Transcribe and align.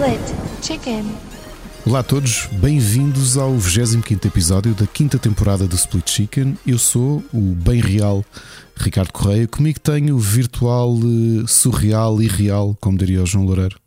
Split 0.00 0.62
Chicken. 0.62 1.04
Olá 1.84 1.98
a 1.98 2.02
todos, 2.02 2.46
bem-vindos 2.52 3.36
ao 3.36 3.52
25 3.58 4.26
episódio 4.26 4.74
da 4.74 4.86
quinta 4.86 5.18
temporada 5.18 5.66
do 5.68 5.76
Split 5.76 6.08
Chicken. 6.08 6.56
Eu 6.66 6.78
sou 6.78 7.22
o 7.34 7.40
bem 7.54 7.82
real 7.82 8.24
Ricardo 8.78 9.12
Correia. 9.12 9.46
Comigo 9.46 9.78
tenho 9.78 10.16
o 10.16 10.18
virtual, 10.18 10.94
eh, 10.96 11.44
surreal 11.46 12.22
e 12.22 12.26
real, 12.26 12.74
como 12.80 12.96
diria 12.96 13.22
o 13.22 13.26
João 13.26 13.44
Loureiro, 13.44 13.78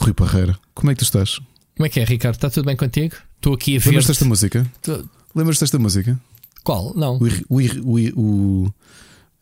Rui 0.00 0.14
Parreira. 0.14 0.58
Como 0.72 0.90
é 0.90 0.94
que 0.94 1.00
tu 1.00 1.04
estás? 1.04 1.38
Como 1.76 1.84
é 1.84 1.90
que 1.90 2.00
é, 2.00 2.04
Ricardo? 2.04 2.36
Está 2.36 2.48
tudo 2.48 2.64
bem 2.64 2.76
contigo? 2.76 3.14
Estou 3.36 3.52
aqui 3.52 3.76
a 3.76 3.78
ver. 3.78 3.86
Lembras 3.90 4.06
desta 4.06 4.24
música? 4.24 4.66
Tu- 4.80 5.10
Lembras 5.34 5.58
desta 5.58 5.78
música? 5.78 6.18
Qual? 6.64 6.94
Não. 6.96 7.18
O, 7.50 7.56
o, 7.58 7.60
o, 7.84 8.20
o- 8.64 8.74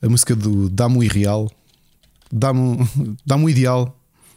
a 0.03 0.09
música 0.09 0.35
do 0.35 0.69
Dá-me 0.69 0.99
o 0.99 1.05
Irreal, 1.05 1.49
Dá-me 2.33 2.79
Dá-me 3.25 3.45
um 3.45 3.49
ideal 3.49 3.97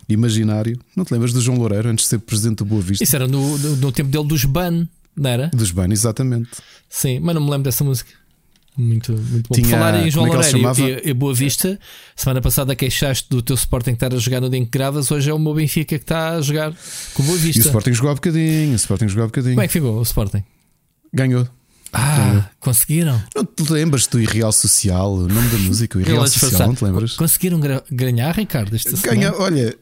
imaginário. 0.09 0.79
Não 0.95 1.03
te 1.05 1.11
lembras 1.13 1.34
do 1.34 1.41
João 1.41 1.57
Loureiro 1.57 1.89
antes 1.89 2.05
de 2.05 2.09
ser 2.09 2.20
presidente 2.20 2.57
do 2.57 2.66
Boa 2.66 2.81
Vista? 2.81 3.03
Isso 3.03 3.16
era 3.16 3.27
no, 3.27 3.57
no, 3.57 3.75
no 3.77 3.91
tempo 3.91 4.09
dele 4.09 4.25
dos 4.27 4.45
Ban, 4.45 4.88
não 5.16 5.30
era? 5.30 5.47
Dos 5.53 5.71
Ban, 5.71 5.88
exatamente. 5.91 6.49
Sim, 6.89 7.20
mas 7.20 7.35
não 7.35 7.41
me 7.43 7.49
lembro 7.52 7.63
dessa 7.63 7.83
música. 7.83 8.11
Muito, 8.77 9.11
muito 9.11 9.47
bom. 9.49 9.55
Tinha- 9.55 9.67
Por 9.67 9.71
falar 9.71 10.05
em 10.05 10.11
João 10.11 10.27
é 10.27 10.30
Loureiro 10.30 11.02
e, 11.03 11.09
e 11.09 11.13
Boa 11.13 11.33
Vista, 11.33 11.80
semana 12.16 12.39
passada 12.41 12.75
queixaste 12.75 13.27
do 13.27 13.41
teu 13.41 13.55
Sporting 13.55 13.91
estar 13.91 14.13
a 14.13 14.17
jogar 14.17 14.39
no 14.39 14.49
dia 14.52 14.59
em 14.59 14.66
que 14.66 14.70
gravas, 14.70 15.09
hoje 15.09 15.30
é 15.31 15.33
o 15.33 15.39
meu 15.39 15.55
Benfica 15.55 15.97
que 15.97 16.03
está 16.03 16.35
a 16.35 16.41
jogar 16.41 16.71
com 17.16 17.23
Boa 17.23 17.35
E 17.35 17.39
o 17.39 17.41
Vista. 17.41 17.61
Sporting 17.61 17.94
jogou 17.94 18.11
há 18.11 18.13
bocadinho, 18.16 18.73
o 18.73 18.75
Sporting 18.75 19.08
jogou 19.08 19.23
há 19.23 19.27
bocadinho. 19.27 19.53
Como 19.55 19.63
é 19.63 19.67
que 19.67 19.73
ficou 19.73 19.97
o 19.97 20.02
Sporting? 20.03 20.44
Ganhou. 21.11 21.47
Ah, 21.91 22.50
conseguiram. 22.59 23.19
Não 23.35 23.44
te 23.45 23.63
lembras 23.72 24.05
do 24.05 24.19
Irreal 24.22 24.52
Social, 24.52 25.11
o 25.13 25.28
nome 25.28 25.50
da 25.50 25.58
música, 25.58 25.97
o 25.97 26.02
Irreal 26.02 26.28
Social, 26.28 26.67
não 26.67 26.75
te 26.75 26.83
lembras? 26.83 27.13
Conseguiram 27.16 27.59
ganhar, 27.89 28.35
Ricardo, 28.35 28.75
esta 28.75 28.91
Ganha, 28.97 29.31
semana? 29.31 29.41
olha, 29.44 29.75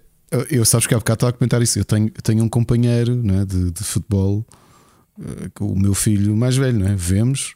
eu 0.50 0.66
sabes 0.66 0.88
que 0.88 0.94
há 0.94 0.98
bocado 0.98 1.18
estava 1.18 1.30
a 1.30 1.34
comentar 1.34 1.62
isso. 1.62 1.80
Eu 1.80 1.86
tenho, 1.86 2.10
tenho 2.10 2.44
um 2.44 2.50
companheiro 2.50 3.16
né, 3.16 3.46
de, 3.46 3.72
de 3.72 3.84
futebol, 3.84 4.46
eh, 5.20 5.50
o 5.60 5.78
meu 5.78 5.94
filho 5.94 6.36
mais 6.36 6.58
velho, 6.58 6.80
não 6.80 6.88
é? 6.88 6.96
Vemos. 6.96 7.54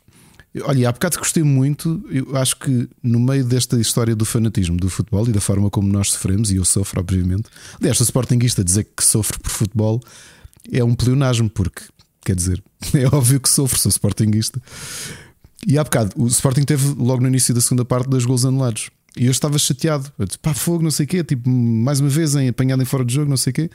Olha, 0.64 0.90
há 0.90 0.92
bocado 0.92 1.17
gostei 1.20 1.44
muito. 1.44 2.03
Eu 2.09 2.36
acho 2.36 2.58
que 2.58 2.90
no 3.03 3.20
meio 3.20 3.44
desta 3.44 3.80
história 3.80 4.16
do 4.16 4.25
fanatismo 4.25 4.78
do 4.78 4.90
futebol 4.90 5.28
e 5.28 5.31
da 5.31 5.42
forma 5.42 5.70
como 5.70 5.92
nós 5.92 6.12
sofremos, 6.12 6.52
e 6.52 6.56
eu 6.56 6.66
sofro, 6.66 7.00
obviamente. 7.00 7.50
Sou 7.94 8.03
sportinguista 8.03 8.64
dizer 8.64 8.88
que 8.95 9.03
sofre 9.03 9.40
por 9.40 9.52
futebol 9.52 10.02
é 10.72 10.84
um 10.84 10.95
pleonasmo, 10.95 11.50
porque 11.50 11.84
quer 12.23 12.36
dizer, 12.36 12.64
é 12.94 13.06
óbvio 13.08 13.40
que 13.40 13.50
sofro, 13.50 13.78
sou 13.80 13.90
sportinguista. 13.90 14.62
E 15.67 15.78
há 15.78 15.84
bocado, 15.84 16.12
o 16.16 16.28
Sporting 16.28 16.64
teve 16.64 16.88
logo 16.97 17.22
no 17.22 17.28
início 17.28 17.53
da 17.53 17.59
segunda 17.59 17.84
parte 17.84 18.09
dois 18.09 18.25
gols 18.25 18.45
anulados. 18.45 18.90
E 19.20 19.25
eu 19.25 19.31
estava 19.31 19.59
chateado. 19.59 20.09
Eu 20.17 20.25
disse, 20.25 20.39
pá, 20.39 20.53
fogo, 20.53 20.81
não 20.81 20.89
sei 20.89 21.06
o 21.06 21.09
quê. 21.09 21.22
Tipo, 21.25 21.50
mais 21.50 22.00
uma 22.00 22.08
vez 22.08 22.36
em, 22.36 22.48
apanhado 22.48 22.81
em 22.81 22.86
fora 22.86 23.03
de 23.03 23.14
jogo, 23.14 23.30
não 23.30 23.36
sei 23.36 23.52
o 23.52 23.53
quê. 23.53 23.70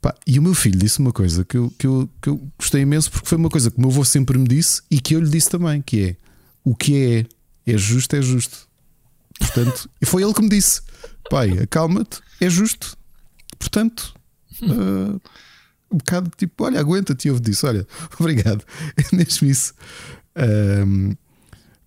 Pá, 0.00 0.14
e 0.26 0.38
o 0.38 0.42
meu 0.42 0.54
filho 0.54 0.78
disse 0.78 0.98
uma 0.98 1.12
coisa 1.12 1.44
que 1.44 1.58
eu, 1.58 1.70
que, 1.78 1.86
eu, 1.86 2.08
que 2.22 2.30
eu 2.30 2.42
gostei 2.58 2.80
imenso, 2.80 3.10
porque 3.10 3.28
foi 3.28 3.36
uma 3.36 3.50
coisa 3.50 3.70
que 3.70 3.76
o 3.76 3.80
meu 3.82 3.90
avô 3.90 4.02
sempre 4.02 4.38
me 4.38 4.48
disse 4.48 4.80
e 4.90 4.98
que 4.98 5.14
eu 5.14 5.20
lhe 5.20 5.28
disse 5.28 5.50
também: 5.50 5.82
que 5.82 6.02
é 6.02 6.16
o 6.64 6.74
que 6.74 7.26
é, 7.66 7.70
é 7.70 7.76
justo, 7.76 8.16
é 8.16 8.22
justo. 8.22 8.66
Portanto, 9.38 9.90
e 10.00 10.06
foi 10.06 10.22
ele 10.22 10.32
que 10.32 10.40
me 10.40 10.48
disse: 10.48 10.80
pai, 11.28 11.50
acalma-te, 11.58 12.20
é 12.40 12.48
justo. 12.48 12.96
Portanto, 13.58 14.14
ah, 14.62 15.20
um 15.90 15.98
bocado 15.98 16.30
tipo, 16.34 16.64
olha, 16.64 16.80
aguenta-te. 16.80 17.26
E 17.26 17.28
eu 17.28 17.38
disse: 17.38 17.66
olha, 17.66 17.86
obrigado. 18.18 18.64
É 18.96 19.14
mesmo 19.14 19.46
isso. 19.46 19.74
Ahm, 20.34 21.12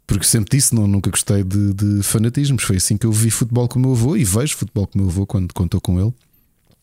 porque 0.08 0.25
sempre 0.25 0.57
disse, 0.57 0.74
não, 0.75 0.88
nunca 0.88 1.09
gostei 1.09 1.44
de, 1.44 1.74
de 1.74 2.03
fanatismos. 2.03 2.63
Foi 2.63 2.78
assim 2.78 2.97
que 2.97 3.06
eu 3.06 3.12
vi 3.12 3.31
futebol 3.31 3.68
com 3.68 3.79
o 3.79 3.81
meu 3.81 3.91
avô 3.91 4.16
e 4.16 4.24
vejo 4.24 4.56
futebol 4.56 4.88
com 4.88 5.00
o 5.00 5.02
meu 5.02 5.12
avô 5.12 5.25
quando 5.25 5.50
estou 5.66 5.81
com 5.81 6.00
ele. 6.00 6.13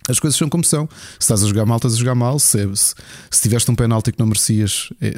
As 0.09 0.19
coisas 0.19 0.37
são 0.37 0.49
como 0.49 0.65
são. 0.65 0.89
Se 1.13 1.21
estás 1.21 1.45
a 1.45 1.47
jogar 1.47 1.65
mal, 1.65 1.77
estás 1.77 1.95
a 1.95 1.97
jogar 1.97 2.15
mal. 2.15 2.39
Se, 2.39 2.59
se, 2.75 2.95
se 3.31 3.43
tiveste 3.43 3.71
um 3.71 3.75
penalti 3.75 4.11
que 4.11 4.19
não 4.19 4.27
merecias, 4.27 4.93
é, 5.01 5.15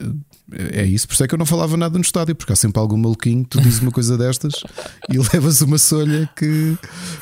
é 0.80 0.84
isso. 0.84 1.08
Por 1.08 1.14
isso 1.14 1.24
é 1.24 1.28
que 1.28 1.34
eu 1.34 1.38
não 1.38 1.46
falava 1.46 1.76
nada 1.76 1.96
no 1.96 2.02
estádio, 2.02 2.34
porque 2.34 2.52
há 2.52 2.56
sempre 2.56 2.78
algum 2.78 2.96
maluquinho, 2.98 3.46
tu 3.48 3.60
dizes 3.60 3.80
uma 3.80 3.90
coisa 3.90 4.18
destas 4.18 4.52
e 5.08 5.16
levas 5.16 5.62
uma 5.62 5.78
solha 5.78 6.28
que 6.36 6.76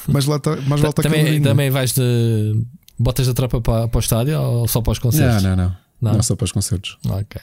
mais, 0.08 0.26
lá 0.26 0.40
tá, 0.40 0.56
mais 0.62 0.82
estar 0.82 1.02
também, 1.02 1.40
também 1.40 1.70
vais 1.70 1.92
de 1.92 2.64
botas 2.98 3.28
da 3.28 3.34
tropa 3.34 3.60
para, 3.60 3.86
para 3.86 3.98
o 3.98 4.00
estádio 4.00 4.40
ou 4.40 4.66
só 4.66 4.80
para 4.80 4.92
os 4.92 4.98
concertos? 4.98 5.42
Não, 5.42 5.50
não, 5.50 5.64
não. 5.64 5.76
Não? 6.00 6.14
Não, 6.14 6.22
só 6.22 6.34
para 6.34 6.44
os 6.44 6.52
concertos. 6.52 6.98
Ok. 7.08 7.40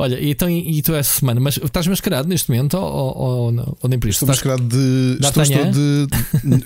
Olha, 0.00 0.18
e, 0.18 0.30
então, 0.30 0.48
e 0.48 0.80
tu 0.80 0.94
essa 0.94 1.20
semana, 1.20 1.38
mas 1.40 1.58
estás 1.58 1.86
mascarado 1.86 2.26
neste 2.26 2.50
momento 2.50 2.74
ou, 2.78 3.18
ou, 3.18 3.52
não? 3.52 3.76
ou 3.82 3.88
nem 3.90 3.98
por 3.98 4.08
isso? 4.08 4.24
Estou 4.24 4.34
Estás- 4.34 4.58
mascarado 4.58 4.66
de. 4.66 5.18
Estou, 5.20 5.42
estou 5.42 5.70
de. 5.70 6.08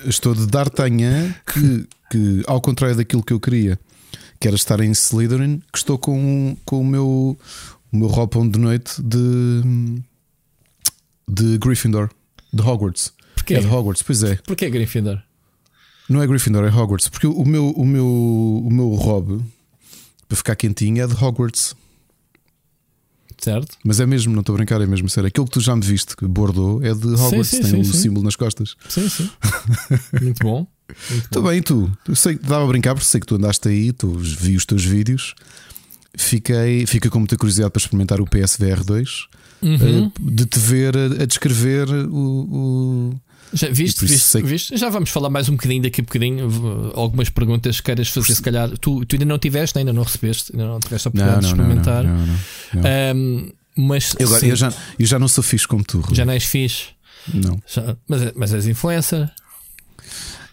Estou 0.08 0.34
de 0.36 0.46
D'Artagnan, 0.46 1.34
que, 1.52 1.88
que, 2.12 2.42
ao 2.46 2.60
contrário 2.60 2.96
daquilo 2.96 3.24
que 3.24 3.32
eu 3.32 3.40
queria, 3.40 3.76
que 4.38 4.46
era 4.46 4.54
estar 4.54 4.78
em 4.78 4.92
Slytherin, 4.92 5.60
que 5.72 5.78
estou 5.78 5.98
com, 5.98 6.56
com 6.64 6.80
o 6.80 6.84
meu, 6.84 7.36
o 7.92 7.96
meu 7.96 8.06
roupão 8.06 8.48
de 8.48 8.56
noite 8.56 9.02
de. 9.02 10.00
de 11.28 11.58
Gryffindor, 11.58 12.10
de 12.52 12.62
Hogwarts. 12.62 13.12
Porquê? 13.34 13.54
É 13.54 13.60
de 13.60 13.66
Hogwarts, 13.66 14.02
pois 14.04 14.22
é. 14.22 14.36
Porquê 14.46 14.70
Gryffindor? 14.70 15.20
Não 16.08 16.22
é 16.22 16.26
Gryffindor, 16.28 16.64
é 16.64 16.68
Hogwarts. 16.68 17.08
Porque 17.08 17.26
o 17.26 17.44
meu, 17.44 17.70
o 17.70 17.84
meu, 17.84 18.06
o 18.06 18.70
meu 18.70 18.90
robe, 18.90 19.42
para 20.28 20.36
ficar 20.36 20.54
quentinho, 20.54 21.02
é 21.02 21.06
de 21.08 21.14
Hogwarts. 21.14 21.74
Certo? 23.44 23.76
Mas 23.84 24.00
é 24.00 24.06
mesmo, 24.06 24.32
não 24.32 24.40
estou 24.40 24.54
a 24.54 24.56
brincar, 24.56 24.80
é 24.80 24.86
mesmo 24.86 25.08
sério. 25.08 25.28
Aquilo 25.28 25.44
que 25.46 25.52
tu 25.52 25.60
já 25.60 25.76
me 25.76 25.82
viste, 25.82 26.16
que 26.16 26.26
Bordeaux, 26.26 26.82
é 26.82 26.94
de 26.94 27.06
Hogwarts, 27.08 27.48
sim, 27.48 27.60
tem 27.60 27.70
sim, 27.70 27.76
um 27.76 27.84
sim. 27.84 27.92
símbolo 27.92 28.24
nas 28.24 28.36
costas. 28.36 28.74
Sim, 28.88 29.06
sim. 29.08 29.28
Muito 30.22 30.42
bom. 30.42 30.66
Muito 31.10 31.42
bem, 31.42 31.58
e 31.58 31.62
tu? 31.62 31.90
Eu 32.08 32.16
sei 32.16 32.36
que 32.36 32.46
dava 32.46 32.64
a 32.64 32.66
brincar, 32.66 32.94
porque 32.94 33.06
sei 33.06 33.20
que 33.20 33.26
tu 33.26 33.34
andaste 33.34 33.68
aí, 33.68 33.92
tu 33.92 34.08
vi 34.16 34.56
os 34.56 34.64
teus 34.64 34.84
vídeos. 34.84 35.34
Fiquei, 36.16 36.86
fica 36.86 37.10
com 37.10 37.18
muita 37.18 37.36
curiosidade 37.36 37.70
para 37.72 37.80
experimentar 37.80 38.20
o 38.20 38.24
PSVR 38.26 38.82
2 38.84 39.26
Uhum. 39.62 39.76
eh, 40.06 40.10
de 40.20 40.44
te 40.46 40.58
ver 40.58 40.96
a, 40.96 41.04
a 41.22 41.26
descrever 41.26 41.88
o. 42.08 42.14
o- 43.10 43.14
Já, 43.52 43.68
viste, 43.68 44.00
por 44.00 44.08
viste, 44.08 44.38
que- 44.38 44.42
viste? 44.46 44.76
Já 44.76 44.88
vamos 44.88 45.10
falar 45.10 45.30
mais 45.30 45.48
um 45.48 45.52
bocadinho 45.52 45.82
daqui 45.82 46.00
a 46.00 46.04
bocadinho. 46.04 46.92
Algumas 46.94 47.28
perguntas 47.28 47.76
que 47.76 47.84
queiras 47.84 48.08
fazer, 48.08 48.34
se 48.34 48.42
calhar. 48.42 48.68
Tu, 48.78 49.04
tu 49.06 49.14
ainda 49.14 49.24
não 49.24 49.38
tiveste, 49.38 49.78
ainda 49.78 49.92
não 49.92 50.02
recebeste, 50.02 50.52
ainda 50.52 50.66
não 50.66 50.80
tiveste 50.80 51.06
a 51.06 51.10
oportunidade 51.10 51.40
de 51.40 51.46
experimentar. 51.52 52.04
não, 52.04 52.16
não, 52.26 52.26
não. 52.26 52.82
Ahm, 52.84 53.50
mas 53.76 54.14
Eu, 54.18 54.26
agora, 54.28 54.46
eu, 54.46 54.56
já, 54.56 54.72
eu 54.98 55.06
já 55.06 55.18
não 55.18 55.28
sou 55.28 55.42
fixe 55.44 55.66
como 55.68 55.84
tu, 55.84 56.00
Rui. 56.00 56.14
já 56.16 56.24
não 56.24 56.32
és 56.32 56.44
fixe. 56.44 56.86
Não. 57.32 57.60
Já- 57.66 57.96
mas, 58.08 58.32
mas 58.34 58.54
és 58.54 58.66
influencer, 58.66 59.30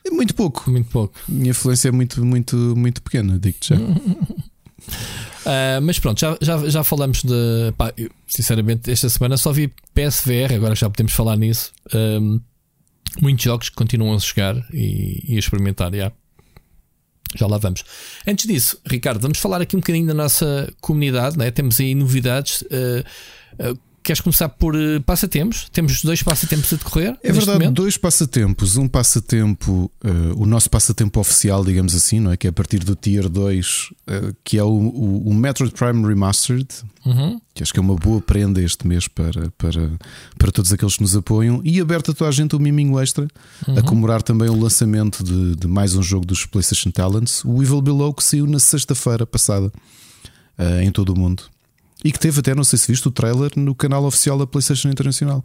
É 0.05 0.09
muito 0.09 0.33
pouco. 0.35 0.69
muito 0.71 0.89
pouco. 0.89 1.13
Minha 1.27 1.51
influência 1.51 1.89
é 1.89 1.91
muito, 1.91 2.23
muito, 2.25 2.55
muito 2.77 3.01
pequena, 3.01 3.37
digo-te 3.39 3.69
já. 3.69 3.75
Ah, 5.45 5.79
mas 5.81 5.97
pronto, 5.99 6.19
já, 6.19 6.37
já, 6.41 6.69
já 6.69 6.83
falamos 6.83 7.23
de. 7.23 7.71
Pá, 7.77 7.91
eu, 7.97 8.09
sinceramente, 8.27 8.91
esta 8.91 9.09
semana 9.09 9.37
só 9.37 9.51
vi 9.51 9.71
PSVR, 9.93 10.53
agora 10.55 10.75
já 10.75 10.89
podemos 10.89 11.13
falar 11.13 11.35
nisso. 11.35 11.71
Ahm, 11.93 12.39
muitos 13.19 13.43
jogos 13.43 13.69
que 13.69 13.75
continuam 13.75 14.15
a 14.15 14.19
chegar 14.19 14.55
e, 14.73 15.33
e 15.33 15.35
a 15.35 15.39
experimentar. 15.39 15.93
Já. 15.93 16.11
já 17.35 17.47
lá 17.47 17.57
vamos. 17.57 17.83
Antes 18.27 18.45
disso, 18.45 18.79
Ricardo, 18.85 19.19
vamos 19.19 19.39
falar 19.39 19.61
aqui 19.61 19.75
um 19.75 19.79
bocadinho 19.79 20.07
da 20.07 20.13
nossa 20.13 20.71
comunidade. 20.79 21.37
Né? 21.37 21.51
Temos 21.51 21.79
aí 21.79 21.95
novidades. 21.95 22.63
Ah, 22.71 23.03
ah, 23.59 23.90
queres 24.03 24.21
começar 24.21 24.49
por 24.49 24.75
ah, 24.75 25.01
passatempos? 25.05 25.67
Temos 25.71 26.01
dois 26.01 26.21
passatempos 26.23 26.73
a 26.73 26.75
decorrer. 26.75 27.17
É 27.23 27.31
verdade, 27.31 27.59
momento? 27.59 27.75
dois 27.75 27.97
passatempos. 27.97 28.77
Um 28.77 28.87
passatempo, 28.87 29.91
eh, 30.03 30.09
o 30.35 30.45
nosso 30.45 30.69
passatempo 30.69 31.19
oficial, 31.19 31.63
digamos 31.63 31.95
assim, 31.95 32.19
não 32.19 32.31
é? 32.31 32.37
Que 32.37 32.47
é 32.47 32.49
a 32.49 32.53
partir 32.53 32.79
do 32.79 32.95
Tier 32.95 33.29
2, 33.29 33.89
eh, 34.07 34.33
que 34.43 34.57
é 34.57 34.63
o, 34.63 34.67
o, 34.67 35.29
o 35.29 35.33
Metroid 35.33 35.73
Prime 35.73 36.07
Remastered, 36.07 36.67
Uhum. 37.03 37.41
que 37.55 37.63
acho 37.63 37.73
que 37.73 37.79
é 37.79 37.81
uma 37.81 37.95
boa 37.95 38.21
prenda 38.21 38.61
este 38.61 38.85
mês 38.85 39.07
para, 39.07 39.49
para, 39.57 39.89
para 40.37 40.51
todos 40.51 40.71
aqueles 40.71 40.95
que 40.97 41.01
nos 41.01 41.15
apoiam, 41.15 41.59
e 41.63 41.81
aberto 41.81 42.11
a 42.11 42.13
toda 42.13 42.29
a 42.29 42.31
gente 42.31 42.55
o 42.55 42.59
miminho 42.59 42.99
extra, 42.99 43.27
a 43.75 43.81
comemorar 43.81 44.21
também 44.21 44.47
o 44.47 44.55
lançamento 44.55 45.23
de, 45.23 45.55
de 45.55 45.67
mais 45.67 45.95
um 45.95 46.03
jogo 46.03 46.27
dos 46.27 46.45
PlayStation 46.45 46.91
Talents, 46.91 47.43
o 47.43 47.59
Evil 47.63 47.81
Below, 47.81 48.13
que 48.13 48.23
saiu 48.23 48.45
na 48.45 48.59
sexta-feira 48.59 49.25
passada 49.25 49.71
em 50.83 50.91
todo 50.91 51.09
o 51.09 51.17
mundo. 51.17 51.43
E 52.03 52.11
que 52.11 52.19
teve 52.19 52.39
até, 52.39 52.55
não 52.55 52.63
sei 52.63 52.79
se 52.79 52.87
viste 52.91 53.07
o 53.07 53.11
trailer 53.11 53.51
no 53.55 53.75
canal 53.75 54.03
oficial 54.05 54.37
da 54.37 54.47
PlayStation 54.47 54.89
Internacional. 54.89 55.43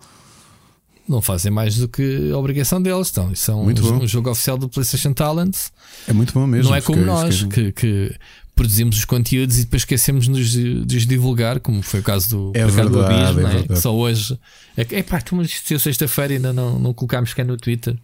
Não 1.08 1.22
fazem 1.22 1.52
mais 1.52 1.76
do 1.76 1.86
que 1.88 2.30
a 2.32 2.36
obrigação 2.38 2.82
deles. 2.82 3.10
Então, 3.10 3.30
isso 3.30 3.50
é 3.50 3.54
um, 3.54 3.64
Muito 3.64 3.80
bom. 3.82 4.02
um 4.02 4.08
jogo 4.08 4.30
oficial 4.30 4.58
do 4.58 4.68
PlayStation 4.68 5.12
Talents. 5.12 5.70
É 6.08 6.12
muito 6.12 6.32
bom 6.32 6.46
mesmo. 6.46 6.70
não 6.70 6.76
é 6.76 6.80
como 6.80 7.00
nós 7.04 7.44
que, 7.44 7.70
que 7.70 8.12
produzimos 8.56 8.96
os 8.96 9.04
conteúdos 9.04 9.58
e 9.58 9.64
depois 9.64 9.82
esquecemos 9.82 10.26
de, 10.26 10.84
de 10.84 10.96
os 10.96 11.06
divulgar, 11.06 11.60
como 11.60 11.80
foi 11.82 12.00
o 12.00 12.02
caso 12.02 12.30
do 12.30 12.52
É 12.54 12.64
Mercado 12.64 12.88
do 12.88 12.98
verdade, 12.98 13.22
Abismo, 13.22 13.40
é 13.40 13.50
é? 13.50 13.54
verdade. 13.58 13.80
Só 13.80 13.94
hoje. 13.94 14.36
É 14.76 14.82
epá, 14.98 15.20
tu, 15.20 15.36
mas 15.36 15.48
isto 15.48 15.78
sexta-feira 15.78 16.32
e 16.32 16.36
ainda 16.36 16.52
não, 16.52 16.78
não 16.78 16.92
colocámos 16.92 17.32
cá 17.34 17.44
no 17.44 17.56
Twitter. 17.56 17.96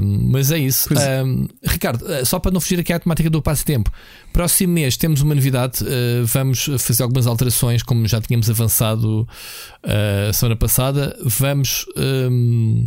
Mas 0.00 0.50
é 0.50 0.58
isso. 0.58 0.88
É. 0.94 1.22
Ricardo, 1.64 2.10
eh, 2.10 2.24
só 2.24 2.38
para 2.38 2.50
não 2.50 2.60
fugir 2.60 2.80
aqui 2.80 2.92
à 2.92 2.98
temática 2.98 3.28
do 3.28 3.42
passatempo, 3.42 3.92
próximo 4.32 4.72
mês 4.72 4.96
temos 4.96 5.20
uma 5.20 5.34
novidade. 5.34 5.84
eh, 5.86 6.22
vamos 6.24 6.64
fazer 6.78 7.02
algumas 7.02 7.26
alterações, 7.26 7.82
como 7.82 8.06
já 8.06 8.20
tínhamos 8.20 8.48
avançado 8.48 9.28
a 10.28 10.32
semana 10.32 10.56
passada. 10.56 11.16
Vamos. 11.24 11.86
ahm, 11.96 12.86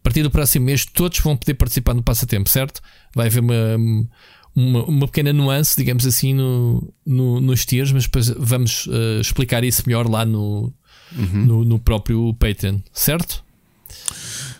a 0.00 0.02
partir 0.02 0.22
do 0.22 0.30
próximo 0.30 0.64
mês, 0.64 0.86
todos 0.86 1.18
vão 1.18 1.36
poder 1.36 1.54
participar 1.54 1.92
no 1.92 2.02
passatempo, 2.02 2.48
certo? 2.48 2.80
Vai 3.14 3.26
haver 3.26 3.40
uma, 3.40 3.76
uma, 4.56 4.84
uma 4.84 5.06
pequena 5.06 5.30
nuance, 5.30 5.76
digamos 5.76 6.06
assim, 6.06 6.32
no, 6.32 6.92
no, 7.04 7.38
nos 7.38 7.66
tiers, 7.66 7.92
mas 7.92 8.04
depois 8.04 8.28
vamos 8.30 8.86
uh, 8.86 9.20
explicar 9.20 9.62
isso 9.62 9.82
melhor 9.86 10.08
lá 10.08 10.24
no, 10.24 10.72
uhum. 11.16 11.46
no, 11.46 11.64
no, 11.64 11.78
próprio 11.78 12.32
Patreon, 12.34 12.78
certo? 12.92 13.44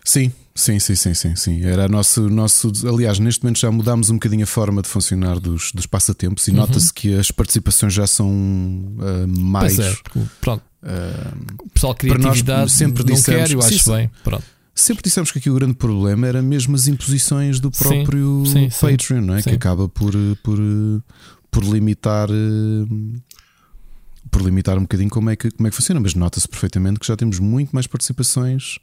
Sim, 0.04 0.30
sim, 0.60 0.78
sim, 0.78 0.94
sim, 0.94 1.14
sim, 1.14 1.36
sim. 1.36 1.64
Era 1.64 1.88
nosso, 1.88 2.28
nosso. 2.28 2.70
Aliás, 2.86 3.18
neste 3.18 3.42
momento 3.42 3.58
já 3.58 3.70
mudámos 3.70 4.10
um 4.10 4.14
bocadinho 4.14 4.44
a 4.44 4.46
forma 4.46 4.82
de 4.82 4.88
funcionar 4.88 5.40
dos, 5.40 5.72
dos 5.72 5.86
passatempos 5.86 6.46
e 6.46 6.50
uhum. 6.50 6.58
nota-se 6.58 6.92
que 6.92 7.14
as 7.14 7.30
participações 7.30 7.92
já 7.92 8.06
são 8.06 8.28
uh, 8.28 9.26
mais. 9.26 9.78
É, 9.78 9.96
pronto. 10.40 10.62
Uh, 10.82 11.64
o 11.64 11.70
pessoal 11.70 11.94
criatividade 11.94 12.70
sempre 12.70 13.04
não 13.04 13.14
dissemos, 13.14 13.48
quer, 13.48 13.54
eu 13.54 13.58
acho 13.60 13.78
sim, 13.78 13.92
bem. 13.92 14.10
Pronto. 14.22 14.44
Sempre 14.74 15.02
dissemos 15.02 15.30
que 15.30 15.38
aqui 15.38 15.50
o 15.50 15.54
grande 15.54 15.74
problema 15.74 16.26
era 16.26 16.40
mesmo 16.40 16.74
as 16.76 16.86
imposições 16.86 17.60
do 17.60 17.70
próprio 17.70 18.44
sim, 18.46 18.70
sim, 18.70 18.80
Patreon, 18.80 19.20
não 19.20 19.34
é? 19.34 19.42
que 19.42 19.50
acaba 19.50 19.88
por, 19.88 20.12
por, 20.42 20.58
por 21.50 21.64
limitar 21.64 22.28
por 24.30 24.42
limitar 24.42 24.78
um 24.78 24.82
bocadinho 24.82 25.10
como 25.10 25.28
é 25.28 25.36
que, 25.36 25.50
como 25.50 25.66
é 25.66 25.70
que 25.70 25.76
funciona, 25.76 26.00
mas 26.00 26.14
nota-se 26.14 26.48
perfeitamente 26.48 27.00
que 27.00 27.06
já 27.06 27.16
temos 27.16 27.38
muito 27.38 27.70
mais 27.72 27.86
participações 27.86 28.78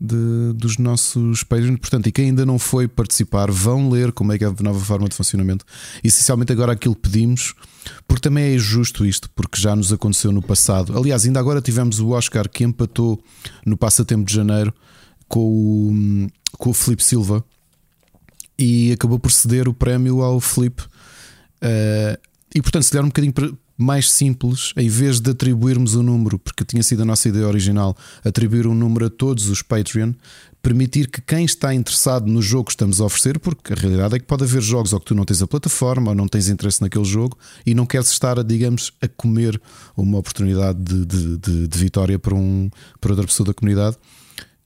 de, 0.00 0.52
dos 0.54 0.78
nossos 0.78 1.42
Patreons. 1.42 1.78
Portanto, 1.78 2.06
e 2.06 2.12
quem 2.12 2.26
ainda 2.26 2.46
não 2.46 2.58
foi 2.58 2.86
participar, 2.86 3.50
vão 3.50 3.90
ler 3.90 4.12
como 4.12 4.32
é 4.32 4.38
que 4.38 4.44
é 4.44 4.46
a 4.46 4.54
nova 4.62 4.78
forma 4.80 5.08
de 5.08 5.16
funcionamento. 5.16 5.64
Essencialmente, 6.02 6.52
agora 6.52 6.72
aquilo 6.72 6.94
pedimos, 6.94 7.54
porque 8.06 8.22
também 8.22 8.54
é 8.54 8.58
justo 8.58 9.04
isto, 9.04 9.28
porque 9.30 9.60
já 9.60 9.74
nos 9.74 9.92
aconteceu 9.92 10.30
no 10.30 10.42
passado. 10.42 10.96
Aliás, 10.96 11.24
ainda 11.24 11.40
agora 11.40 11.60
tivemos 11.60 12.00
o 12.00 12.10
Oscar 12.10 12.48
que 12.48 12.64
empatou 12.64 13.22
no 13.66 13.76
passatempo 13.76 14.24
de 14.24 14.34
janeiro 14.34 14.72
com 15.26 15.40
o, 15.40 16.26
com 16.56 16.70
o 16.70 16.74
Felipe 16.74 17.02
Silva 17.02 17.44
e 18.58 18.92
acabou 18.92 19.18
por 19.18 19.30
ceder 19.30 19.68
o 19.68 19.74
prémio 19.74 20.22
ao 20.22 20.40
Felipe. 20.40 20.82
Uh, 21.62 22.18
e 22.54 22.62
portanto, 22.62 22.84
se 22.84 22.92
der 22.92 23.02
um 23.02 23.08
bocadinho 23.08 23.32
mais 23.78 24.10
simples, 24.10 24.72
em 24.76 24.88
vez 24.88 25.20
de 25.20 25.30
atribuirmos 25.30 25.94
o 25.94 26.00
um 26.00 26.02
número, 26.02 26.36
porque 26.36 26.64
tinha 26.64 26.82
sido 26.82 27.02
a 27.02 27.04
nossa 27.04 27.28
ideia 27.28 27.46
original, 27.46 27.96
atribuir 28.24 28.66
um 28.66 28.74
número 28.74 29.06
a 29.06 29.10
todos 29.10 29.48
os 29.48 29.62
Patreon, 29.62 30.12
permitir 30.60 31.08
que 31.08 31.20
quem 31.20 31.44
está 31.44 31.72
interessado 31.72 32.26
no 32.26 32.42
jogo 32.42 32.64
que 32.64 32.72
estamos 32.72 33.00
a 33.00 33.04
oferecer, 33.04 33.38
porque 33.38 33.72
a 33.72 33.76
realidade 33.76 34.16
é 34.16 34.18
que 34.18 34.24
pode 34.24 34.42
haver 34.42 34.60
jogos 34.60 34.92
ou 34.92 34.98
que 34.98 35.06
tu 35.06 35.14
não 35.14 35.24
tens 35.24 35.40
a 35.40 35.46
plataforma 35.46 36.10
ou 36.10 36.14
não 36.16 36.26
tens 36.26 36.48
interesse 36.48 36.82
naquele 36.82 37.04
jogo 37.04 37.38
e 37.64 37.72
não 37.72 37.86
queres 37.86 38.10
estar, 38.10 38.42
digamos, 38.42 38.92
a 39.00 39.06
comer 39.06 39.60
uma 39.96 40.18
oportunidade 40.18 40.78
de, 40.82 41.06
de, 41.06 41.36
de, 41.38 41.68
de 41.68 41.78
vitória 41.78 42.18
para, 42.18 42.34
um, 42.34 42.68
para 43.00 43.12
outra 43.12 43.26
pessoa 43.26 43.46
da 43.46 43.54
comunidade. 43.54 43.96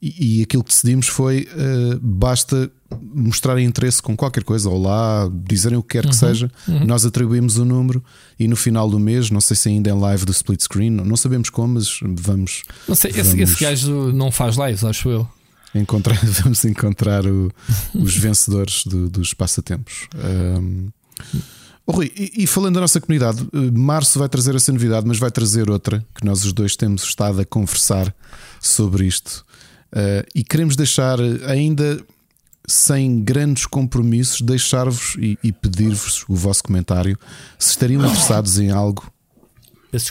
E, 0.02 0.38
e 0.38 0.43
aquilo 0.43 0.64
que 0.64 0.70
decidimos 0.70 1.06
foi: 1.06 1.49
uh, 1.52 1.99
basta 2.00 2.69
mostrarem 3.14 3.64
interesse 3.64 4.02
com 4.02 4.16
qualquer 4.16 4.43
coisa, 4.43 4.69
ou 4.69 4.82
lá, 4.82 5.31
dizerem 5.46 5.78
o 5.78 5.82
que 5.82 5.90
quer 5.90 6.02
que 6.02 6.08
uhum, 6.08 6.12
seja, 6.12 6.50
uhum. 6.66 6.84
nós 6.84 7.06
atribuímos 7.06 7.56
o 7.56 7.64
número 7.64 8.02
e 8.38 8.49
no 8.49 8.56
final 8.56 8.90
do 8.90 8.99
mês, 8.99 9.31
não 9.31 9.40
sei 9.40 9.56
se 9.56 9.69
ainda 9.69 9.88
é 9.90 9.94
live 9.94 10.25
do 10.25 10.32
split 10.32 10.60
screen, 10.60 10.90
não 10.90 11.16
sabemos 11.16 11.49
como, 11.49 11.75
mas 11.75 12.00
vamos. 12.02 12.64
Não 12.88 12.94
sei, 12.94 13.12
vamos 13.12 13.28
esse, 13.28 13.40
esse 13.40 13.64
gajo 13.64 14.12
não 14.12 14.31
faz 14.32 14.56
lives, 14.56 14.84
acho 14.84 15.08
eu. 15.08 15.28
Encontrar, 15.75 16.19
vamos 16.43 16.64
encontrar 16.64 17.25
o, 17.26 17.50
os 17.94 18.16
vencedores 18.16 18.84
do, 18.84 19.08
dos 19.08 19.32
passatempos. 19.32 20.08
Um, 20.14 20.88
oh, 21.87 21.93
Rui, 21.93 22.12
e, 22.14 22.43
e, 22.43 22.46
falando 22.46 22.75
da 22.75 22.81
nossa 22.82 23.00
comunidade, 23.00 23.46
eh, 23.55 23.70
março 23.72 24.19
vai 24.19 24.28
trazer 24.28 24.55
essa 24.55 24.70
novidade, 24.70 25.06
mas 25.06 25.19
vai 25.19 25.31
trazer 25.31 25.70
outra 25.70 26.05
que 26.14 26.26
nós 26.26 26.44
os 26.44 26.52
dois 26.52 26.76
temos 26.76 27.05
estado 27.05 27.40
a 27.40 27.44
conversar 27.44 28.14
sobre 28.60 29.06
isto. 29.06 29.44
Uh, 29.92 30.26
e 30.34 30.42
queremos 30.42 30.74
deixar 30.74 31.18
ainda 31.46 32.02
sem 32.66 33.22
grandes 33.22 33.66
compromissos, 33.66 34.40
deixar-vos 34.40 35.16
e, 35.18 35.38
e 35.42 35.52
pedir-vos 35.52 36.24
o 36.28 36.34
vosso 36.34 36.62
comentário 36.62 37.18
se 37.58 37.70
estariam 37.70 38.02
interessados 38.02 38.58
em 38.58 38.70
algo 38.70 39.12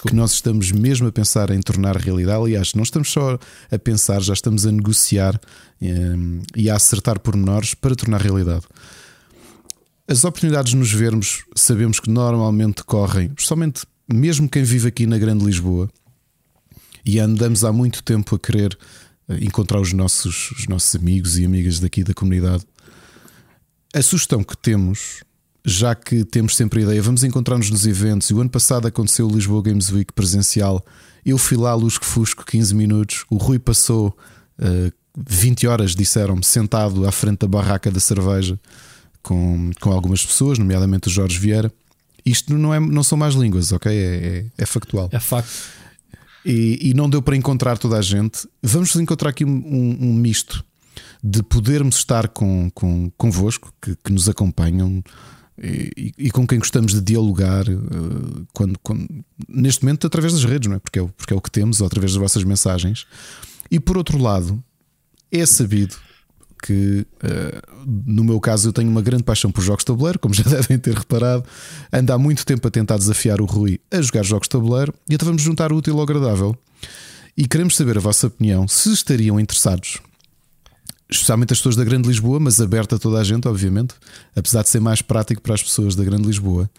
que 0.06 0.14
nós 0.14 0.34
estamos 0.34 0.72
mesmo 0.72 1.08
a 1.08 1.12
pensar 1.12 1.50
em 1.50 1.60
tornar 1.60 1.98
realidade. 1.98 2.40
Aliás, 2.40 2.74
não 2.76 2.84
estamos 2.84 3.12
só 3.12 3.40
a 3.72 3.80
pensar, 3.80 4.22
já 4.22 4.34
estamos 4.34 4.66
a 4.68 4.72
negociar 4.72 5.40
um, 5.82 5.88
ehm, 5.88 6.42
e 6.56 6.70
a 6.70 6.76
acertar 6.76 7.20
pormenores 7.20 7.74
para 7.74 7.96
tornar 7.96 8.22
realidade. 8.22 8.64
As 10.08 10.24
oportunidades 10.24 10.72
de 10.72 10.78
nos 10.78 10.92
vermos, 10.92 11.44
sabemos 11.56 12.00
que 12.00 12.12
normalmente 12.12 12.84
correm, 12.84 13.32
somente 13.40 13.84
mesmo 14.12 14.48
quem 14.48 14.64
vive 14.64 14.88
aqui 14.88 15.08
na 15.08 15.18
Grande 15.18 15.44
Lisboa, 15.44 15.90
e 17.04 17.20
andamos 17.20 17.64
há 17.64 17.72
muito 17.74 18.04
tempo 18.04 18.36
a 18.36 18.40
querer 18.40 18.78
encontrar 19.40 19.80
os 19.80 19.94
nossos, 19.94 20.52
os 20.52 20.68
nossos 20.68 20.96
amigos 20.96 21.38
e 21.38 21.46
amigas 21.46 21.80
daqui 21.80 22.04
da 22.04 22.14
comunidade. 22.14 22.64
A 23.94 24.02
sugestão 24.02 24.44
que 24.44 24.56
temos, 24.58 25.24
já 25.66 25.94
que 25.94 26.24
temos 26.24 26.56
sempre 26.56 26.80
a 26.80 26.84
ideia, 26.84 27.02
vamos 27.02 27.24
encontrar-nos 27.24 27.70
nos 27.70 27.86
eventos, 27.86 28.30
e 28.30 28.34
o 28.34 28.42
ano 28.42 28.50
passado 28.50 28.88
aconteceu 28.88 29.28
o 29.28 29.32
Lisboa 29.32 29.62
Games 29.62 29.92
Week 29.92 30.12
presencial. 30.14 30.84
Eu 31.26 31.38
fui 31.38 31.58
lá, 31.58 31.74
Lusco 31.74 32.06
Fusco, 32.06 32.46
15 32.46 32.74
minutos. 32.74 33.26
O 33.30 33.38
Rui 33.38 33.60
passou 33.60 34.18
uh, 34.60 34.92
20 35.18 35.68
horas, 35.68 35.96
disseram-me, 35.96 36.44
sentado 36.44 37.08
à 37.08 37.12
frente 37.12 37.40
da 37.40 37.48
barraca 37.48 37.92
da 37.92 38.00
cerveja 38.00 38.60
com, 39.22 39.72
com 39.80 39.92
algumas 39.92 40.26
pessoas, 40.26 40.58
nomeadamente 40.58 41.08
o 41.08 41.12
Jorge 41.12 41.38
Vieira. 41.38 41.72
Isto 42.26 42.54
não, 42.58 42.74
é, 42.74 42.80
não 42.80 43.04
são 43.04 43.18
mais 43.18 43.36
línguas, 43.36 43.72
ok? 43.72 43.92
É, 43.92 43.96
é, 43.98 44.46
é 44.58 44.66
factual. 44.66 45.10
É 45.12 45.20
facto 45.20 45.81
e, 46.46 46.90
e, 46.90 46.94
não 46.94 47.10
deu 47.10 47.22
para 47.22 47.36
encontrar 47.36 47.78
toda 47.78 47.98
a 47.98 48.02
gente. 48.02 48.48
Vamos 48.62 48.96
encontrar 48.96 49.30
aqui 49.30 49.46
um, 49.46 49.98
um 50.00 50.14
misto 50.14 50.64
de 51.24 51.44
podermos 51.44 51.98
estar 51.98 52.28
com, 52.28 52.70
com, 52.72 53.12
convosco, 53.18 53.74
que, 53.82 53.96
que 54.04 54.12
nos 54.12 54.28
acompanham 54.28 55.04
e, 55.62 56.12
e, 56.18 56.32
com 56.32 56.48
quem 56.48 56.58
gostamos 56.58 56.94
de 56.94 57.02
dialogar 57.02 57.70
uh, 57.70 58.48
quando, 58.52 58.80
quando, 58.80 59.08
neste 59.48 59.84
momento 59.84 60.08
através 60.08 60.34
das 60.34 60.44
redes, 60.44 60.68
não 60.68 60.76
é? 60.76 60.80
Porque 60.80 61.00
é, 61.00 61.08
porque 61.16 61.34
é 61.34 61.38
o 61.38 61.42
que 61.42 61.52
temos, 61.52 61.82
ou 61.82 61.88
através 61.88 62.14
das 62.14 62.20
vossas 62.20 62.44
mensagens. 62.44 63.06
E 63.70 63.80
por 63.80 63.96
outro 63.96 64.18
lado, 64.18 64.64
é 65.32 65.46
sabido 65.46 65.96
que, 66.62 67.06
uh, 67.24 67.82
no 67.86 68.24
meu 68.24 68.40
caso, 68.40 68.70
eu 68.70 68.74
tenho 68.74 68.90
uma 68.90 69.02
grande 69.02 69.24
paixão 69.24 69.52
por 69.52 69.62
jogos 69.62 69.82
de 69.82 69.88
tabuleiro, 69.88 70.20
como 70.20 70.34
já 70.34 70.44
devem 70.50 70.78
ter 70.78 70.94
reparado. 70.94 71.44
Ando 71.92 72.14
há 72.14 72.18
muito 72.18 72.46
tempo 72.46 72.68
a 72.68 72.72
tentar 72.72 72.98
desafiar 72.98 73.42
o 73.42 73.46
Rui 73.46 73.80
a 73.90 74.02
jogar 74.02 74.24
jogos 74.24 74.46
de 74.46 74.52
tabuleiro 74.52 74.94
e 75.10 75.16
então 75.16 75.26
vamos 75.26 75.42
juntar 75.42 75.72
o 75.72 75.78
útil 75.78 75.96
ao 75.96 76.04
agradável. 76.04 76.56
E 77.36 77.48
queremos 77.48 77.76
saber 77.76 77.98
a 77.98 78.02
vossa 78.02 78.28
opinião, 78.28 78.68
se 78.68 78.92
estariam 78.92 79.40
interessados, 79.40 80.00
especialmente 81.10 81.54
as 81.54 81.60
pessoas 81.60 81.76
da 81.76 81.84
Grande 81.84 82.08
Lisboa, 82.08 82.40
mas 82.40 82.60
aberta 82.62 82.98
a 82.98 83.00
toda 83.00 83.20
a 83.20 83.24
gente, 83.24 83.48
obviamente, 83.48 83.96
apesar 84.36 84.64
de 84.64 84.70
ser 84.70 84.80
mais 84.80 85.02
prático 85.02 85.42
para 85.42 85.54
as 85.54 85.64
pessoas 85.64 85.96
da 85.96 86.04
Grande 86.04 86.28
Lisboa, 86.28 86.70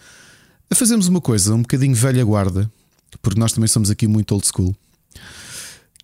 a 0.70 0.74
fazermos 0.74 1.08
uma 1.08 1.20
coisa 1.20 1.54
um 1.54 1.62
bocadinho 1.62 1.94
velha 1.94 2.24
guarda, 2.24 2.70
porque 3.20 3.40
nós 3.40 3.52
também 3.52 3.68
somos 3.68 3.90
aqui 3.90 4.06
muito 4.06 4.32
old 4.32 4.46
school, 4.46 4.74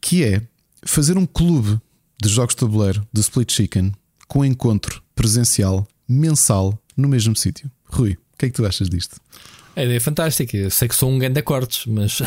que 0.01 0.25
é 0.25 0.43
fazer 0.83 1.17
um 1.17 1.27
clube 1.27 1.81
de 2.21 2.29
jogos 2.29 2.55
de 2.55 2.61
tabuleiro 2.61 3.07
de 3.13 3.21
Split 3.21 3.53
Chicken 3.53 3.93
com 4.27 4.45
encontro 4.45 5.03
presencial 5.15 5.87
mensal 6.09 6.79
no 6.97 7.09
mesmo 7.09 7.37
sítio. 7.37 7.71
Rui, 7.85 8.13
o 8.13 8.39
que 8.39 8.47
é 8.47 8.49
que 8.49 8.55
tu 8.55 8.67
achas 8.67 8.89
disto? 8.89 9.21
A 9.77 9.85
ideia 9.85 9.97
é 9.97 10.01
fantástica. 10.01 10.57
Eu 10.57 10.71
sei 10.71 10.89
que 10.89 10.95
sou 10.95 11.09
um 11.09 11.19
grande 11.19 11.41
cortes, 11.43 11.87
mas. 11.87 12.21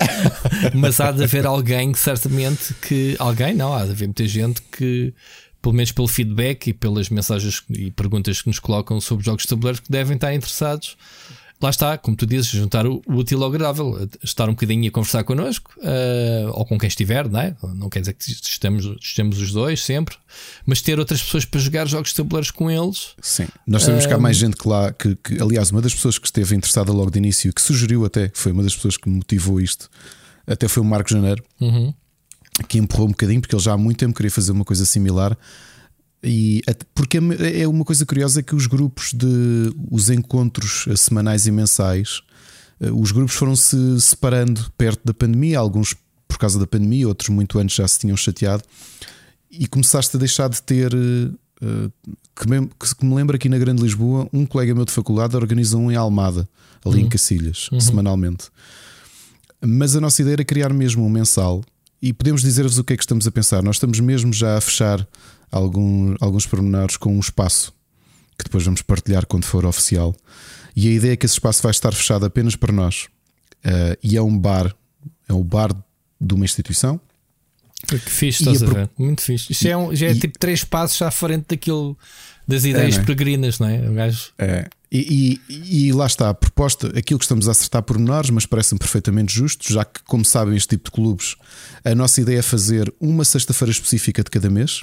mas 0.74 0.98
há 1.00 1.12
de 1.12 1.22
haver 1.22 1.46
alguém 1.46 1.92
que 1.92 1.98
certamente 1.98 2.72
que. 2.74 3.14
Alguém 3.18 3.54
não, 3.54 3.74
há 3.74 3.84
de 3.84 3.90
haver 3.90 4.06
muita 4.08 4.26
gente 4.26 4.62
que, 4.62 5.12
pelo 5.60 5.74
menos 5.74 5.92
pelo 5.92 6.08
feedback 6.08 6.68
e 6.68 6.72
pelas 6.72 7.10
mensagens 7.10 7.62
e 7.68 7.90
perguntas 7.90 8.40
que 8.40 8.48
nos 8.48 8.58
colocam 8.58 9.00
sobre 9.02 9.24
jogos 9.24 9.42
de 9.42 9.48
tabuleiro, 9.48 9.82
que 9.82 9.90
devem 9.90 10.14
estar 10.14 10.32
interessados 10.32 10.96
lá 11.60 11.70
está, 11.70 11.98
como 11.98 12.16
tu 12.16 12.26
dizes, 12.26 12.46
juntar 12.46 12.86
o, 12.86 13.02
útil 13.08 13.42
ao 13.42 13.48
agradável, 13.48 14.08
estar 14.22 14.48
um 14.48 14.52
bocadinho 14.52 14.88
a 14.88 14.90
conversar 14.90 15.24
connosco, 15.24 15.72
uh, 15.78 16.50
ou 16.52 16.64
com 16.64 16.78
quem 16.78 16.88
estiver, 16.88 17.28
não 17.28 17.40
é? 17.40 17.56
Não 17.74 17.88
quer 17.88 18.00
dizer 18.00 18.12
que 18.14 18.30
estemos, 18.30 18.84
estemos 19.00 19.40
os 19.40 19.52
dois 19.52 19.82
sempre, 19.82 20.16
mas 20.64 20.80
ter 20.80 20.98
outras 20.98 21.22
pessoas 21.22 21.44
para 21.44 21.60
jogar 21.60 21.86
jogos 21.86 22.10
de 22.10 22.16
tabuleiros 22.16 22.50
com 22.50 22.70
eles. 22.70 23.14
Sim, 23.20 23.48
nós 23.66 23.82
sabemos 23.82 24.04
uh, 24.04 24.08
que 24.08 24.14
há 24.14 24.18
mais 24.18 24.36
gente 24.36 24.56
que 24.56 24.68
lá, 24.68 24.92
que, 24.92 25.16
que, 25.16 25.42
aliás, 25.42 25.70
uma 25.70 25.82
das 25.82 25.94
pessoas 25.94 26.18
que 26.18 26.26
esteve 26.26 26.54
interessada 26.54 26.92
logo 26.92 27.10
de 27.10 27.18
início, 27.18 27.52
que 27.52 27.60
sugeriu 27.60 28.04
até, 28.04 28.30
foi 28.34 28.52
uma 28.52 28.62
das 28.62 28.74
pessoas 28.74 28.96
que 28.96 29.08
motivou 29.08 29.60
isto, 29.60 29.90
até 30.46 30.68
foi 30.68 30.82
o 30.82 30.86
Marco 30.86 31.10
Janeiro. 31.10 31.42
Uhum. 31.60 31.92
Que 32.68 32.78
empurrou 32.78 33.06
um 33.06 33.10
bocadinho, 33.10 33.40
porque 33.40 33.54
ele 33.54 33.62
já 33.62 33.72
há 33.72 33.78
muito 33.78 33.98
tempo 33.98 34.14
queria 34.16 34.30
fazer 34.30 34.50
uma 34.50 34.64
coisa 34.64 34.84
similar. 34.84 35.36
E 36.22 36.62
porque 36.94 37.18
é, 37.18 37.62
é 37.62 37.68
uma 37.68 37.84
coisa 37.84 38.04
curiosa 38.04 38.40
é 38.40 38.42
que 38.42 38.54
os 38.54 38.66
grupos 38.66 39.12
de 39.12 39.72
os 39.90 40.10
encontros 40.10 40.86
semanais 40.96 41.46
e 41.46 41.52
mensais, 41.52 42.22
eh, 42.80 42.90
os 42.90 43.12
grupos 43.12 43.34
foram 43.34 43.54
se 43.54 44.00
separando 44.00 44.70
perto 44.76 45.00
da 45.04 45.14
pandemia, 45.14 45.58
alguns 45.58 45.94
por 46.26 46.38
causa 46.38 46.58
da 46.58 46.66
pandemia, 46.66 47.06
outros 47.06 47.28
muito 47.28 47.58
antes 47.58 47.76
já 47.76 47.86
se 47.86 48.00
tinham 48.00 48.16
chateado, 48.16 48.62
e 49.50 49.66
começaste 49.66 50.16
a 50.16 50.20
deixar 50.20 50.48
de 50.48 50.62
ter. 50.62 50.92
Eh, 50.94 51.90
que 52.36 52.48
me, 52.48 52.68
que 52.68 53.04
me 53.04 53.16
lembra 53.16 53.34
aqui 53.34 53.48
na 53.48 53.58
Grande 53.58 53.82
Lisboa, 53.82 54.28
um 54.32 54.46
colega 54.46 54.72
meu 54.72 54.84
de 54.84 54.92
faculdade 54.92 55.34
organiza 55.34 55.76
um 55.76 55.90
em 55.90 55.96
Almada, 55.96 56.48
ali 56.84 57.00
uhum. 57.00 57.06
em 57.06 57.08
Cacilhas, 57.08 57.68
uhum. 57.72 57.80
semanalmente. 57.80 58.48
Mas 59.60 59.96
a 59.96 60.00
nossa 60.00 60.22
ideia 60.22 60.34
era 60.34 60.44
criar 60.44 60.72
mesmo 60.72 61.04
um 61.04 61.08
mensal 61.08 61.64
e 62.00 62.12
podemos 62.12 62.42
dizer-vos 62.42 62.78
o 62.78 62.84
que 62.84 62.92
é 62.92 62.96
que 62.96 63.02
estamos 63.02 63.26
a 63.26 63.30
pensar. 63.32 63.60
Nós 63.62 63.76
estamos 63.76 63.98
mesmo 63.98 64.32
já 64.32 64.56
a 64.56 64.60
fechar 64.60 65.04
algum, 65.50 66.14
alguns 66.20 66.46
pormenores 66.46 66.96
com 66.96 67.14
um 67.16 67.20
espaço 67.20 67.72
que 68.38 68.44
depois 68.44 68.64
vamos 68.64 68.82
partilhar 68.82 69.26
quando 69.26 69.44
for 69.44 69.66
oficial. 69.66 70.14
E 70.76 70.88
a 70.88 70.92
ideia 70.92 71.12
é 71.12 71.16
que 71.16 71.26
esse 71.26 71.34
espaço 71.34 71.62
vai 71.62 71.70
estar 71.70 71.92
fechado 71.92 72.24
apenas 72.24 72.54
para 72.54 72.72
nós. 72.72 73.08
Uh, 73.64 73.98
e 74.02 74.16
é 74.16 74.22
um 74.22 74.38
bar, 74.38 74.72
é 75.28 75.32
o 75.32 75.42
bar 75.42 75.74
de 76.20 76.34
uma 76.34 76.44
instituição. 76.44 77.00
Que 77.86 77.98
fixe, 77.98 78.42
estás 78.42 78.62
a, 78.62 78.66
ver? 78.66 78.90
Muito 78.96 79.22
fixe. 79.22 79.52
Isto 79.52 79.68
é 79.68 79.76
um, 79.76 79.94
já 79.94 80.06
é 80.06 80.12
e... 80.12 80.18
tipo 80.18 80.38
três 80.38 80.64
passos 80.64 81.00
à 81.02 81.10
frente 81.10 81.46
daquilo 81.48 81.96
das 82.46 82.64
ideias 82.64 82.94
é, 82.94 82.96
não 82.96 83.02
é? 83.02 83.06
peregrinas, 83.06 83.58
não 83.58 83.68
é? 83.68 83.88
O 83.88 83.94
gajo... 83.94 84.30
É. 84.38 84.68
E, 84.90 85.38
e, 85.50 85.88
e, 85.88 85.92
lá 85.92 86.06
está 86.06 86.30
a 86.30 86.34
proposta, 86.34 86.86
aquilo 86.98 87.18
que 87.18 87.24
estamos 87.26 87.46
a 87.46 87.50
acertar 87.50 87.82
por 87.82 87.98
menores, 87.98 88.30
mas 88.30 88.46
parece-me 88.46 88.78
perfeitamente 88.78 89.34
justo, 89.34 89.70
já 89.70 89.84
que, 89.84 90.02
como 90.04 90.24
sabem, 90.24 90.56
este 90.56 90.70
tipo 90.70 90.86
de 90.86 90.90
clubes, 90.90 91.36
a 91.84 91.94
nossa 91.94 92.22
ideia 92.22 92.38
é 92.38 92.42
fazer 92.42 92.92
uma 92.98 93.22
sexta-feira 93.22 93.70
específica 93.70 94.24
de 94.24 94.30
cada 94.30 94.48
mês. 94.48 94.82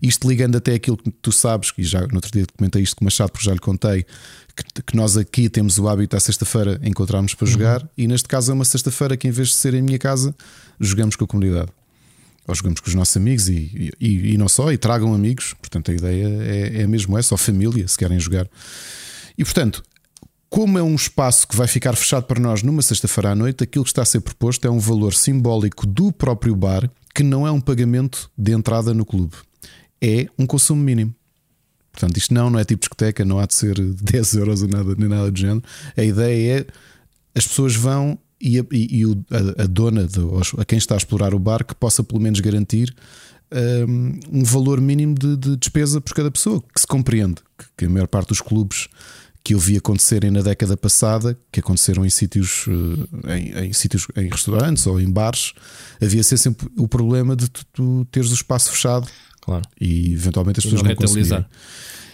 Isto 0.00 0.28
ligando 0.28 0.56
até 0.56 0.74
aquilo 0.74 0.96
que 0.96 1.10
tu 1.10 1.32
sabes, 1.32 1.72
e 1.76 1.82
já 1.82 2.06
no 2.06 2.16
outro 2.16 2.30
dia 2.30 2.46
comentei 2.56 2.82
isto 2.82 2.96
com 2.96 3.04
o 3.04 3.06
Machado, 3.06 3.32
porque 3.32 3.46
já 3.46 3.52
lhe 3.52 3.58
contei, 3.58 4.04
que, 4.56 4.82
que 4.82 4.96
nós 4.96 5.16
aqui 5.16 5.48
temos 5.48 5.78
o 5.78 5.88
hábito 5.88 6.16
à 6.16 6.20
sexta-feira 6.20 6.80
encontrarmos 6.82 7.34
para 7.34 7.46
uhum. 7.46 7.52
jogar, 7.52 7.88
e 7.96 8.06
neste 8.06 8.28
caso 8.28 8.50
é 8.50 8.54
uma 8.54 8.64
sexta-feira 8.64 9.16
que, 9.16 9.28
em 9.28 9.30
vez 9.30 9.48
de 9.48 9.54
ser 9.54 9.74
em 9.74 9.82
minha 9.82 9.98
casa, 9.98 10.34
jogamos 10.80 11.16
com 11.16 11.24
a 11.24 11.28
comunidade 11.28 11.70
ou 12.46 12.54
jogamos 12.54 12.80
com 12.80 12.88
os 12.88 12.94
nossos 12.94 13.16
amigos 13.16 13.48
e, 13.48 13.90
e, 13.98 14.34
e, 14.34 14.38
não 14.38 14.48
só, 14.48 14.70
e 14.70 14.76
tragam 14.76 15.14
amigos. 15.14 15.54
Portanto, 15.54 15.90
a 15.90 15.94
ideia 15.94 16.26
é, 16.42 16.82
é 16.82 16.86
mesmo 16.86 17.16
essa, 17.16 17.34
ou 17.34 17.38
família, 17.38 17.88
se 17.88 17.96
querem 17.96 18.20
jogar. 18.20 18.46
E 19.36 19.44
portanto, 19.44 19.82
como 20.48 20.78
é 20.78 20.82
um 20.82 20.94
espaço 20.94 21.48
que 21.48 21.56
vai 21.56 21.66
ficar 21.66 21.96
fechado 21.96 22.24
para 22.24 22.38
nós 22.38 22.62
numa 22.62 22.82
sexta-feira 22.82 23.30
à 23.30 23.34
noite, 23.34 23.64
aquilo 23.64 23.84
que 23.84 23.90
está 23.90 24.02
a 24.02 24.04
ser 24.04 24.20
proposto 24.20 24.66
é 24.66 24.70
um 24.70 24.78
valor 24.78 25.14
simbólico 25.14 25.86
do 25.86 26.12
próprio 26.12 26.54
bar, 26.54 26.88
que 27.14 27.22
não 27.22 27.46
é 27.46 27.50
um 27.50 27.60
pagamento 27.60 28.30
de 28.36 28.52
entrada 28.52 28.92
no 28.92 29.04
clube, 29.04 29.34
é 30.04 30.26
um 30.38 30.46
consumo 30.46 30.82
mínimo. 30.82 31.14
Portanto, 31.90 32.16
isto 32.16 32.34
não, 32.34 32.50
não 32.50 32.58
é 32.58 32.64
tipo 32.64 32.80
discoteca, 32.80 33.24
não 33.24 33.38
há 33.38 33.46
de 33.46 33.54
ser 33.54 33.78
10 33.80 34.34
euros 34.34 34.62
ou 34.62 34.68
nada, 34.68 34.94
nem 34.98 35.08
nada 35.08 35.30
do 35.30 35.38
género. 35.38 35.62
A 35.96 36.02
ideia 36.02 36.60
é 36.60 36.66
as 37.36 37.46
pessoas 37.46 37.74
vão 37.74 38.18
e 38.40 38.60
a, 38.60 38.64
e 38.70 39.02
a, 39.04 39.62
a 39.62 39.66
dona, 39.66 40.06
de, 40.06 40.20
a 40.58 40.64
quem 40.64 40.76
está 40.76 40.94
a 40.94 40.98
explorar 40.98 41.34
o 41.34 41.38
bar, 41.38 41.64
que 41.64 41.74
possa 41.74 42.04
pelo 42.04 42.20
menos 42.20 42.40
garantir 42.40 42.94
um, 43.88 44.40
um 44.40 44.44
valor 44.44 44.80
mínimo 44.80 45.14
de, 45.14 45.36
de, 45.36 45.56
despesa 45.56 46.00
por 46.00 46.14
cada 46.14 46.30
pessoa, 46.30 46.62
que 46.74 46.80
se 46.80 46.86
compreende. 46.86 47.36
Que, 47.56 47.64
que, 47.78 47.84
a 47.86 47.88
maior 47.88 48.06
parte 48.06 48.28
dos 48.28 48.40
clubes 48.40 48.88
que 49.42 49.54
eu 49.54 49.58
vi 49.58 49.76
acontecerem 49.76 50.30
na 50.30 50.40
década 50.40 50.76
passada, 50.76 51.38
que 51.52 51.60
aconteceram 51.60 52.04
em 52.04 52.10
sítios, 52.10 52.64
eh, 53.26 53.36
em, 53.36 53.66
em 53.66 53.72
sítios, 53.74 54.06
em 54.16 54.28
restaurantes 54.28 54.86
ou 54.86 54.98
em 54.98 55.10
bares, 55.10 55.52
havia 56.02 56.22
sempre 56.22 56.66
o 56.78 56.88
problema 56.88 57.36
de 57.36 57.48
tu, 57.50 57.64
tu 57.72 58.04
teres 58.10 58.30
o 58.30 58.34
espaço 58.34 58.70
fechado 58.70 59.06
claro. 59.44 59.62
e 59.80 60.12
eventualmente 60.12 60.58
as 60.58 60.64
pessoas 60.64 60.82
não, 60.82 60.90
não 60.90 60.96
conseguirem. 60.96 61.44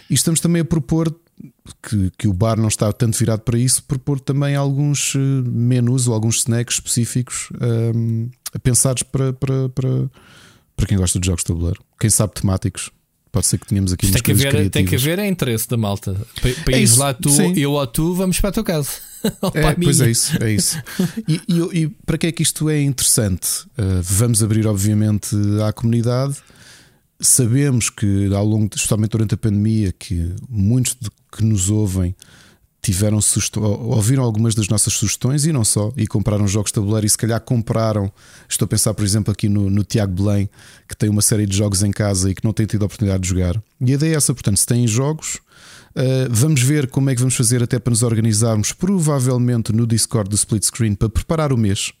E 0.09 0.13
estamos 0.13 0.39
também 0.39 0.61
a 0.61 0.65
propor 0.65 1.15
que, 1.81 2.11
que 2.17 2.27
o 2.27 2.33
bar 2.33 2.57
não 2.57 2.67
está 2.67 2.91
tanto 2.91 3.17
virado 3.17 3.41
para 3.41 3.57
isso, 3.57 3.83
propor 3.83 4.19
também 4.19 4.55
alguns 4.55 5.15
eh, 5.15 5.19
menus 5.19 6.07
ou 6.07 6.13
alguns 6.13 6.39
snacks 6.39 6.75
específicos 6.75 7.49
um, 7.95 8.29
pensados 8.61 9.03
para, 9.03 9.33
para, 9.33 9.69
para, 9.69 10.09
para 10.75 10.85
quem 10.85 10.97
gosta 10.97 11.19
de 11.19 11.25
jogos 11.25 11.43
de 11.43 11.47
tabuleiro. 11.47 11.81
Quem 11.99 12.09
sabe 12.09 12.33
temáticos. 12.33 12.89
Pode 13.31 13.45
ser 13.45 13.57
que 13.59 13.65
tenhamos 13.65 13.93
aqui 13.93 14.11
tem 14.11 14.21
que, 14.21 14.31
haver, 14.31 14.69
tem 14.69 14.85
que 14.85 14.95
haver 14.95 15.17
é 15.17 15.25
interesse 15.25 15.65
da 15.69 15.77
malta. 15.77 16.13
Para, 16.41 16.53
para 16.65 16.77
é 16.77 16.85
lá 16.97 17.13
tu, 17.13 17.29
sim. 17.29 17.53
eu 17.55 17.71
ou 17.71 17.87
tu, 17.87 18.13
vamos 18.13 18.37
para 18.41 18.49
a 18.49 18.53
tua 18.53 18.63
casa. 18.63 18.91
é, 19.53 19.73
pois 19.81 20.01
é 20.01 20.11
isso, 20.11 20.43
é 20.43 20.51
isso. 20.51 20.77
E, 21.29 21.39
e, 21.47 21.83
e, 21.83 21.87
para 22.05 22.17
que 22.17 22.27
é 22.27 22.31
que 22.33 22.43
isto 22.43 22.69
é 22.69 22.81
interessante? 22.81 23.61
Uh, 23.77 24.01
vamos 24.01 24.43
abrir, 24.43 24.67
obviamente, 24.67 25.33
à 25.65 25.71
comunidade 25.71 26.35
Sabemos 27.21 27.89
que 27.89 28.33
ao 28.33 28.43
longo, 28.43 28.69
especialmente 28.75 29.11
durante 29.11 29.35
a 29.35 29.37
pandemia, 29.37 29.91
que 29.91 30.33
muitos 30.49 30.97
de 30.99 31.09
que 31.31 31.45
nos 31.45 31.69
ouvem 31.69 32.15
tiveram 32.81 33.19
ouviram 33.83 34.23
algumas 34.23 34.55
das 34.55 34.67
nossas 34.67 34.93
sugestões 34.93 35.45
e 35.45 35.53
não 35.53 35.63
só, 35.63 35.93
e 35.95 36.07
compraram 36.07 36.47
jogos 36.47 36.71
de 36.71 36.75
tabuleiro 36.75 37.05
e 37.05 37.09
se 37.09 37.17
calhar 37.17 37.39
compraram. 37.39 38.11
Estou 38.49 38.65
a 38.65 38.67
pensar, 38.67 38.93
por 38.95 39.05
exemplo, 39.05 39.31
aqui 39.31 39.47
no, 39.47 39.69
no 39.69 39.83
Tiago 39.83 40.13
Belém, 40.13 40.49
que 40.87 40.97
tem 40.97 41.09
uma 41.09 41.21
série 41.21 41.45
de 41.45 41.55
jogos 41.55 41.83
em 41.83 41.91
casa 41.91 42.31
e 42.31 42.35
que 42.35 42.43
não 42.43 42.51
tem 42.51 42.65
tido 42.65 42.81
a 42.81 42.85
oportunidade 42.87 43.21
de 43.21 43.29
jogar. 43.29 43.61
E 43.79 43.91
a 43.91 43.93
ideia 43.93 44.13
é 44.15 44.17
essa, 44.17 44.33
portanto, 44.33 44.57
se 44.57 44.65
têm 44.65 44.87
jogos, 44.87 45.35
uh, 45.95 46.27
vamos 46.31 46.61
ver 46.63 46.87
como 46.87 47.11
é 47.11 47.13
que 47.13 47.21
vamos 47.21 47.35
fazer 47.35 47.61
até 47.61 47.77
para 47.77 47.91
nos 47.91 48.01
organizarmos, 48.01 48.73
provavelmente 48.73 49.71
no 49.71 49.85
Discord 49.85 50.27
do 50.27 50.35
Split 50.35 50.63
Screen, 50.63 50.95
para 50.95 51.09
preparar 51.09 51.53
o 51.53 51.57
mês. 51.57 51.93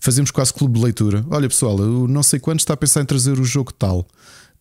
Fazemos 0.00 0.32
quase 0.32 0.52
clube 0.52 0.74
de 0.74 0.84
leitura. 0.84 1.24
Olha 1.30 1.48
pessoal, 1.48 1.78
eu 1.78 2.08
não 2.08 2.22
sei 2.22 2.40
quanto 2.40 2.60
está 2.60 2.74
a 2.74 2.76
pensar 2.76 3.00
em 3.00 3.06
trazer 3.06 3.38
o 3.38 3.44
jogo 3.44 3.72
tal. 3.72 4.06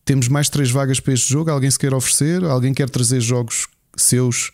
Temos 0.05 0.27
mais 0.27 0.47
três 0.47 0.69
vagas 0.69 0.99
para 0.99 1.13
este 1.13 1.27
jogo. 1.27 1.49
Alguém 1.49 1.69
se 1.69 1.79
quer 1.79 1.93
oferecer? 1.93 2.43
Alguém 2.43 2.73
quer 2.73 2.89
trazer 2.89 3.19
jogos 3.19 3.67
seus? 3.97 4.51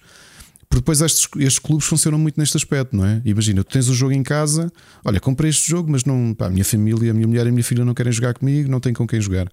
Porque 0.70 0.79
depois 0.79 1.01
estes, 1.01 1.27
estes 1.36 1.60
clubes 1.60 1.86
funcionam 1.86 2.17
muito 2.17 2.39
neste 2.39 2.55
aspecto, 2.55 2.96
não 2.96 3.05
é? 3.05 3.22
Imagina, 3.25 3.62
tu 3.62 3.74
tens 3.74 3.89
o 3.89 3.91
um 3.91 3.93
jogo 3.93 4.13
em 4.13 4.24
casa, 4.24 4.72
olha, 5.03 5.20
comprei 5.20 5.50
este 5.50 5.70
jogo, 5.70 5.91
mas 5.91 6.05
não, 6.05 6.34
pá, 6.34 6.46
a 6.46 6.50
minha 6.50 6.63
família, 6.63 7.12
a 7.12 7.13
minha 7.13 7.27
mulher 7.27 7.46
e 7.46 7.50
a 7.50 7.51
minha 7.51 7.63
filha 7.63 7.84
não 7.84 7.93
querem 7.93 8.13
jogar 8.13 8.34
comigo, 8.34 8.72
não 8.72 8.79
tem 8.79 8.93
com 8.93 9.05
quem 9.05 9.20
jogar. 9.20 9.51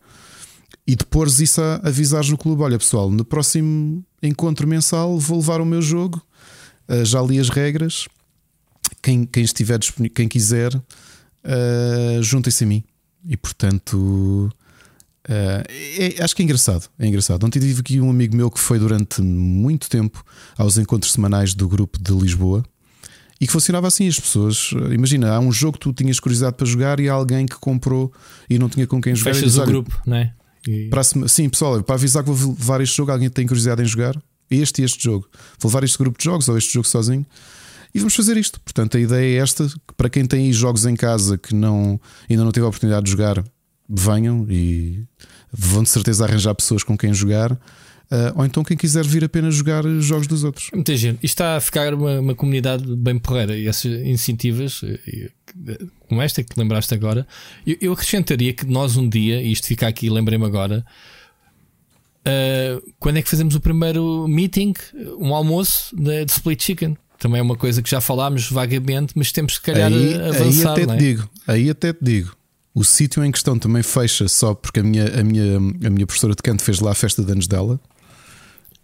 E 0.87 0.95
depois 0.95 1.41
isso 1.41 1.61
a 1.61 1.81
avisares 1.89 2.31
no 2.31 2.39
clube: 2.39 2.63
olha 2.63 2.79
pessoal, 2.79 3.11
no 3.11 3.25
próximo 3.25 4.05
encontro 4.23 4.67
mensal 4.69 5.19
vou 5.19 5.39
levar 5.39 5.61
o 5.61 5.67
meu 5.67 5.83
jogo, 5.83 6.23
uh, 6.89 7.05
já 7.05 7.21
li 7.21 7.41
as 7.41 7.49
regras. 7.49 8.07
Quem, 9.03 9.27
quem 9.27 9.43
estiver 9.43 9.79
disponível, 9.79 10.15
quem 10.15 10.29
quiser, 10.29 10.73
uh, 10.75 12.23
juntem-se 12.23 12.63
a 12.63 12.67
mim. 12.67 12.85
E 13.29 13.37
portanto, 13.37 14.51
Uh, 15.27 15.65
é, 15.69 16.23
acho 16.23 16.35
que 16.35 16.43
é 16.43 16.45
engraçado. 16.45 16.89
É 16.99 17.07
engraçado. 17.07 17.45
Ontem 17.45 17.61
tive 17.61 17.81
aqui 17.81 18.01
um 18.01 18.11
amigo 18.11 18.37
meu 18.37 18.51
que 18.51 18.59
foi 18.59 18.79
durante 18.79 19.21
muito 19.21 19.89
tempo 19.89 20.25
aos 20.57 20.79
encontros 20.79 21.13
semanais 21.13 21.55
do 21.55 21.69
grupo 21.69 21.99
de 22.01 22.13
Lisboa 22.13 22.65
e 23.41 23.47
que 23.47 23.53
funcionava 23.53 23.87
assim. 23.87 24.09
As 24.09 24.19
pessoas, 24.19 24.71
imagina, 24.93 25.35
há 25.35 25.41
um 25.41 25.53
jogo 25.53 25.75
que 25.75 25.81
tu 25.81 25.93
tinhas 25.93 26.19
curiosidade 26.19 26.57
para 26.57 26.67
jogar 26.67 27.01
e 27.01 27.09
há 27.09 27.13
alguém 27.13 27.47
que 27.47 27.57
comprou 27.57 28.13
e 28.49 28.59
não 28.59 28.69
tinha 28.69 28.87
com 28.87 29.01
quem 29.01 29.15
jogar. 29.15 29.35
Fechas 29.35 29.59
o 29.59 29.65
grupo, 29.65 30.01
não 30.07 30.17
é? 30.17 30.33
E... 30.67 30.89
Para, 30.89 31.03
sim, 31.03 31.49
pessoal, 31.49 31.83
para 31.83 31.95
avisar 31.95 32.25
que 32.25 32.31
vou 32.31 32.51
levar 32.53 32.81
este 32.81 32.97
jogo, 32.97 33.13
alguém 33.13 33.31
tem 33.31 33.47
curiosidade 33.47 33.83
em 33.83 33.87
jogar 33.87 34.17
este 34.51 34.83
e 34.83 34.85
este 34.85 35.03
jogo. 35.03 35.29
Vou 35.59 35.71
levar 35.71 35.85
este 35.85 35.99
grupo 35.99 36.19
de 36.19 36.25
jogos 36.25 36.49
ou 36.49 36.57
este 36.57 36.73
jogo 36.73 36.87
sozinho 36.87 37.27
e 37.95 37.99
vamos 37.99 38.15
fazer 38.15 38.37
isto. 38.37 38.61
Portanto, 38.61 38.97
a 38.97 39.01
ideia 39.01 39.39
é 39.39 39.43
esta: 39.43 39.69
para 39.97 40.09
quem 40.09 40.27
tem 40.27 40.47
aí 40.47 40.53
jogos 40.53 40.87
em 40.87 40.95
casa 40.95 41.39
que 41.39 41.55
não, 41.55 42.01
ainda 42.29 42.45
não 42.45 42.53
teve 42.53 42.65
a 42.65 42.69
oportunidade 42.69 43.05
de 43.05 43.11
jogar, 43.11 43.43
venham 43.89 44.47
e 44.51 45.05
vão 45.53 45.83
de 45.83 45.89
certeza 45.89 46.25
arranjar 46.25 46.55
pessoas 46.55 46.83
com 46.83 46.97
quem 46.97 47.15
jogar. 47.15 47.53
Uh, 48.11 48.33
ou 48.37 48.47
então 48.47 48.65
quem 48.65 48.75
quiser 48.75 49.05
vir 49.05 49.23
apenas 49.23 49.55
jogar 49.55 49.85
jogos 50.01 50.27
dos 50.27 50.43
outros. 50.43 50.71
Muita 50.73 50.97
gente. 50.97 51.17
Isto 51.17 51.35
está 51.35 51.57
a 51.57 51.61
ficar 51.61 51.93
uma, 51.93 52.21
uma 52.21 52.35
comunidade 52.35 52.85
bem 52.97 53.19
porreira 53.19 53.55
e 53.55 53.67
essas 53.69 53.85
iniciativas, 53.85 54.81
eh, 54.83 55.31
como 56.09 56.23
esta 56.23 56.43
que 56.43 56.59
lembraste 56.59 56.95
agora, 56.95 57.27
eu, 57.67 57.77
eu, 57.83 57.93
acrescentaria 57.93 58.55
que 58.55 58.65
nós 58.65 58.97
um 58.97 59.07
dia, 59.07 59.43
e 59.43 59.53
isto 59.53 59.67
fica 59.67 59.87
aqui, 59.87 60.09
lembrei-me 60.09 60.47
agora, 60.47 60.87
uh, 62.21 62.93
quando 62.99 63.19
é 63.19 63.23
que 63.23 63.29
fazemos 63.29 63.55
o 63.55 63.61
primeiro 63.61 64.27
meeting, 64.27 64.73
um 65.19 65.35
almoço 65.35 65.95
de, 65.95 66.25
de, 66.25 66.33
Split 66.33 66.63
Chicken? 66.63 66.97
Também 67.19 67.41
é 67.41 67.43
uma 67.43 67.57
coisa 67.57 67.83
que 67.83 67.91
já 67.91 68.01
falámos 68.01 68.51
vagamente, 68.51 69.13
mas 69.17 69.33
temos 69.33 69.59
que 69.59 69.67
calhar 69.71 69.93
aí, 69.93 70.15
avançar. 70.15 70.75
Aí 70.77 70.83
até 70.83 70.83
é? 70.83 70.87
te 70.87 70.97
digo, 70.97 71.31
aí 71.47 71.69
até 71.69 71.93
te 71.93 72.03
digo. 72.03 72.38
O 72.79 72.85
sítio 72.85 73.25
em 73.25 73.33
questão 73.33 73.59
também 73.59 73.83
fecha 73.83 74.29
só 74.29 74.55
porque 74.55 74.79
a 74.79 74.85
minha, 74.85 75.21
a 75.21 75.25
minha, 75.25 75.57
a 75.57 75.91
minha 75.91 76.07
professora 76.07 76.33
de 76.33 76.41
canto 76.41 76.63
fez 76.63 76.79
lá 76.79 76.93
a 76.93 76.95
festa 76.95 77.25
de 77.25 77.33
anos 77.33 77.49
dela 77.49 77.81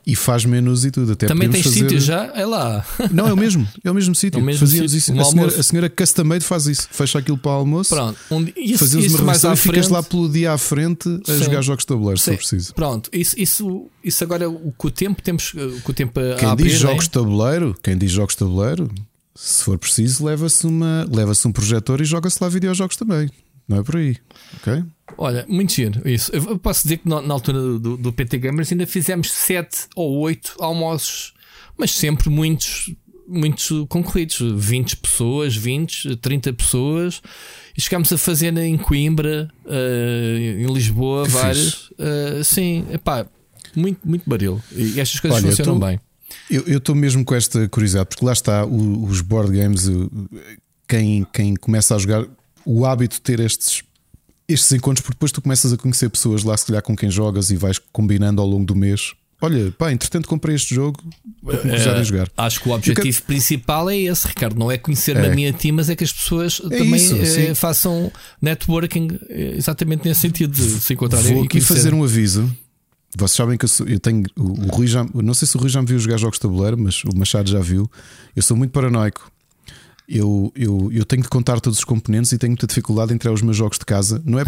e 0.05 0.17
faz 0.17 0.45
menus 0.45 0.85
e 0.85 0.91
tudo. 0.91 1.13
Até 1.13 1.29
Também 1.29 1.49
tem 1.49 1.63
fazer... 1.63 1.79
sítio 1.79 2.01
já? 2.01 2.25
É 2.35 2.45
lá. 2.45 2.85
Não, 3.13 3.29
é 3.29 3.33
o 3.33 3.37
mesmo. 3.37 3.69
É 3.85 3.91
o 3.93 3.95
mesmo 3.95 4.13
sítio. 4.13 4.41
É 4.41 4.43
o 4.43 4.45
mesmo 4.45 4.67
Fazíamos 4.67 4.91
sítio. 4.91 5.13
isso. 5.13 5.15
Um 5.15 5.21
a, 5.21 5.25
senhora, 5.25 5.61
a 5.61 5.63
senhora 5.63 5.89
Custom 5.89 6.25
Made 6.25 6.45
faz 6.45 6.67
isso. 6.67 6.89
Fecha 6.91 7.21
aquilo 7.21 7.39
para 7.39 7.53
o 7.53 7.55
almoço. 7.55 7.95
Pronto. 7.95 8.19
Um, 8.33 8.45
isso, 8.57 8.81
Fazemos 8.81 9.07
isso 9.07 9.17
uma 9.19 9.27
mais 9.27 9.45
à 9.45 9.53
e 9.53 9.57
ficas 9.57 9.89
lá 9.89 10.03
pelo 10.03 10.29
dia 10.29 10.53
à 10.53 10.59
frente 10.59 11.09
a 11.29 11.33
Sim. 11.33 11.45
jogar 11.45 11.63
jogos 11.63 11.85
de 11.85 11.87
tabuleiro, 11.87 12.19
se 12.19 12.31
for 12.31 12.37
preciso. 12.37 12.75
Pronto. 12.75 13.11
Isso, 13.13 13.37
isso, 13.39 13.87
isso 14.03 14.25
agora, 14.25 14.51
com 14.77 14.89
o 14.89 14.91
tempo, 14.91 15.23
temos 15.23 15.53
com 15.85 15.93
o 15.93 15.95
tempo 15.95 16.21
Quem 16.37 16.49
abrir, 16.49 16.71
diz 16.71 16.81
jogos 16.81 17.05
é? 17.05 17.07
de 17.07 17.11
tabuleiro, 17.11 17.77
quem 17.81 17.97
diz 17.97 18.11
jogos 18.11 18.35
de 18.35 18.39
tabuleiro, 18.41 18.91
se 19.37 19.63
for 19.63 19.79
preciso, 19.79 20.25
leva-se 20.25 20.67
leva 21.11 21.33
um 21.47 21.53
projetor 21.53 22.01
e 22.01 22.05
joga-se 22.05 22.43
lá 22.43 22.49
videojogos 22.49 22.97
também. 22.97 23.31
Não 23.67 23.79
é 23.79 23.83
por 23.83 23.97
aí. 23.97 24.17
Ok? 24.57 24.85
Olha, 25.17 25.45
muito 25.49 25.73
giro 25.73 26.07
isso. 26.09 26.31
Eu 26.35 26.59
posso 26.59 26.83
dizer 26.83 26.99
que 26.99 27.09
na, 27.09 27.21
na 27.23 27.35
altura 27.35 27.79
do, 27.79 27.97
do, 27.97 28.13
PT 28.13 28.39
Gamers 28.39 28.71
ainda 28.73 28.87
fizemos 28.87 29.31
7 29.31 29.89
ou 29.95 30.19
8 30.21 30.57
almoços, 30.59 31.35
mas 31.77 31.93
sempre 31.93 32.29
muitos, 32.29 32.95
muitos 33.27 33.71
concorridos. 33.89 34.39
20 34.41 34.97
pessoas, 34.97 35.57
20, 35.57 36.17
30 36.17 36.53
pessoas. 36.53 37.23
E 37.77 37.81
chegámos 37.81 38.13
a 38.13 38.19
fazer 38.19 38.57
em 38.57 38.77
Coimbra, 38.77 39.51
uh, 39.65 40.39
em 40.39 40.67
Lisboa, 40.73 41.25
que 41.25 41.31
vários. 41.31 41.91
Uh, 41.91 42.45
sim, 42.45 42.87
epá, 42.93 43.27
muito, 43.75 44.01
muito 44.07 44.29
baril. 44.29 44.61
E 44.73 45.01
estas 45.01 45.21
coisas 45.21 45.43
Olha, 45.43 45.49
funcionam 45.49 45.81
tô, 45.81 45.87
bem. 45.87 46.01
Eu 46.51 46.79
estou 46.79 46.95
mesmo 46.95 47.25
com 47.25 47.35
esta 47.35 47.69
curiosidade, 47.69 48.09
porque 48.09 48.25
lá 48.25 48.33
está 48.33 48.65
o, 48.65 49.05
os 49.05 49.21
board 49.21 49.57
games. 49.57 49.91
Quem, 50.87 51.27
quem 51.33 51.57
começa 51.57 51.95
a 51.95 51.99
jogar 51.99 52.27
o 52.65 52.87
hábito 52.87 53.17
de 53.17 53.21
ter 53.21 53.41
estes, 53.41 53.83
estes 54.49 54.73
encontros, 54.73 55.03
porque 55.03 55.15
depois 55.15 55.33
tu 55.33 55.43
começas 55.43 55.73
a 55.73 55.77
conhecer 55.77 56.09
pessoas 56.09 56.43
lá, 56.43 56.57
se 56.57 56.67
calhar 56.67 56.83
com 56.83 56.97
quem 56.97 57.11
jogas 57.11 57.51
e 57.51 57.57
vais 57.57 57.79
combinando 57.93 58.41
ao 58.41 58.49
longo 58.49 58.65
do 58.65 58.75
mês. 58.75 59.13
olha, 59.41 59.71
pá, 59.73 59.93
entretanto 59.93 60.29
comprei 60.29 60.55
este 60.55 60.75
jogo 60.75 61.03
começar 61.43 61.97
a 61.97 62.03
jogar. 62.03 62.31
Acho 62.37 62.61
que 62.61 62.69
o 62.69 62.73
objetivo 62.73 63.23
principal 63.23 63.91
é 63.91 63.97
esse, 63.97 64.27
Ricardo. 64.27 64.59
Não 64.59 64.71
é 64.71 64.79
conhecer 64.79 65.17
é. 65.17 65.27
a 65.27 65.35
minha 65.35 65.53
team, 65.53 65.77
mas 65.77 65.89
é 65.91 65.97
que 65.97 66.05
as 66.05 66.13
pessoas 66.13 66.61
é 66.65 66.79
também 66.79 66.97
isso, 66.97 67.15
eh, 67.17 67.55
façam 67.55 68.11
networking 68.41 69.19
eh, 69.29 69.55
exatamente 69.57 70.07
nesse 70.07 70.21
sentido 70.21 70.53
de 70.53 70.81
se 70.81 70.95
encontrarem. 70.95 71.35
Vou 71.35 71.45
aqui 71.45 71.61
fazer 71.61 71.93
um 71.93 72.03
aviso. 72.03 72.51
Vocês 73.17 73.37
sabem 73.37 73.57
que 73.57 73.65
eu, 73.65 73.69
sou, 73.69 73.87
eu 73.87 74.01
tenho. 74.01 74.25
O, 74.37 74.67
o 74.67 74.67
Rui 74.69 74.87
já. 74.87 75.07
Não 75.15 75.35
sei 75.35 75.47
se 75.47 75.57
o 75.57 75.61
Rui 75.61 75.69
já 75.69 75.81
me 75.81 75.87
viu 75.87 75.99
jogar 75.99 76.17
jogos 76.17 76.37
de 76.37 76.43
tabuleiro, 76.43 76.77
mas 76.77 77.05
o 77.05 77.17
Machado 77.17 77.49
já 77.49 77.61
viu. 77.61 77.89
Eu 78.35 78.43
sou 78.43 78.57
muito 78.57 78.73
paranoico 78.73 79.31
eu, 80.09 80.53
eu, 80.55 80.91
eu 80.93 81.05
tenho 81.05 81.23
de 81.23 81.29
contar 81.29 81.61
todos 81.61 81.79
os 81.79 81.85
componentes 81.85 82.31
e 82.33 82.39
tenho 82.39 82.51
muita 82.51 82.67
dificuldade 82.67 83.13
em 83.13 83.15
entrar 83.15 83.33
os 83.33 83.41
meus 83.41 83.57
jogos 83.57 83.79
de 83.79 83.85
casa. 83.85 84.23
Não 84.25 84.39
é 84.39 84.45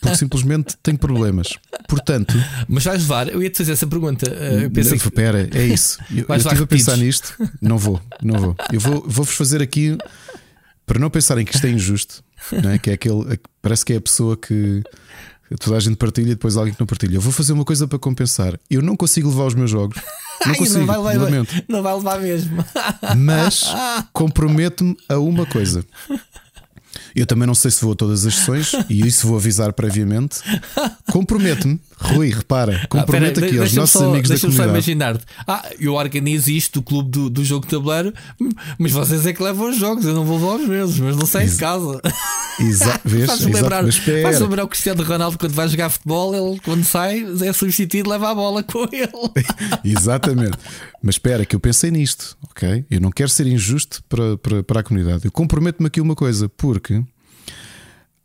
porque 0.00 0.16
simplesmente 0.16 0.76
tenho 0.82 0.98
problemas. 0.98 1.54
Portanto. 1.88 2.34
Mas 2.68 2.84
vais 2.84 3.02
levar, 3.02 3.28
eu 3.28 3.42
ia 3.42 3.50
te 3.50 3.58
fazer 3.58 3.72
essa 3.72 3.86
pergunta. 3.86 4.28
Eh, 4.28 4.64
eu 4.64 4.70
pensei. 4.70 4.98
Pera, 5.14 5.48
é 5.54 5.64
isso. 5.64 5.98
Eu, 6.10 6.26
eu 6.28 6.34
estive 6.36 6.64
a 6.64 6.66
pensar 6.66 6.96
nisto. 6.96 7.34
Não 7.60 7.78
vou, 7.78 8.00
não 8.22 8.38
vou. 8.38 8.56
Eu 8.72 8.80
vou, 8.80 9.04
vou-vos 9.06 9.34
fazer 9.34 9.62
aqui 9.62 9.96
para 10.84 10.98
não 10.98 11.08
pensarem 11.08 11.44
que 11.44 11.54
isto 11.54 11.66
é 11.66 11.70
injusto, 11.70 12.24
não 12.62 12.70
é? 12.70 12.78
que 12.78 12.90
é 12.90 12.94
aquele. 12.94 13.38
Parece 13.62 13.84
que 13.84 13.92
é 13.92 13.96
a 13.96 14.00
pessoa 14.00 14.36
que 14.36 14.82
toda 15.60 15.76
a 15.76 15.80
gente 15.80 15.96
partilha 15.96 16.32
e 16.32 16.34
depois 16.34 16.56
alguém 16.56 16.74
que 16.74 16.80
não 16.80 16.86
partilha. 16.86 17.16
Eu 17.16 17.20
vou 17.20 17.32
fazer 17.32 17.52
uma 17.52 17.64
coisa 17.64 17.86
para 17.86 17.98
compensar. 17.98 18.58
Eu 18.68 18.82
não 18.82 18.96
consigo 18.96 19.28
levar 19.28 19.44
os 19.44 19.54
meus 19.54 19.70
jogos. 19.70 20.00
Não 20.44 20.54
consigo, 20.54 20.78
não 20.80 20.86
vai 20.86 21.16
levar, 21.16 21.30
Não 21.68 21.82
vai 21.82 21.94
levar 21.94 22.20
mesmo. 22.20 22.64
Mas 23.16 23.64
comprometo-me 24.12 24.96
a 25.08 25.18
uma 25.18 25.46
coisa. 25.46 25.84
Eu 27.16 27.26
também 27.26 27.46
não 27.46 27.54
sei 27.54 27.70
se 27.70 27.82
vou 27.82 27.94
a 27.94 27.96
todas 27.96 28.26
as 28.26 28.34
sessões 28.34 28.72
e 28.90 29.06
isso 29.06 29.26
vou 29.26 29.38
avisar 29.38 29.72
previamente. 29.72 30.40
Comprometo-me, 31.10 31.80
Rui, 31.98 32.28
repara, 32.28 32.86
comprometo 32.90 33.40
ah, 33.40 33.46
aqui 33.46 33.58
aos 33.58 33.72
nossos 33.72 33.98
só, 33.98 34.10
amigos 34.10 34.28
da 34.28 34.38
comunidade. 34.38 34.38
Deixa-me 34.38 34.54
só 34.54 34.64
imaginar-te. 34.64 35.24
Ah, 35.46 35.70
eu 35.80 35.94
organizo 35.94 36.50
isto 36.50 36.80
do 36.80 36.82
clube 36.82 37.10
do, 37.10 37.30
do 37.30 37.42
jogo 37.42 37.64
de 37.64 37.70
tabuleiro, 37.70 38.12
mas 38.78 38.92
vocês 38.92 39.24
é 39.24 39.32
que 39.32 39.42
levam 39.42 39.70
os 39.70 39.78
jogos, 39.78 40.04
eu 40.04 40.12
não 40.12 40.24
vou 40.24 40.36
levar 40.36 40.62
os 40.62 40.68
mesmos, 40.68 40.98
mas 40.98 41.16
não 41.16 41.24
saio 41.24 41.48
de 41.48 41.56
casa. 41.56 42.00
Exato? 42.60 43.08
Faz-me 43.26 43.52
lembrar, 43.52 43.84
faz 44.22 44.40
lembrar 44.40 44.64
o 44.64 44.68
Cristiano 44.68 45.02
Ronaldo 45.02 45.38
quando 45.38 45.52
vai 45.52 45.68
jogar 45.68 45.88
futebol, 45.88 46.34
ele 46.34 46.60
quando 46.60 46.84
sai 46.84 47.24
é 47.42 47.52
substituído, 47.52 48.10
leva 48.10 48.30
a 48.30 48.34
bola 48.34 48.62
com 48.62 48.84
ele. 48.92 49.10
Exatamente. 49.84 50.58
Mas 51.02 51.14
espera, 51.14 51.46
que 51.46 51.54
eu 51.54 51.60
pensei 51.60 51.90
nisto, 51.90 52.36
ok? 52.50 52.84
Eu 52.90 53.00
não 53.00 53.10
quero 53.10 53.28
ser 53.28 53.46
injusto 53.46 54.02
para, 54.08 54.36
para, 54.36 54.62
para 54.62 54.80
a 54.80 54.82
comunidade. 54.82 55.24
Eu 55.24 55.32
comprometo-me 55.32 55.86
aqui 55.86 56.00
uma 56.00 56.14
coisa, 56.14 56.48
porque 56.48 57.02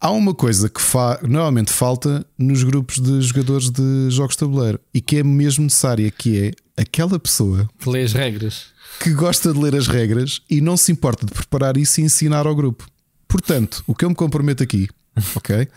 Há 0.03 0.09
uma 0.09 0.33
coisa 0.33 0.67
que 0.67 0.81
fa 0.81 1.19
normalmente 1.21 1.71
falta 1.71 2.25
nos 2.35 2.63
grupos 2.63 2.97
de 2.97 3.21
jogadores 3.21 3.69
de 3.69 4.09
jogos 4.09 4.33
de 4.33 4.39
tabuleiro 4.39 4.79
e 4.91 4.99
que 4.99 5.17
é 5.17 5.23
mesmo 5.23 5.63
necessária, 5.63 6.09
que 6.09 6.39
é 6.75 6.81
aquela 6.81 7.19
pessoa 7.19 7.69
que 7.77 7.87
lê 7.87 8.01
as 8.01 8.11
regras, 8.11 8.65
que 8.99 9.11
gosta 9.11 9.53
de 9.53 9.59
ler 9.59 9.75
as 9.75 9.85
regras 9.85 10.41
e 10.49 10.59
não 10.59 10.75
se 10.75 10.91
importa 10.91 11.23
de 11.23 11.31
preparar 11.31 11.77
isso 11.77 12.01
e 12.01 12.03
ensinar 12.03 12.47
ao 12.47 12.55
grupo. 12.55 12.87
Portanto, 13.27 13.83
o 13.85 13.93
que 13.93 14.03
eu 14.03 14.09
me 14.09 14.15
comprometo 14.15 14.63
aqui, 14.63 14.89
ok? 15.35 15.67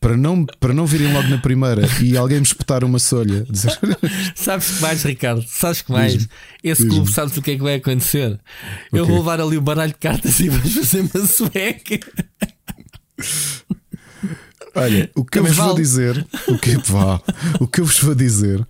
Para 0.00 0.16
não, 0.16 0.46
para 0.58 0.72
não 0.72 0.86
virem 0.86 1.12
logo 1.12 1.28
na 1.28 1.36
primeira 1.36 1.82
e 2.02 2.16
alguém 2.16 2.38
me 2.38 2.46
espetar 2.46 2.82
uma 2.82 2.98
solha, 2.98 3.44
dizer... 3.50 3.78
sabes 4.34 4.70
que 4.70 4.80
mais, 4.80 5.02
Ricardo? 5.02 5.44
Sabes 5.46 5.82
que 5.82 5.92
mais? 5.92 6.26
Esse 6.64 6.88
clube 6.88 7.12
sabes 7.12 7.36
o 7.36 7.42
que 7.42 7.50
é 7.50 7.56
que 7.56 7.62
vai 7.62 7.74
acontecer? 7.74 8.40
Eu 8.90 9.04
vou 9.04 9.18
levar 9.18 9.38
ali 9.38 9.58
o 9.58 9.60
baralho 9.60 9.92
de 9.92 9.98
cartas 9.98 10.40
e 10.40 10.48
vamos 10.48 10.72
fazer 10.72 11.00
uma 11.02 11.26
sueca. 11.26 12.00
Olha, 14.76 15.10
o 15.14 15.24
que 15.24 15.38
Também 15.38 15.50
eu 15.50 15.54
vos 15.54 15.56
vale. 15.56 15.68
vou 15.68 15.76
dizer, 15.76 16.26
o 16.48 16.58
que, 16.58 16.76
vá, 16.90 17.20
o 17.60 17.66
que 17.66 17.80
eu 17.80 17.84
vos 17.84 17.98
vou 17.98 18.14
dizer, 18.14 18.66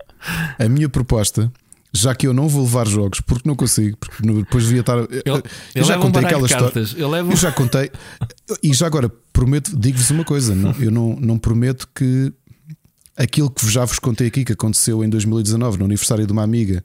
a 0.58 0.68
minha 0.68 0.88
proposta, 0.88 1.52
já 1.92 2.14
que 2.14 2.26
eu 2.26 2.32
não 2.32 2.48
vou 2.48 2.62
levar 2.62 2.86
jogos 2.86 3.20
porque 3.20 3.48
não 3.48 3.56
consigo, 3.56 3.96
porque 3.96 4.22
depois 4.22 4.64
devia 4.64 4.80
estar. 4.80 4.96
Eu, 4.96 5.08
eu, 5.24 5.42
eu 5.74 5.84
já 5.84 5.98
contei 5.98 6.22
um 6.22 6.26
aquela 6.26 6.46
história. 6.46 6.84
Eu, 6.96 7.10
levo... 7.10 7.32
eu 7.32 7.36
já 7.36 7.50
contei, 7.50 7.90
e 8.62 8.72
já 8.72 8.86
agora 8.86 9.10
prometo, 9.32 9.76
digo-vos 9.76 10.10
uma 10.10 10.24
coisa: 10.24 10.54
não, 10.54 10.72
eu 10.72 10.90
não, 10.90 11.16
não 11.16 11.38
prometo 11.38 11.88
que 11.94 12.32
aquilo 13.16 13.50
que 13.50 13.68
já 13.70 13.84
vos 13.84 13.98
contei 13.98 14.28
aqui 14.28 14.44
que 14.44 14.52
aconteceu 14.52 15.02
em 15.02 15.08
2019, 15.08 15.78
no 15.78 15.86
aniversário 15.86 16.26
de 16.26 16.32
uma 16.32 16.42
amiga 16.42 16.84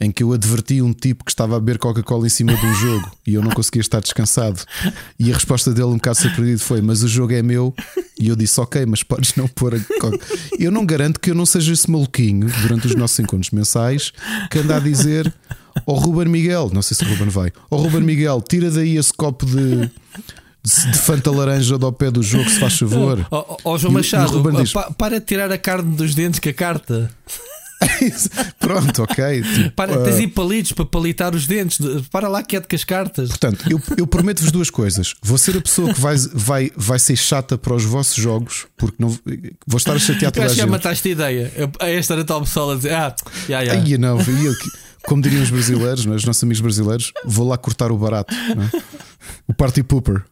em 0.00 0.10
que 0.10 0.22
eu 0.22 0.32
adverti 0.32 0.80
um 0.80 0.92
tipo 0.92 1.24
que 1.24 1.30
estava 1.30 1.56
a 1.56 1.60
beber 1.60 1.78
Coca-Cola 1.78 2.26
em 2.26 2.30
cima 2.30 2.54
de 2.54 2.66
um 2.66 2.74
jogo 2.74 3.10
e 3.26 3.34
eu 3.34 3.42
não 3.42 3.50
conseguia 3.50 3.80
estar 3.80 4.00
descansado. 4.00 4.60
E 5.18 5.30
a 5.30 5.34
resposta 5.34 5.72
dele, 5.72 5.88
um 5.88 5.96
bocado 5.96 6.18
surpreendido, 6.18 6.60
foi: 6.60 6.80
Mas 6.80 7.02
o 7.02 7.08
jogo 7.08 7.34
é 7.34 7.42
meu. 7.42 7.74
E 8.18 8.28
eu 8.28 8.36
disse: 8.36 8.58
Ok, 8.60 8.84
mas 8.86 9.02
podes 9.02 9.34
não 9.34 9.46
pôr 9.46 9.74
a 9.74 9.80
Coca. 10.00 10.18
Eu 10.58 10.70
não 10.70 10.86
garanto 10.86 11.20
que 11.20 11.30
eu 11.30 11.34
não 11.34 11.44
seja 11.44 11.72
esse 11.72 11.90
maluquinho 11.90 12.48
durante 12.62 12.86
os 12.86 12.94
nossos 12.94 13.18
encontros 13.18 13.50
mensais 13.50 14.12
que 14.50 14.58
anda 14.58 14.76
a 14.76 14.80
dizer 14.80 15.32
ao 15.86 15.94
oh, 15.94 15.98
Ruben 15.98 16.28
Miguel, 16.28 16.70
não 16.72 16.82
sei 16.82 16.96
se 16.96 17.04
o 17.04 17.08
Ruben 17.08 17.28
vai, 17.28 17.52
ao 17.70 17.78
oh, 17.78 17.82
Ruben 17.82 18.00
Miguel, 18.00 18.42
tira 18.42 18.70
daí 18.70 18.96
esse 18.96 19.12
copo 19.12 19.46
de 19.46 19.90
de 20.62 20.98
Fanta 20.98 21.30
Laranja 21.30 21.78
do 21.78 21.90
pé 21.90 22.10
do 22.10 22.22
jogo, 22.22 22.48
se 22.50 22.60
faz 22.60 22.78
favor. 22.78 23.26
Ó 23.30 23.44
oh, 23.48 23.56
oh, 23.64 23.78
João 23.78 23.94
Machado, 23.94 24.42
diz, 24.52 24.72
para 24.98 25.18
de 25.18 25.24
tirar 25.24 25.50
a 25.50 25.56
carne 25.56 25.94
dos 25.96 26.14
dentes 26.14 26.38
com 26.38 26.48
a 26.48 26.52
carta. 26.52 27.10
Pronto, 28.58 29.02
ok. 29.02 29.42
Tipo, 29.42 29.70
para, 29.72 29.98
uh... 29.98 30.04
tens 30.04 30.16
aí 30.16 30.28
palitos 30.28 30.72
para 30.72 30.84
palitar 30.84 31.34
os 31.34 31.46
dentes. 31.46 31.78
Para 32.10 32.28
lá 32.28 32.42
que 32.42 32.56
é 32.56 32.60
de 32.60 32.68
com 32.68 32.76
as 32.76 32.84
cartas. 32.84 33.28
Portanto, 33.28 33.64
eu, 33.70 33.80
eu 33.96 34.06
prometo-vos 34.06 34.52
duas 34.52 34.70
coisas. 34.70 35.14
Vou 35.22 35.38
ser 35.38 35.56
a 35.56 35.60
pessoa 35.60 35.92
que 35.92 36.00
vai, 36.00 36.16
vai, 36.32 36.70
vai 36.76 36.98
ser 36.98 37.16
chata 37.16 37.56
para 37.56 37.74
os 37.74 37.84
vossos 37.84 38.16
jogos, 38.16 38.66
porque 38.76 38.96
não 38.98 39.08
vou 39.66 39.78
estar 39.78 39.94
a 39.94 39.98
chatear 39.98 40.30
toda 40.30 40.46
a 40.46 40.48
gente. 40.48 40.60
que 40.62 40.66
mataste 40.66 41.08
a 41.08 41.10
ideia. 41.12 41.52
A 41.78 41.88
esta 41.88 42.14
era 42.14 42.24
tal 42.24 42.42
pessoa 42.42 42.74
a 42.74 42.76
dizer: 42.76 42.92
Ah, 42.92 43.14
já, 43.48 43.64
já. 43.64 43.72
Aí, 43.72 43.98
não, 43.98 44.18
eu, 44.20 44.54
como 45.04 45.22
diriam 45.22 45.42
os 45.42 45.50
brasileiros, 45.50 46.06
é? 46.06 46.10
os 46.10 46.24
nossos 46.24 46.42
amigos 46.42 46.60
brasileiros, 46.60 47.12
vou 47.24 47.48
lá 47.48 47.56
cortar 47.56 47.90
o 47.90 47.96
barato. 47.96 48.34
É? 48.34 48.80
O 49.48 49.54
party 49.54 49.82
pooper. 49.82 50.22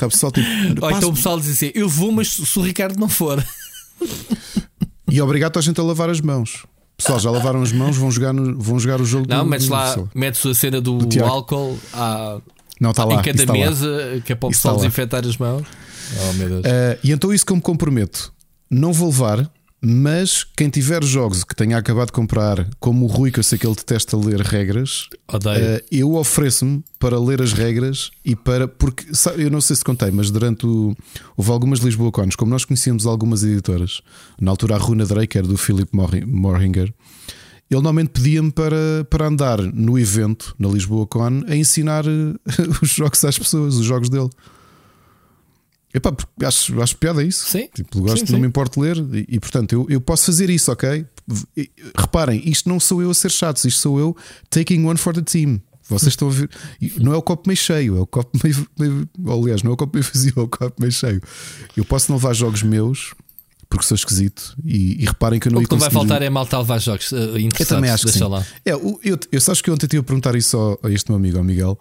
O 0.00 0.08
pessoal 0.08 0.32
tipo. 0.32 0.46
Ou 0.82 0.90
então 0.90 1.08
o 1.10 1.14
pessoal 1.14 1.38
diz 1.38 1.50
assim: 1.50 1.70
Eu 1.74 1.88
vou, 1.88 2.12
mas 2.12 2.28
se 2.28 2.58
o 2.58 2.62
Ricardo 2.62 2.98
não 2.98 3.08
for. 3.08 3.44
E 5.10 5.20
obrigado 5.20 5.58
a 5.58 5.62
gente 5.62 5.80
a 5.80 5.82
lavar 5.82 6.10
as 6.10 6.20
mãos. 6.20 6.64
Pessoal, 6.96 7.20
já 7.20 7.30
lavaram 7.30 7.62
as 7.62 7.72
mãos, 7.72 7.96
vão 7.96 8.10
jogar, 8.10 8.32
no, 8.32 8.58
vão 8.58 8.78
jogar 8.78 9.00
o 9.00 9.04
jogo 9.04 9.26
Não, 9.28 9.44
do, 9.44 9.50
metes 9.50 9.68
lá, 9.68 9.96
metes 10.14 10.44
a 10.46 10.54
cena 10.54 10.80
do, 10.80 10.96
do 10.96 11.24
álcool 11.24 11.78
à, 11.92 12.40
não, 12.80 12.90
está 12.90 13.04
lá, 13.04 13.14
em 13.14 13.22
cada 13.22 13.52
mesa, 13.52 13.86
lá. 13.86 14.20
que 14.20 14.32
é 14.32 14.34
para 14.34 14.46
o 14.46 14.50
pessoal 14.50 14.76
desinfetar 14.76 15.24
as 15.26 15.36
mãos. 15.36 15.66
Oh, 16.28 16.32
meu 16.34 16.48
Deus. 16.48 16.60
Uh, 16.60 16.98
e 17.02 17.12
então, 17.12 17.32
isso 17.32 17.44
que 17.44 17.52
eu 17.52 17.56
me 17.56 17.62
comprometo, 17.62 18.32
não 18.70 18.92
vou 18.92 19.08
levar, 19.08 19.50
mas 19.80 20.44
quem 20.56 20.68
tiver 20.68 21.04
jogos 21.04 21.44
que 21.44 21.54
tenha 21.54 21.76
acabado 21.76 22.06
de 22.06 22.12
comprar, 22.12 22.68
como 22.80 23.04
o 23.04 23.08
Rui, 23.08 23.30
que 23.30 23.38
eu 23.38 23.42
sei 23.44 23.58
que 23.58 23.66
ele 23.66 23.74
detesta 23.74 24.16
ler 24.16 24.40
regras, 24.40 25.08
uh, 25.32 25.84
eu 25.90 26.14
ofereço-me 26.14 26.82
para 26.98 27.20
ler 27.20 27.42
as 27.42 27.52
regras 27.52 28.10
e 28.24 28.34
para. 28.34 28.66
Porque 28.66 29.14
sabe, 29.14 29.42
eu 29.42 29.50
não 29.50 29.60
sei 29.60 29.76
se 29.76 29.84
contei, 29.84 30.10
mas 30.10 30.30
durante 30.30 30.66
o. 30.66 30.96
Houve 31.36 31.50
algumas 31.50 31.80
Lisboa 31.80 32.10
Cones, 32.10 32.36
como 32.36 32.50
nós 32.50 32.64
conhecíamos 32.64 33.06
algumas 33.06 33.42
editoras, 33.44 34.00
na 34.40 34.50
altura 34.50 34.76
a 34.76 34.78
Runa 34.78 35.04
Drake 35.04 35.36
era 35.36 35.46
do 35.46 35.58
Philip 35.58 35.90
Morringer. 36.26 36.92
Ele 37.68 37.80
normalmente 37.82 38.10
pedia-me 38.10 38.52
para, 38.52 39.04
para 39.10 39.26
andar 39.26 39.60
no 39.60 39.98
evento, 39.98 40.54
na 40.56 40.68
Lisboa 40.68 41.04
Con, 41.06 41.42
a 41.48 41.56
ensinar 41.56 42.04
os 42.80 42.90
jogos 42.90 43.24
às 43.24 43.36
pessoas, 43.36 43.74
os 43.74 43.84
jogos 43.84 44.08
dele. 44.08 44.30
Epá, 45.96 46.14
acho, 46.42 46.82
acho 46.82 46.94
piada 46.98 47.24
isso. 47.24 47.46
Sim. 47.46 47.68
Tipo, 47.74 48.02
gosto, 48.02 48.26
sim, 48.26 48.32
não 48.34 48.38
me 48.38 48.46
importo 48.46 48.78
ler 48.78 48.98
e, 48.98 49.26
e, 49.30 49.40
portanto 49.40 49.72
eu, 49.72 49.86
eu 49.88 49.98
posso 49.98 50.26
fazer 50.26 50.50
isso, 50.50 50.70
ok? 50.70 51.06
Reparem, 51.96 52.42
isto 52.44 52.68
não 52.68 52.78
sou 52.78 53.00
eu 53.00 53.10
a 53.10 53.14
ser 53.14 53.30
chato, 53.30 53.56
isto 53.66 53.80
sou 53.80 53.98
eu 53.98 54.14
taking 54.50 54.84
one 54.84 54.98
for 54.98 55.14
the 55.14 55.22
team. 55.22 55.58
Vocês 55.88 56.12
estão 56.12 56.28
a 56.28 56.32
ver, 56.32 56.50
não 56.98 57.14
é 57.14 57.16
o 57.16 57.22
copo 57.22 57.44
meio 57.48 57.56
cheio, 57.56 57.96
é 57.96 58.00
o 58.00 58.06
copo 58.06 58.38
meio, 58.44 58.68
meio 58.78 59.08
aliás, 59.26 59.62
não 59.62 59.70
é 59.70 59.74
o 59.74 59.76
copo 59.76 59.96
meio 59.96 60.06
vazio, 60.12 60.32
é 60.36 60.40
o 60.40 60.48
copo 60.48 60.74
meio 60.78 60.92
cheio. 60.92 61.22
Eu 61.74 61.84
posso 61.84 62.10
não 62.10 62.18
levar 62.18 62.34
jogos 62.34 62.62
meus 62.62 63.14
porque 63.70 63.86
sou 63.86 63.94
esquisito 63.94 64.54
e, 64.64 65.02
e 65.02 65.06
reparem 65.06 65.40
que 65.40 65.48
eu 65.48 65.52
não 65.52 65.60
O 65.60 65.64
que 65.64 65.72
não 65.72 65.78
vai 65.78 65.90
faltar 65.90 66.20
é 66.20 66.28
malta 66.28 66.58
levar 66.58 66.78
jogos 66.78 67.10
uh, 67.12 67.38
Eu 67.38 67.66
também 67.66 67.90
acho 67.90 68.04
que 68.04 68.12
sim. 68.12 68.22
Lá. 68.22 68.44
É, 68.64 68.72
eu, 68.72 69.00
eu, 69.02 69.18
eu 69.32 69.40
sabes 69.40 69.62
que 69.62 69.70
ontem 69.70 69.86
tive 69.86 70.00
a 70.00 70.04
perguntar 70.04 70.34
isso 70.34 70.56
ao, 70.56 70.78
a 70.82 70.90
este 70.90 71.10
meu 71.10 71.16
amigo, 71.16 71.38
ao 71.38 71.44
Miguel. 71.44 71.78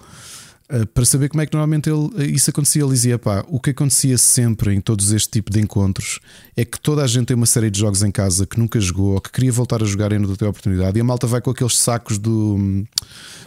Eh, 0.67 0.85
para 0.85 1.05
saber 1.05 1.29
como 1.29 1.41
é 1.41 1.45
que 1.45 1.53
normalmente 1.53 1.89
ele, 1.89 2.09
eh, 2.17 2.25
isso 2.25 2.49
acontecia. 2.49 2.81
Ele 2.81 2.91
dizia: 2.91 3.19
pá, 3.19 3.45
o 3.47 3.59
que 3.59 3.69
acontecia 3.69 4.17
sempre 4.17 4.73
em 4.73 4.81
todos 4.81 5.11
este 5.11 5.29
tipo 5.29 5.51
de 5.51 5.59
encontros 5.59 6.19
é 6.55 6.65
que 6.65 6.79
toda 6.79 7.03
a 7.03 7.07
gente 7.07 7.27
tem 7.27 7.35
uma 7.35 7.45
série 7.45 7.69
de 7.69 7.79
jogos 7.79 8.01
em 8.01 8.11
casa 8.11 8.47
que 8.47 8.57
nunca 8.57 8.79
jogou 8.79 9.13
ou 9.13 9.21
que 9.21 9.31
queria 9.31 9.51
voltar 9.51 9.83
a 9.83 9.85
jogar 9.85 10.11
e 10.11 10.17
não 10.17 10.35
tem 10.35 10.47
a 10.47 10.49
oportunidade. 10.49 10.97
E 10.97 11.01
a 11.01 11.03
malta 11.03 11.27
vai 11.27 11.39
com 11.39 11.51
aqueles 11.51 11.77
sacos 11.77 12.17
do. 12.17 12.83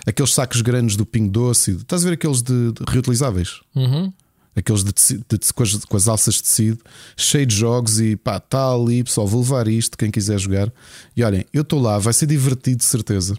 aqueles 0.07 0.33
sacos 0.33 0.61
grandes 0.61 0.95
do 0.97 1.05
Pingo 1.05 1.31
Doce. 1.31 1.73
Estás 1.73 2.03
a 2.03 2.09
ver 2.09 2.15
aqueles 2.15 2.41
de, 2.41 2.73
de 2.73 2.85
reutilizáveis? 2.87 3.61
Uhum. 3.75 4.13
Aqueles 4.55 4.83
de, 4.83 4.93
tecido, 4.93 5.25
de, 5.29 5.53
com, 5.53 5.63
as, 5.63 5.85
com, 5.85 5.97
as, 5.97 6.09
alças 6.09 6.35
de 6.35 6.43
tecido, 6.43 6.79
cheio 7.17 7.47
de 7.47 7.55
jogos 7.55 8.01
e 8.01 8.17
pá, 8.17 8.39
está 8.39 8.73
ali, 8.73 9.05
pessoal, 9.05 9.27
vou 9.27 9.41
levar 9.41 9.69
isto, 9.69 9.97
quem 9.97 10.11
quiser 10.11 10.39
jogar. 10.39 10.73
E 11.17 11.23
olhem, 11.23 11.45
eu 11.53 11.63
estou 11.63 11.81
lá, 11.81 11.99
vai 11.99 12.13
ser 12.13 12.27
divertido 12.27 12.79
de 12.79 12.85
certeza. 12.85 13.37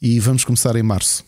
E 0.00 0.20
vamos 0.20 0.44
começar 0.44 0.74
em 0.76 0.82
março. 0.82 1.24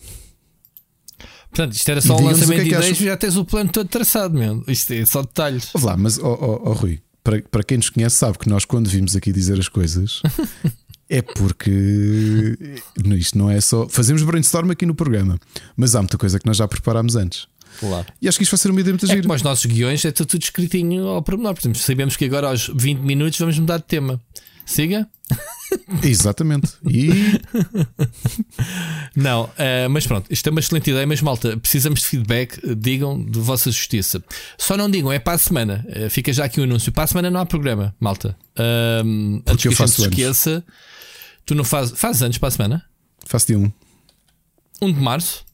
Portanto, 1.51 1.73
isto 1.73 1.89
era 1.89 2.01
só 2.01 2.17
um 2.17 2.25
lançamento 2.25 2.61
é 2.61 2.63
de 2.63 2.69
ideias, 2.69 2.97
já 2.97 3.17
tens 3.17 3.35
o 3.35 3.45
plano 3.45 3.69
todo 3.69 3.87
traçado 3.87 4.37
mesmo. 4.37 4.63
Isto 4.67 4.93
é 4.93 5.05
só 5.05 5.21
detalhes. 5.21 5.69
Vamos 5.73 5.85
lá, 5.85 5.97
mas 5.97 6.17
oh, 6.17 6.37
oh, 6.41 6.69
oh, 6.69 6.73
Rui, 6.73 6.99
para, 7.23 7.41
para 7.41 7.63
quem 7.63 7.77
nos 7.77 7.89
conhece, 7.89 8.15
sabe 8.15 8.37
que 8.39 8.47
nós, 8.47 8.63
quando 8.65 8.89
vimos 8.89 9.15
aqui 9.15 9.31
dizer 9.31 9.59
as 9.59 9.67
coisas, 9.67 10.21
É 11.13 11.21
porque 11.21 11.69
isto 13.17 13.37
não 13.37 13.51
é 13.51 13.59
só. 13.59 13.85
Fazemos 13.89 14.23
brainstorm 14.23 14.71
aqui 14.71 14.85
no 14.85 14.95
programa, 14.95 15.37
mas 15.75 15.93
há 15.93 15.99
muita 16.01 16.17
coisa 16.17 16.39
que 16.39 16.45
nós 16.45 16.55
já 16.55 16.65
preparámos 16.69 17.17
antes. 17.17 17.47
Claro. 17.81 18.05
E 18.21 18.29
acho 18.29 18.37
que 18.37 18.43
isto 18.45 18.51
vai 18.51 18.57
ser 18.57 18.71
uma 18.71 18.79
ideia 18.79 18.93
muito 18.93 19.05
É 19.05 19.09
gira. 19.09 19.21
como 19.21 19.33
os 19.33 19.41
nossos 19.43 19.65
guiões, 19.65 20.05
é 20.05 20.11
tudo 20.11 20.41
escritinho 20.41 21.07
ao 21.07 21.21
pormenor. 21.21 21.53
Portanto, 21.53 21.77
sabemos 21.79 22.15
que 22.15 22.23
agora 22.23 22.47
aos 22.47 22.71
20 22.73 22.99
minutos 22.99 23.37
vamos 23.37 23.59
mudar 23.59 23.77
de 23.79 23.83
tema. 23.83 24.21
Siga? 24.65 25.07
Exatamente. 26.03 26.73
E 26.89 27.09
Não, 29.15 29.49
eh, 29.57 29.87
mas 29.87 30.05
pronto, 30.05 30.27
isto 30.29 30.47
é 30.47 30.51
uma 30.51 30.59
excelente 30.59 30.89
ideia, 30.89 31.05
mas 31.05 31.21
malta, 31.21 31.57
precisamos 31.57 32.01
de 32.01 32.05
feedback, 32.07 32.59
eh, 32.63 32.75
digam 32.75 33.23
de 33.23 33.39
vossa 33.39 33.71
justiça. 33.71 34.23
Só 34.57 34.75
não 34.77 34.89
digam, 34.89 35.11
é 35.11 35.19
para 35.19 35.33
a 35.33 35.37
semana. 35.37 35.85
Eh, 35.89 36.09
fica 36.09 36.31
já 36.31 36.45
aqui 36.45 36.59
o 36.59 36.63
anúncio. 36.63 36.91
Para 36.91 37.03
a 37.03 37.07
semana 37.07 37.29
não 37.29 37.39
há 37.39 37.45
programa, 37.45 37.95
malta. 37.99 38.35
Ahm, 38.57 39.41
antes 39.47 39.61
que 39.61 39.67
eu 39.67 39.71
faço 39.73 40.01
esqueça, 40.01 40.63
tu 41.45 41.55
não 41.55 41.63
fazes. 41.63 41.97
Fazes 41.97 42.21
anos 42.21 42.37
para 42.37 42.47
a 42.49 42.51
semana? 42.51 42.85
faço 43.25 43.47
dia 43.47 43.59
um. 43.59 43.71
1 44.81 44.93
de 44.93 44.99
março? 44.99 45.45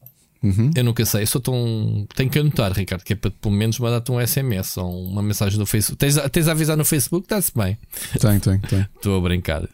Uhum. 0.42 0.70
Eu 0.74 0.84
nunca 0.84 1.04
sei, 1.04 1.22
eu 1.22 1.26
sou 1.26 1.40
tão. 1.40 2.06
Tenho 2.14 2.30
que 2.30 2.38
anotar, 2.38 2.72
Ricardo, 2.72 3.02
que 3.02 3.12
é 3.12 3.16
para 3.16 3.30
pelo 3.30 3.54
menos 3.54 3.78
mandar-te 3.78 4.12
um 4.12 4.20
SMS 4.24 4.76
ou 4.76 5.04
uma 5.08 5.22
mensagem 5.22 5.58
no 5.58 5.66
Facebook. 5.66 5.98
Tens, 5.98 6.16
a- 6.16 6.28
tens 6.28 6.46
a 6.46 6.52
avisar 6.52 6.76
no 6.76 6.84
Facebook? 6.84 7.24
Está-se 7.24 7.50
bem. 7.56 7.76
Tem, 8.20 8.38
tem, 8.38 8.58
tem. 8.60 8.86
Estou 8.96 9.18
a 9.18 9.20
brincar. 9.20 9.68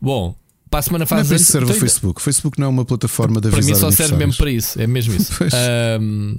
Bom, 0.00 0.34
para 0.68 0.80
a 0.80 0.82
semana 0.82 1.04
Não 1.08 1.16
é 1.18 1.22
para 1.24 1.36
isso 1.36 1.46
que 1.46 1.52
serve 1.52 1.66
o 1.66 1.70
Então, 1.70 1.80
Facebook. 1.80 2.20
O 2.20 2.24
Facebook 2.24 2.58
não 2.58 2.66
é 2.66 2.70
uma 2.70 2.84
plataforma 2.84 3.40
de 3.40 3.48
Para 3.50 3.58
avisar 3.58 3.74
mim 3.74 3.80
só 3.80 3.90
serve 3.92 4.16
mesmo 4.16 4.36
para 4.36 4.50
isso, 4.50 4.80
é 4.80 4.86
mesmo 4.86 5.14
isso. 5.14 5.32
Ahm, 5.54 6.36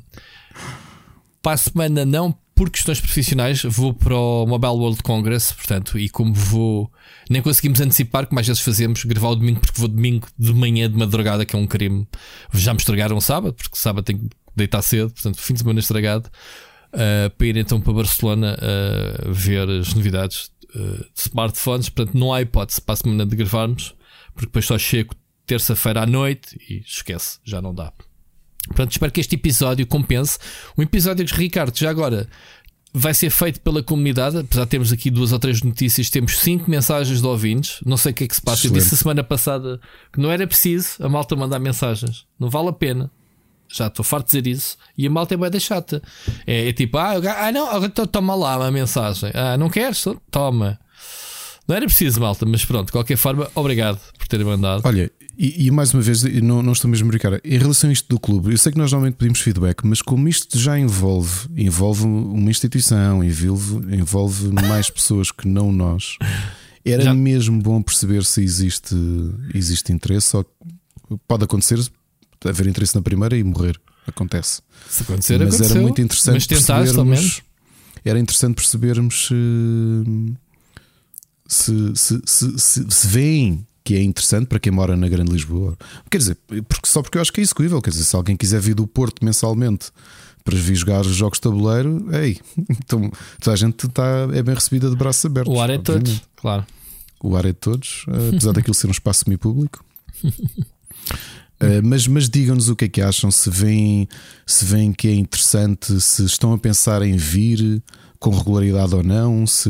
para 1.41 1.54
a 1.54 1.58
semana 1.58 2.06
não, 2.06 2.36
por 2.56 2.70
questões 2.70 3.00
profissionais, 3.00 3.63
vou 3.63 3.94
para 3.94 4.16
o 4.16 4.46
Mobile 4.46 4.74
World 4.74 5.02
Congress, 5.02 5.54
portanto, 5.54 5.98
e 5.98 6.08
como 6.08 6.34
vou, 6.34 6.92
nem 7.30 7.42
conseguimos 7.42 7.82
antecipar, 7.82 8.28
como 8.28 8.39
às 8.39 8.48
vezes 8.48 8.62
fazemos, 8.62 9.04
gravar 9.04 9.30
o 9.30 9.36
domingo, 9.36 9.60
porque 9.60 9.80
vou 9.80 9.88
domingo 9.88 10.28
de 10.38 10.54
manhã 10.54 10.89
de 10.89 10.98
madrugada, 10.98 11.46
que 11.46 11.56
é 11.56 11.60
um 11.60 11.66
crime. 11.66 12.08
Já 12.54 12.74
me 12.74 12.80
estragaram 12.80 13.20
sábado, 13.20 13.54
porque 13.54 13.76
sábado 13.76 14.06
tenho 14.06 14.20
que 14.20 14.30
deitar 14.56 14.82
cedo, 14.82 15.12
portanto, 15.12 15.39
fim 15.39 15.54
de 15.54 15.60
semana 15.60 15.80
estragado, 15.80 16.30
ah, 16.94 17.32
para 17.36 17.48
ir 17.48 17.58
então 17.58 17.82
para 17.82 17.94
Barcelona 17.94 18.56
a 18.56 19.32
ver 19.32 19.68
as 19.70 19.94
novidades 19.94 20.52
ah, 20.76 21.06
de 21.13 21.22
smartphones. 21.22 21.89
Portanto, 21.89 22.18
não 22.18 22.34
há 22.34 22.42
hipótese 22.42 22.82
para 22.82 22.94
a 22.94 22.98
semana 22.98 23.26
de 23.26 23.36
gravarmos, 23.36 23.96
porque 24.34 24.46
depois 24.46 24.66
só 24.66 24.78
chego 24.78 25.16
terça-feira 25.46 26.04
à 26.04 26.06
noite 26.06 26.58
e 26.70 26.82
esquece, 26.86 27.39
já 27.44 27.62
não 27.62 27.74
dá. 27.74 27.92
Portanto, 28.67 28.91
espero 28.91 29.12
que 29.12 29.19
este 29.19 29.36
episódio 29.36 29.86
compense. 29.86 30.38
Um 30.78 30.82
episódio 30.82 31.26
que, 31.26 31.36
Ricardo, 31.36 31.78
já 31.78 31.89
agora 31.89 32.28
vai 32.93 33.13
ser 33.13 33.30
feito 33.30 33.60
pela 33.60 33.84
comunidade. 33.84 34.38
Apesar 34.38 34.63
de 34.63 34.69
termos 34.69 34.91
aqui 34.91 35.10
duas 35.10 35.32
ou 35.32 35.39
três 35.39 35.62
notícias, 35.62 36.10
temos 36.10 36.38
cinco 36.39 36.69
mensagens 36.69 37.21
de 37.21 37.28
ouvintes. 37.28 37.80
Não 37.86 37.97
sei 37.97 38.12
o 38.12 38.15
que 38.15 38.23
é 38.23 38.28
que 38.28 38.36
se 38.36 38.41
passa. 38.41 38.62
Eu 38.62 38.69
Excelente. 38.69 38.84
disse 38.84 38.95
a 38.95 38.97
semana 38.97 39.23
passada 39.23 39.80
que 40.12 40.19
não 40.19 40.32
era 40.32 40.47
preciso 40.47 40.95
a 41.02 41.10
malta 41.10 41.36
mandar 41.36 41.60
mensagens. 41.60 42.26
Não 42.39 42.49
vale 42.49 42.69
a 42.69 42.73
pena. 42.73 43.12
Já 43.73 43.88
estou 43.88 44.06
farto 44.06 44.32
de 44.32 44.41
dizer 44.41 44.56
isso. 44.56 44.78
E 44.95 45.08
a 45.08 45.10
malta 45.10 45.34
é 45.34 45.38
bem 45.38 45.60
chata. 45.60 46.02
É, 46.45 46.69
é 46.69 46.73
tipo, 46.73 46.97
ah, 46.97 47.13
ah, 47.15 47.52
não, 47.52 47.89
toma 47.89 48.36
lá 48.36 48.58
uma 48.58 48.69
mensagem. 48.69 49.32
Ah, 49.34 49.58
não 49.58 49.69
queres? 49.69 50.06
Toma. 50.30 50.80
Não 51.67 51.76
era 51.76 51.86
preciso, 51.86 52.19
malta, 52.19 52.45
mas 52.45 52.65
pronto, 52.65 52.88
de 52.88 52.91
qualquer 52.91 53.15
forma, 53.17 53.49
obrigado 53.56 53.97
por 54.17 54.28
terem 54.28 54.45
mandado. 54.45 54.82
Olha, 54.86 55.10
e, 55.38 55.65
e 55.67 55.71
mais 55.71 55.93
uma 55.93 56.02
vez, 56.04 56.21
não, 56.41 56.62
não 56.62 56.73
estou 56.73 56.89
mesmo 56.91 57.08
a 57.08 57.10
brincar. 57.10 57.39
Em 57.43 57.58
relação 57.58 57.89
a 57.89 57.93
isto 57.93 58.08
do 58.10 58.19
clube, 58.19 58.52
eu 58.52 58.58
sei 58.58 58.71
que 58.73 58.78
nós 58.78 58.91
normalmente 58.91 59.15
pedimos 59.15 59.39
feedback, 59.39 59.82
mas 59.86 60.02
como 60.02 60.28
isto 60.28 60.60
já 60.60 60.78
envolve, 60.78 61.47
envolve 61.56 62.04
uma 62.04 62.49
instituição, 62.52 63.23
envolve, 63.23 63.95
envolve 63.95 64.49
mais 64.52 64.89
pessoas 64.91 65.32
que 65.32 65.47
não 65.47 65.71
nós, 65.71 66.17
era 66.84 67.04
Já- 67.04 67.13
mesmo 67.13 67.62
bom 67.62 67.82
perceber 67.82 68.26
se 68.26 68.43
existe, 68.43 68.93
existe 69.54 69.93
interesse. 69.93 70.28
Só 70.32 70.43
que 70.43 70.49
pode 71.28 71.45
acontecer 71.45 71.80
haver 72.45 72.67
interesse 72.67 72.93
na 72.93 73.02
primeira 73.02 73.38
e 73.38 73.43
morrer. 73.43 73.80
Acontece. 74.06 74.62
Se 74.89 75.04
acontecer, 75.04 75.39
mas 75.39 75.56
aconteceu. 75.56 75.76
era 75.78 75.82
muito 75.82 76.02
interessante 76.02 76.34
Mas 76.34 76.47
menos. 76.65 76.65
percebermos. 76.67 77.41
Era 78.04 78.19
interessante 78.19 78.56
percebermos 78.56 79.30
se, 81.47 81.95
se, 81.95 82.21
se, 82.25 82.60
se, 82.60 82.86
se 82.89 83.08
veem 83.08 83.65
que 83.84 83.95
é 83.95 84.01
interessante 84.01 84.47
para 84.47 84.60
quem 84.60 84.71
mora 84.71 84.95
na 84.95 85.10
Grande 85.10 85.32
Lisboa. 85.32 85.77
Quer 86.10 86.17
dizer, 86.17 86.38
porque, 86.67 86.88
só 86.88 87.01
porque 87.01 87.17
eu 87.17 87.21
acho 87.21 87.34
que 87.34 87.41
é 87.41 87.43
execuível. 87.43 87.82
Quer 87.82 87.89
dizer, 87.89 88.06
se 88.06 88.15
alguém 88.15 88.38
quiser 88.38 88.62
vir 88.62 88.73
do 88.73 88.88
Porto 88.88 89.23
mensalmente 89.25 89.91
para 90.43 90.56
vir 90.58 90.75
jogar 90.75 91.03
jogos 91.03 91.38
de 91.38 91.41
tabuleiro, 91.41 92.08
ei, 92.15 92.39
então 92.69 93.12
toda 93.41 93.53
a 93.53 93.58
gente 93.58 93.86
está, 93.86 94.27
é 94.34 94.41
bem 94.41 94.56
recebida 94.56 94.89
de 94.89 94.95
braços 94.95 95.25
abertos. 95.25 95.53
O 95.53 95.60
ar 95.60 95.69
é 95.69 95.75
obviamente. 95.75 96.21
claro. 96.36 96.65
O 97.21 97.36
ar 97.38 97.45
é 97.45 97.49
de 97.49 97.53
todos, 97.53 98.06
eh, 98.10 98.29
apesar 98.29 98.51
daquilo 98.51 98.73
ser 98.73 98.88
um 98.88 98.91
espaço 98.91 99.23
semi-público. 99.25 99.84
Eh, 101.60 101.82
mas, 101.82 102.08
mas 102.08 102.29
digam-nos 102.29 102.67
o 102.67 102.75
que 102.75 102.86
é 102.86 102.89
que 102.89 103.01
acham, 103.01 103.32
se 103.32 103.49
veem, 103.49 104.08
se 104.45 104.65
veem 104.65 104.91
que 104.91 105.08
é 105.08 105.13
interessante, 105.13 106.01
se 106.01 106.25
estão 106.25 106.51
a 106.51 106.58
pensar 106.58 107.01
em 107.01 107.15
vir 107.15 107.82
com 108.23 108.29
regularidade 108.31 108.95
ou 108.95 109.03
não, 109.03 109.45
se, 109.45 109.69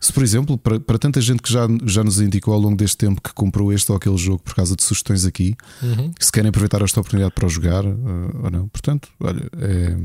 se 0.00 0.12
por 0.12 0.24
exemplo, 0.24 0.58
para, 0.58 0.80
para 0.80 0.98
tanta 0.98 1.20
gente 1.20 1.40
que 1.40 1.52
já, 1.52 1.68
já 1.86 2.02
nos 2.02 2.20
indicou 2.20 2.52
ao 2.52 2.58
longo 2.58 2.74
deste 2.76 2.96
tempo 2.98 3.20
que 3.22 3.32
comprou 3.32 3.72
este 3.72 3.88
ou 3.92 3.96
aquele 3.96 4.16
jogo 4.16 4.42
por 4.42 4.56
causa 4.56 4.74
de 4.74 4.82
sugestões 4.82 5.24
aqui, 5.24 5.54
Uhum. 5.80 6.12
se 6.18 6.32
querem 6.32 6.48
aproveitar 6.48 6.82
esta 6.82 6.98
oportunidade 7.00 7.32
para 7.32 7.46
o 7.46 7.48
jogar 7.48 7.84
eh, 7.84 7.90
ou 8.42 8.50
não. 8.50 8.66
Portanto, 8.68 9.08
olha, 9.20 9.48
é, 9.58 9.96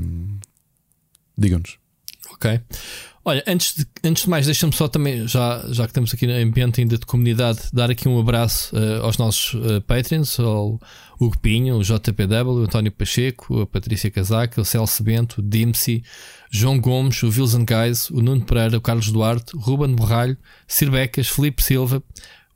digam-nos. 1.37 1.77
Ok. 2.33 2.59
Olha, 3.27 3.43
antes 3.47 3.75
de, 3.75 3.87
antes 4.03 4.23
de 4.23 4.29
mais, 4.29 4.45
deixa-me 4.45 4.71
só 4.73 4.87
também, 4.87 5.27
já, 5.27 5.63
já 5.69 5.85
que 5.85 5.89
estamos 5.89 6.13
aqui 6.13 6.27
no 6.27 6.33
ambiente 6.33 6.79
ainda 6.81 6.95
de 6.97 7.05
comunidade, 7.07 7.59
dar 7.73 7.89
aqui 7.89 8.07
um 8.07 8.19
abraço 8.19 8.75
eh, 8.77 8.99
aos 9.01 9.17
nossos 9.17 9.59
eh, 9.65 9.79
Patreons, 9.79 10.39
ao 10.39 10.79
Hugo 11.19 11.39
Pinho, 11.39 11.77
o 11.77 11.83
JPW, 11.83 12.49
o 12.51 12.63
António 12.65 12.91
Pacheco, 12.91 13.61
a 13.61 13.65
Patrícia 13.65 14.11
Casaca, 14.11 14.61
o 14.61 14.65
Celso 14.65 15.01
Bento, 15.01 15.39
o 15.39 15.41
Dimsy, 15.41 16.03
João 16.55 16.79
Gomes, 16.79 17.21
o 17.21 17.27
Wilson 17.27 17.65
Guys, 17.65 18.09
o 18.09 18.21
Nuno 18.21 18.45
Pereira, 18.45 18.77
o 18.77 18.81
Carlos 18.81 19.11
Duarte, 19.11 19.51
Ruben 19.57 19.93
Borralho, 19.93 20.37
Sir 20.65 20.89
Becas, 20.89 21.27
Felipe 21.27 21.61
Silva, 21.61 22.01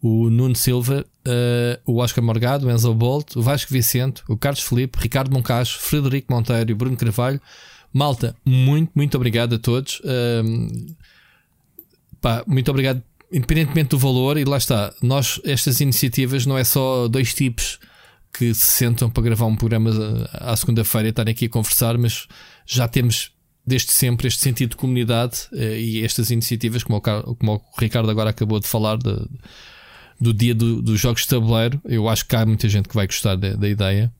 o 0.01 0.29
Nuno 0.29 0.55
Silva, 0.55 1.05
eh, 1.27 1.77
o 1.85 1.97
Oscar 1.97 2.23
Morgado, 2.23 2.65
o 2.65 2.71
Enzo 2.71 2.93
Bolt, 2.93 3.35
o 3.35 3.41
Vasco 3.41 3.73
Vicente, 3.73 4.23
o 4.29 4.37
Carlos 4.37 4.61
Felipe, 4.61 4.97
Ricardo 5.01 5.33
Moncacho, 5.33 5.79
Frederico 5.81 6.31
Monteiro 6.33 6.71
e 6.71 6.73
Bruno 6.73 6.95
Carvalho. 6.95 7.41
Malta, 7.91 8.33
muito, 8.45 8.89
muito 8.95 9.15
obrigado 9.17 9.55
a 9.55 9.59
todos. 9.59 10.01
Ahm, 10.05 10.95
pá, 12.21 12.41
muito 12.47 12.71
obrigado, 12.71 13.03
independentemente 13.29 13.89
do 13.89 13.99
valor, 13.99 14.37
e 14.37 14.45
lá 14.45 14.55
está. 14.55 14.93
Nós, 15.01 15.41
estas 15.43 15.81
iniciativas, 15.81 16.45
não 16.45 16.57
é 16.57 16.63
só 16.63 17.09
dois 17.09 17.33
tipos 17.33 17.79
que 18.31 18.53
se 18.53 18.65
sentam 18.65 19.09
para 19.09 19.23
gravar 19.23 19.47
um 19.47 19.57
programa 19.57 19.89
à 20.31 20.53
à 20.53 20.55
segunda-feira 20.55 21.09
e 21.09 21.09
estarem 21.09 21.33
aqui 21.33 21.47
a 21.47 21.49
conversar, 21.49 21.97
mas 21.97 22.27
já 22.65 22.87
temos 22.87 23.37
desde 23.69 23.91
sempre 23.91 24.27
este 24.27 24.41
sentido 24.41 24.71
de 24.71 24.75
comunidade 24.75 25.37
eh, 25.53 25.79
e 25.79 26.03
estas 26.03 26.31
iniciativas, 26.31 26.83
como 26.83 26.97
o, 26.97 27.01
como 27.35 27.53
o 27.55 27.61
Ricardo 27.79 28.09
agora 28.09 28.31
acabou 28.31 28.59
de 28.59 28.67
falar, 28.67 28.97
de- 28.97 29.27
do 30.19 30.33
dia 30.33 30.53
do- 30.55 30.81
dos 30.81 30.99
jogos 30.99 31.21
de 31.21 31.27
tabuleiro. 31.29 31.79
Eu 31.85 32.09
acho 32.09 32.25
que 32.25 32.35
há 32.35 32.45
muita 32.45 32.67
gente 32.67 32.89
que 32.89 32.95
vai 32.95 33.05
gostar 33.07 33.35
da, 33.35 33.53
da 33.53 33.69
ideia. 33.69 34.11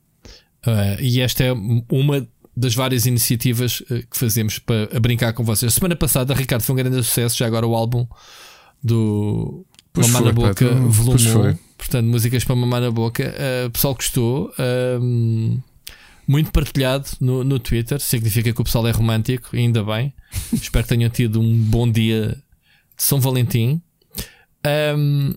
Uh, 0.65 1.01
e 1.01 1.19
esta 1.21 1.43
é 1.43 1.51
uma 1.89 2.27
das 2.55 2.75
várias 2.75 3.05
iniciativas 3.05 3.79
uh, 3.81 3.85
que 4.09 4.17
fazemos 4.17 4.59
para 4.59 4.99
brincar 4.99 5.33
com 5.33 5.43
vocês. 5.43 5.71
A 5.71 5.75
semana 5.75 5.95
passada, 5.95 6.33
Ricardo, 6.33 6.61
foi 6.61 6.73
um 6.73 6.77
grande 6.77 6.95
sucesso. 7.03 7.37
Já 7.37 7.47
agora 7.47 7.65
o 7.67 7.75
álbum 7.75 8.05
do 8.83 9.65
Pois 9.91 10.07
Mamar 10.07 10.23
na 10.25 10.31
Boca, 10.33 10.69
volume 10.69 11.17
pois 11.17 11.25
1. 11.25 11.31
foi. 11.33 11.57
Portanto, 11.77 12.05
músicas 12.07 12.43
para 12.43 12.55
mamar 12.55 12.81
na 12.81 12.91
boca. 12.91 13.23
Uh, 13.23 13.67
o 13.67 13.71
pessoal 13.71 13.95
gostou. 13.95 14.51
Um, 15.01 15.59
muito 16.29 16.51
partilhado 16.51 17.09
no, 17.19 17.43
no 17.43 17.57
Twitter. 17.57 17.99
Significa 17.99 18.53
que 18.53 18.61
o 18.61 18.63
pessoal 18.63 18.87
é 18.87 18.91
romântico, 18.91 19.49
ainda 19.55 19.83
bem. 19.83 20.13
Espero 20.53 20.83
que 20.83 20.89
tenham 20.95 21.09
tido 21.09 21.41
um 21.41 21.57
bom 21.57 21.91
dia 21.91 22.37
de 22.95 23.03
São 23.03 23.19
Valentim. 23.19 23.81
Um, 24.95 25.33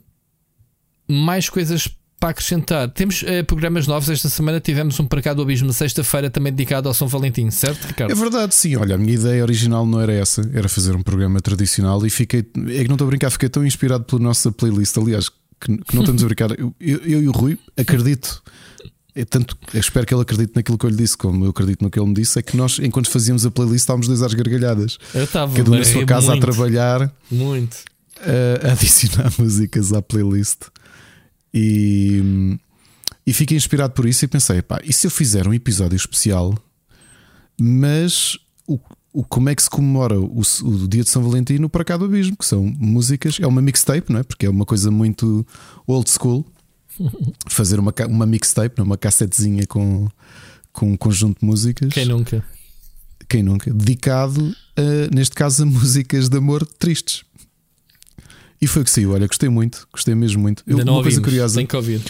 mais 1.09 1.49
coisas 1.49 1.89
para 2.21 2.29
acrescentar. 2.29 2.91
Temos 2.91 3.25
eh, 3.27 3.43
programas 3.43 3.87
novos 3.87 4.11
esta 4.11 4.29
semana. 4.29 4.61
Tivemos 4.61 5.01
um 5.01 5.07
para 5.07 5.23
cá 5.23 5.33
do 5.33 5.41
Abismo 5.41 5.73
sexta-feira 5.73 6.29
também 6.29 6.53
dedicado 6.53 6.89
ao 6.89 6.95
São 6.95 7.09
Valentim, 7.09 7.51
certo, 7.51 7.87
Ricardo? 7.87 8.13
É 8.13 8.15
verdade, 8.15 8.55
sim. 8.55 8.77
Olha, 8.77 8.95
a 8.95 8.99
minha 8.99 9.15
ideia 9.15 9.43
original 9.43 9.87
não 9.87 9.99
era 9.99 10.13
essa, 10.13 10.43
era 10.53 10.69
fazer 10.69 10.95
um 10.95 11.03
programa 11.03 11.41
tradicional 11.41 12.05
e 12.07 12.11
fiquei. 12.11 12.41
É 12.41 12.83
que 12.83 12.89
não 12.89 12.97
estou 12.97 13.07
a 13.07 13.09
brincar, 13.09 13.31
fiquei 13.31 13.49
tão 13.49 13.65
inspirado 13.67 14.05
pela 14.05 14.21
nossa 14.21 14.53
playlist. 14.53 14.97
Aliás, 14.99 15.31
que, 15.31 15.77
que 15.79 15.95
não 15.95 16.03
estamos 16.03 16.23
a 16.23 16.27
brincar. 16.27 16.51
Eu, 16.51 16.75
eu, 16.79 16.99
eu 16.99 17.23
e 17.23 17.29
o 17.29 17.33
Rui 17.33 17.59
acredito. 17.79 18.43
É 19.15 19.25
tanto, 19.27 19.57
eu 19.75 19.81
espero 19.81 20.07
que 20.07 20.15
ele 20.15 20.23
acredite 20.23 20.53
naquilo 20.57 20.79
que 20.79 20.87
eu 20.87 20.91
lhe 20.91 20.97
disse, 20.97 21.19
como 21.19 21.45
eu 21.45 21.51
acredito 21.51 21.83
no 21.83 21.91
que 21.91 21.99
ele 21.99 22.09
me 22.09 22.15
disse. 22.15 22.39
É 22.39 22.43
que 22.43 22.57
nós, 22.57 22.79
enquanto 22.79 23.11
fazíamos 23.11 23.45
a 23.45 23.51
playlist, 23.51 23.81
estávamos 23.83 24.07
dois 24.09 24.23
às 24.23 24.33
gargalhadas. 24.33 24.99
Eu 25.15 25.25
estava 25.25 25.55
Cada 25.55 25.71
um 25.71 25.75
na 25.77 25.85
sua 25.85 26.01
rir 26.01 26.07
casa 26.07 26.31
muito, 26.31 26.39
a 26.39 26.51
trabalhar, 26.51 27.15
Muito. 27.31 27.77
a, 28.65 28.69
a 28.69 28.73
adicionar 28.73 29.31
músicas 29.39 29.93
à 29.93 30.01
playlist. 30.01 30.63
E, 31.53 32.57
e 33.27 33.33
fiquei 33.35 33.57
inspirado 33.57 33.93
por 33.93 34.07
isso 34.07 34.25
e 34.25 34.29
pensei: 34.29 34.63
pá, 34.63 34.81
e 34.83 34.93
se 34.93 35.07
eu 35.07 35.11
fizer 35.11 35.47
um 35.47 35.53
episódio 35.53 35.97
especial, 35.97 36.55
mas 37.61 38.39
o- 38.67 38.79
o, 39.13 39.23
como 39.25 39.51
é 39.51 39.55
que 39.55 39.63
se 39.63 39.69
comemora 39.69 40.19
o, 40.19 40.41
o 40.63 40.89
dia 40.89 41.03
de 41.05 41.11
São 41.11 41.23
Valentim 41.23 41.59
no 41.59 41.69
Para 41.69 41.85
Cá 41.85 41.99
do 41.99 42.07
Abismo, 42.07 42.37
que 42.37 42.47
são 42.47 42.63
músicas, 42.79 43.37
é 43.41 43.47
uma 43.47 43.61
mixtape, 43.61 44.11
não 44.11 44.21
é? 44.21 44.23
Porque 44.23 44.47
é 44.47 44.51
uma 44.51 44.65
coisa 44.65 44.91
muito 44.91 45.47
old 45.87 46.09
school. 46.11 46.47
Fazer 47.49 47.79
uma, 47.79 47.95
uma 48.09 48.27
mixtape, 48.27 48.81
é? 48.81 48.83
uma 48.83 48.97
cassetezinha 48.97 49.67
com, 49.67 50.09
com 50.73 50.93
um 50.93 50.97
conjunto 50.97 51.41
de 51.41 51.47
músicas. 51.47 51.93
Quem 51.93 52.05
nunca? 52.05 52.45
Quem 53.29 53.43
nunca? 53.43 53.73
Dedicado, 53.73 54.55
a, 54.77 55.15
neste 55.15 55.35
caso, 55.35 55.63
a 55.63 55.67
músicas 55.67 56.29
de 56.29 56.37
amor 56.37 56.67
tristes. 56.67 57.25
E 58.61 58.67
foi 58.67 58.83
o 58.83 58.85
que 58.85 58.91
saiu. 58.91 59.13
Olha, 59.13 59.27
gostei 59.27 59.49
muito, 59.49 59.89
gostei 59.93 60.15
mesmo 60.15 60.41
muito. 60.41 60.63
Eu, 60.67 60.79
uma 60.79 61.03
coisa 61.03 61.21
curiosa. 61.21 61.57
Tem 61.57 61.67
que 61.67 61.75
ouvir. 61.75 62.01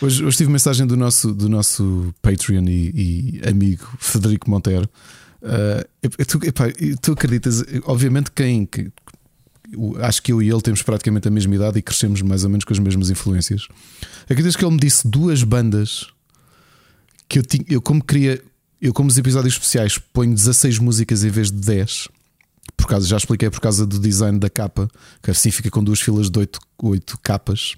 Hoje, 0.00 0.24
hoje 0.24 0.36
tive 0.36 0.50
mensagem 0.50 0.86
do 0.86 0.96
nosso, 0.96 1.34
do 1.34 1.48
nosso 1.48 2.14
Patreon 2.22 2.64
e, 2.68 3.40
e 3.42 3.48
amigo 3.48 3.86
Federico 3.98 4.48
Monteiro. 4.48 4.88
Uh, 5.42 6.24
tu, 6.26 6.38
epá, 6.44 6.66
tu 7.00 7.12
acreditas, 7.12 7.64
obviamente, 7.84 8.30
quem. 8.30 8.66
Que, 8.66 8.92
acho 10.00 10.22
que 10.22 10.32
eu 10.32 10.42
e 10.42 10.48
ele 10.48 10.60
temos 10.60 10.82
praticamente 10.82 11.28
a 11.28 11.30
mesma 11.30 11.54
idade 11.54 11.78
e 11.78 11.82
crescemos 11.82 12.22
mais 12.22 12.44
ou 12.44 12.50
menos 12.50 12.64
com 12.64 12.72
as 12.72 12.78
mesmas 12.78 13.10
influências. 13.10 13.68
Acreditas 14.24 14.56
que 14.56 14.64
ele 14.64 14.72
me 14.72 14.80
disse 14.80 15.06
duas 15.06 15.42
bandas 15.42 16.06
que 17.28 17.38
eu 17.38 17.42
tinha. 17.42 17.64
Eu, 17.68 17.80
como 17.80 18.02
queria. 18.02 18.42
Eu, 18.80 18.94
como 18.94 19.08
os 19.08 19.18
episódios 19.18 19.54
especiais, 19.54 19.98
ponho 19.98 20.34
16 20.34 20.78
músicas 20.78 21.22
em 21.22 21.28
vez 21.28 21.50
de 21.50 21.58
10. 21.58 22.08
Por 22.76 22.86
causa, 22.86 23.06
já 23.06 23.16
expliquei 23.16 23.50
por 23.50 23.60
causa 23.60 23.86
do 23.86 23.98
design 23.98 24.38
da 24.38 24.48
capa, 24.48 24.88
que 25.22 25.30
assim 25.30 25.50
fica 25.50 25.70
com 25.70 25.84
duas 25.84 26.00
filas 26.00 26.30
de 26.30 26.38
8, 26.38 26.58
8 26.82 27.18
capas 27.22 27.76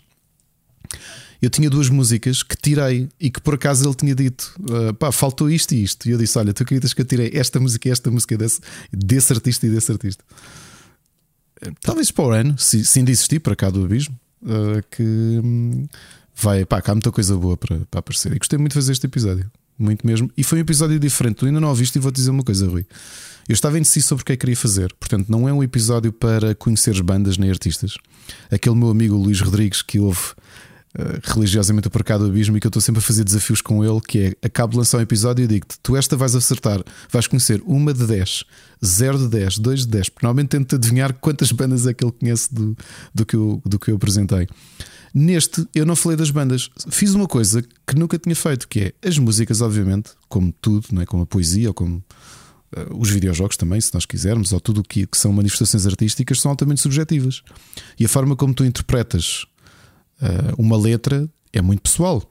eu 1.43 1.51
tinha 1.51 1.69
duas 1.69 1.89
músicas 1.89 2.45
que 2.45 2.57
tirei 2.57 3.09
e 3.19 3.29
que 3.29 3.41
por 3.41 3.55
acaso 3.55 3.85
ele 3.85 3.95
tinha 3.97 4.15
dito: 4.15 4.55
uh, 4.61 4.95
pá, 4.95 5.11
faltou 5.11 5.51
isto 5.51 5.75
e 5.75 5.83
isto. 5.83 6.09
E 6.09 6.13
eu 6.13 6.19
disse: 6.19 6.39
Olha, 6.39 6.55
tu 6.55 6.63
acreditas 6.63 6.95
que 6.95 7.01
eu 7.01 7.05
tirei 7.05 7.33
esta 7.35 7.59
música 7.59 7.89
e 7.89 7.91
esta 7.91 8.09
música 8.13 8.39
desse, 8.39 8.61
desse 8.93 9.33
artista 9.33 9.67
e 9.67 9.71
desse 9.71 9.91
artista? 9.91 10.25
Talvez 11.81 12.11
para 12.11 12.25
o 12.25 12.31
ano, 12.31 12.59
se, 12.59 12.85
se 12.85 12.99
ainda 12.99 13.11
existir 13.11 13.41
para 13.41 13.55
cá 13.55 13.71
do 13.71 13.85
abismo, 13.85 14.19
uh, 14.43 14.83
que 14.91 15.03
um, 15.03 15.87
vai, 16.35 16.65
pá, 16.65 16.81
cá 16.81 16.93
há 16.93 16.95
muita 16.95 17.13
coisa 17.13 17.37
boa 17.37 17.57
para, 17.57 17.81
para 17.91 18.01
aparecer. 18.01 18.33
E 18.33 18.39
gostei 18.39 18.59
muito 18.59 18.73
de 18.73 18.77
fazer 18.77 18.93
este 18.93 19.07
episódio, 19.07 19.51
muito 19.79 20.07
mesmo. 20.07 20.31
E 20.37 20.43
foi 20.43 20.59
um 20.59 20.63
episódio 20.63 20.99
diferente. 20.99 21.37
Tu 21.37 21.47
ainda 21.47 21.61
não 21.61 21.69
ouviste 21.69 21.99
e 21.99 22.01
vou-te 22.01 22.17
dizer 22.17 22.31
uma 22.31 22.43
coisa, 22.43 22.69
Rui. 22.69 22.87
Eu 23.49 23.55
estava 23.55 23.77
indeciso 23.77 24.09
sobre 24.09 24.23
o 24.23 24.25
que 24.25 24.33
é 24.33 24.37
que 24.37 24.41
queria 24.41 24.57
fazer, 24.57 24.95
portanto, 25.01 25.29
não 25.29 25.49
é 25.49 25.53
um 25.53 25.63
episódio 25.63 26.13
para 26.13 26.55
conhecer 26.55 27.01
bandas 27.03 27.37
nem 27.37 27.51
artistas. 27.51 27.97
Aquele 28.51 28.77
meu 28.77 28.89
amigo 28.89 29.17
Luís 29.17 29.41
Rodrigues 29.41 29.83
que 29.83 29.99
ouve 29.99 30.35
uh, 30.99 31.21
religiosamente 31.23 31.89
o 31.89 31.91
Cá 32.05 32.19
do 32.19 32.27
Abismo 32.27 32.57
e 32.57 32.61
que 32.61 32.67
eu 32.67 32.71
estou 32.71 32.83
sempre 32.83 32.99
a 33.01 33.03
fazer 33.03 33.25
desafios 33.25 33.61
com 33.61 33.85
ele, 33.85 34.01
que 34.01 34.19
é 34.19 34.47
acabo 34.47 34.73
de 34.73 34.79
lançar 34.79 34.99
um 34.99 35.03
episódio 35.03 35.45
e 35.45 35.47
digo-te, 35.47 35.79
tu 35.83 35.97
esta 35.97 36.17
vais 36.17 36.35
acertar, 36.35 36.83
vais 37.11 37.27
conhecer 37.27 37.63
uma 37.65 37.93
de 37.93 38.07
10, 38.07 38.45
0 38.85 39.19
de 39.19 39.29
10, 39.29 39.59
2 39.59 39.81
de 39.81 39.87
10, 39.89 40.09
porque 40.11 40.27
normalmente 40.27 40.51
tento 40.51 40.77
adivinhar 40.77 41.13
quantas 41.15 41.53
bandas 41.53 41.87
é 41.87 41.95
que 41.95 42.05
ele 42.05 42.13
conhece 42.13 42.53
do, 42.53 42.77
do, 43.15 43.25
que, 43.25 43.37
eu, 43.37 43.63
do 43.65 43.79
que 43.79 43.91
eu 43.91 43.97
apresentei. 43.97 44.49
Neste, 45.15 45.67
eu 45.75 45.85
não 45.85 45.95
falei 45.95 46.17
das 46.17 46.31
bandas. 46.31 46.71
Fiz 46.91 47.15
uma 47.15 47.29
coisa 47.29 47.63
que 47.87 47.95
nunca 47.95 48.19
tinha 48.19 48.35
feito, 48.35 48.67
que 48.67 48.81
é 48.81 49.09
as 49.09 49.19
músicas, 49.19 49.61
obviamente, 49.61 50.13
como 50.29 50.53
tudo, 50.53 50.87
não 50.91 51.03
é? 51.03 51.07
como 51.07 51.25
a 51.25 51.27
poesia, 51.27 51.69
ou 51.69 51.75
como 51.75 51.97
uh, 52.75 52.99
os 52.99 53.11
videojogos 53.11 53.59
também, 53.59 53.79
se 53.79 53.93
nós 53.93 54.07
quisermos, 54.07 54.53
ou 54.53 54.61
tudo 54.61 54.81
o 54.81 54.83
que, 54.83 55.07
que 55.07 55.19
são 55.19 55.31
manifestações 55.31 55.87
artísticas, 55.87 56.41
são 56.41 56.51
altamente 56.51 56.81
subjetivas. 56.81 57.43
E 58.01 58.07
a 58.07 58.09
forma 58.09 58.35
como 58.35 58.55
tu 58.55 58.65
interpretas 58.65 59.45
uma 60.59 60.77
letra 60.77 61.29
é 61.53 61.61
muito 61.61 61.83
pessoal. 61.83 62.23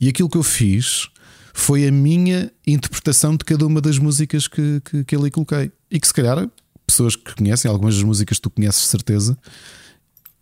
E 0.00 0.08
aquilo 0.08 0.28
que 0.28 0.36
eu 0.36 0.42
fiz 0.42 1.08
foi 1.54 1.86
a 1.86 1.92
minha 1.92 2.50
interpretação 2.66 3.36
de 3.36 3.44
cada 3.44 3.66
uma 3.66 3.80
das 3.80 3.98
músicas 3.98 4.48
que, 4.48 4.80
que, 4.84 5.04
que 5.04 5.16
ali 5.16 5.30
coloquei. 5.30 5.70
E 5.90 6.00
que 6.00 6.06
se 6.06 6.14
calhar 6.14 6.48
pessoas 6.86 7.16
que 7.16 7.34
conhecem, 7.34 7.70
algumas 7.70 7.94
das 7.94 8.04
músicas 8.04 8.38
tu 8.38 8.50
conheces 8.50 8.82
de 8.82 8.88
certeza, 8.88 9.38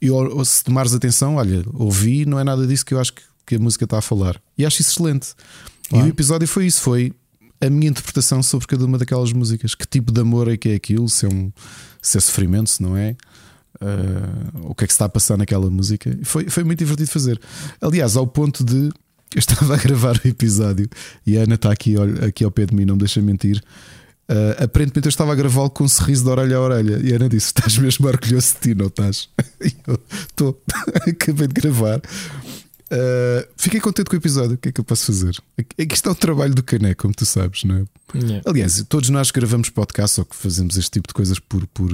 e 0.00 0.10
ou, 0.10 0.38
ou 0.38 0.44
se 0.44 0.64
tomares 0.64 0.94
atenção, 0.94 1.36
olha, 1.36 1.62
ouvi, 1.74 2.24
não 2.24 2.38
é 2.38 2.44
nada 2.44 2.66
disso 2.66 2.84
que 2.86 2.94
eu 2.94 3.00
acho 3.00 3.12
que, 3.12 3.22
que 3.46 3.54
a 3.56 3.58
música 3.58 3.84
está 3.84 3.98
a 3.98 4.02
falar. 4.02 4.40
E 4.56 4.64
acho 4.64 4.80
isso 4.80 4.92
excelente. 4.92 5.34
E 5.92 5.96
o 5.96 6.06
episódio 6.06 6.48
foi 6.48 6.66
isso: 6.66 6.80
foi 6.80 7.12
a 7.60 7.68
minha 7.68 7.90
interpretação 7.90 8.42
sobre 8.42 8.66
cada 8.66 8.84
uma 8.84 8.96
daquelas 8.96 9.32
músicas. 9.32 9.74
Que 9.74 9.86
tipo 9.86 10.10
de 10.10 10.20
amor 10.20 10.48
é 10.48 10.56
que 10.56 10.70
é 10.70 10.74
aquilo? 10.74 11.08
Se 11.08 11.26
é, 11.26 11.28
um, 11.28 11.52
se 12.00 12.16
é 12.16 12.20
sofrimento, 12.20 12.70
se 12.70 12.82
não 12.82 12.96
é? 12.96 13.16
Uh, 13.80 14.70
o 14.70 14.74
que 14.74 14.84
é 14.84 14.86
que 14.86 14.92
se 14.92 14.96
está 14.96 15.06
a 15.06 15.08
passar 15.08 15.38
naquela 15.38 15.70
música. 15.70 16.16
Foi, 16.22 16.48
foi 16.48 16.64
muito 16.64 16.78
divertido 16.78 17.10
fazer. 17.10 17.40
Aliás, 17.80 18.16
ao 18.16 18.26
ponto 18.26 18.64
de 18.64 18.90
eu 19.34 19.38
estava 19.38 19.74
a 19.74 19.78
gravar 19.78 20.20
o 20.24 20.28
episódio 20.28 20.88
e 21.26 21.38
a 21.38 21.42
Ana 21.42 21.54
está 21.54 21.70
aqui, 21.70 21.94
aqui 22.26 22.44
ao 22.44 22.50
pé 22.50 22.66
de 22.66 22.74
mim, 22.74 22.84
não 22.84 22.94
me 22.94 23.00
deixa 23.00 23.20
mentir. 23.22 23.62
Uh, 24.28 24.62
aparentemente 24.62 25.06
eu 25.06 25.10
estava 25.10 25.32
a 25.32 25.34
gravá-lo 25.34 25.70
com 25.70 25.84
um 25.84 25.88
sorriso 25.88 26.22
de 26.22 26.30
orelha 26.30 26.56
a 26.56 26.60
orelha. 26.60 27.00
E 27.02 27.12
a 27.12 27.16
Ana 27.16 27.28
disse: 27.28 27.46
Estás 27.46 27.78
mesmo 27.78 28.06
orgulhoso 28.06 28.54
de 28.54 28.60
ti, 28.60 28.74
não 28.74 28.86
estás? 28.86 29.28
E 29.62 29.74
eu 29.86 30.00
estou, 30.28 30.62
acabei 31.06 31.48
de 31.48 31.54
gravar. 31.54 32.00
Uh, 32.92 33.46
fiquei 33.56 33.80
contente 33.80 34.08
com 34.08 34.16
o 34.16 34.18
episódio. 34.18 34.54
O 34.54 34.58
que 34.58 34.68
é 34.68 34.72
que 34.72 34.80
eu 34.80 34.84
posso 34.84 35.06
fazer? 35.06 35.36
É 35.56 35.86
que 35.86 35.94
isto 35.94 36.08
é 36.08 36.12
o 36.12 36.14
trabalho 36.14 36.54
do 36.54 36.62
Cané, 36.62 36.94
como 36.94 37.14
tu 37.14 37.26
sabes, 37.26 37.64
não 37.64 37.76
é? 37.76 37.84
Yeah. 38.18 38.42
Aliás, 38.46 38.84
todos 38.88 39.10
nós 39.10 39.30
gravamos 39.30 39.68
podcast 39.70 40.20
ou 40.20 40.26
que 40.26 40.34
fazemos 40.34 40.76
este 40.76 40.92
tipo 40.92 41.08
de 41.08 41.14
coisas 41.14 41.38
por, 41.38 41.66
por, 41.68 41.92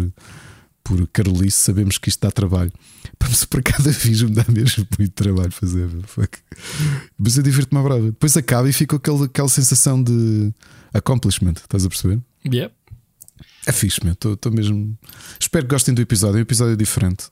por 0.87 1.07
Carolice, 1.09 1.59
sabemos 1.59 1.99
que 1.99 2.09
isto 2.09 2.21
dá 2.21 2.31
trabalho. 2.31 2.73
Mas 3.21 3.45
por 3.45 3.63
cada 3.63 3.91
vídeo 3.91 4.29
me 4.29 4.35
dá 4.35 4.45
mesmo 4.49 4.87
muito 4.97 5.13
trabalho 5.13 5.51
fazer. 5.51 5.89
Fuck. 6.07 6.39
Mas 7.19 7.37
eu 7.37 7.43
divirto-me 7.43 7.81
a 7.81 7.83
brava. 7.83 8.07
Depois 8.07 8.37
acaba 8.37 8.69
e 8.69 8.73
fica 8.73 8.95
aquele, 8.97 9.25
aquela 9.25 9.49
sensação 9.49 10.01
de 10.01 10.53
accomplishment. 10.95 11.55
Estás 11.55 11.85
a 11.85 11.89
perceber? 11.89 12.21
Yeah. 12.45 12.73
É 13.67 13.73
fixe, 13.73 14.01
Estou 14.07 14.53
mesmo. 14.53 14.97
Espero 15.41 15.67
que 15.67 15.75
gostem 15.75 15.93
do 15.93 16.01
episódio. 16.01 16.37
É 16.37 16.39
um 16.39 16.43
episódio 16.43 16.77
diferente. 16.77 17.27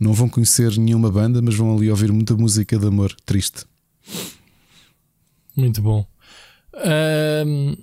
Não 0.00 0.14
vão 0.14 0.28
conhecer 0.28 0.76
nenhuma 0.78 1.10
banda, 1.10 1.42
mas 1.42 1.54
vão 1.54 1.76
ali 1.76 1.90
ouvir 1.90 2.10
muita 2.10 2.34
música 2.34 2.78
de 2.78 2.86
amor 2.86 3.14
triste. 3.26 3.64
Muito 5.54 5.82
bom. 5.82 6.06
Um, 6.74 7.76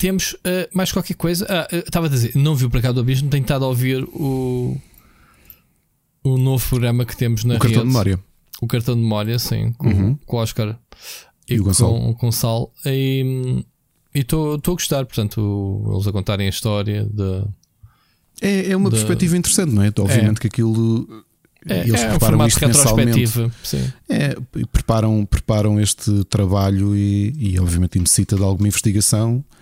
temos 0.00 0.32
uh, 0.32 0.66
mais 0.72 0.90
qualquer 0.90 1.14
coisa. 1.14 1.46
Ah, 1.48 1.68
estava 1.70 2.06
a 2.06 2.08
dizer, 2.08 2.32
não 2.34 2.56
viu 2.56 2.70
para 2.70 2.80
cá 2.80 2.90
do 2.90 3.00
Abismo, 3.00 3.28
tenho 3.28 3.42
estado 3.42 3.66
a 3.66 3.68
ouvir 3.68 4.02
o, 4.02 4.74
o 6.24 6.38
novo 6.38 6.66
programa 6.66 7.04
que 7.04 7.14
temos 7.14 7.44
na 7.44 7.56
o 7.56 7.58
cartão 7.58 7.82
de 7.82 7.86
memória. 7.86 8.18
O 8.62 8.66
cartão 8.66 8.94
de 8.94 9.02
memória, 9.02 9.38
sim, 9.38 9.72
com, 9.72 9.88
uhum. 9.88 10.18
com 10.24 10.36
o 10.38 10.40
Oscar 10.40 10.78
e, 11.46 11.54
e 11.54 11.60
o 11.60 11.64
Gonçalo. 11.64 11.92
Com, 11.92 12.14
com 12.14 12.32
Sal. 12.32 12.72
E 12.86 13.62
estou 14.14 14.54
a 14.54 14.70
gostar, 14.70 15.04
portanto, 15.04 15.90
eles 15.92 16.06
a 16.06 16.12
contarem 16.12 16.46
a 16.46 16.50
história 16.50 17.04
de. 17.04 17.44
É, 18.40 18.70
é 18.70 18.76
uma 18.76 18.88
de... 18.88 18.96
perspectiva 18.96 19.36
interessante, 19.36 19.70
não 19.70 19.82
é? 19.82 19.88
Obviamente 19.98 20.38
é. 20.38 20.40
que 20.40 20.46
aquilo. 20.46 21.06
É, 21.68 21.80
eles 21.80 22.00
é 22.00 22.08
preparam 22.08 22.38
um 22.38 22.46
isto 22.46 22.66
mensalmente. 22.66 23.28
Sim. 23.62 23.92
É, 24.08 24.34
preparam, 24.72 25.26
preparam 25.26 25.78
este 25.78 26.24
trabalho 26.24 26.96
e, 26.96 27.34
e, 27.36 27.60
obviamente, 27.60 27.98
necessita 27.98 28.34
de 28.34 28.42
alguma 28.42 28.66
investigação 28.66 29.44
eh, 29.44 29.59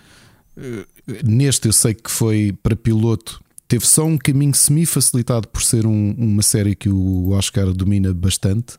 neste 1.23 1.67
eu 1.67 1.73
sei 1.73 1.93
que 1.93 2.09
foi 2.09 2.55
para 2.63 2.75
piloto, 2.75 3.41
teve 3.67 3.85
só 3.85 4.05
um 4.05 4.17
caminho 4.17 4.53
semi-facilitado 4.53 5.47
por 5.47 5.61
ser 5.61 5.85
um, 5.85 6.15
uma 6.17 6.41
série 6.41 6.75
que 6.75 6.89
o 6.89 7.29
Oscar 7.29 7.71
domina 7.73 8.13
bastante, 8.13 8.77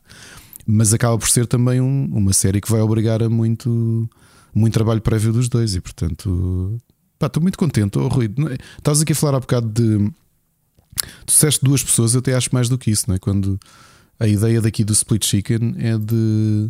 mas 0.65 0.93
acaba 0.93 1.17
por 1.17 1.29
ser 1.29 1.47
também 1.47 1.81
um, 1.81 2.05
uma 2.13 2.33
série 2.33 2.61
que 2.61 2.71
vai 2.71 2.81
obrigar 2.81 3.23
a 3.23 3.29
muito, 3.29 4.09
muito 4.53 4.73
trabalho 4.73 5.01
prévio 5.01 5.33
dos 5.33 5.49
dois 5.49 5.75
e 5.75 5.81
portanto 5.81 6.77
pá, 7.17 7.27
estou 7.27 7.41
muito 7.41 7.57
contente. 7.57 7.97
Oh, 7.97 8.07
Rui, 8.07 8.25
é? 8.51 8.57
estás 8.77 9.01
aqui 9.01 9.13
a 9.13 9.15
falar 9.15 9.37
há 9.37 9.39
bocado 9.39 9.69
de 9.69 10.11
tu 11.25 11.33
disseste 11.33 11.63
duas 11.63 11.83
pessoas, 11.83 12.13
eu 12.13 12.19
até 12.19 12.33
acho 12.33 12.49
mais 12.51 12.67
do 12.67 12.77
que 12.77 12.91
isso, 12.91 13.05
não 13.07 13.15
é? 13.15 13.19
Quando 13.19 13.59
a 14.19 14.27
ideia 14.27 14.61
daqui 14.61 14.83
do 14.83 14.93
Split 14.93 15.25
Chicken 15.25 15.75
é 15.77 15.97
de 15.97 16.69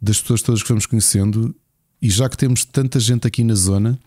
das 0.00 0.20
pessoas 0.20 0.42
todas 0.42 0.62
que 0.62 0.68
vamos 0.68 0.84
conhecendo, 0.84 1.54
e 2.00 2.10
já 2.10 2.28
que 2.28 2.36
temos 2.36 2.64
tanta 2.64 2.98
gente 2.98 3.26
aqui 3.26 3.44
na 3.44 3.54
zona, 3.54 3.98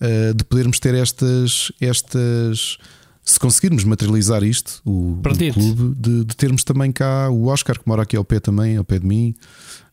uh, 0.00 0.34
de 0.34 0.44
podermos 0.44 0.78
ter 0.78 0.94
estas, 0.94 1.72
estas 1.80 2.78
se 3.24 3.38
conseguirmos 3.38 3.84
materializar 3.84 4.42
isto, 4.42 4.82
o, 4.84 5.18
o 5.18 5.52
clube, 5.52 5.94
de, 5.96 6.24
de, 6.24 6.36
termos 6.36 6.62
também 6.62 6.92
cá 6.92 7.30
o 7.30 7.46
Oscar, 7.46 7.78
que 7.78 7.88
mora 7.88 8.02
aqui 8.02 8.16
ao 8.16 8.24
pé 8.24 8.38
também, 8.38 8.76
ao 8.76 8.84
pé 8.84 8.98
de 8.98 9.06
mim. 9.06 9.34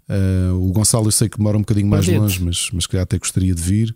Uh, 0.09 0.69
o 0.69 0.73
Gonçalo, 0.73 1.07
eu 1.07 1.11
sei 1.11 1.29
que 1.29 1.39
mora 1.39 1.57
um 1.57 1.61
bocadinho 1.61 1.87
mais 1.87 2.05
longe, 2.07 2.43
mas, 2.43 2.69
mas 2.73 2.85
que 2.85 2.97
até 2.97 3.17
gostaria 3.17 3.55
de 3.55 3.61
vir. 3.61 3.95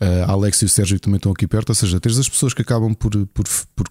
Uh, 0.00 0.30
Alex 0.30 0.62
e 0.62 0.64
o 0.64 0.68
Sérgio 0.68 0.98
também 0.98 1.16
estão 1.16 1.30
aqui 1.30 1.46
perto. 1.46 1.68
Ou 1.68 1.74
seja, 1.74 2.00
tens 2.00 2.18
as 2.18 2.28
pessoas 2.28 2.52
que 2.52 2.62
acabam 2.62 2.92
por. 2.94 3.12
por, 3.26 3.44
por 3.76 3.88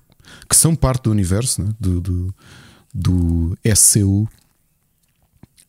que 0.49 0.55
são 0.55 0.75
parte 0.75 1.03
do 1.03 1.11
universo, 1.11 1.61
né? 1.61 1.69
do, 1.79 2.01
do, 2.01 2.35
do 2.93 3.57
SCU, 3.73 4.27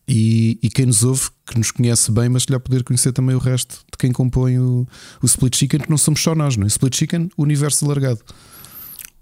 e, 0.08 0.58
e, 0.62 0.70
quem 0.70 0.86
nos 0.86 1.04
ouve, 1.04 1.28
que 1.46 1.58
nos 1.58 1.70
conhece 1.70 2.10
bem, 2.10 2.28
mas 2.28 2.44
lhe 2.44 2.58
poder 2.58 2.82
conhecer 2.82 3.12
também 3.12 3.36
o 3.36 3.38
resto 3.38 3.80
de 3.90 3.98
quem 3.98 4.10
compõe 4.10 4.58
o, 4.58 4.88
o 5.22 5.26
Split 5.26 5.54
Chicken, 5.54 5.80
que 5.80 5.90
não 5.90 5.98
somos 5.98 6.22
só 6.22 6.34
nós, 6.34 6.56
não 6.56 6.64
é? 6.64 6.66
Split 6.66 6.96
Chicken, 6.96 7.28
universo 7.36 7.84
alargado. 7.84 8.20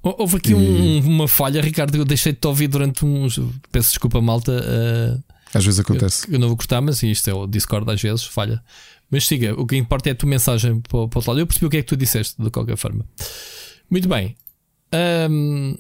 Houve 0.03 0.37
aqui 0.37 0.53
e... 0.53 0.55
um, 0.55 1.01
uma 1.01 1.27
falha, 1.27 1.61
Ricardo. 1.61 1.97
Eu 1.97 2.05
deixei 2.05 2.33
de 2.33 2.47
ouvir 2.47 2.69
durante 2.69 3.05
uns. 3.05 3.41
Peço 3.73 3.91
desculpa, 3.91 4.21
malta. 4.21 4.53
Uh... 4.53 5.23
Às 5.53 5.65
vezes 5.65 5.81
acontece. 5.81 6.29
Eu, 6.29 6.35
eu, 6.35 6.39
não 6.39 6.49
vou 6.49 6.57
cortar, 6.57 6.81
mas 6.81 7.03
isto 7.03 7.29
é 7.29 7.35
o 7.35 7.47
Discord 7.47 7.91
às 7.91 8.01
vezes, 8.01 8.25
falha. 8.25 8.63
Mas 9.11 9.27
siga, 9.27 9.61
o 9.61 9.67
que 9.67 9.77
importa 9.77 10.09
é 10.09 10.13
a 10.13 10.15
tua 10.15 10.29
mensagem 10.29 10.81
para, 10.81 10.97
o 10.97 11.01
outro 11.03 11.23
lado. 11.27 11.41
Eu 11.41 11.47
percebi 11.47 11.67
o 11.67 11.71
que 11.71 11.79
é 11.79 11.83
que 11.83 11.89
tu 11.89 11.97
disseste, 11.97 12.41
de 12.41 12.51
qualquer 12.51 12.77
forma. 12.77 13.05
Muito 13.91 14.09
bem. 14.09 14.37
Um, 15.31 15.77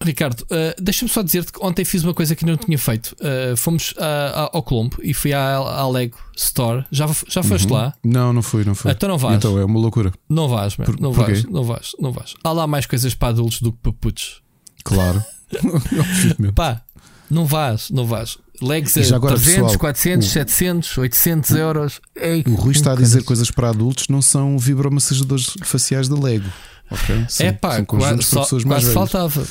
Ricardo, 0.00 0.42
uh, 0.42 0.80
deixa-me 0.80 1.10
só 1.10 1.22
dizer-te 1.22 1.52
que 1.52 1.58
ontem 1.60 1.84
fiz 1.84 2.04
uma 2.04 2.14
coisa 2.14 2.36
que 2.36 2.44
não 2.44 2.56
tinha 2.56 2.78
feito. 2.78 3.16
Uh, 3.20 3.56
fomos 3.56 3.92
uh, 3.92 4.50
ao 4.52 4.62
Colombo 4.62 4.96
e 5.02 5.12
fui 5.12 5.32
à, 5.32 5.56
à 5.56 5.88
Lego 5.88 6.16
Store. 6.36 6.84
Já, 6.90 7.06
já 7.28 7.42
foste 7.42 7.66
uhum. 7.66 7.74
lá? 7.74 7.94
Não, 8.04 8.32
não 8.32 8.42
fui, 8.42 8.64
não 8.64 8.74
fui. 8.74 8.90
Então 8.90 9.08
não 9.08 9.18
vais. 9.18 9.36
Então 9.36 9.58
é 9.58 9.64
uma 9.64 9.78
loucura. 9.78 10.12
Não 10.28 10.48
vais, 10.48 10.76
man. 10.76 10.84
Por, 10.84 11.00
não 11.00 11.12
vais, 11.12 11.44
não 11.44 11.64
vais, 11.64 11.92
não 11.98 12.12
vais. 12.12 12.34
Há 12.44 12.52
lá 12.52 12.66
mais 12.66 12.86
coisas 12.86 13.14
para 13.14 13.28
adultos 13.28 13.60
do 13.60 13.72
que 13.72 13.78
para 13.78 13.92
putos. 13.92 14.40
Claro. 14.84 15.22
Pá, 16.54 16.82
não 17.28 17.44
vais, 17.44 17.90
não 17.90 18.06
vais. 18.06 18.38
Legs 18.60 18.96
a 18.96 19.16
agora, 19.16 19.36
300, 19.36 19.54
pessoal, 19.54 19.78
400, 19.78 20.26
o, 20.26 20.30
700, 20.30 20.98
800 20.98 21.50
euros. 21.52 22.00
Ei, 22.16 22.44
o 22.46 22.54
Rui 22.54 22.72
está 22.72 22.92
a 22.92 22.96
dizer 22.96 23.22
coisas 23.22 23.50
para 23.50 23.70
adultos, 23.70 24.08
não 24.08 24.20
são 24.20 24.58
vibromassagedores 24.58 25.54
faciais 25.62 26.08
da 26.08 26.16
Lego. 26.16 26.48
Okay? 26.90 27.24
São, 27.28 27.46
é 27.46 27.52
pá, 27.52 27.84
quase, 27.84 28.22
só, 28.22 28.46
quase 28.66 28.92
faltava. 28.92 29.46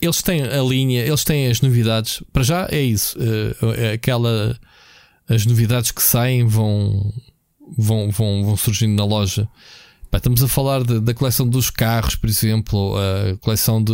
Eles 0.00 0.22
têm 0.22 0.42
a 0.42 0.62
linha, 0.62 1.04
eles 1.04 1.24
têm 1.24 1.48
as 1.48 1.60
novidades. 1.60 2.22
Para 2.32 2.42
já 2.42 2.68
é 2.70 2.80
isso. 2.80 3.18
Uh, 3.18 3.92
aquela, 3.94 4.58
as 5.28 5.44
novidades 5.44 5.90
que 5.90 6.02
saem 6.02 6.46
vão, 6.46 7.12
vão, 7.76 8.10
vão, 8.10 8.44
vão 8.44 8.56
surgindo 8.56 8.94
na 8.94 9.04
loja. 9.04 9.48
Pá, 10.10 10.18
estamos 10.18 10.42
a 10.42 10.48
falar 10.48 10.82
de, 10.82 11.00
da 11.00 11.12
coleção 11.12 11.48
dos 11.48 11.68
carros, 11.68 12.14
por 12.14 12.28
exemplo, 12.28 12.94
a 12.96 13.36
coleção 13.38 13.82
de, 13.82 13.92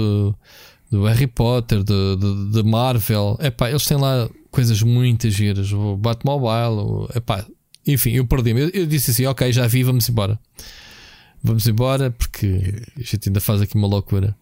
do 0.91 1.05
Harry 1.05 1.27
Potter, 1.27 1.83
de, 1.83 2.63
Marvel. 2.63 3.39
Epá, 3.41 3.71
eles 3.71 3.85
têm 3.85 3.97
lá 3.97 4.29
coisas 4.51 4.83
muito 4.83 5.29
giras. 5.31 5.73
O 5.73 5.97
Batmobile, 5.97 7.09
epá, 7.15 7.45
enfim, 7.87 8.11
eu 8.11 8.27
perdi-me. 8.27 8.61
Eu, 8.61 8.69
eu, 8.69 8.87
disse 8.87 9.11
assim: 9.11 9.27
ok, 9.27 9.53
já 9.53 9.67
vi, 9.67 9.83
vamos 9.83 10.09
embora. 10.09 10.39
Vamos 11.43 11.67
embora 11.67 12.11
porque 12.11 12.83
a 12.97 13.01
gente 13.01 13.29
ainda 13.29 13.41
faz 13.41 13.61
aqui 13.61 13.75
uma 13.75 13.89
loucura. 13.89 14.37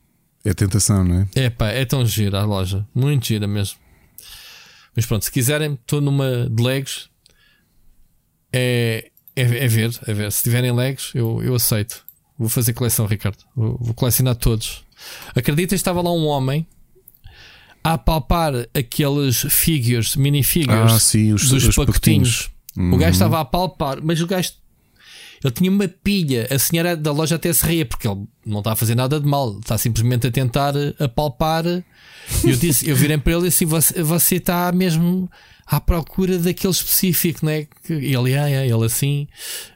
É 0.44 0.54
tentação, 0.54 1.04
não 1.04 1.20
é? 1.20 1.28
É 1.34 1.50
pá, 1.50 1.68
é 1.68 1.84
tão 1.84 2.04
gira 2.04 2.40
a 2.40 2.44
loja. 2.44 2.86
Muito 2.94 3.26
gira 3.26 3.46
mesmo. 3.46 3.78
Mas 4.96 5.06
pronto, 5.06 5.24
se 5.24 5.30
quiserem, 5.30 5.74
estou 5.74 6.00
numa 6.00 6.48
de 6.50 6.62
Legos. 6.62 7.10
É, 8.52 9.10
é, 9.36 9.42
é, 9.42 9.68
ver, 9.68 9.98
é 10.06 10.14
ver. 10.14 10.32
Se 10.32 10.42
tiverem 10.42 10.72
Legos, 10.72 11.12
eu, 11.14 11.42
eu 11.42 11.54
aceito. 11.54 12.04
Vou 12.38 12.48
fazer 12.48 12.72
coleção, 12.72 13.06
Ricardo. 13.06 13.38
Vou, 13.54 13.76
vou 13.80 13.94
colecionar 13.94 14.34
todos. 14.34 14.82
Acredita, 15.34 15.74
estava 15.74 16.00
lá 16.00 16.12
um 16.12 16.26
homem 16.26 16.66
a 17.82 17.96
palpar 17.96 18.52
aqueles 18.74 19.46
figures, 19.48 20.16
minifigures 20.16 20.92
ah, 20.92 20.98
sim, 20.98 21.32
os, 21.32 21.48
dos 21.48 21.64
os 21.64 21.76
pacotinhos. 21.76 22.48
pacotinhos. 22.48 22.50
Uhum. 22.76 22.94
O 22.94 22.98
gajo 22.98 23.04
uhum. 23.04 23.12
estava 23.12 23.40
a 23.40 23.44
palpar, 23.44 23.98
mas 24.02 24.20
o 24.20 24.26
gajo 24.26 24.52
ele 25.42 25.52
tinha 25.52 25.70
uma 25.70 25.88
pilha. 25.88 26.46
A 26.50 26.58
senhora 26.58 26.96
da 26.96 27.12
loja 27.12 27.36
até 27.36 27.52
se 27.52 27.64
ria, 27.66 27.86
porque 27.86 28.06
ele 28.06 28.26
não 28.44 28.58
está 28.58 28.72
a 28.72 28.76
fazer 28.76 28.94
nada 28.94 29.18
de 29.18 29.26
mal, 29.26 29.58
está 29.58 29.78
simplesmente 29.78 30.26
a 30.26 30.30
tentar 30.30 30.74
apalpar. 30.98 31.64
Eu 31.66 32.56
disse, 32.56 32.88
eu 32.88 32.94
virei 32.94 33.16
para 33.16 33.32
ele 33.32 33.46
e 33.46 33.48
disse: 33.48 33.64
você, 33.64 34.02
você 34.02 34.36
está 34.36 34.70
mesmo 34.70 35.30
à 35.66 35.80
procura 35.80 36.38
daquele 36.38 36.72
específico, 36.72 37.48
é? 37.48 37.66
E 37.88 38.14
ele, 38.14 38.36
ah, 38.36 38.50
é, 38.50 38.66
ele 38.66 38.84
assim, 38.84 39.28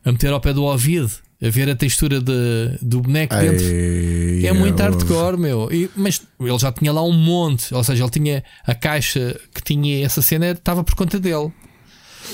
a 0.05 0.12
meter 0.12 0.33
ao 0.33 0.40
pé 0.40 0.53
do 0.53 0.64
ouvido, 0.64 1.11
a 1.42 1.48
ver 1.48 1.70
a 1.70 1.74
textura 1.77 2.20
de, 2.20 2.79
do 2.83 3.00
boneco 3.00 3.35
dentro. 3.35 3.64
É, 3.64 4.46
é 4.46 4.53
muito 4.53 4.81
hardcore, 4.81 5.38
meu. 5.38 5.72
E, 5.72 5.90
mas 5.96 6.20
ele 6.38 6.59
já 6.59 6.72
tinha 6.72 6.92
lá 6.92 7.03
um 7.03 7.12
monte, 7.12 7.74
ou 7.74 7.83
seja, 7.83 8.05
ele 8.05 8.11
tinha 8.11 8.44
a 8.66 8.74
caixa 8.74 9.40
que 9.55 9.62
tinha 9.62 10.05
essa 10.05 10.20
cena, 10.20 10.50
estava 10.50 10.85
por 10.85 10.94
conta 10.94 11.18
dele. 11.18 11.50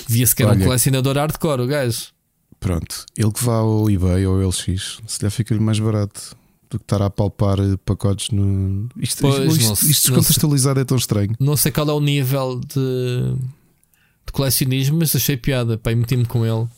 Via-se 0.09 0.35
que 0.35 0.43
era 0.43 0.53
Olha, 0.53 0.61
um 0.61 0.65
colecionador 0.65 1.17
hardcore, 1.17 1.63
o 1.63 1.67
gajo. 1.67 2.09
Pronto, 2.61 3.07
ele 3.17 3.33
que 3.33 3.43
vá 3.43 3.57
ao 3.57 3.91
eBay 3.91 4.27
ou 4.27 4.43
ao 4.43 4.49
LX, 4.49 5.01
se 5.07 5.19
calhar 5.19 5.33
fica-lhe 5.33 5.61
mais 5.61 5.81
barato 5.81 6.37
do 6.71 6.79
que 6.79 6.85
estar 6.85 7.03
a 7.03 7.11
palpar 7.11 7.57
pacotes 7.85 8.31
no. 8.31 8.89
Isto, 8.97 9.23
pois, 9.23 9.57
isto, 9.57 9.73
isto, 9.73 9.91
isto 9.91 10.13
descontextualizado 10.13 10.79
é 10.79 10.85
tão 10.85 10.97
estranho. 10.97 11.35
Não 11.41 11.57
sei 11.57 11.73
qual 11.73 11.89
é 11.89 11.93
o 11.93 12.01
nível 12.01 12.61
de, 12.61 13.35
de 14.27 14.33
colecionismo, 14.33 14.99
mas 14.99 15.17
achei 15.17 15.37
piada. 15.37 15.77
Pá, 15.79 15.95
meti-me 15.95 16.27
com 16.27 16.47
ele. 16.47 16.69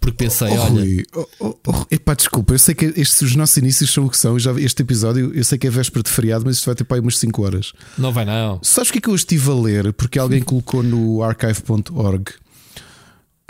Porque 0.00 0.24
pensei, 0.24 0.48
oh, 0.56 0.62
olha. 0.62 1.04
Oh, 1.14 1.28
oh, 1.40 1.56
oh, 1.66 1.86
epá, 1.90 2.14
desculpa, 2.14 2.54
eu 2.54 2.58
sei 2.58 2.74
que 2.74 2.86
estes, 2.96 3.22
os 3.22 3.34
nossos 3.34 3.56
inícios 3.56 3.92
são 3.92 4.06
o 4.06 4.10
que 4.10 4.16
são. 4.16 4.38
Já, 4.38 4.52
este 4.52 4.82
episódio, 4.82 5.32
eu 5.34 5.44
sei 5.44 5.58
que 5.58 5.66
é 5.66 5.70
véspera 5.70 6.02
de 6.02 6.10
feriado, 6.10 6.44
mas 6.44 6.56
isto 6.56 6.66
vai 6.66 6.74
ter 6.74 6.84
para 6.84 6.96
aí 6.96 7.00
umas 7.00 7.18
5 7.18 7.42
horas. 7.42 7.72
Não 7.98 8.12
vai, 8.12 8.24
não. 8.24 8.60
Sabes 8.62 8.90
o 8.90 8.92
que 8.92 8.98
é 8.98 9.00
que 9.02 9.08
eu 9.08 9.14
estive 9.14 9.50
a 9.50 9.54
ler? 9.54 9.92
Porque 9.92 10.18
alguém 10.18 10.42
colocou 10.42 10.82
no 10.82 11.22
archive.org. 11.22 12.32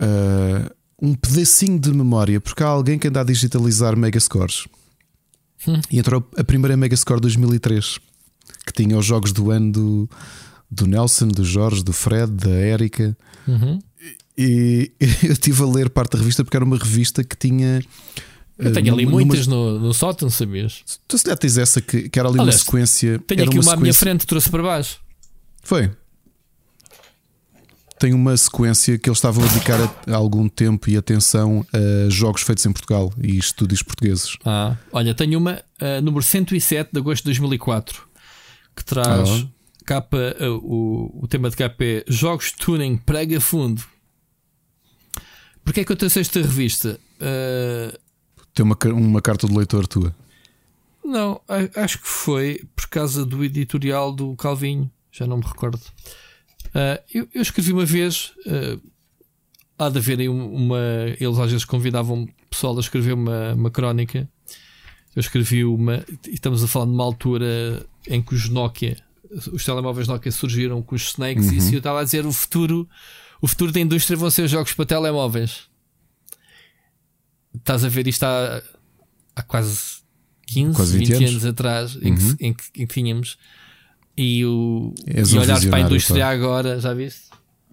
Uh, 0.00 0.70
um 1.00 1.14
pedacinho 1.14 1.78
de 1.78 1.90
memória, 1.92 2.40
porque 2.40 2.62
há 2.62 2.66
alguém 2.66 2.98
que 2.98 3.08
anda 3.08 3.20
a 3.20 3.24
digitalizar 3.24 3.96
Megascores. 3.96 4.66
Hum. 5.66 5.80
E 5.90 5.98
entrou 5.98 6.26
a 6.36 6.44
primeira 6.44 6.76
Megascore 6.76 7.20
2003, 7.20 7.98
que 8.66 8.72
tinha 8.72 8.96
os 8.96 9.04
jogos 9.04 9.32
do 9.32 9.50
ano 9.50 9.72
do, 9.72 10.10
do 10.70 10.86
Nelson, 10.86 11.28
do 11.28 11.44
Jorge, 11.44 11.82
do 11.82 11.92
Fred, 11.92 12.30
da 12.32 12.50
Érica. 12.50 13.16
Uhum. 13.46 13.78
E 14.36 14.92
eu 15.22 15.32
estive 15.32 15.62
a 15.62 15.66
ler 15.66 15.90
parte 15.90 16.12
da 16.12 16.18
revista 16.18 16.44
porque 16.44 16.56
era 16.56 16.64
uma 16.64 16.76
revista 16.76 17.22
que 17.24 17.36
tinha. 17.36 17.82
Eu 18.58 18.72
tenho 18.72 18.92
uh, 18.92 18.96
ali 18.96 19.06
muitas 19.06 19.46
no, 19.46 19.78
no 19.78 19.94
sótão, 19.94 20.28
sabias? 20.28 20.82
Tu 21.08 21.16
se 21.16 21.36
tens 21.36 21.56
essa 21.56 21.80
que, 21.80 22.08
que 22.08 22.18
era 22.18 22.28
ali 22.28 22.38
Aliás, 22.40 22.56
uma 22.56 22.64
sequência. 22.64 23.18
Tenho 23.26 23.44
aqui 23.44 23.58
uma, 23.58 23.62
uma 23.62 23.72
à 23.72 23.76
minha 23.76 23.94
frente, 23.94 24.26
trouxe 24.26 24.50
para 24.50 24.62
baixo. 24.62 24.98
Foi 25.62 25.90
tem 28.00 28.14
uma 28.14 28.34
sequência 28.34 28.98
que 28.98 29.10
eles 29.10 29.18
estavam 29.18 29.44
a 29.44 29.46
dedicar 29.46 29.78
a, 29.78 30.14
a 30.14 30.16
algum 30.16 30.48
tempo 30.48 30.88
e 30.88 30.96
atenção 30.96 31.64
a 31.70 32.08
jogos 32.08 32.40
feitos 32.40 32.64
em 32.64 32.72
Portugal 32.72 33.12
e 33.22 33.36
estúdios 33.36 33.82
portugueses. 33.82 34.38
Ah, 34.42 34.74
olha, 34.90 35.14
tenho 35.14 35.38
uma, 35.38 35.62
uh, 35.80 36.00
número 36.02 36.22
107 36.22 36.90
de 36.90 36.98
agosto 36.98 37.22
de 37.24 37.26
2004, 37.26 38.08
que 38.74 38.82
traz 38.86 39.28
ah. 39.28 39.46
capa, 39.84 40.16
uh, 40.40 40.56
o, 40.62 41.24
o 41.24 41.28
tema 41.28 41.50
de 41.50 41.56
capa 41.56 41.84
é 41.84 42.02
Jogos 42.08 42.52
Tuning 42.52 42.96
Prega 42.96 43.38
Fundo. 43.38 43.84
Porquê 45.62 45.80
é 45.80 45.84
que 45.84 45.92
eu 45.92 45.96
trouxe 45.96 46.20
esta 46.20 46.40
revista? 46.40 46.98
Uh... 47.20 47.98
Tem 48.54 48.64
uma, 48.64 48.78
uma 48.94 49.20
carta 49.20 49.46
de 49.46 49.54
leitor 49.54 49.86
tua? 49.86 50.16
Não, 51.04 51.38
acho 51.76 51.98
que 51.98 52.08
foi 52.08 52.62
por 52.74 52.88
causa 52.88 53.26
do 53.26 53.44
editorial 53.44 54.10
do 54.10 54.34
Calvinho, 54.36 54.90
já 55.12 55.26
não 55.26 55.36
me 55.36 55.44
recordo. 55.44 55.80
Uh, 56.70 57.02
eu, 57.12 57.28
eu, 57.34 57.42
escrevi 57.42 57.72
uma 57.72 57.84
vez, 57.84 58.32
uh, 58.46 58.80
há 59.78 59.88
de 59.88 59.98
haver 59.98 60.20
aí 60.20 60.28
uma. 60.28 60.78
Eles 61.18 61.38
às 61.38 61.50
vezes 61.50 61.64
convidavam 61.64 62.28
pessoal 62.48 62.76
a 62.76 62.80
escrever 62.80 63.12
uma, 63.12 63.54
uma 63.54 63.70
crónica. 63.70 64.28
Eu 65.14 65.20
escrevi 65.20 65.64
uma, 65.64 66.04
e 66.28 66.34
estamos 66.34 66.62
a 66.62 66.68
falar 66.68 66.86
de 66.86 66.92
uma 66.92 67.02
altura 67.02 67.84
em 68.06 68.22
que 68.22 68.34
os 68.34 68.48
Nokia, 68.48 68.96
os 69.52 69.64
telemóveis 69.64 70.06
Nokia 70.06 70.30
surgiram 70.30 70.80
com 70.82 70.94
os 70.94 71.08
Snakes, 71.08 71.48
uhum. 71.48 71.54
e 71.54 71.60
se 71.60 71.74
eu 71.74 71.78
estava 71.78 72.00
a 72.00 72.04
dizer 72.04 72.24
o 72.24 72.32
futuro, 72.32 72.88
o 73.40 73.48
futuro 73.48 73.72
da 73.72 73.80
indústria 73.80 74.16
vão 74.16 74.30
ser 74.30 74.46
jogos 74.46 74.72
para 74.72 74.86
telemóveis. 74.86 75.68
Estás 77.54 77.84
a 77.84 77.88
ver 77.88 78.06
isto 78.06 78.22
há, 78.22 78.62
há 79.34 79.42
quase 79.42 80.00
15, 80.46 80.76
quase 80.76 80.98
20, 80.98 81.08
20 81.08 81.16
anos. 81.16 81.30
anos 81.30 81.44
atrás, 81.44 81.96
uhum. 81.96 82.02
em, 82.02 82.14
que, 82.14 82.44
em, 82.46 82.54
que, 82.54 82.64
em 82.82 82.86
que 82.86 82.94
tínhamos 82.94 83.36
e, 84.20 84.44
o, 84.44 84.92
e 85.06 85.34
um 85.34 85.40
olhar 85.40 85.58
para 85.66 85.78
a 85.78 85.80
indústria 85.80 86.26
pá. 86.26 86.30
agora, 86.30 86.78
já 86.78 86.92
viste? 86.92 87.22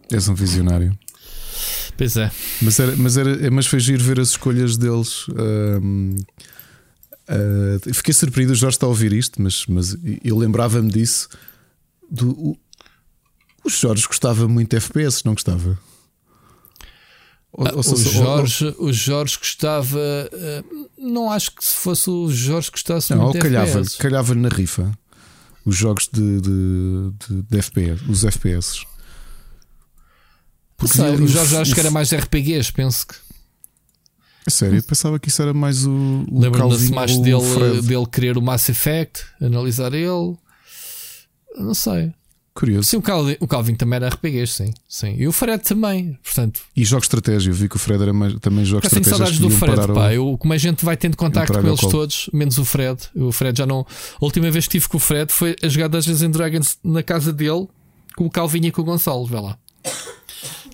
És 0.09 0.29
um 0.29 0.33
visionário. 0.33 0.97
Pois 1.97 2.15
é. 2.15 2.31
Mas, 2.61 2.79
era, 2.79 2.95
mas, 2.95 3.17
era, 3.17 3.51
mas 3.51 3.67
foi 3.67 3.81
giro 3.81 4.01
ver 4.01 4.17
as 4.17 4.29
escolhas 4.29 4.77
deles. 4.77 5.27
uh, 5.27 6.15
fiquei 7.93 8.13
surpreendido, 8.13 8.53
o 8.53 8.55
Jorge 8.55 8.77
está 8.77 8.85
a 8.85 8.89
ouvir 8.89 9.11
isto, 9.11 9.41
mas, 9.41 9.65
mas 9.67 9.97
eu 10.23 10.37
lembrava-me 10.37 10.89
disso. 10.89 11.27
Do, 12.09 12.31
o, 12.31 12.57
o 13.65 13.69
Jorge 13.69 14.07
gostava 14.07 14.47
muito 14.47 14.69
de 14.69 14.77
FPS, 14.77 15.25
não 15.25 15.33
gostava? 15.33 15.77
Ou, 17.51 17.67
ah, 17.67 17.71
ou, 17.73 17.79
o, 17.79 17.97
Jorge, 17.97 18.73
ou, 18.77 18.85
o 18.85 18.93
Jorge 18.93 19.37
gostava. 19.37 19.99
Uh, 20.31 20.87
não 20.97 21.29
acho 21.29 21.51
que 21.51 21.65
se 21.65 21.75
fosse 21.75 22.09
o 22.09 22.31
Jorge 22.31 22.71
que 22.71 22.77
gostasse 22.77 23.13
não, 23.13 23.23
muito 23.23 23.35
ou 23.35 23.41
calhava, 23.41 23.79
FPS. 23.79 23.97
calhava 23.97 24.33
na 24.33 24.47
rifa 24.47 24.97
os 25.67 25.75
jogos 25.75 26.09
de, 26.11 26.39
de, 26.39 27.11
de, 27.27 27.41
de 27.41 27.57
FPS, 27.57 28.01
os 28.09 28.23
FPS. 28.23 28.85
Porque 30.77 30.95
sei, 30.95 31.11
os 31.15 31.29
jogos 31.29 31.53
acho 31.53 31.73
que 31.73 31.79
era 31.81 31.91
mais 31.91 32.13
RPGs, 32.13 32.71
penso 32.71 33.05
que. 33.05 33.15
sério, 34.49 34.77
eu 34.77 34.83
pensava 34.83 35.19
que 35.19 35.27
isso 35.27 35.41
era 35.41 35.53
mais 35.53 35.85
o. 35.85 35.91
o 36.31 36.39
Lembro-me 36.39 36.69
da 36.69 36.75
Smash 36.77 37.17
dele, 37.17 37.81
dele 37.81 38.05
querer 38.09 38.37
o 38.37 38.41
Mass 38.41 38.69
Effect, 38.69 39.25
analisar 39.41 39.93
ele. 39.93 40.37
Não 41.57 41.73
sei. 41.73 42.13
Curioso. 42.57 42.89
Sim, 42.89 42.97
o 42.97 43.01
Calvin, 43.03 43.37
o 43.39 43.47
Calvin 43.47 43.75
também 43.75 43.97
era 43.97 44.07
RPGs, 44.07 44.51
sim, 44.51 44.73
sim. 44.89 45.15
E 45.15 45.27
o 45.27 45.31
Fred 45.31 45.63
também, 45.63 46.17
portanto. 46.23 46.61
E 46.75 46.83
jogos 46.83 47.03
de 47.03 47.15
estratégia, 47.15 47.51
eu 47.51 47.53
vi 47.53 47.69
que 47.69 47.75
o 47.75 47.79
Fred 47.79 48.01
era 48.01 48.11
mais, 48.11 48.33
também 48.39 48.65
jogos 48.65 48.89
de 48.89 48.97
estratégia. 48.97 49.15
saudades 49.15 49.39
do 49.39 49.51
Fred, 49.51 49.93
pá. 49.93 50.11
Eu, 50.11 50.35
como 50.39 50.53
a 50.53 50.57
gente 50.57 50.83
vai 50.83 50.97
tendo 50.97 51.15
contacto 51.15 51.53
com 51.53 51.67
eles 51.67 51.79
todos, 51.81 52.31
menos 52.33 52.57
o 52.57 52.65
Fred. 52.65 52.99
O 53.15 53.31
Fred 53.31 53.55
já 53.59 53.67
não. 53.67 53.81
A 53.81 54.25
última 54.25 54.49
vez 54.49 54.67
que 54.67 54.75
estive 54.75 54.89
com 54.89 54.97
o 54.97 54.99
Fred 54.99 55.31
foi 55.31 55.55
a 55.61 55.67
jogar 55.67 55.87
das 55.87 56.07
vezes 56.07 56.23
em 56.23 56.31
Dragons 56.31 56.79
na 56.83 57.03
casa 57.03 57.31
dele, 57.31 57.67
com 58.15 58.25
o 58.25 58.29
Calvin 58.31 58.65
e 58.65 58.71
com 58.71 58.81
o 58.81 58.85
Gonçalo, 58.85 59.27
vê 59.27 59.39
lá. 59.39 59.55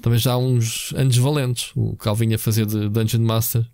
Também 0.02 0.18
já 0.18 0.32
há 0.32 0.38
uns 0.38 0.94
anos 0.96 1.18
valentes. 1.18 1.72
O 1.76 1.98
Calvin 1.98 2.34
a 2.34 2.38
fazer 2.38 2.66
de 2.66 2.88
Dungeon 2.88 3.24
Master. 3.24 3.66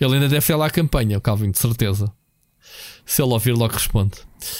Ele 0.00 0.14
ainda 0.14 0.28
deve 0.28 0.52
ir 0.52 0.56
lá 0.56 0.66
a 0.66 0.70
campanha, 0.70 1.18
o 1.18 1.20
Calvin, 1.20 1.50
de 1.50 1.58
certeza. 1.58 2.12
Se 3.06 3.22
ele 3.22 3.32
ouvir, 3.32 3.52
logo 3.52 3.74
responde. 3.74 4.12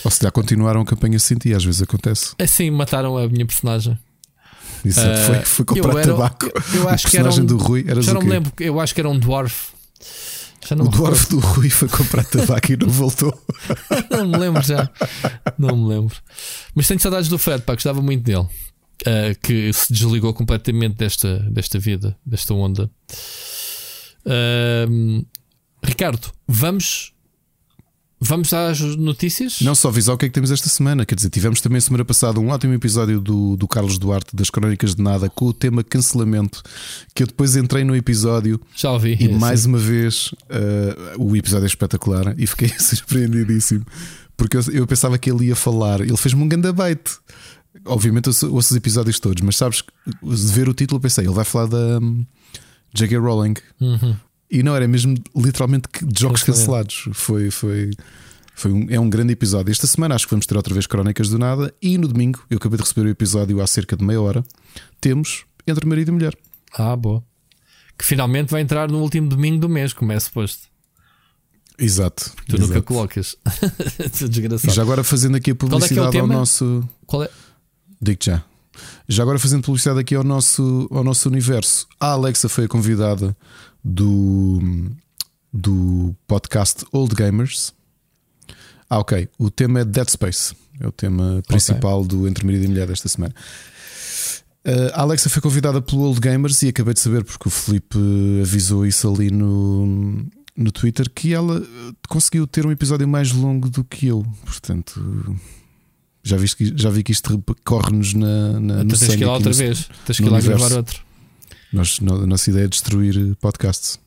Ou 0.04 0.10
se 0.10 0.22
já 0.22 0.30
continuaram 0.30 0.80
a 0.80 0.84
campanha 0.84 1.18
sem 1.18 1.38
ti, 1.38 1.54
às 1.54 1.64
vezes 1.64 1.82
acontece. 1.82 2.34
Assim, 2.38 2.70
mataram 2.70 3.16
a 3.16 3.28
minha 3.28 3.46
personagem. 3.46 3.98
Exato, 4.84 5.20
uh, 5.20 5.24
foi, 5.24 5.44
foi 5.44 5.64
comprar 5.64 5.98
era, 5.98 6.12
tabaco. 6.12 6.46
Eu, 6.46 6.80
eu 6.80 6.88
acho 6.88 7.08
que 7.08 7.16
era 7.16 7.30
um, 7.30 7.44
do 7.44 7.56
Rui. 7.56 7.84
Era 7.86 8.00
já 8.00 8.14
não 8.14 8.22
me 8.22 8.30
lembro, 8.30 8.52
eu 8.58 8.80
acho 8.80 8.94
que 8.94 9.00
era 9.00 9.08
um 9.08 9.18
dwarf. 9.18 9.72
o 10.70 10.88
dwarf 10.88 11.28
do 11.28 11.38
Rui 11.38 11.70
foi 11.70 11.88
comprar 11.88 12.24
tabaco 12.24 12.72
e 12.72 12.76
não 12.76 12.88
voltou. 12.88 13.38
não 14.10 14.26
me 14.26 14.38
lembro 14.38 14.62
já. 14.62 14.90
Não 15.58 15.76
me 15.76 15.88
lembro. 15.88 16.16
Mas 16.74 16.86
tenho 16.86 17.00
saudades 17.00 17.28
do 17.28 17.38
Fred, 17.38 17.62
pá, 17.62 17.74
gostava 17.74 18.00
muito 18.00 18.24
dele. 18.24 18.46
Uh, 19.02 19.38
que 19.42 19.72
se 19.72 19.92
desligou 19.92 20.34
completamente 20.34 20.96
desta, 20.96 21.38
desta 21.50 21.78
vida, 21.78 22.16
desta 22.24 22.52
onda. 22.52 22.90
Uh, 24.26 25.26
Ricardo, 25.82 26.30
vamos 26.46 27.12
Vamos 28.22 28.52
às 28.52 28.80
notícias? 28.96 29.62
Não 29.62 29.74
só 29.74 29.88
avisar 29.88 30.14
o 30.14 30.18
que 30.18 30.26
é 30.26 30.28
que 30.28 30.34
temos 30.34 30.50
esta 30.50 30.68
semana. 30.68 31.06
Quer 31.06 31.14
dizer, 31.14 31.30
tivemos 31.30 31.60
também 31.62 31.80
semana 31.80 32.04
passada 32.04 32.38
um 32.38 32.50
ótimo 32.50 32.74
episódio 32.74 33.18
do, 33.18 33.56
do 33.56 33.66
Carlos 33.66 33.96
Duarte 33.96 34.36
das 34.36 34.50
Crónicas 34.50 34.94
de 34.94 35.02
Nada 35.02 35.30
com 35.30 35.46
o 35.46 35.52
tema 35.54 35.82
cancelamento. 35.82 36.62
Que 37.14 37.22
eu 37.22 37.26
depois 37.26 37.56
entrei 37.56 37.82
no 37.82 37.96
episódio 37.96 38.60
Já 38.76 38.92
ouvi. 38.92 39.16
E 39.18 39.28
mais 39.28 39.64
uma 39.64 39.78
vez 39.78 40.34
uh, 40.50 41.18
o 41.18 41.34
episódio 41.34 41.64
é 41.64 41.68
espetacular 41.68 42.34
e 42.36 42.46
fiquei 42.46 42.68
surpreendidíssimo. 42.78 43.86
Porque 44.36 44.58
eu, 44.58 44.62
eu, 44.70 44.86
pensava 44.86 45.16
que 45.16 45.30
ele 45.30 45.46
ia 45.46 45.56
falar. 45.56 46.02
Ele 46.02 46.16
fez-me 46.16 46.42
um 46.42 46.48
ganda 46.48 46.74
bait. 46.74 47.00
Obviamente 47.86 48.26
eu 48.26 48.52
ouço 48.52 48.72
os 48.72 48.76
episódios 48.76 49.18
todos, 49.18 49.42
mas 49.42 49.56
sabes, 49.56 49.82
de 50.22 50.52
ver 50.52 50.68
o 50.68 50.74
título, 50.74 50.98
eu 50.98 51.00
pensei, 51.00 51.24
ele 51.24 51.32
vai 51.32 51.44
falar 51.44 51.66
da 51.66 51.98
um, 51.98 52.26
J.K. 52.92 53.16
Rowling. 53.16 53.54
Uhum. 53.80 54.16
E 54.50 54.62
não, 54.62 54.74
era 54.74 54.88
mesmo 54.88 55.14
literalmente 55.36 55.88
de 56.02 56.20
jogos 56.20 56.42
cancelados. 56.42 57.08
Foi, 57.12 57.50
foi, 57.50 57.90
foi 58.54 58.72
um, 58.72 58.86
é 58.90 58.98
um 58.98 59.08
grande 59.08 59.32
episódio. 59.32 59.70
Esta 59.70 59.86
semana 59.86 60.16
acho 60.16 60.26
que 60.26 60.32
vamos 60.32 60.46
ter 60.46 60.56
outra 60.56 60.74
vez 60.74 60.86
Crónicas 60.86 61.28
do 61.28 61.38
Nada. 61.38 61.72
E 61.80 61.96
no 61.96 62.08
domingo, 62.08 62.40
eu 62.50 62.56
acabei 62.56 62.76
de 62.76 62.82
receber 62.82 63.06
o 63.06 63.10
episódio 63.10 63.60
há 63.60 63.66
cerca 63.66 63.96
de 63.96 64.04
meia 64.04 64.20
hora. 64.20 64.44
Temos 65.00 65.44
Entre 65.66 65.86
Marido 65.86 66.08
e 66.08 66.12
Mulher. 66.12 66.36
Ah, 66.72 66.96
boa. 66.96 67.22
Que 67.96 68.04
finalmente 68.04 68.50
vai 68.50 68.60
entrar 68.60 68.90
no 68.90 68.98
último 68.98 69.28
domingo 69.28 69.60
do 69.60 69.68
mês, 69.68 69.92
como 69.92 70.10
é 70.10 70.18
suposto. 70.18 70.68
Exato. 71.78 72.32
Tu 72.46 72.56
exato. 72.56 72.68
nunca 72.68 72.82
coloques. 72.82 73.36
Desgraçado. 74.28 74.72
E 74.72 74.74
já 74.74 74.82
agora 74.82 75.04
fazendo 75.04 75.36
aqui 75.36 75.52
a 75.52 75.54
publicidade 75.54 76.16
é 76.16 76.18
é 76.18 76.22
ao 76.22 76.26
nosso. 76.26 76.86
Qual 77.06 77.22
é? 77.22 77.30
Digo 78.02 78.18
já. 78.22 78.42
Já 79.08 79.22
agora 79.22 79.38
fazendo 79.38 79.62
publicidade 79.62 80.00
aqui 80.00 80.14
ao 80.14 80.24
nosso, 80.24 80.88
ao 80.90 81.04
nosso 81.04 81.28
universo. 81.28 81.86
A 81.98 82.08
Alexa 82.12 82.48
foi 82.48 82.64
a 82.64 82.68
convidada 82.68 83.36
do, 83.84 84.60
do 85.52 86.14
podcast 86.26 86.84
Old 86.92 87.14
Gamers. 87.14 87.72
Ah, 88.88 88.98
ok. 88.98 89.28
O 89.38 89.50
tema 89.50 89.80
é 89.80 89.84
Dead 89.84 90.08
Space. 90.08 90.54
É 90.80 90.86
o 90.86 90.92
tema 90.92 91.42
principal 91.46 92.00
okay. 92.00 92.08
do 92.08 92.28
Entre 92.28 92.44
Marido 92.44 92.64
e 92.64 92.68
Mulher 92.68 92.86
desta 92.86 93.08
semana. 93.08 93.34
Uh, 94.66 94.92
a 94.92 95.02
Alexa 95.02 95.30
foi 95.30 95.40
convidada 95.40 95.80
pelo 95.80 96.02
Old 96.02 96.20
Gamers 96.20 96.62
e 96.62 96.68
acabei 96.68 96.92
de 96.92 97.00
saber, 97.00 97.24
porque 97.24 97.48
o 97.48 97.50
Felipe 97.50 97.98
avisou 98.42 98.84
isso 98.84 99.10
ali 99.12 99.30
no, 99.30 100.26
no 100.56 100.70
Twitter, 100.72 101.08
que 101.10 101.32
ela 101.32 101.62
conseguiu 102.08 102.46
ter 102.46 102.66
um 102.66 102.70
episódio 102.70 103.08
mais 103.08 103.32
longo 103.32 103.70
do 103.70 103.82
que 103.84 104.08
eu. 104.08 104.26
Portanto, 104.44 105.38
já, 106.22 106.36
viste, 106.36 106.72
já 106.76 106.90
vi 106.90 107.02
que 107.02 107.12
isto 107.12 107.42
corre-nos 107.64 108.12
na, 108.12 108.60
na, 108.60 108.74
então 108.74 108.84
no 108.84 108.98
tens 108.98 109.14
que 109.14 109.22
ir 109.22 109.26
lá 109.26 109.34
outra 109.34 109.50
no, 109.50 109.56
vez. 109.56 109.88
Tens 110.04 110.16
que 110.18 110.24
ir 110.24 110.28
lá 110.28 110.40
gravar 110.40 110.72
outro. 110.72 111.00
Nós, 111.72 111.98
a 112.00 112.26
nossa 112.26 112.50
ideia 112.50 112.64
é 112.64 112.68
destruir 112.68 113.36
podcasts. 113.36 113.98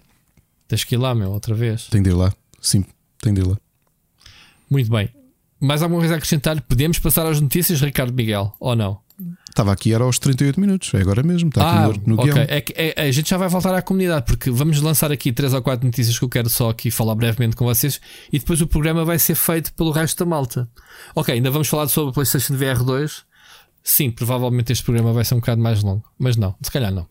Tens 0.68 0.84
que 0.84 0.96
ir 0.96 0.98
lá, 0.98 1.14
meu, 1.14 1.32
outra 1.32 1.54
vez. 1.54 1.88
Tem 1.88 2.02
de 2.02 2.10
ir 2.10 2.14
lá. 2.14 2.34
Sim, 2.62 2.86
tem 3.22 3.34
de 3.34 3.42
ir 3.42 3.48
lá. 3.48 3.58
Muito 4.70 4.90
bem. 4.90 5.10
Mais 5.60 5.82
alguma 5.82 6.02
coisa 6.02 6.16
a 6.16 6.18
acrescentar? 6.18 6.60
Podemos 6.62 7.00
passar 7.00 7.26
às 7.26 7.40
notícias, 7.40 7.80
Ricardo 7.80 8.14
Miguel, 8.14 8.54
ou 8.60 8.76
não? 8.76 9.00
Estava 9.48 9.72
aqui, 9.72 9.94
era 9.94 10.04
aos 10.04 10.18
38 10.18 10.60
minutos, 10.60 10.92
é 10.96 10.98
agora 10.98 11.22
mesmo, 11.22 11.50
está 11.50 11.64
ah, 11.64 11.86
aqui 11.86 12.00
no, 12.08 12.16
no 12.16 12.24
okay. 12.24 12.46
É 12.48 12.60
que, 12.60 12.74
é, 12.76 12.94
a 12.98 13.12
gente 13.12 13.30
já 13.30 13.38
vai 13.38 13.48
voltar 13.48 13.76
à 13.76 13.84
comunidade, 13.84 14.26
porque 14.26 14.50
vamos 14.50 14.82
lançar 14.82 15.12
aqui 15.12 15.32
3 15.32 15.54
ou 15.54 15.62
4 15.62 15.86
notícias 15.86 16.18
que 16.18 16.26
eu 16.26 16.30
quero 16.30 16.50
só 16.50 16.72
aqui 16.72 16.90
falar 16.90 17.14
brevemente 17.14 17.56
com 17.56 17.64
vocês 17.64 18.02
e 18.32 18.40
depois 18.40 18.62
o 18.62 18.68
programa 18.68 19.06
vai 19.06 19.20
ser 19.20 19.36
feito 19.36 19.72
pelo 19.74 19.92
resto 19.92 20.26
da 20.26 20.30
malta. 20.30 20.68
Ok, 21.14 21.36
ainda 21.36 21.52
vamos 21.52 21.68
falar 21.68 21.88
sobre 21.88 22.10
a 22.10 22.14
PlayStation 22.14 22.56
VR 22.58 22.84
2. 22.84 23.24
Sim, 23.84 24.10
provavelmente 24.10 24.72
este 24.72 24.84
programa 24.84 25.14
vai 25.14 25.24
ser 25.24 25.36
um 25.36 25.40
bocado 25.40 25.62
mais 25.62 25.84
longo, 25.84 26.04
mas 26.18 26.36
não, 26.36 26.56
se 26.60 26.72
calhar 26.72 26.92
não. 26.92 27.08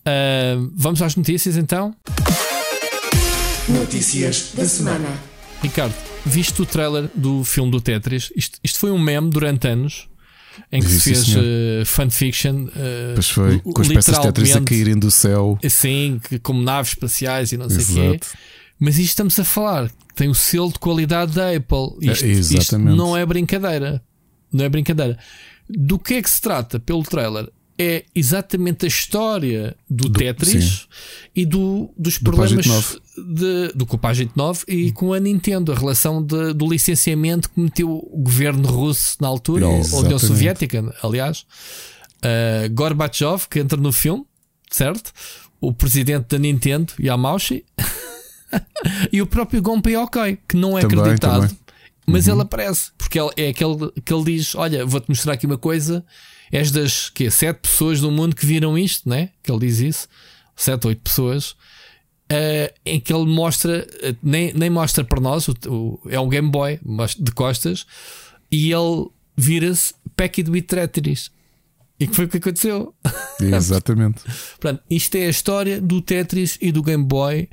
Uh, 0.00 0.70
vamos 0.74 1.00
às 1.02 1.16
notícias 1.16 1.56
então. 1.56 1.94
Notícias 3.68 4.52
da 4.54 4.64
semana. 4.64 5.08
Ricardo, 5.62 5.94
viste 6.26 6.60
o 6.60 6.66
trailer 6.66 7.08
do 7.14 7.44
filme 7.44 7.70
do 7.70 7.80
Tetris? 7.80 8.32
Isto, 8.34 8.58
isto 8.62 8.78
foi 8.78 8.90
um 8.90 8.98
meme 8.98 9.30
durante 9.30 9.68
anos 9.68 10.08
em 10.70 10.80
que 10.82 10.88
se 10.88 11.00
fez 11.00 11.36
uh, 11.36 11.86
fanfiction. 11.86 12.64
Uh, 12.64 13.14
pois 13.14 13.30
foi, 13.30 13.58
com 13.60 13.80
as 13.80 13.88
peças 13.88 14.18
Tetris 14.18 14.56
a 14.56 14.60
caírem 14.60 14.98
do 14.98 15.10
céu. 15.10 15.58
Sim, 15.68 16.20
como 16.42 16.62
naves 16.62 16.92
espaciais 16.92 17.52
e 17.52 17.56
não 17.56 17.70
sei 17.70 17.82
o 17.82 18.18
quê. 18.18 18.20
Mas 18.78 18.98
isto 18.98 19.10
estamos 19.10 19.38
a 19.38 19.44
falar, 19.44 19.90
tem 20.16 20.28
o 20.28 20.34
selo 20.34 20.72
de 20.72 20.78
qualidade 20.78 21.32
da 21.32 21.54
Apple. 21.54 21.96
Isto, 22.00 22.24
é, 22.24 22.28
isto 22.28 22.78
não 22.78 23.16
é 23.16 23.24
brincadeira. 23.24 24.02
Não 24.52 24.64
é 24.64 24.68
brincadeira. 24.68 25.16
Do 25.68 25.98
que 25.98 26.14
é 26.14 26.22
que 26.22 26.28
se 26.28 26.40
trata 26.40 26.80
pelo 26.80 27.02
trailer? 27.04 27.48
É 27.78 28.04
exatamente 28.14 28.84
a 28.84 28.88
história 28.88 29.76
do, 29.88 30.08
do 30.08 30.18
Tetris 30.18 30.64
sim. 30.64 30.86
e 31.34 31.46
do, 31.46 31.90
dos 31.96 32.18
do 32.18 32.24
problemas 32.24 32.98
de, 33.16 33.72
do 33.74 33.86
Copagent 33.86 34.30
9 34.36 34.64
e 34.68 34.92
com 34.92 35.12
a 35.12 35.20
Nintendo, 35.20 35.72
a 35.72 35.74
relação 35.74 36.22
de, 36.22 36.52
do 36.52 36.68
licenciamento 36.68 37.50
que 37.50 37.60
meteu 37.60 37.90
o 37.90 38.18
governo 38.18 38.68
russo 38.68 39.16
na 39.20 39.28
altura, 39.28 39.66
ou 39.66 39.80
a 39.80 39.96
União 40.00 40.18
Soviética, 40.18 40.94
aliás. 41.02 41.46
Uh, 42.18 42.72
Gorbachev, 42.72 43.48
que 43.50 43.58
entra 43.58 43.80
no 43.80 43.90
filme, 43.90 44.24
certo? 44.70 45.12
O 45.60 45.72
presidente 45.72 46.28
da 46.28 46.38
Nintendo, 46.38 46.92
Yamauchi. 47.00 47.64
e 49.10 49.20
o 49.20 49.26
próprio 49.26 49.62
Gonpei 49.62 49.96
Okai, 49.96 50.38
que 50.48 50.56
não 50.56 50.78
é 50.78 50.82
também, 50.82 51.00
acreditado, 51.00 51.42
também. 51.42 51.58
mas 52.06 52.26
uhum. 52.26 52.34
ele 52.34 52.42
aparece, 52.42 52.90
porque 52.96 53.18
ele, 53.18 53.30
é 53.36 53.48
aquele 53.48 53.90
que 54.04 54.12
ele 54.12 54.24
diz: 54.24 54.54
Olha, 54.54 54.86
vou-te 54.86 55.08
mostrar 55.08 55.32
aqui 55.32 55.46
uma 55.46 55.58
coisa 55.58 56.04
és 56.52 56.70
das 56.70 57.08
que 57.08 57.30
sete 57.30 57.60
pessoas 57.60 58.00
do 58.00 58.10
mundo 58.10 58.36
que 58.36 58.44
viram 58.44 58.76
isto, 58.76 59.08
né? 59.08 59.30
Que 59.42 59.50
ele 59.50 59.66
diz 59.66 59.80
isso, 59.80 60.08
sete, 60.54 60.86
oito 60.86 61.00
pessoas, 61.00 61.52
uh, 62.30 62.72
em 62.84 63.00
que 63.00 63.12
ele 63.12 63.24
mostra, 63.24 63.86
uh, 63.86 64.16
nem, 64.22 64.52
nem 64.52 64.68
mostra 64.68 65.02
para 65.02 65.20
nós, 65.20 65.48
o, 65.48 65.54
o, 65.66 66.00
é 66.10 66.20
um 66.20 66.28
Game 66.28 66.50
Boy 66.50 66.78
de 67.18 67.32
costas, 67.32 67.86
e 68.50 68.70
ele 68.70 69.08
vira-se 69.36 69.94
Packed 70.14 70.50
with 70.50 70.62
Tetris. 70.62 71.30
E 71.98 72.06
que 72.06 72.14
foi 72.14 72.26
o 72.26 72.28
que 72.28 72.36
aconteceu? 72.36 72.94
Exatamente. 73.40 74.22
Portanto, 74.60 74.82
isto 74.90 75.14
é 75.16 75.26
a 75.26 75.30
história 75.30 75.80
do 75.80 76.02
Tetris 76.02 76.58
e 76.60 76.72
do 76.72 76.82
Game 76.82 77.04
Boy. 77.04 77.48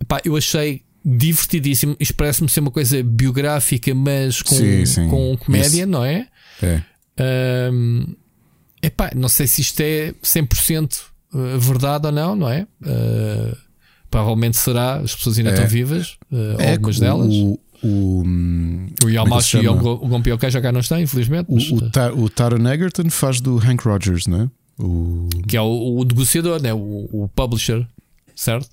Epá, 0.00 0.20
eu 0.24 0.36
achei 0.36 0.82
divertidíssimo. 1.04 1.96
Isto 1.98 2.14
parece-me 2.14 2.48
ser 2.48 2.60
uma 2.60 2.70
coisa 2.70 3.02
biográfica, 3.02 3.94
mas 3.94 4.42
com, 4.42 4.54
sim, 4.54 4.86
sim. 4.86 5.08
com 5.08 5.36
comédia, 5.36 5.82
Isso. 5.82 5.86
não 5.86 6.04
é? 6.04 6.28
É. 6.62 6.82
Um, 7.72 8.14
Epá, 8.82 9.10
não 9.14 9.28
sei 9.28 9.46
se 9.46 9.60
isto 9.60 9.80
é 9.80 10.12
100% 10.22 11.10
eh, 11.34 11.58
verdade 11.58 12.06
ou 12.06 12.12
não, 12.12 12.34
não 12.34 12.48
é? 12.48 12.66
Uh, 12.82 13.56
provavelmente 14.10 14.56
será, 14.56 14.96
as 14.96 15.14
pessoas 15.14 15.38
ainda 15.38 15.50
é. 15.50 15.54
estão 15.54 15.68
vivas, 15.68 16.16
uh, 16.32 16.60
é, 16.60 16.72
algumas 16.72 16.96
o, 16.96 17.00
delas. 17.00 17.34
O, 17.34 17.60
o, 17.82 18.22
o 19.04 19.08
é 19.08 19.12
Yamashi 19.12 19.58
e 19.58 19.68
o, 19.68 19.74
o 19.74 20.08
Gompiokai 20.08 20.50
já 20.50 20.60
cá 20.60 20.72
não 20.72 20.80
estão, 20.80 21.00
infelizmente. 21.00 21.46
O, 21.48 21.54
mas, 21.54 21.70
o, 21.70 21.90
Tar, 21.90 22.12
o 22.12 22.28
Taron 22.28 22.68
Egerton 22.68 23.08
faz 23.10 23.40
do 23.40 23.58
Hank 23.58 23.84
Rogers, 23.86 24.26
não 24.26 24.42
é? 24.42 24.50
O... 24.82 25.28
Que 25.46 25.56
é 25.56 25.60
o, 25.60 25.98
o 25.98 26.04
negociador, 26.04 26.60
né? 26.60 26.72
o, 26.74 27.08
o 27.12 27.30
publisher, 27.34 27.86
certo? 28.34 28.68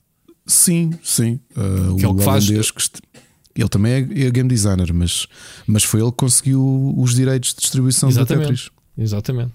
Sim, 0.46 0.92
sim. 1.04 1.40
Uh, 1.52 1.98
que 1.98 2.06
é 2.06 2.08
o 2.08 2.16
que 2.16 2.24
faz. 2.24 2.48
Que 2.48 3.62
ele 3.62 3.70
também 3.70 3.92
é, 3.92 3.98
é, 3.98 4.32
game 4.32 4.48
designer, 4.48 4.94
mas, 4.94 5.28
mas 5.66 5.84
foi 5.84 6.00
ele 6.00 6.12
que 6.12 6.18
conseguiu 6.18 6.94
os 6.98 7.14
direitos 7.14 7.54
de 7.54 7.62
distribuição 7.62 8.08
Exatamente. 8.08 8.46
do 8.46 8.50
Tetris. 8.50 8.70
Exatamente. 8.98 9.52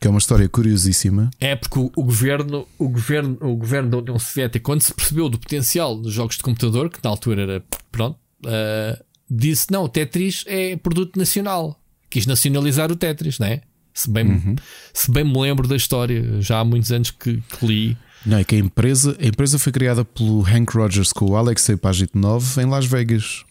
Que 0.00 0.06
é 0.06 0.10
uma 0.10 0.18
história 0.18 0.48
curiosíssima. 0.48 1.30
É 1.40 1.56
porque 1.56 1.78
o, 1.78 1.90
o, 1.96 2.02
governo, 2.02 2.66
o 2.78 2.88
governo, 2.88 3.38
o 3.40 3.56
governo 3.56 3.90
da 3.90 3.98
União 3.98 4.18
Soviética, 4.18 4.62
quando 4.62 4.82
se 4.82 4.92
percebeu 4.92 5.28
do 5.28 5.38
potencial 5.38 5.96
dos 5.96 6.12
jogos 6.12 6.36
de 6.36 6.42
computador, 6.42 6.90
que 6.90 6.98
na 7.02 7.10
altura 7.10 7.42
era 7.42 7.64
pronto, 7.90 8.18
uh, 8.44 9.04
disse: 9.30 9.66
não, 9.70 9.84
o 9.84 9.88
Tetris 9.88 10.44
é 10.46 10.76
produto 10.76 11.18
nacional. 11.18 11.80
Quis 12.10 12.26
nacionalizar 12.26 12.90
o 12.92 12.96
Tetris, 12.96 13.38
não 13.38 13.46
é? 13.46 13.62
Se 13.92 14.10
bem, 14.10 14.26
uhum. 14.26 14.56
se 14.92 15.10
bem 15.10 15.24
me 15.24 15.40
lembro 15.40 15.66
da 15.66 15.74
história, 15.74 16.40
já 16.42 16.60
há 16.60 16.64
muitos 16.64 16.92
anos 16.92 17.10
que, 17.10 17.40
que 17.40 17.66
li. 17.66 17.96
Não, 18.26 18.36
é 18.36 18.44
que 18.44 18.54
a 18.54 18.58
empresa, 18.58 19.16
a 19.18 19.26
empresa 19.26 19.58
foi 19.58 19.72
criada 19.72 20.04
pelo 20.04 20.42
Hank 20.42 20.76
Rogers 20.76 21.12
com 21.12 21.30
o 21.30 21.36
Alexei 21.36 21.76
Pajitnov 21.76 22.58
em 22.60 22.66
Las 22.66 22.84
Vegas, 22.84 23.44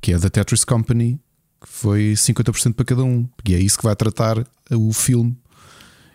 que 0.00 0.12
é 0.12 0.18
da 0.18 0.30
Tetris 0.30 0.64
Company, 0.64 1.18
que 1.60 1.68
foi 1.68 2.12
50% 2.12 2.74
para 2.74 2.84
cada 2.84 3.02
um. 3.02 3.28
E 3.44 3.54
é 3.54 3.58
isso 3.58 3.78
que 3.78 3.84
vai 3.84 3.96
tratar 3.96 4.46
o 4.70 4.92
filme 4.92 5.36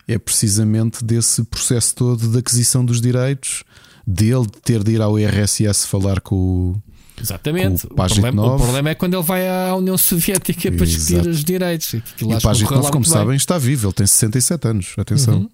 é 0.07 0.17
precisamente 0.17 1.03
desse 1.03 1.43
processo 1.43 1.95
todo 1.95 2.27
de 2.27 2.37
aquisição 2.37 2.85
dos 2.85 3.01
direitos, 3.01 3.63
dele 4.05 4.47
ter 4.63 4.83
de 4.83 4.93
ir 4.93 5.01
ao 5.01 5.19
IRSS 5.19 5.87
falar 5.87 6.21
com 6.21 6.35
o. 6.35 6.81
Exatamente. 7.19 7.85
O, 7.85 7.93
o, 7.93 7.95
problema, 7.95 8.55
o, 8.55 8.57
problema, 8.57 8.89
é 8.89 8.95
quando 8.95 9.13
ele 9.13 9.23
vai 9.23 9.47
à 9.47 9.73
União 9.75 9.97
Soviética 9.97 10.71
para 10.71 10.85
discutir 10.85 11.27
os 11.27 11.43
direitos. 11.43 11.93
E 11.93 12.03
o 12.21 12.41
Pagit 12.41 12.69
Nov, 12.69 12.91
como 12.91 13.05
sabem, 13.05 13.35
está 13.35 13.57
vivo, 13.57 13.87
ele 13.87 13.93
tem 13.93 14.05
67 14.05 14.67
anos. 14.67 14.93
Atenção. 14.97 15.37
Uhum. 15.37 15.49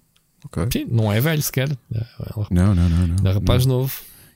Okay. 0.46 0.82
Sim, 0.82 0.88
não 0.90 1.12
é 1.12 1.20
velho 1.20 1.40
sequer. 1.40 1.70
É 1.94 2.04
não, 2.50 2.74
não, 2.74 2.88
não. 2.88 3.06
não 3.06 3.30
é 3.30 3.34
rapaz 3.34 3.64
não. 3.64 3.78
novo. 3.78 3.92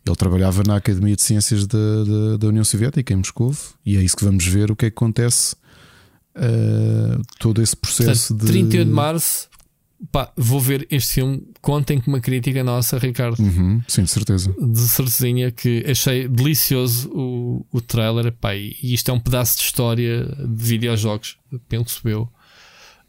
Ele 0.06 0.14
trabalhava 0.14 0.62
na 0.64 0.76
Academia 0.76 1.16
de 1.16 1.22
Ciências 1.22 1.66
da, 1.66 1.78
da, 1.78 2.36
da, 2.36 2.46
União 2.46 2.62
Soviética 2.62 3.12
em 3.12 3.16
Moscou 3.16 3.52
e 3.84 3.96
é 3.96 4.00
isso 4.00 4.16
que 4.16 4.24
vamos 4.24 4.46
ver 4.46 4.70
o 4.70 4.76
que 4.76 4.86
é 4.86 4.90
que 4.90 4.96
acontece. 4.96 5.56
Uh, 6.36 7.20
todo 7.40 7.60
esse 7.60 7.74
processo 7.74 8.34
Portanto, 8.34 8.52
de 8.52 8.52
31 8.52 8.84
de 8.84 8.90
março 8.90 9.48
Pá, 10.12 10.30
vou 10.36 10.61
ver 10.61 10.86
este 10.90 11.14
filme. 11.14 11.42
Contem 11.61 12.01
com 12.01 12.11
uma 12.11 12.20
crítica 12.20 12.62
nossa, 12.62 12.99
Ricardo. 12.99 13.40
Uhum, 13.40 13.82
sim, 13.88 14.05
de 14.05 14.11
certeza. 14.11 14.55
De 14.61 14.80
certezinha 14.80 15.51
que 15.51 15.84
achei 15.88 16.28
delicioso 16.28 17.11
o, 17.11 17.66
o 17.72 17.80
trailer. 17.80 18.32
Pá, 18.32 18.55
e 18.55 18.76
isto 18.82 19.11
é 19.11 19.14
um 19.14 19.20
pedaço 19.20 19.57
de 19.57 19.64
história 19.64 20.24
de 20.24 20.64
videojogos, 20.64 21.38
penso 21.68 22.07
eu. 22.09 22.30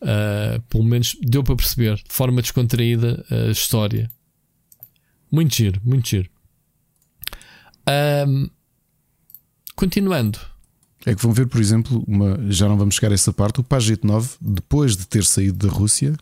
Uh, 0.01 0.61
pelo 0.69 0.83
menos 0.83 1.17
deu 1.21 1.43
para 1.43 1.55
perceber 1.55 1.95
de 1.95 2.13
forma 2.13 2.41
descontraída 2.41 3.25
a 3.29 3.51
história. 3.51 4.09
Muito 5.31 5.55
giro, 5.55 5.81
muito 5.83 6.07
giro. 6.07 6.29
Um, 8.27 8.49
continuando. 9.75 10.39
É 11.05 11.15
que 11.15 11.21
vão 11.21 11.31
ver, 11.31 11.47
por 11.47 11.59
exemplo, 11.59 12.03
uma, 12.07 12.37
já 12.51 12.67
não 12.67 12.77
vamos 12.77 12.95
chegar 12.95 13.11
a 13.11 13.15
essa 13.15 13.31
parte. 13.31 13.59
O 13.59 13.63
Pagete 13.63 14.05
9, 14.05 14.35
depois 14.41 14.95
de 14.97 15.07
ter 15.07 15.23
saído 15.23 15.67
da 15.67 15.73
Rússia, 15.73 16.15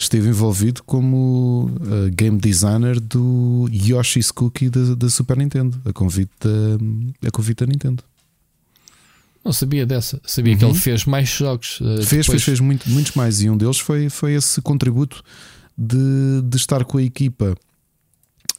esteve 0.00 0.30
envolvido 0.30 0.82
como 0.84 1.70
uh, 1.82 2.10
game 2.10 2.38
designer 2.38 2.98
do 2.98 3.68
Yoshi's 3.70 4.30
Cookie 4.30 4.70
da, 4.70 4.94
da 4.94 5.10
Super 5.10 5.36
Nintendo, 5.36 5.78
a 5.84 5.92
convite 5.92 6.32
da, 6.40 7.28
a 7.28 7.30
convite 7.30 7.58
da 7.58 7.66
Nintendo. 7.66 8.02
Não 9.44 9.52
sabia 9.52 9.84
dessa. 9.84 10.20
Sabia 10.24 10.54
uhum. 10.54 10.58
que 10.58 10.64
ele 10.64 10.74
fez 10.74 11.04
mais 11.04 11.28
jogos. 11.28 11.80
Uh, 11.80 12.02
fez, 12.02 12.26
fez, 12.26 12.42
fez 12.42 12.60
muito, 12.60 12.88
muitos 12.88 13.12
mais. 13.12 13.42
E 13.42 13.50
um 13.50 13.56
deles 13.56 13.78
foi, 13.78 14.08
foi 14.08 14.32
esse 14.32 14.60
contributo 14.62 15.22
de, 15.76 16.42
de 16.44 16.56
estar 16.56 16.84
com 16.84 16.96
a 16.98 17.02
equipa, 17.02 17.54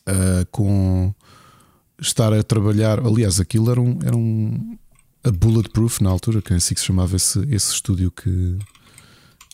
uh, 0.07 0.45
com 0.51 1.13
estar 1.99 2.33
a 2.33 2.43
trabalhar. 2.43 2.99
Aliás, 2.99 3.39
aquilo 3.39 3.71
era 3.71 3.81
um, 3.81 3.99
era 4.03 4.15
um 4.15 4.77
a 5.23 5.31
Bulletproof 5.31 6.01
na 6.01 6.09
altura, 6.09 6.41
que 6.41 6.53
é 6.53 6.55
assim 6.55 6.75
que 6.75 6.79
se 6.79 6.85
chamava 6.85 7.15
esse, 7.15 7.39
esse 7.51 7.73
estúdio 7.73 8.11
que, 8.11 8.57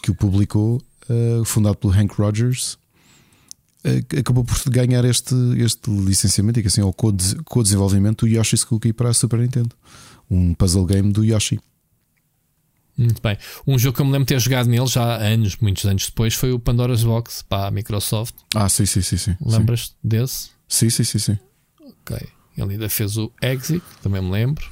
que 0.02 0.12
o 0.12 0.16
publicou 0.16 0.82
uh, 1.10 1.46
fundado 1.46 1.78
pelo 1.78 1.94
Hank 1.94 2.14
Rogers, 2.14 2.74
uh, 3.86 4.20
acabou 4.20 4.44
por 4.44 4.58
ganhar 4.70 5.06
este, 5.06 5.36
este 5.58 5.90
licenciamento 5.90 6.60
e 6.60 6.62
que 6.62 6.68
assim, 6.68 6.82
ao 6.82 6.94
co-desenvolvimento 6.94 8.26
do 8.26 8.32
Yoshi's 8.32 8.64
Cookie 8.64 8.94
para 8.94 9.10
a 9.10 9.14
Super 9.14 9.40
Nintendo, 9.40 9.76
um 10.30 10.54
puzzle 10.54 10.86
game 10.86 11.12
do 11.12 11.24
Yoshi. 11.24 11.60
Muito 12.98 13.22
bem. 13.22 13.38
Um 13.66 13.78
jogo 13.78 13.96
que 13.96 14.02
eu 14.02 14.06
me 14.06 14.12
lembro 14.12 14.26
de 14.26 14.34
ter 14.34 14.40
jogado 14.40 14.68
nele 14.68 14.88
já 14.88 15.04
há 15.04 15.18
anos, 15.18 15.56
muitos 15.58 15.86
anos 15.86 16.08
depois, 16.08 16.34
foi 16.34 16.52
o 16.52 16.60
Pandora's 16.60 17.04
Box 17.04 17.44
para 17.48 17.68
a 17.68 17.72
Microsoft. 17.72 18.34
Ah, 18.56 18.68
sim, 18.68 18.88
sim, 18.88 19.02
sim. 19.02 19.18
sim. 19.18 19.36
Lembras-te 19.40 19.96
desse? 20.04 20.50
Sim, 20.68 20.90
sim, 20.90 21.04
sim, 21.04 21.20
sim. 21.20 21.40
Ok. 21.80 22.18
Ele 22.58 22.72
ainda 22.74 22.90
fez 22.90 23.16
o 23.18 23.32
Exit, 23.40 23.84
também 24.02 24.20
me 24.20 24.32
lembro. 24.32 24.68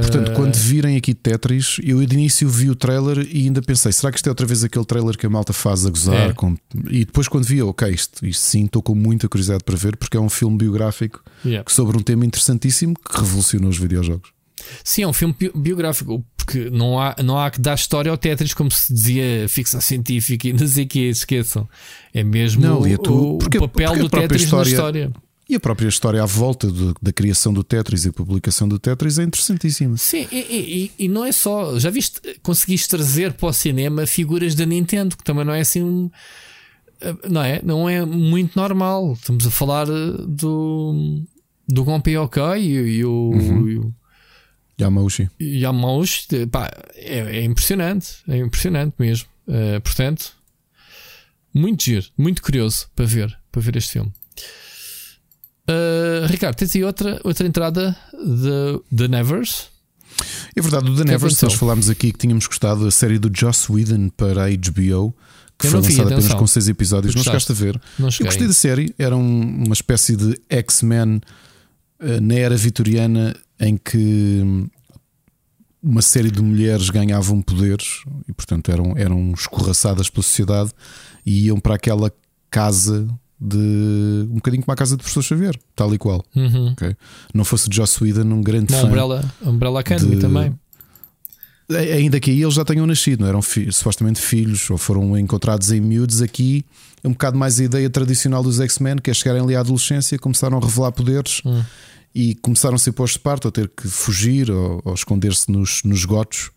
Portanto, 0.00 0.32
quando 0.34 0.54
virem 0.54 0.96
aqui 0.96 1.14
Tetris, 1.14 1.76
eu 1.82 2.04
de 2.04 2.14
início 2.14 2.48
vi 2.48 2.70
o 2.70 2.74
trailer 2.74 3.26
e 3.30 3.44
ainda 3.44 3.62
pensei: 3.62 3.92
será 3.92 4.10
que 4.10 4.18
isto 4.18 4.26
é 4.26 4.30
outra 4.30 4.46
vez 4.46 4.64
aquele 4.64 4.84
trailer 4.84 5.16
que 5.16 5.26
a 5.26 5.30
malta 5.30 5.52
faz 5.52 5.86
a 5.86 5.90
gozar? 5.90 6.30
É. 6.30 6.32
Com... 6.32 6.56
E 6.90 7.04
depois, 7.04 7.28
quando 7.28 7.44
vi, 7.44 7.62
ok, 7.62 7.88
isto, 7.88 8.26
isto 8.26 8.40
sim, 8.40 8.64
estou 8.64 8.82
com 8.82 8.94
muita 8.94 9.28
curiosidade 9.28 9.64
para 9.64 9.76
ver, 9.76 9.96
porque 9.96 10.16
é 10.16 10.20
um 10.20 10.28
filme 10.28 10.56
biográfico 10.56 11.22
yeah. 11.44 11.68
sobre 11.70 11.96
um 11.96 12.00
tema 12.00 12.24
interessantíssimo 12.24 12.94
que 12.94 13.16
revolucionou 13.16 13.70
os 13.70 13.78
videojogos. 13.78 14.30
Sim, 14.82 15.02
é 15.02 15.08
um 15.08 15.12
filme 15.12 15.34
biográfico, 15.54 16.24
porque 16.36 16.70
não 16.70 17.00
há, 17.00 17.16
não 17.22 17.38
há 17.38 17.50
que 17.50 17.60
dar 17.60 17.74
história 17.74 18.10
ao 18.10 18.18
Tetris, 18.18 18.54
como 18.54 18.70
se 18.70 18.92
dizia 18.92 19.48
ficção 19.48 19.80
científica 19.80 20.48
e 20.48 20.52
não 20.52 20.66
sei 20.66 20.84
o 20.84 20.88
que, 20.88 21.08
esqueçam. 21.08 21.68
É 22.12 22.24
mesmo 22.24 22.62
não, 22.62 22.80
o, 22.80 22.98
tu, 22.98 23.34
o, 23.34 23.38
porque, 23.38 23.58
papel 23.58 23.88
porque 23.90 24.02
do 24.02 24.08
Tetris 24.08 24.42
história, 24.42 24.64
na 24.64 24.70
história. 24.70 25.12
E 25.48 25.54
a 25.54 25.60
própria 25.60 25.88
história 25.88 26.22
à 26.22 26.26
volta 26.26 26.66
do, 26.66 26.94
da 27.00 27.10
criação 27.10 27.54
do 27.54 27.64
Tetris 27.64 28.04
e 28.04 28.10
a 28.10 28.12
publicação 28.12 28.68
do 28.68 28.78
Tetris 28.78 29.18
é 29.18 29.22
interessantíssima. 29.22 29.96
Sim, 29.96 30.28
e, 30.30 30.90
e, 30.98 31.04
e, 31.04 31.08
não 31.08 31.24
é 31.24 31.32
só. 31.32 31.78
Já 31.78 31.88
viste, 31.88 32.20
conseguiste 32.42 32.88
trazer 32.88 33.32
para 33.32 33.48
o 33.48 33.52
cinema 33.52 34.06
figuras 34.06 34.54
da 34.54 34.66
Nintendo, 34.66 35.16
que 35.16 35.24
também 35.24 35.46
não 35.46 35.54
é 35.54 35.60
assim 35.60 35.82
um. 35.82 36.10
Eh, 37.00 37.16
não 37.30 37.42
é? 37.42 37.60
Não 37.64 37.88
é 37.88 38.04
muito 38.04 38.56
normal. 38.56 39.14
Estamos 39.14 39.46
a 39.46 39.50
falar 39.50 39.88
eh, 39.88 40.12
do. 40.26 41.22
do 41.66 41.82
Gonpei 41.82 42.18
OK 42.18 42.42
e, 42.58 42.98
e 42.98 43.04
o. 43.06 43.30
Uhum. 43.34 43.68
E 43.68 43.78
o 43.78 43.94
Yamauchi. 44.78 45.30
Yamauchi, 45.40 46.46
pá, 46.52 46.70
é, 46.94 47.38
é, 47.38 47.44
impressionante. 47.44 48.16
É 48.28 48.36
impressionante 48.36 48.94
mesmo. 48.98 49.28
Uh, 49.48 49.80
portanto, 49.80 50.32
muito 51.52 51.84
giro, 51.84 52.06
muito 52.16 52.42
curioso 52.42 52.86
para 52.94 53.06
ver, 53.06 53.36
para 53.50 53.60
ver 53.62 53.76
este 53.76 53.92
filme. 53.92 54.12
Uh, 55.68 56.26
Ricardo, 56.26 56.56
tens 56.56 56.74
aí 56.74 56.82
outra, 56.82 57.20
outra 57.22 57.46
entrada 57.46 57.94
de 58.14 58.96
The 58.96 59.08
Nevers? 59.08 59.68
É 60.56 60.60
verdade, 60.60 60.90
o 60.90 60.96
The 60.96 61.04
Nevers, 61.04 61.40
nós 61.42 61.54
falámos 61.54 61.90
aqui 61.90 62.10
que 62.10 62.18
tínhamos 62.18 62.46
gostado 62.46 62.84
da 62.84 62.90
série 62.90 63.18
do 63.18 63.30
Joss 63.32 63.70
Whedon 63.70 64.08
para 64.08 64.46
a 64.46 64.48
HBO, 64.48 65.14
que 65.58 65.66
eu 65.66 65.70
foi 65.70 65.80
lançada 65.80 66.14
apenas 66.14 66.34
com 66.34 66.46
seis 66.46 66.68
episódios. 66.68 67.14
Não 67.14 67.22
chegaste 67.22 67.52
a 67.52 67.54
ver? 67.54 67.80
Não 67.98 68.08
eu 68.08 68.26
gostei 68.26 68.46
da 68.46 68.52
série, 68.54 68.94
era 68.98 69.14
um, 69.14 69.64
uma 69.64 69.74
espécie 69.74 70.16
de 70.16 70.40
X-Men 70.48 71.20
uh, 72.00 72.20
na 72.22 72.34
era 72.34 72.56
vitoriana 72.56 73.36
em 73.60 73.76
que 73.76 74.40
hum, 74.42 74.68
uma 75.82 76.02
série 76.02 76.30
de 76.30 76.40
mulheres 76.40 76.88
ganhavam 76.90 77.42
poderes 77.42 78.02
e, 78.26 78.32
portanto, 78.32 78.70
eram, 78.70 78.94
eram 78.96 79.32
escorraçadas 79.32 80.08
pela 80.08 80.22
sociedade 80.22 80.70
e 81.26 81.46
iam 81.46 81.60
para 81.60 81.74
aquela 81.74 82.10
casa 82.50 83.06
de 83.40 84.26
um 84.30 84.34
bocadinho 84.34 84.62
como 84.64 84.72
a 84.72 84.76
casa 84.76 84.96
de 84.96 85.02
professor 85.02 85.22
Xavier, 85.22 85.56
tal 85.76 85.94
e 85.94 85.98
qual. 85.98 86.24
Uhum. 86.34 86.72
Okay? 86.72 86.96
Não 87.32 87.44
fosse 87.44 87.68
Joss 87.70 88.02
Whedon 88.02 88.22
um 88.22 88.42
grande 88.42 88.72
não, 88.72 88.80
fã. 88.80 88.86
Umbrella, 88.86 89.34
Umbrella 89.42 89.80
Academy 89.80 90.16
de... 90.16 90.20
também. 90.20 90.54
Ainda 91.70 92.18
que 92.18 92.30
aí 92.30 92.42
eles 92.42 92.54
já 92.54 92.64
tenham 92.64 92.86
nascido, 92.86 93.20
não 93.20 93.28
eram 93.28 93.42
fi 93.42 93.70
supostamente 93.70 94.20
filhos 94.20 94.70
ou 94.70 94.78
foram 94.78 95.16
encontrados 95.18 95.70
em 95.70 95.80
miúdos. 95.80 96.22
Aqui 96.22 96.64
é 97.04 97.08
um 97.08 97.12
bocado 97.12 97.36
mais 97.36 97.60
a 97.60 97.64
ideia 97.64 97.90
tradicional 97.90 98.42
dos 98.42 98.58
X-Men, 98.58 98.96
que 98.96 99.10
é 99.10 99.14
chegarem 99.14 99.42
ali 99.42 99.54
à 99.54 99.60
adolescência, 99.60 100.18
começaram 100.18 100.56
a 100.56 100.60
revelar 100.60 100.92
poderes 100.92 101.42
uhum. 101.44 101.62
e 102.14 102.34
começaram 102.36 102.74
a 102.74 102.78
ser 102.78 102.92
postos 102.92 103.18
de 103.18 103.22
parte, 103.22 103.46
ou 103.46 103.52
ter 103.52 103.68
que 103.68 103.86
fugir 103.86 104.50
ou, 104.50 104.80
ou 104.82 104.94
esconder-se 104.94 105.52
nos, 105.52 105.82
nos 105.84 106.06
gotos 106.06 106.50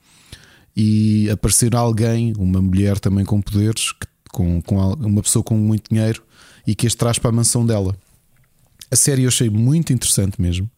e 0.76 1.30
aparecer 1.30 1.76
alguém, 1.76 2.34
uma 2.38 2.62
mulher 2.62 2.98
também 2.98 3.26
com 3.26 3.42
poderes, 3.42 3.92
com, 4.32 4.62
com 4.62 4.78
uma 4.94 5.22
pessoa 5.22 5.44
com 5.44 5.58
muito 5.58 5.90
dinheiro 5.90 6.24
e 6.66 6.76
que 6.76 6.88
as 6.88 6.96
traz 6.96 7.20
para 7.20 7.30
a 7.30 7.34
mansão 7.34 7.66
dela. 7.66 7.96
A 8.90 8.96
série 8.96 9.24
eu 9.24 9.30
achei 9.30 9.50
muito 9.50 9.94
interessante 9.94 10.42
mesmo. 10.42 10.70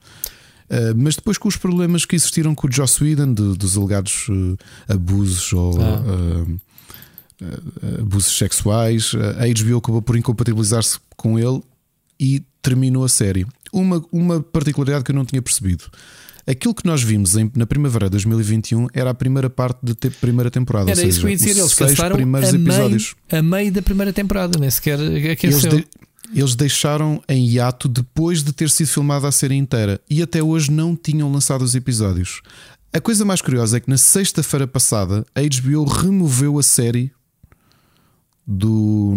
Uh, 0.69 0.95
mas 0.95 1.15
depois 1.15 1.37
com 1.37 1.47
os 1.47 1.57
problemas 1.57 2.05
que 2.05 2.15
existiram 2.15 2.55
com 2.55 2.67
o 2.67 2.71
Joss 2.71 3.03
Whedon 3.03 3.33
de, 3.33 3.57
dos 3.57 3.77
alegados 3.77 4.27
uh, 4.29 4.57
abusos 4.87 5.51
ou 5.53 5.79
ah. 5.81 6.01
uh, 6.01 7.99
abusos 7.99 8.37
sexuais, 8.37 9.11
a 9.37 9.63
HBO 9.63 9.77
acabou 9.77 10.01
por 10.01 10.15
incompatibilizar-se 10.15 10.97
com 11.17 11.37
ele 11.37 11.61
e 12.19 12.41
terminou 12.61 13.03
a 13.03 13.09
série. 13.09 13.45
Uma, 13.71 14.03
uma 14.11 14.41
particularidade 14.41 15.03
que 15.03 15.11
eu 15.11 15.15
não 15.15 15.25
tinha 15.25 15.41
percebido. 15.41 15.85
Aquilo 16.45 16.73
que 16.73 16.85
nós 16.85 17.01
vimos 17.01 17.37
em, 17.37 17.49
na 17.55 17.65
primavera 17.65 18.05
de 18.05 18.11
2021 18.11 18.87
era 18.93 19.11
a 19.11 19.13
primeira 19.13 19.49
parte 19.49 19.79
da 19.81 19.95
te, 19.95 20.09
primeira 20.09 20.51
temporada. 20.51 20.91
Era 20.91 21.03
isso 21.03 21.21
que 21.21 21.25
eu 21.25 21.29
ia 21.29 21.37
dizer, 21.37 21.57
eles 21.57 21.73
cancelaram 21.73 22.15
primeiros 22.15 22.53
a 22.53 22.55
episódios. 22.55 23.15
Meio, 23.31 23.39
a 23.39 23.43
meio 23.43 23.71
da 23.71 23.81
primeira 23.81 24.11
temporada, 24.11 24.59
nem 24.59 24.69
sequer 24.69 24.99
aqueceu. 25.31 25.71
Eles, 25.71 25.85
de, 25.85 25.87
eles 26.33 26.55
deixaram 26.55 27.23
em 27.29 27.47
hiato 27.47 27.87
depois 27.87 28.43
de 28.43 28.51
ter 28.51 28.69
sido 28.69 28.87
filmada 28.87 29.27
a 29.27 29.31
série 29.31 29.55
inteira 29.55 30.01
e 30.09 30.21
até 30.21 30.43
hoje 30.43 30.69
não 30.69 30.95
tinham 30.95 31.31
lançado 31.31 31.61
os 31.61 31.75
episódios. 31.75 32.41
A 32.91 32.99
coisa 32.99 33.23
mais 33.23 33.41
curiosa 33.41 33.77
é 33.77 33.79
que 33.79 33.89
na 33.89 33.97
sexta-feira 33.97 34.67
passada 34.67 35.25
a 35.33 35.41
HBO 35.41 35.85
removeu 35.85 36.59
a 36.59 36.63
série 36.63 37.11
do, 38.45 39.13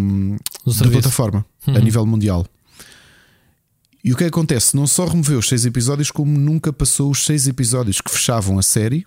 da 0.65 0.89
plataforma 0.89 1.45
uhum. 1.67 1.77
a 1.77 1.79
nível 1.81 2.07
mundial. 2.07 2.47
E 4.07 4.13
o 4.13 4.17
que 4.17 4.23
acontece? 4.23 4.77
Não 4.77 4.87
só 4.87 5.05
removeu 5.05 5.41
os 5.41 5.49
seis 5.49 5.67
episódios, 5.67 6.13
como 6.13 6.39
nunca 6.39 6.73
passou 6.73 7.11
os 7.11 7.25
seis 7.25 7.49
episódios 7.49 8.01
que 8.01 8.09
fechavam 8.09 8.57
a 8.57 8.63
série 8.63 9.05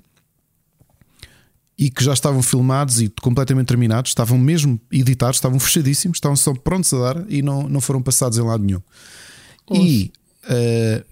e 1.78 1.90
que 1.90 2.04
já 2.04 2.12
estavam 2.12 2.44
filmados 2.44 3.00
e 3.00 3.08
completamente 3.22 3.68
terminados, 3.68 4.12
estavam 4.12 4.38
mesmo 4.38 4.78
editados, 4.92 5.38
estavam 5.38 5.58
fechadíssimos, 5.58 6.18
estavam 6.18 6.36
só 6.36 6.54
prontos 6.54 6.94
a 6.94 7.14
dar 7.14 7.26
e 7.32 7.42
não, 7.42 7.70
não 7.70 7.80
foram 7.80 8.02
passados 8.02 8.38
em 8.38 8.42
lado 8.42 8.62
nenhum. 8.62 8.82
E 9.72 10.12
uh, 10.44 11.06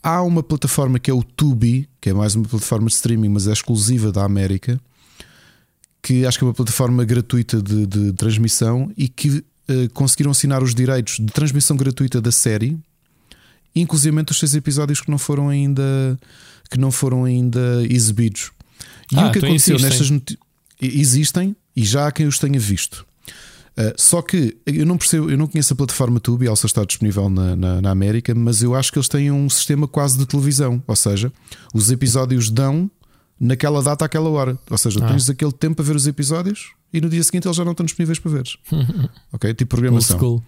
há 0.00 0.22
uma 0.22 0.44
plataforma 0.44 1.00
que 1.00 1.10
é 1.10 1.14
o 1.14 1.24
Tubi, 1.24 1.88
que 2.00 2.10
é 2.10 2.12
mais 2.12 2.36
uma 2.36 2.46
plataforma 2.46 2.86
de 2.86 2.92
streaming, 2.92 3.30
mas 3.30 3.48
é 3.48 3.52
exclusiva 3.52 4.12
da 4.12 4.22
América, 4.22 4.80
que 6.00 6.24
acho 6.24 6.38
que 6.38 6.44
é 6.44 6.46
uma 6.46 6.54
plataforma 6.54 7.04
gratuita 7.04 7.60
de, 7.60 7.88
de 7.88 8.12
transmissão 8.12 8.92
e 8.96 9.08
que 9.08 9.44
conseguiram 9.92 10.30
assinar 10.30 10.62
os 10.62 10.74
direitos 10.74 11.16
de 11.18 11.26
transmissão 11.26 11.76
gratuita 11.76 12.20
da 12.20 12.30
série, 12.32 12.78
inclusive 13.74 14.16
os 14.30 14.38
seis 14.38 14.54
episódios 14.54 15.00
que 15.00 15.10
não 15.10 15.18
foram 15.18 15.48
ainda 15.48 16.18
que 16.70 16.78
não 16.78 16.90
foram 16.90 17.24
ainda 17.24 17.82
exibidos. 17.88 18.50
E 19.12 19.16
Ah, 19.18 19.28
o 19.28 19.32
que 19.32 19.38
então 19.38 19.48
aconteceu 19.50 19.76
existem. 19.76 19.90
nestas 19.90 20.10
noti- 20.10 20.38
existem 20.80 21.54
e 21.76 21.84
já 21.84 22.06
há 22.06 22.12
quem 22.12 22.26
os 22.26 22.38
tenha 22.38 22.58
visto. 22.58 23.04
Uh, 23.76 23.92
só 23.96 24.22
que 24.22 24.56
eu 24.66 24.86
não 24.86 24.96
percebo, 24.96 25.28
eu 25.30 25.36
não 25.36 25.48
conheço 25.48 25.72
a 25.72 25.76
plataforma 25.76 26.20
Tubi, 26.20 26.46
ela 26.46 26.54
só 26.54 26.66
está 26.66 26.84
disponível 26.84 27.28
na, 27.28 27.56
na, 27.56 27.80
na 27.82 27.90
América, 27.90 28.32
mas 28.34 28.62
eu 28.62 28.72
acho 28.74 28.92
que 28.92 28.98
eles 28.98 29.08
têm 29.08 29.32
um 29.32 29.50
sistema 29.50 29.88
quase 29.88 30.16
de 30.16 30.24
televisão, 30.26 30.80
ou 30.86 30.94
seja, 30.96 31.32
os 31.74 31.90
episódios 31.90 32.50
dão 32.50 32.88
naquela 33.38 33.82
data, 33.82 34.04
àquela 34.04 34.30
hora. 34.30 34.56
Ou 34.70 34.78
seja, 34.78 35.04
Ah. 35.04 35.08
tens 35.08 35.28
aquele 35.28 35.50
tempo 35.52 35.74
para 35.76 35.84
ver 35.84 35.96
os 35.96 36.06
episódios 36.06 36.70
e 36.96 37.00
no 37.00 37.08
dia 37.10 37.22
seguinte 37.24 37.46
eles 37.46 37.56
já 37.56 37.64
não 37.64 37.72
estão 37.72 37.84
disponíveis 37.84 38.18
para 38.18 38.30
veres. 38.32 38.56
ok? 39.32 39.52
Tipo 39.54 39.76
Old 39.76 39.82
programação. 39.82 40.16
school. 40.18 40.42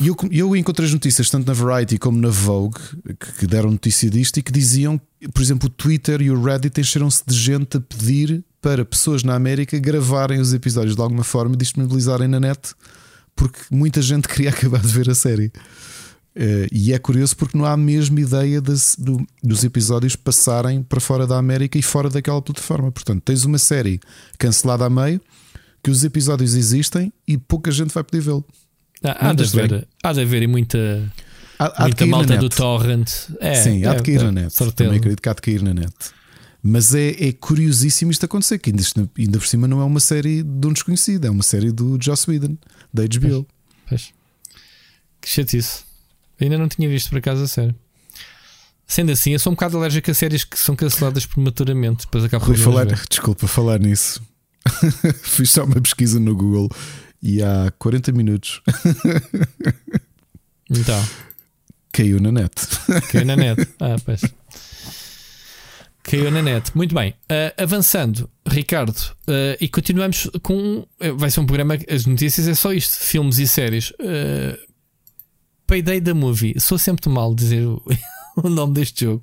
E 0.00 0.06
eu, 0.06 0.16
eu 0.30 0.54
encontrei 0.54 0.86
as 0.86 0.92
notícias 0.92 1.28
tanto 1.28 1.46
na 1.48 1.52
Variety 1.52 1.98
como 1.98 2.20
na 2.20 2.28
Vogue 2.28 2.78
que, 3.18 3.32
que 3.40 3.46
deram 3.48 3.70
notícia 3.72 4.08
disto 4.08 4.36
e 4.38 4.42
que 4.42 4.52
diziam, 4.52 5.00
por 5.34 5.42
exemplo, 5.42 5.66
o 5.66 5.70
Twitter 5.70 6.22
e 6.22 6.30
o 6.30 6.40
Reddit 6.40 6.80
encheram-se 6.80 7.24
de 7.26 7.34
gente 7.34 7.78
a 7.78 7.80
pedir 7.80 8.44
para 8.62 8.84
pessoas 8.84 9.24
na 9.24 9.34
América 9.34 9.76
gravarem 9.78 10.38
os 10.40 10.52
episódios 10.52 10.94
de 10.94 11.02
alguma 11.02 11.24
forma 11.24 11.54
e 11.54 11.58
disponibilizarem 11.58 12.28
na 12.28 12.38
net 12.38 12.74
porque 13.34 13.58
muita 13.72 14.00
gente 14.00 14.26
queria 14.28 14.50
acabar 14.50 14.80
de 14.80 14.86
ver 14.92 15.10
a 15.10 15.14
série. 15.16 15.50
Eh, 16.36 16.68
e 16.70 16.92
é 16.92 16.98
curioso 17.00 17.36
porque 17.36 17.58
não 17.58 17.64
há 17.64 17.72
a 17.72 17.76
mesma 17.76 18.20
ideia 18.20 18.60
das- 18.60 18.94
do- 18.96 19.26
dos 19.42 19.64
episódios 19.64 20.14
passarem 20.14 20.80
para 20.82 21.00
fora 21.00 21.26
da 21.26 21.36
América 21.36 21.76
e 21.76 21.82
fora 21.82 22.08
daquela 22.08 22.40
plataforma. 22.40 22.92
Portanto, 22.92 23.22
tens 23.24 23.44
uma 23.44 23.58
série 23.58 23.98
cancelada 24.38 24.84
a 24.84 24.90
meio 24.90 25.20
que 25.82 25.90
os 25.90 26.04
episódios 26.04 26.54
existem 26.54 27.12
e 27.26 27.36
pouca 27.38 27.70
gente 27.70 27.92
vai 27.92 28.04
poder 28.04 28.20
vê-lo. 28.20 28.44
Há, 29.02 29.30
há 29.30 29.32
de 29.32 29.44
haver, 29.44 29.88
há 30.02 30.12
de 30.12 30.20
haver 30.20 30.42
e 30.42 30.46
muita, 30.46 31.12
Há, 31.58 31.82
há 31.82 31.82
muita 31.84 32.06
malta 32.06 32.36
do 32.36 32.48
torrent. 32.48 33.10
É, 33.40 33.54
Sim, 33.54 33.84
há 33.84 33.92
é, 33.92 33.96
de 33.96 34.02
cair 34.02 34.20
é, 34.20 34.24
na 34.24 34.32
net. 34.32 34.50
certeza. 34.52 34.72
Também 34.76 34.98
acredito 34.98 35.20
que 35.20 35.28
há 35.28 35.32
de 35.32 35.42
cair 35.42 35.62
na 35.62 35.74
net. 35.74 35.92
Mas 36.62 36.94
é, 36.94 37.10
é 37.28 37.32
curiosíssimo 37.32 38.10
isto 38.10 38.24
acontecer, 38.24 38.58
que 38.58 38.70
ainda, 38.70 38.82
ainda 39.16 39.38
por 39.38 39.46
cima 39.46 39.66
não 39.66 39.80
é 39.80 39.84
uma 39.84 40.00
série 40.00 40.42
de 40.42 40.66
um 40.66 40.72
desconhecido, 40.72 41.26
é 41.26 41.30
uma 41.30 41.42
série 41.42 41.72
do 41.72 41.98
Joss 42.00 42.30
Whedon, 42.30 42.56
da 42.92 43.04
HBO. 43.04 43.46
Pois. 43.88 44.12
Que 45.20 45.28
chatice. 45.28 45.82
Ainda 46.40 46.56
não 46.56 46.68
tinha 46.68 46.88
visto 46.88 47.10
por 47.10 47.18
acaso 47.18 47.42
a 47.42 47.48
série. 47.48 47.74
Sendo 48.86 49.12
assim, 49.12 49.32
eu 49.32 49.38
sou 49.38 49.52
um 49.52 49.54
bocado 49.54 49.76
alérgico 49.76 50.10
a 50.10 50.14
séries 50.14 50.44
que 50.44 50.58
são 50.58 50.74
canceladas 50.74 51.26
prematuramente. 51.26 52.06
Depois 52.06 52.24
acabo 52.24 52.44
Rui, 52.44 52.56
falar, 52.56 52.86
desculpa, 53.08 53.46
falar 53.46 53.78
nisso. 53.78 54.22
Fiz 55.22 55.50
só 55.50 55.64
uma 55.64 55.80
pesquisa 55.80 56.20
no 56.20 56.34
Google 56.36 56.68
e 57.22 57.42
há 57.42 57.72
40 57.78 58.12
minutos 58.12 58.60
Então, 60.70 61.02
caiu 61.92 62.20
na 62.20 62.30
net. 62.30 62.52
caiu 63.10 63.24
na 63.24 63.36
net. 63.36 63.66
Ah, 63.80 63.96
pois. 64.04 64.20
Caiu 66.02 66.30
na 66.30 66.42
net. 66.42 66.74
Muito 66.76 66.94
bem. 66.94 67.14
Ah, 67.28 67.54
avançando, 67.62 68.28
Ricardo, 68.46 68.94
ah, 69.26 69.56
e 69.60 69.68
continuamos 69.68 70.28
com. 70.42 70.86
eh, 71.00 71.12
vai 71.12 71.30
ser 71.30 71.40
um 71.40 71.46
programa. 71.46 71.78
As 71.90 72.06
notícias 72.06 72.46
é 72.48 72.54
só 72.54 72.72
isto: 72.72 72.94
filmes 72.98 73.38
e 73.38 73.48
séries. 73.48 73.92
Ah, 74.00 74.58
Payday 75.66 76.00
da 76.00 76.14
Movie. 76.14 76.58
Sou 76.60 76.78
sempre 76.78 77.08
mal 77.10 77.34
dizer 77.34 77.66
o, 77.66 77.82
o 78.36 78.48
nome 78.48 78.74
deste 78.74 79.04
jogo. 79.04 79.22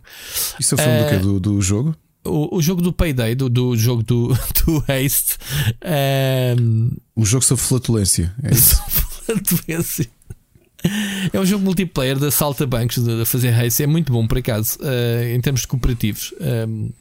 Isso 0.59 0.75
é 0.75 0.77
o 0.77 0.81
filme 0.81 0.97
do 0.99 1.03
Eh, 1.05 1.09
quê? 1.09 1.17
Do, 1.17 1.39
do 1.39 1.61
jogo? 1.61 1.95
O, 2.25 2.57
o 2.57 2.61
jogo 2.61 2.81
do 2.81 2.91
Payday, 2.91 3.35
do, 3.35 3.49
do 3.49 3.75
jogo 3.77 4.03
do, 4.03 4.27
do 4.65 4.83
Haste. 4.87 5.37
Um 7.15 7.25
jogo 7.25 7.43
sobre 7.43 7.63
flatulência. 7.63 8.33
É 8.43 8.51
isso? 8.51 8.81
doença. 9.67 10.05
É 11.33 11.39
um 11.39 11.45
jogo 11.45 11.63
multiplayer 11.63 12.17
de 12.17 12.27
assalto 12.27 12.63
a 12.63 12.67
bancos, 12.67 13.03
de, 13.03 13.19
de 13.19 13.25
fazer 13.25 13.49
race. 13.49 13.81
É 13.81 13.87
muito 13.87 14.11
bom, 14.11 14.27
por 14.27 14.37
acaso, 14.37 14.77
eh, 14.83 15.33
em 15.35 15.41
termos 15.41 15.61
de 15.61 15.67
cooperativos. 15.67 16.33
Um, 16.39 16.91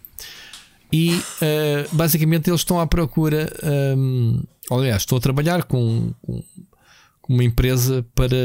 e 0.93 1.21
eh, 1.41 1.87
basicamente 1.93 2.49
eles 2.49 2.61
estão 2.61 2.81
à 2.81 2.87
procura. 2.87 3.53
Um, 3.97 4.43
aliás, 4.71 5.03
estou 5.03 5.19
a 5.19 5.21
trabalhar 5.21 5.65
com, 5.65 6.15
com, 6.23 6.43
com 7.21 7.35
uma 7.35 7.45
empresa 7.45 8.07
para 8.15 8.37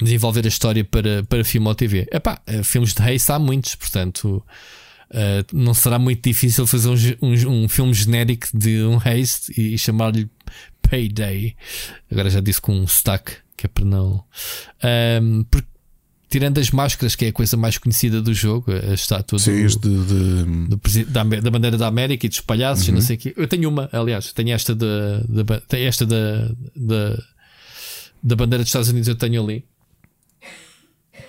desenvolver 0.00 0.44
a 0.44 0.48
história 0.48 0.84
para, 0.84 1.24
para 1.24 1.44
filme 1.44 1.66
ou 1.68 1.74
TV. 1.74 2.06
Epá, 2.10 2.40
eh, 2.46 2.62
filmes 2.62 2.94
de 2.94 3.02
race 3.02 3.30
há 3.30 3.38
muitos, 3.38 3.74
portanto. 3.74 4.42
Eh, 5.10 5.44
não 5.52 5.72
será 5.74 5.98
muito 5.98 6.22
difícil 6.28 6.66
fazer 6.66 6.88
um, 7.22 7.28
um, 7.28 7.64
um 7.64 7.68
filme 7.68 7.92
genérico 7.94 8.46
de 8.54 8.82
um 8.82 8.96
haste 8.96 9.52
e, 9.60 9.74
e 9.74 9.78
chamar-lhe 9.78 10.28
Payday. 10.88 11.54
Agora 12.10 12.30
já 12.30 12.40
disse 12.40 12.60
com 12.60 12.72
um 12.74 12.84
stack, 12.84 13.32
que 13.56 13.66
é 13.66 13.68
para 13.68 13.84
não. 13.84 14.22
Porque, 15.50 15.66
tirando 16.28 16.58
as 16.58 16.70
máscaras, 16.70 17.14
que 17.14 17.24
é 17.24 17.28
a 17.28 17.32
coisa 17.32 17.56
mais 17.56 17.78
conhecida 17.78 18.20
do 18.20 18.34
jogo, 18.34 18.72
a 18.72 18.94
estátua 18.94 19.38
Sim, 19.38 19.64
do, 19.66 19.78
de, 19.78 20.44
de- 20.44 21.04
do 21.04 21.04
da, 21.10 21.22
da 21.24 21.50
bandeira 21.50 21.78
da 21.78 21.86
América 21.86 22.26
e 22.26 22.28
dos 22.28 22.40
palhaços 22.40 22.86
e 22.88 22.92
não 22.92 23.00
sei 23.00 23.16
o 23.16 23.18
quê. 23.18 23.34
Eu 23.36 23.46
tenho 23.48 23.68
uma, 23.68 23.88
aliás, 23.92 24.32
tenho 24.32 24.50
esta 24.52 24.74
da, 24.74 24.86
esta 25.72 26.04
da, 26.04 26.48
da, 26.74 27.22
da 28.22 28.36
bandeira 28.36 28.62
dos 28.64 28.68
Estados 28.68 28.88
Unidos, 28.88 29.08
eu 29.08 29.14
tenho 29.14 29.42
ali. 29.42 29.64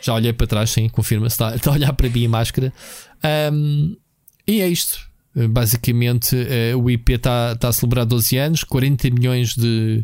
Já 0.07 0.13
olhei 0.13 0.33
para 0.33 0.47
trás, 0.47 0.69
sim, 0.69 0.87
confirma-se, 0.87 1.33
está, 1.33 1.55
está 1.55 1.69
a 1.69 1.73
olhar 1.73 1.93
para 1.93 2.09
mim 2.09 2.25
a 2.25 2.29
máscara. 2.29 2.73
Ahm, 3.21 3.95
e 4.47 4.61
é 4.61 4.67
isto. 4.67 4.99
Basicamente, 5.49 6.35
eh, 6.35 6.75
o 6.75 6.89
IP 6.89 7.13
está 7.13 7.51
está 7.53 7.67
a 7.67 7.73
celebrar 7.73 8.05
12 8.05 8.37
anos, 8.37 8.63
40 8.63 9.09
milhões 9.11 9.53
de, 9.55 10.03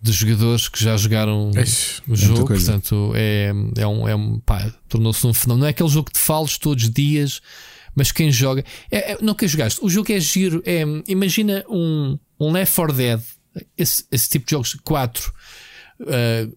de 0.00 0.12
jogadores 0.12 0.68
que 0.68 0.82
já 0.82 0.96
jogaram 0.96 1.50
Eish, 1.54 2.00
o 2.08 2.14
é 2.14 2.16
jogo, 2.16 2.46
portanto, 2.46 3.12
é, 3.14 3.52
é 3.76 3.86
um, 3.86 4.08
é 4.08 4.14
um 4.14 4.40
tornou-se 4.88 5.26
um 5.26 5.34
fenómeno. 5.34 5.62
Não 5.62 5.66
é 5.66 5.70
aquele 5.70 5.88
jogo 5.88 6.06
que 6.06 6.12
te 6.12 6.20
falos 6.20 6.56
todos 6.56 6.84
os 6.84 6.90
dias, 6.90 7.42
mas 7.94 8.12
quem 8.12 8.30
joga, 8.30 8.64
é, 8.90 9.12
é- 9.12 9.18
não 9.20 9.34
quem 9.34 9.48
jogaste, 9.48 9.80
o 9.82 9.90
jogo 9.90 10.12
é 10.12 10.20
giro. 10.20 10.62
É, 10.64 10.82
imagina 11.08 11.64
um, 11.68 12.18
um 12.38 12.52
Left 12.52 12.74
4 12.74 12.96
Dead, 12.96 13.20
esse, 13.76 14.04
esse 14.10 14.28
tipo 14.28 14.46
de 14.46 14.52
jogos 14.52 14.74
4, 14.82 15.32
uh, 16.00 16.56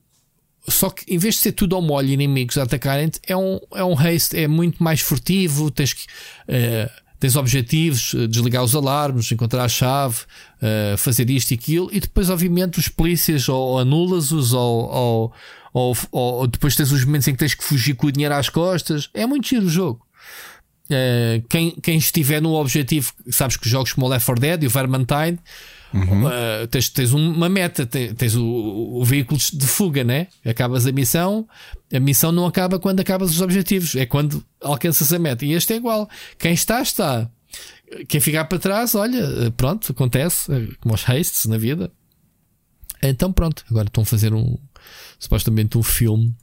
só 0.70 0.90
que 0.90 1.04
em 1.14 1.18
vez 1.18 1.36
de 1.36 1.42
ser 1.42 1.52
tudo 1.54 1.76
ao 1.76 1.82
molho, 1.82 2.10
inimigos 2.10 2.58
a 2.58 2.64
atacarem-te, 2.64 3.20
é 3.26 3.36
um, 3.36 3.60
é 3.74 3.84
um 3.84 3.98
haste, 3.98 4.38
é 4.38 4.48
muito 4.48 4.84
mais 4.84 5.00
furtivo, 5.02 5.72
tens 5.72 5.94
que. 5.94 6.04
uh, 6.04 7.08
Tens 7.20 7.36
objetivos, 7.36 8.14
uh, 8.14 8.28
desligar 8.28 8.64
os 8.64 8.76
alarmes, 8.76 9.32
encontrar 9.32 9.64
a 9.64 9.68
chave, 9.68 10.18
uh, 10.62 10.96
fazer 11.00 11.28
isto 11.32 11.50
e 11.50 11.56
aquilo, 11.56 11.90
e 11.92 12.00
depois, 12.00 12.30
obviamente, 12.30 12.78
os 12.78 12.90
polícias 12.90 13.50
ou 13.50 13.80
anulas-os, 13.80 14.54
ou, 14.54 15.34
ou, 15.74 15.98
ou, 16.12 16.46
depois 16.46 16.76
tens 16.76 16.92
os 16.92 17.04
momentos 17.04 17.28
em 17.28 17.32
que 17.32 17.40
tens 17.40 17.56
que 17.56 17.64
fugir 17.64 17.96
com 17.96 18.06
o 18.06 18.12
dinheiro 18.12 18.36
às 18.36 18.50
costas. 18.50 19.10
É 19.16 19.26
muito 19.26 19.48
giro 19.48 19.66
o 19.66 19.70
jogo. 19.70 20.06
Quem, 21.50 21.72
quem 21.82 21.98
estiver 21.98 22.40
no 22.40 22.54
objetivo, 22.54 23.12
sabes 23.32 23.58
que 23.58 23.68
jogos 23.68 23.94
como 23.94 24.06
o 24.06 24.10
Left 24.10 24.26
4 24.28 24.40
Dead 24.40 24.64
e 24.64 24.68
o 24.68 24.70
Vermintide 24.70 25.40
uh, 25.94 26.68
tens, 26.68 26.90
tens 26.90 27.14
uma 27.14 27.50
meta, 27.50 27.86
te- 27.86 28.14
tens 28.14 28.36
o, 28.36 28.44
o 28.46 29.04
veículo 29.06 29.40
de 29.40 29.68
fuga, 29.68 30.04
né? 30.04 30.28
Acabas 30.46 30.86
a 30.86 30.92
missão, 30.92 31.48
a 31.94 32.00
missão 32.00 32.32
não 32.32 32.46
acaba 32.46 32.80
quando 32.80 33.00
acabas 33.00 33.32
os 33.32 33.42
objetivos, 33.42 33.96
é 33.96 34.06
quando 34.06 34.44
alcanças 34.62 35.12
a 35.14 35.20
meta. 35.20 35.46
E 35.46 35.54
este 35.54 35.74
é 35.74 35.76
igual. 35.78 36.10
Quem 36.38 36.54
está, 36.54 36.82
está. 36.82 37.30
Quem 38.08 38.20
ficar 38.20 38.46
para 38.46 38.60
trás, 38.60 38.96
olha, 38.96 39.52
pronto, 39.56 39.92
acontece, 39.92 40.52
eh, 40.52 40.68
como 40.82 40.94
os 40.94 41.08
hastes 41.08 41.46
na 41.46 41.58
vida. 41.58 41.92
Então 43.02 43.32
pronto, 43.32 43.64
agora 43.70 43.88
estão 43.88 44.04
a 44.04 44.06
fazer 44.06 44.34
um 44.34 44.58
supostamente 45.20 45.78
um 45.78 45.84
filme 45.84 46.36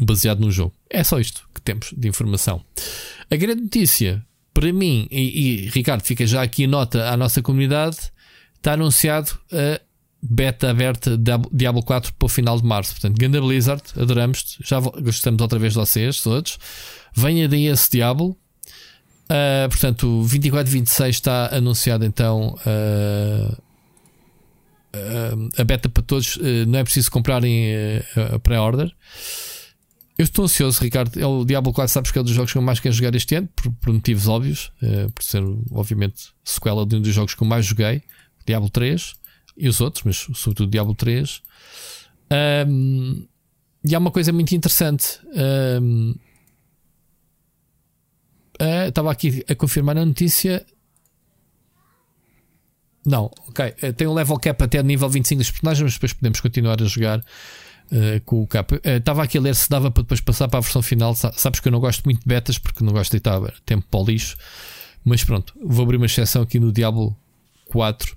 baseado 0.00 0.40
no 0.40 0.50
jogo. 0.50 0.74
É 0.88 1.02
só 1.02 1.18
isto 1.18 1.48
que 1.54 1.60
temos 1.60 1.92
de 1.96 2.08
informação. 2.08 2.62
A 3.30 3.36
grande 3.36 3.62
notícia 3.62 4.24
para 4.54 4.72
mim, 4.72 5.06
e, 5.10 5.20
e, 5.20 5.68
Ricardo, 5.68 6.02
fica 6.02 6.26
já 6.26 6.42
aqui 6.42 6.66
nota 6.66 7.10
à 7.10 7.16
nossa 7.16 7.42
comunidade, 7.42 7.98
está 8.66 8.72
anunciado 8.72 9.30
a 9.52 9.80
beta 10.20 10.68
aberta 10.68 11.16
de 11.16 11.32
Diablo 11.52 11.84
4 11.84 12.12
para 12.14 12.26
o 12.26 12.28
final 12.28 12.60
de 12.60 12.66
março. 12.66 12.94
Portanto, 12.94 13.16
Ganda 13.16 13.40
Blizzard, 13.40 13.82
adoramos-te, 13.96 14.58
já 14.60 14.80
gostamos 14.80 15.40
outra 15.40 15.56
vez 15.56 15.74
de 15.74 15.78
vocês, 15.78 16.20
todos. 16.20 16.58
Venha 17.14 17.48
daí 17.48 17.68
esse 17.68 17.88
Diablo. 17.88 18.36
Ah, 19.28 19.68
portanto, 19.68 20.20
24 20.24 20.68
e 20.68 20.72
26 20.72 21.14
está 21.14 21.54
anunciado 21.54 22.04
então 22.04 22.56
ah, 22.66 23.56
a 25.56 25.62
beta 25.64 25.88
para 25.88 26.02
todos. 26.02 26.36
Não 26.66 26.80
é 26.80 26.82
preciso 26.82 27.08
comprarem 27.08 27.72
a 28.34 28.38
pré-order. 28.40 28.92
Eu 30.18 30.24
estou 30.24 30.46
ansioso, 30.46 30.82
Ricardo. 30.82 31.20
É 31.20 31.26
o 31.26 31.44
Diablo 31.44 31.72
4, 31.72 31.92
sabes 31.92 32.10
que 32.10 32.18
é 32.18 32.20
um 32.20 32.24
dos 32.24 32.32
jogos 32.34 32.50
que 32.50 32.58
eu 32.58 32.62
mais 32.62 32.80
quero 32.80 32.94
jogar 32.94 33.14
este 33.14 33.36
ano, 33.36 33.48
por, 33.54 33.70
por 33.70 33.92
motivos 33.92 34.26
óbvios, 34.26 34.72
por 35.14 35.22
ser, 35.22 35.42
obviamente, 35.70 36.30
sequela 36.42 36.84
de 36.84 36.96
um 36.96 37.00
dos 37.00 37.14
jogos 37.14 37.34
que 37.34 37.42
eu 37.42 37.46
mais 37.46 37.66
joguei, 37.66 38.02
Diablo 38.46 38.70
3 38.70 39.14
e 39.56 39.68
os 39.68 39.80
outros, 39.80 40.04
mas 40.04 40.16
sobretudo 40.16 40.70
Diablo 40.70 40.94
3. 40.94 41.42
Ahm, 42.30 43.26
e 43.84 43.94
há 43.94 43.98
uma 43.98 44.10
coisa 44.10 44.32
muito 44.32 44.54
interessante. 44.54 45.20
Ahm, 45.34 46.14
ah, 48.58 48.88
Estava 48.88 49.10
aqui 49.10 49.44
a 49.48 49.54
confirmar 49.54 49.96
a 49.96 50.04
notícia. 50.04 50.64
Não, 53.04 53.30
ok. 53.48 53.74
Eh, 53.82 53.92
tem 53.92 54.06
um 54.06 54.14
level 54.14 54.36
cap 54.38 54.62
até 54.64 54.82
nível 54.82 55.08
25 55.08 55.38
dos 55.38 55.50
personagens, 55.50 55.84
mas 55.84 55.92
depois 55.94 56.12
podemos 56.12 56.40
continuar 56.40 56.82
a 56.82 56.84
jogar 56.86 57.20
uh, 57.20 58.20
com 58.24 58.42
o 58.42 58.46
cap. 58.46 58.80
Estava 58.82 59.20
uh, 59.20 59.24
aqui 59.24 59.38
a 59.38 59.40
ler 59.40 59.54
se 59.54 59.68
dava 59.70 59.90
para 59.90 60.02
depois 60.02 60.20
passar 60.20 60.48
para 60.48 60.58
a 60.58 60.62
versão 60.62 60.82
final. 60.82 61.14
Sabes 61.14 61.60
que 61.60 61.68
eu 61.68 61.72
não 61.72 61.78
gosto 61.78 62.04
muito 62.04 62.20
de 62.20 62.26
betas 62.26 62.58
porque 62.58 62.82
não 62.82 62.92
gosto 62.92 63.12
de 63.12 63.20
deitar 63.20 63.40
tempo 63.64 63.86
para 63.88 64.00
o 64.00 64.04
lixo. 64.04 64.36
Mas 65.04 65.22
pronto, 65.22 65.54
vou 65.64 65.84
abrir 65.84 65.98
uma 65.98 66.06
exceção 66.06 66.42
aqui 66.42 66.58
no 66.58 66.72
Diablo 66.72 67.16
4 67.66 68.16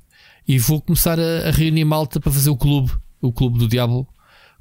e 0.49 0.57
vou 0.57 0.81
começar 0.81 1.19
a, 1.19 1.49
a 1.49 1.51
reunir 1.51 1.85
malta 1.85 2.19
para 2.19 2.31
fazer 2.31 2.49
o 2.49 2.57
clube, 2.57 2.91
o 3.21 3.31
clube 3.31 3.59
do 3.59 3.67
Diablo 3.67 4.07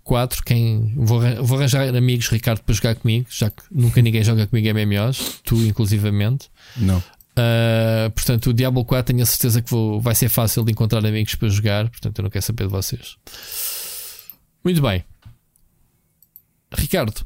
4. 0.04 0.44
Quem, 0.44 0.92
vou, 0.94 1.18
vou 1.42 1.56
arranjar 1.56 1.88
amigos, 1.96 2.28
Ricardo, 2.28 2.60
para 2.60 2.74
jogar 2.74 2.94
comigo, 2.94 3.26
já 3.30 3.48
que 3.48 3.62
nunca 3.70 4.02
ninguém 4.02 4.22
joga 4.22 4.46
comigo 4.46 4.68
MMOs, 4.68 5.40
tu 5.42 5.56
inclusivamente. 5.64 6.50
Não. 6.76 6.98
Uh, 6.98 8.10
portanto, 8.14 8.50
o 8.50 8.52
Diablo 8.52 8.84
4 8.84 9.14
tenho 9.14 9.22
a 9.22 9.26
certeza 9.26 9.62
que 9.62 9.70
vou, 9.70 9.98
vai 9.98 10.14
ser 10.14 10.28
fácil 10.28 10.62
de 10.62 10.72
encontrar 10.72 10.98
amigos 11.06 11.34
para 11.36 11.48
jogar. 11.48 11.88
Portanto, 11.88 12.18
eu 12.18 12.22
não 12.24 12.30
quero 12.30 12.44
saber 12.44 12.66
de 12.66 12.70
vocês. 12.70 13.16
Muito 14.62 14.82
bem, 14.82 15.02
Ricardo. 16.76 17.24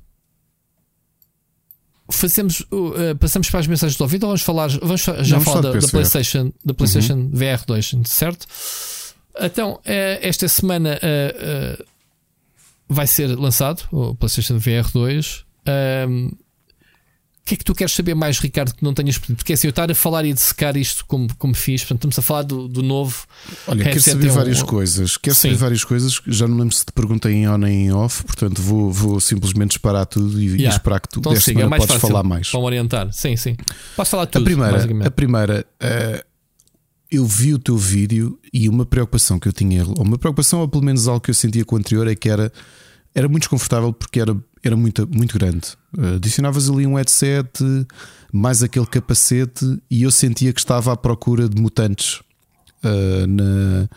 Fazemos, 2.14 2.60
uh, 2.70 3.16
passamos 3.18 3.48
para 3.50 3.60
as 3.60 3.66
mensagens 3.66 3.96
do 3.96 4.02
ouvido 4.02 4.24
ou 4.24 4.28
vamos 4.28 4.42
falar? 4.42 4.68
Vamos 4.68 5.02
já 5.02 5.12
vamos 5.12 5.44
falar 5.44 5.60
da, 5.60 5.72
da, 5.72 5.88
PlayStation, 5.88 6.52
da 6.64 6.74
PlayStation 6.74 7.14
uhum. 7.14 7.30
VR 7.30 7.64
2, 7.66 7.94
certo? 8.04 8.46
Então, 9.40 9.74
uh, 9.74 9.80
esta 10.20 10.46
semana 10.48 10.98
uh, 10.98 11.84
vai 12.88 13.06
ser 13.06 13.28
lançado 13.38 13.82
o 13.90 14.14
PlayStation 14.14 14.58
VR 14.58 14.90
2. 14.92 15.44
O 17.42 17.44
que 17.44 17.54
é 17.54 17.56
que 17.56 17.64
tu 17.64 17.74
queres 17.74 17.92
saber 17.92 18.14
mais, 18.14 18.38
Ricardo, 18.38 18.72
que 18.72 18.84
não 18.84 18.94
tenhas 18.94 19.18
pedido? 19.18 19.36
Porque 19.36 19.52
assim, 19.52 19.66
eu 19.66 19.70
estar 19.70 19.90
a 19.90 19.94
falar 19.96 20.24
e 20.24 20.30
a 20.30 20.36
secar 20.36 20.76
isto 20.76 21.04
como, 21.06 21.26
como 21.36 21.52
fiz, 21.54 21.82
portanto, 21.82 21.98
estamos 21.98 22.18
a 22.20 22.22
falar 22.22 22.42
do, 22.42 22.68
do 22.68 22.84
novo. 22.84 23.26
Olha, 23.66 23.82
quero 23.82 24.00
saber 24.00 24.30
um... 24.30 24.34
várias 24.34 24.62
coisas. 24.62 25.16
Quero 25.16 25.34
saber 25.34 25.56
várias 25.56 25.82
coisas. 25.82 26.20
Já 26.28 26.46
não 26.46 26.56
lembro 26.56 26.72
se 26.72 26.86
te 26.86 26.92
perguntei 26.92 27.32
em 27.32 27.48
on 27.48 27.58
nem 27.58 27.86
em 27.86 27.92
off, 27.92 28.22
portanto, 28.22 28.62
vou, 28.62 28.92
vou 28.92 29.18
simplesmente 29.18 29.70
disparar 29.70 30.06
tudo 30.06 30.40
e, 30.40 30.46
yeah. 30.46 30.62
e 30.62 30.68
esperar 30.68 31.00
que 31.00 31.08
tu 31.08 31.18
então, 31.18 31.32
desta 31.32 31.50
semana 31.50 31.74
é 31.74 31.78
podes 31.80 31.96
falar 31.96 32.22
mais. 32.22 32.48
Para 32.48 32.60
orientar, 32.60 33.12
sim, 33.12 33.36
sim. 33.36 33.56
Posso 33.96 34.12
falar 34.12 34.26
tudo. 34.26 34.42
A 34.42 34.44
primeira, 34.44 35.06
a 35.08 35.10
primeira 35.10 35.66
uh, 35.82 36.24
eu 37.10 37.26
vi 37.26 37.52
o 37.52 37.58
teu 37.58 37.76
vídeo 37.76 38.38
e 38.52 38.68
uma 38.68 38.86
preocupação 38.86 39.40
que 39.40 39.48
eu 39.48 39.52
tinha, 39.52 39.84
ou 39.84 40.02
uma 40.02 40.16
preocupação, 40.16 40.60
ou 40.60 40.68
pelo 40.68 40.84
menos 40.84 41.08
algo 41.08 41.20
que 41.20 41.30
eu 41.30 41.34
sentia 41.34 41.64
com 41.64 41.74
o 41.74 41.78
anterior, 41.78 42.06
é 42.06 42.14
que 42.14 42.28
era, 42.28 42.52
era 43.14 43.28
muito 43.28 43.42
desconfortável 43.42 43.92
porque 43.92 44.20
era 44.20 44.34
era 44.62 44.76
muito, 44.76 45.08
muito 45.08 45.38
grande. 45.38 45.68
Uh, 45.96 46.16
adicionavas 46.16 46.70
ali 46.70 46.86
um 46.86 46.94
headset, 46.94 47.50
mais 48.32 48.62
aquele 48.62 48.86
capacete, 48.86 49.80
e 49.90 50.02
eu 50.04 50.10
sentia 50.10 50.52
que 50.52 50.60
estava 50.60 50.92
à 50.92 50.96
procura 50.96 51.48
de 51.48 51.60
mutantes 51.60 52.20
uh, 52.84 53.26
na, 53.26 53.88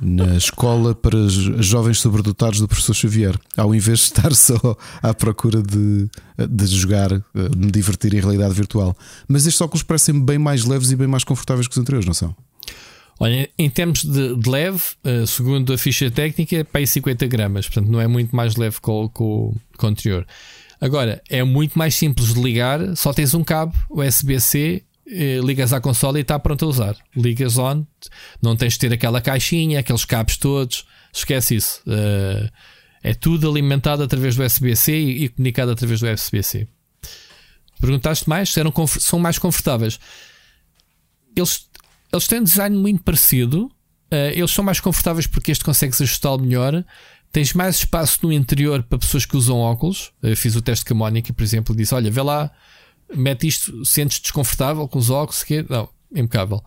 na 0.00 0.36
escola 0.36 0.94
para 0.94 1.28
jovens 1.28 2.00
sobredotados 2.00 2.60
do 2.60 2.66
professor 2.66 2.94
Xavier, 2.94 3.38
ao 3.56 3.74
invés 3.74 3.98
de 3.98 4.04
estar 4.04 4.32
só 4.34 4.76
à 5.02 5.12
procura 5.12 5.62
de, 5.62 6.08
de 6.48 6.66
jogar, 6.66 7.12
uh, 7.12 7.22
de 7.50 7.58
me 7.58 7.70
divertir 7.70 8.14
em 8.14 8.20
realidade 8.20 8.54
virtual. 8.54 8.96
Mas 9.28 9.46
estes 9.46 9.60
óculos 9.60 9.82
parecem 9.82 10.18
bem 10.18 10.38
mais 10.38 10.64
leves 10.64 10.90
e 10.90 10.96
bem 10.96 11.06
mais 11.06 11.24
confortáveis 11.24 11.68
que 11.68 11.72
os 11.72 11.78
anteriores, 11.78 12.06
não 12.06 12.14
são? 12.14 12.34
Olha, 13.18 13.48
em 13.56 13.70
termos 13.70 14.02
de, 14.02 14.36
de 14.36 14.50
leve, 14.50 14.82
uh, 15.04 15.26
segundo 15.26 15.72
a 15.72 15.78
ficha 15.78 16.10
técnica, 16.10 16.56
é 16.56 16.64
para 16.64 16.80
aí 16.80 16.86
50 16.86 17.26
gramas, 17.26 17.66
portanto 17.66 17.90
não 17.90 18.00
é 18.00 18.06
muito 18.06 18.34
mais 18.34 18.56
leve 18.56 18.80
que 18.80 18.90
o, 18.90 19.08
que 19.08 19.22
o 19.22 19.54
anterior. 19.86 20.26
Agora, 20.80 21.22
é 21.30 21.42
muito 21.42 21.78
mais 21.78 21.94
simples 21.94 22.34
de 22.34 22.42
ligar, 22.42 22.96
só 22.96 23.12
tens 23.12 23.32
um 23.32 23.44
cabo 23.44 23.74
USB-C, 23.88 24.82
eh, 25.06 25.38
ligas 25.42 25.72
à 25.72 25.80
consola 25.80 26.18
e 26.18 26.22
está 26.22 26.38
pronto 26.38 26.64
a 26.64 26.68
usar. 26.68 26.96
Ligas 27.16 27.56
on, 27.56 27.86
não 28.42 28.56
tens 28.56 28.74
de 28.74 28.80
ter 28.80 28.92
aquela 28.92 29.20
caixinha, 29.20 29.80
aqueles 29.80 30.04
cabos 30.04 30.36
todos, 30.36 30.84
esquece 31.12 31.56
isso. 31.56 31.82
Uh, 31.86 32.50
é 33.02 33.14
tudo 33.14 33.48
alimentado 33.48 34.02
através 34.02 34.34
do 34.34 34.42
USB-C 34.42 34.92
e, 34.92 35.24
e 35.24 35.28
comunicado 35.28 35.70
através 35.70 36.00
do 36.00 36.10
USB-C. 36.10 36.66
Perguntaste 37.80 38.28
mais? 38.28 38.56
Eram, 38.56 38.72
são 38.86 39.18
mais 39.18 39.38
confortáveis. 39.38 40.00
Eles 41.36 41.68
eles 42.14 42.28
têm 42.28 42.40
um 42.40 42.44
design 42.44 42.76
muito 42.76 43.02
parecido. 43.02 43.66
Uh, 44.12 44.30
eles 44.32 44.50
são 44.50 44.64
mais 44.64 44.80
confortáveis 44.80 45.26
porque 45.26 45.50
este 45.50 45.64
consegues 45.64 46.00
ajustá-lo 46.00 46.40
melhor. 46.40 46.84
Tens 47.32 47.52
mais 47.52 47.76
espaço 47.76 48.20
no 48.22 48.32
interior 48.32 48.82
para 48.82 48.98
pessoas 48.98 49.26
que 49.26 49.36
usam 49.36 49.58
óculos. 49.58 50.12
Eu 50.22 50.36
fiz 50.36 50.54
o 50.54 50.62
teste 50.62 50.84
com 50.84 50.94
a 50.94 50.96
Mónica, 50.96 51.32
por 51.32 51.42
exemplo, 51.42 51.74
e 51.74 51.78
disse: 51.78 51.94
Olha, 51.94 52.10
vê 52.10 52.22
lá, 52.22 52.50
mete 53.14 53.48
isto, 53.48 53.84
sentes 53.84 54.20
desconfortável 54.20 54.86
com 54.86 54.98
os 54.98 55.10
óculos? 55.10 55.42
Que... 55.42 55.64
Não, 55.68 55.88
impecável. 56.14 56.62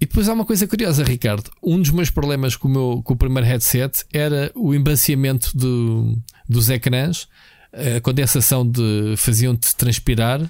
E 0.00 0.06
depois 0.06 0.28
há 0.28 0.32
uma 0.32 0.44
coisa 0.44 0.66
curiosa, 0.66 1.02
Ricardo. 1.02 1.50
Um 1.62 1.80
dos 1.80 1.90
meus 1.90 2.10
problemas 2.10 2.56
com 2.56 2.68
o, 2.68 2.70
meu, 2.70 3.02
com 3.02 3.14
o 3.14 3.16
primeiro 3.16 3.46
headset 3.48 4.04
era 4.12 4.52
o 4.54 4.74
embaciamento 4.74 5.56
do, 5.56 6.16
dos 6.48 6.70
ecrãs, 6.70 7.28
a 7.72 8.00
condensação 8.00 8.68
de 8.68 9.14
faziam-te 9.16 9.74
transpirar. 9.74 10.40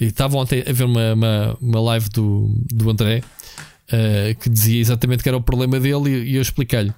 E 0.00 0.06
estava 0.06 0.36
ontem 0.36 0.64
a 0.66 0.72
ver 0.72 0.84
uma, 0.84 1.12
uma, 1.12 1.58
uma 1.60 1.80
live 1.80 2.08
do, 2.10 2.54
do 2.72 2.90
André 2.90 3.22
uh, 3.88 4.34
que 4.40 4.48
dizia 4.48 4.80
exatamente 4.80 5.22
que 5.22 5.28
era 5.28 5.36
o 5.36 5.42
problema 5.42 5.78
dele 5.78 6.10
e, 6.10 6.32
e 6.32 6.36
eu 6.36 6.42
expliquei-lhe. 6.42 6.92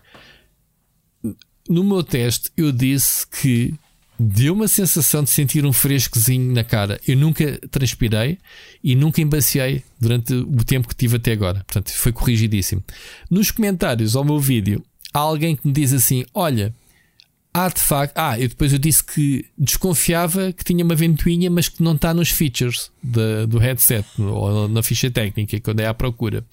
No 1.69 1.83
meu 1.83 2.03
teste, 2.03 2.51
eu 2.57 2.71
disse 2.71 3.27
que 3.27 3.75
deu 4.19 4.55
uma 4.55 4.69
sensação 4.69 5.23
de 5.25 5.31
sentir 5.31 5.65
um 5.65 5.73
frescozinho 5.73 6.53
na 6.53 6.63
cara. 6.63 7.01
Eu 7.07 7.17
nunca 7.17 7.59
transpirei 7.71 8.39
e 8.83 8.95
nunca 8.95 9.21
embaciei 9.21 9.83
durante 10.01 10.35
o 10.35 10.65
tempo 10.65 10.89
que 10.89 10.95
tive 10.95 11.17
até 11.17 11.33
agora. 11.33 11.65
Portanto, 11.65 11.91
foi 11.91 12.13
corrigidíssimo. 12.13 12.83
Nos 13.31 13.51
comentários 13.51 14.15
ao 14.15 14.25
meu 14.25 14.39
vídeo, 14.39 14.85
há 15.13 15.21
alguém 15.21 15.57
que 15.57 15.67
me 15.67 15.73
diz 15.73 15.93
assim: 15.93 16.25
Olha, 16.33 16.75
há 17.55 17.69
de 17.69 17.81
facto. 17.81 18.19
Ah, 18.19 18.39
e 18.39 18.49
depois 18.49 18.73
eu 18.73 18.79
disse 18.81 19.05
que 19.05 19.47
desconfiava 19.57 20.53
que 20.53 20.65
tinha 20.65 20.85
uma 20.85 20.97
ventoinha, 20.97 21.49
mas 21.49 21.69
que 21.69 21.83
não 21.83 21.95
está 21.95 22.13
nos 22.13 22.31
features 22.31 22.91
de, 23.01 23.47
do 23.47 23.59
headset 23.59 24.05
ou 24.19 24.69
na 24.69 24.83
ficha 24.83 25.09
técnica, 25.09 25.61
quando 25.61 25.81
é 25.81 25.87
à 25.87 25.95
procura. 25.95 26.45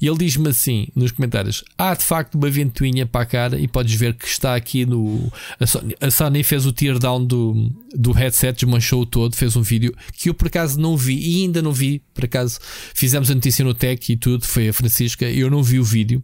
E 0.00 0.06
ele 0.06 0.18
diz-me 0.18 0.48
assim 0.48 0.86
nos 0.94 1.10
comentários: 1.10 1.64
há 1.76 1.94
de 1.94 2.04
facto 2.04 2.36
uma 2.36 2.48
ventoinha 2.48 3.04
para 3.04 3.22
a 3.22 3.26
cara 3.26 3.58
e 3.58 3.66
podes 3.66 3.94
ver 3.94 4.14
que 4.14 4.26
está 4.26 4.54
aqui 4.54 4.86
no. 4.86 5.30
A 5.58 5.66
Sony, 5.66 5.96
a 6.00 6.10
Sony 6.10 6.42
fez 6.44 6.64
o 6.64 6.72
teardown 6.72 7.24
do, 7.24 7.72
do 7.92 8.12
headset, 8.12 8.64
desmanchou 8.64 9.02
o 9.02 9.06
todo, 9.06 9.34
fez 9.34 9.56
um 9.56 9.62
vídeo 9.62 9.92
que 10.12 10.30
eu 10.30 10.34
por 10.34 10.46
acaso 10.46 10.80
não 10.80 10.96
vi 10.96 11.18
e 11.18 11.42
ainda 11.42 11.60
não 11.60 11.72
vi. 11.72 12.00
Por 12.14 12.24
acaso 12.24 12.60
fizemos 12.94 13.30
a 13.30 13.34
notícia 13.34 13.64
no 13.64 13.74
Tech 13.74 14.12
e 14.12 14.16
tudo, 14.16 14.46
foi 14.46 14.68
a 14.68 14.72
Francisca, 14.72 15.28
eu 15.28 15.50
não 15.50 15.62
vi 15.62 15.80
o 15.80 15.84
vídeo. 15.84 16.22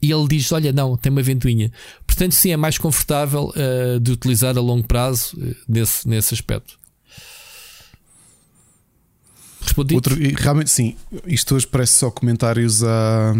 E 0.00 0.10
ele 0.10 0.26
diz: 0.28 0.50
Olha, 0.52 0.72
não, 0.72 0.96
tem 0.96 1.10
uma 1.10 1.22
ventoinha. 1.22 1.70
Portanto, 2.06 2.32
sim, 2.32 2.50
é 2.50 2.56
mais 2.56 2.78
confortável 2.78 3.52
uh, 3.54 4.00
de 4.00 4.12
utilizar 4.12 4.56
a 4.56 4.60
longo 4.60 4.86
prazo 4.86 5.36
uh, 5.36 5.56
nesse, 5.68 6.08
nesse 6.08 6.34
aspecto. 6.34 6.78
Respondi. 9.60 9.94
Outro, 9.94 10.16
realmente, 10.36 10.70
sim. 10.70 10.96
Isto 11.26 11.56
hoje 11.56 11.66
parece 11.66 11.94
só 11.94 12.10
comentários 12.10 12.84
a 12.84 13.34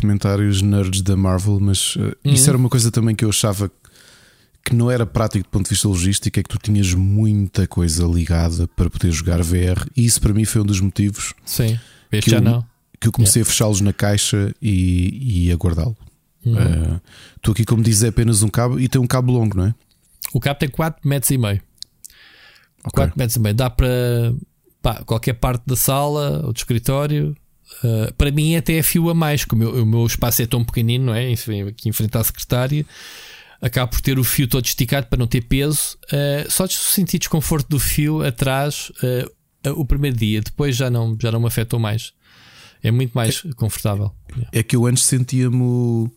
comentários 0.00 0.62
nerds 0.62 1.02
da 1.02 1.16
Marvel, 1.16 1.60
mas 1.60 1.94
uh, 1.96 2.16
uhum. 2.24 2.32
isso 2.32 2.48
era 2.48 2.56
uma 2.56 2.68
coisa 2.68 2.90
também 2.90 3.14
que 3.14 3.24
eu 3.24 3.28
achava 3.28 3.70
que 4.64 4.74
não 4.74 4.90
era 4.90 5.06
prático 5.06 5.44
do 5.44 5.50
ponto 5.50 5.64
de 5.64 5.70
vista 5.70 5.88
logístico, 5.88 6.38
é 6.38 6.42
que 6.42 6.48
tu 6.48 6.58
tinhas 6.58 6.92
muita 6.92 7.66
coisa 7.66 8.04
ligada 8.04 8.68
para 8.68 8.90
poder 8.90 9.10
jogar 9.10 9.42
VR, 9.42 9.86
e 9.96 10.04
isso 10.04 10.20
para 10.20 10.32
mim 10.34 10.44
foi 10.44 10.60
um 10.60 10.64
dos 10.64 10.80
motivos. 10.80 11.32
Sim, 11.44 11.78
este 12.12 12.30
já 12.30 12.36
eu, 12.36 12.42
não 12.42 12.77
que 13.00 13.08
eu 13.08 13.12
comecei 13.12 13.40
yeah. 13.40 13.48
a 13.48 13.52
fechá-los 13.52 13.80
na 13.80 13.92
caixa 13.92 14.54
e, 14.60 15.46
e 15.46 15.52
a 15.52 15.56
guardá-lo. 15.56 15.96
Uhum. 16.44 16.54
Uh, 16.54 17.00
tu 17.42 17.52
aqui, 17.52 17.64
como 17.64 17.82
dizes, 17.82 18.02
é 18.02 18.08
apenas 18.08 18.42
um 18.42 18.48
cabo 18.48 18.78
e 18.78 18.88
tem 18.88 19.00
um 19.00 19.06
cabo 19.06 19.32
longo, 19.32 19.56
não 19.56 19.66
é? 19.66 19.74
O 20.32 20.40
cabo 20.40 20.58
tem 20.58 20.68
4 20.68 21.08
metros 21.08 21.30
e 21.30 21.38
meio. 21.38 21.60
Okay. 22.80 22.92
4 22.94 23.18
metros 23.18 23.36
e 23.36 23.40
meio. 23.40 23.54
Dá 23.54 23.70
para 23.70 24.34
pá, 24.82 25.02
qualquer 25.04 25.34
parte 25.34 25.62
da 25.66 25.76
sala 25.76 26.42
ou 26.44 26.52
do 26.52 26.56
escritório. 26.56 27.36
Uh, 27.82 28.12
para 28.14 28.30
mim, 28.30 28.56
até 28.56 28.74
é 28.74 28.82
fio 28.82 29.08
a 29.10 29.14
mais, 29.14 29.44
como 29.44 29.68
o 29.68 29.86
meu 29.86 30.06
espaço 30.06 30.42
é 30.42 30.46
tão 30.46 30.64
pequenino, 30.64 31.06
não 31.06 31.14
é? 31.14 31.32
Aqui 31.32 31.88
em 31.88 31.92
frente 31.92 32.16
à 32.16 32.24
secretária, 32.24 32.84
acabo 33.60 33.92
por 33.92 34.00
ter 34.00 34.18
o 34.18 34.24
fio 34.24 34.48
todo 34.48 34.64
esticado 34.64 35.06
para 35.06 35.18
não 35.18 35.26
ter 35.26 35.42
peso. 35.42 35.98
Uh, 36.06 36.50
só 36.50 36.66
de 36.66 36.74
sentir 36.74 37.18
desconforto 37.18 37.68
do 37.68 37.78
fio 37.78 38.22
atrás 38.24 38.90
o 39.76 39.84
primeiro 39.84 40.16
dia, 40.16 40.40
depois 40.40 40.76
já 40.76 40.88
não, 40.88 41.16
já 41.20 41.32
não 41.32 41.40
me 41.40 41.46
afetou 41.46 41.78
mais. 41.78 42.12
É 42.82 42.90
muito 42.90 43.12
mais 43.12 43.42
é, 43.44 43.52
confortável. 43.54 44.12
É 44.52 44.62
que 44.62 44.76
eu 44.76 44.86
antes 44.86 45.04
sentia-me. 45.04 46.10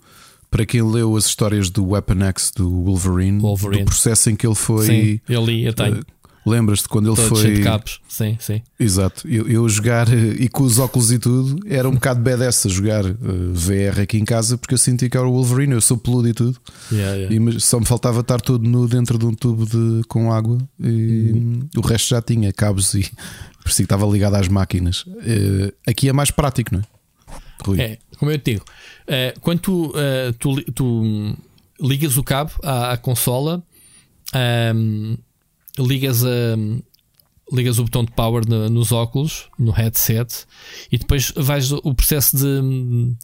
Para 0.50 0.66
quem 0.66 0.82
leu 0.82 1.16
as 1.16 1.28
histórias 1.28 1.70
do 1.70 1.92
Weapon 1.92 2.26
X 2.26 2.52
do 2.54 2.70
Wolverine, 2.84 3.40
Wolverine. 3.40 3.84
do 3.84 3.86
processo 3.86 4.30
em 4.30 4.36
que 4.36 4.46
ele 4.46 4.54
foi. 4.54 4.86
Sim, 4.86 5.20
eu 5.30 5.46
li, 5.46 5.64
eu 5.64 5.74
tenho. 5.74 6.00
Uh, 6.00 6.06
Lembras-te 6.46 6.90
quando 6.90 7.08
ele 7.08 7.16
Todo 7.16 7.28
foi. 7.28 7.42
Cheio 7.42 7.56
de 7.58 7.64
capos. 7.64 8.02
Sim, 8.08 8.36
sim. 8.40 8.62
Exato. 8.80 9.28
Eu, 9.28 9.48
eu 9.48 9.70
jogar 9.70 10.12
eh, 10.12 10.36
e 10.40 10.50
com 10.50 10.64
os 10.64 10.80
óculos 10.80 11.12
e 11.12 11.20
tudo, 11.20 11.60
era 11.68 11.88
um 11.88 11.94
bocado 11.94 12.20
badass 12.20 12.66
a 12.66 12.70
jogar 12.70 13.06
eh, 13.06 13.14
VR 13.54 14.02
aqui 14.02 14.18
em 14.18 14.26
casa 14.26 14.58
porque 14.58 14.74
eu 14.74 14.78
sentia 14.78 15.08
que 15.08 15.16
era 15.16 15.28
o 15.28 15.32
Wolverine. 15.32 15.74
Eu 15.74 15.82
sou 15.82 15.98
peludo 15.98 16.28
e 16.28 16.34
tudo. 16.34 16.58
Yeah, 16.92 17.16
yeah. 17.16 17.54
E 17.58 17.62
só 17.62 17.80
me 17.80 17.86
faltava 17.86 18.22
estar 18.22 18.42
todo 18.42 18.68
nu 18.68 18.88
dentro 18.88 19.20
de 19.20 19.26
um 19.26 19.34
tubo 19.36 19.66
de, 19.66 20.02
com 20.08 20.34
água 20.34 20.58
e 20.80 21.32
uhum. 21.32 21.60
o 21.78 21.82
resto 21.82 22.10
já 22.10 22.22
tinha 22.22 22.52
cabos 22.52 22.96
e 22.96 23.06
parecia 23.64 23.86
que 23.86 23.94
estava 23.94 24.06
ligado 24.06 24.36
às 24.36 24.48
máquinas. 24.48 25.04
Uh, 25.04 25.74
aqui 25.88 26.10
é 26.10 26.14
mais 26.14 26.32
prático, 26.32 26.74
não 26.74 26.82
é? 26.82 26.84
Rui. 27.64 27.80
É, 27.80 27.98
como 28.18 28.32
eu 28.32 28.40
te 28.40 28.54
digo, 28.54 28.66
uh, 29.04 29.40
quando 29.42 29.60
tu, 29.60 29.88
uh, 29.88 30.34
tu, 30.40 30.62
tu, 30.74 31.38
ligas 31.80 32.18
o 32.18 32.24
cabo 32.24 32.52
à, 32.64 32.94
à 32.94 32.98
consola, 32.98 33.64
um, 34.76 35.18
ligas, 35.80 36.24
a, 36.24 36.30
ligas 37.52 37.80
o 37.80 37.84
botão 37.84 38.04
de 38.04 38.12
power 38.12 38.48
no, 38.48 38.70
nos 38.70 38.92
óculos, 38.92 39.50
no 39.58 39.72
headset, 39.72 40.46
e 40.92 40.98
depois 40.98 41.34
vais 41.36 41.72
o 41.72 41.94
processo 41.94 42.38
de 42.38 43.16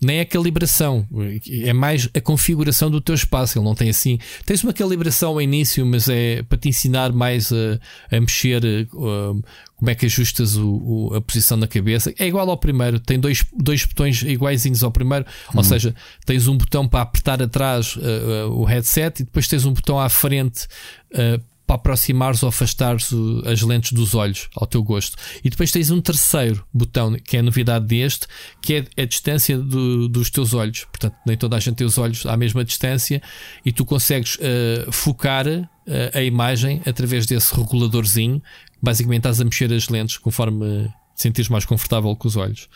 nem 0.00 0.20
a 0.20 0.26
calibração, 0.26 1.06
é 1.48 1.72
mais 1.72 2.08
a 2.14 2.20
configuração 2.20 2.90
do 2.90 3.00
teu 3.00 3.14
espaço. 3.14 3.58
Ele 3.58 3.64
não 3.64 3.74
tem 3.74 3.88
assim. 3.88 4.18
Tens 4.44 4.62
uma 4.62 4.72
calibração 4.72 5.30
ao 5.30 5.40
início, 5.40 5.84
mas 5.86 6.08
é 6.08 6.42
para 6.42 6.58
te 6.58 6.68
ensinar 6.68 7.12
mais 7.12 7.50
a, 7.52 7.78
a 8.14 8.20
mexer, 8.20 8.62
uh, 8.92 9.42
como 9.76 9.90
é 9.90 9.94
que 9.94 10.06
ajustas 10.06 10.56
o, 10.56 10.68
o, 10.68 11.14
a 11.14 11.20
posição 11.20 11.58
da 11.58 11.66
cabeça. 11.66 12.12
É 12.18 12.26
igual 12.26 12.48
ao 12.50 12.56
primeiro, 12.56 13.00
tem 13.00 13.18
dois, 13.18 13.44
dois 13.56 13.84
botões 13.84 14.22
iguaizinhos 14.22 14.84
ao 14.84 14.90
primeiro, 14.90 15.24
ou 15.48 15.58
uhum. 15.58 15.64
seja, 15.64 15.94
tens 16.26 16.46
um 16.48 16.56
botão 16.56 16.86
para 16.86 17.02
apertar 17.02 17.42
atrás 17.42 17.96
uh, 17.96 18.00
uh, 18.48 18.60
o 18.60 18.64
headset 18.64 19.22
e 19.22 19.24
depois 19.24 19.48
tens 19.48 19.64
um 19.64 19.72
botão 19.72 19.98
à 19.98 20.08
frente 20.08 20.66
para 21.66 21.76
aproximares 21.76 22.42
ou 22.42 22.48
afastares 22.48 23.10
as 23.46 23.62
lentes 23.62 23.92
dos 23.92 24.14
olhos 24.14 24.48
ao 24.54 24.66
teu 24.66 24.82
gosto. 24.82 25.16
E 25.42 25.50
depois 25.50 25.70
tens 25.70 25.90
um 25.90 26.00
terceiro 26.00 26.64
botão, 26.72 27.14
que 27.14 27.36
é 27.36 27.40
a 27.40 27.42
novidade 27.42 27.86
deste, 27.86 28.26
que 28.60 28.74
é 28.96 29.02
a 29.02 29.04
distância 29.06 29.58
do, 29.58 30.08
dos 30.08 30.30
teus 30.30 30.52
olhos. 30.52 30.84
Portanto, 30.84 31.16
nem 31.26 31.36
toda 31.36 31.56
a 31.56 31.60
gente 31.60 31.76
tem 31.76 31.86
os 31.86 31.98
olhos 31.98 32.26
à 32.26 32.36
mesma 32.36 32.64
distância 32.64 33.22
e 33.64 33.72
tu 33.72 33.84
consegues 33.84 34.36
uh, 34.36 34.92
focar 34.92 35.46
uh, 35.46 35.68
a 36.12 36.22
imagem 36.22 36.82
através 36.86 37.26
desse 37.26 37.54
reguladorzinho. 37.54 38.42
Basicamente, 38.82 39.20
estás 39.20 39.40
a 39.40 39.44
mexer 39.44 39.72
as 39.72 39.88
lentes 39.88 40.18
conforme 40.18 40.88
te 41.14 41.22
sentires 41.22 41.48
mais 41.48 41.64
confortável 41.64 42.14
com 42.16 42.28
os 42.28 42.36
olhos. 42.36 42.68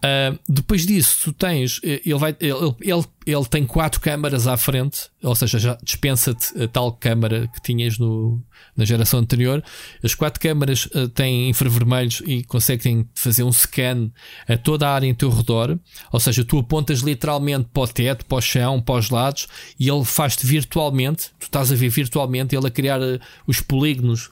Uh, 0.00 0.38
depois 0.48 0.86
disso, 0.86 1.18
tu 1.24 1.32
tens, 1.32 1.78
eh, 1.84 2.00
ele, 2.06 2.18
vai, 2.18 2.34
ele, 2.40 2.74
ele, 2.80 3.04
ele 3.26 3.44
tem 3.44 3.66
quatro 3.66 4.00
câmaras 4.00 4.46
à 4.46 4.56
frente, 4.56 5.10
ou 5.22 5.34
seja, 5.34 5.58
já 5.58 5.78
dispensa-te 5.82 6.62
a 6.62 6.66
tal 6.66 6.90
câmara 6.92 7.46
que 7.48 7.60
tinhas 7.60 7.98
no, 7.98 8.42
na 8.74 8.86
geração 8.86 9.20
anterior. 9.20 9.62
As 10.02 10.14
quatro 10.14 10.40
câmaras 10.40 10.86
uh, 10.86 11.06
têm 11.08 11.50
infravermelhos 11.50 12.22
e 12.26 12.42
conseguem 12.44 13.06
fazer 13.14 13.42
um 13.42 13.52
scan 13.52 14.10
a 14.48 14.56
toda 14.56 14.88
a 14.88 14.94
área 14.94 15.06
em 15.06 15.14
teu 15.14 15.28
redor, 15.28 15.78
ou 16.10 16.18
seja, 16.18 16.42
tu 16.44 16.58
apontas 16.58 17.00
literalmente 17.00 17.68
para 17.70 17.82
o 17.82 17.86
teto, 17.86 18.24
para 18.24 18.38
o 18.38 18.40
chão, 18.40 18.80
para 18.80 18.94
os 18.94 19.10
lados 19.10 19.48
e 19.78 19.90
ele 19.90 20.04
faz-te 20.04 20.46
virtualmente, 20.46 21.28
tu 21.38 21.44
estás 21.44 21.70
a 21.70 21.74
ver 21.74 21.90
virtualmente, 21.90 22.56
ele 22.56 22.66
a 22.66 22.70
criar 22.70 23.00
uh, 23.02 23.20
os 23.46 23.60
polígonos 23.60 24.30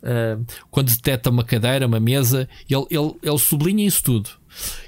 quando 0.70 0.88
detecta 0.88 1.30
uma 1.30 1.44
cadeira, 1.44 1.86
uma 1.86 2.00
mesa, 2.00 2.48
ele, 2.68 2.86
ele, 2.90 3.14
ele 3.22 3.38
sublinha 3.38 3.86
isso 3.86 4.02
tudo. 4.02 4.30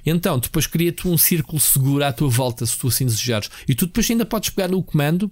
Então, 0.05 0.39
depois 0.39 0.67
cria-te 0.67 1.07
um 1.07 1.17
círculo 1.19 1.61
seguro 1.61 2.05
à 2.05 2.13
tua 2.13 2.29
volta, 2.29 2.65
se 2.65 2.77
tu 2.77 2.89
assim 2.89 3.07
desejares. 3.07 3.51
E 3.69 3.75
tu 3.75 3.87
depois 3.87 4.11
ainda 4.11 4.25
podes 4.25 4.51
pegar 4.51 4.69
no 4.69 4.83
comando, 4.83 5.31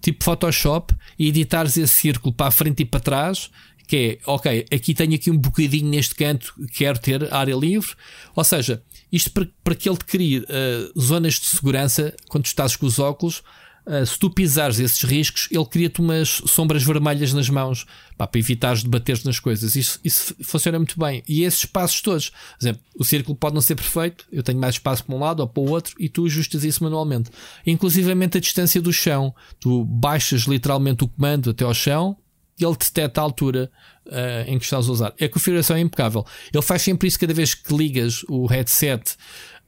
tipo 0.00 0.24
Photoshop, 0.24 0.94
e 1.18 1.28
editares 1.28 1.76
esse 1.76 1.94
círculo 1.94 2.34
para 2.34 2.46
a 2.46 2.50
frente 2.50 2.82
e 2.82 2.84
para 2.84 3.00
trás. 3.00 3.50
Que 3.86 4.18
é, 4.24 4.30
ok, 4.30 4.66
aqui 4.72 4.94
tenho 4.94 5.14
aqui 5.14 5.30
um 5.30 5.38
bocadinho 5.38 5.88
neste 5.88 6.14
canto, 6.14 6.54
quero 6.72 6.98
ter 6.98 7.32
área 7.32 7.54
livre. 7.54 7.94
Ou 8.34 8.42
seja, 8.42 8.82
isto 9.12 9.30
para, 9.30 9.48
para 9.62 9.74
que 9.74 9.88
ele 9.88 9.98
te 9.98 10.04
crie 10.04 10.38
uh, 10.40 11.00
zonas 11.00 11.34
de 11.34 11.46
segurança 11.46 12.14
quando 12.28 12.46
estás 12.46 12.74
com 12.74 12.86
os 12.86 12.98
óculos 12.98 13.42
Uh, 13.86 14.04
se 14.04 14.18
tu 14.18 14.28
pisares 14.28 14.80
esses 14.80 15.00
riscos, 15.04 15.46
ele 15.48 15.64
cria-te 15.64 16.00
umas 16.00 16.42
sombras 16.48 16.82
vermelhas 16.82 17.32
nas 17.32 17.48
mãos 17.48 17.86
pá, 18.16 18.26
para 18.26 18.38
evitares 18.38 18.82
bater 18.82 19.20
nas 19.24 19.38
coisas. 19.38 19.76
Isso, 19.76 20.00
isso 20.04 20.34
funciona 20.42 20.78
muito 20.78 20.98
bem. 20.98 21.22
E 21.28 21.42
esses 21.42 21.60
espaços 21.60 22.00
todos, 22.00 22.30
por 22.30 22.62
exemplo, 22.62 22.82
o 22.96 23.04
círculo 23.04 23.36
pode 23.36 23.54
não 23.54 23.60
ser 23.60 23.74
perfeito, 23.74 24.24
eu 24.32 24.42
tenho 24.42 24.58
mais 24.58 24.76
espaço 24.76 25.04
para 25.04 25.14
um 25.14 25.18
lado 25.18 25.40
ou 25.40 25.48
para 25.48 25.62
o 25.62 25.68
outro, 25.68 25.94
e 25.98 26.08
tu 26.08 26.26
ajustas 26.26 26.64
isso 26.64 26.82
manualmente. 26.82 27.30
Inclusivamente 27.66 28.38
a 28.38 28.40
distância 28.40 28.80
do 28.80 28.92
chão. 28.92 29.34
Tu 29.60 29.84
baixas 29.84 30.42
literalmente 30.42 31.04
o 31.04 31.08
comando 31.08 31.50
até 31.50 31.64
ao 31.64 31.74
chão 31.74 32.16
e 32.58 32.64
ele 32.64 32.76
detecta 32.76 33.20
a 33.20 33.24
altura 33.24 33.70
uh, 34.06 34.50
em 34.50 34.58
que 34.58 34.64
estás 34.64 34.88
a 34.88 34.92
usar. 34.92 35.14
A 35.20 35.28
configuração 35.28 35.76
é 35.76 35.80
impecável. 35.80 36.24
Ele 36.52 36.62
faz 36.62 36.82
sempre 36.82 37.06
isso 37.06 37.18
cada 37.18 37.34
vez 37.34 37.54
que 37.54 37.74
ligas 37.74 38.24
o 38.28 38.46
headset 38.46 39.16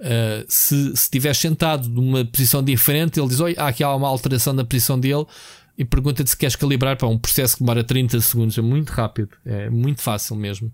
Uh, 0.01 0.47
se 0.47 0.93
estiveres 0.93 1.39
sentado 1.39 1.89
numa 1.89 2.25
posição 2.25 2.63
diferente, 2.63 3.19
ele 3.19 3.29
diz: 3.29 3.41
Oi, 3.41 3.57
há 3.59 3.67
aqui 3.67 3.83
há 3.83 3.93
uma 3.93 4.07
alteração 4.07 4.53
na 4.53 4.65
posição 4.65 4.99
dele 4.99 5.27
e 5.79 5.85
pergunta-te 5.85 6.29
se 6.29 6.37
queres 6.37 6.57
calibrar 6.57 6.97
para 6.97 7.07
um 7.07 7.17
processo 7.17 7.57
que 7.57 7.63
demora 7.63 7.85
30 7.85 8.21
segundos. 8.21 8.59
É 8.59 8.61
muito 8.61 8.91
rápido, 8.91 9.31
é 9.47 9.71
muito 9.71 10.03
fácil 10.03 10.35
mesmo. 10.35 10.73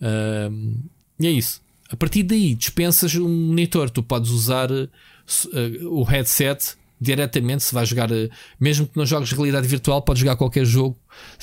Uh, 0.00 0.82
e 1.20 1.26
é 1.28 1.30
isso. 1.30 1.62
A 1.88 1.96
partir 1.96 2.24
daí, 2.24 2.52
dispensas 2.56 3.14
um 3.14 3.28
monitor. 3.28 3.88
Tu 3.88 4.02
podes 4.02 4.30
usar 4.30 4.72
uh, 4.72 4.88
o 5.88 6.02
headset 6.02 6.76
diretamente, 7.04 7.62
se 7.62 7.74
vai 7.74 7.84
jogar, 7.84 8.10
eh, 8.10 8.28
mesmo 8.58 8.86
que 8.86 8.96
não 8.96 9.04
jogues 9.04 9.30
realidade 9.30 9.66
virtual, 9.66 10.02
podes 10.02 10.20
jogar 10.20 10.36
qualquer 10.36 10.64
jogo 10.64 10.96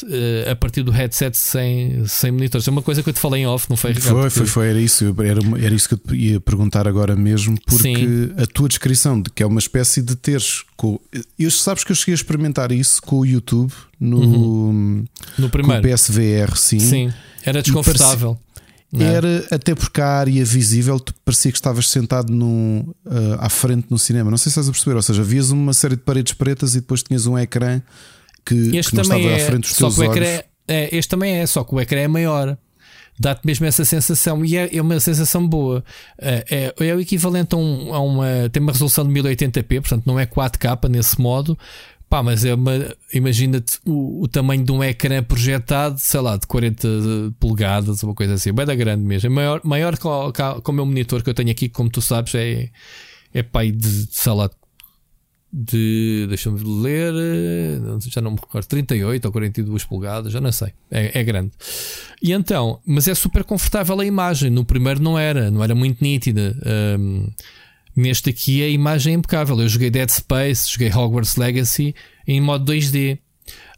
uh, 0.03 0.51
a 0.51 0.55
partir 0.55 0.83
do 0.83 0.91
headset 0.91 1.37
sem, 1.37 2.05
sem 2.07 2.31
monitores. 2.31 2.67
É 2.67 2.71
uma 2.71 2.81
coisa 2.81 3.03
que 3.03 3.09
eu 3.09 3.13
te 3.13 3.19
falei 3.19 3.43
em 3.43 3.47
off, 3.47 3.69
não 3.69 3.77
foi, 3.77 3.91
Ricardo? 3.91 4.21
Foi, 4.21 4.29
foi, 4.29 4.45
foi, 4.45 4.69
era 4.69 4.79
isso. 4.79 5.15
Era, 5.19 5.65
era 5.65 5.75
isso 5.75 5.87
que 5.87 5.93
eu 5.93 5.97
te 5.99 6.15
ia 6.15 6.41
perguntar 6.41 6.87
agora 6.87 7.15
mesmo, 7.15 7.55
porque 7.65 7.95
Sim. 7.95 8.33
a 8.37 8.45
tua 8.45 8.67
descrição 8.67 9.21
de 9.21 9.29
que 9.29 9.43
é 9.43 9.45
uma 9.45 9.59
espécie 9.59 10.01
de 10.01 10.15
teres. 10.15 10.63
Com, 10.75 10.99
eu 11.37 11.51
sabes 11.51 11.83
que 11.83 11.91
eu 11.91 11.95
cheguei 11.95 12.13
a 12.13 12.15
experimentar 12.15 12.71
isso 12.71 13.01
com 13.01 13.19
o 13.19 13.25
YouTube 13.25 13.71
no, 13.99 14.17
uhum. 14.17 15.05
no 15.37 15.49
primeiro. 15.49 15.81
PSVR, 15.87 16.57
sim. 16.57 16.79
Sim, 16.79 17.13
era 17.45 17.61
desconfortável. 17.61 18.37
Não. 18.91 19.05
É? 19.05 19.13
Era 19.13 19.47
até 19.51 19.73
porque 19.73 20.01
a 20.01 20.07
área 20.07 20.43
visível 20.43 20.99
te 20.99 21.13
parecia 21.23 21.51
que 21.51 21.57
estavas 21.57 21.89
sentado 21.89 22.31
no, 22.31 22.93
uh, 23.05 23.37
à 23.39 23.49
frente 23.49 23.87
no 23.89 23.97
cinema. 23.97 24.29
Não 24.29 24.37
sei 24.37 24.45
se 24.45 24.59
estás 24.59 24.67
a 24.67 24.71
perceber. 24.71 24.95
Ou 24.95 25.01
seja, 25.01 25.23
vias 25.23 25.49
uma 25.49 25.73
série 25.73 25.95
de 25.95 26.01
paredes 26.01 26.33
pretas 26.33 26.75
e 26.75 26.81
depois 26.81 27.01
tinhas 27.01 27.25
um 27.25 27.37
ecrã 27.37 27.81
que, 28.45 28.75
este 28.75 28.89
que 28.89 28.95
não 28.95 29.03
estava 29.03 29.21
é, 29.21 29.35
à 29.35 29.45
frente 29.45 29.61
dos 29.61 29.77
teus 29.77 29.99
olhos. 29.99 30.17
É, 30.17 30.45
é, 30.67 30.95
este 30.95 31.09
também 31.09 31.37
é, 31.37 31.45
só 31.45 31.63
que 31.63 31.73
o 31.73 31.79
ecrã 31.79 31.99
é 31.99 32.07
maior. 32.07 32.57
Dá-te 33.19 33.45
mesmo 33.45 33.65
essa 33.65 33.85
sensação 33.85 34.43
e 34.43 34.57
é, 34.57 34.75
é 34.75 34.81
uma 34.81 34.99
sensação 34.99 35.47
boa. 35.47 35.83
É, 36.17 36.73
é, 36.79 36.87
é 36.87 36.95
o 36.95 36.99
equivalente 36.99 37.55
a, 37.55 37.57
um, 37.57 37.93
a 37.93 37.99
uma. 37.99 38.49
Tem 38.51 38.61
uma 38.61 38.71
resolução 38.71 39.05
de 39.05 39.13
1080p, 39.13 39.81
portanto 39.81 40.03
não 40.05 40.19
é 40.19 40.25
4K 40.25 40.89
nesse 40.89 41.21
modo, 41.21 41.57
Pá, 42.11 42.21
mas 42.21 42.43
é 42.43 42.53
uma. 42.53 42.73
Imagina-te 43.13 43.79
o, 43.85 44.23
o, 44.23 44.27
tamanho 44.27 44.65
de 44.65 44.71
um 44.73 44.83
ecrã 44.83 45.23
projetado, 45.23 45.97
sei 45.97 46.19
lá, 46.19 46.35
de 46.35 46.45
40 46.45 46.85
polegadas, 47.39 48.03
uma 48.03 48.13
coisa 48.13 48.33
assim, 48.33 48.51
bem 48.51 48.65
da 48.65 48.75
grande 48.75 49.01
mesmo. 49.01 49.27
É 49.27 49.29
maior, 49.29 49.61
maior 49.63 49.97
que, 49.97 50.05
o, 50.05 50.33
que 50.33 50.69
o 50.69 50.73
meu 50.73 50.85
monitor 50.85 51.23
que 51.23 51.29
eu 51.29 51.33
tenho 51.33 51.49
aqui, 51.49 51.69
como 51.69 51.89
tu 51.89 52.01
sabes, 52.01 52.35
é, 52.35 52.69
é 53.33 53.41
pá, 53.41 53.63
de, 53.63 54.09
sei 54.11 54.33
lá, 54.33 54.49
de. 55.53 56.25
Deixa-me 56.27 56.59
ler, 56.83 57.13
já 58.01 58.19
não 58.19 58.31
me 58.31 58.37
recordo, 58.41 58.65
38 58.65 59.25
ou 59.25 59.31
42 59.31 59.85
polegadas, 59.85 60.33
já 60.33 60.41
não 60.41 60.51
sei. 60.51 60.73
É, 60.91 61.17
é 61.17 61.23
grande. 61.23 61.53
E 62.21 62.33
então, 62.33 62.81
mas 62.85 63.07
é 63.07 63.15
super 63.15 63.45
confortável 63.45 63.97
a 63.97 64.05
imagem. 64.05 64.49
No 64.49 64.65
primeiro 64.65 65.01
não 65.01 65.17
era, 65.17 65.49
não 65.49 65.63
era 65.63 65.73
muito 65.73 66.03
nítida. 66.03 66.57
Um, 66.99 67.29
Neste 67.95 68.29
aqui 68.29 68.63
a 68.63 68.69
imagem 68.69 69.13
é 69.13 69.17
impecável. 69.17 69.59
Eu 69.59 69.67
joguei 69.67 69.89
Dead 69.89 70.09
Space, 70.09 70.71
joguei 70.71 70.91
Hogwarts 70.91 71.35
Legacy 71.35 71.93
em 72.27 72.39
modo 72.39 72.71
2D. 72.71 73.19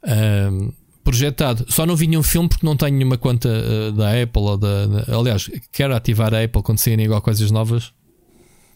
Um, 0.04 0.72
projetado. 1.04 1.66
Só 1.70 1.86
não 1.86 1.96
vi 1.96 2.08
nenhum 2.08 2.24
filme 2.24 2.48
porque 2.48 2.66
não 2.66 2.78
tenho 2.78 2.96
nenhuma 2.96 3.18
conta 3.18 3.50
uh, 3.50 3.92
da 3.92 4.10
Apple 4.22 4.42
ou 4.42 4.58
da, 4.58 4.86
da, 4.86 5.18
Aliás, 5.18 5.50
quero 5.72 5.96
ativar 5.96 6.34
a 6.34 6.44
Apple 6.44 6.64
quando 6.64 6.80
saírem 6.80 7.06
igual 7.06 7.22
coisas 7.22 7.52
novas. 7.52 7.92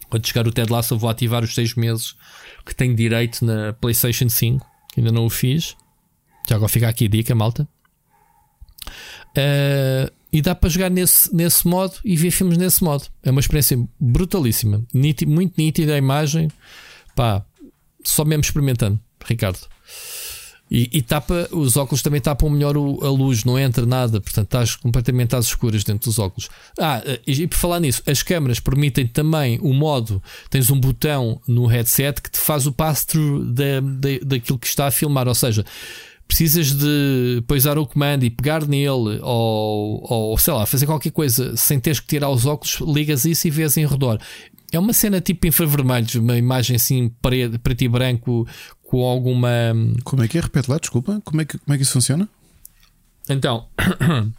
Quando 0.10 0.26
chegar 0.26 0.48
o 0.48 0.52
Ted 0.52 0.72
Lasso, 0.72 0.98
vou 0.98 1.10
ativar 1.10 1.44
os 1.44 1.54
6 1.54 1.76
meses 1.76 2.16
que 2.66 2.76
tenho 2.76 2.96
direito 2.96 3.44
na 3.46 3.74
PlayStation 3.74 4.30
5. 4.30 4.66
Que 4.94 5.02
ainda 5.02 5.12
não 5.12 5.26
o 5.26 5.30
fiz. 5.30 5.76
Já 6.48 6.56
agora 6.56 6.70
fica 6.70 6.88
aqui 6.88 7.06
a 7.06 7.10
dica, 7.10 7.36
malta. 7.36 7.68
Uh, 9.38 10.12
e 10.32 10.42
dá 10.42 10.54
para 10.54 10.70
jogar 10.70 10.90
nesse, 10.90 11.34
nesse 11.34 11.68
modo 11.68 11.96
e 12.04 12.16
ver 12.16 12.32
filmes 12.32 12.58
nesse 12.58 12.84
modo. 12.84 13.06
É 13.24 13.32
uma 13.32 13.40
experiência 13.40 13.80
brutalíssima. 14.00 14.84
Nítido, 14.94 15.32
muito 15.32 15.54
nítida 15.58 15.94
a 15.94 15.98
imagem. 15.98 16.50
Pá, 17.16 17.44
só 18.04 18.26
mesmo 18.26 18.42
experimentando, 18.42 19.00
Ricardo. 19.26 19.60
E, 20.70 20.90
e, 20.92 21.02
tapa, 21.02 21.48
os 21.52 21.78
óculos 21.78 22.02
também 22.02 22.20
tapam 22.20 22.50
melhor 22.50 22.76
o, 22.76 23.00
a 23.02 23.10
luz, 23.10 23.46
não 23.46 23.58
entra 23.58 23.86
nada, 23.86 24.20
portanto 24.20 24.48
estás 24.48 24.76
completamente 24.76 25.34
às 25.34 25.46
escuras 25.46 25.84
dentro 25.84 26.10
dos 26.10 26.20
óculos. 26.20 26.50
Ah, 26.78 27.02
e, 27.26 27.44
e 27.44 27.48
por 27.48 27.58
falar 27.58 27.80
nisso, 27.80 28.04
as 28.06 28.22
câmaras 28.22 28.60
permitem 28.60 29.08
também 29.08 29.60
o 29.62 29.74
modo, 29.74 30.22
tens 30.50 30.70
um 30.70 30.78
botão 30.78 31.42
no 31.48 31.66
headset 31.68 32.22
que 32.22 32.30
te 32.30 32.38
faz 32.38 32.68
o 32.68 32.74
pass-through 32.74 33.46
da, 33.46 33.80
da, 33.80 34.10
daquilo 34.26 34.60
que 34.60 34.68
está 34.68 34.88
a 34.88 34.92
filmar, 34.92 35.28
ou 35.28 35.36
seja, 35.36 35.66
precisas 36.28 36.74
de 36.74 37.44
poisar 37.48 37.78
o 37.78 37.86
comando 37.86 38.24
e 38.24 38.30
pegar 38.30 38.68
nele 38.68 39.20
ou, 39.22 40.06
ou 40.12 40.38
sei 40.38 40.54
lá, 40.54 40.66
fazer 40.66 40.86
qualquer 40.86 41.12
coisa 41.12 41.56
sem 41.56 41.80
teres 41.80 42.00
que 42.00 42.08
tirar 42.08 42.30
os 42.30 42.46
óculos, 42.46 42.80
ligas 42.82 43.26
isso 43.26 43.48
e 43.48 43.52
vês 43.52 43.78
em 43.78 43.86
redor. 43.86 44.20
É 44.72 44.78
uma 44.78 44.92
cena 44.92 45.22
tipo 45.22 45.48
infravermelhos, 45.48 46.16
uma 46.16 46.38
imagem 46.38 46.76
assim 46.76 47.10
preto, 47.22 47.58
preto 47.60 47.82
e 47.84 47.88
branco 47.88 48.46
com 48.84 49.04
alguma. 49.06 49.50
Como 50.04 50.24
é 50.24 50.28
que 50.28 50.38
é? 50.38 50.42
Repete 50.42 50.70
lá, 50.70 50.78
desculpa. 50.78 51.22
Como 51.24 51.42
é 51.42 51.46
que, 51.46 51.58
como 51.58 51.74
é 51.74 51.78
que 51.78 51.84
isso 51.84 51.94
funciona? 51.94 52.28
Então, 53.30 53.68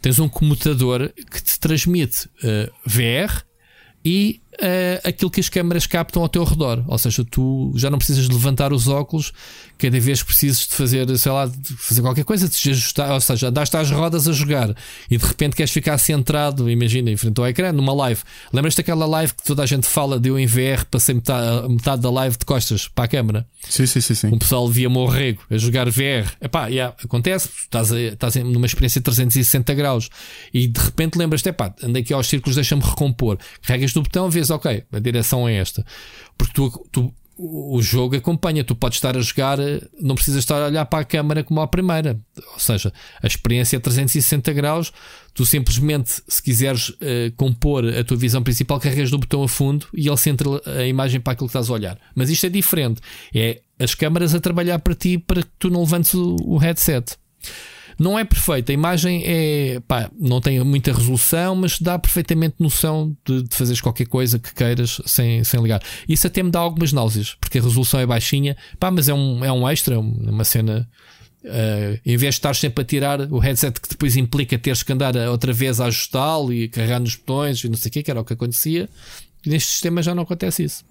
tens 0.00 0.18
um 0.18 0.28
comutador 0.28 1.12
que 1.30 1.42
te 1.42 1.58
transmite 1.58 2.26
uh, 2.26 2.72
VR 2.84 3.42
e 4.04 4.40
uh, 4.60 5.08
aquilo 5.08 5.30
que 5.30 5.40
as 5.40 5.48
câmaras 5.48 5.86
captam 5.86 6.22
ao 6.22 6.28
teu 6.28 6.44
redor. 6.44 6.84
Ou 6.86 6.98
seja, 6.98 7.24
tu 7.24 7.72
já 7.74 7.90
não 7.90 7.98
precisas 7.98 8.28
de 8.28 8.32
levantar 8.32 8.72
os 8.72 8.88
óculos 8.88 9.32
cada 9.78 10.00
vez 10.00 10.22
que 10.22 10.28
precisas 10.28 10.66
de 10.66 10.74
fazer, 10.74 11.18
sei 11.18 11.32
lá, 11.32 11.46
de 11.46 11.74
fazer 11.74 12.00
qualquer 12.00 12.24
coisa, 12.24 12.48
de 12.48 12.70
ajustar, 12.70 13.12
ou 13.12 13.20
seja, 13.20 13.48
andaste 13.48 13.76
às 13.76 13.90
rodas 13.90 14.26
a 14.26 14.32
jogar 14.32 14.74
e 15.10 15.16
de 15.16 15.24
repente 15.24 15.54
queres 15.54 15.70
ficar 15.70 15.98
centrado, 15.98 16.70
imagina, 16.70 17.10
em 17.10 17.16
frente 17.16 17.38
ao 17.38 17.46
ecrã, 17.46 17.72
numa 17.72 17.92
live. 17.92 18.20
Lembras-te 18.52 18.78
daquela 18.78 19.06
live 19.06 19.34
que 19.34 19.44
toda 19.44 19.62
a 19.62 19.66
gente 19.66 19.86
fala, 19.86 20.18
deu 20.18 20.38
em 20.38 20.46
VR, 20.46 20.84
passei 20.90 21.14
metade, 21.14 21.68
metade 21.68 22.02
da 22.02 22.10
live 22.10 22.36
de 22.38 22.44
costas 22.44 22.88
para 22.88 23.04
a 23.04 23.08
câmara. 23.08 23.46
Sim, 23.68 23.86
sim, 23.86 24.00
sim. 24.00 24.14
sim. 24.14 24.28
O 24.28 24.38
pessoal 24.38 24.68
via 24.68 24.88
morrego 24.88 25.42
a 25.50 25.56
jogar 25.56 25.90
VR. 25.90 26.30
Epá, 26.40 26.68
yeah, 26.68 26.94
acontece, 27.04 27.50
estás, 27.64 27.92
a, 27.92 28.00
estás 28.00 28.36
numa 28.36 28.66
experiência 28.66 29.00
360 29.00 29.74
graus 29.74 30.08
e 30.54 30.66
de 30.66 30.80
repente 30.80 31.18
lembras-te, 31.18 31.48
epá, 31.48 31.74
andei 31.82 32.02
aqui 32.02 32.14
aos 32.14 32.26
círculos, 32.28 32.54
deixa-me 32.56 32.82
recompor. 32.82 33.38
Carregas 33.62 33.92
no 33.94 34.02
botão, 34.02 34.30
vês, 34.30 34.45
ok, 34.50 34.84
a 34.92 34.98
direção 34.98 35.48
é 35.48 35.56
esta. 35.56 35.84
Porque 36.36 36.54
tu, 36.54 36.88
tu 36.90 37.14
o 37.38 37.82
jogo 37.82 38.16
acompanha. 38.16 38.64
Tu 38.64 38.74
podes 38.74 38.96
estar 38.96 39.16
a 39.16 39.20
jogar, 39.20 39.58
não 40.00 40.14
precisas 40.14 40.40
estar 40.40 40.62
a 40.62 40.66
olhar 40.66 40.86
para 40.86 41.00
a 41.00 41.04
câmera 41.04 41.44
como 41.44 41.60
a 41.60 41.66
primeira. 41.66 42.18
Ou 42.54 42.58
seja, 42.58 42.92
a 43.22 43.26
experiência 43.26 43.76
é 43.76 43.80
360 43.80 44.52
graus. 44.52 44.92
Tu 45.34 45.44
simplesmente, 45.44 46.22
se 46.26 46.42
quiseres 46.42 46.88
uh, 46.88 46.96
compor 47.36 47.84
a 47.86 48.02
tua 48.02 48.16
visão 48.16 48.42
principal, 48.42 48.80
carregas 48.80 49.10
no 49.10 49.18
botão 49.18 49.42
a 49.42 49.48
fundo 49.48 49.86
e 49.92 50.08
ele 50.08 50.16
centra 50.16 50.48
a 50.64 50.86
imagem 50.86 51.20
para 51.20 51.34
aquilo 51.34 51.48
que 51.48 51.50
estás 51.50 51.68
a 51.68 51.72
olhar. 51.72 51.98
Mas 52.14 52.30
isto 52.30 52.46
é 52.46 52.48
diferente. 52.48 53.00
É 53.34 53.60
as 53.78 53.94
câmaras 53.94 54.34
a 54.34 54.40
trabalhar 54.40 54.78
para 54.78 54.94
ti 54.94 55.18
para 55.18 55.42
que 55.42 55.50
tu 55.58 55.68
não 55.68 55.80
levantes 55.80 56.14
o, 56.14 56.36
o 56.42 56.56
headset. 56.56 57.16
Não 57.98 58.18
é 58.18 58.24
perfeita, 58.24 58.72
a 58.72 58.74
imagem 58.74 59.22
é 59.24 59.80
pá, 59.80 60.10
não 60.18 60.40
tem 60.40 60.62
muita 60.62 60.92
resolução, 60.92 61.56
mas 61.56 61.78
dá 61.80 61.98
perfeitamente 61.98 62.56
noção 62.58 63.16
de, 63.24 63.42
de 63.42 63.56
fazeres 63.56 63.80
qualquer 63.80 64.06
coisa 64.06 64.38
que 64.38 64.54
queiras 64.54 65.00
sem, 65.06 65.42
sem 65.44 65.62
ligar. 65.62 65.82
Isso 66.08 66.26
até 66.26 66.42
me 66.42 66.50
dá 66.50 66.58
algumas 66.58 66.92
náuseas, 66.92 67.36
porque 67.40 67.58
a 67.58 67.62
resolução 67.62 67.98
é 67.98 68.06
baixinha, 68.06 68.56
pá, 68.78 68.90
mas 68.90 69.08
é 69.08 69.14
um, 69.14 69.44
é 69.44 69.50
um 69.50 69.68
extra, 69.68 69.98
uma 69.98 70.44
cena. 70.44 70.88
Uh, 71.44 72.00
em 72.04 72.16
vez 72.16 72.34
de 72.34 72.38
estar 72.40 72.56
sempre 72.56 72.82
a 72.82 72.84
tirar 72.84 73.20
o 73.32 73.38
headset 73.38 73.80
que 73.80 73.88
depois 73.88 74.16
implica 74.16 74.58
teres 74.58 74.82
que 74.82 74.92
andar 74.92 75.14
outra 75.28 75.52
vez 75.52 75.80
a 75.80 75.84
ajustá-lo 75.86 76.52
e 76.52 76.66
carregar 76.68 76.98
nos 76.98 77.14
botões 77.14 77.62
e 77.62 77.68
não 77.68 77.76
sei 77.76 77.88
o 77.88 77.92
que, 77.92 78.02
que 78.02 78.10
era 78.10 78.20
o 78.20 78.24
que 78.24 78.32
acontecia, 78.32 78.88
neste 79.46 79.70
sistema 79.70 80.02
já 80.02 80.12
não 80.12 80.24
acontece 80.24 80.64
isso. 80.64 80.84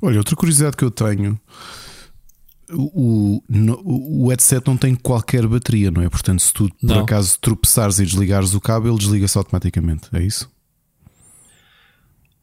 Olha, 0.00 0.18
outra 0.18 0.36
curiosidade 0.36 0.76
que 0.76 0.84
eu 0.84 0.90
tenho 0.90 1.40
o, 2.70 3.42
o, 3.48 4.24
o 4.24 4.28
headset 4.28 4.66
não 4.66 4.76
tem 4.76 4.94
qualquer 4.94 5.46
bateria, 5.46 5.90
não 5.90 6.02
é? 6.02 6.08
Portanto, 6.08 6.40
se 6.40 6.52
tu 6.52 6.70
por 6.74 6.98
acaso 6.98 7.38
tropeçares 7.40 7.98
e 7.98 8.04
desligares 8.04 8.54
o 8.54 8.60
cabo, 8.60 8.88
ele 8.88 8.98
desliga-se 8.98 9.38
automaticamente. 9.38 10.08
É 10.12 10.22
isso? 10.22 10.50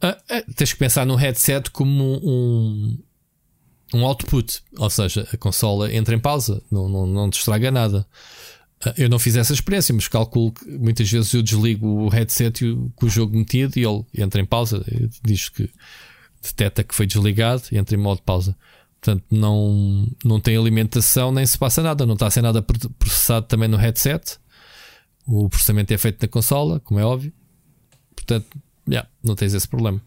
Ah, 0.02 0.18
ah, 0.30 0.44
tens 0.56 0.74
que 0.74 0.80
pensar 0.80 1.06
no 1.06 1.16
headset 1.16 1.72
como 1.72 2.20
um, 2.24 2.98
um 3.94 4.06
output, 4.06 4.62
ou 4.78 4.90
seja, 4.90 5.28
a 5.32 5.38
consola 5.38 5.94
entra 5.94 6.16
em 6.16 6.20
pausa, 6.20 6.62
não, 6.72 6.90
não, 6.90 7.08
não 7.08 7.30
te 7.30 7.40
estraga 7.40 7.72
nada. 7.72 8.06
Ah, 8.84 8.94
eu 8.98 9.10
não 9.10 9.20
fiz 9.20 9.36
essa 9.36 9.54
experiência, 9.54 9.94
mas 9.96 10.08
calculo 10.08 10.52
que 10.52 10.66
muitas 10.78 11.10
vezes 11.10 11.34
eu 11.34 11.42
desligo 11.42 11.88
o 11.88 12.10
headset 12.10 12.64
com 12.96 13.06
o 13.06 13.10
jogo 13.10 13.38
metido 13.38 13.78
e 13.78 13.86
ele 13.86 14.04
entra 14.14 14.42
em 14.42 14.46
pausa, 14.46 14.84
diz 15.24 15.50
que 15.50 15.70
detecta 16.42 16.84
que 16.84 16.94
foi 16.94 17.08
desligado 17.08 17.64
e 17.72 17.78
entra 17.78 17.96
em 17.96 18.00
modo 18.00 18.22
pausa. 18.22 18.56
Portanto, 19.06 19.24
não, 19.30 20.08
não 20.24 20.40
tem 20.40 20.58
alimentação 20.58 21.32
nem 21.32 21.46
se 21.46 21.56
passa 21.56 21.84
nada. 21.84 22.08
Não 22.08 22.16
está 22.16 22.26
a 22.26 22.32
ser 22.32 22.42
nada 22.42 22.64
processado 22.64 23.46
também 23.46 23.70
no 23.70 23.78
headset. 23.78 24.38
O 25.28 25.48
processamento 25.48 25.94
é 25.94 25.98
feito 25.98 26.24
na 26.24 26.28
consola, 26.28 26.80
como 26.80 27.00
é 27.00 27.06
óbvio. 27.06 27.32
Portanto, 28.16 28.58
yeah, 28.90 29.08
não 29.24 29.36
tens 29.36 29.54
esse 29.54 29.68
problema. 29.68 30.02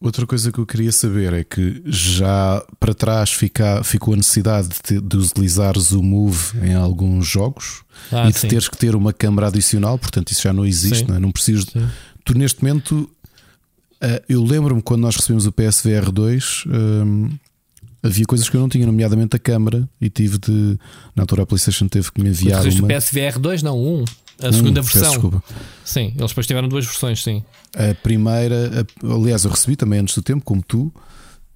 Outra 0.00 0.26
coisa 0.26 0.50
que 0.50 0.58
eu 0.58 0.64
queria 0.64 0.92
saber 0.92 1.34
é 1.34 1.44
que 1.44 1.82
já 1.84 2.64
para 2.80 2.94
trás 2.94 3.30
fica, 3.30 3.82
ficou 3.84 4.14
a 4.14 4.16
necessidade 4.16 4.68
de, 4.88 5.00
de 5.00 5.16
utilizares 5.16 5.90
o 5.90 6.02
Move 6.02 6.58
em 6.62 6.74
alguns 6.74 7.26
jogos 7.26 7.82
ah, 8.12 8.28
e 8.28 8.32
de 8.32 8.38
sim. 8.38 8.48
teres 8.48 8.68
que 8.68 8.76
ter 8.76 8.94
uma 8.94 9.12
câmera 9.12 9.48
adicional, 9.48 9.98
portanto, 9.98 10.30
isso 10.30 10.42
já 10.42 10.52
não 10.52 10.64
existe, 10.64 11.08
não, 11.08 11.16
é? 11.16 11.18
não 11.18 11.32
precisas. 11.32 11.66
Tu 12.24 12.36
neste 12.36 12.62
momento 12.62 13.10
eu 14.28 14.42
lembro-me 14.42 14.82
quando 14.82 15.02
nós 15.02 15.16
recebemos 15.16 15.46
o 15.46 15.52
PSVR 15.52 16.10
2, 16.10 16.64
um, 16.66 17.30
havia 18.02 18.24
coisas 18.24 18.48
que 18.48 18.56
eu 18.56 18.60
não 18.60 18.68
tinha, 18.68 18.86
nomeadamente 18.86 19.36
a 19.36 19.38
câmera, 19.38 19.88
e 20.00 20.08
tive 20.08 20.38
de. 20.38 20.78
Na 21.14 21.22
altura 21.22 21.42
a 21.42 21.46
PlayStation 21.46 21.88
teve 21.88 22.10
que 22.12 22.22
me 22.22 22.30
enviar. 22.30 22.62
Uma... 22.64 22.84
o 22.84 22.86
PSVR 22.86 23.38
2, 23.38 23.62
não, 23.62 23.78
um. 23.78 24.04
A 24.42 24.52
segunda 24.52 24.82
versão. 24.82 25.10
Desculpa. 25.10 25.42
Sim, 25.82 26.12
eles 26.16 26.30
depois 26.30 26.46
tiveram 26.46 26.68
duas 26.68 26.84
versões, 26.84 27.22
sim. 27.22 27.42
A 27.74 27.94
primeira, 27.94 28.86
a, 29.02 29.14
aliás, 29.14 29.44
eu 29.44 29.50
recebi 29.50 29.76
também 29.76 30.00
antes 30.00 30.14
do 30.14 30.22
tempo, 30.22 30.44
como 30.44 30.62
tu, 30.62 30.92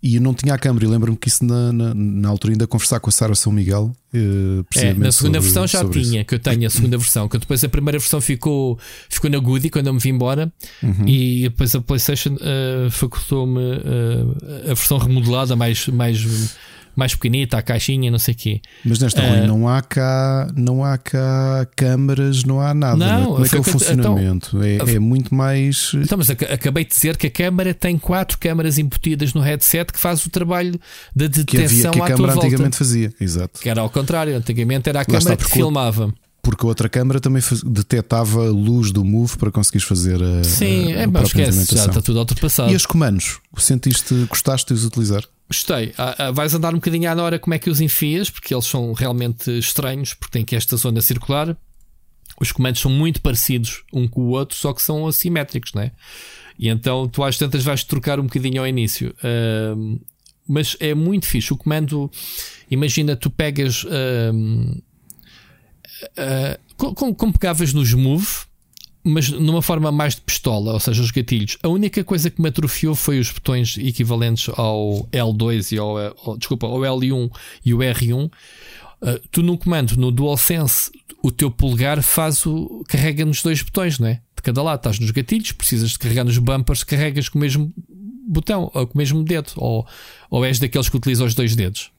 e 0.02 0.16
eu 0.16 0.22
não 0.22 0.32
tinha 0.32 0.54
a 0.54 0.58
câmera. 0.58 0.84
E 0.84 0.88
lembro-me 0.88 1.16
que 1.16 1.28
isso 1.28 1.44
na, 1.44 1.72
na, 1.72 1.94
na, 1.94 2.28
altura 2.28 2.54
ainda 2.54 2.66
conversar 2.66 3.00
com 3.00 3.10
a 3.10 3.12
Sara 3.12 3.34
São 3.34 3.52
Miguel. 3.52 3.92
Eh, 4.14 4.64
é, 4.76 4.94
na 4.94 5.12
segunda 5.12 5.40
sobre, 5.40 5.40
versão 5.40 5.66
já 5.66 5.88
tinha, 5.88 6.20
isso. 6.20 6.24
que 6.24 6.34
eu 6.34 6.38
tenho 6.38 6.66
a 6.66 6.70
segunda 6.70 6.96
versão. 6.96 7.28
Que 7.28 7.38
depois 7.38 7.62
a 7.62 7.68
primeira 7.68 7.98
versão 7.98 8.20
ficou, 8.20 8.78
ficou 9.08 9.30
na 9.30 9.38
Goody 9.38 9.68
quando 9.68 9.88
eu 9.88 9.94
me 9.94 10.00
vim 10.00 10.10
embora. 10.10 10.50
Uhum. 10.82 11.06
E 11.06 11.42
depois 11.42 11.74
a 11.74 11.80
PlayStation 11.80 12.34
uh, 12.34 12.90
facultou-me 12.90 13.60
uh, 13.60 14.70
a 14.70 14.74
versão 14.74 14.96
remodelada 14.98 15.54
mais. 15.54 15.86
mais 15.88 16.56
mais 16.94 17.14
pequenita, 17.14 17.56
a 17.56 17.62
caixinha, 17.62 18.10
não 18.10 18.18
sei 18.18 18.34
o 18.34 18.36
quê. 18.36 18.60
Mas 18.84 18.98
nesta 18.98 19.22
uh, 19.22 19.46
não 19.46 19.68
há 19.68 19.80
cá, 19.82 20.48
não 20.54 20.84
há 20.84 20.98
cá 20.98 21.66
câmaras, 21.76 22.44
não 22.44 22.60
há 22.60 22.74
nada. 22.74 22.96
Não, 22.96 23.32
Como 23.32 23.44
é 23.44 23.48
que 23.48 23.54
é 23.54 23.58
o 23.58 23.60
então, 23.60 23.72
funcionamento? 23.72 24.64
Então, 24.64 24.92
é, 24.92 24.94
é, 24.94 24.98
muito 24.98 25.34
mais. 25.34 25.92
Então, 25.94 26.18
mas 26.18 26.30
acabei 26.30 26.84
de 26.84 26.90
dizer 26.90 27.16
que 27.16 27.26
a 27.26 27.30
câmara 27.30 27.72
tem 27.72 27.98
quatro 27.98 28.38
câmaras 28.38 28.78
embutidas 28.78 29.32
no 29.34 29.40
headset 29.40 29.92
que 29.92 29.98
faz 29.98 30.24
o 30.26 30.30
trabalho 30.30 30.78
de 31.14 31.28
detecção 31.28 31.90
que, 31.92 32.00
havia, 32.00 32.06
que 32.06 32.12
a 32.12 32.16
câmara 32.16 32.34
antigamente 32.34 32.58
volta. 32.58 32.76
fazia, 32.76 33.12
exato. 33.20 33.60
Que 33.60 33.68
era 33.68 33.80
ao 33.80 33.90
contrário, 33.90 34.36
antigamente 34.36 34.88
era 34.88 35.00
a 35.00 35.04
câmara 35.04 35.36
que 35.36 35.48
filmava 35.48 36.12
porque 36.42 36.64
a 36.64 36.68
outra 36.68 36.88
câmara 36.88 37.20
também 37.20 37.42
detectava 37.64 38.46
a 38.46 38.50
luz 38.50 38.90
do 38.90 39.04
Move 39.04 39.36
para 39.36 39.50
conseguires 39.50 39.86
fazer 39.86 40.22
a. 40.22 40.42
Sim, 40.42 40.92
a, 40.92 40.98
a 40.98 41.00
é, 41.02 41.06
mas 41.06 41.24
esquece, 41.24 41.76
já 41.76 41.86
está 41.86 42.02
tudo 42.02 42.18
ultrapassado. 42.18 42.72
E 42.72 42.76
os 42.76 42.86
comandos? 42.86 43.38
Sentiste, 43.58 44.14
gostaste 44.28 44.72
de 44.72 44.80
os 44.80 44.86
utilizar? 44.86 45.24
Gostei. 45.50 45.92
Ah, 45.98 46.14
ah, 46.16 46.30
vais 46.30 46.54
andar 46.54 46.72
um 46.72 46.76
bocadinho 46.76 47.10
à 47.10 47.22
hora 47.22 47.36
como 47.36 47.54
é 47.54 47.58
que 47.58 47.68
os 47.68 47.80
enfias, 47.80 48.30
porque 48.30 48.54
eles 48.54 48.66
são 48.66 48.92
realmente 48.92 49.50
estranhos, 49.58 50.14
porque 50.14 50.30
tem 50.30 50.42
aqui 50.42 50.54
esta 50.54 50.76
zona 50.76 51.00
circular. 51.00 51.56
Os 52.40 52.52
comandos 52.52 52.80
são 52.80 52.90
muito 52.90 53.20
parecidos 53.20 53.82
um 53.92 54.06
com 54.06 54.20
o 54.20 54.28
outro, 54.28 54.56
só 54.56 54.72
que 54.72 54.80
são 54.80 55.08
assimétricos, 55.08 55.72
não 55.74 55.82
é? 55.82 55.90
E 56.56 56.68
então 56.68 57.08
tu 57.08 57.24
às 57.24 57.36
tantas 57.36 57.64
vais 57.64 57.82
trocar 57.82 58.20
um 58.20 58.24
bocadinho 58.24 58.60
ao 58.60 58.68
início. 58.68 59.12
Uh, 59.24 60.00
mas 60.46 60.76
é 60.78 60.94
muito 60.94 61.26
fixe. 61.26 61.52
O 61.52 61.56
comando, 61.56 62.08
imagina, 62.70 63.16
tu 63.16 63.28
pegas. 63.28 63.82
Uh, 63.82 64.80
uh, 66.16 66.94
como, 66.94 67.12
como 67.12 67.32
pegavas 67.32 67.72
nos 67.72 67.92
Move, 67.92 68.46
mas 69.02 69.30
numa 69.30 69.62
forma 69.62 69.90
mais 69.90 70.14
de 70.14 70.20
pistola, 70.20 70.72
ou 70.72 70.80
seja, 70.80 71.02
os 71.02 71.10
gatilhos. 71.10 71.56
A 71.62 71.68
única 71.68 72.04
coisa 72.04 72.30
que 72.30 72.40
me 72.40 72.48
atrofiou 72.48 72.94
foi 72.94 73.18
os 73.18 73.30
botões 73.30 73.78
equivalentes 73.78 74.52
ao 74.56 75.08
L2 75.10 75.72
e 75.72 75.78
ao, 75.78 75.96
ao 76.24 76.36
desculpa, 76.36 76.66
ao 76.66 76.80
L1 76.80 77.30
e 77.64 77.74
o 77.74 77.78
R1. 77.78 78.26
Uh, 78.26 78.30
tu 79.30 79.42
no 79.42 79.56
comando, 79.56 79.96
no 79.96 80.10
DualSense, 80.12 80.90
o 81.22 81.30
teu 81.30 81.50
polegar 81.50 82.02
faz 82.02 82.44
o. 82.44 82.84
carrega 82.88 83.24
nos 83.24 83.42
dois 83.42 83.62
botões, 83.62 83.98
não 83.98 84.08
é? 84.08 84.20
De 84.36 84.42
cada 84.42 84.62
lado, 84.62 84.78
estás 84.78 84.98
nos 84.98 85.10
gatilhos, 85.10 85.52
precisas 85.52 85.90
de 85.90 85.98
carregar 85.98 86.24
nos 86.24 86.38
bumpers, 86.38 86.84
carregas 86.84 87.28
com 87.28 87.38
o 87.38 87.40
mesmo 87.40 87.72
botão, 88.28 88.70
ou 88.74 88.86
com 88.86 88.94
o 88.94 88.98
mesmo 88.98 89.24
dedo, 89.24 89.52
ou, 89.56 89.86
ou 90.30 90.44
és 90.44 90.58
daqueles 90.58 90.88
que 90.88 90.96
utiliza 90.96 91.24
os 91.24 91.34
dois 91.34 91.56
dedos. 91.56 91.90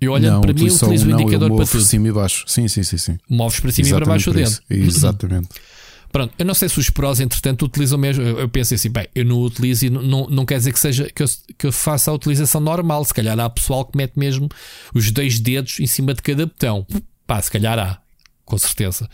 Eu 0.00 0.12
olhando 0.12 0.34
não, 0.34 0.40
para 0.42 0.52
mim, 0.52 0.68
utilizo 0.68 0.86
o 0.86 0.90
um, 0.90 1.20
indicador 1.20 1.48
não, 1.48 1.56
para 1.56 1.66
tudo. 1.66 1.82
cima 1.82 2.08
e 2.08 2.12
baixo. 2.12 2.44
Sim, 2.46 2.68
sim, 2.68 2.82
sim, 2.82 2.98
sim. 2.98 3.18
Moves 3.28 3.58
para 3.58 3.72
cima 3.72 3.88
Exatamente 3.88 4.02
e 4.02 4.04
para 4.04 4.12
baixo 4.14 4.30
o 4.30 4.34
dedo. 4.34 4.58
Exatamente. 4.70 5.48
Pronto, 6.10 6.32
eu 6.38 6.44
não 6.46 6.54
sei 6.54 6.68
se 6.68 6.78
os 6.78 6.88
prós, 6.88 7.20
entretanto, 7.20 7.66
utilizam 7.66 7.98
mesmo. 7.98 8.22
Eu 8.22 8.48
pensei 8.48 8.76
assim, 8.76 8.90
bem, 8.90 9.06
eu 9.14 9.24
não 9.24 9.42
utilizo 9.42 9.86
e 9.86 9.90
não, 9.90 10.26
não 10.26 10.46
quer 10.46 10.56
dizer 10.58 10.72
que 10.72 10.80
seja 10.80 11.10
que 11.14 11.22
eu, 11.22 11.26
que 11.56 11.66
eu 11.66 11.72
faça 11.72 12.10
a 12.10 12.14
utilização 12.14 12.60
normal. 12.60 13.04
Se 13.04 13.12
calhar 13.12 13.38
há 13.38 13.50
pessoal 13.50 13.84
que 13.84 13.96
mete 13.96 14.14
mesmo 14.16 14.48
os 14.94 15.10
dois 15.10 15.38
dedos 15.38 15.80
em 15.80 15.86
cima 15.86 16.14
de 16.14 16.22
cada 16.22 16.46
botão. 16.46 16.86
Pá, 17.26 17.40
se 17.42 17.50
calhar 17.50 17.78
há, 17.78 17.98
com 18.44 18.56
certeza. 18.56 19.08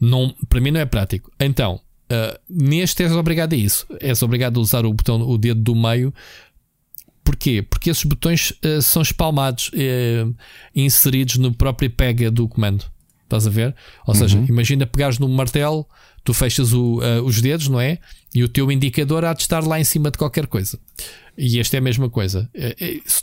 Não, 0.00 0.34
para 0.48 0.60
mim 0.60 0.70
não 0.70 0.80
é 0.80 0.86
prático. 0.86 1.32
Então, 1.40 1.80
uh, 2.12 2.38
neste 2.48 3.02
és 3.02 3.12
obrigado 3.12 3.54
a 3.54 3.56
isso. 3.56 3.84
És 4.00 4.22
obrigado 4.22 4.60
a 4.60 4.62
usar 4.62 4.86
o 4.86 4.92
botão, 4.92 5.20
o 5.28 5.36
dedo 5.36 5.60
do 5.60 5.74
meio 5.74 6.14
Porquê? 7.26 7.60
Porque 7.60 7.90
esses 7.90 8.04
botões 8.04 8.52
uh, 8.64 8.80
são 8.80 9.02
espalmados, 9.02 9.68
uh, 9.70 10.34
inseridos 10.72 11.38
no 11.38 11.52
próprio 11.52 11.90
pega 11.90 12.30
do 12.30 12.46
comando. 12.46 12.84
Estás 13.24 13.48
a 13.48 13.50
ver? 13.50 13.74
Ou 14.06 14.14
uhum. 14.14 14.20
seja, 14.20 14.38
imagina 14.48 14.86
pegares 14.86 15.18
no 15.18 15.28
martelo, 15.28 15.84
tu 16.22 16.32
fechas 16.32 16.72
o, 16.72 17.00
uh, 17.00 17.24
os 17.24 17.40
dedos, 17.40 17.66
não 17.66 17.80
é? 17.80 17.98
E 18.32 18.44
o 18.44 18.48
teu 18.48 18.70
indicador 18.70 19.24
há 19.24 19.32
de 19.32 19.42
estar 19.42 19.64
lá 19.66 19.80
em 19.80 19.82
cima 19.82 20.08
de 20.08 20.18
qualquer 20.18 20.46
coisa. 20.46 20.78
E 21.36 21.58
este 21.58 21.74
é 21.74 21.80
a 21.80 21.82
mesma 21.82 22.08
coisa. 22.08 22.48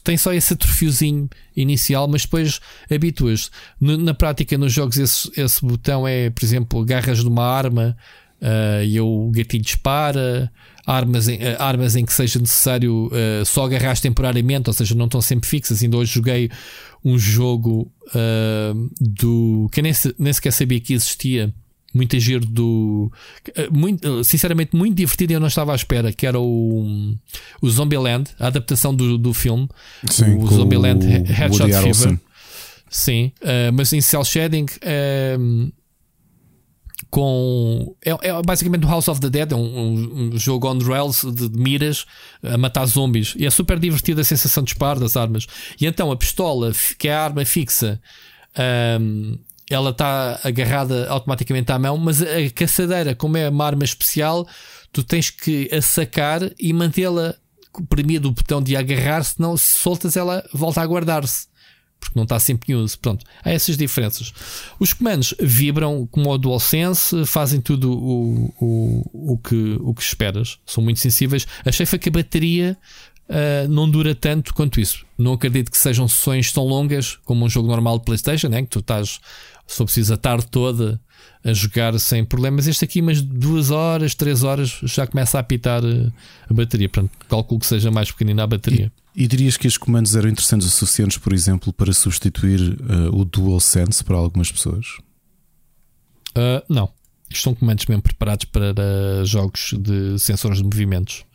Tem 0.03 0.17
só 0.17 0.33
esse 0.33 0.53
atrofiozinho 0.53 1.29
inicial, 1.55 2.07
mas 2.07 2.23
depois 2.23 2.59
habituas. 2.91 3.49
Na 3.79 4.13
prática, 4.13 4.57
nos 4.57 4.73
jogos, 4.73 4.97
esse, 4.97 5.31
esse 5.35 5.65
botão 5.65 6.07
é, 6.07 6.29
por 6.29 6.43
exemplo, 6.43 6.83
garras 6.83 7.19
de 7.19 7.27
uma 7.27 7.43
arma 7.43 7.97
uh, 8.41 8.83
e 8.83 8.99
o 8.99 9.31
gatilho 9.31 9.63
dispara, 9.63 10.51
armas 10.85 11.27
em, 11.27 11.37
uh, 11.37 11.55
armas 11.59 11.95
em 11.95 12.05
que 12.05 12.13
seja 12.13 12.39
necessário 12.39 13.07
uh, 13.07 13.45
só 13.45 13.65
agarrar 13.65 13.99
temporariamente, 13.99 14.69
ou 14.69 14.73
seja, 14.73 14.95
não 14.95 15.05
estão 15.05 15.21
sempre 15.21 15.49
fixas. 15.49 15.81
Ainda 15.81 15.97
hoje 15.97 16.13
joguei 16.13 16.49
um 17.03 17.17
jogo 17.17 17.91
do 19.01 19.67
que 19.71 19.81
nem, 19.81 19.91
nem 20.17 20.31
sequer 20.31 20.51
sabia 20.51 20.79
que 20.79 20.93
existia 20.93 21.53
muito 21.93 22.17
giro 22.19 22.45
do. 22.45 23.11
Muito, 23.71 24.23
sinceramente, 24.23 24.75
muito 24.75 24.95
divertido 24.95 25.33
e 25.33 25.35
eu 25.35 25.39
não 25.39 25.47
estava 25.47 25.73
à 25.73 25.75
espera, 25.75 26.11
que 26.11 26.25
era 26.25 26.39
o, 26.39 27.15
o 27.61 27.69
Zombieland, 27.69 28.31
a 28.39 28.47
adaptação 28.47 28.95
do, 28.95 29.17
do 29.17 29.33
filme. 29.33 29.67
Sim, 30.09 30.37
o 30.37 30.47
Zombieland 30.47 31.05
Headshot 31.05 31.71
Fever. 31.71 32.19
Sim, 32.89 33.31
uh, 33.41 33.73
mas 33.73 33.91
em 33.91 34.01
cel 34.01 34.23
shading. 34.23 34.65
Uh, 34.65 35.71
com. 37.13 37.95
É, 38.03 38.09
é, 38.29 38.41
basicamente 38.41 38.87
o 38.87 38.89
House 38.89 39.07
of 39.07 39.21
the 39.21 39.29
Dead, 39.29 39.51
é 39.51 39.55
um, 39.55 40.31
um, 40.33 40.37
jogo 40.39 40.67
on 40.67 40.79
rails 40.79 41.23
de, 41.23 41.47
miras 41.55 42.07
a 42.41 42.57
matar 42.57 42.87
zombies. 42.87 43.35
E 43.37 43.45
é 43.45 43.51
super 43.51 43.77
divertida 43.77 44.21
a 44.21 44.23
sensação 44.23 44.63
de 44.63 44.69
disparo 44.69 44.99
das 44.99 45.15
armas. 45.15 45.45
E 45.79 45.85
então 45.85 46.11
a 46.11 46.17
pistola, 46.17 46.71
que 46.97 47.07
é 47.07 47.13
a 47.13 47.23
arma 47.23 47.45
fixa, 47.45 48.01
um, 48.99 49.37
ela 49.69 49.91
está 49.91 50.39
agarrada 50.43 51.07
automaticamente 51.07 51.71
à 51.71 51.77
mão, 51.77 51.97
mas 51.97 52.19
a 52.19 52.49
caçadeira, 52.49 53.13
como 53.13 53.37
é 53.37 53.47
uma 53.47 53.63
arma 53.63 53.83
especial, 53.83 54.47
tu 54.91 55.03
tens 55.03 55.29
que 55.29 55.69
a 55.71 55.83
sacar 55.83 56.41
e 56.59 56.73
mantê-la 56.73 57.35
premida 57.89 58.27
o 58.27 58.31
botão 58.31 58.59
de 58.59 58.75
agarrar, 58.75 59.23
senão 59.23 59.55
se 59.55 59.77
soltas 59.77 60.17
ela 60.17 60.43
volta 60.51 60.81
a 60.81 60.85
guardar-se. 60.87 61.45
Porque 62.03 62.19
não 62.19 62.23
está 62.23 62.39
sempre 62.39 62.73
em 62.73 62.75
uso. 62.75 62.99
Pronto, 62.99 63.25
há 63.43 63.51
essas 63.51 63.77
diferenças. 63.77 64.33
Os 64.79 64.93
comandos 64.93 65.33
vibram 65.39 66.07
como 66.11 66.31
o 66.31 66.37
DualSense, 66.37 67.25
fazem 67.25 67.61
tudo 67.61 67.91
o, 67.91 68.53
o, 68.59 69.33
o, 69.33 69.37
que, 69.37 69.77
o 69.81 69.93
que 69.93 70.01
esperas. 70.01 70.59
São 70.65 70.83
muito 70.83 70.99
sensíveis. 70.99 71.47
Achei 71.65 71.85
que 71.85 72.09
a 72.09 72.11
bateria 72.11 72.77
uh, 73.29 73.67
não 73.67 73.89
dura 73.89 74.13
tanto 74.13 74.53
quanto 74.53 74.79
isso. 74.79 75.05
Não 75.17 75.33
acredito 75.33 75.71
que 75.71 75.77
sejam 75.77 76.07
sessões 76.07 76.51
tão 76.51 76.65
longas 76.65 77.17
como 77.23 77.45
um 77.45 77.49
jogo 77.49 77.67
normal 77.67 77.99
de 77.99 78.05
PlayStation, 78.05 78.49
né? 78.49 78.61
que 78.63 78.69
tu 78.69 78.79
estás 78.79 79.19
só 79.65 79.85
precisa 79.85 80.15
a 80.15 80.17
tarde 80.17 80.45
toda 80.47 80.99
a 81.43 81.53
jogar 81.53 81.97
sem 81.99 82.23
problemas. 82.23 82.67
Este 82.67 82.85
aqui, 82.85 83.01
umas 83.01 83.21
duas 83.21 83.71
horas, 83.71 84.13
três 84.15 84.43
horas, 84.43 84.79
já 84.83 85.07
começa 85.07 85.37
a 85.37 85.41
apitar 85.41 85.83
eh, 85.83 86.11
a 86.49 86.53
bateria. 86.53 86.89
Portanto, 86.89 87.11
calculo 87.27 87.59
que 87.59 87.65
seja 87.65 87.89
mais 87.91 88.11
pequenina 88.11 88.43
a 88.43 88.47
bateria. 88.47 88.91
E, 89.15 89.27
dirias 89.27 89.57
que 89.57 89.67
estes 89.67 89.77
comandos 89.77 90.15
eram 90.15 90.29
interessantes 90.29 90.67
o 90.67 90.71
suficientes, 90.71 91.17
por 91.17 91.33
exemplo, 91.33 91.71
para 91.71 91.93
substituir 91.93 92.59
uh, 92.61 93.15
o 93.15 93.23
DualSense 93.23 94.03
para 94.03 94.17
algumas 94.17 94.51
pessoas? 94.51 94.97
Uh, 96.35 96.63
não. 96.67 96.91
Isto 97.29 97.43
são 97.43 97.55
comandos 97.55 97.85
mesmo 97.85 98.01
preparados 98.01 98.45
para 98.45 99.23
jogos 99.25 99.73
de 99.77 100.19
sensores 100.19 100.57
de 100.57 100.63
movimentos. 100.63 101.25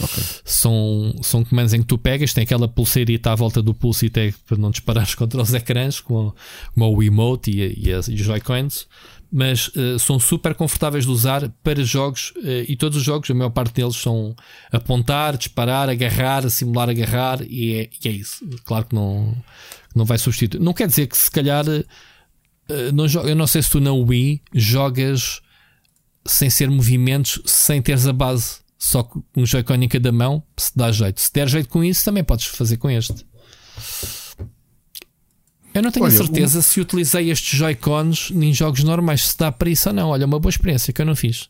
Okay. 0.00 0.24
São, 0.44 1.14
são 1.22 1.44
comandos 1.44 1.72
em 1.72 1.80
que 1.80 1.86
tu 1.86 1.96
pegas, 1.96 2.32
tem 2.32 2.42
aquela 2.42 2.66
pulseirita 2.66 3.30
à 3.30 3.34
volta 3.34 3.62
do 3.62 3.72
pulso 3.72 4.04
e 4.04 4.10
tag 4.10 4.34
para 4.46 4.56
não 4.56 4.70
disparares 4.70 5.14
contra 5.14 5.40
os 5.40 5.54
ecrãs, 5.54 6.00
como, 6.00 6.34
como 6.74 6.96
o 6.96 7.02
emote 7.02 7.50
e, 7.50 7.88
e, 7.88 7.90
e 7.90 7.94
os 7.94 8.06
Joy-Cons, 8.06 8.88
mas 9.36 9.66
uh, 9.66 9.98
são 9.98 10.20
super 10.20 10.54
confortáveis 10.54 11.04
de 11.04 11.10
usar 11.10 11.48
para 11.60 11.82
jogos 11.82 12.32
uh, 12.36 12.64
e 12.68 12.76
todos 12.76 12.98
os 12.98 13.02
jogos, 13.02 13.28
a 13.28 13.34
maior 13.34 13.50
parte 13.50 13.74
deles 13.74 13.96
são 13.96 14.32
apontar, 14.70 15.36
disparar, 15.36 15.88
agarrar, 15.88 16.48
simular 16.48 16.88
agarrar 16.88 17.42
e 17.42 17.74
é, 17.74 17.90
e 18.04 18.08
é 18.08 18.12
isso. 18.12 18.48
Claro 18.64 18.86
que 18.86 18.94
não, 18.94 19.36
não 19.92 20.04
vai 20.04 20.18
substituir. 20.18 20.60
Não 20.60 20.72
quer 20.72 20.86
dizer 20.86 21.08
que 21.08 21.18
se 21.18 21.28
calhar 21.28 21.66
uh, 21.66 21.84
não, 22.94 23.06
eu 23.26 23.34
não 23.34 23.48
sei 23.48 23.60
se 23.60 23.70
tu 23.70 23.80
na 23.80 23.92
Wii 23.92 24.40
jogas 24.54 25.40
sem 26.24 26.48
ser 26.48 26.70
movimentos, 26.70 27.42
sem 27.44 27.82
teres 27.82 28.06
a 28.06 28.12
base 28.12 28.62
só 28.78 29.02
que 29.02 29.18
um 29.36 29.44
Joy-Con 29.44 29.74
em 29.74 29.88
cada 29.88 30.12
mão, 30.12 30.44
se 30.56 30.70
dá 30.76 30.92
jeito. 30.92 31.20
Se 31.20 31.32
der 31.32 31.48
jeito 31.48 31.68
com 31.70 31.82
isso, 31.82 32.04
também 32.04 32.22
podes 32.22 32.46
fazer 32.46 32.76
com 32.76 32.88
este. 32.88 33.26
Eu 35.74 35.82
não 35.82 35.90
tenho 35.90 36.06
Olha, 36.06 36.16
certeza 36.16 36.62
se 36.62 36.80
utilizei 36.80 37.30
estes 37.30 37.58
Joy-Cons 37.58 38.30
em 38.30 38.54
jogos 38.54 38.84
normais, 38.84 39.28
se 39.28 39.36
dá 39.36 39.50
para 39.50 39.68
isso 39.68 39.88
ou 39.88 39.94
não. 39.94 40.08
Olha, 40.10 40.24
uma 40.24 40.38
boa 40.38 40.50
experiência 40.50 40.92
que 40.92 41.02
eu 41.02 41.06
não 41.06 41.16
fiz. 41.16 41.48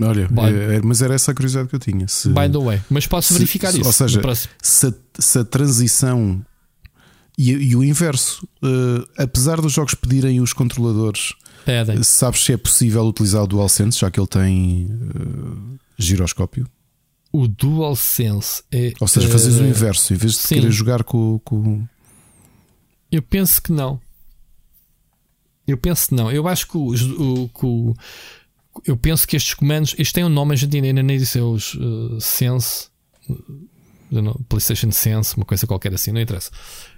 Olha, 0.00 0.22
é, 0.22 0.76
é, 0.76 0.80
mas 0.82 1.02
era 1.02 1.14
essa 1.14 1.32
a 1.32 1.34
curiosidade 1.34 1.68
que 1.68 1.74
eu 1.74 1.80
tinha. 1.80 2.08
Se, 2.08 2.28
By 2.28 2.48
the 2.48 2.58
way, 2.58 2.80
mas 2.88 3.06
posso 3.06 3.34
verificar 3.34 3.72
se, 3.72 3.80
isso. 3.80 3.86
Ou 3.86 3.92
seja, 3.92 4.20
se 4.62 4.86
a, 4.86 4.92
se 5.18 5.38
a, 5.38 5.44
transição 5.44 6.44
e, 7.36 7.50
e 7.50 7.76
o 7.76 7.84
inverso, 7.84 8.46
uh, 8.62 9.06
apesar 9.18 9.60
dos 9.60 9.72
jogos 9.72 9.94
pedirem 9.94 10.40
os 10.40 10.52
controladores, 10.52 11.34
Pedem. 11.64 12.02
sabes 12.02 12.44
se 12.44 12.52
é 12.52 12.56
possível 12.56 13.04
utilizar 13.04 13.42
o 13.42 13.46
DualSense, 13.46 13.98
já 13.98 14.10
que 14.10 14.18
ele 14.18 14.26
tem 14.26 14.86
uh, 14.86 15.78
giroscópio? 15.98 16.66
O 17.32 17.48
DualSense 17.48 18.62
é. 18.70 18.92
Ou 19.00 19.08
seja, 19.08 19.28
fazes 19.28 19.58
o 19.58 19.64
inverso, 19.64 20.12
em 20.12 20.16
vez 20.16 20.32
de 20.32 20.38
sim. 20.38 20.54
querer 20.56 20.70
jogar 20.70 21.02
com, 21.02 21.40
com. 21.44 21.86
Eu 23.12 23.22
penso 23.22 23.62
que 23.62 23.70
não. 23.70 24.00
Eu 25.66 25.76
penso 25.76 26.08
que 26.08 26.14
não. 26.14 26.32
Eu 26.32 26.48
acho 26.48 26.66
que 26.66 26.76
o, 26.76 27.48
que 27.48 27.66
o 27.66 27.94
eu 28.86 28.96
penso 28.96 29.28
que 29.28 29.36
estes 29.36 29.52
comandos, 29.52 29.94
isto 29.98 30.14
tem 30.14 30.24
um 30.24 30.30
nome, 30.30 30.54
a 30.54 30.56
gente 30.56 30.74
ainda 30.74 31.02
nem 31.02 31.18
disse, 31.18 31.38
é 31.38 31.42
os 31.42 31.74
uh, 31.74 32.18
Sense, 32.18 32.88
uh, 33.28 34.44
PlayStation 34.48 34.90
Sense, 34.90 35.36
uma 35.36 35.44
coisa 35.44 35.66
qualquer 35.66 35.92
assim, 35.92 36.10
não 36.10 36.20
interessa. 36.20 36.50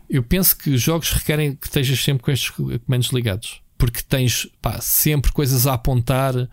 Eu 0.08 0.22
penso 0.22 0.56
que 0.56 0.70
os 0.70 0.80
jogos 0.80 1.10
requerem 1.10 1.56
que 1.56 1.66
estejas 1.66 2.02
sempre 2.02 2.22
com 2.22 2.30
estes 2.30 2.50
comandos 2.50 3.08
ligados, 3.08 3.60
porque 3.76 4.02
tens 4.02 4.46
pá, 4.62 4.80
sempre 4.80 5.32
coisas 5.32 5.66
a 5.66 5.74
apontar 5.74 6.48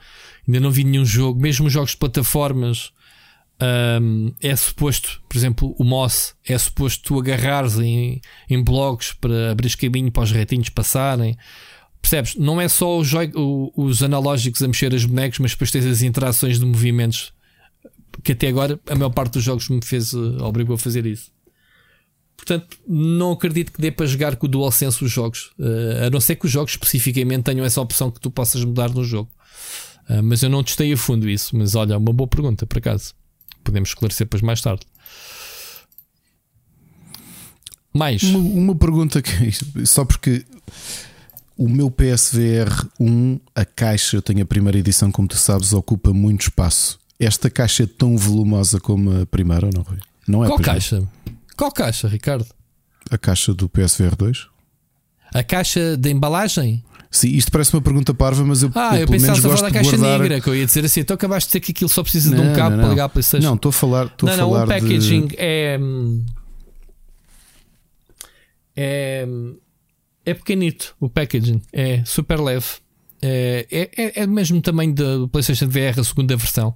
Ainda 0.48 0.60
não 0.60 0.72
vi 0.72 0.84
nenhum 0.84 1.06
jogo, 1.06 1.40
mesmo 1.40 1.70
jogos 1.70 1.92
de 1.92 1.98
plataformas. 1.98 2.92
Um, 3.62 4.34
é 4.42 4.56
suposto, 4.56 5.22
por 5.30 5.38
exemplo, 5.38 5.76
o 5.78 5.84
Moss 5.84 6.34
é 6.48 6.58
suposto 6.58 7.04
tu 7.04 7.20
agarrares 7.20 7.78
em, 7.78 8.20
em 8.50 8.64
blocos 8.64 9.14
para 9.14 9.52
abrir 9.52 9.76
caminho 9.78 10.12
para 10.12 10.24
os 10.24 10.32
retinhos 10.32 10.70
passarem. 10.70 11.38
Percebes? 12.02 12.36
Não 12.36 12.60
é 12.60 12.68
só 12.68 12.98
os, 12.98 13.12
os 13.76 14.02
analógicos 14.02 14.64
a 14.64 14.68
mexer 14.68 14.96
as 14.96 15.06
bonecos, 15.06 15.38
mas 15.38 15.52
depois 15.52 15.70
tens 15.70 15.86
as 15.86 16.02
interações 16.02 16.60
de 16.60 16.66
movimentos 16.66 17.34
que 18.24 18.32
até 18.32 18.48
agora 18.48 18.80
a 18.90 18.96
maior 18.96 19.12
parte 19.12 19.34
dos 19.34 19.44
jogos 19.44 19.70
me 19.70 19.84
fez, 19.84 20.14
uh, 20.14 20.44
obrigou 20.44 20.76
a 20.76 20.78
fazer 20.78 21.06
isso. 21.06 21.32
Portanto, 22.36 22.78
não 22.88 23.34
acredito 23.34 23.72
que 23.72 23.80
dê 23.80 23.92
para 23.92 24.08
jogar 24.08 24.36
com 24.36 24.48
o 24.48 24.50
DualSense 24.50 25.04
os 25.04 25.12
jogos, 25.12 25.52
uh, 25.60 26.08
a 26.08 26.10
não 26.10 26.20
ser 26.20 26.36
que 26.36 26.46
os 26.46 26.52
jogos 26.52 26.72
especificamente 26.72 27.44
tenham 27.44 27.64
essa 27.64 27.80
opção 27.80 28.10
que 28.10 28.20
tu 28.20 28.32
possas 28.32 28.64
mudar 28.66 28.90
no 28.90 29.04
jogo. 29.04 29.30
Uh, 30.10 30.24
mas 30.24 30.42
eu 30.42 30.50
não 30.50 30.64
testei 30.64 30.92
a 30.92 30.98
fundo 30.98 31.30
isso. 31.30 31.56
Mas 31.56 31.76
olha, 31.76 31.98
uma 31.98 32.12
boa 32.12 32.28
pergunta, 32.28 32.66
por 32.66 32.80
acaso. 32.80 33.14
Podemos 33.64 33.90
esclarecer 33.90 34.26
depois 34.26 34.42
mais 34.42 34.62
tarde. 34.62 34.82
Mais. 37.94 38.24
Uma, 38.24 38.40
uma 38.40 38.76
pergunta 38.76 39.22
que 39.22 39.32
só 39.86 40.06
porque 40.06 40.46
o 41.58 41.70
meu 41.70 41.92
PSVR 41.92 42.88
1, 43.00 43.40
a 43.54 43.66
caixa, 43.66 44.18
eu 44.18 44.22
tenho 44.22 44.42
a 44.42 44.46
primeira 44.46 44.80
edição, 44.80 45.12
como 45.12 45.28
tu 45.28 45.38
sabes, 45.38 45.74
ocupa 45.74 46.14
muito 46.14 46.42
espaço. 46.42 47.00
Esta 47.20 47.50
caixa 47.50 47.84
é 47.84 47.86
tão 47.86 48.18
volumosa 48.18 48.80
como 48.80 49.22
a 49.22 49.26
primeira, 49.26 49.68
ou 49.68 49.72
não, 49.74 49.86
Não 50.28 50.44
é 50.44 50.48
Qual 50.48 50.60
caixa? 50.60 51.08
Qual 51.56 51.72
caixa, 51.72 52.08
Ricardo? 52.08 52.48
A 53.12 53.18
caixa 53.18 53.54
do 53.54 53.70
PSVR 53.70 54.16
2? 54.16 54.48
A 55.34 55.44
caixa 55.44 55.96
de 55.96 56.10
embalagem? 56.10 56.84
Sim, 57.12 57.28
isto 57.28 57.52
parece 57.52 57.74
uma 57.76 57.82
pergunta 57.82 58.14
parva, 58.14 58.42
mas 58.46 58.64
eu, 58.64 58.72
ah, 58.74 58.96
eu, 58.96 59.02
eu 59.02 59.08
pelo 59.08 59.22
menos 59.22 59.40
gosto 59.42 59.64
da 59.64 59.70
caixa 59.70 59.98
guardar... 59.98 60.20
negra, 60.20 60.40
que 60.40 60.48
eu 60.50 60.56
ia 60.56 60.66
dizer 60.66 60.86
assim, 60.86 61.02
então 61.02 61.14
acabaste 61.14 61.50
de 61.50 61.52
dizer 61.52 61.60
que 61.60 61.72
aquilo 61.74 61.90
só 61.90 62.02
precisa 62.02 62.34
não, 62.34 62.42
de 62.42 62.50
um 62.50 62.54
cabo 62.54 62.78
para 62.78 62.88
ligar 62.88 63.04
a 63.04 63.10
PlayStation. 63.10 63.46
Não, 63.46 63.56
estou 63.56 63.70
a 63.70 63.74
falar, 63.74 64.06
estou 64.06 64.28
não, 64.28 64.34
a 64.34 64.38
falar 64.38 64.60
não, 64.60 64.64
o 64.66 64.68
packaging 64.68 65.28
de... 65.28 65.36
é 65.38 65.80
é 68.78 69.28
é 70.26 70.34
pequenito, 70.34 70.96
o 71.02 71.10
packaging 71.10 71.62
é 71.74 72.02
super 72.06 72.40
leve. 72.40 72.68
É, 73.22 73.68
é, 73.70 74.22
é 74.22 74.26
do 74.26 74.32
mesmo 74.32 74.62
tamanho 74.62 74.94
do 74.94 75.28
PlayStation 75.28 75.68
VR, 75.68 76.00
a 76.00 76.04
segunda 76.04 76.36
versão. 76.38 76.74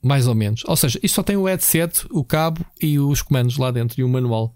Mais 0.00 0.26
ou 0.28 0.34
menos. 0.34 0.62
Ou 0.66 0.76
seja, 0.76 1.00
isto 1.02 1.16
só 1.16 1.22
tem 1.22 1.36
o 1.36 1.46
headset, 1.46 2.06
o 2.10 2.24
cabo 2.24 2.64
e 2.80 2.98
os 2.98 3.22
comandos 3.22 3.56
lá 3.56 3.70
dentro 3.70 4.00
e 4.00 4.04
o 4.04 4.08
manual. 4.08 4.54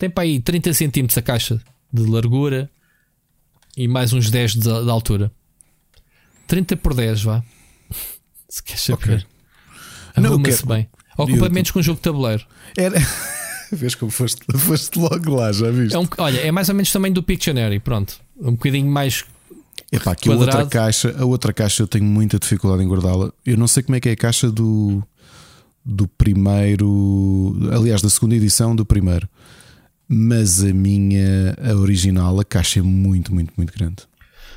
Tem 0.00 0.08
para 0.08 0.22
aí 0.22 0.40
30 0.40 0.72
centímetros 0.72 1.18
a 1.18 1.20
caixa 1.20 1.60
de 1.92 2.02
largura 2.06 2.70
e 3.76 3.86
mais 3.86 4.14
uns 4.14 4.30
10 4.30 4.54
de, 4.54 4.60
de 4.60 4.90
altura. 4.90 5.30
30 6.46 6.74
por 6.78 6.94
10, 6.94 7.22
vá. 7.22 7.44
Se 8.48 8.62
queres 8.62 8.80
saber. 8.80 9.26
Okay. 10.14 10.24
Arruma-se 10.24 10.66
bem. 10.66 10.88
Ocupa 11.18 11.50
menos 11.50 11.70
que 11.70 11.78
um 11.78 11.82
jogo 11.82 11.96
de 11.96 12.02
tabuleiro. 12.02 12.46
Era. 12.78 12.96
Vês 13.70 13.94
como 13.94 14.10
foste, 14.10 14.40
foste 14.56 14.98
logo 14.98 15.34
lá, 15.34 15.52
já 15.52 15.70
viste? 15.70 15.94
É 15.94 15.98
um, 15.98 16.08
olha, 16.16 16.40
é 16.40 16.50
mais 16.50 16.70
ou 16.70 16.74
menos 16.74 16.90
também 16.90 17.12
do 17.12 17.22
Pictionary, 17.22 17.78
pronto. 17.78 18.18
Um 18.40 18.52
bocadinho 18.52 18.90
mais. 18.90 19.26
Epá, 19.92 20.16
que 20.16 20.30
a 20.30 20.32
outra 20.32 20.66
caixa, 20.66 21.14
a 21.18 21.26
outra 21.26 21.52
caixa 21.52 21.82
eu 21.82 21.86
tenho 21.86 22.06
muita 22.06 22.38
dificuldade 22.38 22.82
em 22.82 22.88
guardá-la. 22.88 23.30
Eu 23.44 23.58
não 23.58 23.68
sei 23.68 23.82
como 23.82 23.96
é 23.96 24.00
que 24.00 24.08
é 24.08 24.12
a 24.12 24.16
caixa 24.16 24.50
do 24.50 25.02
do 25.84 26.08
primeiro, 26.08 27.54
aliás, 27.70 28.00
da 28.00 28.08
segunda 28.08 28.34
edição 28.34 28.74
do 28.74 28.86
primeiro 28.86 29.28
mas 30.12 30.64
a 30.64 30.74
minha 30.74 31.56
a 31.62 31.72
original, 31.76 32.40
a 32.40 32.44
caixa 32.44 32.80
é 32.80 32.82
muito, 32.82 33.32
muito, 33.32 33.52
muito 33.56 33.72
grande. 33.72 34.02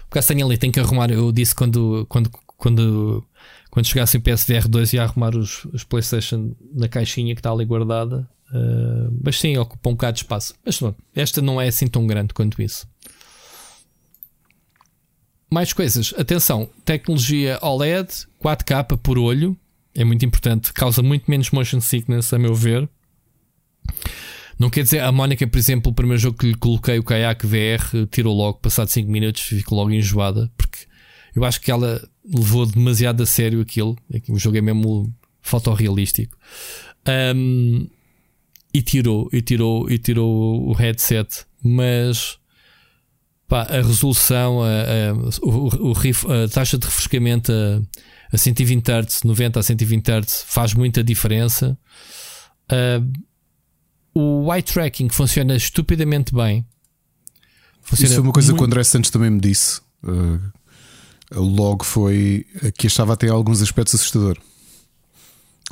Porque 0.10 0.20
tenho 0.26 0.48
ali, 0.48 0.58
tenho 0.58 0.74
que 0.74 0.80
arrumar. 0.80 1.12
Eu 1.12 1.32
disse 1.32 1.54
quando, 1.54 2.08
quando, 2.10 2.32
quando, 2.58 3.24
quando 3.70 3.86
chegasse 3.86 4.18
o 4.18 4.22
PSVR 4.22 4.68
2 4.68 4.94
ia 4.94 5.04
arrumar 5.04 5.36
os, 5.36 5.64
os 5.66 5.84
PlayStation 5.84 6.56
na 6.74 6.88
caixinha 6.88 7.36
que 7.36 7.40
está 7.40 7.52
ali 7.52 7.66
guardada. 7.66 8.28
Uh, 8.50 9.16
mas 9.24 9.40
sim, 9.40 9.56
ocupa 9.56 9.92
um 9.92 9.94
bocado 9.94 10.16
de 10.16 10.24
espaço. 10.24 10.56
Mas 10.66 10.82
não, 10.82 10.96
esta 11.16 11.40
não 11.40 11.62
é 11.62 11.68
assim 11.68 11.86
tão 11.86 12.08
grande 12.08 12.34
quanto 12.34 12.60
isso. 12.60 12.88
Mais 15.52 15.72
coisas. 15.72 16.16
Atenção, 16.18 16.68
tecnologia 16.84 17.60
OLED, 17.62 18.10
4K 18.44 18.98
por 18.98 19.20
olho. 19.20 19.56
É 19.94 20.04
muito 20.04 20.26
importante. 20.26 20.74
Causa 20.74 21.04
muito 21.04 21.30
menos 21.30 21.52
motion 21.52 21.80
sickness, 21.80 22.34
a 22.34 22.40
meu 22.40 22.56
ver. 22.56 22.90
Não 24.60 24.70
quer 24.70 24.84
dizer, 24.84 25.00
a 25.00 25.12
Mónica, 25.12 25.46
por 25.48 25.58
exemplo, 25.58 25.92
o 25.92 25.96
primeiro 25.96 26.22
jogo 26.22 26.38
que 26.38 26.48
lhe 26.48 26.56
coloquei, 26.56 27.00
o 27.00 27.04
Kayak 27.04 27.46
VR, 27.46 28.08
tirou 28.10 28.36
logo, 28.36 28.60
passado 28.60 28.88
5 28.88 29.10
minutos, 29.10 29.42
ficou 29.42 29.78
logo 29.78 29.92
enjoada, 29.92 30.52
porque 30.56 30.80
eu 31.36 31.44
acho 31.44 31.60
que 31.60 31.72
ela 31.72 32.02
levou 32.26 32.66
demasiado 32.66 33.24
a 33.24 33.26
sério 33.26 33.62
aquilo. 33.62 33.98
O 34.30 34.40
jogo 34.40 34.58
é 34.58 34.62
mesmo 34.62 35.14
fotorrealístico. 35.42 36.38
Um, 37.36 37.88
e 38.74 38.82
tirou, 38.82 39.30
e 39.32 39.42
tirou, 39.42 39.90
e 39.90 39.98
tirou 39.98 40.68
o 40.68 40.74
headset, 40.74 41.46
mas 41.64 42.40
pá, 43.48 43.64
a 43.64 43.82
resolução, 43.82 44.64
a, 44.64 44.68
a, 44.68 45.14
o, 45.46 45.92
o, 45.92 45.94
a 45.94 46.48
taxa 46.48 46.78
de 46.78 46.86
refrescamento 46.86 47.52
a, 47.52 47.82
a 48.34 48.38
120 48.38 48.90
Hz, 48.90 49.24
90 49.24 49.60
a 49.60 49.64
120 49.64 50.10
Hz 50.10 50.46
faz 50.48 50.74
muita 50.74 51.04
diferença. 51.04 51.78
Uh, 52.72 53.14
o 54.14 54.54
eye 54.54 54.62
tracking 54.62 55.10
funciona 55.10 55.56
estupidamente 55.56 56.34
bem. 56.34 56.66
Funciona 57.82 58.08
Isso 58.08 58.16
foi 58.16 58.24
uma 58.24 58.34
coisa 58.34 58.50
muito... 58.50 58.60
que 58.60 58.64
o 58.64 58.68
André 58.68 58.84
Santos 58.84 59.10
também 59.10 59.30
me 59.30 59.40
disse. 59.40 59.82
Uh, 60.04 60.40
o 61.36 61.42
log 61.42 61.84
foi 61.84 62.46
que 62.78 62.88
achava 62.88 63.14
até 63.14 63.28
alguns 63.28 63.62
aspectos 63.62 63.96
assustador. 63.96 64.38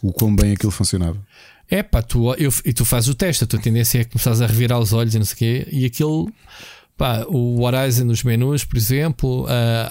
O 0.02 0.12
quão 0.12 0.36
bem 0.36 0.54
aquilo 0.54 0.72
funcionava. 0.72 1.18
É 1.70 1.82
pá, 1.82 2.02
tu, 2.02 2.34
eu, 2.34 2.52
e 2.66 2.74
tu 2.74 2.84
fazes 2.84 3.10
o 3.10 3.16
teste, 3.16 3.46
a 3.46 3.48
tua 3.48 3.60
tendência 3.60 4.00
é 4.00 4.04
começares 4.04 4.42
a 4.42 4.46
revirar 4.46 4.78
os 4.78 4.92
olhos 4.92 5.16
e 5.16 5.18
não 5.18 5.26
sei 5.26 5.34
o 5.34 5.38
quê, 5.38 5.68
e 5.72 5.86
aquilo, 5.86 6.30
pá, 6.98 7.26
o 7.30 7.62
Horizon 7.62 8.04
nos 8.04 8.24
menus, 8.24 8.66
por 8.66 8.76
exemplo, 8.76 9.46
uh, 9.46 9.48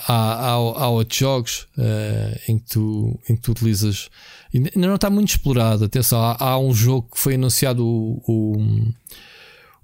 há, 0.07 0.35
há, 0.35 0.51
há 0.51 0.89
outros 0.91 1.19
jogos 1.19 1.67
uh, 1.79 2.39
em, 2.47 2.59
que 2.59 2.67
tu, 2.67 3.19
em 3.31 3.35
que 3.35 3.41
tu 3.41 3.53
utilizas, 3.53 4.11
ainda 4.55 4.71
não 4.89 4.95
está 4.95 5.11
muito 5.11 5.31
explorado. 5.31 5.85
Atenção, 5.85 6.21
há, 6.21 6.37
há 6.39 6.59
um 6.59 6.73
jogo 6.75 7.09
que 7.13 7.19
foi 7.19 7.35
anunciado, 7.35 7.85
o, 7.85 8.23
o, 8.27 8.93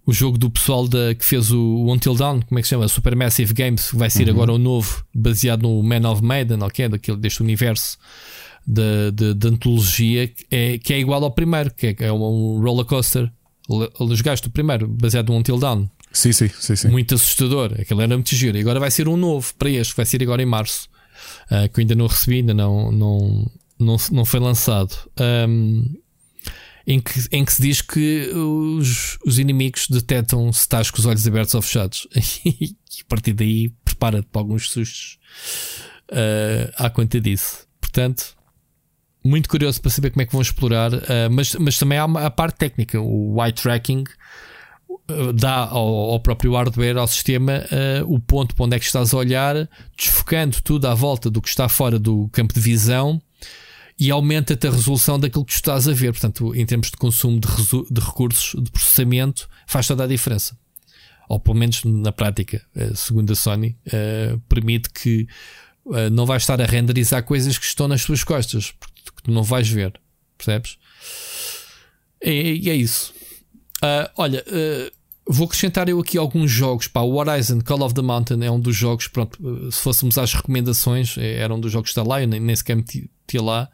o 0.07 0.13
jogo 0.13 0.39
do 0.39 0.51
pessoal 0.51 0.87
da, 0.89 1.15
que 1.15 1.25
fez 1.25 1.51
o 1.51 1.87
Until 1.89 2.15
Dawn, 2.15 2.41
como 2.43 2.59
é 2.59 2.63
que 2.63 2.69
se 2.69 2.71
chama? 2.71 2.89
Supermassive 2.89 3.53
Games, 3.53 3.91
vai 3.93 4.11
ser 4.11 4.29
uhum. 4.29 4.35
agora 4.35 4.53
o 4.53 4.59
novo, 4.59 5.05
baseado 5.15 5.63
no 5.63 5.83
Man 5.83 6.09
of 6.11 6.23
Maiden, 6.23 6.63
ok? 6.63 6.89
Daquele, 6.89 7.19
deste 7.19 7.43
universo 7.43 7.99
de, 8.67 9.13
de, 9.13 9.35
de 9.35 9.49
antologia 9.49 10.33
é, 10.51 10.79
que 10.79 10.93
é 10.93 10.99
igual 10.99 11.23
ao 11.23 11.31
primeiro, 11.31 11.73
que 11.73 11.89
é, 11.89 11.97
é 12.07 12.13
um 12.13 12.61
roller 12.61 12.85
coaster. 12.85 13.31
Jogaste 14.13 14.47
o 14.47 14.51
primeiro, 14.51 14.87
baseado 14.87 15.29
no 15.29 15.37
Until 15.37 15.59
Dawn. 15.59 15.89
Sim, 16.13 16.33
sim, 16.33 16.49
sim, 16.49 16.77
sim. 16.77 16.89
Muito 16.89 17.15
assustador. 17.15 17.75
Aquele 17.79 18.03
era 18.03 18.17
muito 18.17 18.35
giro. 18.35 18.57
E 18.57 18.61
agora 18.61 18.81
vai 18.81 18.91
ser 18.91 19.09
um 19.09 19.17
novo 19.17 19.53
para 19.59 19.69
este, 19.69 19.95
vai 19.95 20.07
ser 20.07 20.23
agora 20.23 20.43
em 20.43 20.47
março. 20.47 20.89
Uh, 21.51 21.69
que 21.69 21.81
eu 21.81 21.83
ainda 21.83 21.95
não 21.95 22.07
recebi, 22.07 22.37
ainda 22.37 22.55
não, 22.55 22.93
não, 22.93 23.51
não, 23.79 23.97
não 24.11 24.25
foi 24.25 24.41
lançado. 24.41 24.95
Um, 25.49 25.85
em, 26.87 27.01
que, 27.01 27.13
em 27.33 27.45
que 27.45 27.53
se 27.53 27.61
diz 27.61 27.83
que 27.83 28.31
os, 28.31 29.19
os 29.27 29.39
inimigos 29.39 29.89
detectam 29.89 30.53
se 30.53 30.61
estás 30.61 30.91
com 30.91 30.99
os 30.99 31.07
olhos 31.07 31.27
abertos 31.27 31.55
ou 31.55 31.63
fechados. 31.63 32.07
e 32.45 32.77
a 33.01 33.05
partir 33.09 33.33
daí 33.33 33.71
prepara-te 33.85 34.29
para 34.31 34.41
alguns 34.41 34.71
sustos 34.71 35.19
uh, 36.13 36.73
à 36.77 36.89
conta 36.89 37.21
disso. 37.21 37.67
Portanto, 37.81 38.37
muito 39.25 39.49
curioso 39.49 39.81
para 39.81 39.91
saber 39.91 40.11
como 40.11 40.23
é 40.23 40.27
que 40.27 40.33
vão 40.33 40.41
explorar, 40.41 40.95
uh, 40.95 41.01
mas, 41.31 41.55
mas 41.57 41.79
também 41.79 41.99
há 41.99 42.05
a 42.05 42.31
parte 42.31 42.57
técnica, 42.57 43.01
o 43.01 43.43
eye 43.43 43.53
tracking 43.53 44.05
uh, 45.11 45.33
dá 45.33 45.67
ao, 45.67 46.13
ao, 46.13 46.21
próprio 46.21 46.53
hardware, 46.53 46.99
ao 46.99 47.09
sistema, 47.09 47.65
uh, 48.03 48.15
o 48.15 48.21
ponto 48.21 48.55
para 48.55 48.65
onde 48.65 48.77
é 48.77 48.79
que 48.79 48.85
estás 48.85 49.13
a 49.13 49.17
olhar, 49.17 49.69
desfocando 49.97 50.63
tudo 50.63 50.87
à 50.87 50.95
volta 50.95 51.29
do 51.29 51.43
que 51.43 51.49
está 51.49 51.69
fora 51.69 51.99
do 51.99 52.29
campo 52.29 52.55
de 52.55 52.61
visão 52.61 53.21
e 53.99 54.11
aumenta-te 54.11 54.67
a 54.67 54.71
resolução 54.71 55.19
daquilo 55.19 55.45
que 55.45 55.53
estás 55.53 55.89
a 55.89 55.93
ver. 55.93 56.13
Portanto, 56.13 56.55
em 56.55 56.67
termos 56.67 56.91
de 56.91 56.97
consumo 56.97 57.41
de, 57.41 57.49
de 57.91 58.01
recursos 58.01 58.63
de 58.63 58.71
processamento, 58.71 59.49
faz 59.67 59.87
toda 59.87 60.05
a 60.05 60.07
diferença. 60.07 60.59
Ou 61.29 61.41
pelo 61.41 61.57
menos 61.57 61.83
na 61.83 62.13
prática, 62.13 62.65
segundo 62.95 63.33
a 63.33 63.35
Sony, 63.35 63.77
permite 64.49 64.91
que 64.91 65.27
não 66.13 66.25
vais 66.25 66.43
estar 66.43 66.61
a 66.61 66.67
renderizar 66.67 67.25
coisas 67.25 67.59
que 67.59 67.65
estão 67.65 67.89
nas 67.89 68.05
tuas 68.05 68.23
costas, 68.23 68.73
que 69.17 69.23
tu 69.25 69.33
não 69.33 69.43
vais 69.43 69.69
ver, 69.69 69.99
percebes? 70.39 70.79
E, 72.23 72.71
é 72.71 72.75
isso. 72.75 73.13
Uh, 73.77 74.09
olha, 74.17 74.45
uh, 74.49 74.96
vou 75.29 75.47
acrescentar 75.47 75.89
eu 75.89 75.99
aqui 76.01 76.17
alguns 76.17 76.51
jogos. 76.51 76.87
Pá, 76.87 77.01
o 77.01 77.15
Horizon 77.15 77.61
Call 77.61 77.83
of 77.83 77.95
the 77.95 78.03
Mountain 78.03 78.45
é 78.45 78.51
um 78.51 78.61
dos 78.61 78.77
jogos. 78.77 79.09
Pronto, 79.09 79.39
uh, 79.41 79.71
se 79.73 79.81
fôssemos 79.81 80.17
às 80.19 80.33
recomendações, 80.33 81.17
é, 81.19 81.39
era 81.39 81.55
um 81.55 81.61
dos 81.61 81.73
jogos 81.73 81.91
que 81.91 81.99
está 81.99 82.09
lá. 82.09 82.23
Eu 82.23 82.29
nem, 82.29 82.41
nem 82.41 82.55
sequer 82.55 82.77
meti 82.77 83.11
lá, 83.35 83.69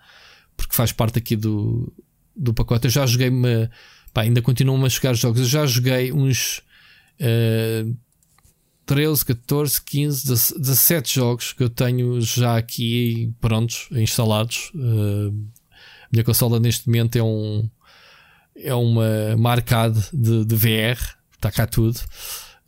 porque 0.56 0.74
faz 0.74 0.92
parte 0.92 1.18
aqui 1.18 1.36
do, 1.36 1.92
do 2.34 2.54
pacote. 2.54 2.86
Eu 2.86 2.90
já 2.90 3.06
joguei-me. 3.06 3.68
Ainda 4.14 4.42
continuo 4.42 4.84
a 4.84 4.88
jogar 4.88 5.14
jogos. 5.14 5.40
Eu 5.40 5.46
já 5.46 5.66
joguei 5.66 6.12
uns. 6.12 6.62
Uh, 7.20 7.96
13, 8.84 9.24
14, 9.24 9.80
15, 9.80 10.28
17 10.58 11.14
jogos 11.14 11.52
que 11.52 11.62
eu 11.62 11.70
tenho 11.70 12.20
já 12.20 12.56
aqui 12.56 13.32
prontos, 13.40 13.88
instalados. 13.92 14.72
Uh, 14.74 15.32
a 15.70 16.08
minha 16.12 16.24
consola 16.24 16.58
neste 16.58 16.88
momento 16.88 17.16
é 17.16 17.22
um 17.22 17.70
é 18.56 18.74
uma, 18.74 19.34
uma 19.34 19.50
arcade 19.50 20.00
de, 20.12 20.44
de 20.44 20.54
VR, 20.54 21.00
está 21.42 21.50
cá 21.50 21.66
tudo. 21.66 22.00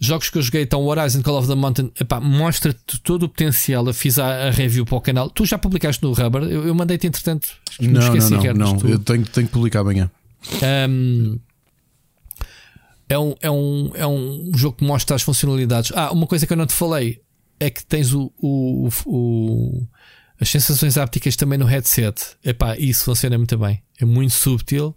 Jogos 0.00 0.28
que 0.28 0.36
eu 0.36 0.42
joguei, 0.42 0.62
então 0.62 0.84
Horizon 0.84 1.22
Call 1.22 1.38
of 1.38 1.48
the 1.48 1.54
Mountain, 1.54 1.92
mostra-te 2.20 3.00
todo 3.00 3.24
o 3.24 3.28
potencial. 3.28 3.86
Eu 3.86 3.94
fiz 3.94 4.18
a, 4.18 4.48
a, 4.48 4.50
review 4.50 4.84
para 4.84 4.96
o 4.96 5.00
canal. 5.00 5.30
Tu 5.30 5.46
já 5.46 5.56
publicaste 5.56 6.02
no 6.02 6.12
Rubber? 6.12 6.42
Eu, 6.42 6.66
eu 6.66 6.74
mandei-te 6.74 7.06
entretanto. 7.06 7.48
Não, 7.80 8.00
esqueci, 8.00 8.32
não, 8.32 8.42
não, 8.54 8.74
não. 8.74 8.88
eu 8.88 8.98
tenho, 8.98 9.24
tenho 9.24 9.46
que 9.46 9.52
publicar 9.52 9.80
amanhã. 9.80 10.10
Um, 10.88 11.38
é 13.08 13.18
um, 13.18 13.34
é, 13.40 13.50
um, 13.50 13.90
é 13.94 14.06
um 14.06 14.50
jogo 14.54 14.78
que 14.78 14.84
mostra 14.84 15.14
as 15.14 15.22
funcionalidades. 15.22 15.92
Ah, 15.94 16.12
uma 16.12 16.26
coisa 16.26 16.46
que 16.46 16.52
eu 16.52 16.56
não 16.56 16.66
te 16.66 16.74
falei 16.74 17.20
é 17.60 17.70
que 17.70 17.84
tens 17.84 18.12
o, 18.12 18.32
o, 18.38 18.88
o 19.06 19.86
as 20.40 20.48
sensações 20.50 20.98
ápticas 20.98 21.36
também 21.36 21.58
no 21.58 21.64
headset. 21.64 22.20
Epá, 22.44 22.76
isso 22.76 23.04
funciona 23.04 23.38
muito 23.38 23.56
bem. 23.56 23.82
É 24.00 24.04
muito 24.04 24.32
subtil, 24.32 24.94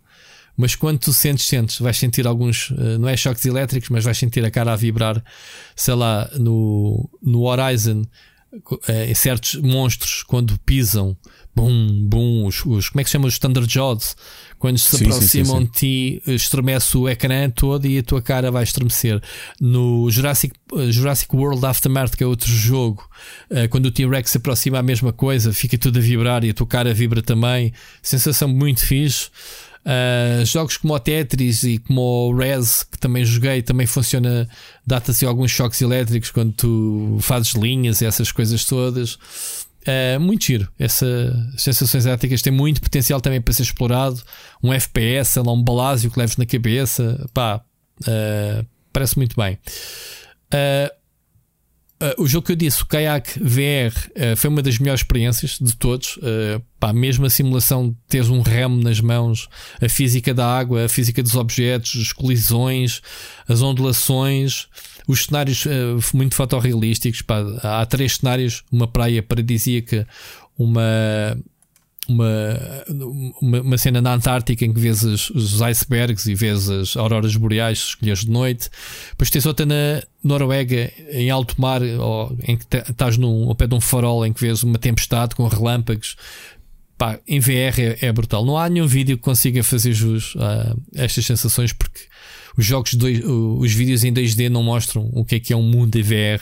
mas 0.57 0.75
quando 0.75 0.97
tu 0.97 1.13
sentes, 1.13 1.45
sentes, 1.45 1.79
vais 1.79 1.95
sentir 1.95 2.25
alguns, 2.25 2.73
eh, 2.77 2.97
não 2.97 3.07
é 3.07 3.15
choques 3.15 3.45
elétricos, 3.45 3.89
mas 3.89 4.03
vais 4.03 4.17
sentir 4.17 4.43
a 4.43 4.49
cara 4.49 4.73
a 4.73 4.75
vibrar, 4.75 5.23
sei 5.75 5.93
lá, 5.93 6.27
no, 6.39 7.07
no 7.21 7.43
Horizon, 7.43 8.03
eh, 8.87 9.11
em 9.11 9.13
certos 9.13 9.55
monstros, 9.55 10.23
quando 10.23 10.57
pisam, 10.65 11.15
bum, 11.55 12.07
bum, 12.07 12.45
os, 12.47 12.65
os 12.65 12.89
como 12.89 13.01
é 13.01 13.03
que 13.03 13.09
se 13.09 13.13
chama? 13.13 13.27
Os 13.27 13.37
Thunder 13.37 13.65
Jaws 13.67 14.15
quando 14.59 14.77
se 14.77 14.97
sim, 14.97 15.05
aproximam 15.05 15.63
de 15.63 15.71
ti, 15.71 16.21
estremece 16.25 16.97
o 16.97 17.07
ecrã 17.07 17.49
todo 17.49 17.85
e 17.85 17.99
a 17.99 18.03
tua 18.03 18.21
cara 18.21 18.49
vai 18.49 18.63
estremecer. 18.63 19.21
No 19.61 20.09
Jurassic, 20.09 20.55
Jurassic 20.89 21.35
World 21.35 21.63
Aftermath, 21.65 22.15
que 22.15 22.23
é 22.23 22.27
outro 22.27 22.49
jogo, 22.49 23.07
eh, 23.49 23.67
quando 23.67 23.85
o 23.87 23.91
T-Rex 23.91 24.31
se 24.31 24.37
aproxima 24.37 24.79
a 24.79 24.83
mesma 24.83 25.13
coisa, 25.13 25.53
fica 25.53 25.77
tudo 25.77 25.99
a 25.99 26.01
vibrar 26.01 26.43
e 26.43 26.49
a 26.49 26.53
tua 26.53 26.65
cara 26.65 26.93
vibra 26.93 27.21
também. 27.21 27.71
Sensação 28.01 28.47
muito 28.47 28.83
fixe. 28.83 29.29
Uh, 29.87 30.43
jogos 30.43 30.75
como 30.75 30.93
o 30.93 30.99
Tetris 30.99 31.63
e 31.63 31.77
como 31.77 32.01
o 32.01 32.35
Rez, 32.35 32.83
que 32.83 32.99
também 32.99 33.23
joguei, 33.23 33.61
também 33.61 33.87
funciona, 33.87 34.49
dá-te 34.85 35.25
alguns 35.25 35.49
choques 35.49 35.81
elétricos 35.81 36.29
quando 36.29 36.51
tu 36.51 37.17
fazes 37.21 37.53
linhas 37.53 38.01
e 38.01 38.05
essas 38.05 38.29
coisas 38.29 38.65
todas. 38.65 39.13
Uh, 39.87 40.19
muito 40.19 40.43
giro. 40.43 40.67
Essas 40.77 41.33
sensações 41.57 42.05
éticas 42.05 42.41
têm 42.41 42.51
muito 42.51 42.81
potencial 42.81 43.21
também 43.21 43.39
para 43.39 43.53
ser 43.53 43.63
explorado. 43.63 44.21
Um 44.61 44.73
FPS, 44.73 45.39
lá, 45.39 45.53
um 45.53 45.63
balásio 45.63 46.11
que 46.11 46.19
leves 46.19 46.35
na 46.35 46.45
cabeça. 46.45 47.25
Pá, 47.33 47.61
uh, 48.01 48.65
parece 48.91 49.17
muito 49.17 49.37
bem. 49.37 49.57
O 52.17 52.27
jogo 52.27 52.45
que 52.45 52.51
eu 52.51 52.55
disse, 52.55 52.83
o 52.83 52.85
Kayak 52.85 53.39
VR, 53.39 54.35
foi 54.37 54.49
uma 54.49 54.61
das 54.61 54.77
melhores 54.77 55.01
experiências 55.01 55.57
de 55.59 55.75
todos. 55.75 56.19
pá, 56.79 56.93
mesmo 56.93 57.25
a 57.25 57.29
simulação 57.29 57.89
de 57.89 57.95
teres 58.07 58.29
um 58.29 58.41
remo 58.41 58.81
nas 58.81 59.01
mãos, 59.01 59.49
a 59.81 59.89
física 59.89 60.33
da 60.33 60.45
água, 60.45 60.85
a 60.85 60.89
física 60.89 61.23
dos 61.23 61.35
objetos, 61.35 61.99
as 61.99 62.11
colisões, 62.11 63.01
as 63.47 63.61
ondulações 63.61 64.67
os 65.07 65.25
cenários 65.25 65.65
uh, 65.65 65.99
muito 66.13 66.35
fotorrealísticos. 66.35 67.21
Pá, 67.21 67.41
há 67.63 67.85
três 67.85 68.17
cenários: 68.17 68.63
uma 68.71 68.87
praia 68.87 69.23
paradisíaca, 69.23 70.07
uma, 70.57 71.37
uma, 72.07 72.59
uma, 73.41 73.61
uma, 73.61 73.77
cena 73.77 74.01
na 74.01 74.13
Antártica 74.13 74.65
em 74.65 74.73
que 74.73 74.79
vês 74.79 75.03
os, 75.03 75.29
os 75.31 75.61
icebergs 75.61 76.25
e 76.27 76.35
vês 76.35 76.69
as 76.69 76.95
auroras 76.95 77.35
boreais, 77.35 77.79
escolheres 77.79 78.21
de 78.21 78.31
noite. 78.31 78.69
Depois 79.09 79.29
tens 79.29 79.45
outra 79.45 79.65
na 79.65 80.01
Noruega, 80.23 80.91
em 81.11 81.29
alto 81.29 81.59
mar, 81.59 81.81
ou, 81.81 82.37
em 82.43 82.57
que 82.57 82.65
estás 82.77 83.17
ao 83.21 83.55
pé 83.55 83.67
de 83.67 83.75
um 83.75 83.81
farol 83.81 84.25
em 84.25 84.33
que 84.33 84.41
vês 84.41 84.63
uma 84.63 84.77
tempestade 84.77 85.35
com 85.35 85.47
relâmpagos. 85.47 86.15
Pá, 86.97 87.19
em 87.27 87.39
VR 87.39 87.79
é, 87.79 87.97
é, 88.01 88.11
brutal. 88.11 88.43
Não 88.43 88.57
há 88.57 88.67
nenhum 88.67 88.87
vídeo 88.87 89.17
que 89.17 89.23
consiga 89.23 89.63
fazer 89.63 89.93
jus 89.93 90.33
a 90.37 90.75
estas 90.95 91.25
sensações 91.25 91.71
porque 91.71 92.01
os 92.57 92.65
jogos, 92.65 92.95
dois, 92.95 93.21
os 93.23 93.71
vídeos 93.71 94.03
em 94.03 94.11
2D 94.11 94.49
não 94.49 94.63
mostram 94.63 95.07
o 95.13 95.23
que 95.23 95.35
é 95.35 95.39
que 95.39 95.53
é 95.53 95.55
um 95.55 95.61
mundo 95.61 95.95
em 95.95 96.01
VR. 96.01 96.41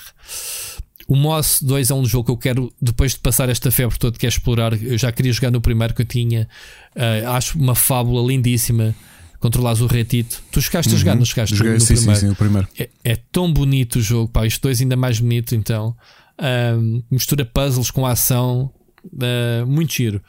O 1.07 1.15
Moss 1.15 1.61
2 1.61 1.91
é 1.91 1.93
um 1.93 2.05
jogo 2.05 2.25
que 2.25 2.31
eu 2.31 2.37
quero, 2.37 2.73
depois 2.81 3.11
de 3.11 3.19
passar 3.19 3.47
esta 3.49 3.69
febre 3.69 3.97
toda, 3.97 4.17
quero 4.17 4.33
explorar. 4.33 4.81
Eu 4.81 4.97
já 4.97 5.11
queria 5.11 5.31
jogar 5.31 5.51
no 5.51 5.61
primeiro 5.61 5.93
que 5.93 6.01
eu 6.01 6.05
tinha. 6.05 6.47
Uh, 6.95 7.29
acho 7.29 7.59
uma 7.59 7.75
fábula 7.75 8.27
lindíssima. 8.27 8.95
Controlares 9.39 9.81
o 9.81 9.85
retito. 9.85 10.41
Tu 10.51 10.61
chegaste 10.61 10.89
uhum. 10.89 10.95
a 10.95 10.99
jogar, 10.99 11.15
não 11.15 11.25
chegaste 11.25 11.55
Joguei, 11.55 11.73
no, 11.73 11.79
sim, 11.79 11.93
primeiro. 11.93 12.19
Sim, 12.19 12.25
sim, 12.27 12.31
o 12.31 12.35
primeiro. 12.35 12.67
É, 12.79 12.89
é, 13.03 13.15
tão 13.31 13.51
bonito 13.51 13.97
o 13.97 14.01
jogo, 14.01 14.31
pá. 14.31 14.47
Isto 14.47 14.63
dois 14.63 14.81
ainda 14.81 14.95
mais 14.95 15.19
bonito, 15.19 15.53
então. 15.53 15.95
Uh, 16.39 17.03
mistura 17.11 17.45
puzzles 17.45 17.91
com 17.91 18.05
ação. 18.07 18.71
Uh, 19.05 19.67
muito 19.67 19.93
giro. 19.93 20.19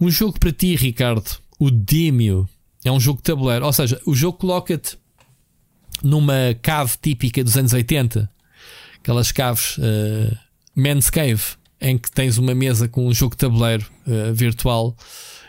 Um 0.00 0.08
jogo 0.08 0.38
para 0.38 0.52
ti, 0.52 0.76
Ricardo. 0.76 1.28
O 1.58 1.68
Demio. 1.68 2.48
É 2.84 2.92
um 2.92 3.00
jogo 3.00 3.16
de 3.16 3.24
tabuleiro. 3.24 3.66
Ou 3.66 3.72
seja, 3.72 4.00
o 4.06 4.14
jogo 4.14 4.38
coloca-te 4.38 4.96
numa 6.00 6.54
cave 6.62 6.92
típica 7.02 7.42
dos 7.42 7.56
anos 7.56 7.72
80 7.72 8.30
aquelas 9.02 9.32
caves 9.32 9.76
uh, 9.78 10.36
Man's 10.74 11.10
Cave, 11.10 11.42
em 11.80 11.98
que 11.98 12.10
tens 12.10 12.38
uma 12.38 12.54
mesa 12.54 12.88
com 12.88 13.06
um 13.06 13.14
jogo 13.14 13.34
de 13.34 13.38
tabuleiro 13.38 13.86
uh, 14.06 14.32
virtual. 14.32 14.96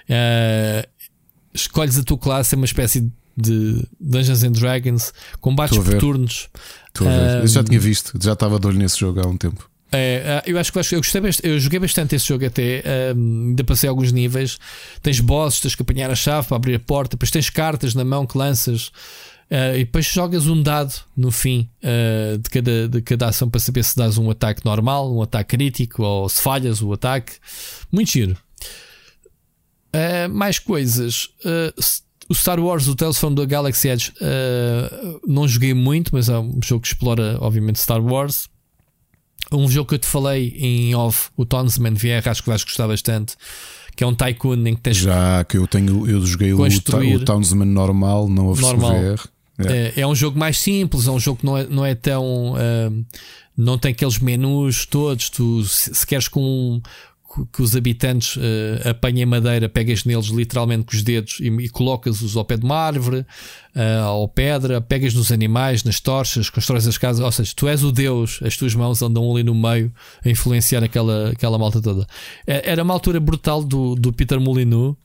Uh, 0.09 0.87
escolhes 1.53 1.97
a 1.97 2.03
tua 2.03 2.17
classe, 2.17 2.55
é 2.55 2.57
uma 2.57 2.65
espécie 2.65 3.11
de 3.35 3.85
Dungeons 3.99 4.43
and 4.43 4.51
Dragons, 4.51 5.13
combates 5.39 5.77
por 5.77 5.97
turnos. 5.97 6.49
Estou 6.87 7.07
a 7.07 7.11
ver. 7.11 7.41
Eu 7.41 7.47
já 7.47 7.63
tinha 7.63 7.79
visto, 7.79 8.17
já 8.21 8.33
estava 8.33 8.59
de 8.59 8.67
olho 8.67 8.77
nesse 8.77 8.99
jogo 8.99 9.21
há 9.21 9.27
um 9.27 9.37
tempo. 9.37 9.69
É, 9.93 10.41
eu 10.45 10.57
acho 10.57 10.71
que 10.71 10.79
eu 10.79 10.99
gostei 10.99 11.21
eu 11.43 11.59
joguei 11.59 11.77
bastante 11.77 12.15
esse 12.15 12.25
jogo 12.25 12.45
até, 12.45 12.81
um, 13.13 13.49
ainda 13.49 13.63
passei 13.65 13.89
alguns 13.89 14.11
níveis. 14.13 14.57
Tens 15.01 15.19
bosses, 15.19 15.59
tens 15.59 15.75
que 15.75 15.81
apanhar 15.81 16.09
a 16.09 16.15
chave 16.15 16.47
para 16.47 16.55
abrir 16.55 16.75
a 16.75 16.79
porta, 16.79 17.17
depois 17.17 17.29
tens 17.29 17.49
cartas 17.49 17.93
na 17.93 18.05
mão 18.05 18.25
que 18.25 18.37
lanças. 18.37 18.91
Uh, 19.51 19.75
e 19.75 19.79
depois 19.79 20.05
jogas 20.05 20.47
um 20.47 20.63
dado 20.63 20.93
no 21.15 21.29
fim 21.29 21.69
uh, 21.83 22.37
de, 22.37 22.49
cada, 22.49 22.87
de 22.87 23.01
cada 23.01 23.27
ação 23.27 23.49
para 23.49 23.59
saber 23.59 23.83
se 23.83 23.97
dás 23.97 24.17
um 24.17 24.29
ataque 24.29 24.63
normal, 24.63 25.13
um 25.13 25.21
ataque 25.21 25.57
crítico 25.57 26.03
ou 26.03 26.29
se 26.29 26.41
falhas 26.41 26.81
o 26.81 26.93
ataque. 26.93 27.33
Muito 27.91 28.11
giro. 28.11 28.37
Uh, 29.93 30.29
mais 30.29 30.57
coisas. 30.57 31.27
o 32.29 32.33
Star 32.33 32.61
Wars, 32.61 32.87
o 32.87 32.95
Tales 32.95 33.17
from 33.17 33.35
the 33.35 33.45
Galaxy 33.45 33.89
Edge, 33.89 34.13
não 35.27 35.45
joguei 35.45 35.73
muito, 35.73 36.11
mas 36.13 36.29
é 36.29 36.39
um 36.39 36.61
jogo 36.63 36.83
que 36.83 36.87
explora, 36.87 37.37
obviamente, 37.41 37.77
Star 37.77 38.01
Wars. 38.01 38.47
Um 39.51 39.69
jogo 39.69 39.89
que 39.89 39.95
eu 39.95 39.99
te 39.99 40.07
falei 40.07 40.55
em 40.57 40.95
off, 40.95 41.29
o 41.35 41.45
Tonsman 41.45 41.93
VR, 41.93 42.25
acho 42.29 42.41
que 42.41 42.47
vais 42.47 42.63
gostar 42.63 42.87
bastante 42.87 43.35
que 43.93 44.05
é 44.05 44.07
um 44.07 44.15
tycoon 44.15 44.65
em 44.65 44.75
que 44.75 44.81
tens 44.81 44.97
Já 44.97 45.43
que 45.43 45.57
eu 45.57 45.67
tenho, 45.67 46.07
eu 46.07 46.25
joguei 46.25 46.53
o, 46.53 46.61
o 46.61 47.25
Townsman 47.25 47.67
normal, 47.67 48.29
não 48.29 48.51
a 48.51 48.53
versão 48.53 48.77
normal. 48.77 49.17
VR. 49.17 49.40
É. 49.67 49.93
é. 49.95 50.01
é 50.01 50.07
um 50.07 50.15
jogo 50.15 50.37
mais 50.37 50.57
simples, 50.57 51.07
é 51.07 51.11
um 51.11 51.19
jogo 51.19 51.39
que 51.39 51.45
não 51.45 51.57
é, 51.57 51.67
não 51.67 51.85
é 51.85 51.95
tão. 51.95 52.53
Uh, 52.53 53.05
não 53.57 53.77
tem 53.77 53.91
aqueles 53.91 54.19
menus 54.19 54.85
todos. 54.85 55.29
Tu, 55.29 55.63
se, 55.65 56.05
queres 56.07 56.27
com 56.27 56.81
que 57.53 57.61
os 57.61 57.75
habitantes 57.75 58.35
uh, 58.35 58.89
apanhem 58.89 59.25
madeira, 59.25 59.69
pegas 59.69 60.03
neles 60.03 60.27
literalmente 60.27 60.83
com 60.83 60.95
os 60.95 61.01
dedos 61.01 61.37
e, 61.39 61.47
e 61.47 61.69
colocas-os 61.69 62.35
ao 62.35 62.43
pé 62.43 62.57
de 62.57 62.65
uma 62.65 62.75
árvore, 62.75 63.25
uh, 63.75 64.09
ou 64.09 64.27
pedra, 64.27 64.81
pegas 64.81 65.13
nos 65.13 65.31
animais, 65.31 65.83
nas 65.83 65.99
torchas, 65.99 66.49
constróis 66.49 66.87
as 66.87 66.97
casas. 66.97 67.23
Ou 67.23 67.31
seja, 67.31 67.53
tu 67.55 67.67
és 67.67 67.83
o 67.83 67.91
Deus, 67.91 68.39
as 68.43 68.57
tuas 68.57 68.75
mãos 68.75 69.01
andam 69.01 69.31
ali 69.31 69.43
no 69.43 69.55
meio 69.55 69.93
a 70.25 70.29
influenciar 70.29 70.83
aquela, 70.83 71.29
aquela 71.29 71.57
malta 71.57 71.81
toda. 71.81 72.05
É, 72.45 72.69
era 72.69 72.83
uma 72.83 72.93
altura 72.93 73.19
brutal 73.19 73.63
do, 73.63 73.95
do 73.95 74.11
Peter 74.11 74.39
Molyneux, 74.39 74.95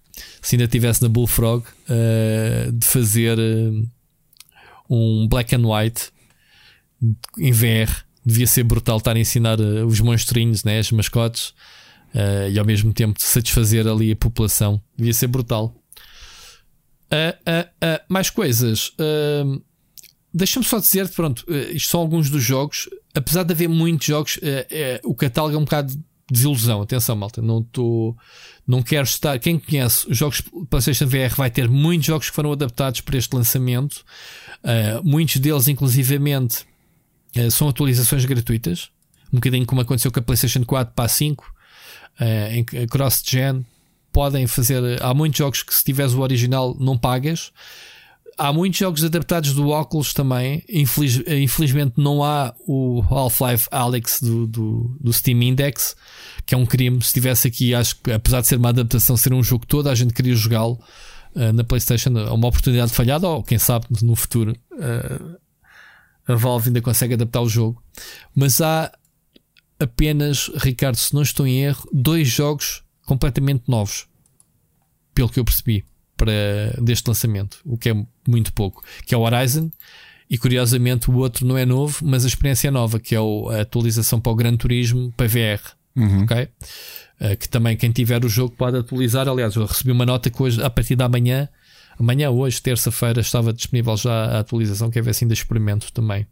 se 0.42 0.56
ainda 0.56 0.64
estivesse 0.64 1.02
na 1.02 1.08
Bullfrog, 1.08 1.64
uh, 1.64 2.72
de 2.72 2.86
fazer 2.86 3.38
um 4.88 5.26
black 5.28 5.54
and 5.54 5.62
white 5.66 6.10
em 7.38 7.52
VR. 7.52 8.04
Devia 8.24 8.46
ser 8.46 8.64
brutal 8.64 8.98
estar 8.98 9.14
a 9.14 9.18
ensinar 9.18 9.60
uh, 9.60 9.86
os 9.86 10.00
monstrinhos, 10.00 10.64
né, 10.64 10.80
as 10.80 10.90
mascotes, 10.90 11.50
uh, 12.12 12.50
e 12.50 12.58
ao 12.58 12.64
mesmo 12.64 12.92
tempo 12.92 13.22
satisfazer 13.22 13.86
ali 13.86 14.12
a 14.12 14.16
população. 14.16 14.82
Devia 14.96 15.14
ser 15.14 15.28
brutal. 15.28 15.74
Uh, 17.06 18.02
mais 18.08 18.30
coisas. 18.30 18.92
Deixa-me 20.34 20.66
só 20.66 20.78
dizer, 20.78 21.08
pronto, 21.10 21.46
isto 21.72 21.88
são 21.88 22.00
alguns 22.00 22.28
dos 22.28 22.42
jogos. 22.42 22.90
Apesar 23.14 23.44
de 23.44 23.52
haver 23.52 23.68
muitos 23.68 24.06
jogos, 24.06 24.38
o 25.04 25.14
catálogo 25.14 25.54
é 25.54 25.58
um 25.58 25.64
bocado 25.64 25.94
de 25.94 26.02
desilusão. 26.30 26.82
Atenção, 26.82 27.16
malta, 27.16 27.40
não 27.40 27.60
estou. 27.60 28.16
Não 28.66 28.82
quero 28.82 29.04
estar. 29.04 29.38
Quem 29.38 29.58
conhece 29.58 30.10
os 30.10 30.18
jogos 30.18 30.42
PlayStation 30.68 31.06
VR 31.06 31.34
vai 31.36 31.50
ter 31.50 31.68
muitos 31.68 32.06
jogos 32.06 32.28
que 32.28 32.34
foram 32.34 32.52
adaptados 32.52 33.00
para 33.00 33.16
este 33.16 33.34
lançamento. 33.34 34.04
Uh, 34.62 35.02
muitos 35.04 35.36
deles, 35.36 35.68
inclusivamente, 35.68 36.64
uh, 37.36 37.50
são 37.50 37.68
atualizações 37.68 38.24
gratuitas, 38.24 38.90
um 39.32 39.36
bocadinho 39.36 39.66
como 39.66 39.80
aconteceu 39.80 40.10
com 40.10 40.20
a 40.20 40.22
PlayStation 40.22 40.64
4 40.64 40.94
para 40.94 41.04
a 41.04 41.08
5, 41.08 41.44
uh, 42.20 42.24
em 42.52 42.64
cross-gen. 42.86 43.64
Podem 44.12 44.46
fazer. 44.46 45.02
Há 45.02 45.12
muitos 45.12 45.38
jogos 45.38 45.62
que, 45.62 45.74
se 45.74 45.84
tiveres 45.84 46.14
o 46.14 46.20
original, 46.20 46.74
não 46.80 46.96
pagas. 46.96 47.52
Há 48.38 48.52
muitos 48.52 48.78
jogos 48.78 49.02
adaptados 49.04 49.54
do 49.54 49.68
óculos 49.68 50.12
também. 50.12 50.62
Infeliz, 50.68 51.22
infelizmente, 51.26 51.94
não 51.96 52.22
há 52.22 52.54
o 52.66 53.02
Half-Life 53.10 53.66
Alyx 53.70 54.20
do, 54.20 54.46
do, 54.46 54.96
do, 55.00 55.12
Steam 55.12 55.42
Index, 55.42 55.96
que 56.44 56.54
é 56.54 56.58
um 56.58 56.66
crime. 56.66 57.00
Se 57.00 57.08
estivesse 57.08 57.48
aqui, 57.48 57.74
acho 57.74 57.96
que, 57.96 58.12
apesar 58.12 58.42
de 58.42 58.46
ser 58.46 58.56
uma 58.56 58.70
adaptação, 58.70 59.16
ser 59.16 59.32
um 59.32 59.42
jogo 59.42 59.66
todo, 59.66 59.88
a 59.88 59.94
gente 59.94 60.12
queria 60.12 60.34
jogá-lo. 60.34 60.78
Eh, 61.36 61.52
na 61.52 61.62
PlayStation 61.62 62.10
uma 62.32 62.48
oportunidade 62.48 62.92
falhada, 62.92 63.28
ou 63.28 63.42
quem 63.42 63.58
sabe 63.58 63.86
no 64.00 64.16
futuro 64.16 64.56
uh, 64.72 65.36
a 66.26 66.34
Valve 66.34 66.70
ainda 66.70 66.80
consegue 66.80 67.12
adaptar 67.12 67.42
o 67.42 67.48
jogo. 67.48 67.82
Mas 68.34 68.60
há 68.62 68.90
apenas, 69.78 70.50
Ricardo, 70.56 70.96
se 70.96 71.14
não 71.14 71.20
estou 71.20 71.46
em 71.46 71.62
erro, 71.62 71.86
dois 71.92 72.26
jogos 72.26 72.82
completamente 73.04 73.64
novos, 73.68 74.06
pelo 75.14 75.28
que 75.28 75.38
eu 75.38 75.44
percebi, 75.44 75.84
para 76.16 76.32
deste 76.80 77.06
lançamento, 77.06 77.60
o 77.66 77.76
que 77.76 77.90
é 77.90 78.06
muito 78.26 78.50
pouco, 78.54 78.82
que 79.04 79.14
é 79.14 79.18
o 79.18 79.20
Horizon. 79.20 79.70
E 80.28 80.36
curiosamente 80.36 81.08
o 81.08 81.16
outro 81.18 81.46
não 81.46 81.56
é 81.56 81.64
novo, 81.64 81.98
mas 82.02 82.24
a 82.24 82.28
experiência 82.28 82.68
é 82.68 82.70
nova, 82.70 82.98
que 82.98 83.14
é 83.14 83.18
a 83.18 83.60
atualização 83.60 84.20
para 84.20 84.32
o 84.32 84.34
Gran 84.34 84.56
Turismo 84.56 85.12
para 85.16 85.28
VR. 85.28 85.62
Uhum. 85.94 86.24
Ok? 86.24 86.48
Uh, 87.20 87.36
que 87.36 87.48
também 87.48 87.76
quem 87.76 87.90
tiver 87.90 88.24
o 88.24 88.28
jogo 88.28 88.54
pode 88.56 88.76
atualizar. 88.76 89.26
Aliás, 89.28 89.54
eu 89.54 89.64
recebi 89.64 89.90
uma 89.90 90.04
nota 90.04 90.28
que 90.28 90.42
hoje, 90.42 90.62
a 90.62 90.68
partir 90.68 90.96
da 90.96 91.08
manhã, 91.08 91.48
amanhã, 91.98 92.30
hoje, 92.30 92.60
terça-feira, 92.60 93.20
estava 93.20 93.52
disponível 93.52 93.96
já 93.96 94.12
a 94.12 94.38
atualização, 94.40 94.90
que 94.90 94.98
é 94.98 95.02
ver 95.02 95.14
se 95.14 95.24
ainda 95.24 95.34
experimento 95.34 95.92
também. 95.92 96.26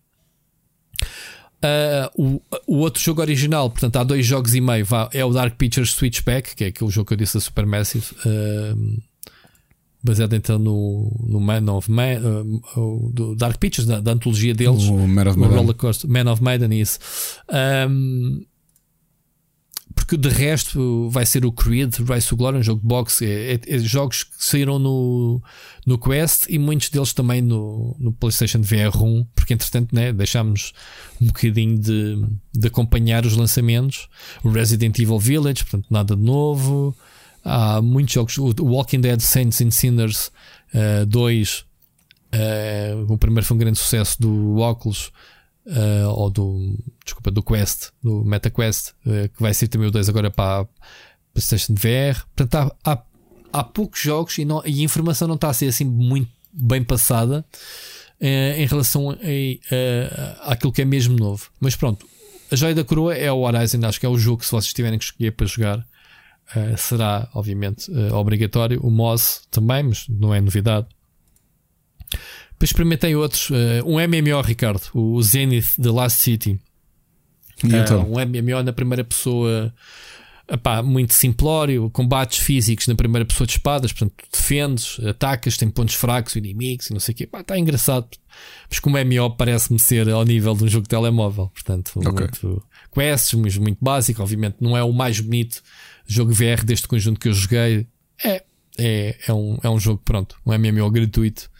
Uh, 1.65 2.23
o, 2.23 2.43
o, 2.67 2.79
outro 2.81 3.03
jogo 3.03 3.23
original, 3.23 3.71
portanto, 3.71 3.97
há 3.97 4.05
dois 4.05 4.27
jogos 4.27 4.55
e 4.55 4.61
meio, 4.61 4.87
é 5.13 5.25
o 5.25 5.33
Dark 5.33 5.57
Pictures 5.57 5.93
Switchback, 5.93 6.55
que 6.55 6.65
é 6.65 6.67
aquele 6.67 6.91
jogo 6.91 7.09
que 7.09 7.15
eu 7.15 7.17
disse 7.17 7.35
da 7.35 7.41
Supermassive, 7.41 8.05
uh, 8.27 9.03
baseado 10.03 10.35
então 10.35 10.59
no, 10.59 11.11
no 11.27 11.41
Man 11.41 11.73
of 11.73 11.91
Man, 11.91 12.21
uh, 12.77 13.11
do 13.11 13.35
Dark 13.35 13.57
Pictures, 13.57 13.89
da, 13.89 14.01
da 14.01 14.13
antologia 14.13 14.53
deles, 14.53 14.85
o 14.85 15.09
Man 15.09 15.31
of 15.31 15.39
Maiden. 15.39 15.75
Man 16.07 16.31
of 16.31 16.43
Maiden, 16.43 16.79
isso. 16.79 16.99
Um, 17.89 18.45
porque 19.95 20.17
de 20.17 20.29
resto 20.29 21.09
vai 21.09 21.25
ser 21.25 21.45
o 21.45 21.53
Creed, 21.53 21.95
Rise 22.01 22.29
to 22.29 22.37
Glory, 22.37 22.59
um 22.59 22.63
jogo 22.63 22.81
de 22.81 22.87
boxe, 22.87 23.25
é, 23.25 23.55
é, 23.55 23.61
é, 23.67 23.79
jogos 23.79 24.25
que 24.25 24.33
saíram 24.39 24.79
no, 24.79 25.41
no 25.87 25.99
Quest 25.99 26.47
e 26.49 26.59
muitos 26.59 26.91
deles 26.91 27.13
também 27.13 27.41
no, 27.41 27.97
no 27.99 28.13
PlayStation 28.13 28.61
VR 28.61 28.97
1, 28.97 29.27
porque 29.35 29.55
entretanto 29.55 29.95
né, 29.95 30.13
deixámos 30.13 30.73
um 31.21 31.27
bocadinho 31.27 31.79
de, 31.79 32.23
de 32.53 32.67
acompanhar 32.69 33.25
os 33.25 33.37
lançamentos. 33.37 34.09
O 34.43 34.51
Resident 34.51 34.99
Evil 34.99 35.19
Village, 35.19 35.65
portanto, 35.65 35.87
nada 35.91 36.17
de 36.17 36.23
novo. 36.23 36.95
Há 37.45 37.81
muitos 37.81 38.15
jogos, 38.15 38.37
o 38.39 38.55
Walking 38.63 39.01
Dead 39.01 39.21
Saints 39.21 39.61
and 39.61 39.71
Sinners 39.71 40.33
2, 41.07 41.59
uh, 41.59 41.65
uh, 42.35 43.13
o 43.13 43.19
primeiro 43.19 43.47
foi 43.47 43.55
um 43.55 43.61
grande 43.61 43.79
sucesso 43.79 44.21
do 44.21 44.57
Oculus 44.57 45.13
uh, 45.67 46.09
ou 46.09 46.31
do, 46.31 46.79
desculpa, 47.05 47.31
do 47.31 47.43
Quest, 47.43 47.91
do 48.03 48.25
MetaQuest, 48.25 48.91
uh, 49.07 49.29
que 49.29 49.41
vai 49.41 49.55
ser 49.55 49.69
também 49.69 49.89
o 49.89 49.91
2 49.91 50.09
agora 50.09 50.31
para 50.31 50.63
a 50.63 50.67
PlayStation 51.33 51.75
VR. 51.75 52.25
Portanto, 52.35 52.77
há, 52.85 52.93
há, 52.93 53.03
há 53.53 53.65
poucos 53.65 54.01
jogos 54.01 54.37
e, 54.39 54.45
não, 54.45 54.63
e, 54.65 54.81
a 54.81 54.85
informação 54.85 55.29
não 55.29 55.35
está 55.35 55.49
a 55.49 55.55
ser 55.55 55.67
assim 55.67 55.85
muito 55.85 56.31
bem 56.53 56.83
passada 56.83 57.45
uh, 58.21 58.25
em 58.25 58.67
relação 58.67 59.11
a, 59.11 59.15
a, 59.15 60.53
àquilo 60.53 60.73
que 60.73 60.83
é 60.83 60.85
mesmo 60.85 61.17
novo. 61.17 61.51
Mas 61.61 61.75
pronto, 61.75 62.07
a 62.51 62.57
joia 62.57 62.75
da 62.75 62.85
coroa 62.85 63.15
é 63.15 63.31
o 63.33 63.41
Horizon, 63.41 63.85
acho 63.85 63.99
que 63.99 64.07
é 64.07 64.09
o 64.09 64.19
jogo 64.19 64.45
se 64.45 64.51
vocês 64.51 64.73
tiverem 64.73 64.99
que 64.99 65.05
escolher 65.05 65.33
para 65.33 65.47
jogar. 65.47 65.79
uh, 65.79 66.77
será, 66.77 67.29
obviamente, 67.35 67.91
uh, 67.91 68.15
obrigatório. 68.15 68.81
O 68.83 68.91
Moz 68.91 69.43
também, 69.51 69.83
mas 69.83 70.07
não 70.09 70.35
é 70.35 70.41
novidade. 70.41 70.87
Depois 72.65 72.71
experimentei 72.71 73.15
outros. 73.15 73.51
um 73.85 73.99
MMO, 73.99 74.41
Ricardo, 74.41 74.89
o 74.95 75.21
Zenith 75.23 75.75
The 75.81 75.91
Last 75.91 76.23
City. 76.23 76.59
Então? 77.63 78.11
um 78.11 78.15
MMO 78.15 78.63
na 78.63 78.73
primeira 78.73 79.05
pessoa 79.05 79.73
epá, 80.49 80.83
muito 80.83 81.13
simplório, 81.13 81.91
combates 81.91 82.39
físicos 82.39 82.87
na 82.87 82.95
primeira 82.95 83.25
pessoa 83.25 83.47
de 83.47 83.53
espadas, 83.53 83.93
portanto, 83.93 84.15
defendes, 84.33 84.99
atacas, 85.01 85.57
tem 85.57 85.69
pontos 85.69 85.95
fracos, 85.95 86.37
inimigos 86.37 86.89
e 86.89 86.93
não 86.95 87.01
sei 87.01 87.13
o 87.13 87.17
quê. 87.17 87.29
Está 87.33 87.59
engraçado. 87.59 88.09
Mas 88.69 88.79
como 88.79 88.97
MMO 88.99 89.37
parece-me 89.37 89.79
ser 89.79 90.09
ao 90.09 90.25
nível 90.25 90.55
de 90.55 90.65
um 90.65 90.69
jogo 90.69 90.85
de 90.85 90.89
telemóvel, 90.89 91.49
portanto, 91.49 91.93
okay. 91.97 92.13
muito 92.13 92.63
quests, 92.93 93.35
mas 93.35 93.59
muito 93.59 93.79
básico. 93.81 94.23
Obviamente, 94.23 94.57
não 94.61 94.75
é 94.75 94.83
o 94.83 94.93
mais 94.93 95.21
bonito 95.21 95.63
jogo 96.07 96.33
VR 96.33 96.65
deste 96.65 96.89
conjunto 96.89 97.21
que 97.21 97.29
eu 97.29 97.35
joguei. 97.35 97.87
É, 98.23 98.43
é, 98.79 99.17
é, 99.27 99.33
um, 99.35 99.59
é 99.63 99.69
um 99.69 99.79
jogo, 99.79 100.01
pronto, 100.03 100.37
um 100.47 100.53
MMO 100.59 100.91
gratuito. 100.91 101.51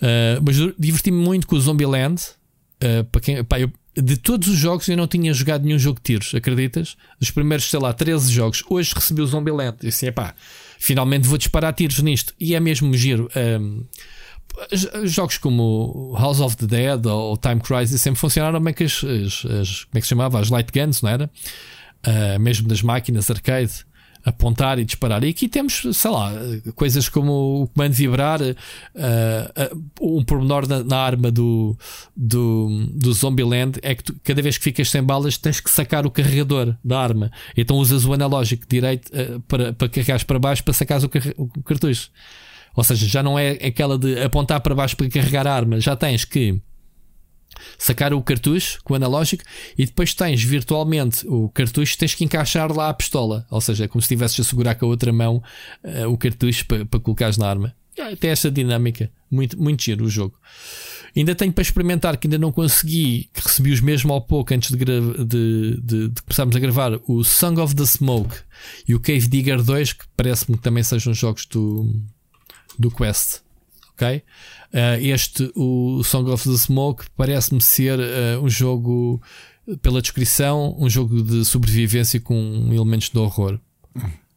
Uh, 0.00 0.40
mas 0.44 0.56
diverti-me 0.78 1.18
muito 1.18 1.46
com 1.46 1.56
o 1.56 1.60
Zombieland. 1.60 2.22
Uh, 2.82 3.04
para 3.04 3.20
quem, 3.20 3.44
pá, 3.44 3.58
eu, 3.60 3.70
de 3.96 4.16
todos 4.16 4.48
os 4.48 4.56
jogos 4.56 4.88
eu 4.88 4.96
não 4.96 5.08
tinha 5.08 5.32
jogado 5.34 5.64
nenhum 5.64 5.78
jogo 5.78 5.98
de 5.98 6.04
tiros, 6.04 6.34
acreditas? 6.34 6.96
Dos 7.18 7.30
primeiros, 7.30 7.68
sei 7.68 7.80
lá, 7.80 7.92
13 7.92 8.32
jogos, 8.32 8.62
hoje 8.68 8.92
recebi 8.94 9.20
o 9.20 9.26
Zombieland. 9.26 9.76
E 9.82 9.88
assim, 9.88 10.10
pá, 10.12 10.34
finalmente 10.78 11.26
vou 11.26 11.36
disparar 11.36 11.72
tiros 11.72 11.98
nisto. 12.00 12.32
E 12.38 12.54
é 12.54 12.60
mesmo 12.60 12.94
giro. 12.94 13.28
Um, 13.36 13.84
jogos 15.04 15.38
como 15.38 16.14
House 16.18 16.40
of 16.40 16.56
the 16.56 16.66
Dead 16.66 17.06
ou 17.06 17.36
Time 17.36 17.60
Crisis 17.60 18.00
sempre 18.00 18.20
funcionaram 18.20 18.60
bem 18.60 18.74
que 18.74 18.84
as, 18.84 19.04
as, 19.04 19.44
as 19.44 19.84
como 19.84 19.94
é 19.94 20.00
que 20.00 20.02
se 20.02 20.08
chamava? 20.08 20.40
As 20.40 20.48
light 20.48 20.70
guns, 20.72 21.02
não 21.02 21.10
era? 21.10 21.30
Uh, 22.06 22.40
mesmo 22.40 22.68
das 22.68 22.82
máquinas 22.82 23.28
arcade 23.30 23.84
apontar 24.24 24.78
e 24.78 24.84
disparar. 24.84 25.24
E 25.24 25.28
aqui 25.30 25.48
temos, 25.48 25.86
sei 25.92 26.10
lá, 26.10 26.32
coisas 26.74 27.08
como 27.08 27.62
o 27.62 27.68
comando 27.68 27.92
vibrar, 27.92 28.40
uh, 28.40 28.54
uh, 30.00 30.18
um 30.18 30.24
pormenor 30.24 30.68
na, 30.68 30.82
na, 30.82 30.96
arma 30.98 31.30
do, 31.30 31.76
do, 32.16 32.86
do 32.92 33.12
Zombieland 33.12 33.78
é 33.82 33.94
que 33.94 34.04
tu, 34.04 34.16
cada 34.22 34.42
vez 34.42 34.58
que 34.58 34.64
ficas 34.64 34.90
sem 34.90 35.02
balas 35.02 35.36
tens 35.36 35.60
que 35.60 35.70
sacar 35.70 36.06
o 36.06 36.10
carregador 36.10 36.74
da 36.84 37.00
arma. 37.00 37.30
Então 37.56 37.76
usas 37.76 38.04
o 38.04 38.12
analógico 38.12 38.64
direito 38.68 39.10
uh, 39.12 39.40
para, 39.40 39.72
para 39.72 39.88
carregares 39.88 40.24
para 40.24 40.38
baixo 40.38 40.64
para 40.64 40.74
sacares 40.74 41.04
o, 41.04 41.10
o 41.36 41.62
cartucho. 41.62 42.10
Ou 42.76 42.84
seja, 42.84 43.06
já 43.06 43.22
não 43.22 43.38
é 43.38 43.52
aquela 43.52 43.98
de 43.98 44.22
apontar 44.22 44.60
para 44.60 44.74
baixo 44.74 44.96
para 44.96 45.08
carregar 45.08 45.46
a 45.46 45.54
arma, 45.54 45.80
já 45.80 45.96
tens 45.96 46.24
que 46.24 46.60
sacar 47.76 48.12
o 48.12 48.22
cartucho 48.22 48.80
com 48.84 48.92
o 48.92 48.96
analógico 48.96 49.42
e 49.76 49.84
depois 49.84 50.14
tens 50.14 50.42
virtualmente 50.42 51.26
o 51.26 51.48
cartucho, 51.48 51.96
tens 51.98 52.14
que 52.14 52.24
encaixar 52.24 52.72
lá 52.72 52.88
a 52.88 52.94
pistola, 52.94 53.46
ou 53.50 53.60
seja, 53.60 53.84
é 53.84 53.88
como 53.88 54.00
se 54.00 54.06
estivesses 54.06 54.40
a 54.40 54.44
segurar 54.48 54.74
com 54.74 54.86
a 54.86 54.88
outra 54.88 55.12
mão 55.12 55.42
uh, 55.84 56.08
o 56.08 56.16
cartucho 56.16 56.66
para, 56.66 56.84
para 56.84 57.00
colocares 57.00 57.36
na 57.36 57.48
arma. 57.48 57.74
Tem 58.20 58.30
esta 58.30 58.50
dinâmica, 58.50 59.10
muito, 59.30 59.60
muito 59.60 59.82
giro 59.82 60.04
o 60.04 60.08
jogo. 60.08 60.38
Ainda 61.16 61.34
tenho 61.34 61.52
para 61.52 61.62
experimentar 61.62 62.16
que 62.16 62.28
ainda 62.28 62.38
não 62.38 62.52
consegui, 62.52 63.28
que 63.34 63.40
recebi 63.40 63.72
os 63.72 63.80
mesmo 63.80 64.12
ao 64.12 64.20
pouco 64.20 64.54
antes 64.54 64.70
de, 64.70 64.76
de, 64.76 65.80
de, 65.82 66.08
de 66.08 66.22
começarmos 66.22 66.54
a 66.54 66.60
gravar 66.60 66.92
o 67.08 67.24
Song 67.24 67.60
of 67.60 67.74
the 67.74 67.84
Smoke 67.84 68.36
e 68.86 68.94
o 68.94 69.00
Cave 69.00 69.26
Digger 69.26 69.62
2, 69.62 69.94
que 69.94 70.04
parece-me 70.16 70.56
que 70.56 70.62
também 70.62 70.84
sejam 70.84 71.12
jogos 71.12 71.44
do, 71.46 71.92
do 72.78 72.90
Quest. 72.90 73.40
Ok? 73.94 74.22
Uh, 74.72 75.00
este, 75.00 75.50
o 75.54 76.02
Song 76.04 76.30
of 76.30 76.48
the 76.48 76.56
Smoke, 76.56 77.06
parece-me 77.16 77.60
ser 77.60 77.98
uh, 77.98 78.42
um 78.42 78.48
jogo, 78.48 79.20
pela 79.80 80.02
descrição, 80.02 80.76
um 80.78 80.90
jogo 80.90 81.22
de 81.22 81.44
sobrevivência 81.44 82.20
com 82.20 82.68
elementos 82.70 83.08
de 83.08 83.18
horror. 83.18 83.58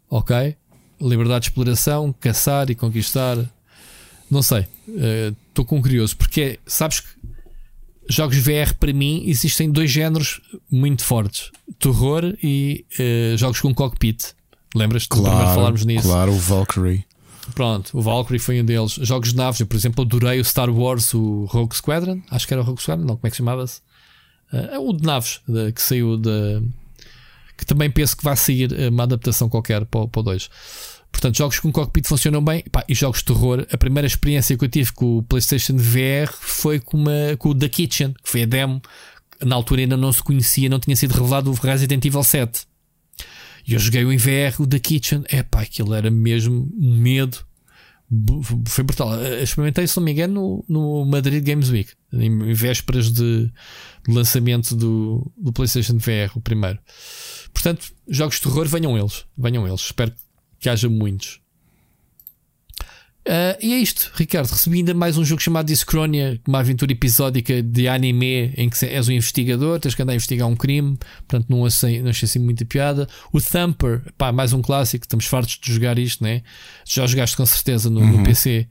Ok? 0.09 0.55
Liberdade 0.99 1.41
de 1.41 1.49
exploração, 1.49 2.13
caçar 2.17 2.69
e 2.69 2.75
conquistar. 2.75 3.37
Não 4.29 4.41
sei. 4.41 4.67
Estou 5.47 5.65
uh, 5.65 5.67
com 5.67 5.81
curioso. 5.81 6.15
Porque 6.15 6.59
sabes 6.65 7.01
que 7.01 7.09
jogos 8.09 8.37
VR 8.37 8.73
para 8.79 8.93
mim 8.93 9.23
existem 9.25 9.69
dois 9.69 9.89
géneros 9.89 10.41
muito 10.71 11.03
fortes: 11.03 11.49
terror 11.79 12.35
e 12.41 12.85
jogos 13.37 13.61
com 13.61 13.73
cockpit. 13.73 14.33
Lembras-te 14.75 15.09
claro, 15.09 15.55
falarmos 15.55 15.85
nisso? 15.85 16.07
Claro, 16.07 16.31
o 16.31 16.37
Valkyrie. 16.37 17.03
Pronto, 17.55 17.97
o 17.97 18.01
Valkyrie 18.01 18.39
foi 18.39 18.61
um 18.61 18.65
deles. 18.65 18.93
Jogos 19.01 19.29
de 19.29 19.35
naves, 19.35 19.59
eu, 19.59 19.67
por 19.67 19.75
exemplo, 19.75 20.03
adorei 20.03 20.39
o 20.39 20.45
Star 20.45 20.69
Wars, 20.69 21.13
o 21.13 21.45
Rogue 21.45 21.75
Squadron. 21.75 22.21
Acho 22.29 22.47
que 22.47 22.53
era 22.53 22.61
o 22.61 22.65
Rogue 22.65 22.81
Squadron, 22.81 23.05
não, 23.05 23.15
como 23.15 23.27
é 23.27 23.31
que 23.31 23.37
chamava-se? 23.37 23.81
Uh, 24.53 24.89
o 24.89 24.93
de 24.93 25.03
naves, 25.03 25.41
de, 25.47 25.71
que 25.71 25.81
saiu 25.81 26.17
de. 26.17 26.61
Que 27.57 27.65
também 27.65 27.89
penso 27.89 28.17
que 28.17 28.23
vai 28.23 28.35
sair 28.35 28.73
eh, 28.73 28.89
uma 28.89 29.03
adaptação 29.03 29.47
qualquer 29.47 29.85
para, 29.85 30.07
para 30.07 30.19
o 30.19 30.23
2. 30.23 30.49
Portanto, 31.11 31.37
jogos 31.37 31.59
com 31.59 31.71
cockpit 31.71 32.07
funcionam 32.07 32.43
bem. 32.43 32.63
Pá, 32.71 32.83
e 32.87 32.95
jogos 32.95 33.19
de 33.19 33.25
terror. 33.25 33.67
A 33.71 33.77
primeira 33.77 34.07
experiência 34.07 34.57
que 34.57 34.65
eu 34.65 34.69
tive 34.69 34.91
com 34.93 35.17
o 35.17 35.23
PlayStation 35.23 35.75
VR 35.77 36.31
foi 36.31 36.79
com, 36.79 36.97
uma, 36.97 37.35
com 37.37 37.49
o 37.49 37.55
The 37.55 37.69
Kitchen, 37.69 38.13
que 38.13 38.29
foi 38.29 38.43
a 38.43 38.45
demo. 38.45 38.81
Na 39.45 39.55
altura 39.55 39.81
ainda 39.81 39.97
não 39.97 40.11
se 40.11 40.23
conhecia, 40.23 40.69
não 40.69 40.79
tinha 40.79 40.95
sido 40.95 41.11
revelado 41.11 41.51
o 41.51 41.53
Resident 41.53 42.03
Evil 42.03 42.23
7. 42.23 42.65
E 43.67 43.73
eu 43.73 43.79
joguei 43.79 44.03
o 44.03 44.17
VR, 44.17 44.59
o 44.59 44.67
The 44.67 44.79
Kitchen. 44.79 45.23
É 45.27 45.43
pá, 45.43 45.61
aquilo 45.61 45.93
era 45.93 46.09
mesmo 46.09 46.71
um 46.79 46.97
medo. 46.97 47.37
Foi 48.67 48.83
brutal. 48.83 49.19
Eh, 49.21 49.43
experimentei, 49.43 49.87
se 49.87 49.95
não 49.97 50.03
me 50.03 50.11
engano, 50.11 50.63
no, 50.67 51.01
no 51.01 51.05
Madrid 51.05 51.45
Games 51.45 51.69
Week, 51.69 51.91
em 52.13 52.53
vésperas 52.53 53.11
de, 53.11 53.51
de 54.07 54.13
lançamento 54.13 54.75
do, 54.75 55.31
do 55.37 55.53
PlayStation 55.53 55.97
VR, 55.97 56.35
o 56.35 56.41
primeiro. 56.41 56.79
Portanto, 57.53 57.93
jogos 58.07 58.35
de 58.35 58.41
terror, 58.41 58.67
venham 58.67 58.97
eles. 58.97 59.25
Venham 59.37 59.67
eles. 59.67 59.81
Espero 59.81 60.13
que 60.59 60.69
haja 60.69 60.89
muitos. 60.89 61.40
Uh, 63.27 63.53
e 63.61 63.73
é 63.73 63.77
isto, 63.77 64.11
Ricardo. 64.15 64.49
Recebi 64.49 64.77
ainda 64.77 64.95
mais 64.95 65.15
um 65.15 65.23
jogo 65.23 65.41
chamado 65.41 65.67
Discronia, 65.67 66.41
uma 66.47 66.59
aventura 66.59 66.91
episódica 66.91 67.61
de 67.61 67.87
anime 67.87 68.51
em 68.57 68.67
que 68.67 68.83
és 68.83 69.07
um 69.07 69.11
investigador, 69.11 69.79
tens 69.79 69.93
que 69.93 70.01
andar 70.01 70.13
a 70.13 70.15
investigar 70.15 70.47
um 70.47 70.55
crime, 70.55 70.97
portanto 71.27 71.45
não 71.47 71.63
achei, 71.63 72.01
não 72.01 72.09
achei 72.09 72.25
assim 72.25 72.39
muita 72.39 72.65
piada. 72.65 73.07
O 73.31 73.39
Thumper, 73.39 74.01
pá, 74.17 74.31
mais 74.31 74.53
um 74.53 74.61
clássico, 74.61 75.05
estamos 75.05 75.25
fartos 75.25 75.59
de 75.61 75.71
jogar 75.71 75.99
isto, 75.99 76.23
né? 76.23 76.41
Já 76.83 77.05
jogaste 77.05 77.37
com 77.37 77.45
certeza 77.45 77.91
no, 77.91 77.99
uhum. 77.99 78.17
no 78.17 78.23
PC, 78.23 78.67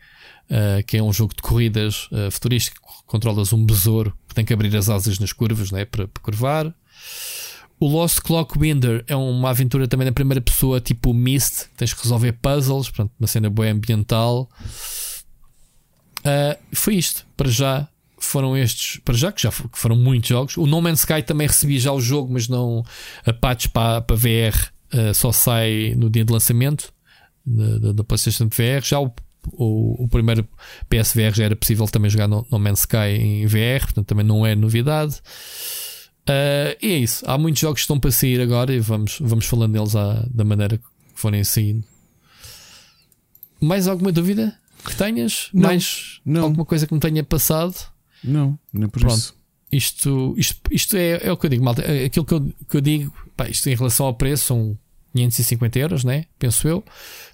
uh, 0.51 0.79
ah, 0.79 0.83
que 0.83 0.97
é 0.97 1.03
um 1.03 1.13
jogo 1.13 1.33
de 1.35 1.43
corridas 1.43 2.09
uh, 2.11 2.29
futurístico, 2.33 2.77
controlas 3.07 3.53
um 3.53 3.65
besouro 3.65 4.13
que 4.29 4.35
tem 4.35 4.45
que 4.45 4.53
abrir 4.53 4.77
as 4.77 4.89
asas 4.89 5.21
nas 5.21 5.33
curvas, 5.33 5.71
né? 5.71 5.85
Para, 5.85 6.09
para 6.09 6.23
curvar. 6.23 6.75
O 7.81 7.89
Lost 7.89 8.21
Clock 8.21 8.59
Winder 8.59 9.03
é 9.07 9.17
uma 9.17 9.49
aventura 9.49 9.89
também 9.89 10.05
na 10.05 10.13
primeira 10.13 10.41
pessoa, 10.43 10.83
tipo 10.83 11.15
Mist. 11.15 11.65
Tens 11.79 11.95
que 11.95 12.03
resolver 12.03 12.33
puzzles, 12.35 12.91
portanto, 12.91 13.13
uma 13.19 13.27
cena 13.27 13.49
boa 13.49 13.71
ambiental. 13.71 14.51
Uh, 16.19 16.59
foi 16.75 16.97
isto, 16.97 17.27
para 17.39 17.49
já. 17.49 17.89
Foram 18.19 18.55
estes, 18.55 19.01
para 19.03 19.15
já 19.15 19.33
que 19.33 19.41
já 19.41 19.51
foram 19.51 19.97
muitos 19.97 20.29
jogos. 20.29 20.59
O 20.59 20.67
No 20.67 20.83
Man's 20.83 21.01
Sky 21.01 21.23
também 21.23 21.47
recebi 21.47 21.79
já 21.79 21.91
o 21.91 22.03
jogo, 22.03 22.31
mas 22.31 22.49
não 22.49 22.85
a 23.25 23.33
patch 23.33 23.69
para, 23.69 24.03
para 24.03 24.15
VR 24.15 24.71
uh, 24.93 25.15
só 25.15 25.33
sai 25.33 25.95
no 25.97 26.11
dia 26.11 26.23
de 26.23 26.31
lançamento 26.31 26.93
da, 27.47 27.93
da 27.93 28.05
PlayStation 28.05 28.47
VR. 28.49 28.85
Já 28.85 29.01
o, 29.01 29.11
o, 29.53 30.05
o, 30.05 30.09
primeiro 30.09 30.47
PSVR 30.91 31.33
já 31.35 31.45
era 31.45 31.57
possível 31.57 31.87
também 31.89 32.11
jogar 32.11 32.29
no, 32.29 32.47
no 32.51 32.59
Man's 32.59 32.81
Sky 32.81 33.17
em 33.19 33.47
VR, 33.47 33.85
portanto 33.85 34.07
também 34.07 34.27
não 34.27 34.45
é 34.45 34.55
novidade. 34.55 35.19
Uh, 36.29 36.77
e 36.81 36.93
é 36.93 36.99
isso. 36.99 37.25
Há 37.27 37.37
muitos 37.39 37.61
jogos 37.61 37.81
que 37.81 37.85
estão 37.85 37.99
para 37.99 38.11
sair 38.11 38.41
agora 38.41 38.73
e 38.73 38.79
vamos, 38.81 39.19
vamos 39.21 39.47
falando 39.47 39.73
deles 39.73 39.97
à, 39.97 40.27
da 40.31 40.45
maneira 40.45 40.79
que 40.79 40.85
forem 41.15 41.43
saindo. 41.43 41.85
Mais 43.61 43.87
alguma 43.89 44.13
dúvida 44.13 44.57
que 44.85 44.95
tenhas? 44.95 45.49
Não, 45.53 45.69
Mais 45.69 46.21
não. 46.25 46.45
alguma 46.45 46.65
coisa 46.65 46.87
que 46.87 46.95
me 46.95 47.01
tenha 47.01 47.23
passado? 47.23 47.75
Não, 48.23 48.59
nem 48.73 48.89
por 48.89 49.01
Pronto. 49.01 49.17
isso. 49.17 49.41
Isto, 49.73 50.35
isto, 50.37 50.61
isto 50.71 50.97
é, 50.97 51.21
é 51.23 51.33
o 51.33 51.37
que 51.37 51.47
eu 51.47 51.51
digo, 51.51 51.65
malta. 51.65 51.83
É 51.83 52.05
aquilo 52.07 52.25
que 52.25 52.35
eu, 52.35 52.53
que 52.69 52.77
eu 52.77 52.81
digo, 52.81 53.13
pá, 53.37 53.49
isto 53.49 53.69
em 53.69 53.75
relação 53.75 54.07
ao 54.07 54.15
preço 54.15 54.47
são 54.47 54.77
550 55.15 55.79
euros, 55.79 56.05
né? 56.05 56.25
Penso 56.39 56.67
eu. 56.67 56.85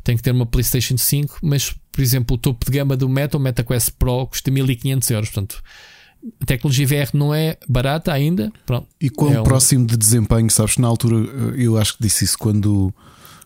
Tem 0.04 0.16
que 0.16 0.22
ter 0.22 0.32
uma 0.32 0.44
PlayStation 0.44 0.98
5, 0.98 1.38
mas, 1.42 1.74
por 1.90 2.02
exemplo, 2.02 2.36
o 2.36 2.38
topo 2.38 2.66
de 2.66 2.72
gama 2.72 2.96
do 2.96 3.08
Meta, 3.08 3.36
o 3.38 3.40
MetaQuest 3.40 3.92
Pro, 3.98 4.26
custa 4.26 4.50
1500 4.50 5.10
euros. 5.10 5.30
Portanto, 5.30 5.62
a 6.40 6.44
tecnologia 6.44 6.86
VR 6.86 7.10
não 7.14 7.34
é 7.34 7.56
barata 7.68 8.12
ainda. 8.12 8.52
Pronto, 8.64 8.86
e 9.00 9.10
quão 9.10 9.32
é 9.32 9.40
um... 9.40 9.44
próximo 9.44 9.86
de 9.86 9.96
desempenho, 9.96 10.50
sabes? 10.50 10.76
Na 10.78 10.88
altura, 10.88 11.16
eu 11.56 11.78
acho 11.78 11.96
que 11.96 12.02
disse 12.02 12.24
isso 12.24 12.38
quando, 12.38 12.92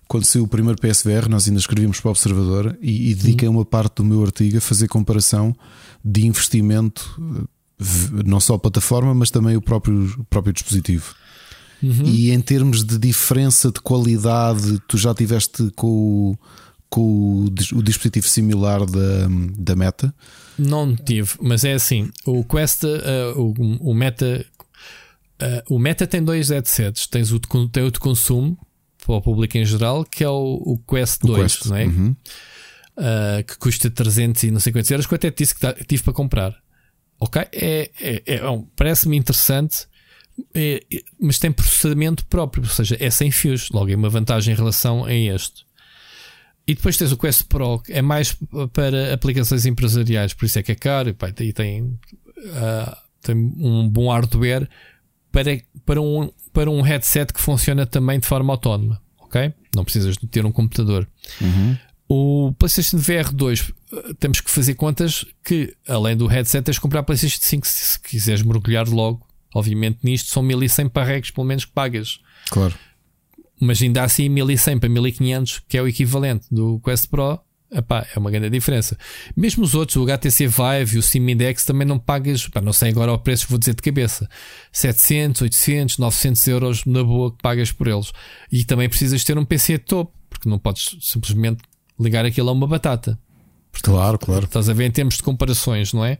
quando 0.08 0.24
saiu 0.24 0.44
o 0.44 0.48
primeiro 0.48 0.80
PSVR, 0.80 1.28
nós 1.28 1.46
ainda 1.46 1.60
escrevíamos 1.60 2.00
para 2.00 2.08
o 2.08 2.10
Observador 2.10 2.78
e, 2.80 3.10
e 3.10 3.14
dediquei 3.14 3.48
uma 3.48 3.64
parte 3.64 3.96
do 3.96 4.04
meu 4.04 4.22
artigo 4.22 4.58
a 4.58 4.60
fazer 4.60 4.88
comparação 4.88 5.54
de 6.04 6.26
investimento, 6.26 7.20
não 8.24 8.40
só 8.40 8.54
a 8.54 8.58
plataforma, 8.58 9.14
mas 9.14 9.30
também 9.30 9.56
o 9.56 9.62
próprio, 9.62 10.14
o 10.18 10.24
próprio 10.24 10.52
dispositivo. 10.52 11.14
Uhum. 11.82 12.04
E 12.04 12.30
em 12.30 12.40
termos 12.40 12.84
de 12.84 12.98
diferença 12.98 13.70
de 13.70 13.80
qualidade, 13.80 14.80
tu 14.86 14.98
já 14.98 15.14
tiveste 15.14 15.70
com 15.74 15.86
o, 15.86 16.38
com 16.88 17.00
o, 17.00 17.44
o 17.44 17.82
dispositivo 17.82 18.28
similar 18.28 18.84
da, 18.84 19.28
da 19.56 19.76
Meta. 19.76 20.14
Não 20.58 20.94
tive, 20.96 21.34
mas 21.40 21.64
é 21.64 21.72
assim: 21.72 22.10
o 22.26 22.44
Quest, 22.44 22.84
uh, 22.84 23.40
o, 23.40 23.90
o 23.90 23.94
Meta. 23.94 24.44
Uh, 25.40 25.74
o 25.74 25.78
Meta 25.78 26.06
tem 26.06 26.22
dois 26.22 26.50
headsets. 26.50 27.06
Tens 27.06 27.32
o, 27.32 27.40
tem 27.68 27.82
o 27.82 27.90
de 27.90 27.98
consumo 27.98 28.58
para 29.04 29.14
o 29.14 29.22
público 29.22 29.56
em 29.56 29.64
geral, 29.64 30.04
que 30.04 30.22
é 30.22 30.28
o, 30.28 30.62
o 30.64 30.78
Quest 30.78 31.20
2, 31.22 31.40
Quest. 31.40 31.66
Não 31.66 31.76
é? 31.76 31.84
Uhum. 31.86 32.16
Uh, 32.96 33.44
que 33.46 33.56
custa 33.58 33.90
300 33.90 34.42
e 34.42 34.50
não 34.50 34.60
sei 34.60 34.72
quantos 34.72 34.90
euros, 34.90 35.06
que 35.06 35.14
eu 35.14 35.16
até 35.16 35.30
disse 35.30 35.54
que 35.54 35.84
tive 35.84 36.02
para 36.02 36.12
comprar. 36.12 36.56
Ok? 37.18 37.42
É, 37.52 37.90
é, 38.00 38.22
é, 38.26 38.34
é 38.34 38.40
Parece-me 38.76 39.16
interessante, 39.16 39.86
é, 40.54 40.82
mas 41.18 41.38
tem 41.38 41.52
processamento 41.52 42.26
próprio, 42.26 42.62
ou 42.62 42.70
seja, 42.70 42.96
é 43.00 43.10
sem 43.10 43.30
fios. 43.30 43.70
Logo, 43.70 43.90
é 43.90 43.96
uma 43.96 44.08
vantagem 44.08 44.54
em 44.54 44.56
relação 44.56 45.04
a 45.04 45.14
este. 45.14 45.64
E 46.70 46.74
depois 46.76 46.96
tens 46.96 47.10
o 47.10 47.16
Quest 47.16 47.46
Pro, 47.48 47.80
que 47.80 47.92
é 47.92 48.00
mais 48.00 48.36
para 48.72 49.12
aplicações 49.12 49.66
empresariais, 49.66 50.32
por 50.32 50.44
isso 50.44 50.56
é 50.56 50.62
que 50.62 50.70
é 50.70 50.76
caro 50.76 51.08
e, 51.40 51.52
tem, 51.52 51.82
uh, 51.82 52.96
tem 53.20 53.34
um 53.34 53.88
bom 53.88 54.08
hardware 54.08 54.70
para, 55.32 55.60
para, 55.84 56.00
um, 56.00 56.30
para 56.52 56.70
um 56.70 56.80
headset 56.80 57.32
que 57.32 57.40
funciona 57.40 57.86
também 57.86 58.20
de 58.20 58.26
forma 58.28 58.52
autónoma. 58.52 59.02
Ok? 59.18 59.52
Não 59.74 59.82
precisas 59.82 60.16
de 60.16 60.28
ter 60.28 60.46
um 60.46 60.52
computador. 60.52 61.08
Uhum. 61.40 61.76
O 62.08 62.54
PlayStation 62.56 62.98
VR 62.98 63.32
2 63.32 63.72
temos 64.20 64.40
que 64.40 64.48
fazer 64.48 64.74
contas 64.74 65.24
que, 65.42 65.74
além 65.88 66.16
do 66.16 66.28
headset, 66.28 66.64
tens 66.64 66.74
de 66.74 66.80
comprar 66.80 67.02
PlayStation 67.02 67.40
5 67.40 67.66
se 67.66 67.98
quiseres 67.98 68.42
mergulhar 68.42 68.88
logo. 68.88 69.26
Obviamente, 69.52 69.98
nisto 70.04 70.30
são 70.30 70.40
1100 70.40 70.88
parregos, 70.90 71.32
pelo 71.32 71.48
menos 71.48 71.64
que 71.64 71.72
pagas. 71.72 72.20
Claro 72.48 72.76
mas 73.60 73.80
ainda 73.82 74.02
assim 74.02 74.28
1100 74.28 74.78
para 74.78 74.88
1500, 74.88 75.62
que 75.68 75.76
é 75.76 75.82
o 75.82 75.88
equivalente 75.88 76.46
do 76.50 76.80
Quest 76.80 77.08
Pro, 77.08 77.38
epá, 77.72 78.06
é 78.14 78.18
uma 78.18 78.30
grande 78.30 78.50
diferença. 78.50 78.96
Mesmo 79.36 79.62
os 79.62 79.74
outros, 79.74 79.96
o 79.96 80.04
HTC 80.04 80.48
Vive 80.48 80.96
e 80.96 80.98
o 80.98 81.02
Steam 81.02 81.28
Index 81.28 81.64
também 81.64 81.86
não 81.86 81.98
pagas, 81.98 82.44
epá, 82.46 82.60
não 82.60 82.72
sei 82.72 82.90
agora 82.90 83.12
o 83.12 83.18
preço, 83.18 83.46
vou 83.48 83.58
dizer 83.58 83.74
de 83.74 83.82
cabeça, 83.82 84.28
700, 84.72 85.42
800, 85.42 85.98
900 85.98 86.46
euros 86.48 86.84
na 86.84 87.04
boa 87.04 87.30
que 87.30 87.38
pagas 87.42 87.70
por 87.70 87.86
eles. 87.86 88.12
E 88.50 88.64
também 88.64 88.88
precisas 88.88 89.22
ter 89.22 89.38
um 89.38 89.44
PC 89.44 89.78
topo, 89.78 90.12
porque 90.28 90.48
não 90.48 90.58
podes 90.58 90.96
simplesmente 91.00 91.62
ligar 91.98 92.24
aquilo 92.24 92.48
a 92.48 92.52
uma 92.52 92.66
batata. 92.66 93.18
Claro, 93.82 94.18
claro. 94.18 94.44
Estás 94.44 94.68
a 94.68 94.72
ver 94.72 94.86
em 94.86 94.90
termos 94.90 95.16
de 95.16 95.22
comparações, 95.22 95.92
não 95.92 96.04
é? 96.04 96.18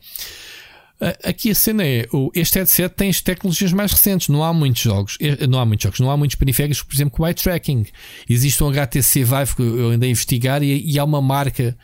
Aqui 1.25 1.51
a 1.51 1.55
cena 1.55 1.83
é, 1.83 2.07
este 2.35 2.59
headset 2.59 2.95
tem 2.95 3.09
as 3.09 3.23
tecnologias 3.23 3.73
mais 3.73 3.91
recentes, 3.91 4.29
não 4.29 4.45
há 4.45 4.53
muitos 4.53 4.83
jogos, 4.83 5.17
não 5.49 5.59
há 5.59 5.65
muitos 5.65 5.85
jogos, 5.85 6.01
não 6.01 6.11
há 6.11 6.17
muitos 6.17 6.37
periféricos, 6.37 6.83
por 6.83 6.95
exemplo, 6.95 7.17
com 7.17 7.27
eye 7.27 7.35
tracking. 7.35 7.87
Existe 8.29 8.63
um 8.63 8.69
HTC 8.69 9.25
Vive 9.25 9.57
que 9.57 9.63
eu 9.63 9.91
andei 9.91 10.11
a 10.11 10.13
investigar 10.13 10.63
e, 10.63 10.93
e 10.93 10.99
há 10.99 11.05
uma 11.05 11.23
marca 11.23 11.77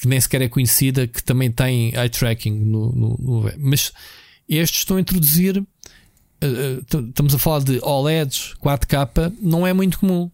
que 0.00 0.08
nem 0.08 0.20
sequer 0.20 0.42
é 0.42 0.48
conhecida 0.48 1.06
que 1.06 1.22
também 1.22 1.50
tem 1.50 1.94
eye 1.94 2.08
tracking 2.08 2.52
no, 2.52 2.92
no, 2.92 3.16
no 3.18 3.52
mas 3.58 3.92
estes 4.48 4.80
estão 4.80 4.96
a 4.96 5.00
introduzir 5.00 5.58
uh, 5.58 7.06
estamos 7.08 7.34
a 7.34 7.38
falar 7.38 7.60
de 7.60 7.78
OLEDs 7.82 8.54
4K, 8.62 9.32
não 9.40 9.66
é 9.66 9.72
muito 9.72 9.98
comum. 9.98 10.30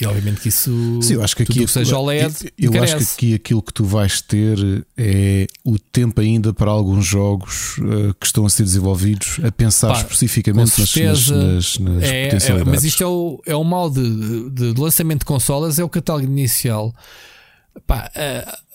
E 0.00 0.06
obviamente 0.06 0.40
que 0.40 0.48
isso. 0.48 0.98
Sim, 1.02 1.14
eu 1.14 1.22
acho 1.22 1.36
que 1.36 1.42
aqui. 1.44 1.60
Que 1.60 1.68
seja 1.68 1.96
OLED. 1.96 2.52
Eu, 2.58 2.72
eu 2.72 2.82
acho 2.82 2.96
que 2.96 3.04
aqui 3.04 3.34
aquilo 3.34 3.62
que 3.62 3.72
tu 3.72 3.84
vais 3.84 4.20
ter 4.20 4.58
é 4.96 5.46
o 5.64 5.78
tempo 5.78 6.20
ainda 6.20 6.52
para 6.52 6.70
alguns 6.70 7.06
jogos 7.06 7.78
uh, 7.78 8.14
que 8.18 8.26
estão 8.26 8.44
a 8.44 8.50
ser 8.50 8.64
desenvolvidos 8.64 9.40
a 9.44 9.52
pensar 9.52 9.92
Pá, 9.92 10.00
especificamente 10.00 10.80
nas, 10.80 10.96
nas, 10.96 11.28
nas, 11.28 11.78
nas 11.78 12.02
é, 12.02 12.24
potencialidades. 12.24 12.68
É, 12.68 12.76
mas 12.76 12.84
isto 12.84 13.02
é 13.02 13.06
o, 13.06 13.40
é 13.46 13.54
o 13.54 13.64
mal 13.64 13.88
de, 13.88 14.50
de, 14.50 14.72
de 14.74 14.80
lançamento 14.80 15.20
de 15.20 15.26
consolas, 15.26 15.78
é 15.78 15.84
o 15.84 15.88
catálogo 15.88 16.26
inicial. 16.26 16.92
Pá, 17.86 18.10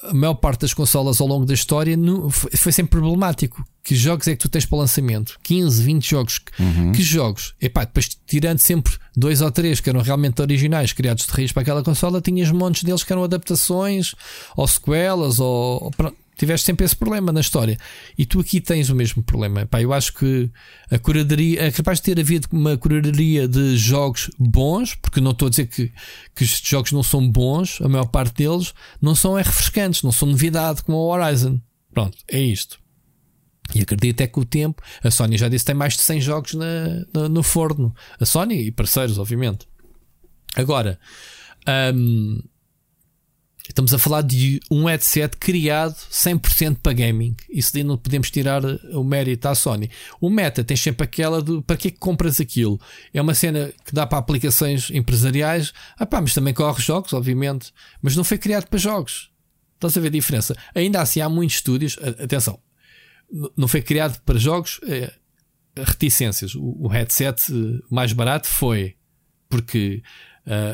a 0.04 0.14
maior 0.14 0.36
parte 0.36 0.62
das 0.62 0.74
consolas 0.74 1.22
ao 1.22 1.28
longo 1.28 1.46
da 1.46 1.54
história 1.54 1.98
foi 2.30 2.72
sempre 2.72 3.00
problemático. 3.00 3.66
Que 3.84 3.96
jogos 3.96 4.28
é 4.28 4.32
que 4.32 4.38
tu 4.38 4.50
tens 4.50 4.66
para 4.66 4.78
o 4.78 4.80
lançamento? 4.80 5.38
15, 5.44 5.84
20 5.84 6.10
jogos. 6.10 6.42
Uhum. 6.60 6.92
Que 6.94 7.02
jogos? 7.02 7.54
Epá, 7.62 7.84
depois 7.84 8.18
tirando 8.26 8.60
sempre 8.60 8.94
dois 9.16 9.42
ou 9.42 9.52
três 9.52 9.80
que 9.80 9.90
eram 9.90 10.02
realmente 10.02 10.42
originais, 10.42 10.94
criados 10.94 11.26
de 11.26 11.32
raiz 11.32 11.52
para 11.52 11.62
aquela 11.62 11.84
consola, 11.84 12.22
tinhas 12.22 12.50
montes 12.52 12.84
deles 12.84 13.04
que 13.04 13.12
eram 13.12 13.24
adaptações 13.24 14.16
ou 14.56 14.68
sequelas 14.68 15.40
ou. 15.40 15.92
Tiveste 16.38 16.66
sempre 16.66 16.86
esse 16.86 16.96
problema 16.96 17.32
na 17.32 17.42
história. 17.42 17.78
E 18.18 18.26
tu 18.26 18.40
aqui 18.40 18.60
tens 18.60 18.90
o 18.90 18.96
mesmo 18.96 19.22
problema. 19.24 19.66
Pá, 19.66 19.82
eu 19.82 19.94
acho 19.94 20.14
que 20.14 20.50
a 20.90 20.98
curadoria 20.98 21.64
é 21.64 21.72
capaz 21.72 22.00
de 22.00 22.04
ter 22.04 22.20
havido 22.20 22.48
uma 22.52 22.78
curadoria 22.78 23.48
de 23.48 23.78
jogos 23.78 24.30
bons, 24.38 24.96
porque 24.96 25.22
não 25.22 25.32
estou 25.32 25.48
a 25.48 25.50
dizer 25.50 25.68
que, 25.68 25.92
que 26.36 26.44
estes 26.44 26.68
jogos 26.68 26.92
não 26.92 27.04
são 27.04 27.30
bons, 27.30 27.80
a 27.82 27.88
maior 27.88 28.06
parte 28.06 28.36
deles 28.44 28.74
não 29.02 29.16
são 29.16 29.38
é 29.38 29.42
refrescantes, 29.42 30.02
não 30.02 30.12
são 30.12 30.28
novidade 30.28 30.84
como 30.84 30.98
o 30.98 31.10
Horizon. 31.10 31.60
Pronto, 31.94 32.18
é 32.28 32.40
isto. 32.40 32.80
E 33.74 33.82
acredito 33.82 34.22
é 34.22 34.28
que 34.28 34.40
o 34.40 34.46
tempo, 34.46 34.82
a 35.04 35.10
Sony 35.10 35.38
já 35.38 35.48
disse 35.48 35.66
tem 35.66 35.76
mais 35.76 35.94
de 35.94 36.02
100 36.02 36.22
jogos 36.22 36.54
na, 36.54 37.06
na 37.14 37.30
no 37.30 37.42
forno. 37.42 37.94
A 38.20 38.26
Sony 38.26 38.68
e 38.68 38.72
parceiros, 38.72 39.18
obviamente. 39.18 39.68
Agora, 40.56 41.00
um, 41.96 42.40
Estamos 43.68 43.94
a 43.94 43.98
falar 43.98 44.22
de 44.24 44.60
um 44.70 44.86
headset 44.86 45.38
criado 45.38 45.96
100% 46.12 46.80
para 46.84 46.92
gaming. 46.92 47.36
Isso 47.50 47.74
daí 47.74 47.84
não 47.84 47.98
podemos 47.98 48.30
tirar 48.30 48.62
o 48.92 49.04
mérito 49.04 49.48
à 49.48 49.56
Sony. 49.56 49.90
O 50.20 50.30
Meta 50.30 50.64
tem 50.66 50.76
sempre 50.76 51.06
aquela 51.06 51.42
de 51.42 51.62
para 51.62 51.78
que 51.78 51.88
é 51.88 51.92
que 51.92 51.98
compras 51.98 52.42
aquilo? 52.42 52.80
É 53.14 53.22
uma 53.22 53.34
cena 53.34 53.72
que 53.86 53.94
dá 53.94 54.06
para 54.06 54.18
aplicações 54.18 54.92
empresariais. 54.92 55.72
Ah 55.98 56.06
pá, 56.06 56.20
mas 56.20 56.34
também 56.34 56.54
corre 56.54 56.82
jogos, 56.82 57.14
obviamente. 57.14 57.74
Mas 58.02 58.18
não 58.18 58.24
foi 58.24 58.38
criado 58.38 58.68
para 58.68 58.78
jogos. 58.78 59.32
Estás 59.76 59.98
a 59.98 60.02
ver 60.02 60.08
a 60.08 60.12
diferença? 60.12 60.58
Ainda 60.76 61.02
assim, 61.02 61.22
há 61.22 61.30
muitos 61.30 61.56
estúdios. 61.56 61.98
Atenção, 62.22 62.60
não 63.56 63.70
foi 63.70 63.82
criado 63.82 64.22
para 64.26 64.38
jogos. 64.38 64.82
É, 64.84 65.14
reticências. 65.76 66.54
O, 66.54 66.76
o 66.80 66.88
headset 66.88 67.42
mais 67.90 68.12
barato 68.12 68.48
foi 68.48 68.96
porque 69.50 70.04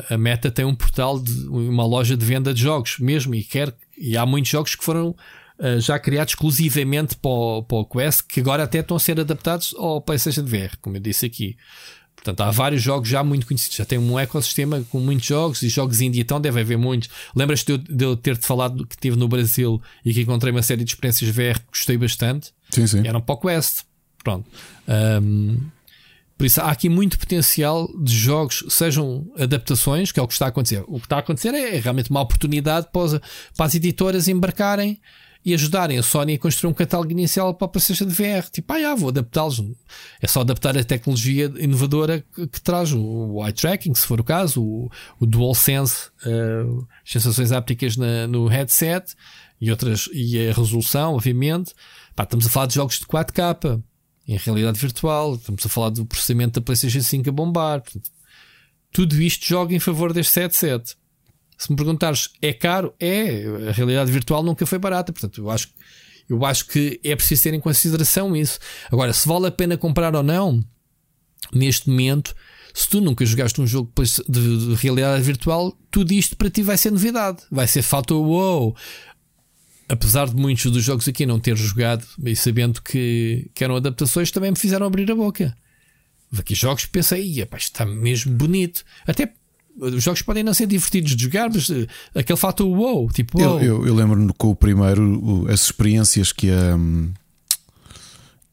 a 0.08 0.18
Meta 0.18 0.50
tem 0.50 0.64
um 0.64 0.74
portal 0.74 1.20
de 1.20 1.46
uma 1.48 1.86
loja 1.86 2.16
de 2.16 2.24
venda 2.24 2.52
de 2.52 2.60
jogos 2.60 2.98
mesmo 2.98 3.34
e 3.34 3.44
quer 3.44 3.74
e 3.96 4.16
há 4.16 4.26
muitos 4.26 4.50
jogos 4.50 4.74
que 4.74 4.84
foram 4.84 5.10
uh, 5.58 5.80
já 5.80 5.98
criados 5.98 6.32
exclusivamente 6.32 7.14
para 7.16 7.30
o, 7.30 7.62
para 7.62 7.76
o 7.78 7.84
Quest 7.84 8.22
que 8.26 8.40
agora 8.40 8.64
até 8.64 8.80
estão 8.80 8.96
a 8.96 9.00
ser 9.00 9.20
adaptados 9.20 9.74
ao 9.78 10.00
PlayStation 10.00 10.44
VR, 10.44 10.76
como 10.80 10.96
eu 10.96 11.00
disse 11.00 11.26
aqui. 11.26 11.56
Portanto, 12.16 12.40
há 12.42 12.50
vários 12.50 12.82
jogos 12.82 13.08
já 13.08 13.24
muito 13.24 13.46
conhecidos. 13.46 13.78
Já 13.78 13.84
tem 13.86 13.98
um 13.98 14.18
ecossistema 14.18 14.84
com 14.90 15.00
muitos 15.00 15.26
jogos 15.26 15.62
e 15.62 15.70
jogos 15.70 16.02
indie, 16.02 16.20
então 16.20 16.38
deve 16.38 16.60
haver 16.60 16.76
muitos. 16.76 17.08
Lembras-te 17.34 17.78
de, 17.78 17.94
de 17.94 18.04
eu 18.04 18.14
ter-te 18.14 18.46
falado 18.46 18.86
que 18.86 18.94
estive 18.94 19.16
no 19.16 19.26
Brasil 19.26 19.80
e 20.04 20.12
que 20.12 20.20
encontrei 20.20 20.52
uma 20.52 20.62
série 20.62 20.84
de 20.84 20.90
experiências 20.90 21.30
VR 21.30 21.58
que 21.58 21.66
gostei 21.72 21.96
bastante? 21.96 22.52
Sim, 22.70 22.86
sim. 22.86 23.06
Eram 23.06 23.22
para 23.22 23.34
o 23.34 23.38
Quest. 23.38 23.84
Pronto. 24.22 24.46
Um, 25.22 25.60
por 26.40 26.46
isso 26.46 26.58
há 26.62 26.70
aqui 26.70 26.88
muito 26.88 27.18
potencial 27.18 27.86
de 28.02 28.16
jogos, 28.16 28.64
sejam 28.70 29.30
adaptações, 29.38 30.10
que 30.10 30.18
é 30.18 30.22
o 30.22 30.26
que 30.26 30.32
está 30.32 30.46
a 30.46 30.48
acontecer. 30.48 30.82
O 30.88 30.98
que 30.98 31.04
está 31.04 31.16
a 31.16 31.18
acontecer 31.18 31.52
é 31.52 31.78
realmente 31.78 32.08
uma 32.08 32.22
oportunidade 32.22 32.88
para, 32.90 33.20
as 33.58 33.74
editoras 33.74 34.26
embarcarem 34.26 34.98
e 35.44 35.52
ajudarem 35.52 35.98
a 35.98 36.02
Sony 36.02 36.36
a 36.36 36.38
construir 36.38 36.70
um 36.70 36.74
catálogo 36.74 37.12
inicial 37.12 37.52
para 37.52 37.66
a 37.66 37.68
PlayStation 37.68 38.06
VR. 38.06 38.48
Tipo, 38.50 38.72
ah, 38.72 38.80
já, 38.80 38.94
vou 38.94 39.10
adaptá-los. 39.10 39.62
É 40.18 40.26
só 40.26 40.40
adaptar 40.40 40.78
a 40.78 40.82
tecnologia 40.82 41.52
inovadora 41.58 42.24
que, 42.34 42.46
que 42.46 42.60
traz 42.62 42.90
o 42.90 43.44
eye 43.44 43.52
tracking, 43.52 43.94
se 43.94 44.06
for 44.06 44.18
o 44.18 44.24
caso, 44.24 44.62
o, 44.62 44.90
o 45.18 45.26
DualSense, 45.26 46.08
uh, 46.24 46.88
sensações 47.04 47.52
ápticas 47.52 47.98
na, 47.98 48.26
no 48.26 48.46
headset 48.46 49.14
e 49.60 49.70
outras, 49.70 50.08
e 50.10 50.48
a 50.48 50.54
resolução, 50.54 51.16
obviamente. 51.16 51.74
Pá, 52.16 52.22
estamos 52.22 52.46
a 52.46 52.48
falar 52.48 52.64
de 52.64 52.76
jogos 52.76 52.98
de 52.98 53.04
4K 53.04 53.82
em 54.26 54.36
realidade 54.36 54.78
virtual. 54.78 55.34
Estamos 55.34 55.64
a 55.64 55.68
falar 55.68 55.90
do 55.90 56.06
processamento 56.06 56.60
da 56.60 56.64
PlayStation 56.64 57.02
5 57.02 57.28
a 57.28 57.32
bombar. 57.32 57.80
Portanto, 57.80 58.10
tudo 58.92 59.20
isto 59.20 59.46
joga 59.46 59.74
em 59.74 59.78
favor 59.78 60.12
deste 60.12 60.40
7.7. 60.40 60.96
Se 61.58 61.70
me 61.70 61.76
perguntares, 61.76 62.30
é 62.40 62.52
caro? 62.52 62.94
É. 62.98 63.44
A 63.68 63.72
realidade 63.72 64.10
virtual 64.10 64.42
nunca 64.42 64.64
foi 64.64 64.78
barata. 64.78 65.12
Portanto, 65.12 65.40
eu 65.40 65.50
acho, 65.50 65.68
eu 66.28 66.44
acho 66.44 66.66
que 66.66 67.00
é 67.04 67.14
preciso 67.14 67.42
ter 67.42 67.54
em 67.54 67.60
consideração 67.60 68.34
isso. 68.34 68.58
Agora, 68.90 69.12
se 69.12 69.28
vale 69.28 69.46
a 69.46 69.50
pena 69.50 69.76
comprar 69.76 70.14
ou 70.14 70.22
não, 70.22 70.64
neste 71.52 71.88
momento, 71.88 72.34
se 72.72 72.88
tu 72.88 73.00
nunca 73.00 73.26
jogaste 73.26 73.60
um 73.60 73.66
jogo 73.66 73.92
de, 74.28 74.56
de 74.68 74.74
realidade 74.74 75.22
virtual, 75.22 75.76
tudo 75.90 76.12
isto 76.12 76.36
para 76.36 76.50
ti 76.50 76.62
vai 76.62 76.78
ser 76.78 76.90
novidade. 76.90 77.42
Vai 77.50 77.66
ser 77.66 77.82
fator 77.82 78.24
wow 78.24 78.74
apesar 79.90 80.28
de 80.28 80.36
muitos 80.36 80.70
dos 80.70 80.84
jogos 80.84 81.08
aqui 81.08 81.26
não 81.26 81.40
ter 81.40 81.56
jogado 81.56 82.06
e 82.22 82.36
sabendo 82.36 82.80
que, 82.80 83.50
que 83.52 83.64
eram 83.64 83.76
adaptações, 83.76 84.30
também 84.30 84.52
me 84.52 84.56
fizeram 84.56 84.86
abrir 84.86 85.10
a 85.10 85.14
boca. 85.16 85.54
Aqui 86.38 86.54
jogos 86.54 86.86
pensei, 86.86 87.44
pá, 87.44 87.56
está 87.56 87.84
mesmo 87.84 88.32
bonito. 88.32 88.84
Até 89.04 89.32
os 89.76 90.02
jogos 90.02 90.22
podem 90.22 90.44
não 90.44 90.54
ser 90.54 90.68
divertidos 90.68 91.16
de 91.16 91.24
jogar, 91.24 91.50
mas 91.50 91.68
uh, 91.68 91.86
aquele 92.14 92.38
fato 92.38 92.68
wow, 92.68 93.10
tipo 93.10 93.42
wow. 93.42 93.60
Eu, 93.60 93.78
eu, 93.78 93.86
eu 93.88 93.94
lembro-me 93.94 94.32
com 94.38 94.50
o 94.50 94.56
primeiro, 94.56 95.46
as 95.48 95.62
experiências 95.62 96.32
que 96.32 96.50
a. 96.50 96.78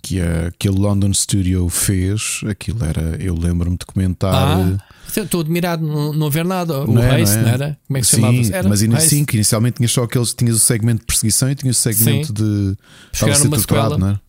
Que, 0.01 0.21
a, 0.21 0.51
que 0.57 0.67
a 0.67 0.71
London 0.71 1.13
Studio 1.13 1.67
fez, 1.69 2.41
aquilo 2.47 2.83
era. 2.85 3.17
Eu 3.21 3.35
lembro-me 3.35 3.77
de 3.77 3.85
comentar. 3.85 4.33
Ah 4.33 4.77
Estou 5.15 5.41
admirado 5.41 5.85
não, 5.85 6.13
não 6.13 6.29
ver 6.29 6.45
nada. 6.45 6.81
O 6.83 6.93
não 6.93 7.01
é, 7.01 7.19
Race, 7.19 7.33
não, 7.33 7.39
é? 7.39 7.43
não, 7.43 7.49
era? 7.49 7.79
Como 7.87 7.97
é 7.97 8.01
que 8.01 8.07
se 8.07 8.15
chamava? 8.15 8.37
Era? 8.51 8.69
Mas 8.69 9.03
sim, 9.03 9.25
que 9.25 9.35
inicialmente 9.37 9.77
tinha 9.77 9.87
só 9.87 10.03
aqueles. 10.03 10.33
Tinhas 10.33 10.55
o 10.55 10.59
segmento 10.59 10.99
de 11.01 11.05
perseguição 11.05 11.49
e 11.49 11.55
tinhas 11.55 11.77
o 11.77 11.79
segmento 11.79 12.27
sim. 12.27 12.33
de. 12.33 12.77
Estava 13.11 13.31
a 13.31 13.35
ser 13.35 13.49
torturado, 13.49 13.97
não 13.97 14.09
é? 14.09 14.19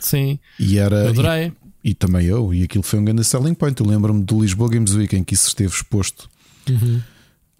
Sim. 0.00 0.38
E 0.58 0.78
era. 0.78 1.04
Eu 1.04 1.10
adorei. 1.10 1.52
e 1.82 1.94
também 1.94 2.26
eu, 2.26 2.52
e 2.52 2.64
aquilo 2.64 2.82
foi 2.82 2.98
um 2.98 3.04
grande 3.04 3.24
selling 3.24 3.54
point. 3.54 3.80
Eu 3.80 3.86
lembro-me 3.86 4.22
do 4.22 4.40
Lisboa 4.40 4.68
Games 4.68 4.92
Week 4.92 5.16
em 5.16 5.24
que 5.24 5.34
isso 5.34 5.48
esteve 5.48 5.72
exposto, 5.72 6.28
Uhum. 6.68 7.00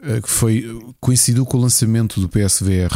eh, 0.03 0.21
que 0.21 0.29
foi 0.29 0.67
coincidiu 1.01 1.47
com 1.47 1.57
o 1.57 1.61
lançamento 1.61 2.21
do 2.21 2.29
PSVR. 2.29 2.93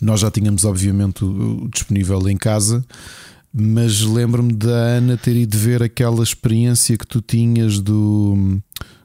Nós 0.00 0.20
já 0.20 0.30
tínhamos, 0.30 0.64
obviamente, 0.64 1.24
o- 1.24 1.68
disponível 1.72 2.28
em 2.28 2.36
casa, 2.36 2.84
mas 3.52 4.00
lembro-me 4.02 4.52
da 4.52 4.68
Ana 4.70 5.16
ter 5.16 5.36
ido 5.36 5.56
ver 5.58 5.82
aquela 5.82 6.22
experiência 6.22 6.96
que 6.96 7.06
tu 7.06 7.20
tinhas 7.20 7.80
do 7.80 8.60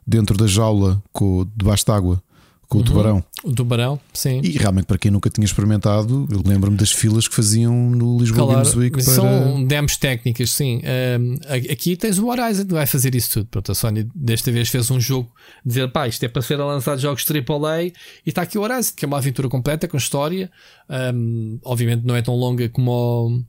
dentro 0.05 0.37
da 0.37 0.45
jaula 0.45 1.01
com, 1.11 1.47
debaixo 1.55 1.85
d'água 1.85 2.21
com 2.67 2.77
o 2.77 2.81
Uhum. 2.81 2.85
tubarão. 2.87 3.23
O 3.43 3.51
tubarão, 3.53 3.99
sim. 4.13 4.41
E 4.43 4.51
realmente, 4.57 4.85
para 4.85 4.97
quem 4.97 5.11
nunca 5.11 5.29
tinha 5.29 5.45
experimentado, 5.45 6.27
eu 6.31 6.41
lembro-me 6.45 6.75
das 6.77 6.91
filas 6.91 7.27
que 7.27 7.35
faziam 7.35 7.73
no 7.91 8.17
Lisboa 8.17 8.45
Claro, 8.47 8.61
Games 8.61 8.75
Week 8.75 8.91
para. 8.91 9.03
são 9.03 9.63
demos 9.65 9.97
técnicas, 9.97 10.49
sim. 10.51 10.81
Um, 11.19 11.35
aqui 11.71 11.95
tens 11.95 12.17
o 12.17 12.27
Horizon 12.27 12.65
que 12.65 12.73
vai 12.73 12.85
fazer 12.87 13.13
isso 13.15 13.33
tudo. 13.33 13.47
Pronto, 13.51 13.71
a 13.71 13.75
Sony 13.75 14.07
desta 14.15 14.51
vez 14.51 14.67
fez 14.69 14.89
um 14.89 14.99
jogo 14.99 15.29
dizer 15.65 15.91
pá, 15.91 16.07
isto 16.07 16.23
é 16.23 16.27
para 16.27 16.41
ser 16.41 16.59
a 16.59 16.65
lançar 16.65 16.97
jogos 16.97 17.23
AAA 17.29 17.83
e 17.83 17.93
está 18.25 18.41
aqui 18.41 18.57
o 18.57 18.61
Horizon, 18.61 18.93
que 18.95 19.05
é 19.05 19.07
uma 19.07 19.17
aventura 19.17 19.47
completa 19.47 19.87
com 19.87 19.97
história. 19.97 20.49
Um, 20.89 21.59
obviamente 21.63 22.03
não 22.05 22.15
é 22.15 22.21
tão 22.21 22.35
longa 22.35 22.67
como, 22.69 22.91
o- 22.91 23.43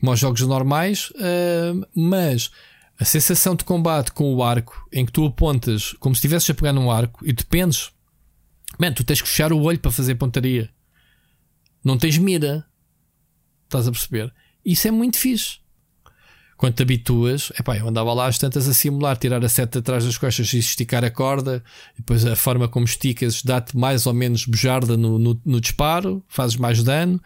como 0.00 0.12
os 0.12 0.18
jogos 0.18 0.40
normais, 0.42 1.12
um, 1.16 1.82
mas 2.10 2.50
a 2.98 3.04
sensação 3.04 3.54
de 3.54 3.64
combate 3.64 4.12
com 4.12 4.34
o 4.34 4.42
arco 4.42 4.86
em 4.90 5.04
que 5.04 5.12
tu 5.12 5.26
apontas 5.26 5.92
como 6.00 6.14
se 6.14 6.20
estivesses 6.20 6.48
a 6.48 6.54
pegar 6.54 6.72
num 6.72 6.90
arco 6.90 7.22
e 7.26 7.32
dependes, 7.32 7.90
man, 8.78 8.92
tu 8.92 9.04
tens 9.04 9.22
que 9.22 9.28
fechar 9.28 9.52
o 9.52 9.62
olho 9.62 9.78
para 9.78 9.90
fazer 9.90 10.14
pontaria. 10.14 10.70
Não 11.84 11.96
tens 11.96 12.18
mira. 12.18 12.64
Estás 13.64 13.86
a 13.86 13.92
perceber? 13.92 14.32
Isso 14.64 14.88
é 14.88 14.90
muito 14.90 15.18
fixe. 15.18 15.58
Quando 16.56 16.74
te 16.74 16.82
habituas, 16.82 17.52
epá, 17.58 17.76
eu 17.76 17.86
andava 17.86 18.14
lá 18.14 18.26
às 18.26 18.38
tantas 18.38 18.66
a 18.66 18.72
simular, 18.72 19.16
tirar 19.18 19.44
a 19.44 19.48
seta 19.48 19.78
atrás 19.78 20.04
das 20.04 20.16
costas 20.16 20.50
e 20.54 20.58
esticar 20.58 21.04
a 21.04 21.10
corda, 21.10 21.62
depois 21.94 22.24
a 22.24 22.34
forma 22.34 22.66
como 22.66 22.86
esticas 22.86 23.42
dá-te 23.42 23.76
mais 23.76 24.06
ou 24.06 24.14
menos 24.14 24.46
bujarda 24.46 24.96
no, 24.96 25.18
no, 25.18 25.38
no 25.44 25.60
disparo, 25.60 26.24
fazes 26.26 26.56
mais 26.56 26.82
dano, 26.82 27.20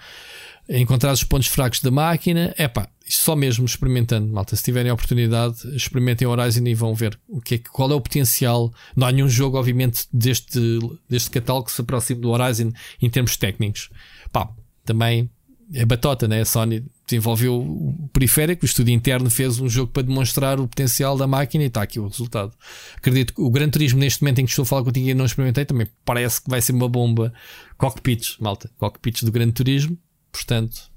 encontrar 0.69 1.13
os 1.13 1.23
pontos 1.23 1.47
fracos 1.47 1.81
da 1.81 1.93
máquina, 1.93 2.53
epá, 2.59 2.89
só 3.17 3.35
mesmo 3.35 3.65
experimentando, 3.65 4.33
malta. 4.33 4.55
Se 4.57 4.63
tiverem 4.63 4.91
a 4.91 4.95
oportunidade, 4.95 5.57
experimentem 5.75 6.27
Horizon 6.27 6.67
e 6.67 6.75
vão 6.75 6.95
ver 6.95 7.19
o 7.29 7.41
que 7.41 7.57
é, 7.57 7.59
qual 7.59 7.91
é 7.91 7.95
o 7.95 8.01
potencial. 8.01 8.73
Não 8.95 9.07
há 9.07 9.13
nenhum 9.13 9.29
jogo, 9.29 9.59
obviamente, 9.59 10.07
deste, 10.13 10.79
deste 11.09 11.31
catálogo 11.31 11.67
que 11.67 11.73
se 11.73 11.81
aproxime 11.81 12.21
do 12.21 12.31
Horizon 12.31 12.73
em 13.01 13.11
termos 13.11 13.37
técnicos. 13.37 13.91
Pá, 14.33 14.49
também 14.85 15.31
é 15.73 15.85
batota, 15.85 16.27
né? 16.27 16.41
A 16.41 16.45
Sony 16.45 16.85
desenvolveu 17.07 17.61
o 17.61 18.09
periférico, 18.13 18.65
o 18.65 18.67
estúdio 18.67 18.95
interno 18.95 19.31
fez 19.31 19.59
um 19.59 19.69
jogo 19.69 19.93
para 19.93 20.03
demonstrar 20.03 20.61
o 20.61 20.69
potencial 20.69 21.17
da 21.17 21.27
máquina 21.27 21.65
e 21.65 21.67
está 21.67 21.83
aqui 21.83 21.99
o 21.99 22.07
resultado. 22.07 22.53
Acredito 22.97 23.35
que 23.35 23.41
o 23.41 23.51
Gran 23.51 23.69
Turismo, 23.69 23.99
neste 23.99 24.23
momento 24.23 24.41
em 24.41 24.45
que 24.45 24.51
estou 24.51 24.63
a 24.63 24.67
falar 24.67 24.85
contigo 24.85 25.09
e 25.09 25.15
não 25.15 25.25
experimentei, 25.25 25.65
também 25.65 25.89
parece 26.05 26.43
que 26.43 26.51
vai 26.51 26.61
ser 26.61 26.73
uma 26.73 26.89
bomba. 26.89 27.33
Cockpits, 27.77 28.37
malta, 28.41 28.71
cockpits 28.79 29.23
do 29.23 29.33
Gran 29.33 29.51
Turismo, 29.51 29.99
portanto, 30.33 30.91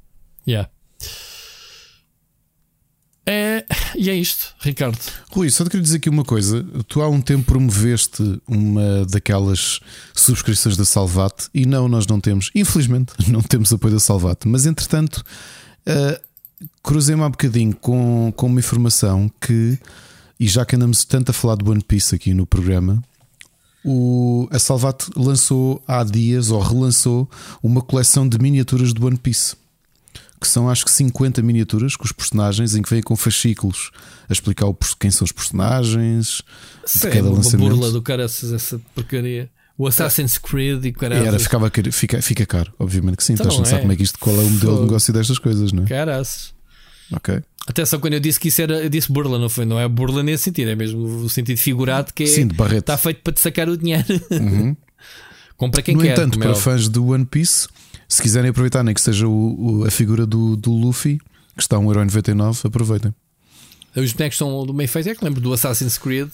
yeah. 0.48 0.69
É, 3.25 3.65
e 3.95 4.09
é 4.09 4.15
isto, 4.15 4.53
Ricardo. 4.59 4.99
Rui, 5.31 5.49
só 5.49 5.63
te 5.63 5.69
queria 5.69 5.83
dizer 5.83 5.97
aqui 5.97 6.09
uma 6.09 6.25
coisa. 6.25 6.65
Tu 6.87 7.01
há 7.01 7.07
um 7.07 7.21
tempo 7.21 7.45
promoveste 7.45 8.41
uma 8.47 9.05
daquelas 9.05 9.79
subscrições 10.13 10.75
da 10.75 10.83
Salvat 10.83 11.47
e 11.53 11.65
não, 11.65 11.87
nós 11.87 12.05
não 12.05 12.19
temos, 12.19 12.51
infelizmente, 12.53 13.13
não 13.31 13.41
temos 13.41 13.71
apoio 13.71 13.93
da 13.93 13.99
Salvat. 13.99 14.45
Mas 14.45 14.65
entretanto, 14.65 15.23
uh, 15.87 16.21
cruzei-me 16.81 17.23
há 17.23 17.29
bocadinho 17.29 17.73
com, 17.75 18.33
com 18.35 18.47
uma 18.47 18.59
informação 18.59 19.31
que, 19.39 19.79
e 20.37 20.47
já 20.47 20.65
que 20.65 20.75
andamos 20.75 21.05
tanto 21.05 21.29
a 21.29 21.33
falar 21.33 21.55
de 21.55 21.69
One 21.69 21.81
Piece 21.81 22.13
aqui 22.13 22.33
no 22.33 22.45
programa, 22.45 23.01
o, 23.85 24.49
a 24.51 24.59
Salvat 24.59 25.09
lançou 25.15 25.81
há 25.87 26.03
dias 26.03 26.51
ou 26.51 26.59
relançou 26.61 27.29
uma 27.61 27.81
coleção 27.81 28.27
de 28.27 28.37
miniaturas 28.37 28.93
de 28.93 29.03
One 29.03 29.17
Piece 29.17 29.55
que 30.43 30.47
são 30.49 30.69
acho 30.69 30.85
que 30.85 30.91
50 30.91 31.41
miniaturas 31.41 31.95
com 31.95 32.03
os 32.05 32.11
personagens 32.11 32.75
em 32.75 32.81
que 32.81 32.89
vêm 32.89 33.01
com 33.01 33.15
fascículos 33.15 33.89
a 34.29 34.33
explicar 34.33 34.67
o, 34.67 34.77
quem 34.99 35.09
são 35.09 35.25
os 35.25 35.31
personagens 35.31 36.41
de 37.01 37.07
é 37.07 37.09
cada 37.09 37.27
uma 37.29 37.37
lançamento. 37.37 37.69
burla 37.69 37.91
do 37.91 38.01
cara 38.01 38.23
essa 38.23 38.79
porcaria. 38.93 39.49
O 39.75 39.87
Assassin's 39.87 40.37
Creed 40.37 40.85
e 40.85 40.91
cara. 40.91 41.15
Era, 41.15 41.39
ficava, 41.39 41.71
fica, 41.91 42.21
fica 42.21 42.45
caro, 42.45 42.71
obviamente 42.77 43.17
que 43.17 43.23
sim. 43.23 43.33
Então 43.33 43.45
Então, 43.47 43.55
a 43.57 43.59
não 43.59 43.65
sabe 43.65 43.77
é. 43.77 43.81
como 43.81 43.91
é 43.93 43.95
que 43.95 44.03
isto, 44.03 44.19
qual 44.19 44.35
é 44.35 44.39
o 44.39 44.43
modelo 44.43 44.57
de 44.59 44.65
Fogo. 44.65 44.81
negócio 44.83 45.11
destas 45.13 45.39
coisas, 45.39 45.71
não 45.73 45.83
é? 45.83 45.87
Caraças. 45.87 46.53
Ok. 47.11 47.41
Até 47.65 47.85
só 47.85 47.97
quando 47.97 48.13
eu 48.13 48.19
disse 48.19 48.39
que 48.39 48.49
isso 48.49 48.61
era, 48.61 48.83
eu 48.83 48.89
disse 48.89 49.11
burla, 49.11 49.39
não 49.39 49.49
foi? 49.49 49.65
Não 49.65 49.79
é 49.79 49.87
burla 49.87 50.21
nesse 50.21 50.43
sentido, 50.43 50.69
é 50.69 50.75
mesmo 50.75 51.01
o 51.23 51.29
sentido 51.29 51.57
figurado 51.57 52.13
que 52.13 52.23
é, 52.23 52.27
Sim, 52.27 52.47
de 52.47 52.55
barrete. 52.55 52.79
está 52.81 52.97
feito 52.97 53.21
para 53.23 53.33
te 53.33 53.39
sacar 53.41 53.67
o 53.69 53.75
dinheiro. 53.77 54.05
Uhum. 54.31 54.75
Compra 55.57 55.81
quem 55.81 55.95
no 55.95 56.01
quer. 56.01 56.11
entanto, 56.11 56.33
como 56.33 56.43
é 56.43 56.47
para 56.47 56.57
óbvio. 56.57 56.63
fãs 56.63 56.87
do 56.89 57.07
One 57.07 57.25
Piece, 57.25 57.67
se 58.15 58.22
quiserem 58.22 58.49
aproveitar, 58.49 58.84
nem 58.84 58.94
que 58.94 59.02
seja 59.02 59.27
o- 59.27 59.80
o- 59.81 59.85
a 59.85 59.91
figura 59.91 60.26
do, 60.26 60.56
do 60.56 60.72
Luffy, 60.72 61.19
que 61.56 61.61
está 61.61 61.76
a 61.77 61.80
1,99€, 61.80 62.65
aproveitem. 62.65 63.14
Os 63.95 64.11
bonecos 64.14 64.38
são 64.38 64.65
do 64.65 64.73
meio 64.73 64.90
feito, 64.90 65.10
é 65.10 65.15
que 65.15 65.23
lembro 65.23 65.40
do 65.41 65.53
Assassin's 65.53 65.98
Creed. 65.98 66.30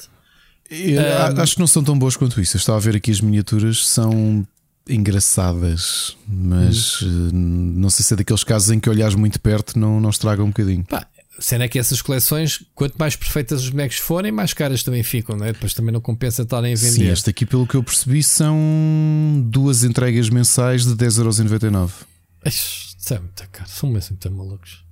Eu 0.70 1.02
Um, 1.02 1.42
Acho 1.42 1.54
que 1.56 1.60
não 1.60 1.68
são 1.68 1.84
tão 1.84 1.98
boas 1.98 2.16
quanto 2.16 2.40
isso. 2.40 2.56
Eu 2.56 2.60
estava 2.60 2.78
a 2.78 2.82
ver 2.82 2.96
aqui 2.96 3.12
as 3.12 3.20
miniaturas, 3.22 3.86
são 3.88 4.46
engraçadas, 4.88 6.16
mas 6.28 7.02
Hum. 7.02 7.28
eh, 7.28 7.32
não 7.34 7.90
sei 7.90 8.04
se 8.06 8.14
é 8.14 8.18
daqueles 8.18 8.44
casos 8.44 8.70
em 8.70 8.80
que 8.80 8.90
olhares 8.90 9.16
muito 9.16 9.40
perto 9.40 9.78
não, 9.80 10.00
não 10.00 10.10
estraga 10.10 10.44
um 10.44 10.48
bocadinho. 10.48 10.84
Pá, 10.86 11.06
cena 11.40 11.66
é 11.66 11.68
que 11.68 11.78
essas 11.80 12.02
coleções, 12.02 12.64
quanto 12.76 12.96
mais 12.98 13.16
perfeitas 13.16 13.62
os 13.64 13.70
bonecos 13.70 13.98
forem, 13.98 14.32
mais 14.32 14.54
caras 14.54 14.84
também 14.84 15.04
ficam, 15.04 15.36
não 15.38 15.46
é? 15.46 15.54
Depois 15.54 15.74
também 15.74 15.92
não 15.94 16.02
compensa 16.02 16.42
estarem 16.44 16.74
a 16.74 16.76
vender. 16.76 16.92
Sim, 16.92 17.08
este 17.10 17.30
aqui, 17.30 17.46
pelo 17.46 17.66
que 17.68 17.76
eu 17.76 17.84
percebi, 17.84 18.22
são 18.24 18.58
duas 19.48 19.84
entregas 19.84 20.30
mensais 20.30 20.86
de 20.86 20.94
10,99€. 20.96 21.92
Ixi, 22.46 22.96
Isso 23.00 23.14
é 23.14 23.20
muito 23.20 23.50
caro, 23.52 23.70
são 23.70 23.90
mesmo 23.90 24.10
muito 24.12 24.32
malucos. 24.32 24.84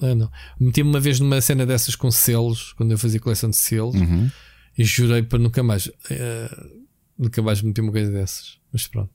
Ah, 0.00 0.14
não. 0.14 0.30
Meti-me 0.60 0.88
uma 0.90 1.00
vez 1.00 1.18
numa 1.18 1.40
cena 1.40 1.66
dessas 1.66 1.96
com 1.96 2.10
selos, 2.10 2.72
quando 2.74 2.92
eu 2.92 2.98
fazia 2.98 3.18
coleção 3.18 3.50
de 3.50 3.56
selos, 3.56 3.94
Uhum. 3.96 4.30
e 4.76 4.84
jurei 4.84 5.22
para 5.22 5.38
nunca 5.38 5.62
mais, 5.62 5.90
eh, 6.10 6.66
nunca 7.18 7.42
mais 7.42 7.60
meter 7.62 7.80
uma 7.80 7.90
coisa 7.92 8.10
dessas. 8.12 8.58
Mas 8.72 8.86
pronto. 8.86 9.10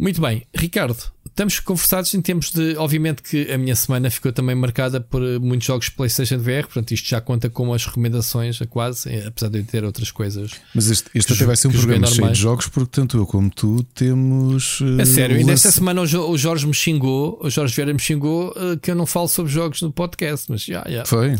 Muito 0.00 0.20
bem, 0.20 0.46
Ricardo, 0.54 0.96
estamos 1.26 1.58
conversados 1.58 2.14
em 2.14 2.22
termos 2.22 2.52
de. 2.52 2.76
Obviamente 2.76 3.20
que 3.20 3.50
a 3.50 3.58
minha 3.58 3.74
semana 3.74 4.08
ficou 4.10 4.32
também 4.32 4.54
marcada 4.54 5.00
por 5.00 5.20
eh, 5.20 5.40
muitos 5.40 5.66
jogos 5.66 5.88
PlayStation 5.88 6.38
VR, 6.38 6.62
portanto, 6.62 6.92
isto 6.92 7.08
já 7.08 7.20
conta 7.20 7.50
como 7.50 7.74
as 7.74 7.84
recomendações, 7.84 8.60
quase, 8.70 9.08
eh, 9.12 9.26
apesar 9.26 9.48
de 9.48 9.58
eu 9.58 9.64
ter 9.64 9.82
outras 9.84 10.12
coisas. 10.12 10.52
Mas 10.72 10.88
este, 10.88 11.10
este 11.14 11.32
até 11.32 11.44
vai 11.44 11.56
ser 11.56 11.66
um 11.66 11.72
programa 11.72 12.06
cheio 12.06 12.16
normais. 12.20 12.36
de 12.36 12.42
jogos, 12.44 12.66
porque 12.68 12.90
tanto 12.92 13.16
eu 13.16 13.26
como 13.26 13.50
tu 13.50 13.82
temos. 13.92 14.78
eh, 14.82 15.02
É 15.02 15.04
sério, 15.04 15.36
ainda 15.36 15.52
esta 15.52 15.66
lança- 15.68 15.78
semana 15.78 16.00
o 16.02 16.06
Jo- 16.06 16.30
o 16.30 16.38
Jorge 16.38 16.64
me 16.64 16.74
xingou, 16.74 17.36
o 17.42 17.50
Jorge 17.50 17.74
Vieira 17.74 17.92
me 17.92 17.98
xingou 18.00 18.54
eh, 18.56 18.76
que 18.80 18.92
eu 18.92 18.94
não 18.94 19.04
falo 19.04 19.26
sobre 19.26 19.50
jogos 19.50 19.82
no 19.82 19.90
podcast, 19.90 20.46
mas 20.48 20.62
já, 20.62 20.84
já. 20.88 21.04
Foi. 21.04 21.36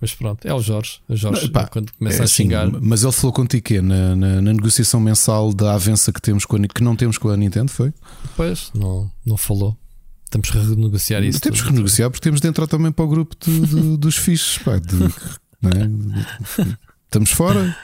Mas 0.00 0.14
pronto, 0.14 0.46
é 0.46 0.52
o 0.52 0.60
Jorge. 0.60 1.00
O 1.08 1.16
Jorge, 1.16 1.44
Não, 1.44 1.50
pá, 1.50 1.66
quando 1.66 1.90
começa 1.92 2.18
É 2.18 2.20
a 2.20 2.24
assim, 2.24 2.44
xingar. 2.44 2.68
Mas 2.80 3.02
ele 3.04 3.12
falou 3.12 3.32
contigo 3.32 3.82
na, 3.82 4.14
na, 4.16 4.40
na 4.42 4.52
negociação 4.52 5.00
mensal 5.00 5.52
da 5.52 5.74
avança 5.74 6.12
que, 6.12 6.20
temos 6.20 6.44
com 6.44 6.56
a, 6.56 6.60
que 6.68 6.82
não 6.82 6.94
temos 6.96 7.16
com 7.16 7.28
a 7.30 7.36
Nintendo, 7.36 7.70
foi? 7.70 7.92
Depois, 8.22 8.70
não, 8.74 9.10
não 9.24 9.36
falou. 9.36 9.76
Temos 10.30 10.50
que 10.50 10.58
renegociar 10.58 11.22
isso. 11.22 11.40
temos 11.40 11.60
que 11.62 11.68
renegociar 11.68 12.10
porque 12.10 12.22
temos 12.24 12.40
de 12.40 12.48
entrar 12.48 12.66
também 12.66 12.90
para 12.90 13.04
o 13.04 13.08
grupo 13.08 13.36
de- 13.40 13.60
de- 13.66 13.96
dos 13.98 14.16
fixes. 14.16 14.58
Pá, 14.58 14.78
de- 14.78 14.96
não 15.62 15.70
é? 15.70 16.66
Estamos 17.04 17.30
fora. 17.30 17.76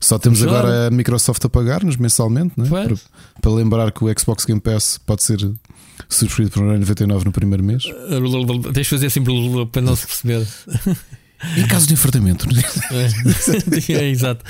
Só 0.00 0.18
temos 0.18 0.38
Estamos 0.38 0.56
agora 0.58 0.86
a 0.86 0.90
Microsoft 0.90 1.44
a 1.44 1.48
pagar-nos 1.48 1.96
mensalmente, 1.96 2.52
é? 2.60 2.68
Pois. 2.68 2.86
para, 3.00 3.40
para 3.40 3.50
lembrar 3.50 3.90
que 3.92 4.04
o 4.04 4.18
Xbox 4.18 4.44
Game 4.44 4.60
Pass 4.60 4.98
pode 5.04 5.22
ser 5.24 5.38
subscrito 6.08 6.52
por 6.52 6.62
1,99€ 6.62 7.24
no 7.24 7.32
primeiro 7.32 7.64
mês. 7.64 7.82
Deixa 8.72 8.94
eu 8.94 8.98
fazer 8.98 9.06
assim 9.06 9.22
para 9.72 9.82
não 9.82 9.96
se 9.96 10.06
perceber. 10.06 10.46
Em 11.56 11.66
caso 11.66 11.86
de 11.86 11.94
enfrentamento, 11.94 12.46
É, 12.90 13.92
é, 13.92 14.04
exato. 14.10 14.44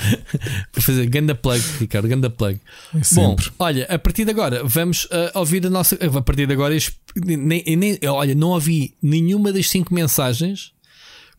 Para 0.71 0.81
fazer 0.81 1.05
ganda 1.07 1.35
plug, 1.35 1.61
Ricardo, 1.79 2.07
ganda 2.07 2.29
plug. 2.29 2.59
é 2.93 3.15
Bom, 3.15 3.35
olha, 3.59 3.85
a 3.89 3.99
partir 3.99 4.25
de 4.25 4.31
agora 4.31 4.63
vamos 4.63 5.05
uh, 5.05 5.31
ouvir 5.35 5.65
a 5.65 5.69
nossa. 5.69 5.95
A 5.95 6.21
partir 6.21 6.45
de 6.47 6.53
agora, 6.53 6.75
nem, 7.15 7.63
nem- 7.75 7.99
olha, 8.07 8.33
não 8.35 8.49
ouvi 8.49 8.95
nenhuma 9.01 9.51
das 9.51 9.69
cinco 9.69 9.93
mensagens 9.93 10.71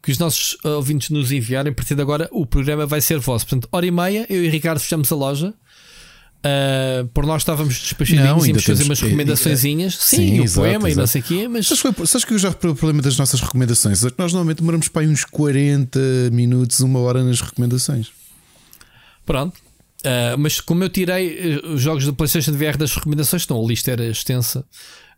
que 0.03 0.13
os 0.13 0.19
nossos 0.19 0.55
uh, 0.65 0.69
ouvintes 0.77 1.11
nos 1.11 1.33
enviaram. 1.33 1.71
A 1.71 1.75
partir 1.75 1.95
de 1.95 2.03
agora, 2.03 2.29
o 2.31 2.47
programa 2.47 2.87
vai 2.87 3.01
ser 3.01 3.19
vosso. 3.19 3.47
Portanto, 3.47 3.69
hora 3.73 3.87
e 3.87 3.91
meia, 3.91 4.27
eu 4.29 4.45
e 4.45 4.49
Ricardo 4.49 4.79
fechamos 4.79 5.11
a 5.11 5.17
loja. 5.17 5.55
Uh, 6.39 7.09
por 7.09 7.27
nós 7.27 7.43
estávamos 7.43 7.75
despachadinhos, 7.75 8.47
íamos 8.47 8.65
fazer 8.65 8.85
umas 8.85 9.01
recomendações. 9.01 9.61
Sim, 9.61 9.91
sim, 9.99 10.37
e 10.37 10.41
o 10.41 10.45
exato, 10.45 10.61
poema 10.61 10.89
e 10.91 10.95
não 10.95 11.03
exato. 11.03 11.09
sei 11.09 11.21
o 11.21 11.25
quê, 11.25 11.49
mas 11.49 11.67
Sabes, 11.67 11.83
que- 11.83 12.07
sabes 12.07 12.25
que 12.25 12.35
eu 12.35 12.39
já 12.39 12.51
reparei 12.51 12.73
o 12.73 12.77
problema 12.77 13.03
das 13.03 13.19
nossas 13.19 13.41
recomendações? 13.41 14.05
É 14.05 14.11
que 14.11 14.19
Nós 14.19 14.33
normalmente 14.33 14.59
demoramos 14.59 14.89
para 14.89 15.03
aí 15.03 15.09
uns 15.09 15.25
40 15.25 15.99
minutos, 16.33 16.79
uma 16.81 17.01
hora 17.01 17.25
nas 17.25 17.41
recomendações. 17.41 18.09
Pronto. 19.27 19.59
Uh, 20.01 20.39
mas 20.39 20.61
como 20.61 20.85
eu 20.85 20.89
tirei 20.89 21.57
uh, 21.59 21.73
os 21.75 21.83
jogos 21.83 22.07
da 22.07 22.13
PlayStation 22.13 22.53
VR 22.53 22.77
das 22.79 22.95
recomendações, 22.95 23.43
então 23.43 23.63
a 23.63 23.67
lista 23.67 23.91
era 23.91 24.05
extensa. 24.07 24.65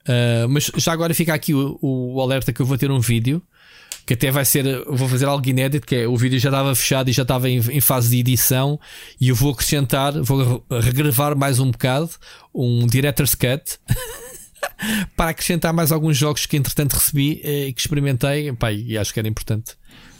Uh, 0.02 0.48
mas 0.48 0.70
já 0.78 0.92
agora 0.92 1.12
fica 1.12 1.34
aqui 1.34 1.52
o, 1.52 1.78
o, 1.82 2.20
alerta 2.20 2.52
que 2.52 2.60
eu 2.60 2.66
vou 2.66 2.78
ter 2.78 2.90
um 2.90 2.98
vídeo 2.98 3.42
que 4.10 4.14
até 4.14 4.28
vai 4.28 4.44
ser. 4.44 4.64
Vou 4.86 5.08
fazer 5.08 5.26
algo 5.26 5.48
inédito, 5.48 5.86
que 5.86 5.94
é 5.94 6.08
o 6.08 6.16
vídeo 6.16 6.36
já 6.40 6.48
estava 6.48 6.74
fechado 6.74 7.08
e 7.10 7.12
já 7.12 7.22
estava 7.22 7.48
em, 7.48 7.58
em 7.58 7.80
fase 7.80 8.10
de 8.10 8.18
edição. 8.18 8.76
E 9.20 9.28
eu 9.28 9.36
vou 9.36 9.52
acrescentar, 9.52 10.20
vou 10.20 10.66
regravar 10.68 11.36
mais 11.36 11.60
um 11.60 11.70
bocado, 11.70 12.10
um 12.52 12.88
Director's 12.88 13.36
Cut. 13.36 13.78
para 15.16 15.30
acrescentar 15.30 15.72
mais 15.72 15.92
alguns 15.92 16.16
jogos 16.16 16.44
que 16.44 16.56
entretanto 16.56 16.94
recebi 16.94 17.40
eh, 17.44 17.68
e 17.68 17.72
que 17.72 17.80
experimentei 17.80 18.52
pá, 18.52 18.72
e 18.72 18.98
acho 18.98 19.12
que 19.12 19.18
era 19.18 19.26
importante 19.26 19.72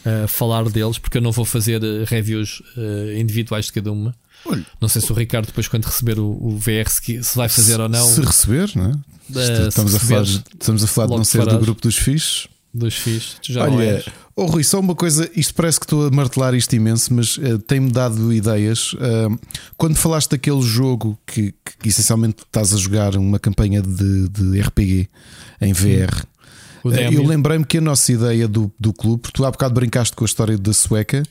uh, 0.06 0.26
falar 0.26 0.64
deles 0.70 0.98
porque 0.98 1.18
eu 1.18 1.22
não 1.22 1.30
vou 1.30 1.44
fazer 1.44 1.82
reviews 2.06 2.60
uh, 2.74 3.18
individuais 3.18 3.66
de 3.66 3.72
cada 3.72 3.92
uma 3.92 4.14
Olha, 4.46 4.64
não 4.80 4.88
sei 4.88 5.02
se 5.02 5.12
o 5.12 5.14
Ricardo, 5.14 5.46
depois, 5.46 5.68
quando 5.68 5.84
receber 5.84 6.18
o, 6.18 6.30
o 6.30 6.56
VR, 6.56 6.88
se, 6.88 7.22
se 7.22 7.36
vai 7.36 7.50
fazer 7.50 7.74
se, 7.74 7.80
ou 7.82 7.88
não. 7.90 8.06
Se 8.06 8.22
receber, 8.22 8.70
não 8.74 8.86
é? 8.86 8.92
Uh, 8.92 9.68
estamos, 9.68 9.94
a 9.94 10.00
falar, 10.00 10.22
estamos 10.22 10.84
a 10.84 10.86
falar 10.86 11.06
de 11.08 11.16
não 11.16 11.24
ser 11.24 11.46
do 11.46 11.58
grupo 11.58 11.82
dos 11.82 11.96
fixos. 11.96 12.48
Dos 12.72 12.94
fixos, 12.94 13.38
tu 13.42 13.52
já 13.52 13.64
Olha, 13.64 14.04
oh, 14.36 14.46
Rui, 14.46 14.62
só 14.62 14.78
uma 14.78 14.94
coisa, 14.94 15.28
isto 15.34 15.52
parece 15.54 15.80
que 15.80 15.86
estou 15.86 16.06
a 16.06 16.10
martelar 16.10 16.54
isto 16.54 16.74
imenso, 16.74 17.12
mas 17.12 17.36
uh, 17.36 17.58
tem-me 17.58 17.90
dado 17.90 18.32
ideias. 18.32 18.92
Uh, 18.92 19.38
quando 19.76 19.96
falaste 19.96 20.30
daquele 20.30 20.62
jogo 20.62 21.18
que, 21.26 21.52
que, 21.80 21.88
essencialmente 21.88 22.44
estás 22.44 22.72
a 22.72 22.76
jogar 22.76 23.16
uma 23.16 23.40
campanha 23.40 23.82
de, 23.82 24.28
de 24.28 24.60
RPG 24.60 25.08
em 25.60 25.72
VR. 25.72 26.24
Uh, 26.84 26.90
eu 26.90 27.26
lembrei-me 27.26 27.64
que 27.64 27.78
a 27.78 27.80
nossa 27.80 28.12
ideia 28.12 28.46
do, 28.46 28.72
do 28.78 28.92
clube, 28.92 29.30
tu 29.32 29.44
há 29.44 29.50
bocado 29.50 29.74
brincaste 29.74 30.14
com 30.14 30.24
a 30.24 30.26
história 30.26 30.56
da 30.56 30.72
sueca, 30.72 31.24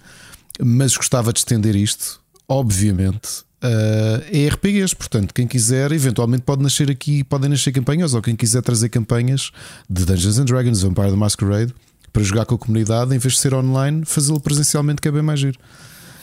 mas 0.61 0.97
gostava 0.97 1.31
de 1.31 1.39
estender 1.39 1.75
isto 1.75 2.19
obviamente, 2.49 3.43
uh, 3.63 4.23
é 4.31 4.47
RPGs. 4.47 4.95
Portanto, 4.95 5.33
quem 5.33 5.47
quiser, 5.47 5.91
eventualmente 5.91 6.43
pode 6.43 6.63
nascer 6.63 6.89
aqui, 6.89 7.23
podem 7.23 7.49
nascer 7.49 7.71
campanhas, 7.71 8.13
ou 8.13 8.21
quem 8.21 8.35
quiser 8.35 8.61
trazer 8.61 8.89
campanhas 8.89 9.51
de 9.89 10.05
Dungeons 10.05 10.39
and 10.39 10.45
Dragons, 10.45 10.81
Vampire 10.81 11.09
the 11.09 11.15
Masquerade, 11.15 11.73
para 12.11 12.23
jogar 12.23 12.45
com 12.45 12.55
a 12.55 12.57
comunidade, 12.57 13.15
em 13.15 13.19
vez 13.19 13.33
de 13.33 13.39
ser 13.39 13.53
online, 13.53 14.03
fazê-lo 14.05 14.39
presencialmente, 14.39 15.01
que 15.01 15.07
é 15.07 15.11
bem 15.11 15.21
mais 15.21 15.39
giro. 15.39 15.59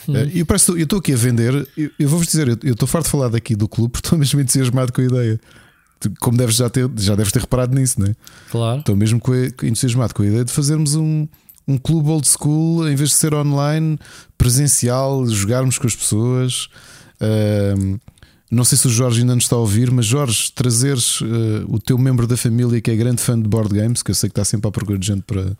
Hum. 0.08 0.14
Uh, 0.14 0.76
eu 0.76 0.82
estou 0.84 0.98
aqui 0.98 1.12
a 1.12 1.16
vender, 1.16 1.68
eu, 1.76 1.90
eu 1.98 2.08
vou-vos 2.08 2.26
dizer, 2.26 2.48
eu 2.62 2.72
estou 2.72 2.86
farto 2.86 3.06
de 3.06 3.10
falar 3.10 3.28
daqui 3.28 3.54
do 3.56 3.68
clube, 3.68 3.92
porque 3.92 4.06
estou 4.06 4.18
mesmo 4.18 4.40
entusiasmado 4.40 4.92
com 4.92 5.00
a 5.00 5.04
ideia. 5.04 5.40
Como 6.20 6.36
deves 6.36 6.56
já 6.56 6.68
ter, 6.68 6.88
já 6.98 7.14
deves 7.14 7.32
ter 7.32 7.40
reparado 7.40 7.74
nisso, 7.74 7.98
não 7.98 8.06
é? 8.06 8.14
Claro. 8.50 8.80
Estou 8.80 8.94
mesmo 8.94 9.20
entusiasmado 9.62 10.14
com 10.14 10.22
a 10.22 10.26
ideia 10.26 10.44
de 10.44 10.52
fazermos 10.52 10.94
um, 10.94 11.26
um 11.66 11.78
clube 11.78 12.10
old 12.10 12.28
school, 12.28 12.86
em 12.86 12.94
vez 12.94 13.10
de 13.10 13.16
ser 13.16 13.34
online, 13.34 13.98
presencial, 14.36 15.26
jogarmos 15.26 15.78
com 15.78 15.86
as 15.86 15.96
pessoas. 15.96 16.68
Uh, 17.20 17.98
não 18.50 18.64
sei 18.64 18.78
se 18.78 18.86
o 18.86 18.90
Jorge 18.90 19.20
ainda 19.20 19.34
nos 19.34 19.44
está 19.44 19.56
a 19.56 19.58
ouvir, 19.58 19.90
mas 19.90 20.06
Jorge, 20.06 20.52
trazeres 20.54 21.20
uh, 21.20 21.26
o 21.68 21.80
teu 21.80 21.98
membro 21.98 22.26
da 22.26 22.36
família 22.36 22.80
que 22.80 22.90
é 22.90 22.96
grande 22.96 23.20
fã 23.20 23.40
de 23.40 23.48
board 23.48 23.74
games, 23.74 24.02
que 24.02 24.10
eu 24.10 24.14
sei 24.14 24.28
que 24.28 24.32
está 24.32 24.44
sempre 24.44 24.68
à 24.68 24.70
procura 24.70 24.98
de 24.98 25.06
gente 25.06 25.22
para. 25.22 25.56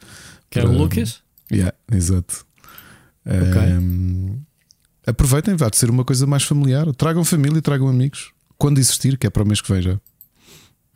Que 0.49 0.61
é 0.61 0.65
o 0.65 0.73
Lucas? 0.73 1.21
Yeah, 1.51 1.75
exato. 1.93 2.47
Okay. 3.25 4.39
aproveitem, 5.05 5.57
vai 5.57 5.69
ser 5.73 5.91
uma 5.91 6.05
coisa 6.05 6.27
mais 6.27 6.45
familiar. 6.45 6.87
Tragam 6.95 7.25
família, 7.25 7.61
tragam 7.61 7.89
amigos. 7.89 8.31
Quando 8.57 8.79
existir, 8.79 9.19
que 9.19 9.27
é 9.27 9.31
para 9.31 9.43
o 9.43 9.47
mês 9.47 9.61
que 9.61 9.73
vem 9.73 9.83
já. 9.83 10.01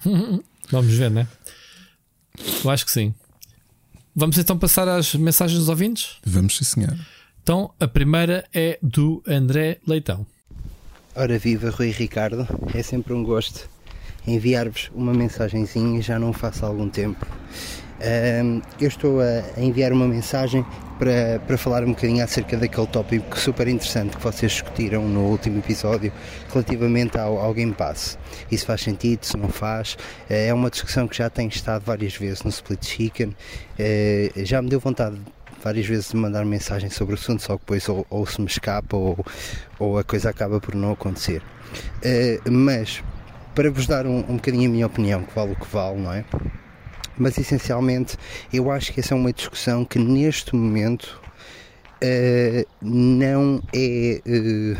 Vamos 0.70 0.94
ver, 0.94 1.10
né? 1.10 1.26
Eu 2.64 2.70
acho 2.70 2.84
que 2.84 2.92
sim. 2.92 3.12
Vamos 4.14 4.38
então 4.38 4.56
passar 4.58 4.88
às 4.88 5.14
mensagens 5.14 5.58
dos 5.58 5.68
ouvintes? 5.68 6.16
Vamos, 6.24 6.56
sim, 6.56 6.64
senhor. 6.64 6.96
Então, 7.42 7.72
a 7.80 7.88
primeira 7.88 8.44
é 8.52 8.78
do 8.82 9.22
André 9.26 9.78
Leitão. 9.86 10.26
Ora 11.16 11.38
viva, 11.38 11.70
Rui 11.70 11.90
Ricardo. 11.90 12.46
É 12.72 12.82
sempre 12.84 13.12
um 13.12 13.24
gosto 13.24 13.68
enviar-vos 14.26 14.92
uma 14.94 15.12
mensagenzinha, 15.12 16.00
já 16.00 16.20
não 16.20 16.32
faço 16.32 16.64
há 16.64 16.68
algum 16.68 16.88
tempo. 16.88 17.26
Um, 18.00 18.62
eu 18.80 18.88
estou 18.88 19.20
a 19.20 19.60
enviar 19.60 19.92
uma 19.92 20.06
mensagem 20.06 20.64
para, 21.00 21.40
para 21.46 21.58
falar 21.58 21.82
um 21.82 21.90
bocadinho 21.90 22.22
acerca 22.22 22.56
daquele 22.56 22.86
tópico 22.86 23.36
super 23.38 23.66
interessante 23.66 24.16
que 24.16 24.22
vocês 24.22 24.52
discutiram 24.52 25.06
no 25.08 25.22
último 25.22 25.58
episódio 25.58 26.12
relativamente 26.48 27.18
ao, 27.18 27.38
ao 27.38 27.52
Game 27.52 27.74
Pass. 27.74 28.16
Isso 28.50 28.64
faz 28.64 28.80
sentido, 28.80 29.24
se 29.24 29.36
não 29.36 29.48
faz. 29.48 29.98
Eh, 30.30 30.46
é 30.46 30.54
uma 30.54 30.70
discussão 30.70 31.08
que 31.08 31.16
já 31.16 31.28
tem 31.28 31.48
estado 31.48 31.82
várias 31.84 32.14
vezes 32.14 32.42
no 32.44 32.50
Split 32.50 32.86
Chicken. 32.86 33.34
Eh, 33.78 34.30
já 34.36 34.62
me 34.62 34.68
deu 34.68 34.78
vontade 34.78 35.18
várias 35.62 35.86
vezes 35.86 36.10
de 36.10 36.16
mandar 36.16 36.44
mensagem 36.44 36.90
sobre 36.90 37.14
o 37.14 37.18
assunto, 37.18 37.42
só 37.42 37.54
que 37.54 37.60
depois 37.60 37.88
ou, 37.88 38.06
ou 38.10 38.26
se 38.26 38.40
me 38.40 38.46
escapa 38.46 38.96
ou, 38.96 39.24
ou 39.78 39.98
a 39.98 40.04
coisa 40.04 40.30
acaba 40.30 40.60
por 40.60 40.74
não 40.74 40.92
acontecer. 40.92 41.42
Eh, 42.02 42.40
mas 42.48 43.02
para 43.54 43.70
vos 43.70 43.86
dar 43.86 44.06
um, 44.06 44.18
um 44.18 44.36
bocadinho 44.36 44.68
a 44.68 44.72
minha 44.72 44.86
opinião, 44.86 45.22
que 45.22 45.34
vale 45.34 45.52
o 45.52 45.56
que 45.56 45.66
vale, 45.66 45.98
não 45.98 46.12
é? 46.12 46.24
mas 47.20 47.36
essencialmente 47.36 48.16
eu 48.50 48.70
acho 48.70 48.92
que 48.92 49.00
essa 49.00 49.14
é 49.14 49.16
uma 49.16 49.32
discussão 49.32 49.84
que 49.84 49.98
neste 49.98 50.56
momento 50.56 51.20
uh, 52.02 52.66
não 52.80 53.62
é 53.74 54.22
uh, 54.26 54.78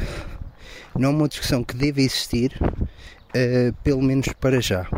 não 0.99 1.11
é 1.11 1.13
uma 1.13 1.29
discussão 1.29 1.63
que 1.63 1.77
deve 1.77 2.03
existir 2.03 2.59
uh, 2.63 3.73
pelo 3.85 4.01
menos 4.01 4.29
para 4.41 4.61
já 4.61 4.89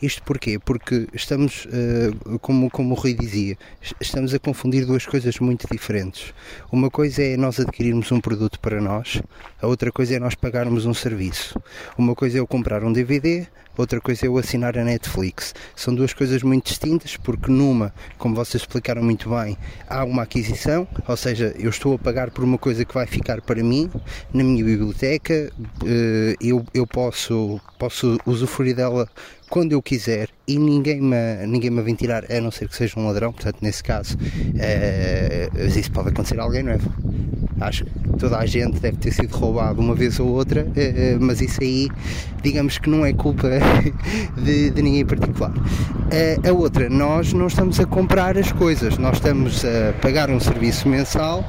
isto 0.00 0.22
porquê? 0.22 0.58
Porque 0.58 1.08
estamos, 1.12 1.66
uh, 1.66 2.38
como, 2.38 2.70
como 2.70 2.94
o 2.94 2.96
Rui 2.96 3.14
dizia, 3.14 3.56
estamos 4.00 4.32
a 4.32 4.38
confundir 4.38 4.86
duas 4.86 5.04
coisas 5.04 5.38
muito 5.38 5.66
diferentes. 5.70 6.32
Uma 6.70 6.90
coisa 6.90 7.22
é 7.22 7.36
nós 7.36 7.58
adquirirmos 7.58 8.12
um 8.12 8.20
produto 8.20 8.60
para 8.60 8.80
nós, 8.80 9.20
a 9.60 9.66
outra 9.66 9.90
coisa 9.90 10.16
é 10.16 10.18
nós 10.18 10.34
pagarmos 10.34 10.86
um 10.86 10.94
serviço. 10.94 11.60
Uma 11.96 12.14
coisa 12.14 12.38
é 12.38 12.40
eu 12.40 12.46
comprar 12.46 12.84
um 12.84 12.92
DVD, 12.92 13.46
outra 13.76 14.00
coisa 14.00 14.26
é 14.26 14.28
eu 14.28 14.38
assinar 14.38 14.78
a 14.78 14.84
Netflix. 14.84 15.54
São 15.74 15.94
duas 15.94 16.12
coisas 16.12 16.42
muito 16.42 16.66
distintas, 16.66 17.16
porque 17.16 17.50
numa, 17.50 17.92
como 18.18 18.34
vocês 18.34 18.62
explicaram 18.62 19.02
muito 19.02 19.30
bem, 19.30 19.56
há 19.88 20.04
uma 20.04 20.22
aquisição, 20.22 20.86
ou 21.06 21.16
seja, 21.16 21.54
eu 21.58 21.70
estou 21.70 21.94
a 21.94 21.98
pagar 21.98 22.30
por 22.30 22.44
uma 22.44 22.58
coisa 22.58 22.84
que 22.84 22.94
vai 22.94 23.06
ficar 23.06 23.40
para 23.40 23.62
mim, 23.62 23.90
na 24.32 24.44
minha 24.44 24.64
biblioteca, 24.64 25.50
uh, 25.58 26.36
eu, 26.40 26.64
eu 26.74 26.86
posso, 26.86 27.60
posso 27.78 28.18
usufruir 28.26 28.76
dela 28.76 29.08
quando 29.48 29.72
eu 29.72 29.82
quiser 29.82 30.28
e 30.46 30.58
ninguém 30.58 31.00
me, 31.00 31.46
ninguém 31.46 31.70
me 31.70 31.82
vem 31.82 31.94
tirar, 31.94 32.24
a 32.30 32.40
não 32.40 32.50
ser 32.50 32.68
que 32.68 32.76
seja 32.76 32.98
um 32.98 33.06
ladrão, 33.06 33.32
portanto, 33.32 33.58
nesse 33.60 33.82
caso, 33.82 34.16
é, 34.58 35.48
isso 35.76 35.90
pode 35.90 36.08
acontecer 36.08 36.38
a 36.38 36.42
alguém, 36.42 36.62
não 36.62 36.72
é? 36.72 36.78
Acho 37.60 37.84
que 37.84 37.90
toda 38.18 38.38
a 38.38 38.46
gente 38.46 38.78
deve 38.78 38.96
ter 38.98 39.12
sido 39.12 39.34
roubado 39.34 39.80
uma 39.80 39.94
vez 39.94 40.20
ou 40.20 40.28
outra, 40.28 40.66
é, 40.76 41.16
mas 41.18 41.40
isso 41.40 41.60
aí, 41.60 41.88
digamos 42.42 42.78
que 42.78 42.88
não 42.88 43.04
é 43.04 43.12
culpa 43.12 43.48
de, 44.38 44.70
de 44.70 44.82
ninguém 44.82 45.00
em 45.00 45.06
particular. 45.06 45.52
É, 46.10 46.38
a 46.48 46.52
outra, 46.52 46.88
nós 46.88 47.32
não 47.32 47.48
estamos 47.48 47.80
a 47.80 47.86
comprar 47.86 48.38
as 48.38 48.52
coisas, 48.52 48.96
nós 48.98 49.16
estamos 49.16 49.64
a 49.64 49.92
pagar 50.00 50.30
um 50.30 50.38
serviço 50.38 50.88
mensal 50.88 51.44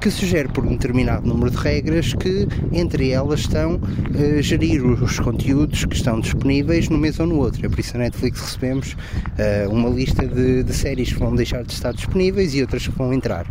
que 0.00 0.10
sugere 0.10 0.48
por 0.48 0.64
um 0.64 0.72
determinado 0.72 1.26
número 1.26 1.50
de 1.50 1.56
regras 1.56 2.12
que 2.14 2.48
entre 2.72 3.10
elas 3.10 3.40
estão 3.40 3.80
eh, 4.18 4.42
gerir 4.42 4.84
os 4.84 5.20
conteúdos 5.20 5.84
que 5.84 5.94
estão 5.94 6.18
disponíveis 6.18 6.88
no 6.88 6.98
mês 6.98 7.20
ou 7.20 7.26
no 7.26 7.36
outro. 7.36 7.64
É 7.64 7.68
por 7.68 7.78
isso 7.78 7.96
a 7.96 8.00
Netflix 8.00 8.40
recebemos 8.40 8.96
eh, 9.38 9.66
uma 9.68 9.88
lista 9.88 10.26
de, 10.26 10.64
de, 10.64 10.72
séries 10.72 11.12
que 11.12 11.18
vão 11.20 11.34
deixar 11.34 11.62
de 11.62 11.72
estar 11.72 11.92
disponíveis 11.92 12.54
e 12.54 12.62
outras 12.62 12.88
que 12.88 12.96
vão 12.96 13.12
entrar. 13.12 13.46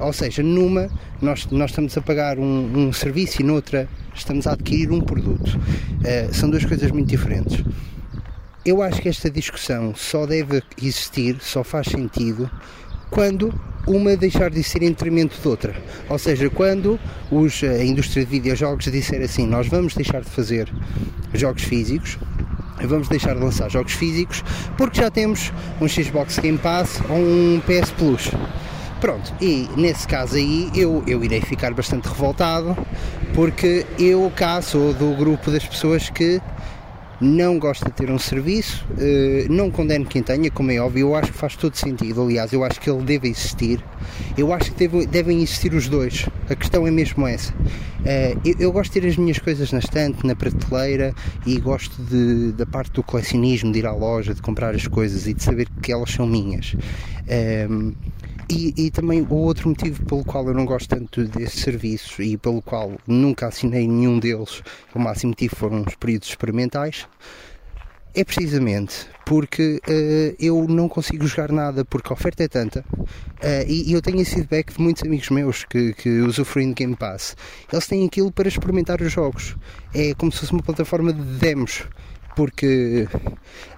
ou 0.00 0.12
seja, 0.12 0.42
numa 0.42 0.88
nós, 1.20 1.46
nós 1.50 1.70
estamos 1.70 1.96
a 1.96 2.00
pagar 2.00 2.38
um, 2.38 2.88
um 2.88 2.92
serviço 2.92 3.42
e 3.42 3.44
noutra 3.44 3.88
estamos 4.14 4.46
a 4.46 4.52
adquirir 4.52 4.92
um 4.92 5.00
produto. 5.00 5.58
são 6.32 6.48
duas 6.48 6.64
coisas 6.64 6.90
muito 6.92 7.08
diferentes. 7.08 7.64
Eu 8.64 8.82
acho 8.82 9.00
que 9.00 9.08
esta 9.08 9.30
discussão 9.30 9.94
só 9.96 10.26
deve 10.26 10.62
existir, 10.80 11.38
só 11.40 11.64
faz 11.64 11.86
sentido 11.88 12.50
quando 13.10 13.52
uma 13.86 14.16
deixar 14.16 14.50
de 14.50 14.62
ser 14.62 14.82
em 14.82 14.90
detrimento 14.90 15.40
de 15.40 15.48
outra. 15.48 15.74
Ou 16.08 16.18
seja, 16.18 16.48
quando 16.50 16.98
os, 17.30 17.62
a 17.64 17.84
indústria 17.84 18.24
de 18.24 18.30
videojogos 18.30 18.84
disser 18.86 19.22
assim, 19.22 19.46
nós 19.46 19.66
vamos 19.66 19.94
deixar 19.94 20.20
de 20.20 20.30
fazer 20.30 20.72
jogos 21.34 21.62
físicos, 21.62 22.18
vamos 22.82 23.08
deixar 23.08 23.34
de 23.34 23.40
lançar 23.40 23.70
jogos 23.70 23.92
físicos, 23.92 24.44
porque 24.76 25.00
já 25.00 25.10
temos 25.10 25.52
um 25.80 25.88
Xbox 25.88 26.38
Game 26.38 26.58
Pass 26.58 27.00
ou 27.08 27.16
um 27.16 27.60
PS 27.66 27.90
Plus. 27.92 28.30
Pronto, 29.00 29.32
e 29.40 29.66
nesse 29.76 30.06
caso 30.06 30.36
aí 30.36 30.70
eu, 30.74 31.02
eu 31.06 31.24
irei 31.24 31.40
ficar 31.40 31.72
bastante 31.72 32.06
revoltado, 32.06 32.76
porque 33.32 33.86
eu 33.98 34.30
cá 34.36 34.60
sou 34.60 34.92
do 34.92 35.16
grupo 35.16 35.50
das 35.50 35.64
pessoas 35.64 36.10
que 36.10 36.40
não 37.20 37.58
gosta 37.58 37.86
de 37.86 37.92
ter 37.92 38.10
um 38.10 38.18
serviço, 38.18 38.84
eh, 38.98 39.46
não 39.50 39.70
condeno 39.70 40.06
quem 40.06 40.22
tenha, 40.22 40.50
como 40.50 40.70
é 40.70 40.78
óbvio, 40.78 41.08
eu 41.08 41.14
acho 41.14 41.30
que 41.30 41.38
faz 41.38 41.54
todo 41.54 41.76
sentido. 41.76 42.22
Aliás, 42.22 42.52
eu 42.52 42.64
acho 42.64 42.80
que 42.80 42.88
ele 42.88 43.02
deve 43.02 43.28
existir. 43.28 43.84
Eu 44.38 44.52
acho 44.52 44.72
que 44.72 44.88
deve, 44.88 45.06
devem 45.06 45.42
existir 45.42 45.74
os 45.74 45.88
dois. 45.88 46.26
A 46.48 46.54
questão 46.54 46.86
é 46.86 46.90
mesmo 46.90 47.26
essa. 47.26 47.52
Eh, 48.04 48.36
eu, 48.44 48.54
eu, 48.58 48.72
gosto 48.72 48.94
de 48.94 49.00
ter 49.00 49.08
as 49.08 49.16
minhas 49.16 49.38
coisas 49.38 49.70
na 49.70 49.80
estante, 49.80 50.26
na 50.26 50.34
prateleira 50.34 51.14
e 51.46 51.60
gosto 51.60 52.02
de, 52.02 52.52
da 52.52 52.64
parte 52.64 52.92
do 52.92 53.02
colecionismo, 53.02 53.70
de 53.70 53.80
ir 53.80 53.86
à 53.86 53.92
loja, 53.92 54.34
de 54.34 54.40
comprar 54.40 54.74
as 54.74 54.86
coisas 54.86 55.26
e 55.26 55.34
de 55.34 55.42
saber 55.42 55.68
que 55.82 55.92
elas 55.92 56.10
são 56.10 56.26
minhas. 56.26 56.74
Ehm, 57.28 57.92
e, 58.50 58.74
e, 58.76 58.90
também 58.90 59.22
o 59.22 59.34
outro 59.34 59.68
motivo 59.68 60.04
pelo 60.04 60.24
qual 60.24 60.46
eu 60.48 60.54
não 60.54 60.66
gosto 60.66 60.88
tanto 60.88 61.24
desse 61.24 61.58
serviço 61.58 62.20
e 62.20 62.36
pelo 62.36 62.60
qual 62.60 62.92
nunca 63.06 63.46
assinei 63.46 63.86
nenhum 63.86 64.18
deles, 64.18 64.62
o 64.94 64.98
máximo 64.98 65.30
motivo 65.30 65.54
foram 65.54 65.84
os 65.86 65.94
períodos 65.94 66.28
experimentais, 66.28 67.06
É 68.12 68.24
precisamente 68.24 69.06
porque 69.24 69.80
uh, 69.86 70.36
eu 70.40 70.66
não 70.68 70.88
consigo 70.88 71.24
jogar 71.28 71.52
nada 71.52 71.84
porque 71.84 72.12
a 72.12 72.14
oferta 72.14 72.42
é 72.42 72.48
tanta 72.48 72.84
uh, 72.98 73.06
e, 73.68 73.88
e, 73.88 73.92
eu 73.92 74.02
tenho 74.02 74.20
esse 74.20 74.34
feedback 74.34 74.72
de 74.72 74.82
muitos 74.82 75.04
amigos 75.04 75.30
meus 75.30 75.64
que, 75.64 75.94
que 75.94 76.20
usufruem 76.20 76.70
de 76.70 76.74
Game 76.74 76.96
Pass. 76.96 77.36
Eles 77.72 77.86
têm 77.86 78.04
aquilo 78.04 78.32
para 78.32 78.48
experimentar 78.48 79.00
os 79.00 79.12
jogos. 79.12 79.56
É 79.94 80.12
como 80.14 80.32
se 80.32 80.40
fosse 80.40 80.52
uma 80.52 80.62
plataforma 80.62 81.12
de 81.12 81.22
demos 81.38 81.84
porque 82.34 83.08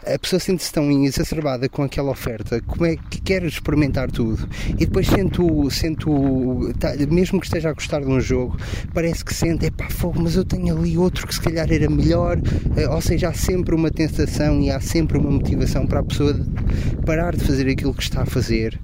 a 0.07 0.19
pessoa 0.19 0.41
sente-se 0.41 0.73
tão 0.73 0.91
exacerbada 1.05 1.69
com 1.69 1.83
aquela 1.83 2.11
oferta, 2.11 2.61
como 2.66 2.87
é 2.87 2.97
que 2.97 3.20
quer 3.20 3.45
experimentar 3.45 4.11
tudo? 4.11 4.49
E 4.70 4.87
depois 4.87 5.07
sento, 5.07 5.70
sento 5.70 6.73
tá, 6.79 6.95
mesmo 7.09 7.41
que 7.41 7.47
esteja 7.47 7.70
a 7.70 7.73
gostar 7.73 8.01
de 8.01 8.07
um 8.07 8.20
jogo, 8.20 8.57
parece 8.93 9.24
que 9.24 9.33
sente, 9.33 9.70
pá, 9.70 9.89
fogo, 9.89 10.20
mas 10.20 10.37
eu 10.37 10.45
tenho 10.45 10.77
ali 10.77 10.99
outro 10.99 11.27
que 11.27 11.35
se 11.35 11.41
calhar 11.41 11.70
era 11.73 11.89
melhor, 11.89 12.39
eh, 12.77 12.89
ou 12.89 13.01
seja, 13.01 13.29
há 13.29 13.33
sempre 13.33 13.74
uma 13.74 13.91
tentação 13.91 14.61
e 14.61 14.70
há 14.70 14.81
sempre 14.81 15.19
uma 15.19 15.31
motivação 15.31 15.87
para 15.87 16.01
a 16.01 16.03
pessoa 16.03 16.39
parar 17.07 17.37
de 17.37 17.45
fazer 17.45 17.69
aquilo 17.69 17.95
que 17.95 18.03
está 18.03 18.23
a 18.23 18.27
fazer. 18.27 18.79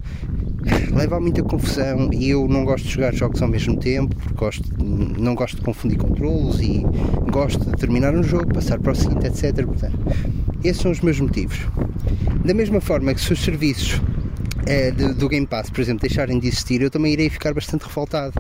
Leva 0.95 1.17
a 1.17 1.21
muita 1.21 1.43
confusão 1.43 2.11
e 2.13 2.31
eu 2.31 2.47
não 2.49 2.65
gosto 2.65 2.85
de 2.85 2.95
jogar 2.95 3.15
jogos 3.15 3.41
ao 3.43 3.49
mesmo 3.49 3.77
tempo, 3.79 4.15
porque 4.17 4.35
gosto, 4.35 4.85
não 4.85 5.35
gosto 5.35 5.57
de 5.57 5.63
confundir 5.63 5.99
controlos 5.99 6.61
e 6.61 6.85
gosto 7.31 7.65
de 7.65 7.77
terminar 7.77 8.15
um 8.15 8.23
jogo, 8.23 8.53
passar 8.53 8.79
para 8.79 8.93
o 8.93 8.95
seguinte, 8.95 9.27
etc. 9.27 9.65
Portanto, 9.65 9.99
esses 10.65 10.83
são 10.83 10.91
os 10.91 11.01
meus 11.01 11.08
motivos. 11.21 11.59
Da 12.45 12.53
mesma 12.53 12.81
forma 12.81 13.15
que 13.15 13.21
se 13.21 13.33
os 13.33 13.41
serviços 13.41 14.01
é, 14.67 14.91
do 14.91 15.29
Game 15.29 15.47
Pass, 15.47 15.71
por 15.71 15.81
exemplo, 15.81 16.03
deixarem 16.07 16.39
de 16.39 16.47
existir, 16.47 16.83
eu 16.83 16.91
também 16.91 17.13
irei 17.13 17.31
ficar 17.31 17.55
bastante 17.55 17.87
revoltado, 17.87 18.35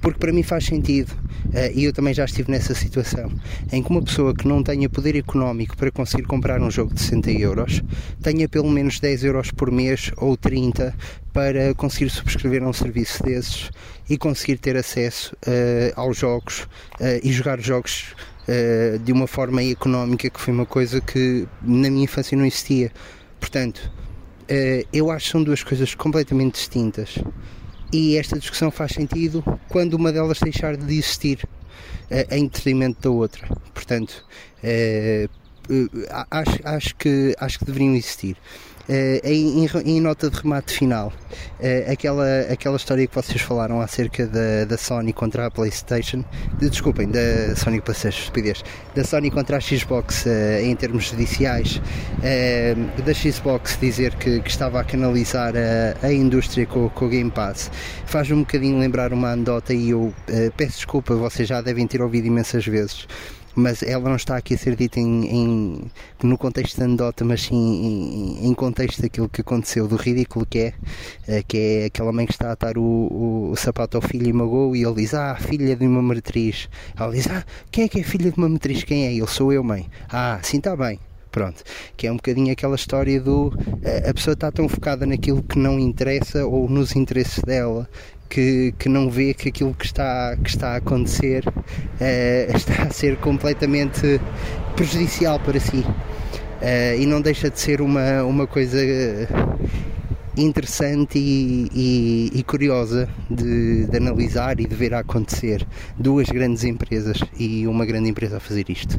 porque 0.00 0.18
para 0.18 0.32
mim 0.32 0.42
faz 0.42 0.64
sentido, 0.64 1.12
é, 1.52 1.72
e 1.72 1.84
eu 1.84 1.92
também 1.92 2.14
já 2.14 2.24
estive 2.24 2.50
nessa 2.50 2.74
situação, 2.74 3.30
em 3.70 3.82
que 3.82 3.90
uma 3.90 4.02
pessoa 4.02 4.34
que 4.34 4.48
não 4.48 4.62
tenha 4.62 4.88
poder 4.88 5.16
económico 5.16 5.76
para 5.76 5.90
conseguir 5.90 6.24
comprar 6.24 6.62
um 6.62 6.70
jogo 6.70 6.94
de 6.94 7.00
60 7.00 7.30
euros, 7.32 7.82
tenha 8.22 8.48
pelo 8.48 8.70
menos 8.70 8.98
10 9.00 9.24
euros 9.24 9.50
por 9.50 9.70
mês 9.70 10.10
ou 10.16 10.36
30 10.36 10.94
para 11.32 11.74
conseguir 11.74 12.08
subscrever 12.08 12.62
um 12.62 12.72
serviço 12.72 13.22
desses 13.22 13.70
e 14.08 14.16
conseguir 14.16 14.56
ter 14.56 14.76
acesso 14.76 15.36
uh, 15.46 16.00
aos 16.00 16.16
jogos 16.16 16.62
uh, 17.00 17.20
e 17.22 17.30
jogar 17.32 17.60
jogos 17.60 18.14
uh, 18.48 18.98
de 18.98 19.12
uma 19.12 19.26
forma 19.26 19.62
económica, 19.62 20.30
que 20.30 20.40
foi 20.40 20.52
uma 20.52 20.66
coisa 20.66 21.00
que 21.00 21.46
na 21.62 21.90
minha 21.90 22.04
infância 22.04 22.36
não 22.36 22.44
existia. 22.44 22.92
Portanto, 23.40 23.90
uh, 24.42 24.88
eu 24.92 25.10
acho 25.10 25.26
que 25.26 25.32
são 25.32 25.42
duas 25.42 25.62
coisas 25.62 25.94
completamente 25.94 26.54
distintas. 26.54 27.18
E 27.92 28.16
esta 28.16 28.38
discussão 28.38 28.70
faz 28.70 28.92
sentido 28.92 29.44
quando 29.68 29.94
uma 29.94 30.12
delas 30.12 30.40
deixar 30.40 30.76
de 30.76 30.98
existir 30.98 31.44
uh, 32.10 32.34
em 32.34 32.44
detrimento 32.44 33.00
da 33.02 33.10
outra. 33.10 33.48
Portanto, 33.72 34.24
acho, 36.30 36.60
acho, 36.64 36.96
que, 36.96 37.34
acho 37.38 37.58
que 37.58 37.64
deveriam 37.64 37.94
existir. 37.94 38.36
Uh, 38.88 39.18
em, 39.24 39.66
em, 39.84 40.00
nota 40.00 40.30
de 40.30 40.36
remate 40.36 40.72
final, 40.72 41.12
uh, 41.58 41.92
aquela, 41.92 42.42
aquela 42.42 42.76
história 42.76 43.04
que 43.04 43.12
vocês 43.12 43.40
falaram 43.40 43.80
acerca 43.80 44.24
da, 44.28 44.64
da 44.64 44.78
Sony 44.78 45.12
contra 45.12 45.46
a 45.46 45.50
PlayStation, 45.50 46.24
de, 46.56 46.70
desculpem, 46.70 47.10
da 47.10 47.56
Sony 47.56 47.80
PlayStation, 47.80 48.30
da 48.94 49.02
Sony 49.02 49.28
contra 49.28 49.56
a 49.56 49.60
Xbox 49.60 50.24
uh, 50.24 50.28
em 50.62 50.76
termos 50.76 51.10
judiciais, 51.10 51.80
da 53.04 53.12
Xbox 53.12 53.76
dizer 53.80 54.14
que, 54.14 54.40
que, 54.40 54.50
estava 54.50 54.80
a 54.80 54.84
canalizar 54.84 55.52
a, 55.56 56.06
a 56.06 56.12
indústria 56.12 56.64
com, 56.64 56.88
com 56.88 57.06
o 57.06 57.08
Game 57.08 57.30
Pass, 57.32 57.72
faz 58.06 58.30
um 58.30 58.40
bocadinho 58.40 58.78
lembrar 58.78 59.12
uma 59.12 59.32
anedota 59.32 59.74
e 59.74 59.90
eu 59.90 60.14
peço 60.56 60.76
desculpa, 60.76 61.12
vocês 61.16 61.48
já 61.48 61.60
devem 61.60 61.88
ter 61.88 62.00
ouvido 62.00 62.28
imensas 62.28 62.64
vezes 62.64 63.08
mas 63.56 63.82
ela 63.82 64.08
não 64.08 64.16
está 64.16 64.36
aqui 64.36 64.54
a 64.54 64.58
ser 64.58 64.76
dita 64.76 65.00
em, 65.00 65.24
em 65.24 65.90
no 66.22 66.36
contexto 66.36 66.76
de 66.76 66.84
anedota, 66.84 67.24
mas 67.24 67.42
sim 67.42 67.56
em, 67.56 68.48
em, 68.48 68.54
contexto 68.54 69.00
daquilo 69.00 69.28
que 69.28 69.40
aconteceu, 69.40 69.88
do 69.88 69.96
ridículo 69.96 70.46
que 70.46 70.58
é, 70.58 70.74
eh, 71.26 71.42
que 71.42 71.58
é 71.58 71.84
aquela 71.86 72.12
mãe 72.12 72.26
que 72.26 72.32
está 72.32 72.50
a 72.50 72.52
atar 72.52 72.76
o, 72.76 72.82
o, 72.82 73.50
o 73.52 73.56
sapato 73.56 73.96
ao 73.96 74.02
filho 74.02 74.28
e 74.28 74.32
magou 74.32 74.76
e 74.76 74.84
ele 74.84 74.94
diz, 74.94 75.14
ah, 75.14 75.34
filha 75.36 75.74
de 75.74 75.86
uma 75.86 76.02
matriz. 76.02 76.68
Ela 76.98 77.12
diz, 77.12 77.26
ah, 77.28 77.44
quem 77.70 77.84
é 77.84 77.88
que 77.88 78.00
é 78.00 78.02
filha 78.02 78.30
de 78.30 78.36
uma 78.38 78.48
matriz? 78.48 78.84
Quem 78.84 79.06
é? 79.06 79.12
Ele 79.14 79.26
sou 79.26 79.52
eu, 79.52 79.64
mãe. 79.64 79.88
Ah, 80.10 80.38
sim, 80.42 80.58
está 80.58 80.76
bem 80.76 81.00
pronto, 81.36 81.62
que 81.98 82.06
é 82.06 82.10
um 82.10 82.16
bocadinho 82.16 82.50
aquela 82.50 82.76
história 82.76 83.20
do 83.20 83.52
eh, 83.82 84.08
a 84.08 84.14
pessoa 84.14 84.32
está 84.32 84.50
tão 84.50 84.66
focada 84.70 85.04
naquilo 85.04 85.42
que 85.42 85.58
não 85.58 85.78
interessa 85.78 86.46
ou 86.46 86.66
nos 86.66 86.96
interesses 86.96 87.44
dela 87.44 87.86
que, 88.28 88.74
que 88.78 88.88
não 88.88 89.10
vê 89.10 89.32
que 89.34 89.48
aquilo 89.48 89.74
que 89.74 89.86
está, 89.86 90.36
que 90.42 90.50
está 90.50 90.74
a 90.74 90.76
acontecer 90.76 91.44
uh, 91.48 91.54
está 92.56 92.84
a 92.84 92.90
ser 92.90 93.16
completamente 93.16 94.20
prejudicial 94.74 95.40
para 95.40 95.58
si. 95.60 95.78
Uh, 95.78 96.98
e 96.98 97.06
não 97.06 97.20
deixa 97.20 97.50
de 97.50 97.60
ser 97.60 97.80
uma, 97.80 98.22
uma 98.22 98.46
coisa 98.46 98.78
interessante 100.36 101.18
e, 101.18 101.68
e, 101.74 102.30
e 102.38 102.42
curiosa 102.42 103.08
de, 103.30 103.86
de, 103.86 103.96
analisar 103.96 104.60
e 104.60 104.66
de 104.66 104.74
ver 104.74 104.94
acontecer. 104.94 105.66
Duas 105.98 106.28
grandes 106.28 106.64
empresas 106.64 107.18
e 107.38 107.66
uma 107.66 107.86
grande 107.86 108.10
empresa 108.10 108.36
a 108.36 108.40
fazer 108.40 108.68
isto. 108.68 108.98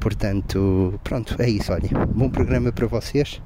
Portanto, 0.00 0.98
pronto, 1.04 1.36
é 1.40 1.48
isso. 1.48 1.72
Olha, 1.72 1.88
bom 2.06 2.28
programa 2.28 2.72
para 2.72 2.86
vocês 2.86 3.40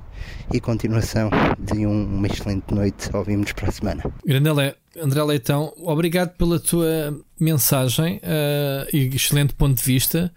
e 0.52 0.60
continuação 0.60 1.30
de 1.58 1.86
um, 1.86 2.04
uma 2.04 2.26
excelente 2.26 2.72
noite. 2.74 3.08
Ouvimos 3.14 3.52
para 3.52 3.68
a 3.68 3.72
semana. 3.72 4.02
Grande 4.24 4.74
André 4.98 5.22
Leitão, 5.22 5.74
obrigado 5.76 6.36
pela 6.36 6.58
tua 6.58 7.14
mensagem 7.38 8.16
uh, 8.16 8.96
e 8.96 9.08
excelente 9.14 9.54
ponto 9.54 9.76
de 9.76 9.84
vista. 9.84 10.32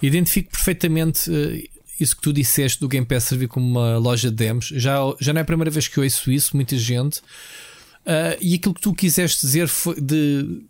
Identifico 0.00 0.52
perfeitamente 0.52 1.30
uh, 1.30 1.73
isso 1.98 2.16
que 2.16 2.22
tu 2.22 2.32
disseste 2.32 2.80
do 2.80 2.88
Game 2.88 3.06
Pass 3.06 3.24
servir 3.24 3.48
como 3.48 3.66
uma 3.66 3.98
loja 3.98 4.30
de 4.30 4.36
demos. 4.36 4.66
Já, 4.66 4.98
já 5.20 5.32
não 5.32 5.40
é 5.40 5.42
a 5.42 5.44
primeira 5.44 5.70
vez 5.70 5.88
que 5.88 5.98
eu 5.98 6.04
ouço 6.04 6.30
isso, 6.30 6.56
muita 6.56 6.76
gente. 6.76 7.18
Uh, 7.18 8.36
e 8.40 8.54
aquilo 8.54 8.74
que 8.74 8.80
tu 8.80 8.92
quiseste 8.94 9.40
dizer 9.40 9.68
foi 9.68 10.00
de 10.00 10.62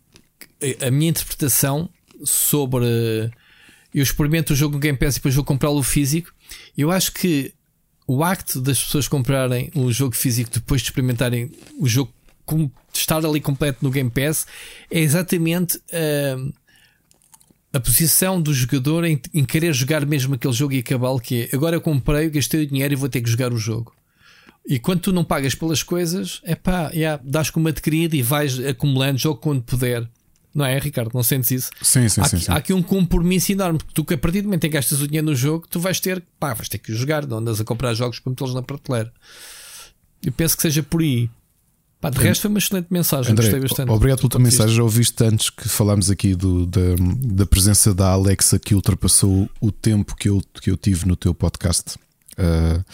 a 0.81 0.91
minha 0.91 1.11
interpretação 1.11 1.91
sobre 2.25 2.87
eu 3.93 4.03
experimento 4.03 4.53
o 4.53 4.57
jogo 4.57 4.75
no 4.75 4.81
Game 4.81 4.99
Pass 4.99 5.15
e 5.15 5.19
depois 5.19 5.35
vou 5.35 5.45
comprá-lo 5.45 5.83
físico. 5.83 6.33
Eu 6.77 6.91
acho 6.91 7.13
que 7.13 7.53
o 8.07 8.23
acto 8.23 8.61
das 8.61 8.83
pessoas 8.83 9.09
comprarem 9.09 9.71
o 9.75 9.93
jogo 9.93 10.15
físico 10.15 10.51
depois 10.51 10.83
de 10.83 10.89
experimentarem 10.89 11.51
o 11.79 11.89
jogo 11.89 12.13
estar 12.93 13.25
ali 13.25 13.41
completo 13.41 13.79
no 13.83 13.91
Game 13.91 14.11
Pass 14.11 14.47
é 14.91 15.01
exatamente 15.01 15.79
uh, 15.79 16.53
a 17.75 17.81
posição 17.81 18.41
do 18.41 18.55
jogador 18.55 19.05
em, 19.05 19.21
em, 19.35 19.45
querer 19.45 19.73
jogar 19.75 20.07
mesmo 20.07 20.37
aquele 20.37 20.55
jogo 20.55 20.75
e 20.75 20.79
acabá-lo 20.79 21.19
que 21.19 21.49
é 21.53 21.57
agora 21.57 21.75
eu 21.75 21.81
comprei, 21.81 22.31
gastei 22.31 22.63
o 22.63 22.67
dinheiro 22.69 22.95
e 22.95 22.97
vou 22.97 23.09
ter 23.09 23.21
que 23.21 23.29
jogar 23.29 23.53
o 23.53 23.59
jogo. 23.59 23.93
E 24.65 24.79
quando 24.79 25.01
tu 25.01 25.13
não 25.13 25.25
pagas 25.25 25.57
pelas 25.57 25.83
coisas, 25.83 26.41
é 26.45 26.55
pá, 26.55 26.91
yeah, 26.95 27.21
dás 27.25 27.51
com 27.51 27.59
uma 27.59 27.71
adquirida 27.71 28.17
e 28.17 28.23
vais 28.23 28.65
acumulando 28.65 29.19
jogo 29.19 29.41
quando 29.41 29.61
puder. 29.61 30.09
Não 30.55 30.65
é, 30.65 30.79
Ricardo? 30.79 31.11
Não 31.13 31.23
sentes 31.25 31.51
isso? 31.51 31.71
Sim, 31.83 32.09
sim, 32.09 32.21
há, 32.21 32.25
sim, 32.25 32.37
aqui, 32.37 32.45
sim. 32.45 32.53
há 32.53 32.55
aqui 32.55 32.73
um 32.73 32.83
compromisso 32.83 33.51
enorme. 33.51 33.79
Porque 33.79 33.93
tu, 33.93 34.05
que 34.05 34.15
a 34.15 34.19
partir 34.19 34.41
do 34.41 34.45
momento 34.45 34.65
em 34.65 34.71
que 34.71 34.75
gastas 34.75 35.03
o 35.03 35.09
dinheiro 35.09 35.27
no 35.27 35.35
jogo, 35.35 35.67
tu 35.69 35.81
vais 35.81 35.99
ter, 35.99 36.23
pá, 36.39 36.55
vais 36.55 36.69
ter 36.69 36.79
que 36.79 36.95
jogar. 36.95 37.27
Não 37.27 37.39
andas 37.39 37.61
a 37.61 37.65
comprar 37.65 37.93
jogos 37.93 38.21
para 38.21 38.31
metê-los 38.31 38.55
na 38.55 38.63
prateleira. 38.63 39.13
Eu 40.25 40.31
penso 40.31 40.57
que 40.57 40.63
seja 40.63 40.81
por 40.81 41.03
aí. 41.03 41.29
Pá, 42.05 42.11
de 42.11 42.19
resto, 42.19 42.43
foi 42.43 42.51
uma 42.51 42.59
excelente 42.59 42.89
mensagem. 42.91 43.33
André, 43.33 43.45
Gostei 43.45 43.61
bastante. 43.61 43.91
Obrigado 43.91 44.19
pela 44.19 44.29
tua 44.29 44.41
mensagem. 44.41 44.77
Já 44.77 44.83
ouviste 44.83 45.25
antes 45.25 45.49
que 45.49 45.67
falámos 45.67 46.11
aqui 46.11 46.35
do, 46.35 46.67
da, 46.67 46.81
da 46.99 47.47
presença 47.47 47.95
da 47.95 48.09
Alexa 48.09 48.59
que 48.59 48.75
ultrapassou 48.75 49.49
o 49.59 49.73
tempo 49.73 50.15
que 50.15 50.29
eu, 50.29 50.43
que 50.61 50.71
eu 50.71 50.77
tive 50.77 51.09
no 51.09 51.17
teu 51.17 51.35
podcast. 51.35 51.97
Uh, 52.33 52.85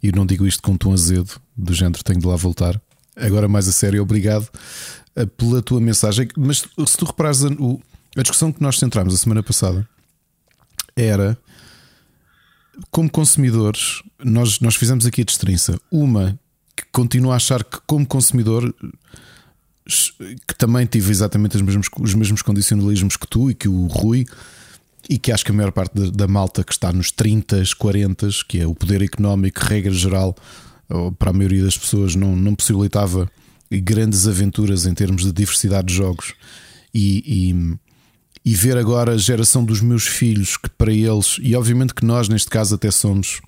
e 0.00 0.12
não 0.12 0.24
digo 0.24 0.46
isto 0.46 0.62
com 0.62 0.72
um 0.72 0.76
tom 0.76 0.92
azedo, 0.92 1.40
do 1.56 1.74
género, 1.74 2.04
tenho 2.04 2.20
de 2.20 2.26
lá 2.26 2.36
voltar. 2.36 2.80
Agora, 3.16 3.48
mais 3.48 3.66
a 3.66 3.72
sério, 3.72 4.00
obrigado 4.00 4.48
eh, 5.16 5.26
pela 5.26 5.60
tua 5.60 5.80
mensagem. 5.80 6.28
Mas 6.36 6.58
se 6.58 6.96
tu 6.96 7.04
reparares, 7.04 7.44
a, 7.44 7.48
a 7.48 8.22
discussão 8.22 8.52
que 8.52 8.62
nós 8.62 8.78
centramos 8.78 9.12
a 9.12 9.18
semana 9.18 9.42
passada 9.42 9.88
era 10.94 11.36
como 12.92 13.10
consumidores, 13.10 14.02
nós, 14.22 14.60
nós 14.60 14.76
fizemos 14.76 15.04
aqui 15.04 15.22
a 15.22 15.24
destrinça. 15.24 15.80
Uma 15.90 16.38
que 16.76 16.84
continua 16.92 17.34
a 17.34 17.36
achar 17.36 17.62
que, 17.64 17.78
como 17.86 18.06
consumidor, 18.06 18.74
que 20.46 20.54
também 20.56 20.86
tive 20.86 21.10
exatamente 21.10 21.56
os 21.56 21.62
mesmos, 21.62 21.88
os 21.98 22.14
mesmos 22.14 22.42
condicionalismos 22.42 23.16
que 23.16 23.26
tu 23.26 23.50
e 23.50 23.54
que 23.54 23.68
o 23.68 23.86
Rui, 23.86 24.24
e 25.08 25.18
que 25.18 25.32
acho 25.32 25.44
que 25.44 25.50
a 25.50 25.54
maior 25.54 25.72
parte 25.72 25.94
da, 25.94 26.10
da 26.10 26.28
malta 26.28 26.62
que 26.62 26.72
está 26.72 26.92
nos 26.92 27.10
30, 27.10 27.62
40, 27.76 28.28
que 28.48 28.60
é 28.60 28.66
o 28.66 28.74
poder 28.74 29.02
económico, 29.02 29.60
regra 29.60 29.92
geral, 29.92 30.36
para 31.18 31.30
a 31.30 31.32
maioria 31.32 31.64
das 31.64 31.76
pessoas, 31.76 32.14
não, 32.14 32.36
não 32.36 32.54
possibilitava 32.54 33.30
grandes 33.70 34.26
aventuras 34.26 34.86
em 34.86 34.94
termos 34.94 35.24
de 35.24 35.32
diversidade 35.32 35.88
de 35.88 35.94
jogos. 35.94 36.34
E, 36.94 37.54
e, 38.44 38.50
e, 38.50 38.54
ver 38.54 38.76
agora 38.76 39.12
a 39.12 39.16
geração 39.16 39.64
dos 39.64 39.80
meus 39.80 40.06
filhos, 40.06 40.58
que 40.58 40.68
para 40.68 40.92
eles, 40.92 41.38
e 41.40 41.56
obviamente 41.56 41.94
que 41.94 42.04
nós 42.04 42.28
neste 42.28 42.50
caso 42.50 42.74
até 42.74 42.90
somos 42.90 43.40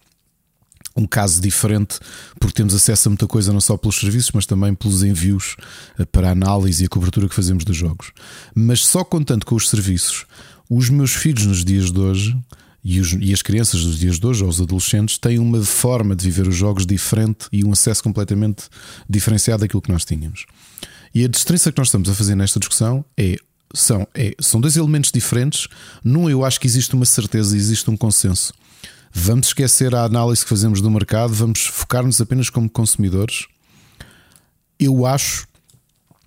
um 0.97 1.07
caso 1.07 1.41
diferente, 1.41 1.99
porque 2.39 2.55
temos 2.55 2.75
acesso 2.75 3.09
a 3.09 3.11
muita 3.11 3.27
coisa 3.27 3.53
não 3.53 3.61
só 3.61 3.77
pelos 3.77 3.97
serviços, 3.97 4.31
mas 4.33 4.47
também 4.47 4.75
pelos 4.75 5.03
envios 5.03 5.57
eh, 5.99 6.05
para 6.05 6.29
a 6.29 6.33
análise 6.33 6.83
e 6.83 6.87
a 6.87 6.89
cobertura 6.89 7.29
que 7.29 7.35
fazemos 7.35 7.65
dos 7.65 7.77
jogos. 7.77 8.13
Mas 8.55 8.87
só 8.87 9.03
contando 9.03 9.45
com 9.45 9.55
os 9.55 9.69
serviços, 9.69 10.25
os 10.71 10.89
meus 10.89 11.13
filhos 11.13 11.47
nos 11.47 11.65
dias 11.65 11.91
de 11.91 11.99
hoje 11.99 12.37
e, 12.85 13.01
os, 13.01 13.13
e, 13.13 13.33
as 13.33 13.43
crianças 13.43 13.83
dos 13.83 13.99
dias 13.99 14.19
de 14.19 14.27
hoje, 14.27 14.45
ou 14.45 14.51
os 14.51 14.61
adolescentes, 14.61 15.19
têm 15.19 15.39
uma 15.39 15.63
forma 15.65 16.15
de 16.15 16.25
viver 16.25 16.47
os 16.47 16.55
jogos 16.55 16.87
diferente 16.87 17.47
e 17.51 17.65
um 17.65 17.73
acesso 17.73 18.03
completamente 18.03 18.65
diferenciado 19.09 19.63
daquilo 19.63 19.83
que 19.83 19.91
nós 19.91 20.05
tínhamos. 20.05 20.47
E 21.15 21.25
a 21.25 21.29
diferença 21.29 21.73
que 21.73 21.79
nós 21.79 21.89
estamos 21.89 22.09
a 22.09 22.15
fazer 22.15 22.35
nesta 22.35 22.61
discussão 22.61 23.05
é 23.17 23.37
são, 23.75 24.07
é, 24.15 24.35
são 24.41 24.61
dois 24.61 24.77
elementos 24.77 25.11
diferentes. 25.11 25.67
Num, 26.03 26.31
eu 26.31 26.45
acho 26.45 26.61
que 26.61 26.67
existe 26.67 26.95
uma 26.95 27.05
certeza, 27.05 27.57
existe 27.57 27.91
um 27.91 27.97
consenso. 27.97 28.53
Vamos 29.17 29.47
esquecer 29.47 29.95
a 29.95 30.03
análise 30.03 30.43
que 30.43 30.49
fazemos 30.49 30.81
do 30.81 30.91
mercado, 30.91 31.33
vamos 31.33 31.65
focar-nos 31.67 32.21
apenas 32.21 32.51
como 32.51 32.69
consumidores. 32.69 33.47
Eu 34.79 35.07
acho 35.07 35.47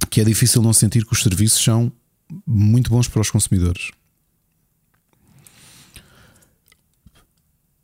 que 0.09 0.21
é 0.21 0.23
difícil 0.23 0.61
não 0.61 0.71
sentir 0.71 1.05
que 1.05 1.11
os 1.11 1.21
serviços 1.21 1.61
são 1.61 1.91
muito 2.45 2.89
bons 2.89 3.09
para 3.09 3.19
os 3.19 3.29
consumidores. 3.29 3.91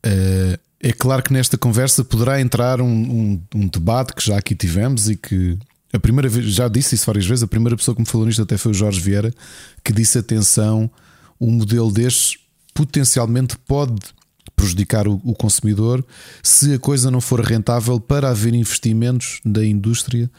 Eh, 0.04 0.60
é 0.80 0.94
claro 0.94 1.22
que 1.22 1.34
nesta 1.34 1.58
conversa 1.58 2.06
poderá 2.06 2.40
entrar 2.40 2.80
um, 2.80 2.88
um, 2.88 3.42
um, 3.56 3.68
debate 3.68 4.14
que 4.14 4.26
já 4.26 4.38
aqui 4.38 4.56
tivemos 4.56 5.10
e 5.10 5.18
que 5.18 5.60
a 5.92 6.00
primeira 6.00 6.30
vez, 6.30 6.46
já 6.46 6.70
disse 6.70 6.96
isso 6.96 7.06
várias 7.06 7.26
vezes, 7.26 7.44
a 7.44 7.48
primeira 7.48 7.76
pessoa 7.76 7.94
que 7.94 8.02
me 8.02 8.08
falou 8.08 8.26
nisto 8.26 8.42
até 8.42 8.58
foi 8.58 8.72
o 8.72 8.76
Jorge 8.76 9.02
Vieira, 9.02 9.34
que 9.84 9.92
disse: 9.92 10.18
atenção, 10.18 10.90
um 11.40 11.52
modelo 11.52 11.92
destes 11.92 12.38
potencialmente 12.74 13.58
pode 13.58 14.02
prejudicar 14.56 15.08
o, 15.08 15.20
o 15.24 15.34
consumidor 15.34 16.06
se 16.42 16.74
a 16.74 16.80
coisa 16.80 17.12
não 17.12 17.22
for 17.22 17.42
rentável 17.42 18.00
para 18.00 18.30
haver 18.30 18.54
investimentos 18.54 19.40
da 19.46 19.66
indústria 19.66 20.30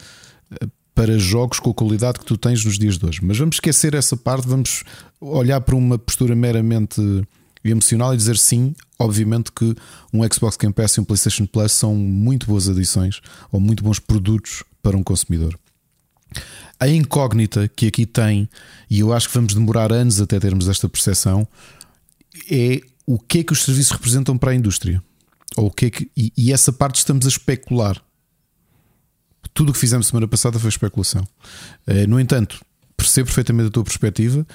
eh, 0.51 0.67
para 0.93 1.19
jogos 1.19 1.59
com 1.59 1.71
a 1.71 1.73
qualidade 1.73 2.19
que 2.19 2.25
tu 2.25 2.37
tens 2.37 2.63
nos 2.63 2.79
dias 2.79 2.97
de 2.97 3.05
hoje. 3.05 3.19
Mas 3.21 3.37
vamos 3.37 3.57
esquecer 3.57 3.93
essa 3.93 4.15
parte, 4.15 4.47
vamos 4.47 4.83
olhar 5.19 5.59
para 5.61 5.75
uma 5.75 5.97
postura 5.97 6.35
meramente 6.35 7.01
emocional 7.63 8.13
e 8.13 8.17
dizer 8.17 8.37
sim, 8.37 8.73
obviamente 8.97 9.51
que 9.51 9.75
um 10.13 10.21
Xbox 10.31 10.55
Game 10.55 10.73
Pass 10.73 10.93
e 10.93 11.01
um 11.01 11.03
PlayStation 11.03 11.45
Plus 11.45 11.71
são 11.71 11.95
muito 11.95 12.47
boas 12.47 12.69
adições 12.69 13.21
ou 13.51 13.59
muito 13.59 13.83
bons 13.83 13.99
produtos 13.99 14.63
para 14.81 14.95
um 14.95 15.03
consumidor. 15.03 15.57
A 16.79 16.87
incógnita 16.87 17.69
que 17.73 17.87
aqui 17.87 18.05
tem, 18.05 18.49
e 18.89 18.99
eu 18.99 19.13
acho 19.13 19.27
que 19.27 19.33
vamos 19.33 19.53
demorar 19.53 19.91
anos 19.91 20.21
até 20.21 20.39
termos 20.39 20.67
esta 20.67 20.87
percepção, 20.89 21.47
é 22.51 22.81
o 23.05 23.19
que 23.19 23.39
é 23.39 23.43
que 23.43 23.53
os 23.53 23.63
serviços 23.63 23.91
representam 23.91 24.37
para 24.37 24.51
a 24.51 24.55
indústria. 24.55 25.03
Ou 25.55 25.67
o 25.67 25.71
que 25.71 25.85
é 25.85 25.89
que, 25.89 26.11
e, 26.15 26.33
e 26.35 26.51
essa 26.51 26.73
parte 26.73 26.97
estamos 26.97 27.25
a 27.25 27.29
especular. 27.29 28.01
Tudo 29.53 29.69
o 29.69 29.73
que 29.73 29.79
fizemos 29.79 30.07
semana 30.07 30.27
passada 30.27 30.59
foi 30.59 30.69
especulação. 30.69 31.25
Eh, 31.87 32.07
no 32.07 32.19
entanto, 32.19 32.59
percebo 32.97 33.27
perfeitamente 33.27 33.67
a 33.67 33.71
tua 33.71 33.83
perspectiva. 33.83 34.45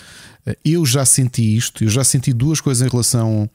Eh, 0.44 0.59
eu 0.64 0.85
já 0.85 1.05
senti 1.05 1.56
isto, 1.56 1.85
eu 1.85 1.89
já 1.89 2.05
senti 2.05 2.32
duas 2.32 2.60
coisas 2.60 2.86
em 2.86 2.90
relação. 2.90 3.48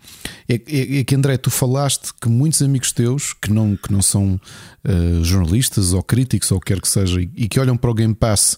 É, 0.48 0.56
é, 0.56 1.00
é 1.00 1.04
que 1.04 1.14
André, 1.14 1.38
tu 1.38 1.52
falaste 1.52 2.12
que 2.20 2.30
muitos 2.30 2.62
amigos 2.62 2.92
teus 2.92 3.34
que 3.34 3.52
não, 3.52 3.76
que 3.76 3.92
não 3.92 4.02
são 4.02 4.40
uh, 4.88 5.24
jornalistas 5.24 5.94
ou 5.94 6.02
críticos 6.02 6.52
ou 6.52 6.60
quer 6.60 6.82
que 6.82 6.88
seja 6.88 7.22
e 7.22 7.48
que 7.48 7.60
olham 7.60 7.78
para 7.78 7.92
o 7.92 7.94
Game 7.94 8.16
Pass 8.16 8.58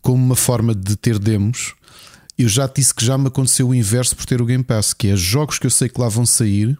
como 0.00 0.22
uma 0.22 0.36
forma 0.36 0.74
de 0.74 0.96
ter 0.96 1.18
demos. 1.18 1.74
Eu 2.36 2.48
já 2.48 2.66
te 2.68 2.80
disse 2.80 2.94
que 2.94 3.04
já 3.04 3.16
me 3.16 3.28
aconteceu 3.28 3.68
o 3.68 3.74
inverso 3.74 4.16
por 4.16 4.26
ter 4.26 4.42
o 4.42 4.46
Game 4.46 4.64
Pass, 4.64 4.92
que 4.92 5.08
é 5.08 5.16
jogos 5.16 5.58
que 5.58 5.66
eu 5.66 5.70
sei 5.70 5.88
que 5.88 6.00
lá 6.00 6.08
vão 6.08 6.26
sair 6.26 6.76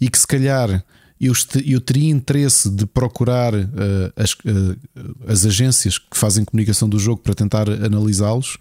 e 0.00 0.08
que 0.08 0.18
se 0.18 0.26
calhar 0.26 0.84
eu, 1.20 1.32
eu 1.64 1.80
teria 1.80 2.10
interesse 2.10 2.68
de 2.68 2.84
procurar 2.84 3.54
uh, 3.54 3.68
as, 4.16 4.32
uh, 4.32 4.78
as 5.26 5.46
agências 5.46 5.96
que 5.96 6.16
fazem 6.16 6.44
comunicação 6.44 6.88
do 6.88 6.98
jogo 6.98 7.22
para 7.22 7.32
tentar 7.32 7.70
analisá-los 7.70 8.58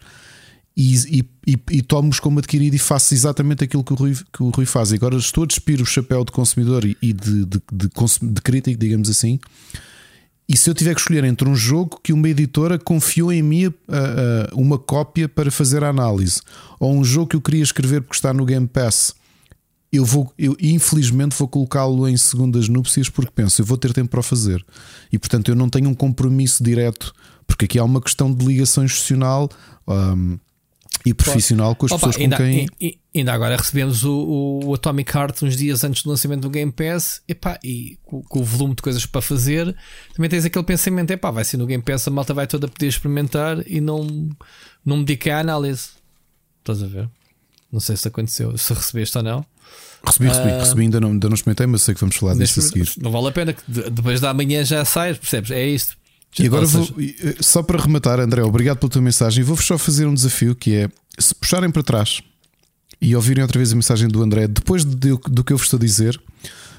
e, 0.77 1.25
e, 1.45 1.59
e 1.71 1.81
tomo-os 1.81 2.19
como 2.19 2.39
adquirido 2.39 2.75
e 2.75 2.79
faço 2.79 3.13
exatamente 3.13 3.63
aquilo 3.63 3.83
que 3.83 3.91
o 3.91 3.95
Rui, 3.95 4.15
que 4.31 4.43
o 4.43 4.49
Rui 4.49 4.65
faz. 4.65 4.91
E 4.91 4.95
agora 4.95 5.17
estou 5.17 5.43
a 5.43 5.47
despir 5.47 5.81
o 5.81 5.85
chapéu 5.85 6.23
de 6.23 6.31
consumidor 6.31 6.85
e 6.85 6.95
de, 7.13 7.45
de, 7.45 7.61
de, 7.71 7.89
de 8.21 8.41
crítico, 8.41 8.79
digamos 8.79 9.09
assim. 9.09 9.39
E 10.51 10.57
se 10.57 10.69
eu 10.69 10.73
tiver 10.73 10.93
que 10.93 10.99
escolher 10.99 11.23
entre 11.23 11.47
um 11.47 11.55
jogo 11.55 11.97
que 12.03 12.11
uma 12.11 12.27
editora 12.27 12.77
confiou 12.77 13.31
em 13.31 13.41
mim 13.41 13.67
uh, 13.67 13.71
uh, 13.71 14.59
uma 14.59 14.77
cópia 14.77 15.29
para 15.29 15.49
fazer 15.49 15.81
a 15.81 15.87
análise, 15.87 16.41
ou 16.77 16.93
um 16.93 17.05
jogo 17.05 17.27
que 17.27 17.35
eu 17.37 17.41
queria 17.41 17.63
escrever 17.63 18.01
porque 18.01 18.15
está 18.15 18.33
no 18.33 18.43
Game 18.43 18.67
Pass 18.67 19.15
eu 19.93 20.05
vou, 20.05 20.33
eu 20.37 20.55
infelizmente 20.59 21.35
vou 21.37 21.47
colocá-lo 21.47 22.07
em 22.07 22.15
segundas 22.15 22.69
núpcias 22.69 23.09
porque 23.09 23.31
penso, 23.33 23.61
eu 23.61 23.65
vou 23.65 23.77
ter 23.77 23.93
tempo 23.93 24.09
para 24.09 24.21
o 24.21 24.23
fazer. 24.23 24.65
E 25.11 25.19
portanto 25.19 25.49
eu 25.49 25.55
não 25.55 25.69
tenho 25.69 25.89
um 25.89 25.93
compromisso 25.93 26.63
direto, 26.63 27.13
porque 27.45 27.65
aqui 27.65 27.79
há 27.79 27.83
uma 27.83 28.01
questão 28.01 28.33
de 28.33 28.45
ligação 28.45 28.85
institucional 28.85 29.49
um, 29.87 30.37
e 31.05 31.13
profissional 31.13 31.75
com 31.75 31.85
as 31.85 31.91
Opa, 31.91 32.07
pessoas 32.07 32.23
ainda, 32.23 32.37
com 32.37 32.43
quem. 32.43 32.99
Ainda 33.13 33.33
agora 33.33 33.57
recebemos 33.57 34.03
o, 34.03 34.61
o, 34.63 34.73
Atomic 34.73 35.15
Heart 35.15 35.43
uns 35.43 35.57
dias 35.57 35.83
antes 35.83 36.03
do 36.03 36.09
lançamento 36.09 36.41
do 36.41 36.49
Game 36.49 36.71
Pass 36.71 37.21
epá, 37.27 37.59
e 37.63 37.97
com, 38.03 38.21
com, 38.21 38.39
o 38.39 38.43
volume 38.43 38.75
de 38.75 38.81
coisas 38.81 39.05
para 39.05 39.21
fazer, 39.21 39.75
também 40.15 40.29
tens 40.29 40.45
aquele 40.45 40.63
pensamento: 40.63 41.11
epá, 41.11 41.31
vai 41.31 41.43
ser 41.43 41.57
no 41.57 41.65
Game 41.65 41.83
Pass, 41.83 42.07
a 42.07 42.11
malta 42.11 42.33
vai 42.33 42.47
toda 42.47 42.67
poder 42.67 42.87
experimentar 42.87 43.63
e 43.67 43.81
não, 43.81 44.29
não 44.85 44.97
me 44.97 45.05
dediquei 45.05 45.31
à 45.31 45.39
análise. 45.39 45.89
Estás 46.59 46.83
a 46.83 46.87
ver? 46.87 47.09
Não 47.71 47.79
sei 47.79 47.97
se 47.97 48.07
aconteceu, 48.07 48.57
se 48.57 48.73
recebeste 48.73 49.17
ou 49.17 49.23
não. 49.23 49.45
Recebi, 50.05 50.27
recebi, 50.27 50.49
uh, 50.49 50.59
recebi 50.59 50.81
ainda, 50.81 50.99
não, 50.99 51.11
ainda 51.11 51.29
não 51.29 51.35
experimentei, 51.35 51.67
mas 51.67 51.83
sei 51.83 51.93
que 51.93 52.01
vamos 52.01 52.15
falar 52.15 52.33
disso 52.35 52.59
a 52.59 52.63
seguir. 52.63 52.91
Não 52.97 53.11
vale 53.11 53.27
a 53.27 53.31
pena 53.31 53.53
que 53.53 53.61
depois 53.67 54.19
da 54.19 54.33
manhã 54.33 54.63
já 54.63 54.83
sai, 54.83 55.13
percebes? 55.13 55.51
É 55.51 55.65
isto. 55.65 55.95
E 56.39 56.45
agora 56.45 56.65
vou, 56.65 56.87
eh, 56.99 57.35
só 57.41 57.61
para 57.61 57.81
rematar, 57.81 58.19
André, 58.19 58.41
obrigado 58.43 58.77
pela 58.77 58.89
tua 58.89 59.01
mensagem. 59.01 59.43
Vou-vos 59.43 59.65
só 59.65 59.77
fazer 59.77 60.05
um 60.05 60.13
desafio 60.13 60.55
que 60.55 60.75
é 60.75 60.89
se 61.19 61.35
puxarem 61.35 61.69
para 61.69 61.83
trás 61.83 62.21
e 63.01 63.15
ouvirem 63.15 63.41
outra 63.41 63.59
vez 63.59 63.73
a 63.73 63.75
mensagem 63.75 64.07
do 64.07 64.21
André, 64.21 64.47
depois 64.47 64.85
de, 64.85 65.17
do 65.27 65.43
que 65.43 65.51
eu 65.51 65.57
vos 65.57 65.65
estou 65.65 65.77
a 65.77 65.81
dizer, 65.81 66.21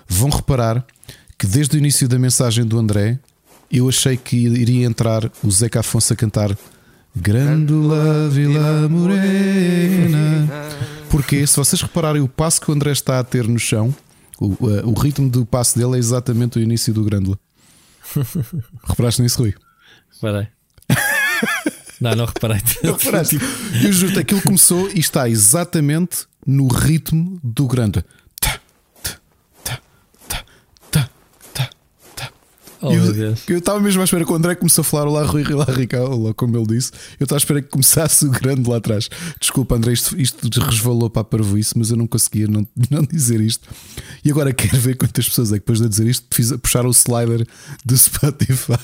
vão 0.08 0.30
reparar 0.30 0.86
que 1.38 1.46
desde 1.46 1.76
o 1.76 1.78
início 1.78 2.08
da 2.08 2.18
mensagem 2.18 2.64
do 2.64 2.78
André 2.78 3.18
eu 3.70 3.88
achei 3.88 4.16
que 4.16 4.36
iria 4.36 4.86
entrar 4.86 5.30
o 5.42 5.50
Zeca 5.50 5.80
Afonso 5.80 6.12
a 6.12 6.16
cantar 6.16 6.56
Grândola 7.14 8.28
Vila 8.30 8.88
Morena. 8.88 10.48
Porque 11.10 11.46
se 11.46 11.56
vocês 11.56 11.82
repararem 11.82 12.22
o 12.22 12.28
passo 12.28 12.60
que 12.60 12.70
o 12.70 12.74
André 12.74 12.92
está 12.92 13.18
a 13.18 13.24
ter 13.24 13.46
no 13.46 13.58
chão, 13.58 13.94
o, 14.38 14.46
uh, 14.46 14.88
o 14.88 14.94
ritmo 14.94 15.28
do 15.28 15.44
passo 15.44 15.78
dele 15.78 15.96
é 15.96 15.98
exatamente 15.98 16.58
o 16.58 16.62
início 16.62 16.92
do 16.94 17.04
Grândola. 17.04 17.38
Reparaste 18.88 19.22
nisso, 19.22 19.38
Rui? 19.38 19.54
Reparei. 20.14 20.48
não, 22.00 22.14
não 22.14 22.24
reparei. 22.26 22.60
Não 22.82 22.94
reparaste. 22.94 23.38
Eu 23.84 23.92
juro, 23.92 24.18
aquilo 24.18 24.42
começou 24.42 24.88
e 24.90 25.00
está 25.00 25.28
exatamente 25.28 26.26
no 26.46 26.68
ritmo 26.68 27.40
do 27.42 27.66
Grândola. 27.66 28.04
Oh, 32.82 32.92
eu, 32.92 33.58
estava 33.58 33.78
mesmo 33.78 34.00
à 34.00 34.04
espera 34.04 34.24
que 34.24 34.32
o 34.32 34.34
André 34.34 34.56
começou 34.56 34.82
a 34.82 34.84
falar 34.84 35.06
Olá 35.06 35.22
Rui, 35.22 35.44
Olá 35.52 35.66
Ricardo, 35.66 36.34
como 36.34 36.58
ele 36.58 36.66
disse. 36.66 36.90
Eu 37.18 37.24
estava 37.24 37.36
à 37.36 37.38
espera 37.38 37.62
que 37.62 37.68
começasse 37.68 38.26
o 38.26 38.30
grande 38.30 38.68
lá 38.68 38.78
atrás. 38.78 39.08
Desculpa, 39.40 39.76
André, 39.76 39.92
isto, 39.92 40.20
isto 40.20 40.60
resvalou 40.60 41.08
para 41.08 41.22
a 41.22 41.24
parvoíce, 41.24 41.78
mas 41.78 41.90
eu 41.90 41.96
não 41.96 42.08
conseguia 42.08 42.48
não, 42.48 42.66
não 42.90 43.02
dizer 43.02 43.40
isto. 43.40 43.68
E 44.24 44.32
agora 44.32 44.52
quero 44.52 44.76
ver 44.78 44.96
quantas 44.96 45.28
pessoas 45.28 45.50
é 45.52 45.54
que 45.54 45.60
depois 45.60 45.80
de 45.80 45.88
dizer 45.88 46.08
isto 46.08 46.26
fiz, 46.34 46.50
puxaram 46.56 46.88
o 46.88 46.92
slider 46.92 47.46
do 47.84 47.96
Spotify 47.96 48.74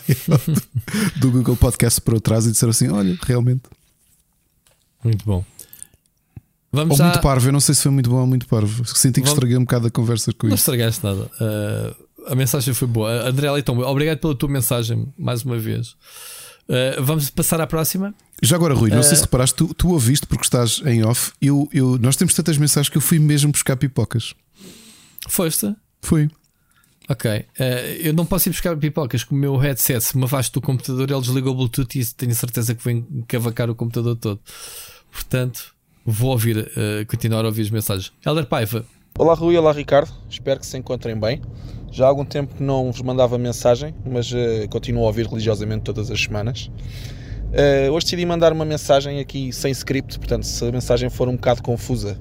do 1.19 1.33
Google 1.33 1.57
Podcast 1.57 2.01
para 2.01 2.21
trás 2.21 2.47
e 2.47 2.53
disseram 2.53 2.71
assim: 2.71 2.89
Olha, 2.89 3.19
realmente. 3.27 3.63
Muito 5.03 5.25
bom. 5.25 5.45
Vamos 6.71 7.01
ou 7.01 7.07
muito 7.07 7.21
parvo, 7.21 7.49
eu 7.49 7.53
não 7.53 7.61
sei 7.61 7.75
se 7.75 7.83
foi 7.83 7.91
muito 7.91 8.11
bom 8.11 8.21
ou 8.21 8.27
muito 8.27 8.47
parvo. 8.47 8.85
Senti 8.85 9.15
que 9.15 9.21
Vamos... 9.23 9.33
estraguei 9.33 9.57
um 9.57 9.63
bocado 9.63 9.89
a 9.89 9.91
conversa 9.91 10.33
com 10.33 10.47
isso. 10.47 10.51
Não 10.51 10.55
estragaste 10.55 11.03
nada. 11.03 11.29
Uh 11.41 12.08
a 12.29 12.35
mensagem 12.35 12.75
foi 12.75 12.87
boa. 12.87 13.29
André 13.29 13.51
Leitão, 13.51 13.79
obrigado 13.81 14.19
pela 14.19 14.35
tua 14.35 14.49
mensagem 14.49 15.13
mais 15.17 15.43
uma 15.43 15.59
vez. 15.59 15.97
Uh, 16.69 17.03
vamos 17.03 17.31
passar 17.31 17.61
à 17.61 17.67
próxima. 17.67 18.15
Já 18.43 18.57
agora, 18.57 18.75
Rui, 18.75 18.91
não 18.91 19.01
uh, 19.01 19.03
sei 19.03 19.17
se 19.17 19.23
reparaste, 19.23 19.57
tu, 19.57 19.73
tu 19.73 19.91
ouviste 19.91 20.27
porque 20.27 20.45
estás 20.45 20.83
em 20.85 21.03
off. 21.03 21.33
Eu, 21.41 21.69
eu, 21.73 21.99
nós 21.99 22.15
temos 22.15 22.35
tantas 22.35 22.59
mensagens 22.59 22.91
que 22.91 22.99
eu 22.99 23.01
fui 23.01 23.19
mesmo 23.19 23.51
buscar 23.51 23.77
pipocas. 23.77 24.35
Foste? 25.27 25.75
Fui. 26.03 26.31
Ok. 27.09 27.31
Uh, 27.31 27.65
eu 28.01 28.13
não 28.13 28.27
posso 28.27 28.51
ir 28.51 28.53
buscar 28.53 28.77
pipocas 28.77 29.25
com 29.25 29.35
o 29.35 29.39
meu 29.39 29.57
headset. 29.57 30.05
Se 30.05 30.19
me 30.19 30.25
afasto 30.25 30.53
do 30.53 30.61
computador, 30.61 31.11
ele 31.11 31.21
desliga 31.21 31.49
o 31.49 31.55
Bluetooth 31.55 31.99
e 31.99 32.05
tenho 32.05 32.35
certeza 32.35 32.75
que 32.75 32.85
vem 32.85 33.03
cavacar 33.27 33.71
o 33.71 33.75
computador 33.75 34.15
todo. 34.17 34.41
Portanto, 35.11 35.75
vou 36.05 36.33
ouvir, 36.33 36.71
continuar 37.07 37.47
a 37.47 37.49
ouvir 37.49 37.63
as 37.63 37.71
mensagens. 37.71 38.13
Helder 38.25 38.45
Paiva. 38.45 38.85
Olá, 39.19 39.33
Rui. 39.33 39.57
Olá, 39.57 39.73
Ricardo. 39.73 40.13
Espero 40.29 40.61
que 40.61 40.67
se 40.67 40.77
encontrem 40.77 41.19
bem. 41.19 41.41
Já 41.99 42.05
há 42.05 42.09
algum 42.11 42.25
tempo 42.25 42.55
que 42.55 42.63
não 42.63 42.93
vos 42.93 43.03
mandava 43.03 43.37
mensagem, 43.37 43.93
mas 44.09 44.31
uh, 44.31 44.69
continuo 44.71 45.03
a 45.03 45.07
ouvir 45.09 45.27
religiosamente 45.27 45.83
todas 45.83 46.13
as 46.13 46.21
semanas. 46.23 46.71
Uh, 47.49 47.91
hoje 47.91 48.07
decidi 48.07 48.25
mandar 48.25 48.53
uma 48.53 48.65
mensagem 48.65 49.19
aqui 49.19 49.53
sem 49.53 49.73
script, 49.73 50.17
portanto, 50.17 50.45
se 50.45 50.65
a 50.65 50.71
mensagem 50.71 51.11
for 51.11 51.29
um 51.29 51.35
bocado 51.35 51.61
confusa, 51.61 52.17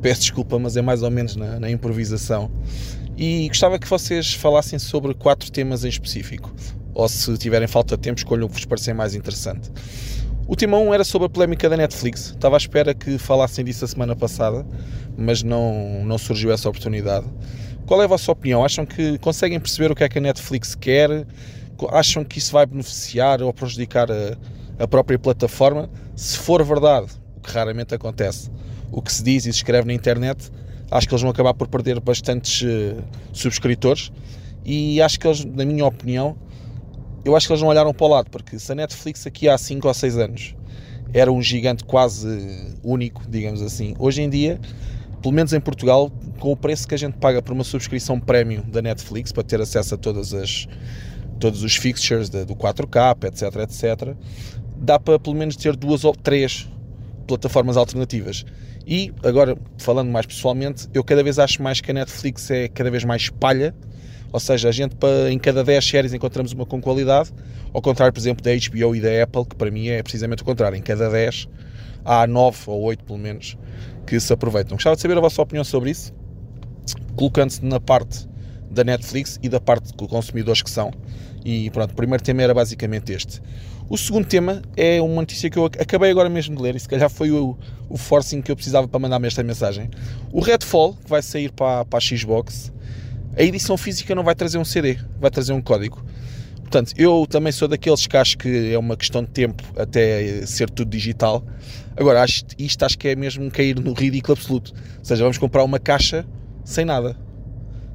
peço 0.00 0.22
desculpa, 0.22 0.58
mas 0.58 0.78
é 0.78 0.80
mais 0.80 1.02
ou 1.02 1.10
menos 1.10 1.36
na, 1.36 1.60
na 1.60 1.70
improvisação. 1.70 2.50
E 3.18 3.46
gostava 3.48 3.78
que 3.78 3.86
vocês 3.86 4.32
falassem 4.32 4.78
sobre 4.78 5.12
quatro 5.12 5.52
temas 5.52 5.84
em 5.84 5.90
específico, 5.90 6.50
ou 6.94 7.06
se 7.06 7.36
tiverem 7.36 7.68
falta 7.68 7.98
de 7.98 8.02
tempo, 8.02 8.16
escolham 8.16 8.46
o 8.46 8.48
que 8.48 8.54
vos 8.54 8.64
parecer 8.64 8.94
mais 8.94 9.14
interessante. 9.14 9.70
O 10.46 10.56
tema 10.56 10.78
1 10.78 10.94
era 10.94 11.04
sobre 11.04 11.26
a 11.26 11.28
polémica 11.28 11.68
da 11.68 11.76
Netflix. 11.76 12.30
Estava 12.30 12.56
à 12.56 12.58
espera 12.58 12.94
que 12.94 13.18
falassem 13.18 13.62
disso 13.62 13.84
a 13.84 13.88
semana 13.88 14.16
passada, 14.16 14.66
mas 15.18 15.42
não, 15.42 16.02
não 16.06 16.16
surgiu 16.16 16.50
essa 16.50 16.66
oportunidade. 16.66 17.26
Qual 17.88 18.02
é 18.02 18.04
a 18.04 18.06
vossa 18.06 18.30
opinião? 18.30 18.62
Acham 18.62 18.84
que 18.84 19.16
conseguem 19.16 19.58
perceber 19.58 19.90
o 19.90 19.94
que 19.94 20.04
é 20.04 20.08
que 20.10 20.18
a 20.18 20.20
Netflix 20.20 20.74
quer? 20.74 21.26
Acham 21.90 22.22
que 22.22 22.38
isso 22.38 22.52
vai 22.52 22.66
beneficiar 22.66 23.40
ou 23.40 23.50
prejudicar 23.50 24.12
a, 24.12 24.36
a 24.78 24.86
própria 24.86 25.18
plataforma? 25.18 25.88
Se 26.14 26.36
for 26.36 26.62
verdade, 26.62 27.06
o 27.38 27.40
que 27.40 27.50
raramente 27.50 27.94
acontece, 27.94 28.50
o 28.92 29.00
que 29.00 29.10
se 29.10 29.22
diz 29.22 29.46
e 29.46 29.52
se 29.54 29.60
escreve 29.60 29.86
na 29.86 29.94
internet, 29.94 30.52
acho 30.90 31.08
que 31.08 31.14
eles 31.14 31.22
vão 31.22 31.30
acabar 31.30 31.54
por 31.54 31.66
perder 31.66 31.98
bastantes 31.98 32.60
uh, 32.60 33.02
subscritores 33.32 34.12
e 34.66 35.00
acho 35.00 35.18
que 35.18 35.26
eles, 35.26 35.42
na 35.46 35.64
minha 35.64 35.86
opinião, 35.86 36.36
eu 37.24 37.34
acho 37.34 37.46
que 37.46 37.54
eles 37.54 37.62
não 37.62 37.70
olharam 37.70 37.94
para 37.94 38.06
o 38.06 38.10
lado, 38.10 38.30
porque 38.30 38.58
se 38.58 38.70
a 38.70 38.74
Netflix 38.74 39.26
aqui 39.26 39.48
há 39.48 39.56
5 39.56 39.88
ou 39.88 39.94
6 39.94 40.18
anos 40.18 40.54
era 41.14 41.32
um 41.32 41.40
gigante 41.40 41.84
quase 41.84 42.76
único, 42.84 43.22
digamos 43.26 43.62
assim, 43.62 43.94
hoje 43.98 44.20
em 44.20 44.28
dia, 44.28 44.60
pelo 45.22 45.34
menos 45.34 45.52
em 45.52 45.60
Portugal, 45.60 46.10
com 46.38 46.52
o 46.52 46.56
preço 46.56 46.86
que 46.86 46.94
a 46.94 46.98
gente 46.98 47.18
paga 47.18 47.42
por 47.42 47.52
uma 47.52 47.64
subscrição 47.64 48.18
premium 48.18 48.62
da 48.62 48.80
Netflix 48.82 49.32
para 49.32 49.42
ter 49.42 49.60
acesso 49.60 49.94
a 49.94 49.98
todas 49.98 50.32
as 50.34 50.66
todos 51.38 51.62
os 51.62 51.76
fixtures 51.76 52.28
do 52.28 52.56
4K, 52.56 53.28
etc, 53.28 53.56
etc, 53.60 54.16
dá 54.76 54.98
para 54.98 55.20
pelo 55.20 55.36
menos 55.36 55.54
ter 55.54 55.76
duas 55.76 56.04
ou 56.04 56.12
três 56.12 56.68
plataformas 57.28 57.76
alternativas. 57.76 58.44
E 58.84 59.12
agora, 59.22 59.56
falando 59.76 60.10
mais 60.10 60.26
pessoalmente, 60.26 60.88
eu 60.92 61.04
cada 61.04 61.22
vez 61.22 61.38
acho 61.38 61.62
mais 61.62 61.80
que 61.80 61.92
a 61.92 61.94
Netflix 61.94 62.50
é 62.50 62.66
cada 62.66 62.90
vez 62.90 63.04
mais 63.04 63.30
palha 63.30 63.72
ou 64.32 64.40
seja, 64.40 64.68
a 64.68 64.72
gente 64.72 64.94
em 65.30 65.38
cada 65.38 65.64
10 65.64 65.84
séries 65.84 66.12
encontramos 66.12 66.52
uma 66.52 66.66
com 66.66 66.80
qualidade, 66.80 67.30
ao 67.72 67.80
contrário, 67.80 68.12
por 68.12 68.20
exemplo, 68.20 68.44
da 68.44 68.50
HBO 68.50 68.94
e 68.94 69.00
da 69.00 69.22
Apple, 69.22 69.46
que 69.46 69.56
para 69.56 69.70
mim 69.70 69.88
é 69.88 70.02
precisamente 70.02 70.42
o 70.42 70.44
contrário. 70.44 70.76
Em 70.76 70.82
cada 70.82 71.08
10 71.08 71.48
há 72.04 72.26
9 72.26 72.58
ou 72.66 72.82
8 72.82 73.04
pelo 73.04 73.18
menos 73.18 73.56
que 74.08 74.18
se 74.18 74.32
aproveitam. 74.32 74.76
Gostava 74.76 74.96
de 74.96 75.02
saber 75.02 75.18
a 75.18 75.20
vossa 75.20 75.42
opinião 75.42 75.62
sobre 75.62 75.90
isso, 75.90 76.14
colocando-se 77.14 77.62
na 77.64 77.78
parte 77.78 78.26
da 78.70 78.82
Netflix 78.82 79.38
e 79.42 79.48
da 79.48 79.60
parte 79.60 79.92
dos 79.94 80.08
consumidores 80.08 80.62
que 80.62 80.70
são. 80.70 80.90
E 81.44 81.70
pronto, 81.70 81.92
o 81.92 81.94
primeiro 81.94 82.22
tema 82.22 82.42
era 82.42 82.54
basicamente 82.54 83.12
este. 83.12 83.40
O 83.88 83.96
segundo 83.96 84.26
tema 84.26 84.62
é 84.76 85.00
uma 85.00 85.22
notícia 85.22 85.48
que 85.48 85.58
eu 85.58 85.66
acabei 85.66 86.10
agora 86.10 86.28
mesmo 86.28 86.56
de 86.56 86.62
ler 86.62 86.74
e 86.76 86.80
se 86.80 86.88
calhar 86.88 87.08
foi 87.08 87.30
o, 87.30 87.56
o 87.88 87.96
forcing 87.96 88.42
que 88.42 88.50
eu 88.50 88.56
precisava 88.56 88.88
para 88.88 88.98
mandar-me 88.98 89.26
esta 89.26 89.42
mensagem. 89.42 89.90
O 90.32 90.40
Redfall, 90.40 90.94
que 90.94 91.08
vai 91.08 91.22
sair 91.22 91.50
para, 91.52 91.84
para 91.84 91.98
a 91.98 92.00
Xbox, 92.00 92.72
a 93.36 93.42
edição 93.42 93.76
física 93.76 94.14
não 94.14 94.24
vai 94.24 94.34
trazer 94.34 94.58
um 94.58 94.64
CD, 94.64 94.98
vai 95.20 95.30
trazer 95.30 95.52
um 95.52 95.62
código. 95.62 96.04
Portanto, 96.60 96.92
eu 96.98 97.26
também 97.28 97.50
sou 97.50 97.66
daqueles 97.66 98.06
que 98.06 98.16
acho 98.16 98.36
que 98.36 98.72
é 98.72 98.78
uma 98.78 98.94
questão 98.94 99.22
de 99.22 99.30
tempo 99.30 99.62
até 99.74 100.44
ser 100.44 100.68
tudo 100.68 100.90
digital. 100.90 101.42
Agora, 101.98 102.22
acho, 102.22 102.44
isto 102.58 102.84
acho 102.84 102.98
que 102.98 103.08
é 103.08 103.16
mesmo 103.16 103.50
cair 103.50 103.78
no 103.78 103.92
ridículo 103.92 104.34
absoluto. 104.34 104.72
Ou 104.98 105.04
seja, 105.04 105.22
vamos 105.22 105.38
comprar 105.38 105.64
uma 105.64 105.78
caixa 105.78 106.26
sem 106.64 106.84
nada. 106.84 107.16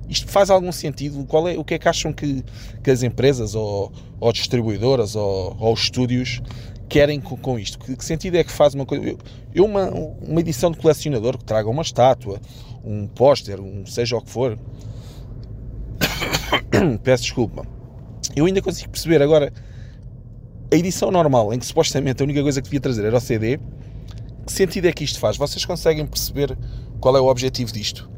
Isto 0.09 0.30
faz 0.30 0.49
algum 0.49 0.71
sentido? 0.71 1.23
Qual 1.25 1.47
é, 1.47 1.57
o 1.57 1.63
que 1.63 1.75
é 1.75 1.80
que 1.80 1.88
acham 1.88 2.11
que, 2.11 2.43
que 2.84 2.91
as 2.91 3.03
empresas 3.03 3.55
ou, 3.55 3.91
ou 4.19 4.34
distribuidoras 4.34 5.15
ou, 5.15 5.55
ou 5.59 5.73
estúdios 5.73 6.41
querem 6.89 7.21
com, 7.21 7.38
com 7.38 7.57
isto? 7.57 7.80
Que, 7.80 7.95
que, 7.95 8.03
sentido 8.03 8.35
é 8.35 8.43
que 8.43 8.51
faz 8.51 8.73
uma 8.73 8.85
coisa? 8.85 9.05
Eu, 9.05 9.17
eu, 9.55 9.65
uma, 9.65 9.89
uma 9.89 10.39
edição 10.41 10.69
de 10.69 10.77
colecionador 10.77 11.38
que 11.38 11.45
traga 11.45 11.69
uma 11.69 11.81
estátua, 11.81 12.41
um 12.84 13.07
póster, 13.07 13.61
um 13.61 13.85
seja 13.85 14.17
o 14.17 14.21
que 14.21 14.30
for, 14.30 14.59
Peço 17.03 17.23
desculpa. 17.23 17.65
Eu 18.35 18.45
ainda 18.45 18.61
consigo 18.61 18.89
perceber 18.89 19.21
agora 19.21 19.51
a 20.71 20.75
edição 20.75 21.11
normal, 21.11 21.53
em 21.53 21.59
que 21.59 21.65
supostamente 21.65 22.21
a 22.21 22.25
única 22.25 22.41
coisa 22.41 22.61
que 22.61 22.65
devia 22.65 22.80
trazer 22.80 23.05
era 23.05 23.17
o 23.17 23.21
CD. 23.21 23.59
Que 24.45 24.52
sentido 24.52 24.88
é 24.88 24.91
que 24.91 25.03
isto 25.03 25.20
faz? 25.20 25.38
Vocês 25.38 25.64
conseguem 25.65 26.06
perceber 26.06 26.57
qual 26.99 27.15
é 27.15 27.22
o 27.22 27.28
objetivo 27.28 27.72
disto? 27.72 28.10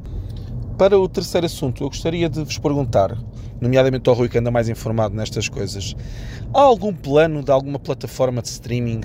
Para 0.77 0.99
o 0.99 1.07
terceiro 1.07 1.45
assunto, 1.45 1.84
eu 1.84 1.88
gostaria 1.88 2.27
de 2.27 2.43
vos 2.43 2.57
perguntar, 2.57 3.18
nomeadamente 3.61 4.10
ao 4.10 4.15
Rui 4.15 4.27
que 4.27 4.38
anda 4.38 4.52
mais 4.52 4.68
informado 4.68 5.15
nestas 5.15 5.47
coisas, 5.47 5.95
há 6.53 6.61
algum 6.61 6.93
plano 6.93 7.43
de 7.43 7.52
alguma 7.52 7.80
plataforma 7.80 8.41
de 8.41 8.49
streaming 8.49 9.02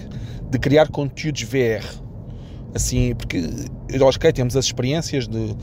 de 0.51 0.59
criar 0.59 0.89
conteúdos 0.89 1.43
VR? 1.43 1.85
Assim, 2.75 3.15
porque, 3.15 3.49
ok, 4.01 4.33
temos 4.33 4.57
as 4.57 4.65
experiências 4.65 5.29
de, 5.29 5.55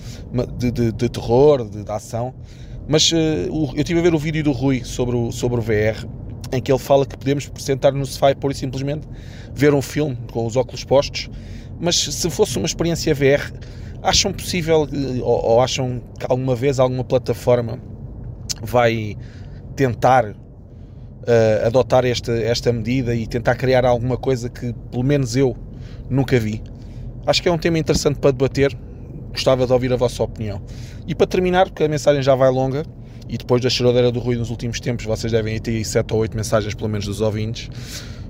de, 0.58 0.72
de, 0.72 0.92
de 0.92 1.10
terror, 1.10 1.68
de, 1.68 1.84
de 1.84 1.92
ação, 1.92 2.34
mas 2.88 3.12
uh, 3.12 3.16
eu 3.16 3.74
estive 3.76 4.00
a 4.00 4.04
ver 4.04 4.14
o 4.14 4.20
vídeo 4.20 4.44
do 4.44 4.52
Rui 4.52 4.84
sobre 4.84 5.16
o, 5.16 5.32
sobre 5.32 5.60
o 5.60 5.62
VR, 5.62 6.08
em 6.52 6.62
que 6.62 6.72
ele 6.72 6.80
fala 6.80 7.06
que 7.06 7.18
podemos 7.18 7.50
sentar 7.58 7.94
no 7.94 8.06
sofá 8.06 8.32
e 8.32 8.36
pura 8.36 8.54
e 8.54 8.56
simplesmente 8.56 9.08
ver 9.54 9.74
um 9.74 9.82
filme 9.82 10.18
com 10.32 10.46
os 10.46 10.56
óculos 10.56 10.84
postos. 10.84 11.30
Mas 11.80 11.96
se 11.98 12.30
fosse 12.30 12.58
uma 12.58 12.66
experiência 12.66 13.14
VR, 13.14 13.52
acham 14.02 14.32
possível 14.32 14.88
eh, 14.92 15.22
ou, 15.22 15.46
ou 15.46 15.62
acham 15.62 16.02
que 16.20 16.26
alguma 16.28 16.56
vez 16.56 16.80
alguma 16.80 17.04
plataforma 17.04 17.80
vai 18.62 19.16
tentar 19.76 20.26
uh, 20.26 20.36
adotar 21.66 22.04
esta, 22.06 22.32
esta 22.32 22.74
medida 22.74 23.14
e 23.14 23.28
tentar 23.28 23.56
criar 23.56 23.86
alguma 23.86 24.18
coisa 24.18 24.50
que 24.50 24.74
pelo 24.92 25.04
menos 25.04 25.36
eu 25.36 25.56
nunca 26.10 26.40
vi? 26.40 26.64
Acho 27.26 27.44
que 27.44 27.50
é 27.50 27.52
um 27.52 27.58
tema 27.58 27.78
interessante 27.78 28.20
para 28.20 28.32
debater 28.32 28.76
Gostava 29.38 29.68
de 29.68 29.72
ouvir 29.72 29.94
a 29.94 29.96
vossa 29.96 30.24
opinião. 30.24 30.60
E 31.08 31.14
para 31.14 31.28
terminar, 31.28 31.70
porque 31.70 31.84
a 31.84 31.88
mensagem 31.88 32.24
já 32.24 32.34
vai 32.34 32.50
longa, 32.50 32.84
e 33.30 33.38
depois 33.38 33.62
da 33.62 33.70
choradeira 33.70 34.12
do 34.12 34.20
ruído 34.20 34.40
nos 34.40 34.50
últimos 34.50 34.80
tempos, 34.80 35.06
vocês 35.06 35.32
devem 35.32 35.60
ter 35.60 35.84
7 35.84 36.14
ou 36.14 36.20
8 36.20 36.36
mensagens, 36.36 36.74
pelo 36.74 36.90
menos, 36.90 37.06
dos 37.06 37.22
ouvintes. 37.22 37.70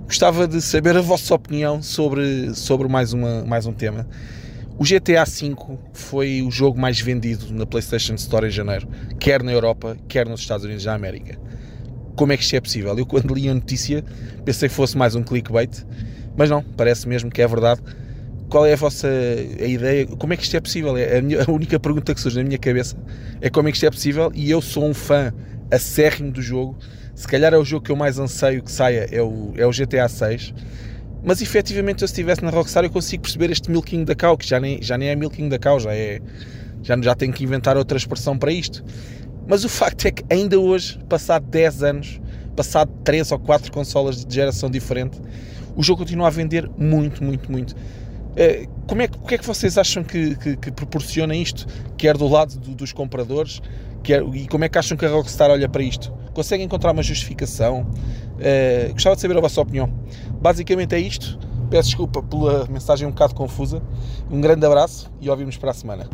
Gostava 0.05 0.47
de 0.47 0.61
saber 0.61 0.95
a 0.95 1.01
vossa 1.01 1.35
opinião 1.35 1.81
sobre, 1.81 2.53
sobre 2.55 2.87
mais, 2.87 3.13
uma, 3.13 3.43
mais 3.43 3.65
um 3.65 3.73
tema. 3.73 4.07
O 4.79 4.83
GTA 4.83 5.25
V 5.25 5.55
foi 5.93 6.41
o 6.41 6.51
jogo 6.51 6.79
mais 6.79 6.99
vendido 6.99 7.51
na 7.51 7.65
PlayStation 7.65 8.13
Store 8.15 8.47
em 8.47 8.51
janeiro, 8.51 8.87
quer 9.19 9.43
na 9.43 9.51
Europa, 9.51 9.97
quer 10.07 10.27
nos 10.27 10.41
Estados 10.41 10.65
Unidos 10.65 10.83
da 10.83 10.93
América. 10.93 11.37
Como 12.15 12.31
é 12.31 12.37
que 12.37 12.43
isto 12.43 12.55
é 12.55 12.61
possível? 12.61 12.97
Eu, 12.97 13.05
quando 13.05 13.33
li 13.33 13.49
a 13.49 13.53
notícia, 13.53 14.03
pensei 14.45 14.69
que 14.69 14.75
fosse 14.75 14.97
mais 14.97 15.15
um 15.15 15.23
clickbait, 15.23 15.83
mas 16.35 16.49
não, 16.49 16.63
parece 16.63 17.07
mesmo 17.07 17.29
que 17.29 17.41
é 17.41 17.47
verdade 17.47 17.81
qual 18.49 18.65
é 18.65 18.73
a 18.73 18.75
vossa 18.75 19.07
a 19.07 19.65
ideia? 19.65 20.05
Como 20.05 20.33
é 20.33 20.37
que 20.37 20.43
isto 20.43 20.55
é 20.55 20.59
possível? 20.59 20.97
É 20.97 21.17
a, 21.17 21.21
minha, 21.21 21.43
a, 21.43 21.51
única 21.51 21.79
pergunta 21.79 22.13
que 22.13 22.21
surge 22.21 22.37
na 22.37 22.43
minha 22.43 22.57
cabeça 22.57 22.95
é 23.41 23.49
como 23.49 23.67
é 23.67 23.71
que 23.71 23.77
isto 23.77 23.85
é 23.85 23.91
possível 23.91 24.31
e 24.33 24.49
eu 24.49 24.61
sou 24.61 24.85
um 24.85 24.93
fã 24.93 25.33
acérrimo 25.71 26.31
do 26.31 26.41
jogo. 26.41 26.77
Se 27.13 27.27
calhar 27.27 27.53
é 27.53 27.57
o 27.57 27.65
jogo 27.65 27.85
que 27.85 27.91
eu 27.91 27.95
mais 27.95 28.19
anseio 28.19 28.61
que 28.61 28.71
saia, 28.71 29.07
é 29.11 29.21
o, 29.21 29.51
é 29.55 29.65
o 29.65 29.71
GTA 29.71 30.07
6. 30.07 30.53
Mas 31.23 31.41
efetivamente, 31.41 32.03
eu, 32.03 32.07
se 32.07 32.13
estivesse 32.13 32.43
na 32.43 32.51
Rockstar, 32.51 32.85
eu 32.85 32.89
consigo 32.89 33.23
perceber 33.23 33.49
este 33.49 33.69
milking 33.71 34.05
da 34.05 34.15
cow, 34.15 34.37
que 34.37 34.47
já 34.47 34.59
nem, 34.59 34.81
já 34.81 34.97
nem 34.97 35.09
é 35.09 35.15
milking 35.15 35.49
da 35.49 35.57
cow, 35.57 35.79
já 35.79 35.93
é. 35.93 36.21
Já, 36.83 36.95
já 37.01 37.15
tenho 37.15 37.33
que 37.33 37.43
inventar 37.43 37.75
outra 37.75 37.97
expressão 37.97 38.37
para 38.37 38.51
isto. 38.51 38.85
Mas 39.47 39.65
o 39.65 39.69
facto 39.69 40.05
é 40.05 40.11
que 40.11 40.23
ainda 40.29 40.59
hoje, 40.59 40.99
passado 41.09 41.45
10 41.47 41.83
anos, 41.83 42.21
passado 42.55 42.91
3 43.03 43.31
ou 43.31 43.39
4 43.39 43.71
consolas 43.71 44.23
de 44.23 44.35
geração 44.35 44.69
diferente, 44.69 45.19
o 45.75 45.83
jogo 45.83 46.03
continua 46.03 46.27
a 46.27 46.29
vender 46.29 46.69
muito, 46.77 47.23
muito, 47.23 47.51
muito. 47.51 47.75
Eh, 48.37 48.67
como 48.85 49.01
é, 49.01 49.05
o 49.05 49.25
que 49.25 49.33
é 49.33 49.37
que 49.39 49.45
vocês 49.45 49.79
acham 49.79 50.03
que, 50.03 50.35
que, 50.35 50.55
que 50.55 50.71
proporciona 50.71 51.35
isto, 51.35 51.65
quer 51.97 52.15
do 52.15 52.27
lado 52.27 52.57
do, 52.59 52.75
dos 52.75 52.93
compradores, 52.93 53.59
quer, 54.03 54.21
e 54.33 54.47
como 54.47 54.63
é 54.63 54.69
que 54.69 54.77
acham 54.77 54.95
que 54.95 55.03
a 55.05 55.09
Rockstar 55.09 55.49
olha 55.49 55.67
para 55.67 55.81
isto? 55.81 56.13
Conseguem 56.35 56.67
encontrar 56.67 56.91
uma 56.91 57.01
justificação? 57.01 57.81
Uh, 57.81 58.93
gostava 58.93 59.15
de 59.15 59.21
saber 59.23 59.35
a 59.37 59.41
vossa 59.41 59.59
opinião. 59.59 59.91
Basicamente 60.39 60.93
é 60.93 60.99
isto. 60.99 61.39
Peço 61.67 61.89
desculpa 61.89 62.21
pela 62.21 62.67
mensagem 62.67 63.07
um 63.07 63.11
bocado 63.11 63.33
confusa. 63.33 63.81
Um 64.29 64.39
grande 64.39 64.63
abraço 64.63 65.11
e 65.19 65.27
ouvimos 65.31 65.57
para 65.57 65.71
a 65.71 65.73
semana. 65.73 66.07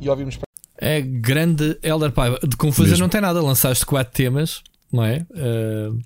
E 0.00 0.08
ouvimos 0.08 0.36
para... 0.36 0.44
É 0.78 1.02
grande 1.02 1.78
Elder 1.82 2.10
Paiva. 2.12 2.38
De 2.42 2.56
confusa 2.56 2.88
Mesmo. 2.90 3.02
não 3.02 3.08
tem 3.10 3.20
nada. 3.20 3.42
Lançaste 3.42 3.84
quatro 3.84 4.14
temas, 4.14 4.62
não 4.90 5.04
é? 5.04 5.26
Uh, 5.30 5.98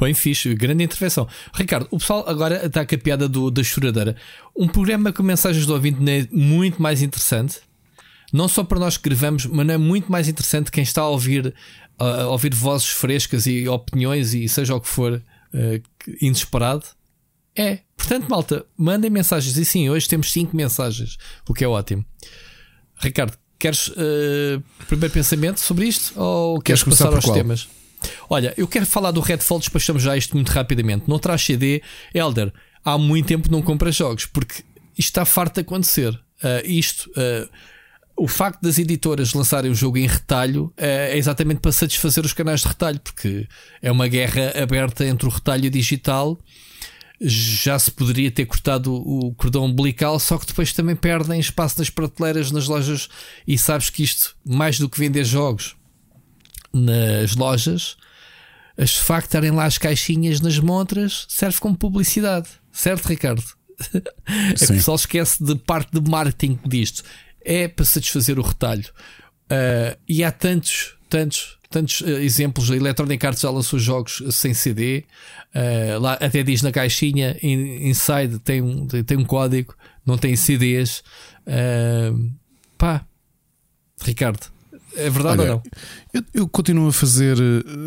Bem 0.00 0.14
fixe, 0.14 0.54
grande 0.54 0.84
intervenção. 0.84 1.26
Ricardo, 1.52 1.88
o 1.90 1.98
pessoal 1.98 2.24
agora 2.28 2.66
está 2.66 2.86
com 2.86 2.94
a 2.94 2.98
piada 2.98 3.28
do, 3.28 3.50
da 3.50 3.64
choradeira. 3.64 4.16
Um 4.56 4.68
programa 4.68 5.12
com 5.12 5.22
mensagens 5.22 5.66
do 5.66 5.72
ouvinte 5.72 6.00
não 6.00 6.12
é 6.12 6.28
muito 6.30 6.80
mais 6.80 7.02
interessante. 7.02 7.60
Não 8.32 8.46
só 8.46 8.62
para 8.62 8.78
nós 8.78 8.96
que 8.96 9.08
gravamos, 9.08 9.46
mas 9.46 9.66
não 9.66 9.74
é 9.74 9.78
muito 9.78 10.10
mais 10.12 10.28
interessante 10.28 10.70
quem 10.70 10.84
está 10.84 11.02
a 11.02 11.08
ouvir, 11.08 11.52
a 11.98 12.26
ouvir 12.26 12.54
vozes 12.54 12.88
frescas 12.88 13.46
e 13.46 13.66
opiniões 13.66 14.34
e 14.34 14.48
seja 14.48 14.74
o 14.74 14.80
que 14.80 14.88
for 14.88 15.14
uh, 15.14 16.14
inesperado. 16.20 16.84
É. 17.56 17.80
Portanto, 17.96 18.28
malta, 18.28 18.64
mandem 18.76 19.10
mensagens. 19.10 19.56
E 19.56 19.64
sim, 19.64 19.90
hoje 19.90 20.08
temos 20.08 20.30
5 20.30 20.54
mensagens, 20.54 21.16
o 21.48 21.52
que 21.52 21.64
é 21.64 21.68
ótimo. 21.68 22.04
Ricardo, 22.98 23.36
queres 23.58 23.88
uh, 23.88 24.62
primeiro 24.86 25.12
pensamento 25.12 25.58
sobre 25.58 25.86
isto 25.86 26.12
ou 26.20 26.60
queres, 26.60 26.84
queres 26.84 26.98
passar 26.98 27.12
aos 27.12 27.24
qual? 27.24 27.34
temas? 27.34 27.68
Olha, 28.28 28.54
eu 28.56 28.66
quero 28.66 28.86
falar 28.86 29.10
do 29.10 29.20
Redfall, 29.20 29.58
despachamos 29.58 30.02
já 30.02 30.16
isto 30.16 30.34
muito 30.34 30.50
rapidamente. 30.50 31.04
Não 31.08 31.18
traz 31.18 31.42
CD, 31.42 31.82
Elder, 32.14 32.52
há 32.84 32.98
muito 32.98 33.26
tempo 33.26 33.50
não 33.50 33.62
compras 33.62 33.96
jogos, 33.96 34.26
porque 34.26 34.62
isto 34.96 35.10
está 35.10 35.24
farto 35.24 35.54
de 35.54 35.60
acontecer. 35.60 36.12
Uh, 36.12 36.64
isto, 36.64 37.10
uh, 37.10 37.48
o 38.16 38.28
facto 38.28 38.60
das 38.60 38.78
editoras 38.78 39.32
lançarem 39.32 39.70
o 39.70 39.74
jogo 39.74 39.98
em 39.98 40.06
retalho 40.06 40.66
uh, 40.66 40.72
é 40.76 41.16
exatamente 41.16 41.60
para 41.60 41.72
satisfazer 41.72 42.24
os 42.24 42.32
canais 42.32 42.60
de 42.60 42.68
retalho, 42.68 43.00
porque 43.00 43.46
é 43.82 43.90
uma 43.90 44.08
guerra 44.08 44.52
aberta 44.62 45.04
entre 45.04 45.26
o 45.26 45.30
retalho 45.30 45.64
e 45.64 45.68
o 45.68 45.70
digital. 45.70 46.38
já 47.20 47.78
se 47.78 47.90
poderia 47.90 48.30
ter 48.30 48.46
cortado 48.46 48.94
o 48.94 49.34
cordão 49.34 49.64
umbilical, 49.64 50.18
só 50.18 50.38
que 50.38 50.46
depois 50.46 50.72
também 50.72 50.96
perdem 50.96 51.40
espaço 51.40 51.78
nas 51.78 51.90
prateleiras, 51.90 52.50
nas 52.50 52.66
lojas. 52.68 53.08
E 53.46 53.56
sabes 53.56 53.90
que 53.90 54.02
isto, 54.02 54.36
mais 54.44 54.78
do 54.78 54.88
que 54.88 54.98
vender 54.98 55.24
jogos 55.24 55.77
nas 56.72 57.34
lojas, 57.34 57.96
as 58.76 58.94
facto 58.96 59.26
estarem 59.26 59.50
lá 59.50 59.64
as 59.64 59.76
caixinhas 59.76 60.40
nas 60.40 60.58
montras 60.58 61.26
serve 61.28 61.58
como 61.58 61.76
publicidade, 61.76 62.48
certo, 62.70 63.06
Ricardo? 63.06 63.42
é 64.26 64.54
que 64.54 64.64
o 64.64 64.68
pessoal 64.68 64.96
esquece 64.96 65.42
de 65.42 65.54
parte 65.56 65.98
de 65.98 66.10
marketing 66.10 66.58
disto. 66.64 67.02
É 67.44 67.68
para 67.68 67.84
satisfazer 67.84 68.38
o 68.38 68.42
retalho. 68.42 68.88
Uh, 69.44 69.98
e 70.08 70.22
há 70.22 70.30
tantos, 70.30 70.94
tantos 71.08 71.58
tantos 71.70 72.00
uh, 72.00 72.08
exemplos. 72.08 72.70
A 72.70 72.76
Electronic 72.76 73.24
Arts 73.26 73.42
já 73.42 73.50
lançou 73.50 73.78
jogos 73.78 74.22
sem 74.30 74.54
CD. 74.54 75.04
Uh, 75.54 75.58
eh, 75.58 75.98
lá 75.98 76.14
até 76.14 76.42
diz 76.42 76.62
na 76.62 76.72
caixinha, 76.72 77.36
in, 77.42 77.88
inside 77.88 78.38
tem 78.38 78.60
um, 78.62 78.86
tem 78.86 79.16
um 79.16 79.24
código, 79.24 79.74
não 80.04 80.18
tem 80.18 80.36
CDs. 80.36 81.02
Pá, 82.76 83.04
Ricardo, 84.02 84.46
é 85.06 85.10
verdade 85.10 85.40
Olha, 85.40 85.54
ou 85.54 85.56
não? 85.56 85.62
Eu, 86.12 86.24
eu, 86.34 86.48
continuo 86.48 86.88
a 86.88 86.92
fazer, 86.92 87.36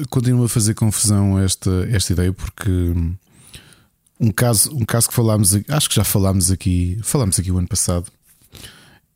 continuo 0.09 0.45
a 0.45 0.49
fazer 0.49 0.73
confusão 0.73 1.39
esta, 1.39 1.88
esta 1.91 2.13
ideia 2.13 2.33
porque 2.33 2.71
um 4.19 4.31
caso, 4.31 4.75
um 4.75 4.85
caso 4.85 5.09
que 5.09 5.13
falámos, 5.13 5.51
acho 5.67 5.89
que 5.89 5.95
já 5.95 6.03
falámos 6.03 6.51
aqui, 6.51 6.99
falámos 7.03 7.39
aqui 7.39 7.51
o 7.51 7.57
ano 7.57 7.67
passado, 7.67 8.11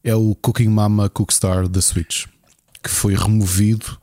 é 0.03 0.15
o 0.15 0.35
Cooking 0.35 0.69
Mama 0.69 1.09
Cookstar 1.09 1.67
da 1.67 1.81
Switch, 1.81 2.25
que 2.83 2.89
foi 2.89 3.15
removido 3.15 3.97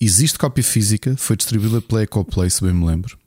Existe 0.00 0.38
cópia 0.38 0.64
física, 0.64 1.14
foi 1.14 1.36
distribuída 1.36 1.82
pela 1.82 2.02
Ecoplay, 2.02 2.48
se 2.48 2.64
bem 2.64 2.72
me 2.72 2.86
lembro. 2.86 3.18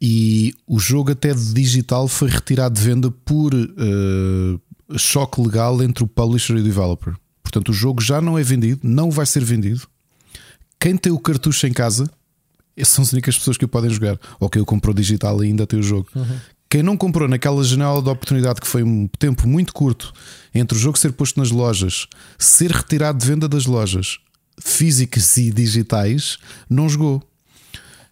E 0.00 0.54
o 0.66 0.78
jogo, 0.78 1.12
até 1.12 1.34
de 1.34 1.52
digital, 1.52 2.08
foi 2.08 2.30
retirado 2.30 2.74
de 2.74 2.80
venda 2.80 3.10
por 3.10 3.54
uh, 3.54 4.98
choque 4.98 5.42
legal 5.42 5.82
entre 5.82 6.02
o 6.02 6.06
publisher 6.06 6.56
e 6.56 6.60
o 6.60 6.64
developer. 6.64 7.14
Portanto, 7.54 7.68
o 7.68 7.72
jogo 7.72 8.02
já 8.02 8.20
não 8.20 8.36
é 8.36 8.42
vendido, 8.42 8.80
não 8.82 9.12
vai 9.12 9.24
ser 9.24 9.44
vendido. 9.44 9.86
Quem 10.80 10.96
tem 10.96 11.12
o 11.12 11.20
cartucho 11.20 11.68
em 11.68 11.72
casa, 11.72 12.10
são 12.82 13.02
as 13.02 13.12
únicas 13.12 13.38
pessoas 13.38 13.56
que 13.56 13.64
o 13.64 13.68
podem 13.68 13.88
jogar. 13.88 14.18
Ou 14.40 14.50
quem 14.50 14.60
o 14.60 14.64
comprou 14.64 14.92
digital 14.92 15.40
ainda 15.40 15.64
tem 15.64 15.78
o 15.78 15.82
jogo. 15.82 16.08
Uhum. 16.16 16.36
Quem 16.68 16.82
não 16.82 16.96
comprou 16.96 17.28
naquela 17.28 17.62
janela 17.62 18.02
de 18.02 18.08
oportunidade 18.08 18.60
que 18.60 18.66
foi 18.66 18.82
um 18.82 19.06
tempo 19.06 19.46
muito 19.46 19.72
curto 19.72 20.12
entre 20.52 20.76
o 20.76 20.80
jogo 20.80 20.98
ser 20.98 21.12
posto 21.12 21.38
nas 21.38 21.52
lojas, 21.52 22.08
ser 22.36 22.72
retirado 22.72 23.18
de 23.20 23.26
venda 23.26 23.48
das 23.48 23.66
lojas 23.66 24.18
físicas 24.60 25.36
e 25.36 25.52
digitais, 25.52 26.38
não 26.68 26.88
jogou. 26.88 27.22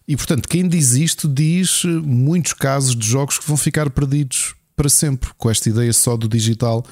E 0.07 0.15
portanto, 0.15 0.47
quem 0.47 0.69
diz 0.69 0.93
isto 0.93 1.27
diz 1.27 1.83
muitos 1.83 2.53
casos 2.53 2.95
de 2.95 3.05
jogos 3.05 3.37
que 3.37 3.45
vão 3.45 3.57
ficar 3.57 3.89
perdidos 3.89 4.55
para 4.73 4.87
sempre 4.87 5.31
com 5.37 5.49
esta 5.49 5.67
ideia 5.67 5.91
só 5.91 6.15
do 6.15 6.29
digital. 6.29 6.85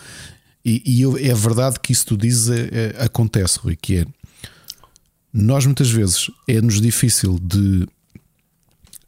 E, 0.64 0.82
e 0.86 1.02
eu, 1.02 1.18
é 1.18 1.34
verdade 1.34 1.80
que 1.80 1.92
isso 1.92 2.06
tu 2.06 2.18
dizes 2.18 2.50
é, 2.50 2.70
é, 2.72 3.04
acontece, 3.04 3.60
Rui, 3.60 3.76
que 3.76 3.98
é 3.98 4.06
nós 5.34 5.66
muitas 5.66 5.90
vezes 5.90 6.30
é-nos 6.48 6.82
difícil 6.82 7.40
de 7.42 7.88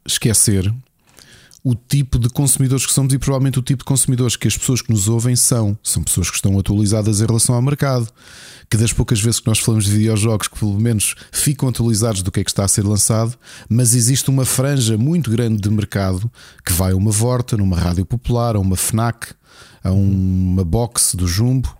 esquecer 0.06 0.74
o 1.64 1.74
tipo 1.76 2.20
de 2.20 2.28
consumidores 2.30 2.86
que 2.86 2.92
somos 2.92 3.14
e 3.14 3.18
provavelmente 3.18 3.58
o 3.58 3.62
tipo 3.62 3.80
de 3.80 3.86
consumidores 3.86 4.36
que 4.36 4.48
as 4.48 4.58
pessoas 4.58 4.82
que 4.82 4.92
nos 4.92 5.08
ouvem 5.08 5.36
são. 5.36 5.78
São 5.82 6.04
pessoas 6.04 6.30
que 6.30 6.36
estão 6.36 6.60
atualizadas 6.60 7.22
em 7.22 7.26
relação 7.26 7.56
ao 7.56 7.62
mercado, 7.62 8.10
que 8.70 8.76
das 8.76 8.92
poucas 8.92 9.22
vezes 9.22 9.40
que 9.40 9.48
nós 9.48 9.60
falamos 9.60 9.86
de 9.86 9.92
videojogos, 9.92 10.50
que 10.50 10.60
pelo 10.60 10.78
menos 10.78 11.16
ficam 11.32 11.70
atualizados 11.70 12.22
do 12.22 12.32
que 12.32 12.42
é 12.42 12.44
que 12.44 12.52
está 12.52 12.66
a 12.66 12.68
ser 12.68 12.84
lançado, 12.84 13.38
mas 13.70 13.96
existe 13.96 14.30
uma 14.30 14.44
franja 14.44 14.98
muito 14.98 15.32
grande 15.32 15.62
de 15.62 15.70
mercado 15.70 16.30
que 16.66 16.74
vai 16.74 16.92
a 16.92 16.96
uma 16.98 17.12
Vorta, 17.12 17.56
numa 17.56 17.80
rádio 17.80 18.06
popular, 18.06 18.58
a 18.58 18.60
uma 18.60 18.76
Fnac, 18.76 19.34
a 19.84 19.92
uma 19.92 20.64
box 20.64 21.16
do 21.16 21.28
Jumbo, 21.28 21.76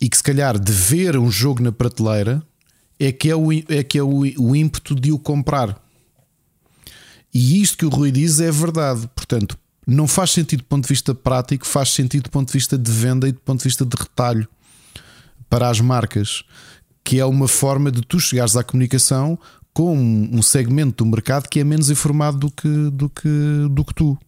e 0.00 0.08
que 0.08 0.16
se 0.16 0.22
calhar 0.22 0.58
de 0.58 0.72
ver 0.72 1.16
um 1.16 1.30
jogo 1.30 1.62
na 1.62 1.72
prateleira 1.72 2.42
é 2.98 3.12
que 3.12 3.30
é 3.30 3.36
o, 3.36 3.52
é 3.52 3.82
que 3.82 3.98
é 3.98 4.02
o, 4.02 4.20
o 4.38 4.56
ímpeto 4.56 4.94
de 4.94 5.12
o 5.12 5.18
comprar. 5.18 5.80
E 7.32 7.60
isto 7.62 7.76
que 7.76 7.86
o 7.86 7.88
Rui 7.88 8.10
diz 8.10 8.40
é 8.40 8.50
verdade. 8.50 9.08
Portanto, 9.14 9.56
não 9.86 10.06
faz 10.06 10.32
sentido 10.32 10.60
do 10.60 10.66
ponto 10.66 10.84
de 10.84 10.88
vista 10.88 11.14
prático, 11.14 11.66
faz 11.66 11.90
sentido 11.90 12.24
do 12.24 12.30
ponto 12.30 12.48
de 12.48 12.52
vista 12.52 12.76
de 12.76 12.90
venda 12.90 13.28
e 13.28 13.32
do 13.32 13.40
ponto 13.40 13.58
de 13.58 13.64
vista 13.64 13.84
de 13.84 13.96
retalho 13.96 14.48
para 15.48 15.68
as 15.68 15.80
marcas, 15.80 16.42
que 17.02 17.18
é 17.18 17.24
uma 17.24 17.48
forma 17.48 17.90
de 17.90 18.02
tu 18.02 18.20
chegares 18.20 18.56
à 18.56 18.62
comunicação 18.62 19.38
com 19.72 19.96
um 19.96 20.42
segmento 20.42 21.04
do 21.04 21.10
mercado 21.10 21.48
que 21.48 21.60
é 21.60 21.64
menos 21.64 21.88
informado 21.88 22.38
do 22.38 22.50
que, 22.50 22.68
do 22.90 23.08
que, 23.08 23.28
do 23.70 23.84
que 23.84 23.94
tu 23.94 24.18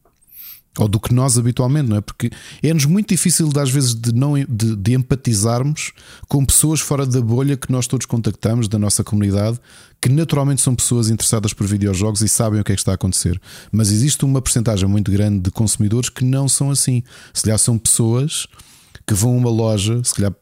ou 0.78 0.86
do 0.86 1.00
que 1.00 1.12
nós 1.12 1.36
habitualmente, 1.36 1.88
não 1.88 1.96
é? 1.96 2.00
Porque 2.00 2.30
é-nos 2.62 2.84
muito 2.84 3.08
difícil, 3.08 3.50
às 3.56 3.70
vezes, 3.70 3.94
de, 3.94 4.14
não, 4.14 4.34
de, 4.34 4.76
de, 4.76 4.94
empatizarmos 4.94 5.92
com 6.28 6.44
pessoas 6.44 6.80
fora 6.80 7.04
da 7.04 7.20
bolha 7.20 7.56
que 7.56 7.72
nós 7.72 7.86
todos 7.86 8.06
contactamos, 8.06 8.68
da 8.68 8.78
nossa 8.78 9.02
comunidade, 9.02 9.58
que 10.00 10.08
naturalmente 10.08 10.60
são 10.60 10.74
pessoas 10.74 11.10
interessadas 11.10 11.52
por 11.52 11.66
videojogos 11.66 12.20
e 12.20 12.28
sabem 12.28 12.60
o 12.60 12.64
que 12.64 12.72
é 12.72 12.74
que 12.74 12.80
está 12.80 12.92
a 12.92 12.94
acontecer. 12.94 13.40
Mas 13.72 13.90
existe 13.90 14.24
uma 14.24 14.40
porcentagem 14.40 14.88
muito 14.88 15.10
grande 15.10 15.40
de 15.40 15.50
consumidores 15.50 16.08
que 16.08 16.24
não 16.24 16.48
são 16.48 16.70
assim. 16.70 17.02
Se 17.34 17.42
calhar 17.42 17.58
são 17.58 17.76
pessoas 17.76 18.46
que 19.06 19.12
vão 19.12 19.34
a 19.34 19.36
uma 19.36 19.50
loja, 19.50 20.00
se 20.04 20.14
calhar 20.14 20.32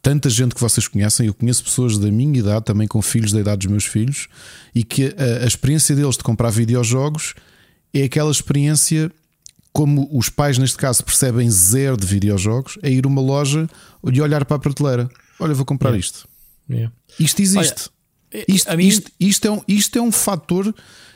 tanta 0.00 0.28
gente 0.30 0.54
que 0.54 0.60
vocês 0.60 0.88
conhecem, 0.88 1.26
eu 1.26 1.34
conheço 1.34 1.62
pessoas 1.62 1.98
da 1.98 2.10
minha 2.10 2.38
idade, 2.38 2.64
também 2.64 2.88
com 2.88 3.00
filhos 3.00 3.32
da 3.32 3.40
idade 3.40 3.66
dos 3.66 3.70
meus 3.70 3.84
filhos, 3.84 4.28
e 4.74 4.82
que 4.82 5.14
a, 5.16 5.44
a 5.44 5.46
experiência 5.46 5.94
deles 5.94 6.16
de 6.16 6.22
comprar 6.22 6.50
videojogos 6.50 7.34
é 7.92 8.02
aquela 8.02 8.30
experiência 8.30 9.10
como 9.74 10.08
os 10.16 10.28
pais, 10.28 10.56
neste 10.56 10.76
caso, 10.76 11.04
percebem 11.04 11.50
zero 11.50 11.96
de 11.96 12.06
videojogos, 12.06 12.78
é 12.80 12.88
ir 12.88 13.04
a 13.04 13.08
uma 13.08 13.20
loja 13.20 13.68
e 14.04 14.22
olhar 14.22 14.44
para 14.44 14.56
a 14.56 14.60
prateleira. 14.60 15.10
Olha, 15.40 15.52
vou 15.52 15.66
comprar 15.66 15.90
yeah. 15.90 16.00
isto. 16.00 16.28
Yeah. 16.70 16.94
Isto 17.18 17.42
existe. 17.42 17.90
Olha, 18.32 18.44
isto, 18.46 18.76
mim... 18.76 18.86
isto, 18.86 19.10
isto, 19.18 19.48
é 19.48 19.50
um, 19.50 19.60
isto 19.66 19.98
é 19.98 20.00
um 20.00 20.12
fator 20.12 20.72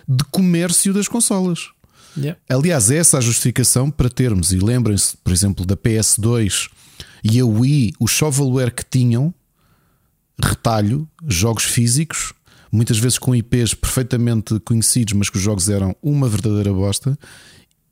de 0.09 0.25
comércio 0.25 0.93
das 0.93 1.07
consolas. 1.07 1.69
Yeah. 2.17 2.37
Aliás, 2.49 2.91
essa 2.91 3.17
é 3.17 3.19
a 3.19 3.21
justificação 3.21 3.93
para 3.93 4.11
termos, 4.11 4.53
e 4.53 4.57
lembrem-se, 4.57 5.17
por 5.19 5.33
exemplo, 5.33 5.65
da 5.65 5.77
PS2 5.77 6.69
e 7.23 7.39
a 7.39 7.47
Wii, 7.47 7.93
o 8.01 8.09
shovelware 8.09 8.75
que 8.75 8.85
tinham, 8.85 9.33
retalho, 10.43 11.09
jogos 11.29 11.63
físicos, 11.63 12.33
muitas 12.73 12.99
vezes 12.99 13.19
com 13.19 13.37
IPs 13.37 13.73
perfeitamente 13.75 14.59
conhecidos, 14.61 15.15
mas 15.15 15.31
que 15.31 15.37
os 15.37 15.43
jogos 15.43 15.69
eram 15.69 15.95
uma 16.03 16.29
verdadeira 16.29 16.73
bosta 16.73 17.17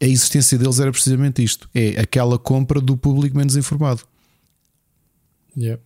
a 0.01 0.05
existência 0.05 0.59
deles 0.59 0.81
era 0.81 0.91
precisamente 0.91 1.43
isto: 1.43 1.69
é 1.75 2.01
aquela 2.01 2.39
compra 2.39 2.81
do 2.81 2.97
público 2.97 3.37
menos 3.37 3.57
informado. 3.57 4.03
Yeah, 5.57 5.81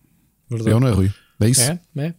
é 0.65 0.73
ou 0.73 0.79
não 0.79 0.87
é, 0.87 0.91
Rui? 0.91 1.11
É 1.39 1.49
isso? 1.49 1.61
É, 1.61 1.79
é. 1.97 2.13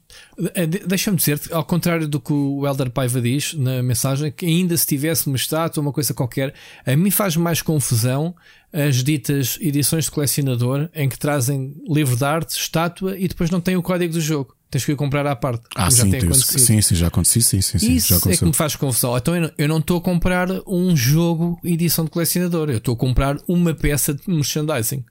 é 0.54 0.66
deixa-me 0.66 1.16
dizer-te, 1.16 1.52
ao 1.52 1.64
contrário 1.64 2.08
do 2.08 2.18
que 2.18 2.32
o 2.32 2.66
Elder 2.66 2.90
Paiva 2.90 3.20
diz 3.20 3.54
na 3.54 3.80
mensagem, 3.80 4.32
que 4.32 4.44
ainda 4.44 4.76
se 4.76 4.84
tivesse 4.84 5.28
uma 5.28 5.36
estátua 5.36 5.80
ou 5.80 5.86
uma 5.86 5.92
coisa 5.92 6.12
qualquer, 6.12 6.52
a 6.84 6.96
mim 6.96 7.10
faz 7.10 7.36
mais 7.36 7.62
confusão 7.62 8.34
as 8.72 8.96
ditas 9.04 9.58
edições 9.60 10.06
de 10.06 10.10
colecionador 10.10 10.88
em 10.92 11.08
que 11.08 11.18
trazem 11.18 11.76
livro 11.88 12.16
de 12.16 12.24
arte, 12.24 12.58
estátua 12.58 13.16
e 13.16 13.28
depois 13.28 13.48
não 13.48 13.60
tem 13.60 13.76
o 13.76 13.82
código 13.82 14.14
do 14.14 14.20
jogo. 14.20 14.56
Tens 14.72 14.86
que 14.86 14.92
ir 14.92 14.96
comprar 14.96 15.26
à 15.26 15.36
parte. 15.36 15.64
Ah, 15.76 15.90
sim, 15.90 16.10
tem 16.10 16.20
acontecido. 16.20 16.58
sim, 16.58 16.80
sim, 16.80 16.94
já 16.94 17.08
aconteceu. 17.08 17.42
Sim, 17.42 17.60
sim, 17.60 17.78
sim, 17.78 17.92
Isso 17.92 18.14
é 18.26 18.34
que 18.34 18.44
me 18.46 18.54
faz 18.54 18.74
confusão. 18.74 19.14
Então 19.18 19.34
eu 19.58 19.68
não 19.68 19.80
estou 19.80 19.98
a 19.98 20.00
comprar 20.00 20.48
um 20.66 20.96
jogo 20.96 21.60
edição 21.62 22.06
de 22.06 22.10
colecionador, 22.10 22.70
eu 22.70 22.78
estou 22.78 22.94
a 22.94 22.96
comprar 22.96 23.36
uma 23.46 23.74
peça 23.74 24.14
de 24.14 24.22
merchandising. 24.26 25.04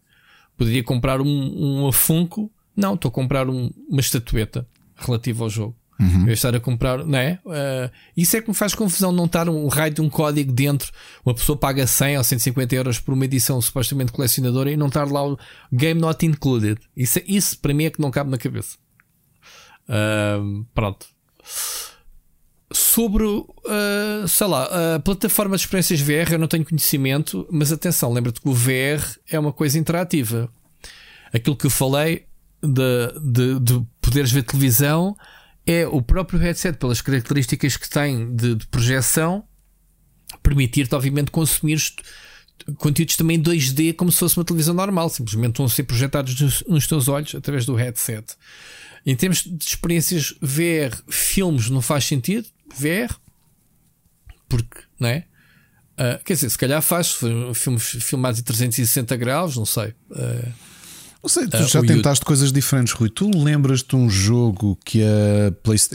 Poderia 0.57 0.83
comprar 0.83 1.21
um, 1.21 1.85
um 1.85 1.91
Funko, 1.91 2.51
não, 2.75 2.95
estou 2.95 3.09
a 3.09 3.11
comprar 3.11 3.47
um, 3.47 3.69
uma 3.87 4.01
estatueta 4.01 4.67
relativa 4.95 5.43
ao 5.43 5.49
jogo. 5.51 5.75
Uhum. 5.99 6.25
Eu 6.25 6.33
estar 6.33 6.55
a 6.55 6.59
comprar, 6.59 7.05
não 7.05 7.19
é? 7.19 7.39
Uh, 7.45 7.91
isso 8.17 8.35
é 8.35 8.41
que 8.41 8.49
me 8.49 8.55
faz 8.55 8.73
confusão 8.73 9.11
não 9.11 9.25
estar 9.25 9.47
um 9.47 9.67
raio 9.67 9.93
de 9.93 10.01
um 10.01 10.09
código 10.09 10.51
dentro. 10.51 10.91
Uma 11.23 11.35
pessoa 11.35 11.55
paga 11.55 11.85
100 11.85 12.17
ou 12.17 12.23
150 12.23 12.75
euros 12.75 12.99
por 12.99 13.13
uma 13.13 13.25
edição 13.25 13.61
supostamente 13.61 14.11
colecionadora 14.11 14.71
e 14.71 14.75
não 14.75 14.87
estar 14.87 15.07
lá 15.07 15.23
o 15.23 15.37
Game 15.71 16.01
Not 16.01 16.25
Included. 16.25 16.81
Isso, 16.97 17.19
isso 17.27 17.59
para 17.59 17.75
mim 17.75 17.83
é 17.83 17.91
que 17.91 18.01
não 18.01 18.09
cabe 18.09 18.31
na 18.31 18.39
cabeça. 18.39 18.81
Pronto. 20.73 21.05
Sobre, 22.73 23.25
uh, 23.25 24.27
sei 24.27 24.47
lá, 24.47 24.95
a 24.95 24.99
plataforma 24.99 25.57
de 25.57 25.63
experiências 25.63 25.99
VR 25.99 26.31
eu 26.31 26.39
não 26.39 26.47
tenho 26.47 26.63
conhecimento, 26.63 27.45
mas 27.51 27.71
atenção, 27.71 28.13
lembra-te 28.13 28.39
que 28.39 28.47
o 28.47 28.53
VR 28.53 29.03
é 29.29 29.37
uma 29.37 29.51
coisa 29.51 29.77
interativa. 29.77 30.49
Aquilo 31.33 31.55
que 31.55 31.65
eu 31.65 31.69
falei 31.69 32.25
de, 32.63 33.19
de, 33.19 33.59
de 33.59 33.85
poderes 33.99 34.31
ver 34.31 34.43
televisão 34.43 35.17
é 35.65 35.85
o 35.85 36.01
próprio 36.01 36.39
headset, 36.39 36.77
pelas 36.77 37.01
características 37.01 37.75
que 37.75 37.89
tem 37.89 38.33
de, 38.35 38.55
de 38.55 38.67
projeção, 38.67 39.43
permitir-te, 40.41 40.95
obviamente, 40.95 41.29
consumir 41.29 41.77
conteúdos 42.77 43.15
também 43.15 43.41
2D 43.41 43.95
como 43.95 44.11
se 44.11 44.19
fosse 44.19 44.37
uma 44.37 44.45
televisão 44.45 44.73
normal, 44.73 45.09
simplesmente 45.09 45.57
vão 45.57 45.67
ser 45.67 45.83
projetados 45.83 46.39
nos, 46.39 46.63
nos 46.67 46.87
teus 46.87 47.07
olhos 47.07 47.35
através 47.35 47.65
do 47.65 47.75
headset. 47.75 48.35
Em 49.05 49.15
termos 49.15 49.43
de 49.43 49.63
experiências 49.63 50.35
VR, 50.41 50.95
filmes 51.09 51.69
não 51.69 51.81
faz 51.81 52.05
sentido. 52.05 52.47
VR, 52.77 53.13
porque, 54.47 54.81
não 54.99 55.09
é? 55.09 55.25
Uh, 55.93 56.23
quer 56.23 56.33
dizer, 56.33 56.49
se 56.49 56.57
calhar 56.57 56.81
faz 56.81 57.17
filmes 57.53 57.83
filmados 57.83 58.39
em 58.39 58.43
360 58.43 59.15
graus, 59.17 59.55
não 59.55 59.65
sei. 59.65 59.93
Uh, 60.09 60.51
não 61.21 61.29
sei, 61.29 61.47
tu 61.47 61.57
uh, 61.57 61.67
já 61.67 61.81
tentaste 61.81 62.25
coisas 62.25 62.51
diferentes, 62.51 62.93
Rui. 62.93 63.09
Tu 63.09 63.29
lembras 63.37 63.83
de 63.83 63.95
um 63.95 64.09
jogo 64.09 64.77
que 64.83 65.01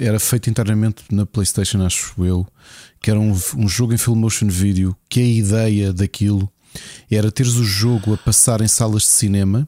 era 0.00 0.20
feito 0.20 0.48
internamente 0.48 1.02
na 1.10 1.26
PlayStation, 1.26 1.84
acho 1.84 2.24
eu, 2.24 2.46
que 3.00 3.10
era 3.10 3.18
um, 3.18 3.32
um 3.56 3.68
jogo 3.68 3.94
em 3.94 3.96
full 3.96 4.14
motion 4.14 4.48
video, 4.48 4.96
que 5.08 5.20
a 5.20 5.24
ideia 5.24 5.92
daquilo 5.92 6.50
era 7.10 7.32
teres 7.32 7.54
o 7.54 7.64
jogo 7.64 8.14
a 8.14 8.18
passar 8.18 8.60
em 8.60 8.68
salas 8.68 9.02
de 9.02 9.08
cinema 9.08 9.66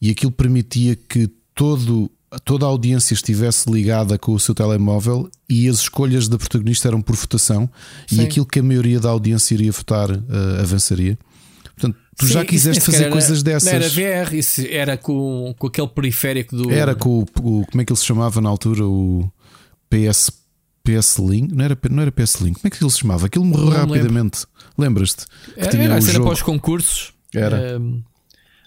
e 0.00 0.10
aquilo 0.10 0.32
permitia 0.32 0.96
que 0.96 1.30
todo, 1.54 2.10
toda 2.44 2.66
a 2.66 2.68
audiência 2.68 3.14
estivesse 3.14 3.70
ligada 3.70 4.18
com 4.18 4.32
o 4.32 4.40
seu 4.40 4.54
telemóvel 4.54 5.30
e 5.48 5.68
as 5.68 5.80
escolhas 5.80 6.28
da 6.28 6.38
protagonista 6.38 6.88
eram 6.88 7.02
por 7.02 7.14
votação 7.16 7.68
Sim. 8.06 8.20
e 8.20 8.24
aquilo 8.24 8.46
que 8.46 8.60
a 8.60 8.62
maioria 8.62 8.98
da 8.98 9.10
audiência 9.10 9.54
iria 9.54 9.72
votar 9.72 10.10
uh, 10.10 10.60
avançaria. 10.60 11.18
Portanto, 11.76 11.98
tu 12.16 12.26
Sim, 12.26 12.32
já 12.32 12.44
quiseste 12.44 12.80
fazer 12.80 13.04
era, 13.04 13.12
coisas 13.12 13.42
dessas. 13.42 13.72
Não 13.72 14.04
era 14.06 14.24
VR, 14.24 14.34
isso 14.34 14.62
era 14.68 14.96
com, 14.96 15.54
com 15.58 15.66
aquele 15.66 15.88
periférico 15.88 16.56
do. 16.56 16.70
Era 16.70 16.94
com 16.94 17.20
o, 17.20 17.22
o, 17.22 17.66
Como 17.66 17.80
é 17.80 17.84
que 17.84 17.92
ele 17.92 17.98
se 17.98 18.06
chamava 18.06 18.40
na 18.40 18.48
altura? 18.48 18.86
O 18.86 19.30
PS. 19.88 20.30
PS 20.84 21.18
Link? 21.18 21.54
Não 21.54 21.64
era, 21.64 21.78
não 21.88 22.02
era 22.02 22.10
PS 22.10 22.40
Link? 22.40 22.60
Como 22.60 22.66
é 22.66 22.70
que 22.70 22.82
ele 22.82 22.90
se 22.90 22.98
chamava? 22.98 23.26
Aquilo 23.26 23.44
morreu 23.44 23.68
rapidamente. 23.68 24.46
Lembras-te? 24.76 25.26
Era, 25.56 25.76
era, 25.76 25.94
era 25.94 26.20
para 26.20 26.32
os 26.32 26.42
concursos. 26.42 27.12
Era. 27.32 27.78
Um, 27.78 28.02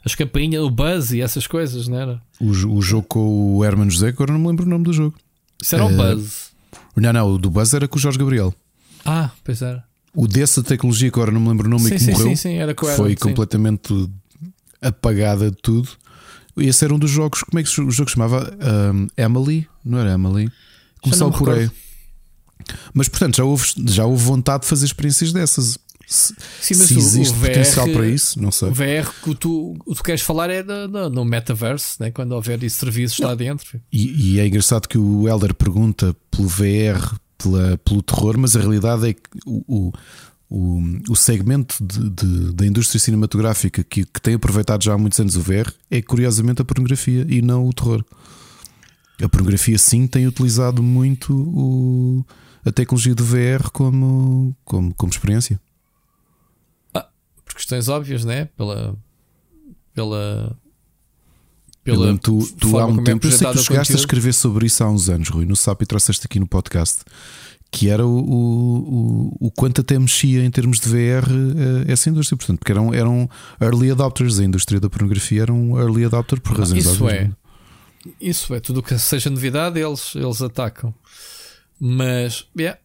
as 0.06 0.14
campainhas, 0.14 0.64
o 0.64 0.69
Buzz 0.69 1.11
e 1.11 1.22
essas 1.22 1.48
coisas, 1.48 1.88
não 1.88 1.98
era? 1.98 2.22
O, 2.40 2.49
o 2.49 2.82
jogo 2.82 3.07
com 3.07 3.56
o 3.56 3.65
Herman 3.65 3.90
José, 3.90 4.10
agora 4.10 4.32
não 4.32 4.40
me 4.40 4.48
lembro 4.48 4.65
o 4.65 4.69
nome 4.69 4.84
do 4.84 4.94
jogo. 4.94 5.15
Isso 5.61 5.73
era 5.73 5.84
o 5.84 5.91
uh, 5.91 5.95
Buzz. 5.95 6.52
Não, 6.95 7.11
não, 7.11 7.34
o 7.34 7.38
do 7.40 7.49
Buzz 7.49 7.73
era 7.73 7.88
com 7.88 7.98
o 7.98 7.99
Jorge 7.99 8.19
Gabriel. 8.19 8.53
Ah, 9.03 9.32
pois 9.44 9.61
era. 9.64 9.84
O 10.14 10.27
dessa 10.27 10.64
tecnologia, 10.64 11.11
que 11.11 11.19
agora 11.19 11.32
não 11.32 11.41
me 11.41 11.49
lembro 11.49 11.68
o 11.68 11.69
nome 11.69 11.90
sim, 11.90 11.95
e 11.95 11.98
que 11.98 12.03
sim, 12.03 12.11
morreu, 12.11 12.27
sim, 12.30 12.36
sim, 12.36 12.53
era 12.53 12.73
com 12.76 12.86
foi 12.86 13.11
Herman, 13.11 13.15
completamente 13.15 14.10
apagada 14.82 15.49
de 15.49 15.57
tudo. 15.57 15.90
Esse 16.56 16.86
era 16.86 16.94
um 16.94 16.99
dos 16.99 17.10
jogos, 17.10 17.41
como 17.44 17.60
é 17.60 17.64
que 17.64 17.82
o 17.82 17.91
jogo 17.91 18.10
chamava? 18.10 18.56
Um, 18.94 19.07
Emily? 19.18 19.68
Não 19.84 19.98
era 19.98 20.14
Emily? 20.14 20.49
Começou 21.02 21.32
por 21.32 21.49
aí. 21.49 21.69
Mas 22.94 23.10
portanto, 23.10 23.38
já 23.38 23.44
houve, 23.44 23.65
já 23.88 24.06
houve 24.06 24.23
vontade 24.23 24.61
de 24.61 24.69
fazer 24.69 24.86
experiências 24.86 25.34
dessas. 25.34 25.77
Se, 26.07 26.36
Sim, 26.61 26.73
se 26.76 26.98
existe 26.98 27.34
VR, 27.34 27.48
potencial 27.48 27.90
para 27.90 28.07
isso, 28.07 28.41
não 28.41 28.52
sei. 28.52 28.69
O 28.69 28.73
VR 28.73 29.10
que 29.23 29.36
tu, 29.36 29.76
o 29.86 29.91
que 29.91 29.95
tu 29.95 30.03
queres 30.03 30.22
falar 30.22 30.49
é 30.49 30.61
no, 30.61 30.88
no, 30.88 31.10
no 31.10 31.26
metaverse, 31.26 31.99
né? 31.99 32.11
quando 32.11 32.34
houver 32.34 32.64
esse 32.64 32.77
serviço 32.77 33.23
lá 33.23 33.34
dentro. 33.34 33.82
E, 33.91 34.36
e, 34.36 34.40
é 34.40 34.48
engraçado 34.48 34.88
que 34.88 34.98
o 34.98 35.27
Elder 35.27 35.53
pergunta 35.53 36.15
pelo 36.30 36.48
VR, 36.48 37.15
pela, 37.38 37.77
pelo 37.77 38.02
terror, 38.03 38.38
mas 38.38 38.56
a 38.56 38.60
realidade 38.60 39.10
é 39.10 39.14
que 39.14 39.22
o, 39.45 39.91
o, 40.49 40.84
o 41.10 41.15
segmento 41.15 41.76
de, 41.84 42.10
de, 42.10 42.53
da 42.53 42.65
indústria 42.65 42.99
cinematográfica 42.99 43.84
que, 43.84 44.06
que 44.06 44.22
tem 44.22 44.36
aproveitado 44.36 44.84
já 44.84 44.94
há 44.94 44.98
muitos 44.98 45.19
anos 45.19 45.36
o 45.36 45.41
VR 45.41 45.72
é 45.90 46.02
curiosamente 46.02 46.61
a 46.61 46.65
pornografia 46.65 47.26
e 47.27 47.41
não 47.41 47.68
o 47.68 47.73
terror. 47.73 48.03
A 49.23 49.30
pornografia, 49.30 49.77
sim, 49.77 50.06
tem 50.07 50.27
utilizado 50.27 50.84
muito 50.84 51.34
o, 51.34 52.26
a 52.64 52.72
tecnologia 52.72 53.15
do 53.15 53.23
VR 53.23 53.72
como, 53.72 54.56
como, 54.64 54.94
como 54.94 55.11
experiência 55.11 55.60
por 57.56 57.60
questões 57.60 57.88
óbvias, 57.88 58.26
né? 58.26 58.49
Pela. 58.57 58.95
Pela. 59.94 60.57
Pela 61.84 62.18
tu, 62.18 62.40
tu 62.60 62.80
há 62.80 62.86
um 62.88 62.99
é 62.99 63.03
tempo, 63.03 63.27
é 63.27 63.30
eu 63.30 63.32
sei 63.32 63.48
que 63.48 63.53
tu 63.53 63.64
chegaste 63.64 63.94
a 63.94 63.95
escrever 63.95 64.34
sobre 64.34 64.65
isso 64.65 64.84
há 64.84 64.90
uns 64.90 65.07
anos, 65.07 65.30
Rui, 65.30 65.45
no 65.45 65.56
SAP 65.56 65.84
e 65.84 65.86
trouxeste 65.86 66.26
aqui 66.26 66.40
no 66.40 66.48
podcast, 66.48 67.03
que 67.72 67.90
era 67.90 68.03
o, 68.03 68.18
o, 68.18 69.38
o, 69.40 69.52
quanto 69.52 69.82
até 69.82 69.98
mexia 69.99 70.44
em 70.44 70.49
termos 70.49 70.80
de 70.80 70.90
VR 70.90 71.30
eh, 71.30 71.91
essa 71.91 72.10
indústria, 72.10 72.36
portanto, 72.38 72.57
porque 72.57 72.72
eram, 72.72 72.91
eram 72.91 73.30
early 73.61 73.91
adopters, 73.91 74.40
a 74.40 74.44
indústria 74.44 74.80
da 74.80 74.90
pornografia 74.90 75.44
era 75.44 75.53
um 75.53 75.80
early 75.80 76.06
adopter 76.06 76.41
por 76.41 76.57
razões 76.57 76.86
Isso 76.86 77.06
óbvias. 77.06 77.30
é. 77.30 77.32
Isso 78.19 78.56
é, 78.56 78.60
tudo 78.60 78.80
o 78.80 78.84
que 78.84 78.98
seja 78.98 79.30
novidade, 79.30 79.80
eles, 79.80 80.15
eles 80.15 80.41
atacam. 80.41 80.91
Mas, 81.80 82.48
yeah, 82.57 82.80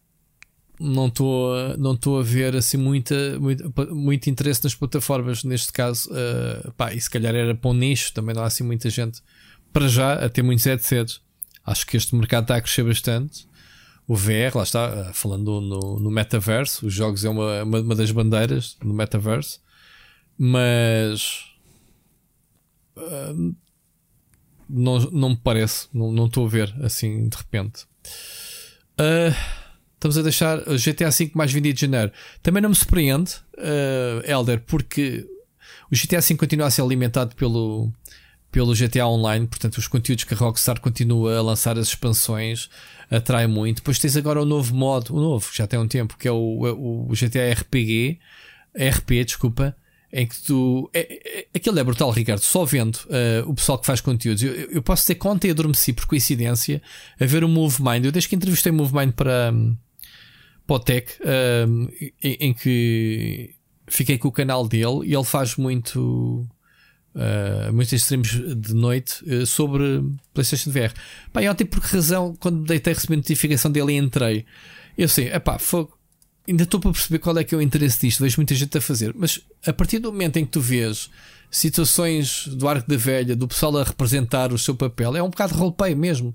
não 0.81 1.07
estou 1.07 1.77
não 1.77 1.93
estou 1.93 2.19
a 2.19 2.23
ver 2.23 2.55
assim 2.55 2.77
muita, 2.77 3.39
muito, 3.39 3.73
muito 3.93 4.29
interesse 4.29 4.63
nas 4.63 4.75
plataformas 4.75 5.43
neste 5.43 5.71
caso 5.71 6.09
uh, 6.09 6.71
pá, 6.73 6.93
e 6.93 6.99
se 6.99 7.09
calhar 7.09 7.35
era 7.35 7.53
para 7.53 7.69
um 7.69 7.73
nicho 7.73 8.13
também 8.13 8.33
não 8.33 8.43
há 8.43 8.47
assim 8.47 8.63
muita 8.63 8.89
gente 8.89 9.21
para 9.71 9.87
já 9.87 10.13
a 10.13 10.27
ter 10.27 10.41
muitos 10.41 10.65
headsets 10.65 11.21
acho 11.65 11.85
que 11.85 11.97
este 11.97 12.15
mercado 12.15 12.43
está 12.43 12.55
a 12.55 12.61
crescer 12.61 12.83
bastante 12.83 13.45
o 14.11 14.15
VR, 14.15 14.55
lá 14.55 14.63
está, 14.63 14.87
eh, 14.87 15.13
falando 15.13 15.61
no, 15.61 15.97
no 15.97 16.11
metaverso, 16.11 16.85
os 16.85 16.93
jogos 16.93 17.23
é 17.23 17.29
uma, 17.29 17.63
uma, 17.63 17.79
uma 17.79 17.95
das 17.95 18.11
bandeiras 18.11 18.75
no 18.83 18.93
metaverso, 18.93 19.61
mas 20.37 21.45
uh, 22.97 23.55
não, 24.67 24.99
não 25.11 25.29
me 25.29 25.37
parece, 25.37 25.87
não, 25.93 26.25
estou 26.25 26.45
a 26.45 26.49
ver 26.49 26.75
assim 26.83 27.29
de 27.29 27.37
repente. 27.37 27.85
Uh, 28.99 29.60
Estamos 30.01 30.17
a 30.17 30.23
deixar 30.23 30.57
o 30.67 30.75
GTA 30.79 31.11
V 31.11 31.29
mais 31.35 31.53
vendido 31.53 31.75
de 31.75 31.81
janeiro. 31.81 32.11
Também 32.41 32.59
não 32.59 32.69
me 32.69 32.75
surpreende, 32.75 33.35
uh, 33.55 34.25
Elder, 34.25 34.59
porque 34.65 35.23
o 35.91 35.95
GTA 35.95 36.19
V 36.21 36.37
continua 36.37 36.65
a 36.65 36.71
ser 36.71 36.81
alimentado 36.81 37.35
pelo, 37.35 37.93
pelo 38.51 38.73
GTA 38.73 39.05
Online, 39.05 39.45
portanto, 39.45 39.77
os 39.77 39.87
conteúdos 39.87 40.23
que 40.23 40.33
a 40.33 40.37
Rockstar 40.37 40.81
continua 40.81 41.37
a 41.37 41.41
lançar, 41.43 41.77
as 41.77 41.89
expansões, 41.89 42.67
atrai 43.11 43.45
muito. 43.45 43.75
Depois 43.75 43.99
tens 43.99 44.17
agora 44.17 44.41
o 44.41 44.45
novo 44.45 44.73
modo, 44.73 45.15
o 45.15 45.21
novo, 45.21 45.47
já 45.53 45.67
tem 45.67 45.77
um 45.77 45.87
tempo, 45.87 46.17
que 46.17 46.27
é 46.27 46.31
o, 46.31 47.07
o 47.07 47.13
GTA 47.13 47.53
RPG, 47.53 48.17
RP, 48.75 49.23
desculpa, 49.23 49.77
em 50.11 50.25
que 50.25 50.41
tu. 50.41 50.89
É, 50.95 51.41
é, 51.41 51.45
aquilo 51.53 51.77
é 51.77 51.83
brutal, 51.83 52.09
Ricardo. 52.09 52.41
Só 52.41 52.65
vendo 52.65 52.95
uh, 52.95 53.47
o 53.47 53.53
pessoal 53.53 53.77
que 53.77 53.85
faz 53.85 54.01
conteúdos. 54.01 54.41
Eu, 54.41 54.53
eu 54.71 54.81
posso 54.81 55.05
ter 55.05 55.13
conta 55.13 55.45
e 55.45 55.51
adormeci 55.51 55.93
por 55.93 56.07
coincidência 56.07 56.81
a 57.19 57.25
ver 57.27 57.43
o 57.43 57.47
MoveMind. 57.47 58.05
Eu 58.05 58.11
desde 58.11 58.27
que 58.27 58.35
entrevistei 58.35 58.71
o 58.71 58.75
MoveMind 58.75 59.11
para. 59.13 59.53
Potec, 60.71 61.17
um, 61.67 61.89
em, 62.23 62.37
em, 62.39 62.53
que 62.53 63.53
fiquei 63.87 64.17
com 64.17 64.29
o 64.29 64.31
canal 64.31 64.65
dele 64.65 65.01
e 65.03 65.13
ele 65.13 65.25
faz 65.25 65.57
muito. 65.57 66.47
Uh, 67.13 67.73
muitos 67.73 67.91
streams 67.91 68.55
de 68.55 68.73
noite 68.73 69.21
uh, 69.29 69.45
sobre 69.45 70.01
PlayStation 70.33 70.71
VR. 70.71 70.93
Pá, 71.33 71.43
e 71.43 71.49
ontem, 71.49 71.65
por 71.65 71.81
que 71.81 71.93
razão, 71.93 72.33
quando 72.39 72.63
deitei 72.63 72.93
receber 72.93 73.17
notificação 73.17 73.69
dele 73.69 73.91
e 73.91 73.97
entrei, 73.97 74.45
eu 74.97 75.09
sei, 75.09 75.27
epá, 75.27 75.59
fogo. 75.59 75.99
Ainda 76.47 76.63
estou 76.63 76.79
para 76.79 76.93
perceber 76.93 77.19
qual 77.19 77.37
é 77.37 77.43
que 77.43 77.53
é 77.53 77.57
o 77.57 77.61
interesse 77.61 77.99
disto. 77.99 78.23
Vejo 78.23 78.37
muita 78.37 78.55
gente 78.55 78.77
a 78.77 78.79
fazer, 78.79 79.13
mas 79.13 79.41
a 79.67 79.73
partir 79.73 79.99
do 79.99 80.09
momento 80.09 80.37
em 80.37 80.45
que 80.45 80.51
tu 80.51 80.61
vês 80.61 81.09
situações 81.49 82.47
do 82.47 82.65
arco 82.65 82.89
da 82.89 82.95
velha, 82.95 83.35
do 83.35 83.45
pessoal 83.45 83.77
a 83.77 83.83
representar 83.83 84.53
o 84.53 84.57
seu 84.57 84.73
papel, 84.73 85.17
é 85.17 85.21
um 85.21 85.29
bocado 85.29 85.53
roleplay 85.53 85.93
mesmo. 85.93 86.33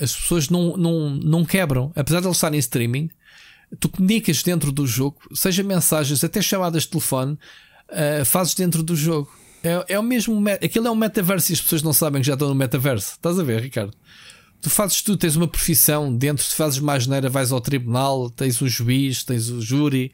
As 0.00 0.14
pessoas 0.14 0.48
não, 0.48 0.76
não, 0.76 1.10
não 1.10 1.44
quebram, 1.44 1.92
apesar 1.94 2.20
de 2.20 2.26
eles 2.26 2.36
estarem 2.36 2.56
em 2.56 2.60
streaming, 2.60 3.10
tu 3.80 3.88
comunicas 3.88 4.42
dentro 4.42 4.70
do 4.70 4.86
jogo, 4.86 5.18
seja 5.34 5.62
mensagens, 5.62 6.22
até 6.22 6.40
chamadas 6.40 6.82
de 6.82 6.90
telefone, 6.90 7.38
uh, 7.90 8.24
fazes 8.24 8.54
dentro 8.54 8.82
do 8.82 8.94
jogo. 8.94 9.30
É, 9.62 9.94
é 9.94 9.98
o 9.98 10.02
mesmo. 10.02 10.42
Aquilo 10.62 10.86
é 10.86 10.90
um 10.90 10.94
metaverso 10.96 11.50
e 11.50 11.54
as 11.54 11.60
pessoas 11.60 11.82
não 11.82 11.92
sabem 11.92 12.20
que 12.20 12.26
já 12.26 12.34
estão 12.34 12.48
no 12.48 12.54
metaverso. 12.54 13.12
Estás 13.12 13.38
a 13.38 13.42
ver, 13.42 13.60
Ricardo? 13.62 13.96
Tu 14.60 14.70
fazes 14.70 15.02
tudo, 15.02 15.18
tens 15.18 15.36
uma 15.36 15.48
profissão 15.48 16.14
dentro, 16.14 16.44
se 16.44 16.54
fazes 16.54 16.78
mais 16.78 17.06
neira, 17.06 17.28
vais 17.28 17.52
ao 17.52 17.60
tribunal, 17.60 18.30
tens 18.30 18.60
o 18.60 18.68
juiz, 18.68 19.22
tens 19.22 19.48
o 19.48 19.60
júri, 19.60 20.12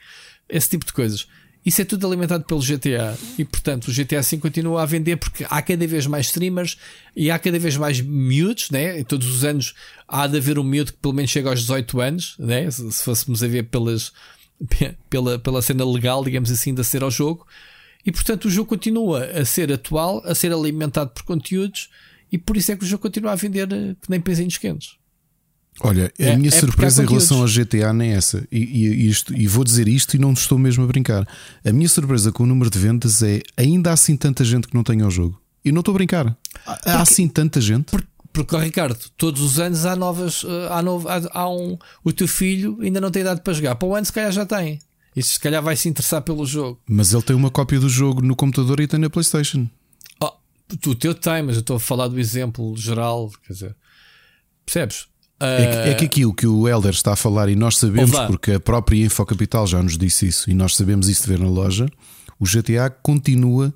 esse 0.49 0.71
tipo 0.71 0.85
de 0.85 0.93
coisas. 0.93 1.27
Isso 1.65 1.81
é 1.81 1.85
tudo 1.85 2.07
alimentado 2.07 2.45
pelo 2.45 2.61
GTA 2.61 3.17
e, 3.39 3.45
portanto, 3.45 3.89
o 3.89 3.93
GTA 3.93 4.21
V 4.21 4.39
continua 4.39 4.83
a 4.83 4.87
vender 4.87 5.17
porque 5.17 5.47
há 5.49 5.63
cada 5.63 5.87
vez 5.87 6.07
mais 6.07 6.27
streamers 6.27 6.77
e 7.15 7.31
há 7.31 7.39
cada 7.39 7.59
vez 7.59 7.77
mais 7.77 8.01
miúdos, 8.01 8.71
né? 8.71 8.99
E 8.99 9.05
todos 9.05 9.29
os 9.29 9.45
anos 9.45 9.75
há 10.09 10.27
de 10.27 10.39
haver 10.39 10.59
um 10.59 10.65
miúdo 10.65 10.93
que 10.93 10.99
pelo 10.99 11.15
menos 11.15 11.31
chega 11.31 11.51
aos 11.51 11.61
18 11.61 12.01
anos, 12.01 12.35
né? 12.39 12.69
Se, 12.71 12.91
se 12.91 13.05
fôssemos 13.05 13.45
a 13.45 13.47
ver 13.47 13.65
pelas, 13.65 14.13
pela, 15.09 15.39
pela 15.39 15.63
cena 15.63 15.85
legal, 15.85 16.25
digamos 16.25 16.51
assim, 16.51 16.75
de 16.75 16.83
ser 16.83 17.05
ao 17.05 17.11
jogo. 17.11 17.47
E, 18.05 18.11
portanto, 18.11 18.47
o 18.47 18.51
jogo 18.51 18.69
continua 18.69 19.25
a 19.27 19.45
ser 19.45 19.73
atual, 19.73 20.21
a 20.25 20.35
ser 20.35 20.53
alimentado 20.53 21.11
por 21.11 21.23
conteúdos 21.23 21.89
e 22.33 22.39
por 22.39 22.57
isso 22.57 22.73
é 22.73 22.77
que 22.77 22.83
o 22.83 22.87
jogo 22.87 23.03
continua 23.03 23.33
a 23.33 23.37
vender 23.37 23.71
eh, 23.73 23.95
que 24.01 24.11
nem 24.11 24.21
pezinhos 24.21 24.57
quentes. 24.57 24.97
Olha, 25.81 26.13
a 26.19 26.23
é, 26.23 26.37
minha 26.37 26.49
é 26.49 26.53
surpresa 26.53 27.03
em 27.03 27.07
relação 27.07 27.41
ao 27.41 27.49
GTA 27.49 27.93
nem 27.93 28.13
é 28.13 28.17
essa. 28.17 28.47
E, 28.53 28.59
e, 28.59 29.09
isto, 29.09 29.35
e 29.35 29.47
vou 29.47 29.65
dizer 29.65 29.89
isto 29.89 30.15
e 30.15 30.19
não 30.19 30.33
estou 30.33 30.59
mesmo 30.59 30.85
a 30.85 30.87
brincar. 30.87 31.27
A 31.65 31.73
minha 31.73 31.89
surpresa 31.89 32.31
com 32.31 32.45
o 32.45 32.47
número 32.47 32.71
de 32.71 32.79
vendas 32.79 33.23
é 33.23 33.43
ainda 33.57 33.91
há 33.91 33.93
assim 33.95 34.17
tanta 34.17 34.45
gente 34.45 34.69
que 34.69 34.75
não 34.75 34.85
tem 34.85 35.03
o 35.03 35.11
jogo. 35.11 35.41
E 35.65 35.73
não 35.73 35.81
estou 35.81 35.93
a 35.93 35.97
brincar. 35.97 36.37
Há, 36.67 36.75
porque, 36.75 36.89
assim 36.91 37.29
tanta 37.29 37.61
gente. 37.61 37.87
Porque, 37.91 38.09
porque, 38.33 38.57
Ricardo, 38.57 38.99
todos 39.17 39.41
os 39.41 39.59
anos 39.59 39.87
há 39.87 39.97
novas. 39.97 40.45
Eh, 40.45 40.69
há, 40.71 40.83
novo, 40.83 41.09
há, 41.09 41.21
há, 41.33 41.49
um. 41.49 41.79
O 42.05 42.13
teu 42.13 42.29
filho 42.29 42.79
ainda 42.81 43.01
não 43.01 43.11
tem 43.11 43.23
idade 43.23 43.41
para 43.41 43.53
jogar. 43.53 43.75
Para 43.77 43.89
o 43.89 43.95
ano, 43.95 44.05
se 44.05 44.13
calhar 44.13 44.33
já 44.33 44.45
tem. 44.45 44.79
E 45.15 45.23
se 45.23 45.39
calhar 45.39 45.63
vai 45.63 45.77
se 45.77 45.89
interessar 45.89 46.23
pelo 46.23 46.45
jogo. 46.47 46.81
Mas 46.89 47.13
ele 47.13 47.23
tem 47.23 47.37
uma 47.37 47.51
cópia 47.51 47.79
do 47.79 47.89
jogo 47.89 48.23
no 48.23 48.35
computador 48.35 48.81
e 48.81 48.87
tem 48.87 48.99
na 48.99 49.11
PlayStation. 49.11 49.69
Oh, 50.21 50.33
o 50.87 50.95
teu 50.95 51.15
tem, 51.15 51.43
mas 51.43 51.57
eu 51.57 51.61
estou 51.61 51.77
a 51.77 51.81
falar 51.81 52.09
do 52.09 52.19
exemplo 52.19 52.75
geral. 52.77 53.31
Quer 53.47 53.53
dizer, 53.53 53.77
percebes? 54.65 55.12
É 55.45 55.67
que, 55.67 55.89
é 55.91 55.95
que 55.95 56.05
aqui 56.05 56.27
o 56.27 56.33
que 56.33 56.47
o 56.47 56.69
Helder 56.69 56.93
está 56.93 57.13
a 57.13 57.17
falar, 57.17 57.49
e 57.49 57.57
nós 57.57 57.77
sabemos, 57.79 58.11
porque 58.27 58.53
a 58.53 58.61
própria 58.61 59.05
Infocapital 59.05 59.67
já 59.67 59.83
nos 59.83 59.97
disse 59.99 60.27
isso, 60.27 60.51
e 60.51 60.55
nós 60.55 60.77
sabemos 60.77 61.09
isso 61.09 61.23
de 61.23 61.29
ver 61.29 61.39
na 61.39 61.49
loja, 61.49 61.87
o 62.39 62.45
GTA 62.45 62.91
continua 62.91 63.73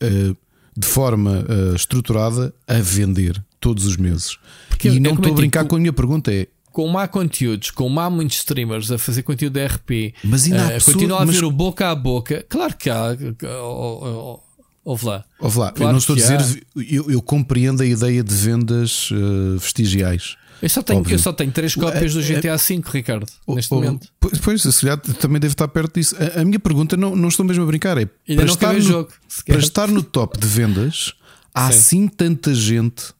eh, 0.00 0.34
de 0.76 0.86
forma 0.86 1.44
eh, 1.48 1.74
estruturada 1.76 2.52
a 2.66 2.74
vender 2.74 3.42
todos 3.60 3.86
os 3.86 3.96
meses. 3.96 4.38
Porque 4.68 4.88
e 4.88 5.00
não 5.00 5.12
estou 5.12 5.26
a 5.26 5.28
eu 5.28 5.34
brincar 5.34 5.60
digo, 5.60 5.70
com 5.70 5.76
a 5.76 5.80
minha 5.80 5.92
pergunta, 5.92 6.32
é. 6.32 6.46
como 6.72 6.98
há 6.98 7.06
conteúdos, 7.08 7.70
como 7.70 8.00
há 8.00 8.10
muitos 8.10 8.38
streamers 8.38 8.90
a 8.90 8.98
fazer 8.98 9.22
conteúdo 9.22 9.54
de 9.54 9.66
RP, 9.66 10.14
Mas 10.24 10.44
ainda 10.44 10.62
há 10.62 10.66
eh, 10.66 10.74
pessoas- 10.74 10.94
continua 10.96 11.18
a 11.22 11.26
mas- 11.26 11.36
haver 11.36 11.44
o 11.46 11.50
boca 11.50 11.90
a 11.90 11.94
boca. 11.94 12.44
Claro 12.48 12.76
que 12.76 12.90
há. 12.90 13.16
oh, 13.44 14.38
oh, 14.40 14.40
Ouve 14.84 15.06
lá. 15.06 15.24
Ouve 15.40 15.58
lá, 15.60 15.68
eu 15.68 15.72
Claro 15.72 15.92
não 15.92 15.98
estou 15.98 16.14
a 16.14 16.18
dizer, 16.18 16.66
eu, 16.76 17.10
eu 17.10 17.22
compreendo 17.22 17.82
a 17.82 17.86
ideia 17.86 18.22
de 18.22 18.34
vendas 18.34 19.08
eh, 19.12 19.58
vestigiais. 19.58 20.36
Eu 20.64 20.70
só 20.70 20.82
tenho, 20.82 21.00
Óbvio. 21.00 21.14
eu 21.14 21.18
só 21.18 21.30
tenho 21.30 21.52
três 21.52 21.74
cópias 21.74 22.14
do 22.14 22.20
É- 22.20 22.22
GTA 22.22 22.56
V, 22.56 22.82
Ricardo, 22.90 23.26
neste 23.48 23.70
Oh, 23.74 23.76
oh, 23.76 23.82
momento. 23.82 24.08
Pois, 24.42 24.62
se 24.62 24.80
calhar 24.80 24.96
também 24.98 25.38
deve 25.38 25.52
estar 25.52 25.68
perto 25.68 25.94
disso. 26.00 26.16
A, 26.18 26.40
a 26.40 26.44
minha 26.44 26.58
pergunta, 26.58 26.96
não, 26.96 27.14
não 27.14 27.28
estou 27.28 27.44
mesmo 27.44 27.64
a 27.64 27.66
brincar, 27.66 27.98
é 27.98 28.08
Ainda 28.26 28.42
para 28.42 28.44
estar, 28.50 28.70
o 28.70 28.78
no, 28.78 28.80
jogo, 28.80 29.12
para 29.44 29.58
estar 29.58 29.88
no 29.88 30.02
top 30.02 30.40
de 30.40 30.46
vendas, 30.46 31.12
há 31.52 31.70
Sim. 31.70 31.78
assim 31.78 32.08
tanta 32.08 32.54
gente 32.54 33.12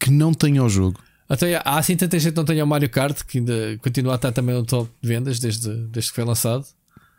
que 0.00 0.10
não 0.10 0.34
tem 0.34 0.58
ao 0.58 0.68
jogo. 0.68 1.00
Até 1.28 1.54
há 1.56 1.78
assim 1.78 1.96
tanta 1.96 2.18
gente 2.18 2.32
que 2.32 2.36
não 2.38 2.44
tem 2.44 2.60
o 2.60 2.66
Mario 2.66 2.90
Kart 2.90 3.22
que 3.22 3.38
ainda 3.38 3.78
continua 3.80 4.14
a 4.14 4.16
estar 4.16 4.32
também 4.32 4.56
no 4.56 4.64
top 4.66 4.90
de 5.00 5.08
vendas 5.08 5.38
desde, 5.38 5.68
desde 5.86 6.10
que 6.10 6.16
foi 6.16 6.24
lançado. 6.24 6.66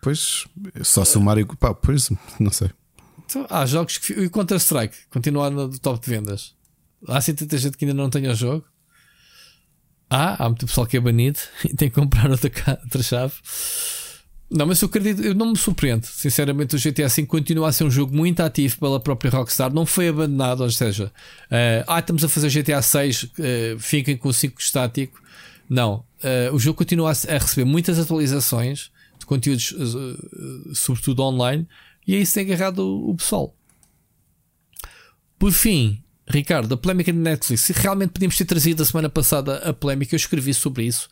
Pois, 0.02 0.46
só 0.84 1.06
se 1.06 1.18
o 1.18 1.22
Mario. 1.22 1.48
Pá, 1.58 1.74
pois, 1.74 2.10
não 2.38 2.52
sei. 2.52 2.70
Então, 3.26 3.46
há 3.50 3.66
jogos 3.66 3.98
que. 4.00 4.12
E 4.12 4.26
o 4.26 4.30
Counter-Strike 4.30 4.96
continua 5.10 5.50
no 5.50 5.70
top 5.80 6.04
de 6.04 6.10
vendas. 6.10 6.54
Há 7.08 7.20
assim 7.20 7.34
tanta 7.34 7.58
gente 7.58 7.78
que 7.78 7.86
ainda 7.86 7.94
não 7.96 8.10
tem 8.10 8.28
o 8.28 8.36
jogo. 8.36 8.66
Há, 10.10 10.44
há 10.44 10.48
muito 10.48 10.66
pessoal 10.66 10.88
que 10.88 10.98
é 10.98 11.00
banido 11.00 11.40
e 11.66 11.76
tem 11.76 11.90
que 11.90 11.96
comprar 11.96 12.30
outra, 12.30 12.52
outra 12.84 13.04
chave. 13.04 13.34
Não, 14.50 14.66
mas 14.66 14.82
eu 14.82 14.88
acredito, 14.88 15.22
eu 15.22 15.36
não 15.36 15.52
me 15.52 15.58
surpreendo. 15.58 16.06
Sinceramente, 16.06 16.76
o 16.76 16.80
GTA 16.80 17.10
V 17.10 17.26
continua 17.26 17.68
a 17.68 17.72
ser 17.74 17.84
um 17.84 17.92
jogo 17.92 18.16
muito 18.16 18.40
ativo 18.40 18.80
pela 18.80 18.98
própria 18.98 19.30
Rockstar. 19.30 19.74
Não 19.74 19.86
foi 19.86 20.08
abandonado, 20.08 20.62
ou 20.62 20.72
seja, 20.72 21.12
eh, 21.52 21.84
ah, 21.86 22.00
estamos 22.00 22.24
a 22.24 22.30
fazer 22.30 22.50
GTA 22.50 22.82
6, 22.82 23.28
eh, 23.40 23.76
fiquem 23.78 24.16
com 24.16 24.30
o 24.30 24.34
5 24.34 24.62
estático. 24.62 25.22
Não, 25.70 26.06
eh, 26.24 26.50
o 26.54 26.60
jogo 26.60 26.78
continua 26.78 27.12
a, 27.12 27.36
a 27.36 27.38
receber 27.38 27.66
muitas 27.66 28.00
atualizações 28.00 28.90
de 29.20 29.26
conteúdos, 29.26 29.76
eh, 29.78 30.74
sobretudo 30.74 31.24
online, 31.24 31.68
e 32.08 32.16
é 32.16 32.20
isso 32.20 32.34
que 32.34 32.46
tem 32.46 32.54
agarrado 32.54 32.80
o, 32.80 33.10
o 33.10 33.16
pessoal. 33.16 33.54
Por 35.38 35.52
fim, 35.52 36.02
Ricardo, 36.28 36.74
a 36.74 36.78
polémica 36.78 37.12
de 37.12 37.18
Netflix. 37.18 37.62
Se 37.62 37.74
realmente 37.74 38.12
podíamos 38.12 38.38
ter 38.38 38.46
trazido 38.46 38.84
a 38.84 38.86
semana 38.86 39.10
passada 39.10 39.58
a 39.58 39.74
polémica, 39.74 40.14
eu 40.14 40.18
escrevi 40.18 40.54
sobre 40.54 40.84
isso. 40.84 41.10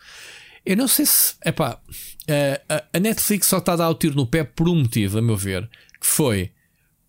Eu 0.66 0.76
não 0.76 0.88
sei 0.88 1.06
se. 1.06 1.36
Epá, 1.46 1.80
eh, 2.28 2.62
a, 2.92 3.00
Netflix 3.00 3.48
só 3.48 3.60
está 3.60 3.74
a 3.74 3.76
dar 3.78 3.90
o 3.90 3.96
tiro 3.96 4.16
no 4.16 4.28
pé 4.28 4.44
por 4.44 4.68
um 4.68 4.76
motivo, 4.76 5.18
a 5.18 5.22
meu 5.22 5.38
ver, 5.38 5.70
que 6.00 6.06
foi 6.06 6.52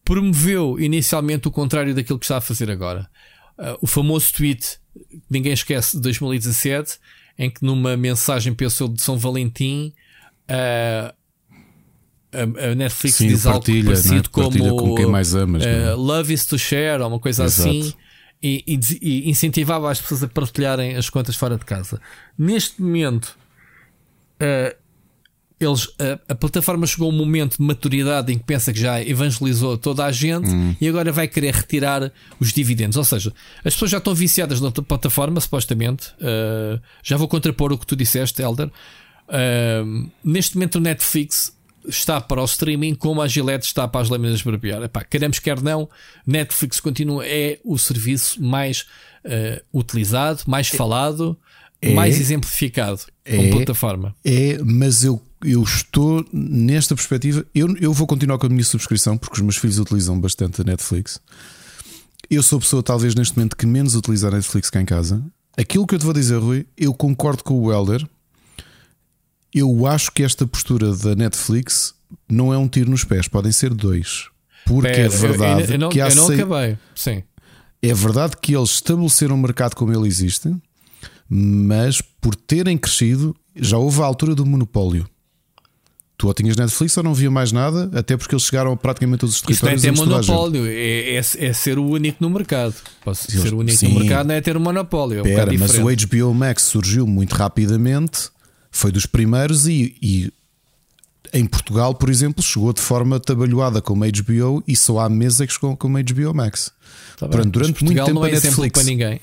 promoveu 0.05 0.79
inicialmente 0.79 1.49
o 1.49 1.51
contrário 1.51 1.93
daquilo 1.93 2.19
que 2.19 2.25
está 2.25 2.37
a 2.37 2.41
fazer 2.41 2.71
agora. 2.71 3.11
Eh, 3.59 3.77
o 3.81 3.87
famoso 3.87 4.33
tweet, 4.33 4.79
ninguém 5.29 5.53
esquece, 5.53 5.97
de 5.97 6.03
2017, 6.03 6.99
em 7.39 7.51
que 7.51 7.65
numa 7.65 7.97
mensagem, 7.97 8.55
penso 8.55 8.85
eu, 8.85 8.89
de 8.89 9.03
São 9.03 9.19
Valentim, 9.19 9.93
eh, 10.47 11.13
a, 12.43 12.71
a 12.71 12.75
Netflix 12.75 13.17
Sim, 13.17 13.29
diz 13.29 13.47
algo 13.47 13.59
partilha, 13.61 13.85
parecido? 13.85 14.31
Partilha 14.31 14.71
como 14.71 14.89
com 14.91 14.95
quem 14.95 15.07
mais 15.07 15.35
amas, 15.35 15.65
eh, 15.65 15.79
né? 15.87 15.95
Love 15.95 16.33
is 16.33 16.47
to 16.47 16.59
share, 16.59 17.03
ou 17.03 17.09
uma 17.09 17.19
coisa 17.21 17.45
Exato. 17.45 17.69
assim, 17.69 17.93
e, 18.43 18.63
e 18.67 18.79
e 19.01 19.31
incentivava 19.31 19.91
as 19.91 20.01
pessoas 20.01 20.23
a 20.23 20.29
partilharem 20.29 20.97
as 20.97 21.09
contas 21.11 21.37
fora 21.37 21.57
de 21.57 21.65
casa. 21.65 22.01
Neste 22.39 22.81
momento, 22.83 23.37
eh, 24.39 24.77
eles, 25.59 25.89
a, 25.99 26.33
a 26.33 26.35
plataforma 26.35 26.87
chegou 26.87 27.11
a 27.11 27.15
um 27.15 27.17
momento 27.17 27.57
de 27.57 27.63
maturidade 27.63 28.31
em 28.31 28.37
que 28.39 28.45
pensa 28.45 28.73
que 28.75 28.79
já 28.79 29.01
evangelizou 29.03 29.79
toda 29.79 30.05
a 30.05 30.13
gente 30.13 30.51
Hum. 30.51 30.77
e 30.79 30.87
agora 30.87 31.11
vai 31.11 31.27
querer 31.27 31.55
retirar 31.55 32.13
os 32.39 32.53
dividendos. 32.53 32.99
Ou 32.99 33.05
seja, 33.05 33.33
as 33.65 33.73
pessoas 33.73 33.91
já 33.91 33.97
estão 33.99 34.15
viciadas 34.15 34.61
na 34.61 34.71
plataforma, 34.71 35.41
supostamente. 35.41 36.13
Eh, 36.21 36.79
já 37.03 37.17
vou 37.17 37.27
contrapor 37.27 37.73
o 37.73 37.79
que 37.79 37.87
tu 37.87 37.97
disseste, 37.97 38.43
Elder. 38.43 38.71
Eh, 39.31 39.83
neste 40.23 40.57
momento, 40.57 40.75
o 40.77 40.81
Netflix 40.81 41.56
está 41.89 42.21
para 42.21 42.41
o 42.43 42.45
streaming 42.45 42.95
como 42.95 43.21
a 43.23 43.29
Gillette 43.29 43.67
está 43.67 43.87
para 43.89 44.01
as 44.01 44.09
lâminas 44.09 44.39
de 44.39 44.45
barbear. 44.45 44.83
Epá, 44.83 45.05
queremos 45.05 45.39
quer 45.39 45.61
não, 45.63 45.89
Netflix 46.27 46.81
continua, 46.81 47.25
é 47.27 47.59
o 47.65 47.79
serviço 47.79 48.43
mais 48.43 48.87
eh, 49.25 49.63
utilizado, 49.73 50.43
mais 50.47 50.69
falado, 50.69 51.37
É. 51.83 51.93
mais 51.95 52.19
exemplificado 52.21 53.01
como 53.29 53.43
É. 53.43 53.51
plataforma. 53.51 54.15
É, 54.25 54.59
mas 54.65 55.05
eu, 55.05 55.21
eu 55.45 55.63
estou 55.63 56.25
nesta 56.33 56.95
perspectiva. 56.95 57.45
Eu, 57.55 57.77
eu 57.79 57.93
vou 57.93 58.07
continuar 58.07 58.39
com 58.39 58.47
a 58.47 58.49
minha 58.49 58.65
subscrição 58.65 59.17
porque 59.19 59.37
os 59.37 59.43
meus 59.43 59.57
filhos 59.57 59.79
utilizam 59.79 60.19
bastante 60.21 60.61
a 60.61 60.65
Netflix. 60.65 61.21
Eu 62.31 62.43
sou 62.43 62.57
a 62.59 62.61
pessoa, 62.61 62.83
talvez 62.83 63.15
neste 63.15 63.37
momento, 63.37 63.57
que 63.57 63.67
menos 63.67 63.95
utiliza 63.95 64.29
a 64.29 64.31
Netflix 64.33 64.69
cá 64.71 64.81
em 64.81 64.85
casa. 64.87 65.23
Aquilo 65.57 65.87
que 65.87 65.95
eu 65.95 65.99
te 65.99 66.05
vou 66.05 66.13
dizer, 66.15 66.39
Rui, 66.39 66.67
eu 66.77 66.93
concordo 66.93 67.45
com 67.45 67.55
o 67.61 67.73
Helder. 67.73 68.05
Eu 69.59 69.87
acho 69.87 70.11
que 70.13 70.23
esta 70.23 70.47
postura 70.47 70.95
da 70.95 71.15
Netflix 71.15 71.95
não 72.29 72.53
é 72.53 72.59
um 72.59 72.69
tiro 72.69 72.91
nos 72.91 73.05
pés, 73.05 73.27
podem 73.27 73.51
ser 73.53 73.73
dois. 73.73 74.27
Porque 74.67 74.89
Pera, 74.89 75.01
é 75.03 75.07
eu- 75.07 75.11
verdade 75.11 75.63
eu, 75.63 75.71
eu 75.75 75.79
não, 75.79 75.89
que 75.89 76.01
há 76.01 76.09
eu 76.09 76.15
não 76.17 76.27
sei- 76.27 76.41
acabei. 76.43 76.79
Sim. 76.95 77.23
é 77.83 77.95
verdade 77.95 78.35
que 78.41 78.55
eles 78.55 78.71
estabeleceram 78.71 79.35
o 79.35 79.39
mercado 79.39 79.75
como 79.75 79.93
ele 79.93 80.07
existe, 80.09 80.55
mas 81.29 82.01
por 82.01 82.35
terem 82.35 82.77
crescido, 82.77 83.35
já 83.55 83.79
houve 83.79 84.01
a 84.03 84.05
altura 84.05 84.35
do 84.35 84.45
monopólio. 84.45 85.09
Tu 86.19 86.27
ou 86.27 86.33
tinhas 86.33 86.57
Netflix 86.57 86.97
ou 86.97 87.03
não 87.03 87.13
via 87.13 87.31
mais 87.31 87.53
nada, 87.53 87.91
até 87.95 88.17
porque 88.17 88.35
eles 88.35 88.45
chegaram 88.45 88.73
a 88.73 88.77
praticamente 88.77 89.21
todos 89.21 89.37
os 89.37 89.43
Isto 89.51 89.65
não 89.67 89.73
é 89.73 89.77
territórios. 89.77 90.27
ter 90.27 90.33
monopólio, 90.33 90.67
é, 90.67 91.15
é, 91.17 91.17
é 91.19 91.53
ser 91.53 91.79
o 91.79 91.85
único 91.85 92.17
no 92.21 92.31
mercado. 92.31 92.75
Posso 93.05 93.31
ser 93.31 93.53
o 93.53 93.59
único 93.59 93.77
sim. 93.79 93.89
no 93.89 94.01
mercado 94.01 94.27
não 94.29 94.35
é 94.35 94.41
ter 94.41 94.57
um 94.57 94.61
monopólio. 94.61 95.19
É 95.19 95.21
um 95.21 95.25
Pera, 95.25 95.53
mas 95.59 95.75
o. 95.75 95.83
HBO 95.91 96.33
Max 96.35 96.63
surgiu 96.63 97.07
muito 97.07 97.35
rapidamente, 97.35 98.31
foi 98.77 98.93
dos 98.93 99.07
primeiros 99.07 99.67
e, 99.67 99.97
e 100.03 100.33
em 101.33 101.45
Portugal, 101.45 101.95
por 101.95 102.09
exemplo, 102.09 102.43
chegou 102.43 102.73
de 102.73 102.81
forma 102.81 103.17
atabalhoada 103.17 103.83
como 103.83 104.05
HBO 104.05 104.63
e 104.67 104.77
só 104.77 105.01
há 105.01 105.09
meses 105.09 105.41
é 105.41 105.47
que 105.47 105.53
chegou 105.53 105.77
como 105.77 105.99
HBO 105.99 106.35
Max. 106.35 106.73
Tá 107.17 107.27
Portanto, 107.27 107.53
durante 107.53 107.85
muito 107.85 108.05
tempo 108.05 108.15
não 108.15 108.27
é 108.27 108.31
a 108.31 108.33
Netflix 108.33 108.73
para 108.73 108.85
ninguém. 108.85 109.21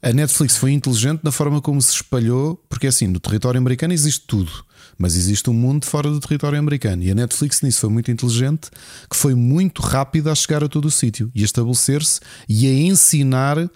A 0.00 0.12
Netflix 0.12 0.56
foi 0.56 0.72
inteligente 0.72 1.20
na 1.22 1.32
forma 1.32 1.60
como 1.60 1.80
se 1.80 1.92
espalhou, 1.92 2.60
porque 2.68 2.86
assim, 2.86 3.06
no 3.06 3.20
território 3.20 3.58
americano 3.58 3.92
existe 3.92 4.24
tudo, 4.26 4.50
mas 4.96 5.16
existe 5.16 5.50
um 5.50 5.52
mundo 5.52 5.84
fora 5.84 6.10
do 6.10 6.20
território 6.20 6.58
americano. 6.58 7.02
E 7.02 7.10
a 7.10 7.14
Netflix 7.14 7.60
nisso 7.62 7.80
foi 7.80 7.90
muito 7.90 8.10
inteligente, 8.10 8.70
que 9.10 9.16
foi 9.16 9.34
muito 9.34 9.82
rápida 9.82 10.32
a 10.32 10.34
chegar 10.34 10.64
a 10.64 10.68
todo 10.68 10.86
o 10.86 10.90
sítio 10.90 11.30
e 11.34 11.42
a 11.42 11.44
estabelecer-se 11.44 12.20
e 12.48 12.66
a 12.66 12.72
ensinar 12.72 13.68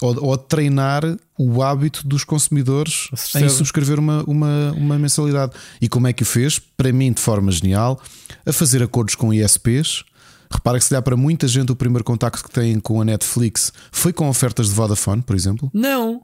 ou, 0.00 0.24
ou 0.26 0.34
a 0.34 0.38
treinar 0.38 1.02
o 1.38 1.62
hábito 1.62 2.06
dos 2.06 2.24
consumidores 2.24 3.08
em 3.36 3.48
subscrever 3.48 3.98
uma, 3.98 4.22
uma, 4.24 4.72
uma 4.76 4.98
mensalidade. 4.98 5.52
E 5.80 5.88
como 5.88 6.06
é 6.06 6.12
que 6.12 6.22
o 6.22 6.26
fez? 6.26 6.58
Para 6.58 6.92
mim, 6.92 7.12
de 7.12 7.20
forma 7.20 7.50
genial, 7.50 8.00
a 8.46 8.52
fazer 8.52 8.82
acordos 8.82 9.14
com 9.14 9.32
ISPs. 9.32 10.04
Repara 10.50 10.78
que 10.78 10.84
se 10.84 10.90
dá 10.90 11.02
para 11.02 11.16
muita 11.16 11.46
gente 11.46 11.70
o 11.70 11.76
primeiro 11.76 12.02
contacto 12.04 12.42
que 12.42 12.50
têm 12.50 12.80
com 12.80 13.00
a 13.00 13.04
Netflix 13.04 13.70
foi 13.92 14.12
com 14.14 14.28
ofertas 14.28 14.68
de 14.68 14.74
Vodafone, 14.74 15.20
por 15.22 15.36
exemplo. 15.36 15.70
Não. 15.74 16.22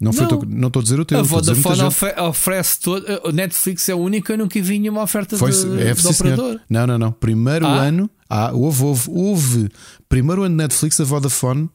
Não, 0.00 0.12
foi 0.12 0.22
Não. 0.22 0.28
teu- 0.40 0.48
não 0.48 0.66
estou 0.66 0.80
a 0.80 0.82
dizer 0.82 0.98
o 0.98 1.04
teu. 1.04 1.20
A 1.20 1.22
Vodafone 1.22 1.82
oferece 2.28 2.80
todo. 2.80 3.06
A 3.24 3.30
Netflix 3.30 3.88
é 3.88 3.92
a 3.92 3.96
única, 3.96 4.32
eu 4.32 4.38
nunca 4.38 4.60
vi 4.60 4.80
nenhuma 4.80 5.00
oferta 5.02 5.38
Foi, 5.38 5.52
de, 5.52 5.80
é, 5.80 5.94
de 5.94 6.06
operador. 6.08 6.58
Não, 6.68 6.84
não, 6.88 6.98
não. 6.98 7.12
Primeiro 7.12 7.64
Ah? 7.64 7.82
ano, 7.82 8.10
ah, 8.28 8.50
houve, 8.52 8.82
houve, 8.82 9.08
houve. 9.08 9.68
Primeiro 10.08 10.42
ano 10.42 10.56
de 10.56 10.62
Netflix, 10.64 10.98
a 11.00 11.04
Vodafone, 11.04 11.70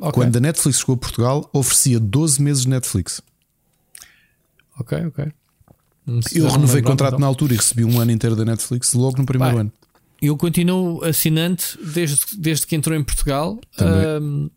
Ok. 0.00 0.12
quando 0.12 0.36
a 0.36 0.40
Netflix 0.40 0.80
chegou 0.80 0.94
a 0.94 0.98
Portugal, 0.98 1.48
oferecia 1.52 2.00
12 2.00 2.42
meses 2.42 2.62
de 2.62 2.68
Netflix. 2.68 3.20
Ok, 4.78 4.98
ok. 5.06 5.32
Eu 6.34 6.48
renovei 6.48 6.76
lembrava, 6.76 6.82
contrato 6.82 7.08
então. 7.10 7.18
na 7.20 7.26
altura 7.26 7.54
e 7.54 7.56
recebi 7.56 7.84
um 7.84 8.00
ano 8.00 8.10
inteiro 8.10 8.34
da 8.34 8.44
Netflix 8.44 8.92
logo 8.94 9.18
no 9.18 9.24
primeiro 9.26 9.54
Vai. 9.54 9.60
ano. 9.62 9.72
Eu 10.20 10.36
continuo 10.36 11.04
assinante 11.04 11.78
desde, 11.82 12.20
desde 12.38 12.66
que 12.66 12.74
entrou 12.76 12.96
em 12.96 13.02
Portugal. 13.04 13.58
Também. 13.76 14.06
Ahm, 14.06 14.50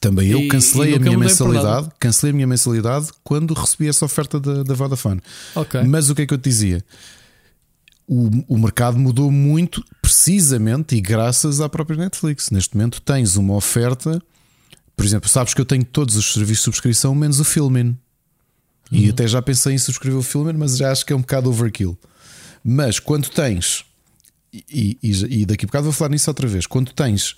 Também 0.00 0.28
eu 0.30 0.38
E- 0.40 0.48
cancelei 0.48 0.92
e 0.92 0.94
a 0.94 0.98
nunca 0.98 1.10
minha 1.10 1.18
mensalidade, 1.18 1.88
cancelei 1.98 2.30
a 2.32 2.34
minha 2.34 2.46
mensalidade 2.46 3.08
quando 3.24 3.54
recebi 3.54 3.88
essa 3.88 4.04
oferta 4.04 4.38
da, 4.38 4.62
da 4.62 4.74
Vodafone. 4.74 5.20
ok. 5.54 5.82
Mas 5.84 6.10
o 6.10 6.14
que 6.14 6.22
é 6.22 6.26
que 6.26 6.34
eu 6.34 6.38
te 6.38 6.44
dizia? 6.48 6.84
O, 8.06 8.28
o 8.54 8.58
mercado 8.58 8.98
mudou 8.98 9.30
muito 9.32 9.84
precisamente 10.00 10.94
e 10.96 11.00
graças 11.00 11.60
à 11.60 11.68
própria 11.68 11.96
Netflix. 11.96 12.50
Neste 12.50 12.76
momento 12.76 13.00
tens 13.00 13.34
uma 13.36 13.54
oferta, 13.54 14.20
por 15.00 15.06
exemplo, 15.06 15.30
sabes 15.30 15.54
que 15.54 15.60
eu 15.62 15.64
tenho 15.64 15.82
todos 15.82 16.14
os 16.14 16.34
serviços 16.34 16.58
de 16.58 16.64
subscrição 16.64 17.14
menos 17.14 17.40
o 17.40 17.44
Filmin. 17.44 17.96
E 18.92 19.04
Uhum. 19.04 19.10
até 19.10 19.26
já 19.26 19.40
pensei 19.40 19.72
em 19.72 19.78
subscrever 19.78 20.18
o 20.18 20.22
Filmin, 20.22 20.52
mas 20.52 20.76
já 20.76 20.92
acho 20.92 21.06
que 21.06 21.12
é 21.14 21.16
um 21.16 21.22
bocado 21.22 21.48
overkill. 21.48 21.98
Mas 22.62 22.98
quando 22.98 23.30
tens, 23.30 23.82
e, 24.52 24.98
e, 25.02 25.40
e 25.40 25.46
daqui 25.46 25.64
a 25.64 25.68
bocado 25.68 25.84
vou 25.84 25.92
falar 25.94 26.10
nisso 26.10 26.28
outra 26.28 26.46
vez, 26.46 26.66
quando 26.66 26.92
tens 26.92 27.34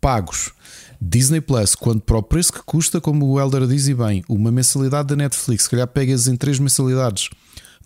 pagos. 0.00 0.52
Disney 0.98 1.42
Plus, 1.42 1.74
quando 1.74 2.00
para 2.00 2.16
o 2.16 2.22
preço 2.22 2.50
que 2.50 2.62
custa, 2.62 2.98
como 2.98 3.26
o 3.26 3.38
Elder 3.38 3.66
diz 3.66 3.88
e 3.88 3.94
bem, 3.94 4.24
uma 4.26 4.50
mensalidade 4.50 5.08
da 5.08 5.16
Netflix, 5.16 5.64
se 5.64 5.70
calhar 5.70 5.86
pegas 5.86 6.26
em 6.26 6.34
três 6.34 6.58
mensalidades, 6.58 7.28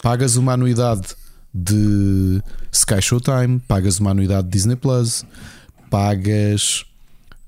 pagas 0.00 0.36
uma 0.36 0.52
anuidade 0.52 1.16
de 1.52 2.40
Sky 2.70 3.02
Showtime, 3.02 3.58
pagas 3.66 3.98
uma 3.98 4.12
anuidade 4.12 4.46
de 4.46 4.52
Disney 4.52 4.76
Plus, 4.76 5.24
pagas 5.90 6.84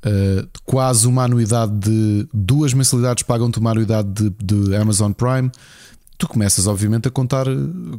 uh, 0.05 0.49
quase 0.65 1.07
uma 1.07 1.25
anuidade 1.25 1.73
de 1.73 2.29
duas 2.33 2.75
mensalidades, 2.75 3.23
pagam-te 3.23 3.59
uma 3.59 3.71
anuidade 3.71 4.09
de, 4.09 4.31
de, 4.31 4.77
Amazon 4.77 5.13
Prime. 5.13 5.51
Tu 6.19 6.29
começas, 6.29 6.67
obviamente, 6.67 7.09
a 7.09 7.11
contar, 7.11 7.47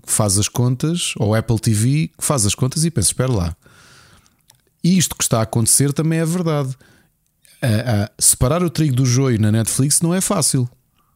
faz 0.06 0.38
as 0.38 0.48
contas, 0.48 1.14
ou 1.18 1.36
Apple 1.36 1.60
TV, 1.60 2.12
faz 2.18 2.46
as 2.46 2.56
contas 2.56 2.86
e 2.86 2.92
pensas: 2.92 3.10
espera 3.10 3.32
lá. 3.32 3.56
E 4.84 4.98
isto 4.98 5.16
que 5.16 5.24
está 5.24 5.40
a 5.40 5.44
acontecer 5.44 5.94
também 5.94 6.20
é 6.20 6.26
verdade. 6.26 6.70
Uh, 7.62 8.06
uh, 8.06 8.10
separar 8.20 8.62
o 8.62 8.70
trigo 8.70 8.96
do 8.96 9.06
joio 9.06 9.40
na 9.40 9.52
Netflix 9.52 10.02
não 10.02 10.14
é 10.14 10.20
fácil. 10.20 10.70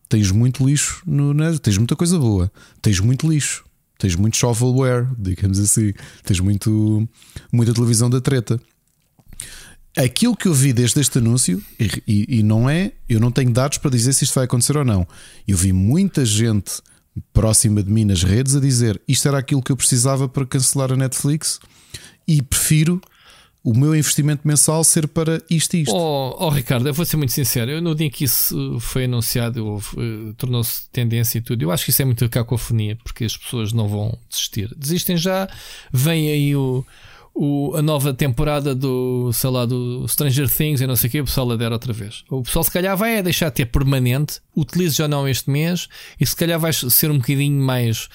Tens 0.07 0.31
muito 0.31 0.65
lixo, 0.65 1.01
no, 1.05 1.34
tens 1.59 1.77
muita 1.77 1.93
coisa 1.93 2.18
boa, 2.18 2.49
tens 2.81 3.01
muito 3.01 3.30
lixo. 3.30 3.68
Tens 3.97 4.15
muito 4.15 4.38
shovelware, 4.38 5.07
digamos 5.18 5.59
assim. 5.59 5.93
Tens 6.23 6.39
muito, 6.39 7.07
muita 7.51 7.73
televisão 7.73 8.09
da 8.09 8.22
treta. 8.22 8.59
Aquilo 9.98 10.36
que 10.36 10.48
eu 10.48 10.53
vi 10.53 10.72
desde 10.74 10.99
este 11.02 11.18
anúncio, 11.18 11.61
e, 11.80 12.03
e, 12.07 12.40
e 12.40 12.44
não 12.44 12.69
é, 12.69 12.91
eu 13.10 13.19
não 13.19 13.32
tenho 13.32 13.52
dados 13.52 13.80
para 13.80 13.90
dizer 13.90 14.14
se 14.14 14.24
isto 14.24 14.36
vai 14.36 14.45
acontecer 14.45 14.78
ou 14.78 14.86
não. 14.86 15.07
Eu 15.48 15.57
vi 15.57 15.74
muita 15.74 16.24
gente 16.24 16.82
próxima 17.34 17.82
de 17.82 17.91
mim 17.91 18.06
nas 18.06 18.24
redes 18.24 18.56
a 18.56 18.60
dizer 18.60 19.02
isto 19.07 19.28
era 19.28 19.40
aquilo 19.40 19.61
que 19.61 19.72
eu 19.72 19.78
precisava 19.78 20.30
para 20.30 20.45
cancelar 20.45 20.91
a 20.91 20.95
Netflix 20.95 21.60
e 22.28 22.41
prefiro 22.44 23.02
o 23.64 23.74
meu 23.74 23.94
investimento 23.94 24.48
mensal 24.48 24.82
ser 24.84 25.07
para 25.10 25.41
isto 25.49 25.76
e 25.76 25.82
isto. 25.82 25.94
Oh, 25.94 26.38
oh 26.40 26.49
Ricardo, 26.49 26.88
eu 26.88 26.94
vou 26.94 27.06
ser 27.06 27.18
muito 27.18 27.34
sincero. 27.34 27.69
Eu, 27.69 27.82
no 27.82 27.94
dia 27.94 28.10
que 28.10 28.24
isso 28.24 28.78
foi 28.80 29.06
anunciado, 29.06 29.76
uh, 29.76 30.34
tornou-se 30.38 30.90
tendência 30.90 31.40
e 31.40 31.41
tudo. 31.41 31.64
Eu 31.64 31.72
acho 31.72 31.84
que 31.84 31.90
isso 31.90 32.02
é 32.02 32.06
muito 32.06 32.30
cacofonia, 32.30 32.95
porque 33.03 33.26
as 33.26 33.36
pessoas 33.36 33.74
não 33.74 33.90
vão 33.90 34.18
desistir. 34.30 34.74
Desistem 34.78 35.18
já, 35.18 35.49
vem 35.91 36.30
aí 36.30 36.56
o, 36.56 36.86
o, 37.39 37.76
a 37.76 37.81
nova 37.84 38.14
temporada 38.14 38.73
do, 38.73 39.31
sei 39.31 39.49
lá, 39.51 39.64
do 39.64 40.07
Stranger 40.07 40.49
Things 40.49 40.81
e 40.81 40.88
não 40.88 40.95
sei 40.95 41.07
o 41.07 41.11
que, 41.11 41.22
o 41.22 41.26
pessoal 41.26 41.51
adera 41.51 41.76
outra 41.76 41.93
vez. 41.93 42.23
O 42.30 42.41
pessoal 42.41 42.64
se 42.64 42.72
calhar 42.72 42.97
vai 42.97 43.18
é 43.18 43.22
deixar 43.22 43.49
de 43.49 43.55
ter 43.55 43.68
permanente, 43.68 44.41
utilize 44.55 44.95
já 44.95 45.07
não 45.07 45.27
este 45.27 45.49
mês 45.49 45.88
e 46.19 46.26
se 46.26 46.35
calhar 46.35 46.59
vai 46.59 46.73
ser 46.73 47.11
um 47.11 47.18
bocadinho 47.18 47.61
mais 47.61 48.09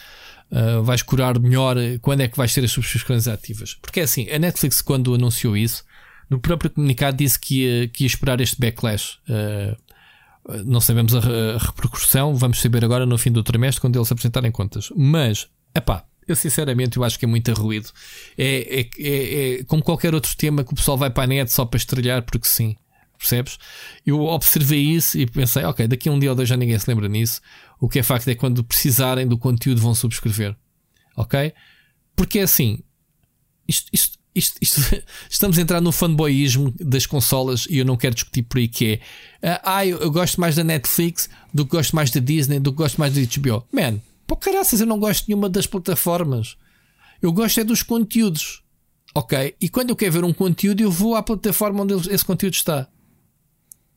uh, 0.50 0.82
vais 0.82 1.02
curar 1.02 1.38
melhor 1.38 1.76
quando 2.00 2.22
é 2.22 2.28
que 2.28 2.36
vais 2.36 2.52
ter 2.52 2.64
as 2.64 2.72
subscrições 2.72 3.28
ativas. 3.28 3.74
Porque 3.74 4.00
é 4.00 4.02
assim, 4.02 4.28
a 4.28 4.38
Netflix, 4.40 4.82
quando 4.82 5.14
anunciou 5.14 5.56
isso, 5.56 5.84
no 6.28 6.40
próprio 6.40 6.70
comunicado 6.70 7.16
disse 7.16 7.38
que 7.38 7.62
ia, 7.62 7.88
que 7.88 8.02
ia 8.02 8.08
esperar 8.08 8.40
este 8.40 8.58
backlash. 8.58 9.18
Uh, 9.28 9.76
não 10.64 10.80
sabemos 10.80 11.14
a, 11.14 11.18
a, 11.18 11.58
repercussão, 11.58 12.34
vamos 12.34 12.60
saber 12.60 12.84
agora 12.84 13.06
no 13.06 13.16
fim 13.16 13.30
do 13.30 13.44
trimestre 13.44 13.80
quando 13.80 13.96
eles 13.96 14.10
apresentarem 14.10 14.50
contas. 14.50 14.90
Mas, 14.96 15.46
epá, 15.72 16.04
eu 16.26 16.36
sinceramente 16.36 16.96
eu 16.96 17.04
acho 17.04 17.18
que 17.18 17.24
é 17.24 17.28
muito 17.28 17.52
ruído. 17.52 17.90
É, 18.36 18.80
é, 18.80 18.90
é, 18.98 19.60
é 19.60 19.64
como 19.64 19.82
qualquer 19.82 20.14
outro 20.14 20.36
tema 20.36 20.64
que 20.64 20.72
o 20.72 20.76
pessoal 20.76 20.96
vai 20.96 21.10
para 21.10 21.24
a 21.24 21.26
net 21.26 21.52
só 21.52 21.64
para 21.64 21.78
estrelhar 21.78 22.22
porque 22.22 22.46
sim. 22.46 22.76
Percebes? 23.18 23.56
Eu 24.04 24.20
observei 24.22 24.80
isso 24.80 25.16
e 25.16 25.26
pensei, 25.26 25.62
ok, 25.64 25.86
daqui 25.86 26.08
a 26.08 26.12
um 26.12 26.18
dia 26.18 26.30
ou 26.30 26.34
dois 26.34 26.48
já 26.48 26.56
ninguém 26.56 26.76
se 26.76 26.90
lembra 26.90 27.08
nisso. 27.08 27.40
O 27.78 27.88
que 27.88 28.00
é 28.00 28.02
facto 28.02 28.26
é 28.28 28.34
que 28.34 28.40
quando 28.40 28.64
precisarem 28.64 29.28
do 29.28 29.38
conteúdo 29.38 29.80
vão 29.80 29.94
subscrever. 29.94 30.56
Ok? 31.16 31.52
Porque 32.16 32.40
é 32.40 32.42
assim, 32.42 32.80
isto, 33.68 33.88
isto, 33.92 34.18
isto, 34.34 34.58
isto 34.60 34.80
estamos 35.30 35.56
a 35.56 35.62
entrar 35.62 35.80
no 35.80 35.92
fanboyismo 35.92 36.74
das 36.80 37.06
consolas 37.06 37.66
e 37.70 37.78
eu 37.78 37.84
não 37.84 37.96
quero 37.96 38.14
discutir 38.14 38.42
por 38.42 38.58
aí 38.58 38.66
que 38.66 39.00
é 39.40 39.60
ah, 39.64 39.86
eu, 39.86 39.98
eu 39.98 40.10
gosto 40.10 40.40
mais 40.40 40.56
da 40.56 40.64
Netflix 40.64 41.30
do 41.54 41.64
que 41.64 41.76
gosto 41.76 41.94
mais 41.94 42.10
da 42.10 42.20
Disney, 42.20 42.58
do 42.58 42.72
que 42.72 42.78
gosto 42.78 42.98
mais 42.98 43.14
da 43.14 43.20
HBO. 43.20 43.64
Man, 43.72 44.00
pô 44.32 44.36
caraças, 44.36 44.80
eu 44.80 44.86
não 44.86 44.98
gosto 44.98 45.22
de 45.22 45.28
nenhuma 45.28 45.48
das 45.48 45.66
plataformas. 45.66 46.56
Eu 47.20 47.32
gosto 47.32 47.60
é 47.60 47.64
dos 47.64 47.82
conteúdos. 47.82 48.62
Ok? 49.14 49.54
E 49.60 49.68
quando 49.68 49.90
eu 49.90 49.96
quero 49.96 50.12
ver 50.12 50.24
um 50.24 50.32
conteúdo, 50.32 50.80
eu 50.80 50.90
vou 50.90 51.14
à 51.14 51.22
plataforma 51.22 51.82
onde 51.82 52.10
esse 52.10 52.24
conteúdo 52.24 52.54
está. 52.54 52.88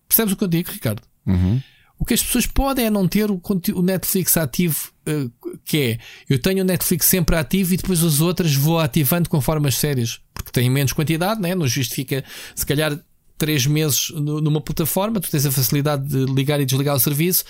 Percebes 0.07 0.33
o 0.33 0.35
que 0.35 0.43
eu 0.43 0.47
digo, 0.47 0.71
Ricardo? 0.71 1.01
Uhum. 1.25 1.61
O 1.97 2.05
que 2.05 2.13
as 2.13 2.21
pessoas 2.21 2.45
podem 2.45 2.85
é 2.85 2.89
não 2.89 3.07
ter 3.07 3.31
o, 3.31 3.41
o 3.73 3.81
Netflix 3.81 4.35
ativo, 4.35 4.91
uh, 5.07 5.31
que 5.63 5.77
é 5.77 5.99
eu 6.29 6.37
tenho 6.37 6.61
o 6.61 6.65
Netflix 6.65 7.05
sempre 7.05 7.37
ativo 7.37 7.73
e 7.73 7.77
depois 7.77 8.03
as 8.03 8.19
outras 8.19 8.53
vou 8.53 8.79
ativando 8.79 9.29
conforme 9.29 9.69
as 9.69 9.75
séries, 9.75 10.19
porque 10.33 10.51
tem 10.51 10.69
menos 10.69 10.91
quantidade, 10.91 11.41
né? 11.41 11.55
não 11.55 11.65
justifica 11.65 12.23
se 12.53 12.65
calhar 12.65 12.99
três 13.37 13.65
meses 13.65 14.09
numa 14.11 14.61
plataforma, 14.61 15.19
tu 15.19 15.29
tens 15.29 15.45
a 15.45 15.51
facilidade 15.51 16.07
de 16.07 16.25
ligar 16.25 16.59
e 16.59 16.65
desligar 16.65 16.95
o 16.95 16.99
serviço, 16.99 17.43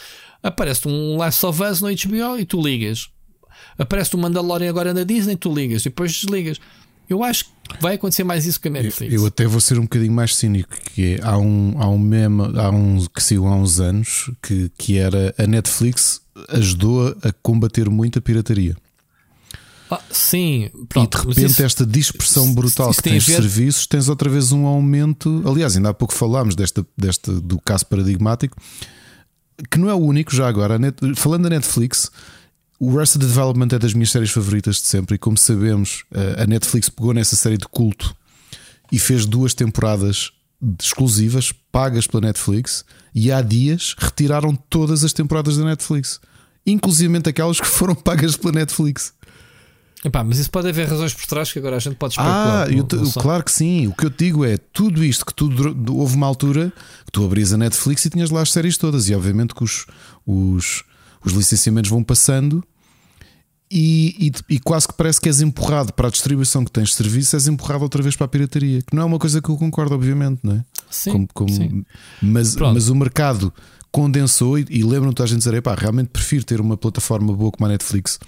aparece 0.45 0.87
um 0.87 1.17
Last 1.17 1.45
of 1.45 1.61
Us 1.63 1.81
no 1.81 1.87
HBO 1.87 2.39
e 2.39 2.45
tu 2.45 2.61
ligas. 2.61 3.09
Aparece 3.77 4.15
um 4.15 4.19
Mandalorian 4.19 4.69
agora 4.69 4.93
na 4.93 5.03
Disney, 5.03 5.35
tu 5.35 5.53
ligas 5.53 5.81
e 5.81 5.85
depois 5.85 6.13
desligas. 6.13 6.59
Eu 7.09 7.23
acho 7.23 7.45
que 7.45 7.51
vai 7.81 7.95
acontecer 7.95 8.23
mais 8.23 8.45
isso 8.45 8.59
com 8.61 8.67
a 8.67 8.71
Netflix. 8.71 9.13
Eu, 9.13 9.21
eu, 9.21 9.27
até 9.27 9.45
vou 9.45 9.59
ser 9.59 9.77
um 9.77 9.83
bocadinho 9.83 10.13
mais 10.13 10.35
cínico, 10.35 10.75
que 10.93 11.15
é, 11.15 11.19
há 11.23 11.37
um, 11.37 11.75
há 11.77 11.87
um 11.87 11.99
meme, 11.99 12.57
há 12.57 12.69
um 12.69 13.05
que 13.13 13.21
saiu 13.21 13.47
há 13.47 13.55
uns 13.55 13.79
anos, 13.79 14.31
que, 14.41 14.71
que 14.77 14.97
era 14.97 15.33
a 15.37 15.45
Netflix 15.45 16.21
ajudou 16.49 17.15
a 17.23 17.31
combater 17.41 17.89
muito 17.89 18.19
a 18.19 18.21
pirataria. 18.21 18.75
Ah, 19.89 20.01
sim, 20.09 20.69
pronto, 20.89 21.15
e 21.15 21.21
de 21.21 21.27
repente, 21.27 21.51
isso, 21.51 21.63
esta 21.63 21.85
dispersão 21.85 22.51
brutal 22.53 22.91
que 22.91 23.03
tens 23.03 23.23
de 23.23 23.33
serviços, 23.33 23.85
tens 23.85 24.09
outra 24.09 24.29
vez 24.29 24.51
um 24.51 24.65
aumento. 24.65 25.43
Aliás, 25.45 25.75
ainda 25.77 25.89
há 25.89 25.93
pouco 25.93 26.13
falámos 26.13 26.55
desta, 26.55 26.85
desta, 26.97 27.31
do 27.31 27.59
caso 27.61 27.85
paradigmático, 27.85 28.57
que 29.69 29.77
não 29.77 29.89
é 29.89 29.93
o 29.93 29.99
único, 29.99 30.33
já 30.33 30.47
agora. 30.47 30.77
Net, 30.77 30.97
falando 31.15 31.43
da 31.43 31.49
Netflix, 31.49 32.11
o 32.79 32.97
Arrested 32.97 33.25
Development 33.25 33.69
é 33.71 33.79
das 33.79 33.93
minhas 33.93 34.11
séries 34.11 34.31
favoritas 34.31 34.77
de 34.77 34.83
sempre, 34.83 35.15
e 35.15 35.17
como 35.17 35.37
sabemos, 35.37 36.03
eh, 36.11 36.43
a 36.43 36.45
Netflix 36.45 36.89
pegou 36.89 37.13
nessa 37.13 37.35
série 37.35 37.57
de 37.57 37.67
culto 37.67 38.15
e 38.91 38.99
fez 38.99 39.25
duas 39.25 39.53
temporadas 39.53 40.31
exclusivas, 40.81 41.53
pagas 41.71 42.07
pela 42.07 42.21
Netflix, 42.21 42.83
e 43.13 43.31
há 43.31 43.41
dias 43.41 43.95
retiraram 43.97 44.55
todas 44.69 45.03
as 45.03 45.13
temporadas 45.13 45.57
da 45.57 45.63
Netflix, 45.63 46.19
inclusive 46.65 47.17
aquelas 47.25 47.59
que 47.59 47.67
foram 47.67 47.95
pagas 47.95 48.35
pela 48.35 48.53
Netflix. 48.53 49.13
Epá, 50.05 50.23
mas 50.23 50.37
isso 50.37 50.51
pode 50.51 50.69
haver 50.69 50.87
razões 50.87 51.13
por 51.13 51.25
trás 51.25 51.51
que 51.51 51.59
agora 51.59 51.75
a 51.75 51.79
gente 51.79 51.95
pode 51.95 52.13
especular. 52.13 52.63
Ah, 52.63 52.67
te, 52.67 53.19
claro 53.19 53.43
que 53.43 53.51
sim. 53.51 53.87
O 53.87 53.93
que 53.93 54.05
eu 54.05 54.09
te 54.09 54.25
digo 54.25 54.45
é 54.45 54.57
tudo 54.57 55.03
isto 55.03 55.25
que 55.25 55.33
tu 55.33 55.49
houve 55.89 56.15
uma 56.15 56.27
altura 56.27 56.71
que 57.05 57.11
tu 57.11 57.25
abrias 57.25 57.51
a 57.51 57.57
Netflix 57.57 58.05
e 58.05 58.09
tinhas 58.09 58.29
lá 58.29 58.41
as 58.41 58.51
séries 58.51 58.77
todas, 58.77 59.09
e 59.09 59.15
obviamente 59.15 59.55
que 59.55 59.63
os, 59.63 59.85
os 60.25 60.83
os 61.25 61.33
licenciamentos 61.33 61.89
vão 61.89 62.03
passando 62.03 62.63
e, 63.69 64.31
e, 64.47 64.55
e, 64.55 64.59
quase 64.59 64.87
que 64.87 64.93
parece 64.93 65.19
que 65.19 65.27
és 65.27 65.41
empurrado 65.41 65.91
para 65.91 66.07
a 66.07 66.11
distribuição 66.11 66.63
que 66.63 66.71
tens 66.71 66.89
de 66.89 66.95
serviço, 66.95 67.35
és 67.35 67.47
empurrado 67.47 67.83
outra 67.83 68.01
vez 68.03 68.15
para 68.15 68.25
a 68.25 68.27
pirataria, 68.27 68.79
que 68.83 68.95
não 68.95 69.01
é 69.01 69.05
uma 69.05 69.17
coisa 69.17 69.41
que 69.41 69.49
eu 69.49 69.57
concordo, 69.57 69.95
obviamente, 69.95 70.39
não 70.43 70.53
é? 70.53 70.65
Sim. 70.89 71.11
Como, 71.11 71.27
como, 71.33 71.49
sim. 71.49 71.83
Mas, 72.21 72.55
mas 72.55 72.89
o 72.89 72.95
mercado 72.95 73.51
condensou 73.91 74.59
e, 74.59 74.67
e 74.69 74.83
lembram-te 74.83 75.23
a 75.23 75.25
gente 75.25 75.39
dizer: 75.39 75.59
pá, 75.63 75.73
realmente 75.73 76.09
prefiro 76.09 76.45
ter 76.45 76.61
uma 76.61 76.77
plataforma 76.77 77.33
boa 77.33 77.51
como 77.51 77.65
a 77.65 77.69
Netflix 77.69 78.19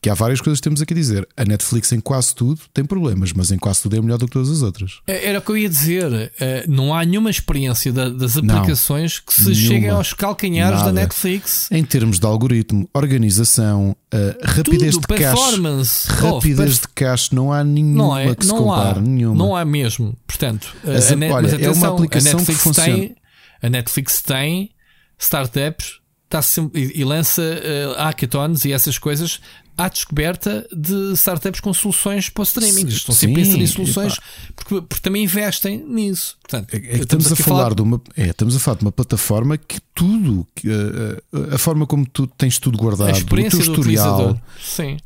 que 0.00 0.08
há 0.08 0.14
várias 0.14 0.40
coisas 0.40 0.60
que 0.60 0.64
temos 0.64 0.80
aqui 0.80 0.94
a 0.94 0.96
dizer. 0.96 1.28
A 1.36 1.44
Netflix 1.44 1.92
em 1.92 2.00
quase 2.00 2.34
tudo 2.34 2.60
tem 2.72 2.84
problemas, 2.84 3.32
mas 3.32 3.50
em 3.50 3.58
quase 3.58 3.82
tudo 3.82 3.96
é 3.96 4.00
melhor 4.00 4.18
do 4.18 4.26
que 4.26 4.32
todas 4.32 4.50
as 4.50 4.62
outras. 4.62 5.00
É, 5.06 5.28
era 5.28 5.38
o 5.38 5.42
que 5.42 5.50
eu 5.50 5.56
ia 5.56 5.68
dizer. 5.68 6.32
Eh, 6.38 6.64
não 6.68 6.94
há 6.94 7.04
nenhuma 7.04 7.30
experiência 7.30 7.92
das 7.92 8.36
aplicações 8.36 9.18
não, 9.18 9.26
que 9.26 9.34
se 9.34 9.50
nenhuma, 9.50 9.68
cheguem 9.68 9.90
aos 9.90 10.12
calcanhares 10.12 10.78
nada. 10.78 10.92
da 10.92 11.00
Netflix. 11.00 11.68
Em 11.70 11.84
termos 11.84 12.18
de 12.18 12.26
algoritmo, 12.26 12.88
organização, 12.94 13.96
uh, 14.14 14.16
rapidez 14.42 14.94
tudo, 14.94 15.00
de 15.02 15.06
performance, 15.08 16.06
cache, 16.06 16.22
rapidez 16.22 16.78
oh, 16.78 16.80
de 16.82 16.88
cache, 16.94 17.34
não 17.34 17.52
há 17.52 17.64
nenhuma 17.64 18.04
não 18.04 18.18
é, 18.18 18.34
que 18.34 18.44
se 18.44 18.50
compare. 18.50 18.98
Há, 18.98 19.02
nenhuma. 19.02 19.34
Não 19.34 19.56
há 19.56 19.64
mesmo. 19.64 20.16
Portanto, 20.26 20.74
As, 20.84 21.10
a, 21.10 21.14
olha, 21.14 21.42
mas 21.42 21.54
atenção, 21.54 21.72
é 21.72 21.76
uma 21.76 21.88
aplicação 21.88 22.44
que 22.44 22.54
funciona. 22.54 22.96
Tem, 22.96 23.16
a 23.60 23.68
Netflix 23.68 24.22
tem 24.22 24.70
startups 25.18 25.98
está 26.30 26.40
e, 26.74 27.00
e 27.00 27.04
lança 27.04 27.42
uh, 27.42 28.02
hackathons 28.02 28.64
e 28.64 28.72
essas 28.72 28.98
coisas 28.98 29.40
à 29.78 29.88
descoberta 29.88 30.66
de 30.74 31.12
startups 31.12 31.60
com 31.60 31.72
soluções 31.72 32.28
para 32.28 32.40
o 32.40 32.42
streaming. 32.42 32.88
Estão 32.88 33.14
sempre 33.14 33.42
a 33.42 33.46
inserir 33.46 33.68
soluções 33.68 34.18
porque, 34.56 34.80
porque, 34.82 35.00
também 35.00 35.22
investem 35.22 35.78
nisso. 35.86 36.36
Portanto, 36.42 36.74
é, 36.74 36.76
é 36.78 36.80
estamos, 36.98 37.26
estamos 37.26 37.32
a 37.32 37.36
falar, 37.36 37.58
falar, 37.58 37.74
de 37.74 37.82
uma, 37.82 38.02
é, 38.16 38.26
estamos 38.26 38.56
a 38.56 38.58
falar 38.58 38.78
de 38.78 38.84
uma 38.84 38.90
plataforma 38.90 39.56
que 39.56 39.80
tudo, 39.94 40.44
que, 40.52 40.68
a, 40.68 41.54
a, 41.54 41.58
forma 41.58 41.86
como 41.86 42.04
tu 42.04 42.26
tens 42.26 42.58
tudo 42.58 42.76
guardado, 42.76 43.16
o 43.16 43.24
teu 43.24 43.60
historial, 43.60 44.40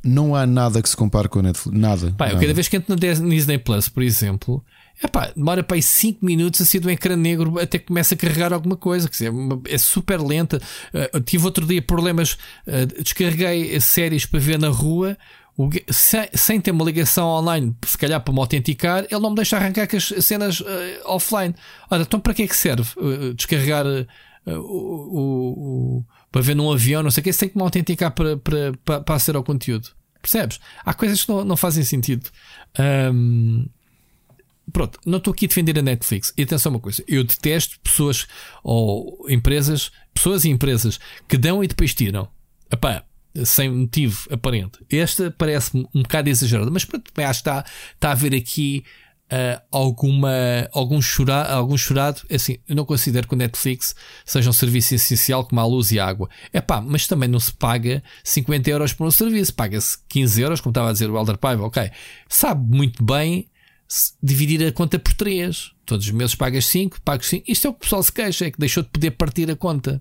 não 0.03 0.35
há 0.35 0.47
nada 0.47 0.81
que 0.81 0.89
se 0.89 0.97
compare 0.97 1.29
com 1.29 1.41
a 1.41 1.43
Netflix. 1.43 1.79
Nada. 1.79 2.15
Pá, 2.17 2.29
nada. 2.29 2.41
cada 2.41 2.55
vez 2.55 2.67
que 2.67 2.77
entro 2.77 2.97
na 2.97 3.29
Disney 3.29 3.59
Plus, 3.59 3.91
por 3.91 4.03
exemplo, 4.03 4.65
Epá, 5.03 5.33
demora 5.35 5.65
para 5.65 5.77
aí 5.77 5.83
5 5.83 6.25
minutos 6.25 6.61
a 6.61 6.65
sair 6.65 6.81
do 6.81 6.91
ecrã 6.91 7.17
negro 7.17 7.59
até 7.59 7.79
que 7.79 7.87
começa 7.87 8.15
a 8.15 8.17
carregar 8.17 8.53
alguma 8.53 8.77
coisa. 8.77 9.09
Quer 9.09 9.31
dizer, 9.31 9.33
é 9.69 9.79
super 9.79 10.21
lenta. 10.21 10.61
Uh, 10.95 11.21
tive 11.21 11.45
outro 11.45 11.67
dia 11.67 11.83
problemas, 11.83 12.39
uh, 12.67 13.03
descarreguei 13.03 13.81
séries 13.81 14.25
para 14.25 14.39
ver 14.39 14.59
na 14.59 14.69
rua. 14.69 15.19
o, 15.57 15.69
sem, 15.91 16.29
sem, 16.35 16.61
ter 16.61 16.71
uma 16.71 16.85
ligação 16.85 17.27
online, 17.27 17.77
se 17.85 17.99
calhar 17.99 18.21
para 18.21 18.33
me 18.33 18.41
autenticar, 18.41 19.05
ele 19.11 19.21
não 19.21 19.31
me 19.31 19.37
deixa 19.37 19.57
arrancar 19.57 19.89
com 19.89 19.97
as 19.97 20.05
cenas 20.21 20.61
uh, 20.61 20.65
offline. 21.07 21.55
Olha, 21.91 22.03
então 22.03 22.21
para 22.21 22.33
que 22.33 22.45
é 22.45 22.47
que 22.47 22.57
serve 22.57 22.89
descarregar 23.35 23.85
o, 24.47 26.05
para 26.31 26.43
ver 26.43 26.55
num 26.55 26.71
avião, 26.73 27.03
não 27.03 27.11
sei 27.11 27.21
o 27.21 27.25
que, 27.25 27.33
se 27.33 27.41
tem 27.41 27.49
que 27.49 27.57
me 27.57 27.63
autenticar 27.63 28.13
para, 28.13 28.37
para, 28.37 28.73
para, 28.85 29.01
para 29.01 29.15
aceder 29.15 29.37
ao 29.37 29.45
conteúdo. 29.45 29.91
Percebes? 30.21 30.61
Há 30.85 30.95
coisas 30.95 31.25
que 31.25 31.31
não, 31.31 31.45
não 31.45 31.57
fazem 31.57 31.83
sentido. 31.83 32.31
Um, 33.13 33.67
pronto, 34.73 34.99
não 35.05 35.19
estou 35.19 35.33
aqui 35.33 35.45
a 35.45 35.49
defender 35.49 35.79
a 35.79 35.83
Netflix. 35.83 36.33
E 36.37 36.43
atenção 36.43 36.73
uma 36.73 36.81
coisa, 36.81 37.05
eu 37.07 37.25
detesto 37.25 37.79
pessoas 37.81 38.27
ou 38.63 39.27
empresas, 39.29 39.91
pessoas 40.15 40.45
e 40.45 40.51
empresas 40.51 40.99
que 41.29 41.37
dão 41.37 41.63
e 41.63 41.69
depois 41.69 41.95
tiram. 41.95 42.29
Epá, 42.71 43.05
sem 43.45 43.71
motivo 43.71 44.27
aparente. 44.31 44.79
Esta 44.91 45.31
parece-me 45.31 45.87
um 45.95 46.03
bocado 46.03 46.29
exagerada, 46.29 46.71
mas 46.71 46.85
pronto, 46.85 47.11
acho 47.17 47.43
que 47.43 47.49
está, 47.49 47.65
está 47.95 48.09
a 48.09 48.13
haver 48.13 48.35
aqui 48.35 48.85
uh, 49.33 49.63
alguma, 49.71 50.31
algum, 50.73 51.01
chora, 51.01 51.45
algum 51.45 51.77
chorado. 51.77 52.23
É 52.29 52.37
assim, 52.37 52.59
eu 52.69 52.77
não 52.77 52.85
considero 52.85 53.27
que 53.27 53.35
o 53.35 53.37
Netflix 53.37 53.95
seja 54.25 54.51
um 54.51 54.53
serviço 54.53 54.95
essencial 54.95 55.45
como 55.45 55.61
a 55.61 55.67
luz 55.67 55.91
e 55.91 55.99
a 55.99 56.07
água. 56.07 56.29
É 56.53 56.61
pá, 56.61 56.81
mas 56.81 57.07
também 57.07 57.29
não 57.29 57.41
se 57.41 57.53
paga 57.53 58.03
50 58.23 58.71
euros 58.71 58.93
por 58.93 59.07
um 59.07 59.11
serviço, 59.11 59.55
paga-se 59.55 59.99
15 60.09 60.43
euros, 60.43 60.61
como 60.61 60.71
estava 60.71 60.91
a 60.91 60.93
dizer 60.93 61.11
o 61.11 61.19
Elder 61.19 61.39
Paiva, 61.39 61.65
ok. 61.65 61.91
Sabe 62.29 62.77
muito 62.77 63.03
bem 63.03 63.49
dividir 64.23 64.67
a 64.67 64.73
conta 64.73 64.99
por 64.99 65.13
3. 65.15 65.73
Todos 65.85 66.07
os 66.07 66.13
meses 66.13 66.35
pagas 66.35 66.67
5, 66.67 67.01
pagas 67.03 67.27
5. 67.27 67.45
Isto 67.51 67.67
é 67.67 67.71
o 67.71 67.73
que 67.75 67.79
o 67.79 67.83
pessoal 67.83 68.03
se 68.03 68.13
queixa, 68.13 68.47
é 68.47 68.51
que 68.51 68.59
deixou 68.59 68.83
de 68.83 68.89
poder 68.89 69.13
partir 69.13 69.51
a 69.51 69.57
conta. 69.57 70.01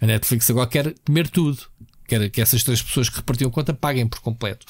A 0.00 0.06
Netflix 0.06 0.48
agora 0.50 0.68
quer 0.68 0.94
comer 1.04 1.28
tudo. 1.28 1.58
Quer 2.06 2.30
que 2.30 2.40
essas 2.40 2.62
três 2.62 2.80
pessoas 2.80 3.08
que 3.08 3.16
repartiam 3.16 3.48
a 3.48 3.52
conta 3.52 3.74
paguem 3.74 4.06
por 4.06 4.20
completo. 4.20 4.66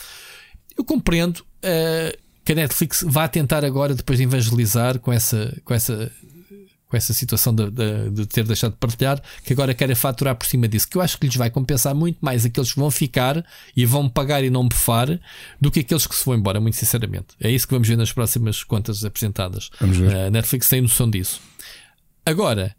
Eu 0.76 0.84
compreendo 0.84 1.38
uh, 1.38 2.18
que 2.44 2.52
a 2.52 2.54
Netflix 2.54 3.04
vá 3.06 3.28
tentar 3.28 3.64
agora, 3.64 3.94
depois 3.94 4.18
de 4.18 4.24
evangelizar 4.24 4.98
com 4.98 5.12
essa, 5.12 5.56
com 5.64 5.74
essa, 5.74 6.10
com 6.88 6.96
essa 6.96 7.12
situação 7.12 7.54
de, 7.54 7.70
de, 7.70 8.10
de 8.10 8.26
ter 8.26 8.44
deixado 8.44 8.72
de 8.72 8.78
partilhar, 8.78 9.22
que 9.44 9.52
agora 9.52 9.74
querem 9.74 9.94
faturar 9.94 10.34
por 10.34 10.46
cima 10.46 10.66
disso. 10.66 10.88
Que 10.88 10.96
eu 10.96 11.02
acho 11.02 11.18
que 11.18 11.26
lhes 11.26 11.36
vai 11.36 11.50
compensar 11.50 11.94
muito 11.94 12.18
mais 12.20 12.44
aqueles 12.44 12.72
que 12.72 12.80
vão 12.80 12.90
ficar 12.90 13.44
e 13.76 13.84
vão 13.84 14.08
pagar 14.08 14.42
e 14.42 14.50
não 14.50 14.66
bufar 14.66 15.20
do 15.60 15.70
que 15.70 15.80
aqueles 15.80 16.06
que 16.06 16.14
se 16.14 16.24
vão 16.24 16.34
embora, 16.34 16.60
muito 16.60 16.76
sinceramente. 16.76 17.28
É 17.40 17.50
isso 17.50 17.66
que 17.66 17.74
vamos 17.74 17.86
ver 17.86 17.96
nas 17.96 18.12
próximas 18.12 18.64
contas 18.64 19.04
apresentadas. 19.04 19.70
Vamos 19.80 19.98
ver. 19.98 20.16
A 20.16 20.30
Netflix 20.30 20.68
tem 20.68 20.80
noção 20.80 21.10
disso. 21.10 21.40
Agora, 22.24 22.74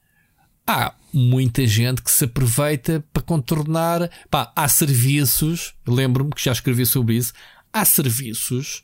há 0.65 0.94
muita 1.14 1.65
gente 1.68 2.02
que 2.02 2.10
se 2.10 2.26
aproveita 2.26 3.03
para 3.14 3.22
contornar. 3.22 4.10
Pá, 4.30 4.52
há 4.56 4.68
serviços, 4.68 5.76
lembro-me 5.88 6.31
que 6.31 6.44
já 6.44 6.52
escrevi 6.52 6.86
sobre 6.86 7.15
isso. 7.15 7.34
Há 7.72 7.86
serviços 7.86 8.84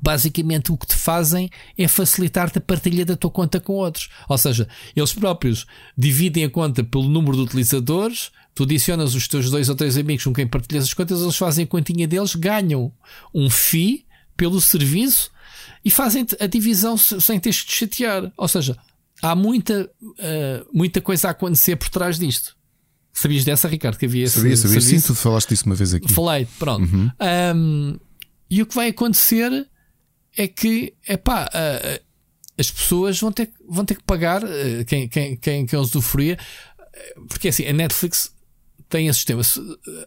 basicamente 0.00 0.72
o 0.72 0.76
que 0.76 0.86
te 0.86 0.96
fazem 0.96 1.50
é 1.76 1.88
facilitar-te 1.88 2.58
a 2.58 2.60
partilha 2.60 3.04
da 3.04 3.16
tua 3.16 3.30
conta 3.30 3.60
com 3.60 3.74
outros. 3.74 4.08
Ou 4.28 4.38
seja, 4.38 4.68
eles 4.94 5.12
próprios 5.12 5.66
dividem 5.96 6.44
a 6.44 6.50
conta 6.50 6.84
pelo 6.84 7.08
número 7.08 7.36
de 7.36 7.42
utilizadores, 7.42 8.30
tu 8.54 8.62
adicionas 8.64 9.14
os 9.14 9.28
teus 9.28 9.50
dois 9.50 9.68
ou 9.68 9.74
três 9.74 9.96
amigos 9.96 10.24
com 10.24 10.32
quem 10.32 10.46
partilhas 10.46 10.84
as 10.84 10.94
contas, 10.94 11.20
eles 11.20 11.36
fazem 11.36 11.64
a 11.64 11.68
continha 11.68 12.06
deles, 12.06 12.34
ganham 12.34 12.92
um 13.34 13.50
FII 13.50 14.04
pelo 14.36 14.60
serviço 14.60 15.30
e 15.84 15.90
fazem 15.90 16.26
a 16.40 16.46
divisão 16.46 16.96
sem 16.96 17.38
teres 17.38 17.64
de 17.64 17.72
chatear. 17.72 18.32
Ou 18.36 18.48
seja, 18.48 18.76
há 19.22 19.34
muita, 19.34 19.90
uh, 20.02 20.66
muita 20.72 21.00
coisa 21.00 21.28
a 21.28 21.30
acontecer 21.30 21.76
por 21.76 21.88
trás 21.88 22.18
disto. 22.18 22.56
Sabias 23.12 23.44
dessa, 23.44 23.66
Ricardo? 23.66 23.96
Que 23.96 24.04
havia 24.04 24.24
esse 24.24 24.36
Sabia, 24.36 24.56
sabia. 24.56 24.80
Sim, 24.80 25.00
tu 25.00 25.14
falaste 25.14 25.48
disso 25.48 25.64
uma 25.64 25.74
vez 25.74 25.94
aqui. 25.94 26.12
Falei, 26.12 26.46
pronto. 26.58 26.84
Uhum. 26.84 27.10
Um, 27.54 27.98
e 28.50 28.62
o 28.62 28.66
que 28.66 28.74
vai 28.74 28.88
acontecer 28.88 29.68
é 30.36 30.46
que, 30.46 30.94
epá, 31.08 31.46
uh, 31.46 32.04
as 32.58 32.70
pessoas 32.70 33.18
vão 33.20 33.32
ter, 33.32 33.50
vão 33.68 33.84
ter 33.84 33.96
que 33.96 34.04
pagar 34.04 34.42
uh, 34.44 34.84
quem, 34.86 35.08
quem, 35.08 35.36
quem, 35.36 35.66
quem 35.66 35.78
usufruía, 35.78 36.38
porque 37.28 37.48
assim, 37.48 37.66
a 37.66 37.72
Netflix 37.72 38.34
tem 38.88 39.08
esse 39.08 39.18
sistema. 39.18 39.42
Se, 39.42 39.60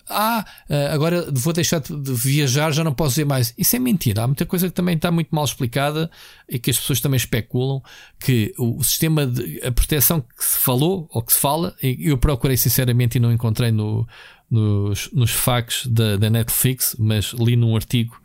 ah, 0.09 0.45
agora 0.91 1.29
vou 1.31 1.53
deixar 1.53 1.79
de 1.79 2.13
viajar, 2.13 2.71
já 2.71 2.83
não 2.83 2.93
posso 2.93 3.15
ver 3.15 3.25
mais. 3.25 3.53
Isso 3.57 3.75
é 3.75 3.79
mentira. 3.79 4.23
Há 4.23 4.27
muita 4.27 4.45
coisa 4.45 4.67
que 4.67 4.73
também 4.73 4.95
está 4.95 5.11
muito 5.11 5.33
mal 5.33 5.43
explicada 5.45 6.09
e 6.47 6.57
que 6.57 6.69
as 6.69 6.79
pessoas 6.79 7.01
também 7.01 7.17
especulam 7.17 7.81
que 8.19 8.53
o, 8.57 8.81
sistema 8.83 9.25
de 9.25 9.61
a 9.65 9.71
proteção 9.71 10.21
que 10.21 10.43
se 10.43 10.57
falou 10.59 11.07
ou 11.11 11.21
que 11.21 11.33
se 11.33 11.39
fala, 11.39 11.75
eu 11.81 12.17
procurei 12.17 12.57
sinceramente 12.57 13.17
e 13.17 13.21
não 13.21 13.31
encontrei 13.31 13.71
no, 13.71 14.07
nos, 14.49 15.11
nos 15.11 15.31
facts 15.31 15.85
da, 15.85 16.17
da 16.17 16.29
Netflix, 16.29 16.95
mas 16.97 17.33
li 17.33 17.55
num 17.55 17.75
artigo 17.75 18.19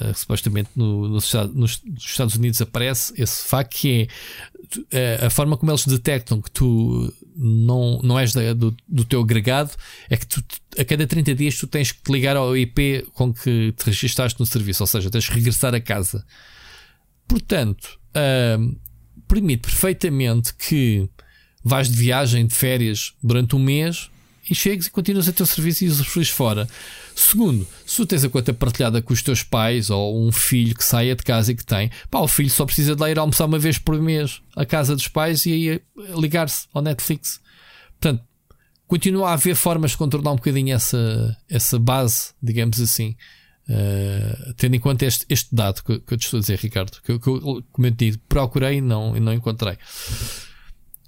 Uh, 0.00 0.14
supostamente 0.14 0.70
no, 0.76 1.08
no, 1.08 1.18
nos, 1.54 1.82
Estados 1.98 2.36
Unidos 2.36 2.60
aparece 2.62 3.12
esse 3.20 3.48
facto 3.48 3.70
que 3.70 4.08
é 4.92 5.18
uh, 5.22 5.26
a 5.26 5.30
forma 5.30 5.56
como 5.56 5.72
eles 5.72 5.84
detectam 5.86 6.40
que 6.40 6.50
tu 6.50 7.12
não, 7.34 8.00
não 8.02 8.18
és 8.18 8.32
da, 8.32 8.52
do, 8.52 8.76
do 8.86 9.04
teu 9.04 9.20
agregado 9.20 9.72
é 10.08 10.16
que 10.16 10.26
tu, 10.26 10.42
a 10.78 10.84
cada 10.84 11.06
30 11.06 11.34
dias 11.34 11.56
tu 11.56 11.66
tens 11.66 11.90
que 11.90 12.02
te 12.02 12.12
ligar 12.12 12.36
ao 12.36 12.56
IP 12.56 13.08
com 13.12 13.32
que 13.32 13.72
te 13.72 13.86
registaste 13.86 14.38
no 14.38 14.46
serviço, 14.46 14.82
ou 14.82 14.86
seja, 14.86 15.10
tens 15.10 15.28
que 15.28 15.34
regressar 15.34 15.74
a 15.74 15.80
casa. 15.80 16.24
Portanto, 17.26 17.98
uh, 18.10 18.76
permite 19.26 19.62
perfeitamente 19.62 20.54
que 20.54 21.08
vais 21.64 21.88
de 21.90 21.96
viagem, 21.96 22.46
de 22.46 22.54
férias 22.54 23.14
durante 23.22 23.56
um 23.56 23.58
mês 23.58 24.10
e 24.50 24.54
chegues 24.54 24.86
e 24.86 24.90
continuas 24.90 25.28
a 25.28 25.32
teu 25.32 25.46
serviço 25.46 25.84
e 25.84 25.88
usufruis 25.88 26.28
fora. 26.28 26.68
Segundo, 27.14 27.66
se 27.84 27.96
tu 27.96 28.06
tens 28.06 28.24
a 28.24 28.28
conta 28.28 28.54
partilhada 28.54 29.02
com 29.02 29.12
os 29.12 29.22
teus 29.22 29.42
pais 29.42 29.90
ou 29.90 30.26
um 30.26 30.32
filho 30.32 30.74
que 30.74 30.84
saia 30.84 31.14
de 31.14 31.22
casa 31.22 31.52
e 31.52 31.54
que 31.54 31.64
tem, 31.64 31.90
pá, 32.10 32.20
o 32.20 32.28
filho 32.28 32.50
só 32.50 32.64
precisa 32.64 32.94
de 32.94 33.00
lá 33.00 33.10
ir 33.10 33.18
almoçar 33.18 33.46
uma 33.46 33.58
vez 33.58 33.78
por 33.78 34.00
mês 34.00 34.40
à 34.56 34.64
casa 34.64 34.94
dos 34.94 35.08
pais 35.08 35.44
e 35.46 35.52
aí 35.52 35.82
ligar-se 36.16 36.66
ao 36.72 36.82
Netflix. 36.82 37.40
Portanto, 38.00 38.22
continua 38.86 39.30
a 39.30 39.32
haver 39.34 39.54
formas 39.54 39.92
de 39.92 39.96
contornar 39.96 40.32
um 40.32 40.36
bocadinho 40.36 40.74
essa, 40.74 41.36
essa 41.48 41.78
base, 41.78 42.32
digamos 42.42 42.80
assim. 42.80 43.16
Uh, 43.68 44.54
tendo 44.56 44.76
em 44.76 44.80
conta 44.80 45.04
este, 45.04 45.26
este 45.28 45.54
dado 45.54 45.82
que, 45.84 45.98
que, 45.98 46.14
eu 46.14 46.16
te 46.16 46.24
estou 46.24 46.38
a 46.38 46.40
dizer, 46.40 46.58
Ricardo, 46.58 47.02
que, 47.02 47.18
que 47.18 47.28
eu, 47.28 47.62
como 47.70 47.86
eu 47.86 47.90
te 47.90 48.10
digo, 48.10 48.22
procurei 48.26 48.78
e 48.78 48.80
não, 48.80 49.14
e 49.14 49.20
não 49.20 49.32
encontrei. 49.32 49.76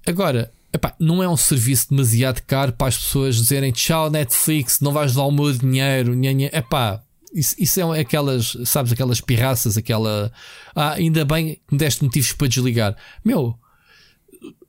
Agora, 0.05 0.51
Epá, 0.73 0.95
não 0.97 1.21
é 1.21 1.27
um 1.27 1.35
serviço 1.35 1.89
demasiado 1.89 2.41
caro 2.43 2.71
para 2.71 2.87
as 2.87 2.97
pessoas 2.97 3.35
dizerem 3.35 3.73
tchau 3.73 4.09
Netflix, 4.09 4.79
não 4.79 4.93
vais 4.93 5.13
dar 5.13 5.23
o 5.23 5.31
meu 5.31 5.51
dinheiro. 5.51 6.13
Nhanha. 6.15 6.49
Epá, 6.53 7.03
isso, 7.33 7.55
isso 7.57 7.79
é 7.79 7.99
aquelas, 7.99 8.57
sabes, 8.65 8.93
aquelas 8.93 9.19
pirraças, 9.19 9.77
aquela. 9.77 10.31
Ah, 10.73 10.93
ainda 10.93 11.25
bem 11.25 11.55
que 11.55 11.73
me 11.73 11.77
deste 11.77 12.03
motivos 12.03 12.31
para 12.33 12.47
desligar. 12.47 12.95
Meu, 13.23 13.57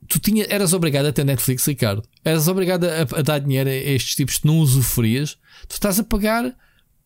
tu 0.07 0.19
tinha, 0.19 0.45
eras 0.49 0.73
obrigado 0.73 1.05
a 1.05 1.13
ter 1.13 1.23
Netflix, 1.23 1.65
Ricardo. 1.65 2.03
Eras 2.23 2.47
obrigado 2.47 2.85
a, 2.85 3.19
a 3.19 3.21
dar 3.21 3.39
dinheiro 3.39 3.69
a 3.69 3.73
estes 3.73 4.15
tipos 4.15 4.37
que 4.39 4.47
não 4.47 4.59
usufruías. 4.59 5.37
Tu 5.67 5.73
estás 5.73 5.99
a 5.99 6.03
pagar 6.03 6.53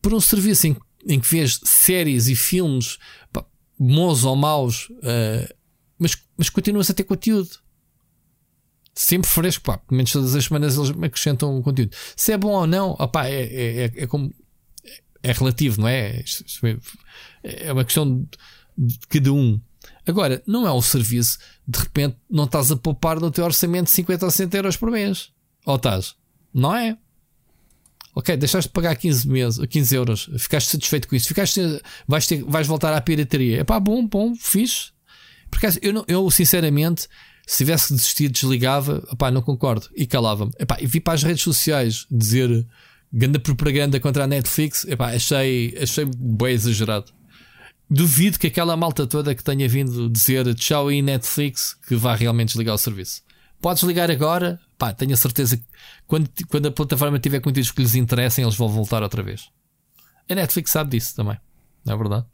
por 0.02 0.12
um 0.12 0.20
serviço 0.20 0.66
em, 0.66 0.76
em 1.06 1.20
que 1.20 1.28
vês 1.28 1.60
séries 1.64 2.26
e 2.26 2.34
filmes, 2.34 2.98
pá, 3.32 3.44
bons 3.78 4.24
ou 4.24 4.34
maus, 4.34 4.88
uh, 4.90 5.54
mas, 5.98 6.16
mas 6.36 6.48
continuas 6.48 6.90
a 6.90 6.94
ter 6.94 7.04
conteúdo 7.04 7.50
sempre 8.98 9.30
fresco, 9.30 9.64
pá, 9.64 9.78
pelo 9.78 9.96
menos 9.96 10.10
todas 10.10 10.34
as 10.34 10.44
semanas 10.44 10.76
eles 10.76 10.90
me 10.90 11.06
acrescentam 11.06 11.56
um 11.56 11.62
conteúdo. 11.62 11.94
Se 12.16 12.32
é 12.32 12.36
bom 12.36 12.50
ou 12.50 12.66
não, 12.66 12.90
opá, 12.98 13.26
é, 13.26 13.42
é, 13.42 13.84
é, 13.84 13.92
é 13.94 14.06
como 14.08 14.34
é 15.22 15.32
relativo, 15.32 15.80
não 15.80 15.86
é? 15.88 16.24
É 17.44 17.72
uma 17.72 17.84
questão 17.84 18.26
de 18.76 18.98
cada 19.08 19.32
um. 19.32 19.60
Agora, 20.04 20.42
não 20.46 20.66
é 20.66 20.72
o 20.72 20.82
serviço, 20.82 21.38
de 21.66 21.78
repente 21.78 22.16
não 22.28 22.44
estás 22.44 22.72
a 22.72 22.76
poupar 22.76 23.20
no 23.20 23.30
teu 23.30 23.44
orçamento 23.44 23.88
50 23.88 24.24
ou 24.24 24.30
100 24.30 24.48
euros 24.54 24.76
por 24.76 24.90
mês. 24.90 25.30
Ou 25.64 25.76
estás? 25.76 26.16
Não 26.52 26.74
é? 26.74 26.98
Ok, 28.14 28.36
deixaste 28.36 28.68
de 28.68 28.72
pagar 28.72 28.96
15, 28.96 29.28
meses, 29.28 29.64
15 29.64 29.94
euros, 29.94 30.30
ficaste 30.38 30.70
satisfeito 30.70 31.06
com 31.06 31.14
isso, 31.14 31.28
ficaste, 31.28 31.60
vais, 32.06 32.26
ter, 32.26 32.42
vais 32.42 32.66
voltar 32.66 32.92
à 32.92 33.00
pirataria. 33.00 33.60
É 33.60 33.64
pá, 33.64 33.78
bom, 33.78 34.04
bom, 34.04 34.34
fixe. 34.34 34.90
Porque 35.48 35.66
eu, 35.82 35.92
não, 35.92 36.04
eu 36.08 36.28
sinceramente 36.30 37.08
se 37.48 37.64
tivesse 37.64 37.94
desistido, 37.94 38.32
desligava, 38.32 39.02
opá, 39.10 39.30
não 39.30 39.40
concordo, 39.40 39.88
e 39.96 40.06
calava-me. 40.06 40.52
E 40.80 40.86
vi 40.86 41.00
para 41.00 41.14
as 41.14 41.22
redes 41.22 41.42
sociais 41.42 42.06
dizer 42.10 42.66
grande 43.10 43.38
propaganda 43.38 43.98
contra 43.98 44.24
a 44.24 44.26
Netflix, 44.26 44.84
epá, 44.84 45.14
achei, 45.14 45.74
achei 45.80 46.04
bem 46.04 46.52
exagerado. 46.52 47.10
Duvido 47.88 48.38
que 48.38 48.48
aquela 48.48 48.76
malta 48.76 49.06
toda 49.06 49.34
que 49.34 49.42
tenha 49.42 49.66
vindo 49.66 50.10
dizer 50.10 50.54
tchau 50.54 50.88
aí 50.88 51.00
Netflix 51.00 51.74
que 51.88 51.96
vá 51.96 52.14
realmente 52.14 52.48
desligar 52.48 52.74
o 52.74 52.78
serviço. 52.78 53.22
Podes 53.62 53.82
ligar 53.82 54.10
agora, 54.10 54.60
pá, 54.76 54.92
tenho 54.92 55.14
a 55.14 55.16
certeza 55.16 55.56
que 55.56 55.64
quando, 56.06 56.28
quando 56.48 56.66
a 56.66 56.70
plataforma 56.70 57.18
tiver 57.18 57.40
conteúdos 57.40 57.70
que 57.70 57.80
lhes 57.80 57.94
interessem, 57.94 58.44
eles 58.44 58.56
vão 58.56 58.68
voltar 58.68 59.02
outra 59.02 59.22
vez. 59.22 59.48
A 60.28 60.34
Netflix 60.34 60.70
sabe 60.70 60.90
disso 60.90 61.16
também, 61.16 61.38
não 61.82 61.94
é 61.94 61.96
verdade? 61.96 62.26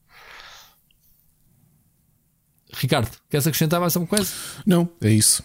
Ricardo, 2.76 3.10
queres 3.30 3.46
acrescentar 3.46 3.80
mais 3.80 3.96
alguma 3.96 4.08
coisa? 4.16 4.30
Não, 4.66 4.88
é 5.00 5.10
isso. 5.12 5.42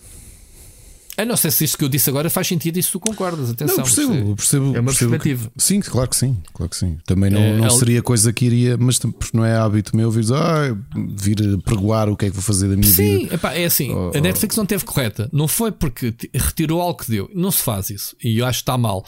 Eu 1.17 1.25
não 1.25 1.35
sei 1.35 1.51
se 1.51 1.66
isto 1.66 1.77
que 1.77 1.83
eu 1.83 1.90
disse 1.90 2.09
agora 2.09 2.30
faz 2.30 2.48
sentido 2.48 2.77
e 2.77 2.83
se 2.83 2.90
tu 2.91 2.98
concordas. 2.99 3.49
Atenção, 3.49 3.75
não, 3.80 3.83
percebo, 3.83 4.14
isto 4.14 4.35
percebo. 4.38 4.66
é 4.67 4.80
uma 4.80 4.85
percebo 4.85 5.11
perspectiva. 5.11 5.51
que- 5.53 5.61
sim, 5.61 5.82
claro 5.82 6.09
que 6.09 6.16
sim, 6.16 6.38
claro 6.53 6.69
que 6.69 6.77
sim. 6.77 6.98
Também 7.06 7.30
não, 7.30 7.41
É, 7.41 7.58
não 7.58 7.66
ela- 7.66 7.77
seria 7.77 8.01
coisa 8.01 8.32
que 8.32 8.45
iria, 8.45 8.77
mas 8.77 8.99
porque 8.99 9.35
não 9.35 9.43
é 9.43 9.53
hábito 9.58 9.98
meu 9.98 10.09
vir, 10.09 10.24
ah, 10.33 10.74
vir 11.17 11.58
pregoar 11.66 12.08
o 12.08 12.16
que 12.16 12.25
é 12.27 12.30
que 12.30 12.35
vou 12.35 12.41
fazer 12.41 12.69
da 12.69 12.77
minha 12.77 12.90
Sim, 12.90 13.24
vida. 13.24 13.35
epá, 13.35 13.53
é 13.53 13.66
assim. 13.66 13.91
Oh, 13.93 14.17
a 14.17 14.22
Netflix 14.22 14.56
não 14.56 14.66
teve 14.66 14.85
correta. 14.85 15.30
Não 15.33 15.45
foi 15.49 15.74
porque 15.74 16.16
retirou 16.33 16.82
algo 16.82 16.99
que 17.03 17.11
deu. 17.11 17.30
Não 17.35 17.51
se 17.51 17.64
faz 17.64 17.90
isso. 17.90 18.16
E 18.24 18.38
eu 18.40 18.45
acho 18.45 18.59
que 18.59 18.61
está 18.64 18.77
mal. 18.77 19.06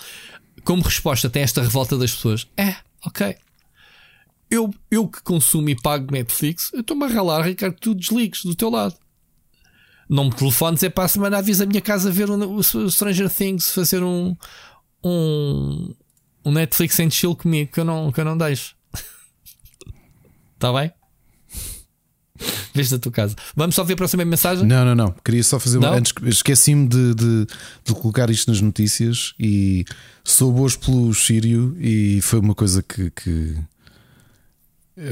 Como 0.66 0.82
resposta 0.84 1.28
até 1.28 1.40
esta 1.40 1.62
revolta 1.62 1.98
das 1.98 2.12
pessoas, 2.12 2.46
é, 2.58 2.76
ok. 3.06 3.38
Eu, 4.52 4.74
eu 4.92 5.08
que 5.08 5.24
consumo 5.24 5.70
e 5.70 5.76
pago 5.76 6.12
Netflix, 6.12 6.72
eu 6.74 6.82
estou-me 6.82 7.06
a 7.06 7.08
ralar, 7.08 7.42
Ricardo, 7.42 7.78
tu 7.80 7.96
desligues 7.96 8.44
do 8.44 8.54
teu 8.54 8.70
lado. 8.70 8.96
Não 10.10 10.26
me 10.26 10.36
telefones, 10.36 10.84
é 10.84 10.90
para 10.90 11.06
a 11.06 11.08
semana 11.08 11.38
avisa 11.38 11.64
a 11.64 11.68
minha 11.68 11.80
casa 11.80 12.12
ver 12.12 12.30
o, 12.30 12.62
Stranger 12.62 13.30
Things, 13.30 13.72
fazer 13.72 14.04
um, 14.04 14.36
um, 15.02 15.96
um 16.44 16.52
Netflix 16.52 17.00
em 17.00 17.10
chill 17.10 17.34
comigo 17.34 17.72
que 17.72 17.80
eu 17.80 17.86
não, 17.86 18.12
que 18.12 18.20
eu 18.20 18.26
não 18.26 18.38
deixo. 18.38 18.76
Está 20.56 20.74
bem? 20.78 20.92
Vês 22.74 22.90
da 22.90 23.00
tua 23.00 23.12
casa. 23.12 23.36
Vamos 23.56 23.76
só 23.76 23.84
ver 23.86 23.94
a 23.94 23.98
próxima 23.98 24.26
mensagem? 24.26 24.66
Não, 24.66 24.84
não, 24.84 24.96
não. 24.96 25.16
Queria 25.24 25.44
só 25.44 25.60
fazer. 25.60 25.80
Não? 25.80 25.94
Antes, 25.94 26.14
esqueci-me 26.26 26.88
de, 26.88 27.16
de, 27.16 27.48
de 27.86 27.94
colocar 27.94 28.30
isto 28.30 28.50
nas 28.50 28.60
notícias 28.60 29.34
e 29.40 29.86
soube 30.24 30.60
hoje 30.60 30.78
pelo 30.78 31.14
Sírio 31.14 31.76
e 31.80 32.20
foi 32.22 32.40
uma 32.40 32.56
coisa 32.56 32.82
que, 32.82 33.12
que, 33.12 33.56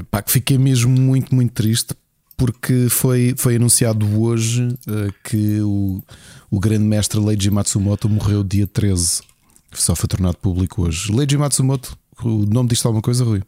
pá, 0.09 0.21
que 0.21 0.31
fiquei 0.31 0.57
mesmo 0.57 0.91
muito, 0.91 1.33
muito 1.33 1.53
triste 1.53 1.95
porque 2.39 2.87
foi, 2.89 3.35
foi 3.37 3.57
anunciado 3.57 4.21
hoje 4.21 4.69
eh, 4.87 5.09
que 5.25 5.59
o, 5.59 6.01
o 6.49 6.57
grande 6.57 6.85
mestre 6.85 7.19
Leiji 7.19 7.51
Matsumoto 7.51 8.07
morreu 8.07 8.45
dia 8.45 8.65
13. 8.65 9.21
Só 9.73 9.93
foi 9.93 10.07
tornado 10.07 10.37
público 10.37 10.83
hoje. 10.83 11.11
Leiji 11.11 11.37
Matsumoto, 11.37 11.97
o 12.23 12.45
nome 12.45 12.69
disto 12.69 12.85
alguma 12.85 13.01
coisa, 13.01 13.25
Rui? 13.25 13.43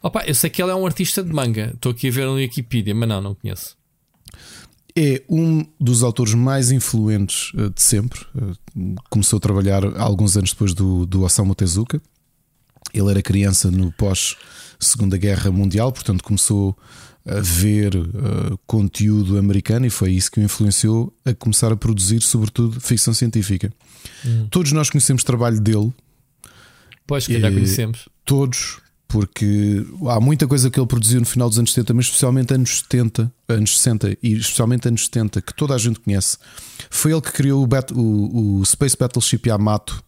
Opa, 0.00 0.22
eu 0.24 0.36
sei 0.36 0.50
que 0.50 0.62
ele 0.62 0.70
é 0.70 0.74
um 0.74 0.86
artista 0.86 1.22
de 1.22 1.32
manga. 1.32 1.72
Estou 1.74 1.90
aqui 1.90 2.08
a 2.08 2.10
ver 2.12 2.26
no 2.26 2.34
Wikipedia, 2.34 2.94
mas 2.94 3.08
não, 3.08 3.20
não 3.20 3.34
conheço. 3.34 3.76
É 4.94 5.22
um 5.28 5.66
dos 5.80 6.04
autores 6.04 6.34
mais 6.34 6.70
influentes 6.70 7.50
eh, 7.58 7.70
de 7.70 7.82
sempre. 7.82 8.20
Eh, 8.36 8.94
Começou 9.10 9.38
a 9.38 9.40
trabalhar 9.40 9.84
alguns 10.00 10.36
anos 10.36 10.50
depois 10.52 10.74
do, 10.74 11.04
do 11.06 11.24
Osamu 11.24 11.56
Tezuka. 11.56 12.00
Ele 12.94 13.10
era 13.10 13.20
criança 13.20 13.68
no 13.68 13.90
pós-Segunda 14.82 15.16
Guerra 15.16 15.50
Mundial, 15.52 15.92
portanto 15.92 16.24
começou 16.24 16.76
a 17.24 17.38
ver 17.40 17.94
eh, 17.94 18.56
conteúdo 18.66 19.38
americano 19.38 19.86
e 19.86 19.90
foi 19.90 20.10
isso 20.12 20.30
que 20.30 20.40
o 20.40 20.42
influenciou 20.42 21.12
a 21.24 21.32
começar 21.32 21.70
a 21.70 21.76
produzir, 21.76 22.20
sobretudo, 22.20 22.80
ficção 22.80 23.14
científica. 23.14 23.72
Todos 24.50 24.72
nós 24.72 24.90
conhecemos 24.90 25.22
o 25.22 25.24
trabalho 25.26 25.60
dele, 25.60 25.92
Pois, 27.06 27.26
que 27.26 27.40
já 27.40 27.50
conhecemos. 27.50 28.08
todos, 28.24 28.78
porque 29.06 29.86
há 30.08 30.18
muita 30.20 30.48
coisa 30.48 30.68
que 30.68 30.80
ele 30.80 30.86
produziu 30.86 31.20
no 31.20 31.26
final 31.26 31.48
dos 31.48 31.58
anos 31.60 31.72
70, 31.72 31.94
mas 31.94 32.06
especialmente 32.06 32.52
anos 32.54 32.78
70, 32.80 33.32
anos 33.48 33.78
60 33.78 34.16
e 34.20 34.32
especialmente 34.32 34.88
anos 34.88 35.04
70, 35.04 35.40
que 35.42 35.54
toda 35.54 35.74
a 35.74 35.78
gente 35.78 36.00
conhece. 36.00 36.38
Foi 36.90 37.12
ele 37.12 37.20
que 37.20 37.30
criou 37.30 37.62
o, 37.62 37.66
Bat- 37.68 37.92
o- 37.94 38.58
o 38.60 38.64
Space 38.66 38.96
Battleship 38.98 39.42
Yamato, 39.46 40.02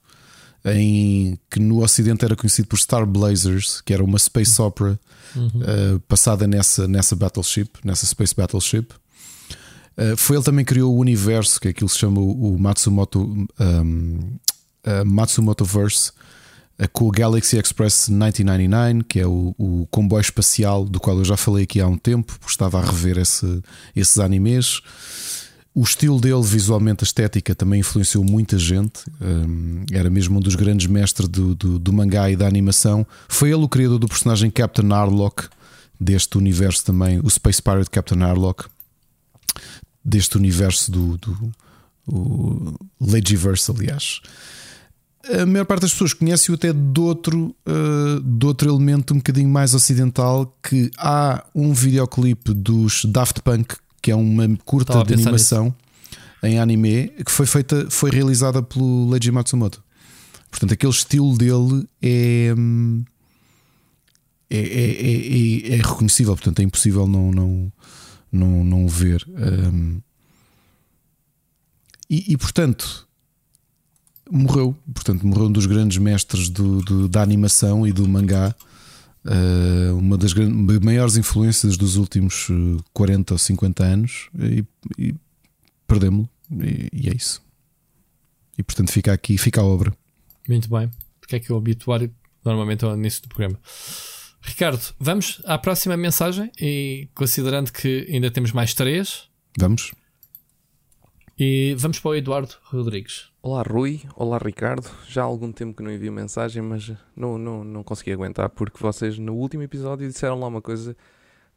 em, 0.65 1.39
que 1.51 1.61
no 1.61 1.83
Ocidente 1.83 2.25
era 2.25 2.35
conhecido 2.37 2.69
por 2.69 2.79
Star 2.79 3.05
Blazers, 3.07 3.81
que 3.83 3.93
era 3.93 4.03
uma 4.03 4.19
space 4.19 4.61
opera 4.63 4.99
eh, 5.37 5.99
passada 6.09 6.47
nessa, 6.47 6.87
nessa 6.89 7.15
battleship, 7.17 7.71
nessa 7.85 8.07
Space 8.07 8.35
Battleship. 8.35 8.87
Eh, 9.97 10.15
foi 10.17 10.37
ele 10.37 10.45
também 10.45 10.65
que 10.65 10.73
criou 10.75 10.95
o 10.95 10.99
universo, 10.99 11.61
que 11.61 11.69
é 11.69 11.71
aquilo 11.71 11.89
que 11.89 11.95
se 11.95 12.01
chama 12.01 12.21
o, 12.21 12.57
Matsumoto, 12.59 13.47
um, 13.61 14.19
Matsumotoverse, 15.05 16.13
eh, 16.79 16.87
com 16.89 17.07
o 17.07 17.11
Galaxy 17.11 17.57
Express 17.59 18.09
1999, 18.09 19.05
que 19.09 19.21
é 19.21 19.27
o, 19.27 19.55
o 19.59 19.87
comboio 19.91 20.21
espacial 20.21 20.85
do 20.85 20.99
qual 21.01 21.19
eu 21.19 21.25
já 21.25 21.37
falei 21.37 21.65
aqui 21.65 21.81
há 21.81 21.87
um 21.87 21.97
tempo, 21.99 22.33
porque 22.39 22.53
estava 22.53 22.79
a 22.81 22.85
rever 22.85 23.19
esse- 23.19 23.63
esses 23.95 24.19
animes. 24.19 24.81
O 25.75 25.83
estilo 25.83 26.21
dele, 26.21 26.43
visualmente, 26.43 27.03
a 27.03 27.07
estética, 27.07 27.55
também 27.55 27.81
influenciou 27.81 28.23
muita 28.23 28.57
gente. 28.57 29.01
Um, 29.21 29.85
era 29.91 30.09
mesmo 30.09 30.39
um 30.39 30.41
dos 30.41 30.55
grandes 30.55 30.87
mestres 30.87 31.29
do, 31.29 31.55
do, 31.55 31.79
do 31.81 31.93
mangá 31.93 32.31
e 32.31 32.37
da 32.37 32.47
animação. 32.47 33.05
Foi 33.29 33.49
ele 33.51 33.65
o 33.65 33.69
criador 33.69 33.99
do 33.99 34.07
personagem 34.07 34.51
Captain 34.51 34.93
Harlock, 34.93 35.49
deste 35.99 36.39
universo 36.39 36.85
também, 36.85 37.19
o 37.19 37.29
Space 37.29 37.61
Pirate 37.61 37.91
Captain 37.91 38.23
Harlock, 38.23 38.67
deste 40.05 40.37
universo 40.37 40.93
do, 40.93 41.19
do 41.19 41.53
o 42.07 42.75
Legiverse, 43.01 43.71
aliás. 43.71 44.21
A 45.41 45.47
maior 45.47 45.65
parte 45.65 45.83
das 45.83 45.93
pessoas 45.93 46.13
conhece-o 46.13 46.55
até 46.55 46.73
de 46.73 47.01
outro, 47.01 47.57
uh, 47.67 48.21
de 48.21 48.47
outro 48.47 48.69
elemento 48.69 49.15
um 49.15 49.17
bocadinho 49.17 49.49
mais 49.49 49.75
ocidental, 49.75 50.55
que 50.63 50.91
há 50.99 51.43
um 51.55 51.73
videoclipe 51.73 52.53
dos 52.53 53.07
Daft 53.07 53.41
Punk, 53.41 53.75
que 54.05 54.11
é 54.11 54.15
uma 54.15 54.47
curta 54.67 54.93
de 54.93 55.15
animação 55.15 55.75
em 56.43 56.59
anime, 56.59 57.09
que 57.25 57.31
foi 57.33 57.47
feita, 57.47 57.87
foi 57.91 58.11
realizada 58.11 58.63
pelo 58.63 59.09
Leiji 59.09 59.31
Matsumoto. 59.31 59.83
Portanto, 60.51 60.75
aquele 60.75 60.93
estilo 60.93 61.39
dele 61.39 61.89
é, 62.03 62.55
hum, 62.55 63.03
é, 64.51 64.59
é, 64.59 64.91
é- 64.91 65.73
é- 65.73 65.73
é 65.73 65.77
reconhecível, 65.77 66.35
portanto 66.37 66.61
é 66.61 66.63
impossível 66.65 67.07
não, 67.09 67.31
não, 67.33 67.73
não, 68.31 68.63
não 68.63 68.85
o 68.85 68.89
ver. 68.89 69.25
Hum, 69.73 70.03
e, 72.11 72.35
e, 72.35 72.37
portanto, 72.37 73.09
morreu. 74.31 74.77
Portanto, 74.93 75.27
morreu 75.27 75.47
um 75.47 75.53
dos 75.53 75.65
grandes 75.65 75.97
mestres 75.97 76.51
do, 76.51 76.83
do- 76.83 77.09
da 77.09 77.23
animação 77.23 77.87
e 77.87 77.93
do 77.93 78.07
mangá. 78.07 78.55
Uh, 79.25 79.97
uma 79.97 80.19
das 80.19 80.35
maiores 80.35 81.17
influências 81.17 81.77
dos 81.77 81.97
últimos 81.97 82.49
uh, 82.51 82.83
40 82.93 83.35
ou 83.35 83.39
50 83.39 83.85
anos. 83.85 84.29
E, 84.39 84.65
e 84.99 85.15
perdemos-lo. 85.87 86.29
E, 86.63 86.91
e 86.93 87.09
é 87.09 87.15
isso. 87.15 87.43
E 88.59 88.63
portanto, 88.63 88.93
fica 88.93 89.13
aqui, 89.13 89.39
fica 89.39 89.61
a 89.61 89.65
obra. 89.65 89.93
Muito 90.49 90.69
bem. 90.69 90.91
Porque 91.21 91.37
é 91.37 91.41
que 91.41 91.53
o 91.53 91.57
obituário 91.57 92.15
normalmente 92.45 92.85
é 92.85 92.89
o 92.89 92.95
início 92.95 93.23
do 93.23 93.29
programa. 93.29 93.59
Ricardo, 94.43 94.83
vamos 95.01 95.41
à 95.47 95.57
próxima 95.57 95.97
mensagem 95.97 96.51
e 96.61 97.09
considerando 97.15 97.73
que 97.73 98.07
ainda 98.11 98.31
temos 98.31 98.53
mais 98.53 98.75
três, 98.75 99.29
Vamos? 99.59 99.93
e 101.39 101.75
vamos 101.79 101.99
para 101.99 102.11
o 102.11 102.15
Eduardo 102.15 102.55
Rodrigues. 102.65 103.31
Olá 103.47 103.63
Rui, 103.63 104.01
olá 104.17 104.39
Ricardo. 104.39 104.91
Já 105.07 105.21
há 105.21 105.27
algum 105.27 105.53
tempo 105.53 105.77
que 105.77 105.83
não 105.83 105.93
envio 105.93 106.11
mensagem, 106.11 106.63
mas 106.63 106.91
não, 107.15 107.37
não, 107.37 107.63
não 107.63 107.85
consegui 107.85 108.11
aguentar 108.11 108.49
porque 108.49 108.79
vocês 108.81 109.19
no 109.19 109.35
último 109.35 109.63
episódio 109.63 110.09
disseram 110.09 110.41
lá 110.41 110.47
uma 110.47 110.63
coisa 110.63 110.97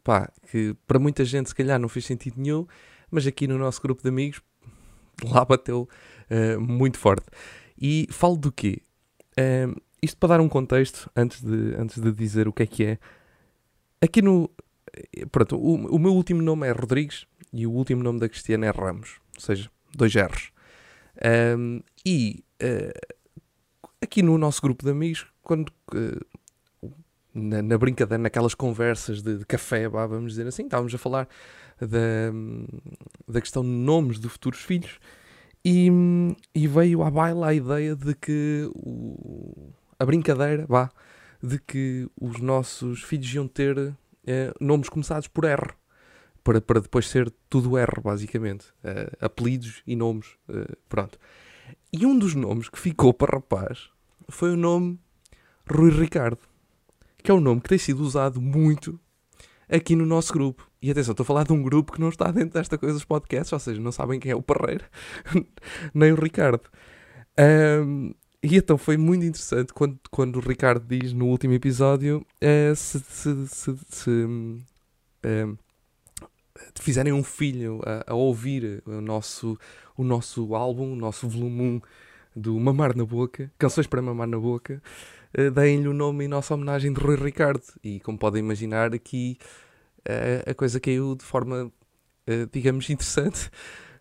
pá, 0.04 0.30
que 0.52 0.76
para 0.86 1.00
muita 1.00 1.24
gente 1.24 1.48
se 1.48 1.56
calhar 1.56 1.80
não 1.80 1.88
fez 1.88 2.04
sentido 2.04 2.42
nenhum, 2.42 2.68
mas 3.10 3.26
aqui 3.26 3.48
no 3.48 3.58
nosso 3.58 3.82
grupo 3.82 4.04
de 4.04 4.10
amigos 4.10 4.42
lá 5.32 5.46
bateu 5.46 5.88
eh, 6.30 6.58
muito 6.58 6.98
forte. 6.98 7.26
E 7.82 8.06
falo 8.12 8.36
do 8.36 8.52
quê? 8.52 8.82
Eh, 9.38 9.70
isto 10.02 10.18
para 10.18 10.36
dar 10.36 10.42
um 10.42 10.50
contexto, 10.50 11.10
antes 11.16 11.42
de, 11.42 11.74
antes 11.78 12.02
de 12.02 12.12
dizer 12.12 12.50
o 12.50 12.52
que 12.52 12.64
é 12.64 12.68
que 12.68 12.84
é. 12.84 13.00
Aqui 14.02 14.22
no. 14.22 14.52
Pronto, 15.32 15.56
o, 15.56 15.96
o 15.96 15.98
meu 15.98 16.12
último 16.14 16.42
nome 16.42 16.68
é 16.68 16.72
Rodrigues 16.72 17.26
e 17.54 17.66
o 17.66 17.72
último 17.72 18.04
nome 18.04 18.20
da 18.20 18.28
Cristiana 18.28 18.66
é 18.66 18.72
Ramos, 18.72 19.22
ou 19.38 19.42
seja, 19.42 19.72
dois 19.96 20.14
R's. 20.14 20.57
Um, 21.58 21.82
e 22.06 22.44
uh, 22.62 23.16
aqui 24.02 24.22
no 24.22 24.38
nosso 24.38 24.62
grupo 24.62 24.84
de 24.86 24.92
amigos, 24.92 25.26
quando 25.42 25.70
uh, 25.94 26.26
na, 27.34 27.62
na 27.62 27.78
brincadeira, 27.78 28.22
naquelas 28.22 28.54
conversas 28.54 29.22
de, 29.22 29.38
de 29.38 29.46
café, 29.46 29.88
vamos 29.88 30.32
dizer 30.34 30.48
assim, 30.48 30.64
estávamos 30.64 30.94
a 30.94 30.98
falar 30.98 31.28
da, 31.80 32.32
da 33.28 33.42
questão 33.42 33.64
de 33.64 33.70
nomes 33.70 34.20
de 34.20 34.28
futuros 34.28 34.60
filhos 34.60 35.00
e, 35.64 35.90
e 36.56 36.68
veio 36.68 37.04
à 37.04 37.12
baila 37.12 37.48
a 37.50 37.54
ideia 37.54 37.96
de 37.96 38.16
que 38.16 38.70
o- 38.74 39.72
a 40.00 40.06
brincadeira, 40.06 40.66
vá, 40.68 40.90
de 41.42 41.60
que 41.60 42.08
os 42.20 42.40
nossos 42.40 43.04
filhos 43.04 43.32
iam 43.34 43.48
ter 43.48 43.96
eh, 44.26 44.54
nomes 44.60 44.90
começados 44.90 45.28
por 45.28 45.46
R 45.46 45.74
para, 46.48 46.62
para 46.62 46.80
depois 46.80 47.10
ser 47.10 47.30
tudo 47.50 47.78
R, 47.78 48.02
basicamente. 48.02 48.68
Eh, 48.82 49.12
apelidos 49.20 49.84
e 49.86 49.98
nomes. 49.98 50.28
eh, 50.48 50.76
pronto. 50.88 51.20
E 51.92 52.06
um 52.06 52.18
dos 52.18 52.36
nomes 52.36 52.70
que 52.70 52.80
ficou 52.80 53.14
para 53.14 53.36
rapaz 53.36 53.90
foi 54.30 54.54
o 54.54 54.56
nome 54.56 54.98
Rui 55.70 55.92
Ricardo, 55.92 56.40
que 57.22 57.30
é 57.30 57.34
um 57.34 57.42
nome 57.42 57.60
que 57.60 57.68
tem 57.68 57.78
sido 57.78 58.02
usado 58.02 58.40
muito 58.40 58.98
aqui 59.68 59.94
no 59.94 60.06
nosso 60.06 60.32
grupo. 60.32 60.72
E 60.82 60.90
atenção, 60.90 61.12
estou 61.12 61.26
a 61.26 61.28
falar 61.28 61.44
de 61.44 61.52
um 61.52 61.62
grupo 61.62 61.92
que 61.92 62.00
não 62.00 62.08
está 62.08 62.32
dentro 62.32 62.54
desta 62.54 62.78
coisa 62.78 62.94
dos 62.96 63.04
podcasts, 63.04 63.52
ou 63.52 63.60
seja, 63.60 63.82
não 63.82 63.92
sabem 63.92 64.18
quem 64.18 64.32
é 64.32 64.36
o 64.36 64.42
Parreira, 64.42 64.86
nem 65.94 66.14
o 66.14 66.16
Ricardo. 66.16 66.64
Ahm, 67.38 68.12
e 68.42 68.56
então 68.56 68.78
foi 68.78 68.96
muito 68.96 69.26
interessante 69.26 69.74
quando, 69.74 70.00
quando 70.10 70.38
o 70.38 70.40
Ricardo 70.40 70.86
diz 70.88 71.12
no 71.12 71.26
último 71.26 71.54
episódio 71.56 72.26
eh, 72.40 72.74
se, 72.74 73.02
se, 73.02 73.48
se, 73.48 73.76
se, 73.90 74.10
hum, 74.10 74.62
ahm, 75.26 75.58
fizerem 76.76 77.14
um 77.14 77.24
filho 77.24 77.82
a, 77.86 78.12
a, 78.12 78.16
ouvir 78.16 78.84
o 78.86 79.02
nosso, 79.02 79.58
o 79.96 80.04
nosso 80.04 80.56
álbum, 80.56 80.94
o 80.94 80.96
nosso 80.96 81.28
volume 81.28 81.62
1 81.62 81.82
do 82.36 82.60
Mamar 82.60 82.96
na 82.96 83.06
Boca, 83.06 83.52
Canções 83.58 83.88
para 83.88 84.02
Mamar 84.02 84.28
na 84.28 84.38
Boca, 84.38 84.82
uh, 85.38 85.52
deem-lhe 85.52 85.88
o 85.88 85.94
nome 85.94 86.26
em 86.26 86.28
nossa 86.28 86.54
homenagem 86.54 86.94
de 86.94 87.00
Rui 87.00 87.16
Ricardo. 87.16 87.64
E 87.84 88.00
como 88.00 88.18
podem 88.18 88.40
imaginar, 88.44 88.94
aqui 88.94 89.38
uh, 90.08 90.52
a 90.52 90.54
coisa 90.54 90.80
caiu 90.80 91.16
de 91.16 91.24
forma, 91.24 91.66
uh, 91.66 92.50
digamos, 92.52 92.90
interessante. 92.90 93.50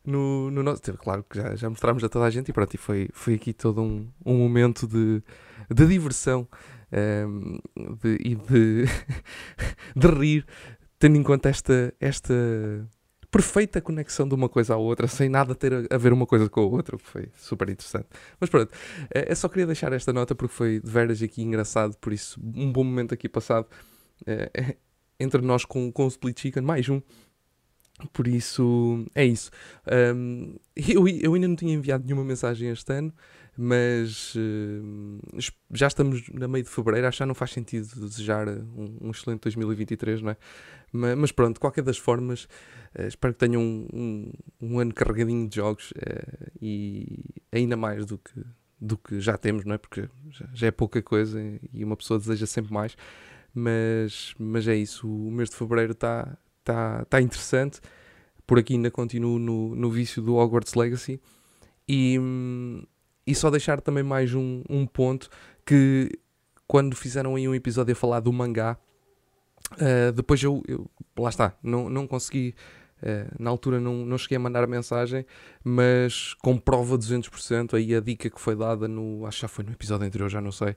No, 0.04 0.52
no 0.52 0.62
nosso. 0.62 0.80
Claro 0.98 1.24
que 1.28 1.36
já, 1.36 1.56
já 1.56 1.68
mostrámos 1.68 2.04
a 2.04 2.08
toda 2.08 2.26
a 2.26 2.30
gente 2.30 2.50
e 2.50 2.52
pronto, 2.52 2.72
e 2.72 2.76
foi, 2.78 3.08
foi 3.12 3.34
aqui 3.34 3.52
todo 3.52 3.82
um, 3.82 4.06
um 4.24 4.38
momento 4.38 4.86
de, 4.86 5.20
de 5.68 5.84
diversão 5.84 6.46
um, 6.92 7.58
ehm, 7.76 7.96
de, 8.00 8.16
e 8.20 8.34
de, 8.36 8.84
de 9.96 10.06
rir, 10.06 10.46
tendo 10.98 11.16
em 11.16 11.22
conta 11.22 11.48
esta, 11.48 11.94
esta 12.00 12.34
perfeita 13.30 13.80
conexão 13.80 14.26
de 14.26 14.34
uma 14.34 14.48
coisa 14.48 14.74
à 14.74 14.76
outra, 14.76 15.06
sem 15.06 15.28
nada 15.28 15.54
ter 15.54 15.92
a 15.92 15.98
ver 15.98 16.12
uma 16.12 16.26
coisa 16.26 16.48
com 16.48 16.60
a 16.60 16.64
outra, 16.64 16.96
que 16.96 17.04
foi 17.04 17.28
super 17.36 17.68
interessante. 17.68 18.06
Mas 18.40 18.48
pronto, 18.48 18.72
eh, 19.14 19.26
eu 19.30 19.36
só 19.36 19.48
queria 19.48 19.66
deixar 19.66 19.92
esta 19.92 20.12
nota 20.12 20.34
porque 20.34 20.54
foi 20.54 20.80
de 20.80 20.90
veras 20.90 21.22
aqui 21.22 21.42
engraçado, 21.42 21.96
por 21.98 22.12
isso, 22.12 22.40
um 22.40 22.72
bom 22.72 22.84
momento 22.84 23.12
aqui 23.12 23.28
passado 23.28 23.66
é, 24.26 24.76
entre 25.20 25.42
nós 25.42 25.64
com, 25.64 25.90
com 25.92 26.04
o 26.04 26.08
Split 26.08 26.40
Chicken, 26.40 26.62
mais 26.62 26.88
um. 26.88 27.00
Por 28.12 28.26
isso, 28.28 29.06
é 29.14 29.24
isso. 29.24 29.50
Um, 30.14 30.56
eu, 30.76 31.08
eu 31.08 31.34
ainda 31.34 31.48
não 31.48 31.56
tinha 31.56 31.74
enviado 31.74 32.04
nenhuma 32.04 32.24
mensagem 32.24 32.70
este 32.70 32.92
ano 32.92 33.12
mas 33.56 34.34
uh, 34.34 35.38
já 35.72 35.86
estamos 35.86 36.28
na 36.28 36.46
meio 36.46 36.62
de 36.62 36.70
fevereiro, 36.70 37.06
acho 37.06 37.16
que 37.16 37.20
já 37.20 37.26
não 37.26 37.34
faz 37.34 37.52
sentido 37.52 37.88
desejar 38.06 38.48
um, 38.48 38.98
um 39.00 39.10
excelente 39.10 39.40
2023, 39.42 40.20
não 40.20 40.30
é? 40.30 40.36
Mas, 40.96 41.16
mas, 41.16 41.32
pronto, 41.32 41.54
de 41.54 41.60
qualquer 41.60 41.82
das 41.82 41.98
formas, 41.98 42.44
uh, 42.98 43.06
espero 43.06 43.34
que 43.34 43.40
tenham 43.40 43.62
um, 43.62 43.86
um, 43.92 44.32
um, 44.60 44.78
ano 44.78 44.94
carregadinho 44.94 45.48
de 45.48 45.56
jogos 45.56 45.92
uh, 45.92 46.50
e 46.60 47.24
ainda 47.52 47.76
mais 47.76 48.06
do 48.06 48.18
que, 48.18 48.44
do 48.80 48.96
que 48.96 49.20
já 49.20 49.36
temos, 49.36 49.64
não 49.64 49.74
é? 49.74 49.78
Porque 49.78 50.08
já, 50.30 50.48
já, 50.52 50.66
é 50.68 50.70
pouca 50.70 51.02
coisa 51.02 51.40
e 51.72 51.84
uma 51.84 51.96
pessoa 51.96 52.18
deseja 52.18 52.46
sempre 52.46 52.72
mais, 52.72 52.96
mas, 53.54 54.34
mas 54.38 54.66
é 54.68 54.74
isso, 54.74 55.08
o 55.08 55.30
mês 55.30 55.50
de 55.50 55.56
fevereiro 55.56 55.92
está 55.92 56.36
tá, 56.64 57.04
tá 57.04 57.20
interessante. 57.20 57.80
Por 58.46 58.58
aqui 58.58 58.74
ainda 58.74 58.90
continuo 58.90 59.38
no, 59.38 59.74
no 59.74 59.90
vício 59.90 60.22
do 60.22 60.36
Hogwarts 60.36 60.74
Legacy 60.74 61.20
e. 61.88 62.18
E 63.28 63.34
só 63.34 63.50
deixar 63.50 63.80
também 63.80 64.04
mais 64.04 64.32
um, 64.34 64.62
um 64.70 64.86
ponto 64.86 65.28
que 65.64 66.16
quando 66.66 66.94
fizeram 66.94 67.34
aí 67.34 67.48
um 67.48 67.54
episódio 67.54 67.92
a 67.92 67.96
falar 67.96 68.20
do 68.20 68.32
mangá, 68.32 68.78
uh, 69.72 70.12
depois 70.12 70.42
eu, 70.42 70.62
eu, 70.66 70.90
lá 71.18 71.28
está, 71.28 71.54
não, 71.62 71.88
não 71.88 72.06
consegui, 72.06 72.54
uh, 73.02 73.34
na 73.38 73.50
altura 73.50 73.80
não, 73.80 74.06
não 74.06 74.18
cheguei 74.18 74.36
a 74.36 74.40
mandar 74.40 74.64
a 74.64 74.66
mensagem, 74.66 75.24
mas 75.64 76.34
comprova 76.34 76.96
200% 76.98 77.74
aí 77.74 77.94
a 77.94 78.00
dica 78.00 78.30
que 78.30 78.40
foi 78.40 78.56
dada 78.56 78.88
no, 78.88 79.26
acho 79.26 79.38
que 79.38 79.42
já 79.42 79.48
foi 79.48 79.64
no 79.64 79.72
episódio 79.72 80.06
anterior, 80.06 80.28
já 80.28 80.40
não 80.40 80.52
sei, 80.52 80.70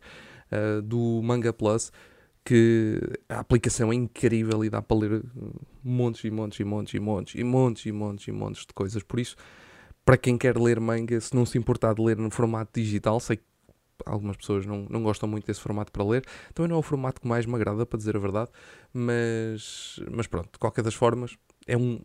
uh, 0.51 0.81
do 0.81 1.21
Manga 1.23 1.53
Plus, 1.53 1.91
que 2.43 2.99
a 3.27 3.39
aplicação 3.39 3.91
é 3.91 3.95
incrível 3.95 4.63
e 4.63 4.69
dá 4.69 4.81
para 4.81 4.97
ler 4.97 5.23
montes 5.83 6.23
e 6.23 6.31
montes 6.31 6.59
e 6.59 6.63
montes 6.63 6.93
e 6.93 6.99
montes 6.99 7.35
e 7.35 7.43
montes 7.43 7.85
e 7.85 7.91
montes 7.91 8.27
e 8.27 8.31
montes 8.31 8.65
de 8.65 8.73
coisas, 8.73 9.03
por 9.03 9.19
isso 9.19 9.35
para 10.09 10.17
quem 10.17 10.39
quer 10.39 10.57
ler 10.57 10.79
manga, 10.79 11.21
se 11.21 11.35
não 11.35 11.45
se 11.45 11.55
importar 11.55 11.93
de 11.93 12.01
ler 12.01 12.17
no 12.17 12.31
formato 12.31 12.81
digital, 12.81 13.19
sei 13.19 13.39
algumas 14.05 14.37
pessoas 14.37 14.65
não, 14.65 14.85
não 14.89 15.03
gostam 15.03 15.27
muito 15.27 15.45
desse 15.45 15.61
formato 15.61 15.91
para 15.91 16.03
ler, 16.03 16.25
também 16.53 16.69
não 16.69 16.77
é 16.77 16.79
o 16.79 16.83
formato 16.83 17.21
que 17.21 17.27
mais 17.27 17.45
me 17.45 17.55
agrada, 17.55 17.85
para 17.85 17.97
dizer 17.97 18.15
a 18.15 18.19
verdade, 18.19 18.49
mas, 18.93 19.99
mas 20.11 20.27
pronto, 20.27 20.49
de 20.51 20.59
qualquer 20.59 20.83
das 20.83 20.93
formas, 20.93 21.37
é 21.67 21.77
um, 21.77 21.99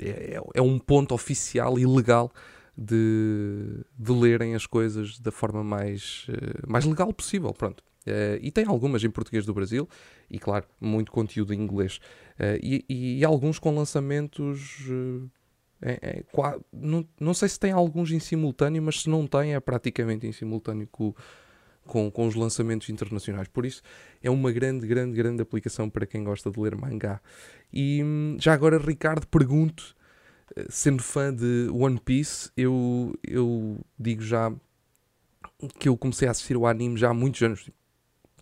é, 0.00 0.40
é 0.54 0.62
um 0.62 0.78
ponto 0.78 1.14
oficial 1.14 1.78
e 1.78 1.86
legal 1.86 2.32
de, 2.76 3.84
de 3.98 4.12
lerem 4.12 4.54
as 4.54 4.66
coisas 4.66 5.18
da 5.18 5.30
forma 5.30 5.62
mais, 5.62 6.26
eh, 6.28 6.66
mais 6.66 6.84
legal 6.84 7.12
possível, 7.12 7.52
pronto. 7.52 7.84
Uh, 8.06 8.40
e 8.40 8.50
tem 8.50 8.64
algumas 8.66 9.04
em 9.04 9.10
português 9.10 9.44
do 9.44 9.52
Brasil 9.52 9.86
e, 10.30 10.38
claro, 10.38 10.64
muito 10.80 11.12
conteúdo 11.12 11.52
em 11.52 11.60
inglês. 11.60 12.00
Uh, 12.38 12.56
e, 12.62 13.18
e, 13.18 13.24
alguns 13.26 13.58
com 13.58 13.74
lançamentos 13.74 14.88
uh, 14.88 15.30
é, 15.82 15.98
é, 16.02 16.24
não, 16.72 17.06
não 17.18 17.34
sei 17.34 17.48
se 17.48 17.58
tem 17.58 17.72
alguns 17.72 18.10
em 18.10 18.18
simultâneo, 18.18 18.82
mas 18.82 19.02
se 19.02 19.08
não 19.08 19.26
tem, 19.26 19.54
é 19.54 19.60
praticamente 19.60 20.26
em 20.26 20.32
simultâneo 20.32 20.86
com, 20.90 21.14
com, 21.86 22.10
com 22.10 22.26
os 22.26 22.34
lançamentos 22.34 22.88
internacionais. 22.88 23.48
Por 23.48 23.64
isso, 23.64 23.82
é 24.22 24.30
uma 24.30 24.52
grande, 24.52 24.86
grande, 24.86 25.16
grande 25.16 25.42
aplicação 25.42 25.88
para 25.88 26.06
quem 26.06 26.22
gosta 26.22 26.50
de 26.50 26.60
ler 26.60 26.76
mangá. 26.76 27.20
E 27.72 28.02
hum, 28.04 28.36
já 28.38 28.52
agora, 28.52 28.78
Ricardo, 28.78 29.26
pergunto, 29.26 29.96
eh, 30.56 30.66
sendo 30.68 31.02
fã 31.02 31.32
de 31.32 31.68
One 31.72 31.98
Piece, 31.98 32.50
eu, 32.56 33.14
eu 33.26 33.78
digo 33.98 34.22
já 34.22 34.52
que 35.78 35.88
eu 35.88 35.96
comecei 35.96 36.28
a 36.28 36.30
assistir 36.30 36.56
o 36.56 36.66
anime 36.66 36.96
já 36.96 37.10
há 37.10 37.14
muitos 37.14 37.42
anos, 37.42 37.60
tipo, 37.60 37.76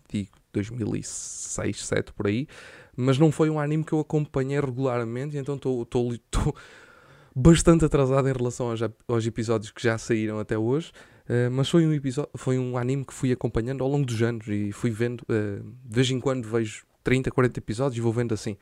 digo 0.09 0.31
2006, 0.53 1.55
2007 1.55 2.13
por 2.13 2.27
aí, 2.27 2.47
mas 2.95 3.17
não 3.17 3.31
foi 3.31 3.49
um 3.49 3.59
anime 3.59 3.83
que 3.83 3.93
eu 3.93 3.99
acompanhei 3.99 4.59
regularmente, 4.59 5.37
então 5.37 5.55
estou 5.55 5.87
bastante 7.35 7.85
atrasado 7.85 8.27
em 8.27 8.33
relação 8.33 8.69
aos, 8.71 8.79
aos 9.07 9.25
episódios 9.25 9.71
que 9.71 9.81
já 9.81 9.97
saíram 9.97 10.39
até 10.39 10.57
hoje. 10.57 10.91
Uh, 11.29 11.51
mas 11.51 11.69
foi 11.69 11.85
um 11.85 11.93
episódio, 11.93 12.31
foi 12.35 12.57
um 12.57 12.77
anime 12.77 13.05
que 13.05 13.13
fui 13.13 13.31
acompanhando 13.31 13.83
ao 13.83 13.89
longo 13.89 14.05
dos 14.05 14.21
anos 14.21 14.47
e 14.47 14.71
fui 14.71 14.89
vendo, 14.89 15.21
uh, 15.21 15.63
de 15.85 15.95
vez 15.95 16.09
em 16.09 16.19
quando 16.19 16.47
vejo 16.47 16.85
30, 17.03 17.29
40 17.29 17.59
episódios 17.59 17.97
e 17.97 18.01
vou 18.01 18.11
vendo 18.11 18.33
assim. 18.33 18.57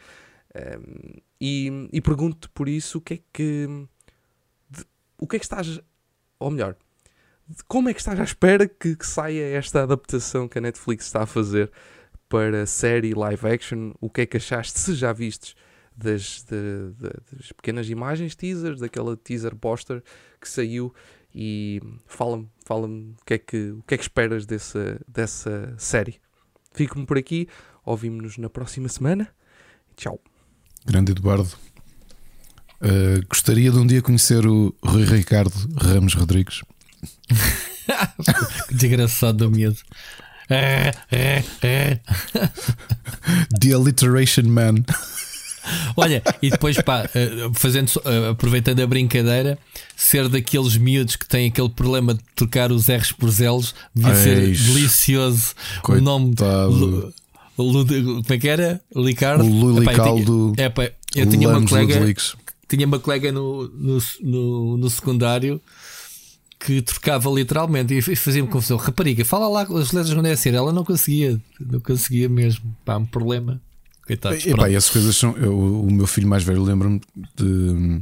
Uh, 0.53 1.21
e, 1.39 1.87
e 1.93 2.01
pergunto-te 2.01 2.49
por 2.49 2.67
isso 2.67 2.97
o 2.97 3.01
que 3.01 3.13
é 3.15 3.19
que. 3.31 3.67
De, 4.69 4.83
o 5.17 5.25
que 5.25 5.37
é 5.37 5.39
que 5.39 5.45
estás. 5.45 5.79
Ou 6.39 6.51
melhor, 6.51 6.75
como 7.67 7.89
é 7.89 7.93
que 7.93 7.99
estás 7.99 8.19
à 8.19 8.23
espera 8.23 8.67
que, 8.67 8.95
que, 8.95 9.07
saia 9.07 9.57
esta 9.57 9.83
adaptação 9.83 10.47
que 10.47 10.57
a 10.57 10.61
Netflix 10.61 11.05
está 11.05 11.23
a 11.23 11.25
fazer 11.25 11.71
para 12.27 12.65
série 12.65 13.13
live 13.13 13.47
action? 13.47 13.93
O 14.01 14.09
que 14.09 14.21
é 14.21 14.25
que 14.25 14.37
achaste? 14.37 14.77
Se 14.77 14.93
já 14.93 15.13
vistes 15.13 15.55
das, 15.97 16.43
de, 16.43 16.91
de, 16.91 17.09
das 17.31 17.51
pequenas 17.51 17.89
imagens 17.89 18.35
teasers, 18.35 18.79
daquela 18.79 19.17
teaser 19.17 19.55
poster 19.55 20.03
que 20.39 20.47
saiu 20.47 20.93
e 21.33 21.81
fala-me 22.05 22.47
fala 22.65 22.87
o, 22.87 23.15
que 23.25 23.33
é 23.33 23.37
que, 23.37 23.71
o 23.71 23.83
que 23.83 23.95
é 23.95 23.97
que 23.97 24.03
esperas 24.03 24.45
dessa, 24.45 24.99
dessa 25.07 25.73
série. 25.77 26.19
Fico-me 26.73 27.05
por 27.05 27.17
aqui, 27.17 27.47
ouvimos-nos 27.85 28.37
na 28.37 28.49
próxima 28.49 28.87
semana. 28.89 29.27
Tchau. 29.95 30.19
Grande 30.85 31.11
Eduardo. 31.11 31.49
Uh, 32.79 33.25
gostaria 33.27 33.71
de 33.71 33.77
um 33.77 33.87
dia 33.87 34.01
conhecer 34.01 34.45
o 34.45 34.75
Rui 34.83 35.03
Ricardo 35.03 35.55
Ramos 35.75 36.13
Rodrigues. 36.13 36.61
Desgraçado 38.69 39.37
do 39.37 39.51
medo. 39.51 39.77
The 43.59 43.73
Alliteration 43.73 44.43
Man. 44.43 44.85
Olha, 45.95 46.21
e 46.41 46.49
depois, 46.49 46.79
pá, 46.81 47.09
eh, 47.13 47.49
fazendo, 47.53 47.91
eh, 48.05 48.29
aproveitando 48.29 48.79
a 48.81 48.87
brincadeira, 48.87 49.57
ser 49.95 50.27
daqueles 50.29 50.77
miúdos 50.77 51.15
que 51.15 51.27
têm 51.27 51.47
aquele 51.47 51.69
problema 51.69 52.13
de 52.13 52.21
trocar 52.35 52.71
os 52.71 52.87
R's 52.87 53.11
por 53.11 53.29
L's, 53.29 53.73
devia 53.93 54.13
Eish, 54.13 54.23
ser 54.23 54.73
delicioso. 54.73 55.55
Coitado. 55.81 56.01
O 56.01 56.19
nome. 56.19 56.35
Lu, 57.57 57.85
como 57.87 58.23
é 58.29 58.37
que 58.37 58.47
era? 58.47 58.79
Licardo? 58.95 59.43
O 59.43 59.47
Lulicaldo. 59.47 60.53
É, 60.57 60.69
pá, 60.69 60.91
eu 61.15 61.27
tinha 61.27 61.49
uma 61.49 61.65
colega. 61.65 62.15
Tinha 62.69 62.85
uma 62.85 62.99
colega 62.99 63.31
no, 63.31 63.67
no, 63.69 63.97
no, 64.21 64.77
no 64.77 64.89
secundário 64.89 65.61
que 66.59 66.81
trocava 66.81 67.29
literalmente 67.29 67.97
e 67.97 68.15
fazia-me 68.15 68.47
confusão. 68.47 68.77
Rapariga, 68.77 69.23
fala 69.23 69.47
lá 69.47 69.61
as 69.61 69.91
letras 69.91 70.15
onde 70.15 70.29
é 70.29 70.35
ser. 70.35 70.53
Ela 70.53 70.73
não 70.73 70.83
conseguia, 70.83 71.39
não 71.59 71.79
conseguia 71.79 72.27
mesmo. 72.27 72.75
Pá, 72.83 72.97
um 72.97 73.05
problema. 73.05 73.61
Coitados, 74.07 74.45
e, 74.45 74.55
pá, 74.55 74.69
essas 74.69 74.89
coisas 74.89 75.15
são. 75.15 75.35
Eu, 75.35 75.81
o 75.81 75.91
meu 75.91 76.07
filho 76.07 76.27
mais 76.27 76.43
velho 76.43 76.63
lembra-me 76.63 77.01
de. 77.35 78.01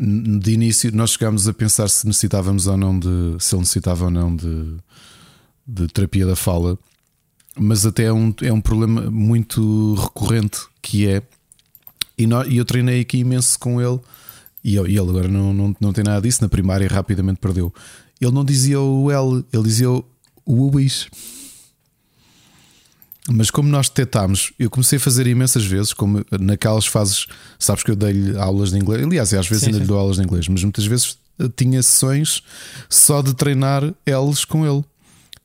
De 0.00 0.52
início, 0.52 0.94
nós 0.94 1.10
chegámos 1.10 1.48
a 1.48 1.52
pensar 1.52 1.88
se 1.88 2.06
necessitávamos 2.06 2.68
ou 2.68 2.76
não 2.76 2.96
de. 2.96 3.08
Se 3.40 3.54
ele 3.54 3.60
necessitava 3.60 4.04
ou 4.04 4.10
não 4.10 4.36
de, 4.36 4.76
de 5.66 5.88
terapia 5.88 6.24
da 6.24 6.36
fala, 6.36 6.78
mas 7.58 7.84
até 7.84 8.04
é 8.04 8.12
um, 8.12 8.32
é 8.42 8.52
um 8.52 8.60
problema 8.60 9.10
muito 9.10 9.94
recorrente 9.94 10.60
que 10.80 11.08
é. 11.08 11.22
E, 12.16 12.26
nós, 12.26 12.46
e 12.48 12.58
eu 12.58 12.64
treinei 12.64 13.00
aqui 13.00 13.18
imenso 13.18 13.58
com 13.58 13.80
ele, 13.80 13.98
e, 14.62 14.74
e 14.74 14.76
ele 14.76 15.00
agora 15.00 15.28
não, 15.28 15.52
não, 15.52 15.76
não 15.80 15.92
tem 15.92 16.04
nada 16.04 16.20
disso. 16.20 16.42
Na 16.42 16.48
primária 16.48 16.86
rapidamente 16.86 17.40
perdeu. 17.40 17.72
Ele 18.20 18.32
não 18.32 18.44
dizia 18.44 18.80
o 18.80 19.10
L, 19.10 19.44
ele 19.52 19.62
dizia 19.62 19.90
o 19.90 20.04
UIS. 20.46 21.08
Mas 23.30 23.50
como 23.50 23.68
nós 23.68 23.88
detectámos, 23.88 24.52
eu 24.58 24.70
comecei 24.70 24.96
a 24.96 25.00
fazer 25.00 25.26
imensas 25.26 25.64
vezes, 25.64 25.92
como 25.92 26.24
naquelas 26.40 26.86
fases, 26.86 27.26
sabes 27.58 27.82
que 27.82 27.90
eu 27.90 27.96
dei-lhe 27.96 28.36
aulas 28.38 28.70
de 28.70 28.78
inglês, 28.78 29.02
aliás, 29.04 29.34
às 29.34 29.46
vezes 29.46 29.64
sim, 29.64 29.66
ainda 29.66 29.78
sim. 29.78 29.82
lhe 29.82 29.88
dou 29.88 29.98
aulas 29.98 30.16
de 30.16 30.22
inglês, 30.22 30.48
mas 30.48 30.62
muitas 30.62 30.86
vezes 30.86 31.18
eh, 31.38 31.48
tinha 31.54 31.82
sessões 31.82 32.42
só 32.88 33.20
de 33.20 33.34
treinar 33.34 33.82
eles 34.06 34.44
com 34.46 34.66
ele. 34.66 34.82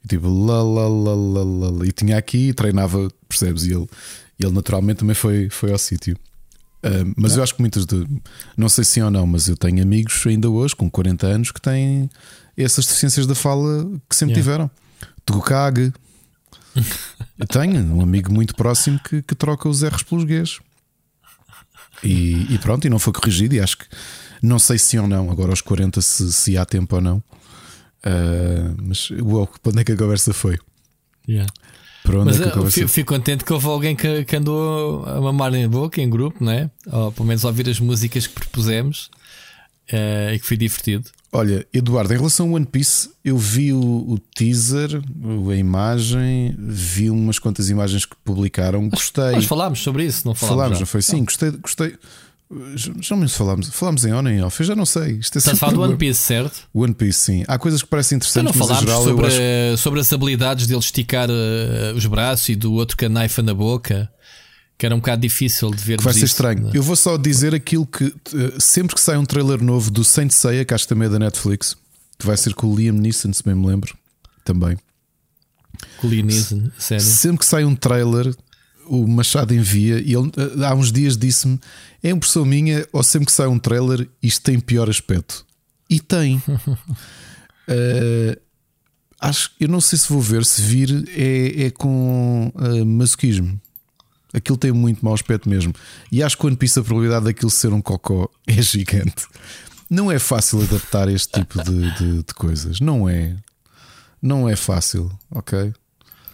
E 0.04 0.08
tipo, 0.08 0.28
lá, 0.28 0.64
lá, 0.64 0.88
lá, 0.88 1.14
lá, 1.14 1.70
lá, 1.72 1.86
e 1.86 1.92
tinha 1.92 2.18
aqui 2.18 2.50
e 2.50 2.54
treinava, 2.54 3.10
percebes? 3.28 3.66
E 3.66 3.74
ele, 3.74 3.88
ele 4.40 4.52
naturalmente 4.52 5.00
também 5.00 5.16
foi, 5.16 5.50
foi 5.50 5.72
ao 5.72 5.78
sítio. 5.78 6.16
Uh, 6.86 7.14
mas 7.16 7.38
eu 7.38 7.44
acho 7.44 7.56
que 7.56 7.62
muitas 7.62 7.86
de. 7.86 8.06
Não 8.58 8.68
sei 8.68 8.84
se 8.84 8.92
sim 8.92 9.02
ou 9.02 9.10
não, 9.10 9.26
mas 9.26 9.48
eu 9.48 9.56
tenho 9.56 9.82
amigos 9.82 10.22
ainda 10.28 10.50
hoje, 10.50 10.76
com 10.76 10.90
40 10.90 11.28
anos, 11.28 11.52
que 11.52 11.62
têm 11.62 12.10
essas 12.58 12.86
deficiências 12.86 13.26
da 13.26 13.34
fala 13.34 13.90
que 14.10 14.16
sempre 14.16 14.34
Yeah. 14.36 14.44
tiveram. 14.44 14.72
Tugukage. 15.26 15.94
Eu 17.40 17.48
tenho 17.48 17.80
um 17.96 18.02
amigo 18.02 18.32
muito 18.32 18.56
próximo 18.56 19.00
que, 19.00 19.22
que 19.22 19.36
troca 19.36 19.68
os 19.68 19.84
R's 19.84 20.04
pelos 20.04 20.24
Gs. 20.24 20.60
E, 22.04 22.54
e 22.54 22.58
pronto, 22.58 22.86
e 22.86 22.90
não 22.90 23.00
foi 23.00 23.14
corrigido. 23.14 23.56
E 23.56 23.60
acho 23.60 23.78
que 23.78 23.86
não 24.42 24.60
sei 24.60 24.78
se 24.78 24.98
ou 24.98 25.08
não, 25.08 25.32
agora 25.32 25.52
aos 25.52 25.62
40, 25.62 26.02
se, 26.02 26.34
se 26.34 26.58
há 26.58 26.66
tempo 26.66 26.96
ou 26.96 27.02
não. 27.02 27.18
Uh, 28.06 28.76
mas 28.82 29.10
uau, 29.12 29.48
para 29.62 29.72
onde 29.72 29.82
é 29.82 29.84
que 29.86 29.92
a 29.94 29.98
conversa 29.98 30.34
foi? 30.34 30.60
Yeah. 31.28 31.50
Para 32.04 32.20
onde 32.20 32.26
Mas 32.26 32.36
é 32.36 32.40
que 32.40 32.44
a 32.44 32.48
eu 32.48 32.54
conversa 32.56 32.80
fico, 32.80 32.90
fico 32.90 33.14
contente 33.14 33.46
que 33.46 33.54
houve 33.54 33.68
alguém 33.68 33.96
que, 33.96 34.26
que 34.26 34.36
andou 34.36 35.06
a 35.06 35.22
mamar 35.22 35.54
em 35.54 35.68
boca, 35.70 36.02
em 36.02 36.10
grupo, 36.10 36.44
né? 36.44 36.70
Ou 36.88 37.12
pelo 37.14 37.28
menos 37.28 37.46
a 37.46 37.48
ouvir 37.48 37.70
as 37.70 37.80
músicas 37.80 38.28
que 38.28 38.34
propusemos 38.34 39.10
eh, 39.90 40.34
e 40.36 40.40
que 40.40 40.46
foi 40.46 40.58
divertido. 40.58 41.10
Olha, 41.36 41.66
Eduardo, 41.74 42.14
em 42.14 42.18
relação 42.18 42.48
ao 42.50 42.54
One 42.54 42.66
Piece, 42.66 43.10
eu 43.26 43.36
vi 43.38 43.74
o, 43.74 43.80
o 43.80 44.20
teaser, 44.36 45.02
a 45.50 45.56
imagem, 45.56 46.56
vi 46.60 47.10
umas 47.10 47.40
quantas 47.40 47.70
imagens 47.72 48.06
que 48.06 48.16
publicaram, 48.24 48.88
gostei. 48.88 49.32
Nós 49.32 49.46
falámos 49.46 49.82
sobre 49.82 50.06
isso, 50.06 50.28
não 50.28 50.36
falámos? 50.36 50.58
falámos, 50.58 50.78
já? 50.78 50.82
não 50.82 50.86
foi? 50.86 51.02
Sim, 51.02 51.26
gostei, 51.26 51.50
gostei. 51.52 51.96
Já 52.76 52.94
já 53.02 53.16
me 53.16 53.28
falámos, 53.28 53.68
falámos 53.70 54.06
em 54.06 54.14
on 54.14 54.28
em 54.28 54.44
off, 54.44 54.62
eu 54.62 54.68
já 54.68 54.76
não 54.76 54.86
sei. 54.86 55.14
Isto 55.14 55.38
é 55.38 55.40
Estás 55.40 55.58
a 55.58 55.60
falar 55.60 55.74
do 55.74 55.82
One 55.82 55.98
Piece, 55.98 56.20
certo? 56.20 56.68
One 56.72 56.94
Piece, 56.94 57.20
sim. 57.20 57.44
Há 57.48 57.58
coisas 57.58 57.82
que 57.82 57.88
parecem 57.88 58.18
Então 58.18 58.28
interessantes, 58.44 58.60
não 58.60 58.68
mas 58.68 58.80
em 58.80 58.84
falámos 58.84 58.90
geral 58.90 59.04
sobre, 59.04 59.26
eu 59.26 59.72
acho. 59.72 59.82
sobre 59.82 60.00
as 60.00 60.14
habilidades 60.14 60.68
dele 60.68 60.80
esticar 60.80 61.30
eh, 61.32 61.94
os 61.96 62.06
braços 62.06 62.50
e 62.50 62.56
do 62.56 62.74
outro 62.74 62.96
que 62.96 63.06
a 63.06 63.10
naifa 63.10 63.42
na 63.42 63.56
boca, 63.56 64.08
que 64.84 64.88
era 64.88 64.96
um 64.96 65.00
bocado 65.00 65.22
difícil 65.22 65.72
de 65.72 65.82
ver. 65.82 65.98
que 65.98 66.04
vai 66.04 66.12
ser 66.12 66.26
isso, 66.26 66.34
estranho. 66.34 66.64
né? 66.64 66.72
Eu 66.74 66.84
vou 66.84 66.98
só 66.98 67.16
dizer 67.16 67.56
aquilo 67.56 67.88
que 67.88 68.04
eh, 68.04 68.54
sempre 68.60 68.94
que 68.94 69.00
sai 69.00 69.16
um 69.16 69.24
trailer 69.24 69.64
novo 69.64 69.90
do 69.90 70.04
Saint 70.04 70.30
Seiya, 70.30 70.66
que 70.66 70.74
acho 70.74 70.84
que 70.84 70.90
também 70.90 71.08
é 71.08 71.10
da 71.10 71.18
Netflix, 71.18 71.78
que 72.20 72.26
vai 72.26 72.36
ser 72.36 72.54
com 72.54 72.68
o 72.68 72.76
Liam 72.76 72.94
Neeson, 72.94 73.32
se 73.32 73.42
bem 73.42 73.56
me 73.56 73.66
lembro, 73.66 73.98
também. 74.44 74.78
Com 75.96 76.08
o 76.08 76.10
Liam 76.10 76.26
Neeson, 76.26 76.70
sério. 76.78 77.02
Sempre 77.02 77.38
que 77.38 77.46
sai 77.46 77.64
um 77.64 77.78
trailer, 77.78 78.36
o 78.86 79.08
Machado 79.08 79.54
envia 79.54 80.02
e 80.02 80.14
ele 80.14 80.30
eh, 80.36 80.66
há 80.66 80.76
uns 80.76 80.92
dias 80.92 81.16
disse-me: 81.16 81.58
é 82.04 82.10
impressão 82.10 82.44
minha, 82.44 82.86
ou 82.92 83.02
sempre 83.04 83.28
que 83.28 83.32
sai 83.32 83.48
um 83.48 83.58
trailer, 83.58 84.06
isto 84.22 84.42
tem 84.42 84.60
pior 84.60 84.90
aspecto. 84.90 85.46
E 85.90 86.02
tem. 86.02 86.44
Eh, 87.66 88.38
acho 89.22 89.52
eu 89.58 89.70
não 89.70 89.80
sei 89.80 89.98
se 89.98 90.10
vou 90.10 90.20
ver, 90.20 90.44
se 90.44 90.62
vir 90.62 91.06
é, 91.16 91.68
é 91.68 91.72
com 91.72 92.52
eh, 92.60 92.84
masoquismo. 92.84 93.58
Aquilo 94.34 94.58
tem 94.58 94.72
muito 94.72 95.04
mau 95.06 95.14
aspecto 95.14 95.48
mesmo. 95.48 95.74
E 96.12 96.24
acho 96.24 96.36
que 96.36 96.42
quando 96.42 96.58
pisa 96.58 96.80
a 96.82 96.84
probabilidade 96.84 97.26
daquilo 97.26 97.52
ser 97.52 97.72
um 97.72 97.82
cocó 97.82 98.28
é 98.48 98.62
gigante. 98.62 99.28
Não 99.90 100.12
é 100.12 100.18
fácil 100.18 100.62
adaptar 100.64 101.08
este 101.08 101.40
tipo 101.40 101.62
de, 101.64 101.92
de- 101.98 102.24
de 102.24 102.34
coisas. 102.34 102.80
Não 102.80 103.08
é. 103.08 103.36
Não 104.22 104.50
é 104.50 104.56
fácil, 104.56 105.12
ok? 105.30 105.72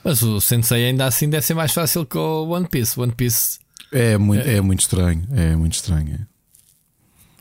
Mas 0.04 0.22
o 0.22 0.40
Sensei 0.40 0.86
ainda 0.86 1.06
assim 1.06 1.30
deve 1.30 1.46
ser 1.46 1.56
mais 1.56 1.74
fácil 1.74 2.06
que 2.06 2.18
o 2.18 2.48
One 2.50 2.68
Piece. 2.68 2.98
One 3.00 3.12
Piece. 3.12 3.60
É 3.92 4.18
muito, 4.18 4.48
é 4.48 4.62
muito 4.62 4.80
estranho. 4.82 5.28
É 5.34 5.56
muito 5.56 5.74
estranho. 5.74 6.14
é. 6.14 6.20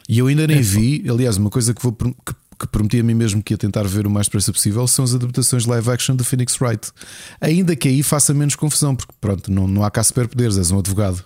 E 0.08 0.18
eu 0.18 0.26
ainda 0.26 0.46
nem 0.46 0.60
vi, 0.62 1.04
aliás, 1.08 1.36
uma 1.36 1.50
coisa 1.50 1.74
que, 1.74 1.82
vou, 1.82 1.92
que, 1.92 2.34
que 2.58 2.66
prometi 2.66 2.98
a 3.00 3.02
mim 3.04 3.14
mesmo 3.14 3.42
que 3.42 3.54
ia 3.54 3.58
tentar 3.58 3.84
ver 3.86 4.06
o 4.06 4.10
mais 4.10 4.26
depressa 4.26 4.52
possível 4.52 4.86
são 4.88 5.04
as 5.04 5.14
adaptações 5.14 5.64
live 5.66 5.90
action 5.90 6.16
do 6.16 6.24
Phoenix 6.24 6.60
Wright. 6.60 6.90
Ainda 7.40 7.76
que 7.76 7.88
aí 7.88 8.02
faça 8.02 8.34
menos 8.34 8.56
confusão, 8.56 8.96
porque 8.96 9.12
pronto, 9.20 9.50
não, 9.50 9.68
não 9.68 9.84
há 9.84 9.90
cá 9.90 10.02
superpoderes, 10.02 10.56
és 10.58 10.70
um 10.70 10.78
advogado. 10.78 11.24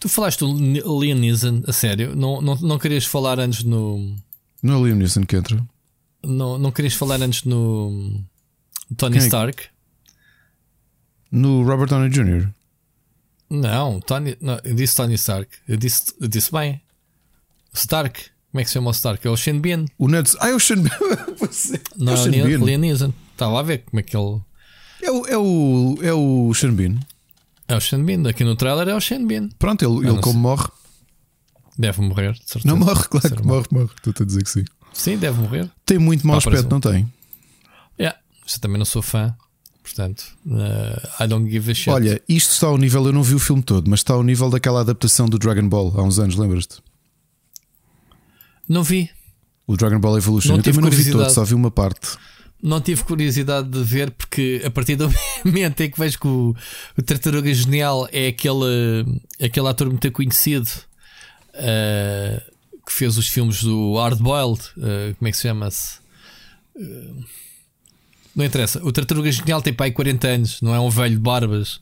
Tu 0.00 0.08
falaste 0.08 0.42
Ni- 0.44 0.80
Liam 0.80 1.18
Neeson, 1.18 1.62
a 1.66 1.72
sério? 1.72 2.14
Não, 2.14 2.40
não, 2.40 2.54
não 2.56 2.78
querias 2.78 3.04
falar 3.04 3.40
antes 3.40 3.64
no. 3.64 4.14
Não 4.62 4.74
é 4.74 4.76
o 4.76 4.86
Liam 4.86 4.96
Neeson 4.96 5.24
que 5.26 5.36
entra? 5.36 5.60
Não, 6.24 6.56
não 6.58 6.70
querias 6.70 6.94
falar 6.94 7.20
antes 7.20 7.42
no. 7.44 8.22
Tony 8.96 9.16
é 9.18 9.20
Stark? 9.20 9.64
No 11.30 11.62
Robert 11.64 11.88
Downey 11.88 12.10
Jr. 12.10 12.48
Não, 13.50 13.98
Tony, 14.00 14.36
não, 14.40 14.58
eu 14.62 14.74
disse 14.74 14.94
Tony 14.96 15.14
Stark. 15.14 15.50
Eu 15.66 15.76
disse, 15.76 16.14
eu 16.20 16.28
disse 16.28 16.52
bem. 16.52 16.80
Stark. 17.74 18.20
Como 18.50 18.60
é 18.60 18.64
que 18.64 18.70
se 18.70 18.74
chama 18.74 18.88
o 18.88 18.92
Stark? 18.92 19.26
É 19.26 19.30
o 19.30 19.36
Shin 19.36 19.60
Bean. 19.60 19.84
O 19.98 20.08
Ned. 20.08 20.30
Ah, 20.40 20.48
é 20.48 20.54
o 20.54 20.60
Sean 20.60 20.82
Pois 21.38 21.74
é. 21.74 21.80
Não 21.96 22.14
é 22.14 22.16
é 22.16 22.56
o. 22.56 22.64
Liam 22.64 22.80
Neeson. 22.80 23.12
Estava 23.32 23.60
a 23.60 23.62
ver 23.62 23.84
como 23.84 24.00
é 24.00 24.02
que 24.02 24.16
ele. 24.16 24.40
É 25.02 25.10
o, 25.10 25.26
é 25.26 25.38
o, 25.38 25.98
é 26.02 26.12
o 26.12 26.54
Sean 26.54 26.74
Bean. 26.74 26.98
É 27.68 27.76
o 27.76 27.80
Shin 27.80 28.02
Bean. 28.02 28.28
Aqui 28.28 28.44
no 28.44 28.56
trailer 28.56 28.88
é 28.88 28.94
o 28.94 29.00
Shin 29.00 29.26
Bean. 29.26 29.50
Pronto, 29.58 29.84
ele, 29.84 30.06
ele 30.06 30.14
não 30.14 30.20
como 30.20 30.38
morre. 30.38 30.68
Deve 31.78 32.00
morrer, 32.00 32.32
de 32.32 32.38
certeza. 32.38 32.66
Não 32.66 32.76
morre, 32.76 33.04
claro 33.04 33.36
que 33.36 33.46
morre, 33.46 33.66
morre. 33.70 33.90
Estou 34.04 34.14
a 34.18 34.24
dizer 34.24 34.42
que 34.42 34.50
sim. 34.50 34.64
Sim, 34.92 35.18
deve 35.18 35.40
morrer. 35.40 35.70
Tem 35.84 35.98
muito 35.98 36.26
mau 36.26 36.38
Ah, 36.38 36.40
parece 36.42 36.64
aspecto, 36.64 36.72
não 36.72 36.80
tem? 36.80 37.06
Yeah. 38.00 38.18
Mas 38.42 38.54
eu 38.54 38.60
também 38.60 38.78
não 38.78 38.86
sou 38.86 39.02
fã. 39.02 39.36
Portanto, 39.82 40.24
uh, 40.46 41.24
I 41.24 41.28
don't 41.28 41.48
give 41.50 41.70
a 41.70 41.74
shit. 41.74 41.90
Olha, 41.90 42.20
isto 42.28 42.52
está 42.52 42.66
ao 42.66 42.76
nível, 42.76 43.06
eu 43.06 43.12
não 43.12 43.22
vi 43.22 43.34
o 43.34 43.38
filme 43.38 43.62
todo, 43.62 43.88
mas 43.88 44.00
está 44.00 44.14
ao 44.14 44.22
nível 44.22 44.50
daquela 44.50 44.80
adaptação 44.80 45.28
do 45.28 45.38
Dragon 45.38 45.68
Ball 45.68 45.92
há 45.96 46.02
uns 46.02 46.18
anos, 46.18 46.36
lembras-te? 46.36 46.78
Não 48.68 48.82
vi. 48.82 49.10
O 49.66 49.76
Dragon 49.76 49.98
Ball 49.98 50.18
Evolution. 50.18 50.48
Não 50.50 50.56
eu 50.58 50.62
também 50.62 50.80
não 50.80 50.90
vi 50.90 51.10
todo, 51.10 51.30
só 51.30 51.44
vi 51.44 51.54
uma 51.54 51.70
parte. 51.70 52.16
Não 52.60 52.80
tive 52.80 53.04
curiosidade 53.04 53.68
de 53.68 53.82
ver, 53.84 54.10
porque 54.10 54.62
a 54.64 54.70
partir 54.70 54.96
do 54.96 55.12
momento 55.44 55.80
em 55.80 55.90
que 55.90 55.98
vejo 55.98 56.18
que 56.18 56.26
o, 56.26 56.56
o 56.96 57.02
Tartaruga 57.02 57.52
Genial 57.54 58.08
é 58.10 58.28
aquele, 58.28 59.20
aquele 59.40 59.68
ator 59.68 59.88
muito 59.88 60.10
conhecido 60.10 60.68
uh, 61.54 62.42
que 62.84 62.92
fez 62.92 63.16
os 63.16 63.28
filmes 63.28 63.62
do 63.62 63.94
Hardboiled, 63.96 64.60
uh, 64.76 65.14
como 65.16 65.28
é 65.28 65.30
que 65.30 65.36
se 65.36 65.44
chama-se? 65.44 65.98
Uh, 66.74 67.24
não 68.34 68.44
interessa. 68.44 68.82
O 68.84 68.90
Tartaruga 68.90 69.30
Genial 69.30 69.62
tem 69.62 69.72
pai 69.72 69.92
40 69.92 70.26
anos, 70.26 70.60
não 70.60 70.74
é 70.74 70.80
um 70.80 70.90
velho 70.90 71.14
de 71.14 71.20
barbas. 71.20 71.80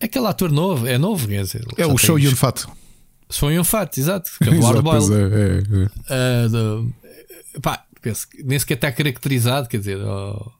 Aquele 0.00 0.26
ator 0.26 0.50
novo, 0.50 0.86
é 0.86 0.96
novo, 0.96 1.28
quer 1.28 1.42
dizer. 1.42 1.66
É 1.76 1.86
o 1.86 1.98
Show 1.98 2.18
Yun 2.18 2.34
Fat. 2.34 2.66
Show 3.32 3.50
Yun 3.50 3.64
Fat, 3.64 3.96
exato. 3.98 4.30
Que 4.42 4.50
é 4.50 4.54
Exato, 4.54 4.82
pois 4.82 5.10
é, 5.10 5.14
é, 5.22 5.62
é. 6.10 6.46
Uh, 6.46 7.60
pá, 7.60 7.84
penso 8.00 8.28
que 8.28 8.42
nem 8.42 8.58
sequer 8.58 8.74
está 8.74 8.92
caracterizado, 8.92 9.68
quer 9.68 9.78
dizer, 9.78 9.98
oh, 10.04 10.50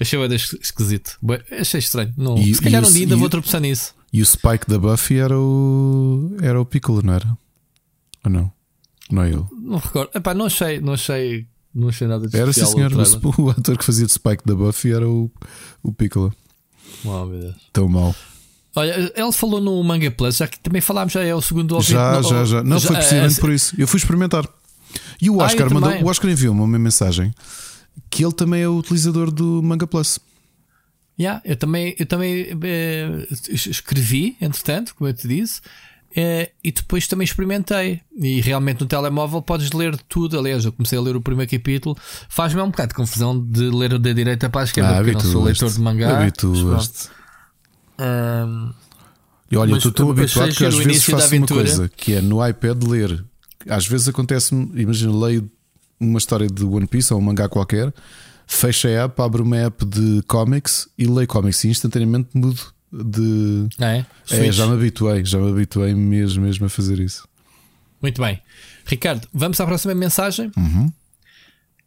achei 0.00 0.18
bem 0.28 0.36
esquisito. 0.36 1.18
Achei 1.60 1.80
estranho. 1.80 2.12
Não, 2.16 2.36
E- 2.38 2.54
se 2.54 2.60
calhar 2.62 2.84
um 2.84 2.88
o- 2.88 2.92
dia 2.92 3.02
ainda 3.02 3.16
vou 3.16 3.28
tropeçar 3.28 3.60
nisso. 3.60 3.94
E 4.12 4.22
o 4.22 4.26
Spike 4.26 4.66
da 4.68 4.78
Buffy 4.78 5.18
era 5.18 5.38
o. 5.38 6.34
Era 6.40 6.60
o 6.60 6.64
Piccolo, 6.64 7.02
não 7.02 7.12
era? 7.14 7.28
Ou 8.24 8.30
não? 8.30 8.52
Não 9.10 9.22
é 9.22 9.28
ele? 9.30 9.44
Não 9.60 9.78
recordo. 9.78 10.10
Epá, 10.14 10.32
não 10.34 10.46
achei, 10.46 10.80
não 10.80 10.94
achei, 10.94 11.46
não 11.74 11.88
achei 11.88 12.06
nada 12.06 12.26
de 12.26 12.36
Era 12.36 12.50
sim, 12.52 12.64
senhor. 12.64 12.90
o. 12.92 13.42
O, 13.42 13.44
o 13.48 13.50
ator 13.50 13.76
que 13.76 13.84
fazia 13.84 14.06
de 14.06 14.12
Spike 14.12 14.44
da 14.46 14.54
Buffy 14.54 14.92
era 14.92 15.06
o, 15.08 15.30
o 15.82 15.92
Piccolo. 15.92 16.32
Oh, 17.04 17.26
meu 17.26 17.38
Deus. 17.40 17.54
Tão 17.72 17.86
mau. 17.88 18.14
Olha, 18.76 19.12
ele 19.16 19.32
falou 19.32 19.60
no 19.60 19.82
Manga 19.82 20.10
Plus, 20.10 20.36
já 20.36 20.46
que 20.46 20.58
também 20.60 20.80
falámos, 20.80 21.12
já 21.12 21.22
é 21.24 21.34
o 21.34 21.40
segundo 21.42 21.72
ouvinte. 21.72 21.92
Já, 21.92 22.12
Não, 22.12 22.22
já, 22.22 22.44
já. 22.44 22.62
Não 22.62 22.80
foi 22.80 22.96
eh, 22.96 22.98
precisamente 22.98 23.40
por 23.40 23.50
isso. 23.50 23.74
Eu 23.78 23.88
fui 23.88 23.98
experimentar. 23.98 24.46
E 25.20 25.28
o 25.30 25.40
Ah, 25.40 25.46
Oscar 25.46 25.66
eu 25.66 25.74
mandou. 25.74 25.90
O 26.02 26.06
Oscar 26.08 26.30
enviou-me 26.30 26.60
uma 26.60 26.78
mensagem 26.78 27.34
que 28.10 28.24
ele 28.24 28.32
também 28.32 28.62
é 28.62 28.68
o 28.68 28.76
utilizador 28.76 29.30
do 29.30 29.62
Manga 29.62 29.86
Plus. 29.86 30.18
Yeah, 31.18 31.42
eu 31.44 31.56
também, 31.56 31.96
eu 31.98 32.06
também 32.06 32.46
eh, 32.62 33.26
escrevi, 33.50 34.36
entretanto, 34.40 34.94
como 34.94 35.10
eu 35.10 35.14
te 35.14 35.26
disse, 35.26 35.60
eh, 36.14 36.52
e 36.62 36.70
depois 36.70 37.08
também 37.08 37.24
experimentei. 37.24 38.00
E 38.16 38.40
realmente 38.40 38.80
no 38.80 38.86
telemóvel 38.86 39.42
podes 39.42 39.72
ler 39.72 39.96
tudo. 40.08 40.38
Aliás, 40.38 40.64
eu 40.64 40.70
comecei 40.72 40.96
a 40.96 41.02
ler 41.02 41.16
o 41.16 41.20
primeiro 41.20 41.50
capítulo. 41.50 41.96
Faz-me 42.28 42.62
um 42.62 42.70
bocado 42.70 42.90
de 42.90 42.94
confusão 42.94 43.36
de 43.44 43.62
ler 43.68 43.98
da 43.98 44.12
direita 44.12 44.48
para 44.48 44.60
a 44.60 44.64
esquerda, 44.64 44.94
porque 44.94 45.10
eu 45.10 45.14
não 45.14 45.20
sou 45.20 45.42
leitor 45.42 45.70
de 45.72 45.80
mangá. 45.80 46.20
Habituaste. 46.20 47.08
Ahm, 47.98 48.70
E 49.50 49.56
olha, 49.56 49.72
Mas 49.72 49.84
eu 49.84 49.90
estou 49.90 50.10
habituado 50.10 50.54
que 50.54 50.64
às 50.64 50.76
vezes 50.76 51.04
faço 51.04 51.34
uma 51.36 51.46
coisa 51.46 51.88
que 51.88 52.14
é 52.14 52.20
no 52.20 52.46
iPad 52.46 52.82
ler. 52.84 53.24
Às 53.68 53.86
vezes 53.86 54.08
acontece-me, 54.08 54.70
imagina, 54.80 55.12
leio 55.16 55.50
uma 55.98 56.18
história 56.18 56.46
de 56.46 56.64
One 56.64 56.86
Piece 56.86 57.12
ou 57.12 57.18
um 57.18 57.22
mangá 57.22 57.48
qualquer, 57.48 57.92
fecho 58.46 58.86
a 58.88 58.90
app, 59.04 59.20
abro 59.20 59.42
uma 59.42 59.56
app 59.56 59.84
de 59.84 60.22
comics 60.26 60.88
e 60.96 61.06
leio 61.06 61.26
comics 61.26 61.64
e 61.64 61.68
instantaneamente 61.68 62.28
mudo 62.34 62.60
de. 62.92 63.68
não 63.78 63.86
é? 63.86 64.06
É, 64.30 64.52
já 64.52 64.66
me 64.66 64.74
habituei, 64.74 65.24
já 65.24 65.38
me 65.38 65.50
habituei 65.50 65.94
mesmo, 65.94 66.44
mesmo 66.44 66.66
a 66.66 66.68
fazer 66.68 67.00
isso. 67.00 67.26
Muito 68.00 68.22
bem. 68.22 68.40
Ricardo, 68.86 69.26
vamos 69.34 69.60
à 69.60 69.66
próxima 69.66 69.94
mensagem. 69.94 70.50
Uhum. 70.56 70.90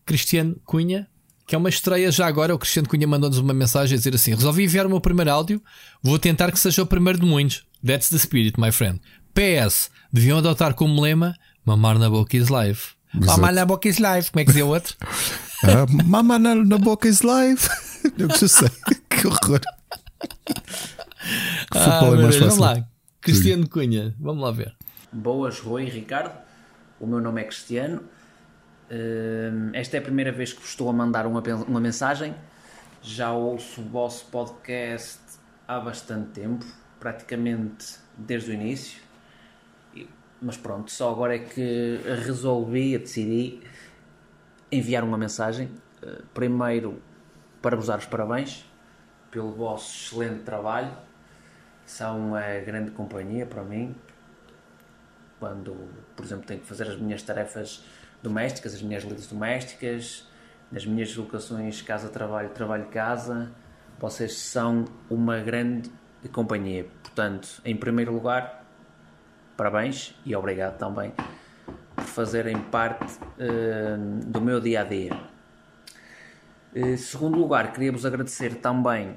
Cristiano 0.05 0.55
Cunha, 0.65 1.07
que 1.51 1.55
é 1.55 1.57
uma 1.57 1.67
estreia 1.67 2.09
já 2.13 2.27
agora. 2.27 2.55
O 2.55 2.57
Cristiano 2.57 2.87
Cunha 2.87 3.05
mandou-nos 3.05 3.37
uma 3.37 3.53
mensagem 3.53 3.95
a 3.95 3.97
dizer 3.97 4.15
assim: 4.15 4.33
Resolvi 4.33 4.63
enviar 4.63 4.85
o 4.85 4.89
meu 4.89 5.01
primeiro 5.01 5.29
áudio, 5.31 5.61
vou 6.01 6.17
tentar 6.17 6.49
que 6.49 6.57
seja 6.57 6.81
o 6.81 6.85
primeiro 6.85 7.19
de 7.19 7.25
muitos. 7.25 7.65
That's 7.85 8.07
the 8.07 8.17
spirit, 8.17 8.57
my 8.57 8.71
friend. 8.71 9.01
PS, 9.33 9.91
deviam 10.13 10.37
adotar 10.37 10.73
como 10.73 11.01
lema: 11.01 11.35
Mamar 11.65 11.99
na 11.99 12.09
boca 12.09 12.37
is 12.37 12.47
live. 12.47 12.79
Exato. 13.13 13.31
Mamar 13.41 13.53
na 13.53 13.65
boca 13.65 13.89
is 13.89 13.97
live. 13.97 14.31
Como 14.31 14.39
é 14.41 14.45
que 14.45 14.51
dizia 14.51 14.65
o 14.65 14.69
outro? 14.69 14.95
Ah, 15.63 15.85
Mama 16.05 16.39
na, 16.39 16.55
na 16.55 16.79
boca 16.79 17.07
is 17.07 17.21
live. 17.21 17.61
Eu 18.17 18.27
já 18.29 18.47
sei, 18.47 18.67
que 19.07 19.27
horror. 19.27 19.61
Futebol 21.71 22.15
é 22.15 22.21
mais 22.23 22.35
fácil. 22.35 22.39
Vamos 22.39 22.57
lá, 22.57 22.87
Cristiano 23.21 23.69
Cunha, 23.69 24.15
vamos 24.19 24.41
lá 24.41 24.49
ver. 24.49 24.73
Boas, 25.13 25.59
Rui 25.59 25.83
e 25.83 25.89
Ricardo. 25.91 26.33
O 26.99 27.05
meu 27.05 27.21
nome 27.21 27.41
é 27.41 27.43
Cristiano. 27.43 28.01
Esta 29.73 29.95
é 29.95 29.99
a 29.99 30.01
primeira 30.01 30.33
vez 30.33 30.51
que 30.51 30.59
vos 30.59 30.69
estou 30.69 30.89
a 30.89 30.93
mandar 30.93 31.25
uma, 31.25 31.41
uma 31.67 31.79
mensagem. 31.79 32.35
Já 33.01 33.31
ouço 33.31 33.81
o 33.81 33.85
vosso 33.85 34.25
podcast 34.25 35.21
há 35.65 35.79
bastante 35.79 36.31
tempo, 36.31 36.65
praticamente 36.99 37.95
desde 38.17 38.51
o 38.51 38.53
início. 38.53 39.01
Mas 40.41 40.57
pronto, 40.57 40.91
só 40.91 41.09
agora 41.09 41.35
é 41.35 41.39
que 41.39 42.01
resolvi, 42.25 42.97
decidi 42.97 43.61
enviar 44.69 45.03
uma 45.03 45.17
mensagem. 45.17 45.69
Eh, 46.01 46.21
Primeiro, 46.33 47.01
para 47.61 47.77
vos 47.77 47.87
dar 47.87 47.99
os 47.99 48.05
parabéns 48.05 48.65
pelo 49.29 49.51
vosso 49.53 50.21
excelente 50.21 50.43
trabalho. 50.43 50.91
São 51.85 52.29
uma 52.29 52.41
grande 52.65 52.91
companhia 52.91 53.45
para 53.45 53.63
mim, 53.63 53.95
quando, 55.39 55.75
por 56.15 56.25
exemplo, 56.25 56.45
tenho 56.45 56.59
que 56.59 56.67
fazer 56.67 56.87
as 56.87 56.97
minhas 56.97 57.21
tarefas 57.23 57.83
domésticas, 58.21 58.73
as 58.73 58.81
minhas 58.81 59.03
lidas 59.03 59.27
domésticas, 59.27 60.27
nas 60.71 60.85
minhas 60.85 61.09
deslocações 61.09 61.81
casa-trabalho, 61.81 62.49
trabalho-casa, 62.49 63.51
vocês 63.99 64.37
são 64.37 64.85
uma 65.09 65.39
grande 65.39 65.91
companhia. 66.31 66.85
Portanto, 67.03 67.61
em 67.65 67.75
primeiro 67.75 68.13
lugar, 68.13 68.65
parabéns 69.57 70.15
e 70.25 70.35
obrigado 70.35 70.77
também 70.77 71.13
por 71.95 72.05
fazerem 72.05 72.57
parte 72.57 73.19
eh, 73.37 73.97
do 74.25 74.41
meu 74.41 74.59
dia 74.59 74.81
a 74.81 74.83
dia. 74.83 75.31
Em 76.73 76.95
segundo 76.95 77.37
lugar, 77.37 77.73
queria-vos 77.73 78.05
agradecer 78.05 78.55
também, 78.55 79.15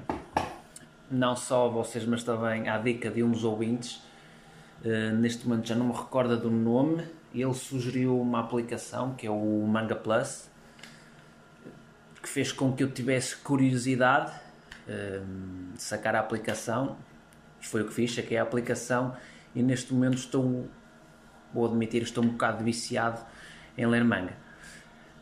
não 1.09 1.37
só 1.37 1.67
a 1.67 1.69
vocês, 1.69 2.05
mas 2.05 2.21
também 2.21 2.67
à 2.67 2.77
dica 2.77 3.09
de 3.09 3.23
um 3.23 3.31
dos 3.31 3.45
ouvintes. 3.45 4.03
Uh, 4.83 5.15
neste 5.15 5.47
momento 5.47 5.65
já 5.65 5.73
não 5.73 5.87
me 5.87 5.93
recorda 5.93 6.35
do 6.35 6.51
nome. 6.51 7.05
Ele 7.41 7.53
sugeriu 7.53 8.19
uma 8.19 8.39
aplicação 8.39 9.13
que 9.13 9.27
é 9.27 9.29
o 9.29 9.65
Manga 9.67 9.95
Plus, 9.95 10.49
que 12.21 12.29
fez 12.29 12.51
com 12.51 12.73
que 12.73 12.83
eu 12.83 12.91
tivesse 12.91 13.35
curiosidade 13.35 14.31
uh, 14.87 15.73
de 15.73 15.81
sacar 15.81 16.15
a 16.15 16.19
aplicação. 16.19 16.97
Foi 17.59 17.81
o 17.81 17.87
que 17.87 17.93
fiz, 17.93 18.13
saquei 18.13 18.37
a 18.37 18.43
aplicação 18.43 19.15
e 19.53 19.61
neste 19.61 19.93
momento 19.93 20.17
estou, 20.17 20.67
vou 21.53 21.65
admitir, 21.65 22.03
estou 22.03 22.23
um 22.23 22.29
bocado 22.29 22.63
viciado 22.63 23.19
em 23.77 23.85
ler 23.85 24.03
manga. 24.03 24.33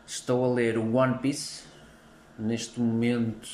Estou 0.06 0.44
a 0.44 0.54
ler 0.54 0.78
o 0.78 0.96
One 0.96 1.18
Piece. 1.18 1.64
Neste 2.38 2.80
momento 2.80 3.48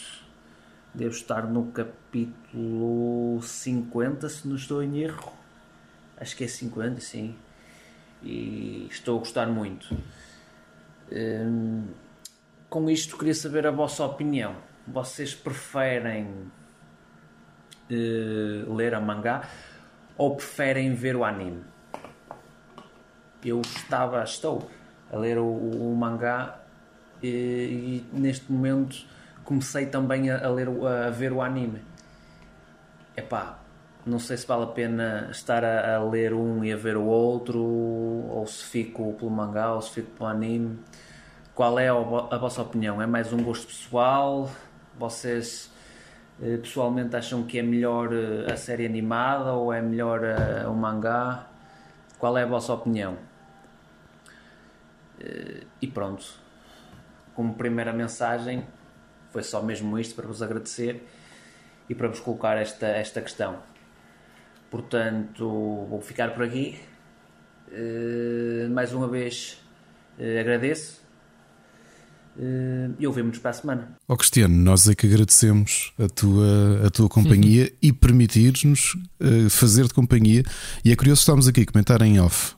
devo 0.95 1.15
estar 1.15 1.47
no 1.47 1.67
capítulo 1.73 3.41
50, 3.43 4.29
se 4.29 4.49
não 4.49 4.57
estou 4.57 4.83
em 4.83 4.99
erro 4.99 5.41
acho 6.21 6.37
que 6.37 6.45
é 6.45 6.49
50, 6.49 7.01
sim. 7.01 7.35
E 8.23 8.87
estou 8.91 9.17
a 9.17 9.19
gostar 9.21 9.47
muito. 9.47 9.97
Hum, 11.13 11.89
com 12.69 12.89
isto, 12.91 13.17
queria 13.17 13.35
saber 13.35 13.67
a 13.67 13.71
vossa 13.71 14.05
opinião. 14.05 14.57
Vocês 14.87 15.35
preferem 15.35 16.51
eh, 17.91 18.65
ler 18.69 18.95
a 18.95 19.01
mangá 19.01 19.49
ou 20.17 20.37
preferem 20.37 20.95
ver 20.95 21.17
o 21.17 21.25
anime? 21.25 21.65
Eu 23.45 23.61
estava, 23.61 24.23
estou 24.23 24.71
a 25.11 25.17
ler 25.17 25.39
o, 25.39 25.47
o 25.47 25.97
mangá 25.97 26.61
e, 27.23 27.29
e 27.29 28.07
neste 28.13 28.51
momento 28.53 29.05
comecei 29.45 29.87
também 29.87 30.31
a, 30.31 30.47
a 30.47 30.51
ler, 30.51 30.69
a 30.69 31.11
ver 31.11 31.33
o 31.33 31.43
anime. 31.43 31.83
Epá, 33.17 33.60
não 34.07 34.19
sei 34.19 34.37
se 34.37 34.47
vale 34.47 34.65
a 34.65 34.67
pena 34.67 35.29
estar 35.31 35.65
a, 35.65 35.97
a 35.97 36.05
ler 36.05 36.33
um 36.33 36.65
e 36.65 36.73
a 36.73 36.77
ver 36.77 36.97
o 36.97 37.05
outro, 37.05 37.61
ou 37.61 38.47
se 38.47 38.65
fico 38.65 39.15
pelo 39.15 39.31
mangá, 39.31 39.75
ou 39.75 39.83
se 39.83 39.91
fico 39.91 40.11
pelo 40.13 40.29
anime. 40.29 40.79
Qual 41.55 41.79
é 41.79 41.89
a, 41.89 41.93
a 41.93 42.39
vossa 42.39 42.63
opinião? 42.63 43.03
É 43.03 43.07
mais 43.07 43.33
um 43.33 43.43
gosto 43.43 43.67
pessoal? 43.67 44.51
Vocês 44.99 45.71
eh, 46.43 46.57
pessoalmente 46.57 47.15
acham 47.15 47.43
que 47.43 47.59
é 47.59 47.63
melhor 47.63 48.11
eh, 48.13 48.51
a 48.51 48.57
série 48.57 48.87
animada 48.87 49.53
ou 49.53 49.73
é 49.73 49.83
melhor 49.83 50.25
eh, 50.25 50.67
o 50.67 50.75
mangá? 50.75 51.47
Qual 52.19 52.37
é 52.39 52.43
a 52.43 52.47
vossa 52.47 52.73
opinião? 52.73 53.17
E 55.83 55.87
pronto, 55.87 56.25
como 57.35 57.53
primeira 57.55 57.93
mensagem, 57.93 58.67
foi 59.31 59.43
só 59.43 59.63
mesmo 59.63 59.99
isto 59.99 60.15
para 60.15 60.27
vos 60.27 60.43
agradecer 60.43 61.07
e 61.91 61.95
para 61.95 62.09
vos 62.09 62.21
colocar 62.21 62.57
esta, 62.57 62.87
esta 62.87 63.21
questão. 63.21 63.59
Portanto, 64.71 65.87
vou 65.89 66.01
ficar 66.01 66.33
por 66.35 66.45
aqui. 66.45 66.79
Eh, 67.73 68.69
mais 68.71 68.93
uma 68.93 69.09
vez 69.09 69.59
eh, 70.19 70.41
agradeço 70.41 71.01
Eh, 72.39 72.91
e 73.01 73.07
ouvimos 73.09 73.39
para 73.39 73.51
a 73.51 73.53
semana. 73.53 73.99
Ó 74.09 74.17
Cristiano, 74.17 74.55
nós 74.55 74.89
é 74.89 74.95
que 74.95 75.05
agradecemos 75.05 75.93
a 75.99 76.09
tua, 76.09 76.87
a 76.87 76.91
tua 76.91 77.09
companhia 77.09 77.73
e 77.83 77.93
permitir-nos 77.93 78.97
fazer-te 79.51 79.93
companhia. 79.93 80.45
E 80.85 80.93
é 80.93 80.97
curioso 80.97 81.21
estarmos 81.21 81.49
aqui 81.49 81.63
a 81.63 81.67
comentar 81.67 82.01
em 82.03 82.21
off. 82.21 82.55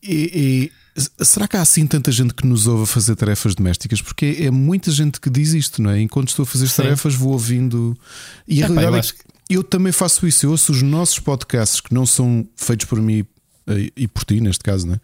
E, 0.00 0.70
e 1.18 1.24
será 1.24 1.48
que 1.48 1.56
há 1.56 1.60
assim 1.60 1.86
tanta 1.86 2.12
gente 2.12 2.32
que 2.32 2.46
nos 2.46 2.68
ouve 2.68 2.84
a 2.84 2.86
fazer 2.86 3.16
tarefas 3.16 3.54
domésticas? 3.54 4.00
Porque 4.00 4.36
é, 4.40 4.44
é 4.44 4.50
muita 4.50 4.90
gente 4.92 5.20
que 5.20 5.28
diz 5.28 5.52
isto, 5.54 5.82
não 5.82 5.90
é? 5.90 6.00
Enquanto 6.00 6.28
estou 6.28 6.44
a 6.44 6.46
fazer 6.46 6.68
Sim. 6.68 6.82
tarefas, 6.82 7.14
vou 7.14 7.32
ouvindo. 7.32 7.98
E 8.46 8.62
a 8.62 8.66
Epá, 8.66 8.80
realidade 8.80 9.08
é 9.08 9.12
que 9.12 9.37
eu 9.48 9.62
também 9.62 9.92
faço 9.92 10.26
isso. 10.26 10.46
Eu 10.46 10.50
ouço 10.50 10.72
os 10.72 10.82
nossos 10.82 11.18
podcasts 11.18 11.80
que 11.80 11.94
não 11.94 12.04
são 12.04 12.46
feitos 12.56 12.86
por 12.86 13.00
mim 13.00 13.24
eh, 13.66 13.90
e 13.96 14.08
por 14.08 14.24
ti, 14.24 14.40
neste 14.40 14.62
caso, 14.62 14.86
né? 14.86 15.00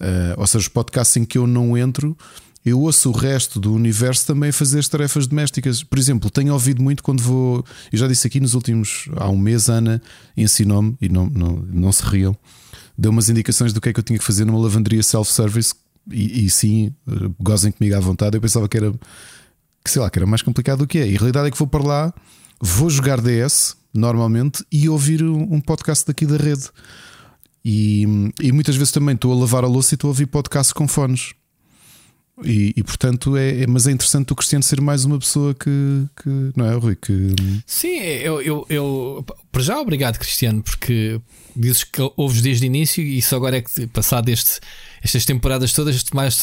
Eh, 0.00 0.34
ou 0.36 0.46
seja, 0.46 0.62
os 0.62 0.68
podcasts 0.68 1.16
em 1.16 1.24
que 1.24 1.38
eu 1.38 1.46
não 1.46 1.76
entro, 1.76 2.16
eu 2.64 2.80
ouço 2.80 3.10
o 3.10 3.12
resto 3.12 3.60
do 3.60 3.72
universo 3.72 4.26
também 4.26 4.50
fazer 4.50 4.80
as 4.80 4.88
tarefas 4.88 5.26
domésticas. 5.26 5.84
Por 5.84 5.98
exemplo, 5.98 6.30
tenho 6.30 6.52
ouvido 6.52 6.82
muito 6.82 7.02
quando 7.02 7.22
vou. 7.22 7.64
Eu 7.92 7.98
já 7.98 8.08
disse 8.08 8.26
aqui 8.26 8.40
nos 8.40 8.54
últimos. 8.54 9.08
Há 9.16 9.28
um 9.28 9.36
mês, 9.36 9.68
Ana 9.68 10.02
ensinou-me, 10.36 10.96
e 11.00 11.08
não, 11.08 11.28
não, 11.28 11.64
não 11.70 11.92
se 11.92 12.02
riam, 12.02 12.36
deu 12.98 13.12
umas 13.12 13.28
indicações 13.28 13.72
do 13.72 13.80
que 13.80 13.88
é 13.88 13.92
que 13.92 14.00
eu 14.00 14.04
tinha 14.04 14.18
que 14.18 14.24
fazer 14.24 14.44
numa 14.44 14.58
lavanderia 14.58 15.02
self-service. 15.02 15.74
E, 16.10 16.46
e 16.46 16.50
sim, 16.50 16.92
eh, 17.08 17.30
gozem 17.40 17.70
comigo 17.70 17.96
à 17.96 18.00
vontade. 18.00 18.36
Eu 18.36 18.40
pensava 18.40 18.68
que 18.68 18.76
era 18.76 18.92
que 19.86 19.90
sei 19.92 20.02
lá, 20.02 20.10
que 20.10 20.18
era 20.18 20.26
mais 20.26 20.42
complicado 20.42 20.80
do 20.80 20.86
que 20.86 20.98
é. 20.98 21.08
E 21.08 21.14
a 21.14 21.18
realidade 21.18 21.46
é 21.46 21.50
que 21.52 21.58
vou 21.58 21.68
para 21.68 21.84
lá, 21.84 22.14
vou 22.60 22.88
jogar 22.90 23.20
DS 23.20 23.76
normalmente 23.92 24.64
e 24.70 24.88
ouvir 24.88 25.22
um 25.22 25.60
podcast 25.60 26.06
daqui 26.06 26.26
da 26.26 26.36
rede. 26.36 26.68
E, 27.64 28.04
e 28.40 28.52
muitas 28.52 28.76
vezes 28.76 28.92
também 28.92 29.14
estou 29.14 29.32
a 29.32 29.36
lavar 29.36 29.64
a 29.64 29.66
louça 29.66 29.94
e 29.94 29.96
estou 29.96 30.08
a 30.08 30.10
ouvir 30.10 30.26
podcasts 30.26 30.72
com 30.72 30.86
fones. 30.86 31.34
E, 32.44 32.74
e, 32.76 32.82
portanto 32.82 33.34
é, 33.34 33.62
é- 33.62 33.66
mas 33.66 33.86
é 33.86 33.92
interessante 33.92 34.30
o 34.30 34.36
Cristiano 34.36 34.62
ser 34.62 34.78
mais 34.78 35.06
uma 35.06 35.18
pessoa 35.18 35.54
que, 35.54 36.04
que 36.22 36.52
não 36.54 36.66
é, 36.66 36.74
Rui? 36.74 36.94
Que 36.94 37.34
Sim, 37.64 37.96
eu, 37.96 38.42
eu, 38.42 38.66
eu 38.68 39.24
por 39.50 39.62
já 39.62 39.80
obrigado, 39.80 40.18
Cristiano, 40.18 40.62
porque 40.62 41.18
dizes 41.56 41.82
que 41.82 41.98
ouves 42.14 42.42
desde 42.42 42.64
o 42.64 42.68
início 42.68 43.02
e 43.02 43.18
isso 43.18 43.34
agora 43.34 43.56
é 43.56 43.62
que 43.62 43.86
passado 43.86 44.28
este, 44.28 44.60
estas 45.02 45.24
temporadas 45.24 45.72
todas, 45.72 46.04
mais 46.12 46.38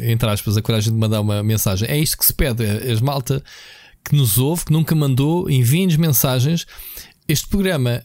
entre 0.00 0.30
aspas, 0.30 0.56
a 0.56 0.62
coragem 0.62 0.92
de 0.92 0.98
mandar 0.98 1.20
uma 1.20 1.42
mensagem. 1.42 1.88
É 1.88 1.98
isto 1.98 2.18
que 2.18 2.24
se 2.24 2.32
pede, 2.32 2.64
as 2.64 3.00
malta 3.00 3.42
que 4.04 4.14
nos 4.14 4.38
ouve, 4.38 4.64
que 4.64 4.72
nunca 4.72 4.94
mandou, 4.94 5.48
enviem-nos 5.50 5.96
mensagens. 5.96 6.66
Este 7.28 7.48
programa, 7.48 8.02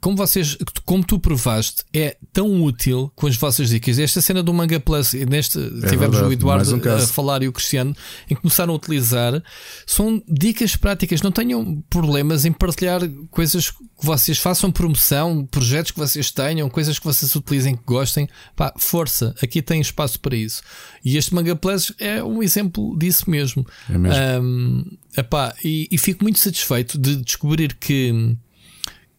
como 0.00 0.16
vocês, 0.16 0.56
como 0.84 1.04
tu 1.04 1.18
provaste, 1.18 1.84
é 1.92 2.16
tão 2.32 2.62
útil 2.62 3.10
com 3.14 3.26
as 3.26 3.36
vossas 3.36 3.70
dicas. 3.70 3.98
Esta 3.98 4.20
cena 4.20 4.42
do 4.42 4.52
Manga 4.52 4.80
Plus, 4.80 5.12
neste 5.12 5.58
tivemos 5.58 6.16
verdade, 6.16 6.24
o 6.24 6.32
Eduardo 6.32 6.74
um 6.74 6.94
a 6.94 6.98
falar 7.00 7.42
e 7.42 7.48
o 7.48 7.52
Cristiano, 7.52 7.94
em 8.28 8.34
que 8.34 8.40
começaram 8.40 8.72
a 8.72 8.76
utilizar, 8.76 9.42
são 9.86 10.22
dicas 10.28 10.76
práticas. 10.76 11.22
Não 11.22 11.32
tenham 11.32 11.82
problemas 11.88 12.44
em 12.44 12.52
partilhar 12.52 13.00
coisas 13.30 13.70
que 13.70 13.78
vocês 14.02 14.38
façam 14.38 14.70
promoção, 14.70 15.46
projetos 15.46 15.90
que 15.90 15.98
vocês 15.98 16.30
tenham, 16.30 16.68
coisas 16.68 16.98
que 16.98 17.04
vocês 17.04 17.34
utilizem 17.34 17.76
que 17.76 17.82
gostem. 17.84 18.28
Pá, 18.56 18.72
força, 18.78 19.34
aqui 19.42 19.62
tem 19.62 19.80
espaço 19.80 20.18
para 20.20 20.36
isso. 20.36 20.62
E 21.04 21.16
este 21.16 21.34
Manga 21.34 21.54
Plus 21.56 21.92
é 21.98 22.22
um 22.22 22.42
exemplo 22.42 22.96
disso 22.98 23.28
mesmo. 23.30 23.66
É 23.88 23.98
mesmo. 23.98 24.16
Ahm, 24.16 24.84
epá, 25.16 25.54
e, 25.64 25.88
e 25.90 25.98
fico 25.98 26.22
muito 26.22 26.38
satisfeito 26.38 26.98
de 26.98 27.16
descobrir 27.16 27.74
que, 27.74 28.36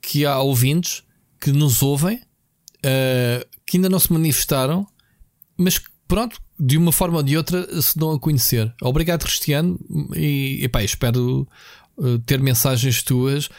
que 0.01 0.25
há 0.25 0.39
ouvintes 0.39 1.03
que 1.39 1.51
nos 1.51 1.81
ouvem, 1.81 2.21
ah, 2.85 3.45
que 3.65 3.77
ainda 3.77 3.89
não 3.89 3.99
se 3.99 4.11
manifestaram, 4.11 4.87
mas 5.57 5.79
pronto, 6.07 6.41
de 6.59 6.77
uma 6.77 6.91
forma 6.91 7.17
ou 7.17 7.23
de 7.23 7.37
outra 7.37 7.81
se 7.81 7.97
dão 7.97 8.11
a 8.11 8.19
conhecer. 8.19 8.73
Obrigado, 8.81 9.23
Cristiano, 9.23 9.79
e 10.15 10.59
epá, 10.61 10.83
espero 10.83 11.47
uh, 11.97 12.19
ter 12.19 12.39
mensagens 12.41 13.01
tuas 13.01 13.49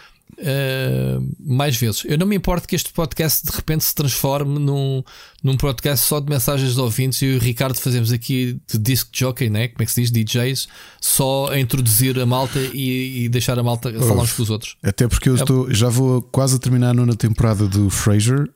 uh, 0.42 1.34
mais 1.38 1.76
vezes. 1.76 2.04
Eu 2.04 2.18
não 2.18 2.26
me 2.26 2.36
importo 2.36 2.66
que 2.66 2.74
este 2.74 2.92
podcast 2.92 3.46
de 3.46 3.52
repente 3.52 3.84
se 3.84 3.94
transforme 3.94 4.58
num, 4.58 5.02
num 5.42 5.56
podcast 5.56 6.06
só 6.06 6.20
de 6.20 6.28
mensagens 6.28 6.74
de 6.74 6.80
ouvintes 6.80 7.22
e 7.22 7.36
o 7.36 7.38
Ricardo 7.38 7.76
fazemos 7.76 8.12
aqui 8.12 8.60
de 8.70 8.78
disc 8.78 9.08
jockey, 9.12 9.48
né? 9.48 9.68
como 9.68 9.82
é 9.82 9.86
que 9.86 9.92
se 9.92 10.02
diz? 10.02 10.10
DJs, 10.10 10.68
só 11.00 11.48
a 11.50 11.58
introduzir 11.58 12.18
a 12.18 12.26
malta 12.26 12.58
e, 12.58 13.24
e 13.24 13.28
deixar 13.28 13.58
a 13.58 13.62
malta 13.62 13.88
Uf, 13.88 14.06
falar 14.06 14.22
uns 14.22 14.32
com 14.32 14.42
os 14.42 14.50
outros. 14.50 14.76
Até 14.82 15.06
porque 15.08 15.28
eu 15.28 15.36
é. 15.36 15.40
estou, 15.40 15.72
já 15.72 15.88
vou 15.88 16.22
quase 16.22 16.56
a 16.56 16.58
terminar 16.58 16.90
a 16.90 16.94
nona 16.94 17.14
temporada 17.14 17.66
do 17.66 17.88
Frasier 17.88 18.48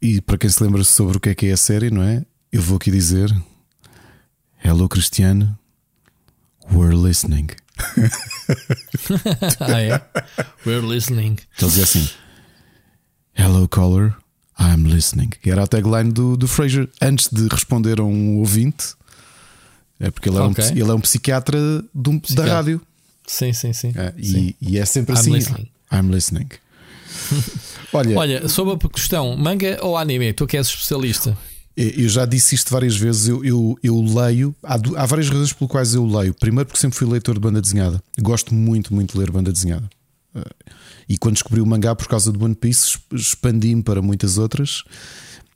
e 0.00 0.20
para 0.20 0.38
quem 0.38 0.48
se 0.48 0.62
lembra 0.62 0.84
sobre 0.84 1.16
o 1.16 1.20
que 1.20 1.30
é 1.30 1.34
que 1.34 1.46
é 1.46 1.52
a 1.52 1.56
série, 1.56 1.90
não 1.90 2.02
é? 2.02 2.24
Eu 2.52 2.62
vou 2.62 2.76
aqui 2.76 2.90
dizer 2.90 3.34
Hello 4.64 4.88
Cristiano, 4.88 5.58
we're 6.72 6.96
listening. 6.96 7.48
ah, 9.60 9.80
é? 9.80 10.00
We're 10.66 10.86
listening. 10.86 11.36
Ele 11.58 11.68
dizia 11.68 11.84
assim: 11.84 12.08
Hello, 13.34 13.68
caller, 13.68 14.14
I'm 14.58 14.84
listening. 14.84 15.30
Era 15.44 15.64
a 15.64 15.66
tagline 15.66 16.12
do, 16.12 16.36
do 16.36 16.48
Fraser 16.48 16.88
antes 17.00 17.28
de 17.28 17.46
responder 17.48 18.00
a 18.00 18.04
um 18.04 18.38
ouvinte. 18.38 18.94
É 19.98 20.10
porque 20.10 20.28
ele 20.28 20.36
é, 20.36 20.42
okay. 20.42 20.64
um, 20.64 20.70
ele 20.72 20.90
é 20.90 20.94
um 20.94 21.00
psiquiatra, 21.00 21.58
do, 21.94 22.20
psiquiatra. 22.20 22.50
da 22.50 22.56
rádio. 22.56 22.80
Sim, 23.26 23.52
sim, 23.52 23.72
sim. 23.72 23.92
É, 23.96 24.12
sim. 24.22 24.54
E, 24.60 24.72
e, 24.72 24.78
é 24.78 24.84
sempre 24.84 25.14
I'm 25.14 25.18
assim: 25.18 25.32
listening. 25.32 25.70
I'm 25.92 26.10
listening. 26.10 26.48
Olha, 27.92 28.18
Olha, 28.18 28.48
sobre 28.48 28.74
a 28.74 28.88
questão, 28.88 29.36
manga 29.36 29.78
ou 29.82 29.96
anime? 29.96 30.32
Tu 30.32 30.46
que 30.46 30.56
és 30.56 30.66
especialista. 30.66 31.36
Eu 31.76 32.08
já 32.08 32.24
disse 32.24 32.54
isto 32.54 32.70
várias 32.70 32.96
vezes. 32.96 33.28
Eu, 33.28 33.44
eu, 33.44 33.78
eu 33.82 34.00
leio. 34.00 34.56
Há, 34.62 34.74
há, 34.74 35.06
várias 35.06 35.28
razões 35.28 35.52
pelas 35.52 35.70
quais 35.70 35.94
eu 35.94 36.06
leio. 36.06 36.32
Primeiro, 36.32 36.66
porque 36.66 36.80
sempre 36.80 36.96
fui 36.96 37.06
leitor 37.06 37.34
de 37.34 37.40
banda 37.40 37.60
desenhada. 37.60 38.02
Gosto 38.18 38.54
muito, 38.54 38.94
muito 38.94 39.12
de 39.12 39.18
ler 39.18 39.30
banda 39.30 39.52
desenhada. 39.52 39.88
Eh, 40.34 40.74
e 41.10 41.18
quando 41.18 41.34
descobri 41.34 41.60
o 41.60 41.66
mangá 41.66 41.94
por 41.94 42.08
causa 42.08 42.32
do 42.32 42.42
One 42.42 42.54
Piece, 42.54 42.98
expandi-me 43.12 43.82
para 43.82 44.00
muitas 44.00 44.38
outras 44.38 44.84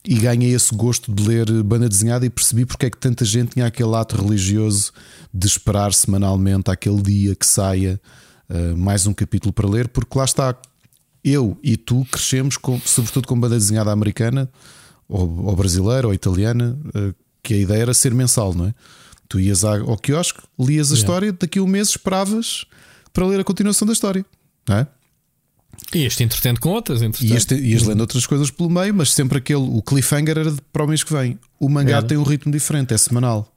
e 0.04 0.14
ganhei 0.14 0.54
esse 0.54 0.74
gosto 0.74 1.12
de 1.12 1.22
ler 1.26 1.62
banda 1.62 1.88
desenhada 1.88 2.24
e 2.24 2.30
percebi 2.30 2.64
porque 2.64 2.86
é 2.86 2.90
que 2.90 2.96
tanta 2.96 3.24
gente 3.24 3.52
tinha 3.52 3.66
aquele 3.66 3.94
ato 3.94 4.22
religioso 4.22 4.92
de 5.32 5.46
esperar 5.46 5.92
semanalmente 5.92 6.70
aquele 6.70 7.02
dia 7.02 7.34
que 7.34 7.46
saia 7.46 8.00
uh, 8.48 8.76
mais 8.76 9.06
um 9.06 9.12
capítulo 9.12 9.52
para 9.52 9.68
ler, 9.68 9.88
porque 9.88 10.18
lá 10.18 10.24
está. 10.24 10.56
Eu 11.22 11.58
e 11.62 11.76
tu 11.76 12.06
crescemos, 12.10 12.56
com, 12.56 12.80
sobretudo 12.80 13.28
com 13.28 13.38
banda 13.38 13.54
desenhada 13.56 13.92
americana 13.92 14.50
ou, 15.10 15.46
ou 15.46 15.56
brasileira 15.56 16.06
ou 16.06 16.14
italiana, 16.14 16.78
uh, 16.94 17.14
que 17.42 17.54
a 17.54 17.58
ideia 17.58 17.82
era 17.82 17.94
ser 17.94 18.14
mensal, 18.14 18.54
não 18.54 18.66
é? 18.66 18.74
Tu 19.28 19.40
ias 19.40 19.64
ao 19.64 19.96
quiosque, 19.96 20.40
lias 20.58 20.88
a 20.88 20.94
yeah. 20.94 21.00
história, 21.00 21.32
daqui 21.32 21.58
a 21.58 21.62
um 21.62 21.66
mês 21.66 21.90
esperavas 21.90 22.64
para 23.12 23.26
ler 23.26 23.40
a 23.40 23.44
continuação 23.44 23.86
da 23.86 23.92
história, 23.92 24.24
não 24.68 24.76
é? 24.76 24.86
E 25.94 26.04
este 26.04 26.22
entretendo 26.22 26.60
com 26.60 26.70
outras, 26.70 27.00
E 27.00 27.32
este, 27.34 27.54
ias 27.54 27.82
lendo 27.82 28.00
outras 28.00 28.26
coisas 28.26 28.50
pelo 28.50 28.68
meio, 28.68 28.94
mas 28.94 29.12
sempre 29.12 29.38
aquele. 29.38 29.62
O 29.62 29.82
cliffhanger 29.82 30.38
era 30.38 30.54
para 30.72 30.84
o 30.84 30.88
mês 30.88 31.02
que 31.02 31.12
vem. 31.12 31.38
O 31.58 31.68
mangá 31.68 31.98
era. 31.98 32.06
tem 32.06 32.18
um 32.18 32.22
ritmo 32.22 32.52
diferente, 32.52 32.92
é 32.92 32.98
semanal. 32.98 33.52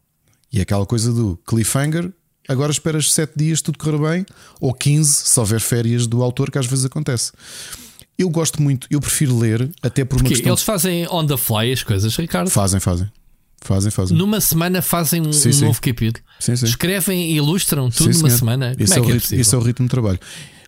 E 0.51 0.59
é 0.59 0.61
aquela 0.61 0.85
coisa 0.85 1.11
do 1.11 1.37
cliffhanger, 1.45 2.11
agora 2.47 2.71
esperas 2.71 3.11
7 3.11 3.33
dias, 3.35 3.61
tudo 3.61 3.77
correr 3.77 3.97
bem, 3.97 4.25
ou 4.59 4.73
15, 4.73 5.11
se 5.11 5.39
houver 5.39 5.59
férias 5.59 6.05
do 6.05 6.21
autor, 6.21 6.51
que 6.51 6.59
às 6.59 6.67
vezes 6.67 6.85
acontece. 6.85 7.31
Eu 8.17 8.29
gosto 8.29 8.61
muito, 8.61 8.87
eu 8.91 8.99
prefiro 8.99 9.37
ler, 9.37 9.69
até 9.81 10.05
por 10.05 10.17
uma 10.17 10.23
Porque 10.23 10.35
questão. 10.35 10.51
Eles 10.51 10.61
fazem 10.61 11.07
on 11.09 11.25
the 11.25 11.37
fly 11.37 11.71
as 11.71 11.81
coisas, 11.81 12.15
Ricardo? 12.15 12.49
Fazem, 12.49 12.79
fazem. 12.79 13.09
Fazem, 13.61 13.89
fazem. 13.89 14.17
Numa 14.17 14.41
semana 14.41 14.81
fazem 14.81 15.21
um, 15.21 15.31
sim, 15.31 15.49
um 15.49 15.53
sim. 15.53 15.65
novo 15.65 15.81
capítulo. 15.81 16.23
Sim, 16.39 16.55
sim. 16.55 16.65
Escrevem 16.65 17.31
e 17.31 17.37
ilustram 17.37 17.89
tudo 17.89 18.13
numa 18.13 18.29
semana. 18.29 18.75
Esse, 18.77 18.95
é, 18.95 18.97
é, 18.97 19.01
o 19.01 19.09
é 19.09 19.13
ritmo, 19.13 19.39
esse 19.39 19.55
é 19.55 19.57
o 19.57 19.61
ritmo 19.61 19.85
de 19.85 19.89
trabalho. 19.89 20.19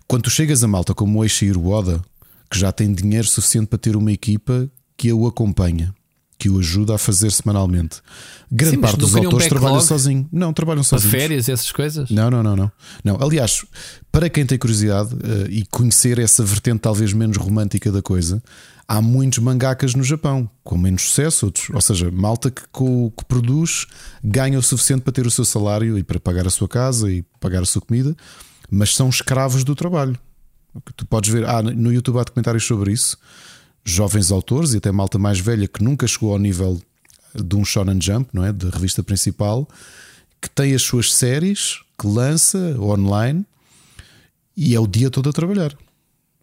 Quando 0.08 0.22
tu 0.22 0.30
chegas 0.30 0.64
a 0.64 0.68
malta 0.68 0.94
como 0.94 1.18
o 1.18 1.24
Eiichiro 1.24 1.66
Oda, 1.68 2.02
que 2.50 2.58
já 2.58 2.72
tem 2.72 2.92
dinheiro 2.92 3.26
suficiente 3.26 3.66
para 3.66 3.78
ter 3.78 3.96
uma 3.96 4.10
equipa 4.10 4.70
que 4.96 5.12
o 5.12 5.26
acompanha, 5.26 5.94
que 6.38 6.50
o 6.50 6.58
ajuda 6.58 6.94
a 6.94 6.98
fazer 6.98 7.30
semanalmente. 7.30 8.00
Grande 8.50 8.76
Sim, 8.76 8.80
parte 8.80 8.98
dos 8.98 9.16
autores 9.16 9.46
um 9.46 9.48
trabalham 9.48 9.80
sozinho. 9.80 10.28
Não, 10.30 10.52
trabalham 10.52 10.82
sozinhos. 10.82 11.10
Para 11.10 11.20
férias, 11.20 11.48
essas 11.48 11.72
coisas? 11.72 12.10
Não, 12.10 12.30
não, 12.30 12.42
não, 12.42 12.54
não. 12.54 12.72
não. 13.02 13.18
Aliás, 13.20 13.64
para 14.12 14.28
quem 14.28 14.44
tem 14.44 14.58
curiosidade 14.58 15.14
uh, 15.14 15.50
e 15.50 15.64
conhecer 15.66 16.18
essa 16.18 16.44
vertente 16.44 16.80
talvez 16.80 17.12
menos 17.12 17.36
romântica 17.38 17.90
da 17.90 18.02
coisa, 18.02 18.42
há 18.86 19.00
muitos 19.00 19.38
mangakas 19.38 19.94
no 19.94 20.04
Japão, 20.04 20.48
com 20.62 20.76
menos 20.76 21.02
sucesso, 21.02 21.46
outros, 21.46 21.70
ou 21.70 21.80
seja, 21.80 22.10
malta 22.10 22.50
que, 22.50 22.62
que, 22.62 23.12
que 23.16 23.24
produz 23.24 23.86
ganha 24.22 24.58
o 24.58 24.62
suficiente 24.62 25.02
para 25.02 25.12
ter 25.12 25.26
o 25.26 25.30
seu 25.30 25.44
salário 25.44 25.98
e 25.98 26.04
para 26.04 26.20
pagar 26.20 26.46
a 26.46 26.50
sua 26.50 26.68
casa 26.68 27.10
e 27.10 27.22
pagar 27.40 27.62
a 27.62 27.66
sua 27.66 27.80
comida, 27.80 28.14
mas 28.70 28.94
são 28.94 29.08
escravos 29.08 29.64
do 29.64 29.74
trabalho. 29.74 30.18
Tu 30.94 31.06
podes 31.06 31.32
ver, 31.32 31.48
ah, 31.48 31.62
no 31.62 31.90
YouTube 31.90 32.18
há 32.18 32.24
documentários 32.24 32.64
sobre 32.64 32.92
isso 32.92 33.16
jovens 33.86 34.32
autores 34.32 34.74
e 34.74 34.78
até 34.78 34.90
malta 34.90 35.16
mais 35.16 35.38
velha 35.38 35.68
que 35.68 35.82
nunca 35.82 36.06
chegou 36.08 36.32
ao 36.32 36.38
nível 36.38 36.82
de 37.32 37.56
um 37.56 37.64
Shonen 37.64 38.00
Jump, 38.00 38.28
não 38.32 38.44
é? 38.44 38.52
Da 38.52 38.68
revista 38.68 39.02
principal, 39.02 39.68
que 40.42 40.50
tem 40.50 40.74
as 40.74 40.82
suas 40.82 41.14
séries, 41.14 41.80
que 41.96 42.06
lança 42.06 42.76
online 42.80 43.46
e 44.56 44.74
é 44.74 44.80
o 44.80 44.86
dia 44.86 45.08
todo 45.08 45.30
a 45.30 45.32
trabalhar. 45.32 45.72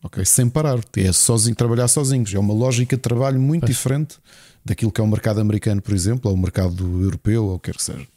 Ok? 0.01 0.23
Sem 0.25 0.49
parar. 0.49 0.79
É 0.95 1.11
sozinho, 1.11 1.55
trabalhar 1.55 1.87
sozinhos. 1.87 2.33
É 2.33 2.39
uma 2.39 2.53
lógica 2.53 2.95
de 2.95 3.01
trabalho 3.01 3.39
muito 3.39 3.65
diferente 3.65 4.17
daquilo 4.63 4.91
que 4.91 5.01
é 5.01 5.03
o 5.03 5.07
mercado 5.07 5.41
americano, 5.41 5.81
por 5.81 5.93
exemplo, 5.93 6.31
ou 6.31 6.37
o 6.37 6.39
mercado 6.39 7.01
europeu, 7.01 7.45
ou 7.45 7.55
o 7.55 7.59
que 7.59 7.71
quer 7.71 7.77
que 7.77 7.83
seja. 7.83 8.07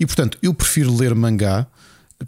E 0.00 0.06
portanto, 0.06 0.36
eu 0.42 0.52
prefiro 0.52 0.94
ler 0.94 1.14
mangá 1.14 1.66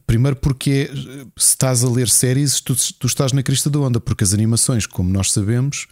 Primeiro 0.07 0.37
porque 0.37 0.89
se 1.37 1.49
estás 1.49 1.83
a 1.83 1.91
ler 1.91 2.09
séries, 2.09 2.61
tu, 2.61 2.77
tu, 2.99 3.07
estás 3.07 3.33
na 3.33 3.43
crista 3.43 3.69
da 3.69 3.81
onda, 3.81 4.01
porque 4.01 4.23
as 4.23 4.33
animações, 4.33 4.87
como 4.87 5.11
nós 5.11 5.33
sabemos, 5.33 5.89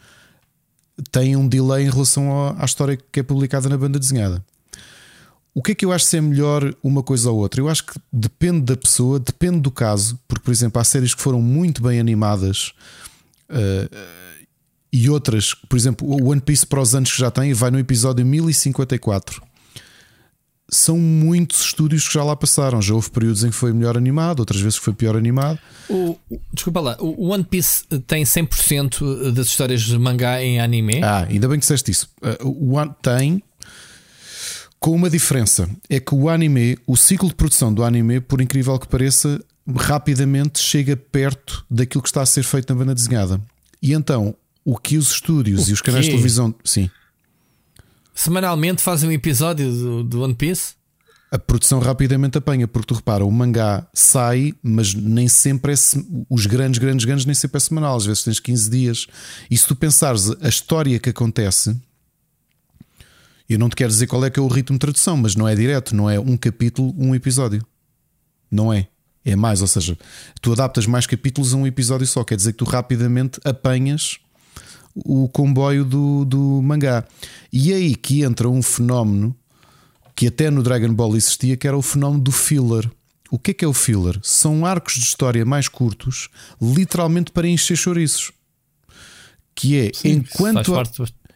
têm 1.11 1.35
um 1.37 1.49
delay 1.49 1.85
em 1.85 1.91
relação 1.91 2.55
à 2.57 2.65
história 2.65 2.97
que 2.97 3.21
é 3.21 3.23
publicada 3.23 3.69
na 3.69 3.77
banda 3.77 3.99
desenhada. 3.99 4.45
O 5.53 5.63
que 5.63 5.73
é 5.73 5.75
que 5.75 5.85
eu 5.85 5.91
acho 5.91 6.05
ser 6.05 6.21
melhor 6.21 6.73
uma 6.81 7.03
coisa 7.03 7.31
ou 7.31 7.39
outra? 7.39 7.61
Eu 7.61 7.69
acho 7.69 7.87
que 7.87 7.99
depende 8.13 8.61
da 8.61 8.77
pessoa, 8.77 9.19
depende 9.19 9.61
do 9.61 9.71
caso, 9.71 10.17
porque, 10.29 10.45
por 10.45 10.53
exemplo, 10.53 10.81
há 10.81 10.85
séries 10.85 11.15
que 11.15 11.21
foram 11.21 11.43
muito 11.43 11.83
bem 11.83 11.99
animadas 11.99 12.73
uh, 13.51 13.97
e 14.93 15.11
outras, 15.11 15.55
por 15.55 15.77
exemplo, 15.77 16.09
o 16.09 16.31
One 16.31 16.41
Piece 16.41 16.65
para 16.65 16.81
os 16.81 16.95
anos 16.95 17.11
que 17.11 17.19
já 17.19 17.33
tem, 17.33 17.53
vai 17.53 17.73
no 17.73 17.79
episódio 17.81 18.25
1054 18.25 19.48
são 20.71 20.99
muitos 20.99 21.63
estúdios 21.63 22.07
que 22.07 22.15
já 22.15 22.23
lá 22.23 22.37
passaram. 22.37 22.83
Já 22.83 22.95
houve 22.95 23.11
períodos 23.11 23.43
em 23.43 23.51
que 23.51 23.57
foi 23.57 23.73
melhor 23.73 23.97
animado, 23.97 24.41
outras 24.41 24.61
vezes 24.61 24.79
que 24.79 24.85
foi 24.85 24.93
pior 24.93 25.17
animado. 25.17 25.59
O, 25.89 26.19
desculpa 26.53 26.81
lá, 26.81 26.97
o 27.01 27.29
One 27.29 27.45
Piece 27.45 27.85
tem 28.07 28.23
100% 28.23 29.33
das 29.33 29.47
histórias 29.47 29.81
de 29.83 29.99
mangá 29.99 30.43
em 30.43 30.61
anime? 30.61 31.03
Ah, 31.03 31.27
ainda 31.29 31.49
bem 31.49 31.59
que 31.59 31.63
disseste 31.63 31.91
isso. 31.91 32.09
Uh, 32.43 32.49
o 32.49 32.75
One 32.77 32.93
tem. 33.03 33.43
Com 34.79 34.93
uma 34.93 35.11
diferença, 35.11 35.69
é 35.91 35.99
que 35.99 36.15
o 36.15 36.29
anime, 36.29 36.79
o 36.87 36.97
ciclo 36.97 37.29
de 37.29 37.35
produção 37.35 37.75
do 37.75 37.83
anime, 37.83 38.21
por 38.21 38.41
incrível 38.41 38.79
que 38.79 38.87
pareça, 38.87 39.45
rapidamente 39.77 40.61
chega 40.61 40.97
perto 40.97 41.67
daquilo 41.69 42.01
que 42.01 42.09
está 42.09 42.23
a 42.23 42.27
ser 42.27 42.45
feito 42.45 42.73
na 42.73 42.79
banda 42.79 42.95
desenhada. 42.95 43.41
E 43.83 43.93
então, 43.93 44.37
o 44.65 44.79
que 44.79 44.97
os 44.97 45.11
estúdios 45.11 45.67
o 45.67 45.71
e 45.71 45.73
os 45.73 45.83
canais 45.83 46.05
de 46.05 46.13
televisão. 46.13 46.55
Sim 46.65 46.89
semanalmente 48.19 48.83
fazem 48.83 49.09
um 49.09 49.13
episódio 49.13 49.71
do, 49.71 50.03
do 50.03 50.23
One 50.23 50.35
Piece? 50.35 50.75
A 51.31 51.39
produção 51.39 51.79
rapidamente 51.79 52.37
apanha, 52.37 52.67
porque 52.67 52.87
tu 52.87 52.95
repara, 52.95 53.25
o 53.25 53.31
mangá 53.31 53.87
sai, 53.95 54.55
mas 54.61 54.93
nem 54.93 55.29
sempre 55.29 55.73
é 55.73 55.77
os 56.29 56.47
grandes, 56.47 56.79
grandes, 56.79 57.05
grandes, 57.05 57.27
nem 57.27 57.35
sempre 57.35 57.59
é 57.59 57.61
semanal. 57.61 57.97
Às 57.97 58.07
vezes 58.07 58.25
tens 58.25 58.41
15 58.41 58.71
dias. 58.71 59.07
E 59.49 59.57
se 59.57 59.69
tu 59.69 59.77
pensares 59.77 60.31
a 60.41 60.49
história 60.49 60.99
que 60.99 61.11
acontece, 61.11 61.77
eu 63.49 63.59
não 63.59 63.69
te 63.69 63.77
quero 63.77 63.91
dizer 63.91 64.07
qual 64.09 64.25
é 64.25 64.31
que 64.31 64.41
é 64.41 64.43
o 64.43 64.49
ritmo 64.49 64.75
de 64.75 64.81
tradução, 64.81 65.17
mas 65.17 65.37
não 65.37 65.47
é 65.47 65.55
direto, 65.55 65.95
não 65.95 66.11
é 66.11 66.19
um 66.19 66.37
capítulo, 66.37 66.93
um 66.99 67.15
episódio. 67.15 67.65
Não 68.51 68.73
é. 68.73 68.89
É 69.25 69.37
mais, 69.37 69.61
ou 69.61 69.69
seja, 69.69 69.97
tu 70.41 70.53
adaptas 70.53 70.87
mais 70.87 71.07
capítulos 71.07 71.53
a 71.53 71.57
um 71.57 71.67
episódio 71.67 72.07
só. 72.07 72.25
Quer 72.25 72.37
dizer 72.37 72.53
que 72.53 72.59
tu 72.59 72.65
rapidamente 72.65 73.39
apanhas 73.45 74.19
o 74.95 75.29
comboio 75.29 75.85
do, 75.85 76.25
do 76.25 76.63
mangá. 76.63 77.05
E 77.53 77.73
é 77.73 77.77
aí 77.77 77.95
que 77.95 78.23
entra 78.23 78.49
um 78.49 78.63
fenómeno 78.63 79.35
que 80.15 80.27
até 80.27 80.51
no 80.51 80.63
Dragon 80.63 80.93
Ball 80.93 81.17
existia, 81.17 81.57
que 81.57 81.69
era 81.69 81.77
o 81.77 81.83
fenómeno 81.83 82.23
do 82.23 82.33
filler. 82.33 82.91
O 83.31 83.39
que 83.39 83.53
é 83.53 83.55
que 83.55 83.65
é 83.65 83.69
o 83.69 83.73
filler? 83.73 84.19
São 84.23 84.67
arcos 84.67 84.95
de 84.95 85.05
história 85.05 85.45
mais 85.45 85.69
curtos, 85.69 86.29
literalmente 86.61 87.31
para 87.31 87.47
encher 87.47 87.77
chouriços. 87.77 88.33
Que 89.55 89.77
é 89.77 89.91
Sim, 89.95 90.09
enquanto, 90.09 90.75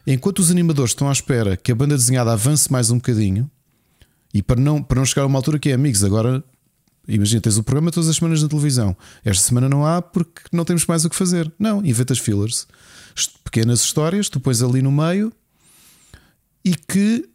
enquanto 0.07 0.39
os 0.41 0.51
animadores 0.51 0.91
estão 0.91 1.09
à 1.09 1.13
espera 1.13 1.57
que 1.57 1.71
a 1.71 1.75
banda 1.75 1.97
desenhada 1.97 2.33
avance 2.33 2.73
mais 2.73 2.91
um 2.91 2.97
bocadinho, 2.97 3.49
e 4.35 4.43
para 4.43 4.61
não, 4.61 4.83
para 4.83 4.99
não 4.99 5.05
chegar 5.05 5.23
a 5.23 5.27
uma 5.27 5.39
altura 5.39 5.59
que 5.59 5.69
é 5.69 5.75
amigos, 5.75 6.03
agora 6.03 6.43
imagina, 7.07 7.41
tens 7.41 7.59
o 7.59 7.63
programa 7.63 7.91
todas 7.91 8.09
as 8.09 8.17
semanas 8.17 8.43
na 8.43 8.49
televisão. 8.49 8.97
Esta 9.25 9.45
semana 9.45 9.69
não 9.69 9.87
há 9.87 10.01
porque 10.01 10.43
não 10.53 10.65
temos 10.65 10.87
mais 10.87 11.05
o 11.05 11.11
que 11.11 11.15
fazer. 11.17 11.53
Não, 11.59 11.85
inventas 11.85 12.19
fillers 12.19 12.67
pequenas 13.45 13.81
histórias, 13.81 14.29
tu 14.29 14.41
pões 14.41 14.63
ali 14.63 14.83
no 14.83 14.93
meio 14.93 15.33
e 16.65 16.75
que 16.75 17.29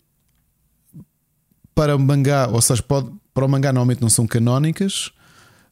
para 1.75 1.95
o 1.95 1.99
mangá, 1.99 2.47
ou 2.47 2.61
seja, 2.61 2.81
pode, 2.81 3.11
para 3.33 3.45
o 3.45 3.49
mangá 3.49 3.71
normalmente 3.71 4.01
não 4.01 4.09
são 4.09 4.25
canónicas, 4.25 5.11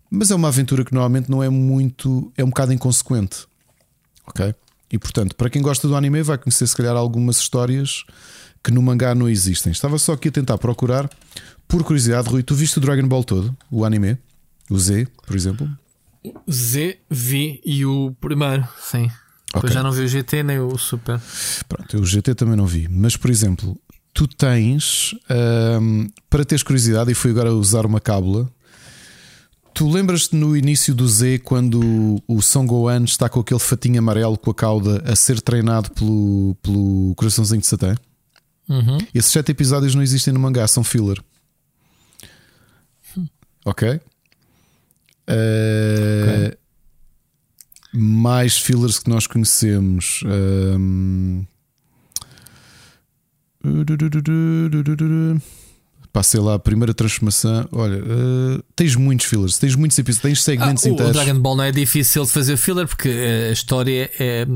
mas 0.09 0.29
é 0.29 0.35
uma 0.35 0.49
aventura 0.49 0.85
que 0.85 0.93
normalmente 0.93 1.29
não 1.31 1.41
é 1.41 1.49
muito, 1.49 2.31
é 2.37 2.43
um 2.43 2.49
bocado 2.49 2.73
inconsequente. 2.73 3.47
Ok? 4.27 4.53
E 4.91 4.99
portanto, 4.99 5.35
para 5.35 5.49
quem 5.49 5.61
gosta 5.61 5.87
do 5.87 5.95
anime, 5.95 6.21
vai 6.21 6.37
conhecer 6.37 6.67
se 6.67 6.75
calhar 6.75 6.95
algumas 6.95 7.37
histórias 7.37 8.03
que 8.63 8.71
no 8.71 8.81
mangá 8.81 9.15
não 9.15 9.27
existem. 9.27 9.71
Estava 9.71 9.97
só 9.97 10.13
aqui 10.13 10.29
a 10.29 10.31
tentar 10.31 10.57
procurar. 10.57 11.09
Por 11.67 11.83
curiosidade, 11.83 12.29
Rui, 12.29 12.43
tu 12.43 12.53
viste 12.53 12.77
o 12.77 12.81
Dragon 12.81 13.07
Ball 13.07 13.23
todo, 13.23 13.55
o 13.71 13.83
anime? 13.83 14.17
O 14.69 14.77
Z, 14.77 15.07
por 15.25 15.35
exemplo? 15.35 15.69
Z 16.49 16.99
vi 17.09 17.61
e 17.65 17.85
o 17.85 18.15
primeiro, 18.19 18.67
sim. 18.79 19.09
Depois 19.55 19.73
já 19.73 19.81
não 19.81 19.91
vi 19.91 20.03
o 20.03 20.07
GT 20.07 20.43
nem 20.43 20.59
o 20.59 20.77
Super. 20.77 21.19
Pronto, 21.67 21.97
o 21.97 22.05
GT 22.05 22.35
também 22.35 22.55
não 22.55 22.67
vi. 22.67 22.87
Mas, 22.89 23.17
por 23.17 23.29
exemplo, 23.29 23.79
tu 24.13 24.27
tens, 24.27 25.15
hum, 25.81 26.07
para 26.29 26.45
teres 26.45 26.63
curiosidade, 26.63 27.11
e 27.11 27.15
fui 27.15 27.31
agora 27.31 27.53
usar 27.53 27.85
uma 27.85 27.99
cábula, 27.99 28.49
Tu 29.75 29.89
lembras-te 29.89 30.33
no 30.37 30.55
início 30.55 30.95
do 30.95 31.05
Z 31.05 31.39
quando 31.39 32.23
o 32.25 32.41
Son 32.41 32.65
Gohan 32.65 33.03
está 33.03 33.27
com 33.27 33.41
aquele 33.41 33.59
fatinho 33.59 33.99
amarelo 33.99 34.37
com 34.37 34.49
a 34.49 34.55
cauda 34.55 35.03
a 35.05 35.13
ser 35.17 35.41
treinado 35.41 35.91
pelo, 35.91 36.55
pelo 36.61 37.13
coraçãozinho 37.15 37.59
de 37.59 37.67
Satã? 37.67 37.93
Uhum. 38.69 38.97
Esses 39.13 39.33
sete 39.33 39.51
episódios 39.51 39.93
não 39.93 40.01
existem 40.01 40.33
no 40.33 40.39
mangá, 40.39 40.65
são 40.65 40.81
filler. 40.81 41.21
Ok? 43.65 43.89
Uh, 43.89 43.99
okay. 45.27 46.57
Mais 47.95 48.57
fillers 48.57 48.99
que 48.99 49.09
nós 49.09 49.27
conhecemos. 49.27 50.21
Um... 50.25 51.45
Passei 56.15 56.39
lá 56.39 56.53
a 56.53 56.59
primeira 56.59 56.93
transformação. 56.93 57.67
Olha, 57.73 57.97
uh, 57.97 58.63
tens 58.73 58.95
muitos 58.95 59.25
fillers, 59.25 59.57
tens 59.57 59.75
muitos 59.75 59.99
episódios, 59.99 60.21
tens 60.21 60.43
segmentos 60.43 60.85
ah, 60.85 60.89
inteiros. 60.89 61.09
O 61.09 61.13
Dragon 61.13 61.39
Ball 61.41 61.57
não 61.57 61.63
é 61.65 61.73
difícil 61.73 62.23
de 62.23 62.31
fazer 62.31 62.55
filler 62.55 62.87
porque 62.87 63.09
a 63.09 63.51
história 63.51 64.09
é. 64.17 64.47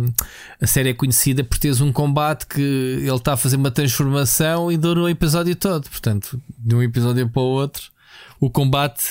A 0.61 0.65
série 0.65 0.91
é 0.91 0.93
conhecida 0.93 1.43
por 1.43 1.57
teres 1.57 1.81
um 1.81 1.91
combate 1.91 2.47
que 2.47 2.61
ele 2.61 3.11
está 3.13 3.33
a 3.33 3.37
fazer 3.37 3.57
uma 3.57 3.71
transformação 3.71 4.71
e 4.71 4.77
dura 4.77 5.01
o 5.01 5.09
episódio 5.09 5.53
todo. 5.53 5.89
Portanto, 5.89 6.41
de 6.57 6.75
um 6.75 6.81
episódio 6.81 7.27
para 7.27 7.41
o 7.41 7.45
outro, 7.45 7.91
o 8.39 8.49
combate. 8.49 9.03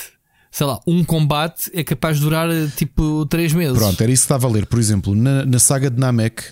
Sei 0.51 0.65
lá, 0.65 0.79
um 0.87 1.03
combate 1.03 1.69
é 1.73 1.83
capaz 1.83 2.17
de 2.17 2.23
durar 2.23 2.49
tipo 2.75 3.25
3 3.27 3.53
meses. 3.53 3.77
Pronto, 3.77 4.01
era 4.01 4.11
isso 4.11 4.23
que 4.23 4.25
estava 4.25 4.47
a 4.47 4.49
ler. 4.49 4.65
Por 4.65 4.79
exemplo, 4.79 5.13
na, 5.15 5.45
na 5.45 5.59
saga 5.59 5.89
de 5.89 5.99
Namek, 5.99 6.43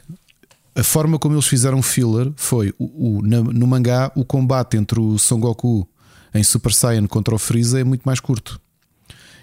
a 0.75 0.83
forma 0.83 1.17
como 1.17 1.33
eles 1.35 1.47
fizeram 1.47 1.81
filler 1.81 2.31
foi 2.35 2.73
o, 2.77 3.17
o 3.17 3.21
no 3.23 3.65
mangá 3.65 4.11
o 4.15 4.23
combate 4.23 4.77
entre 4.77 4.99
o 4.99 5.17
Son 5.17 5.39
Goku 5.39 5.87
em 6.33 6.43
Super 6.43 6.71
Saiyan 6.71 7.07
contra 7.07 7.33
o 7.33 7.39
Freeza 7.39 7.79
é 7.79 7.83
muito 7.83 8.03
mais 8.03 8.19
curto. 8.19 8.61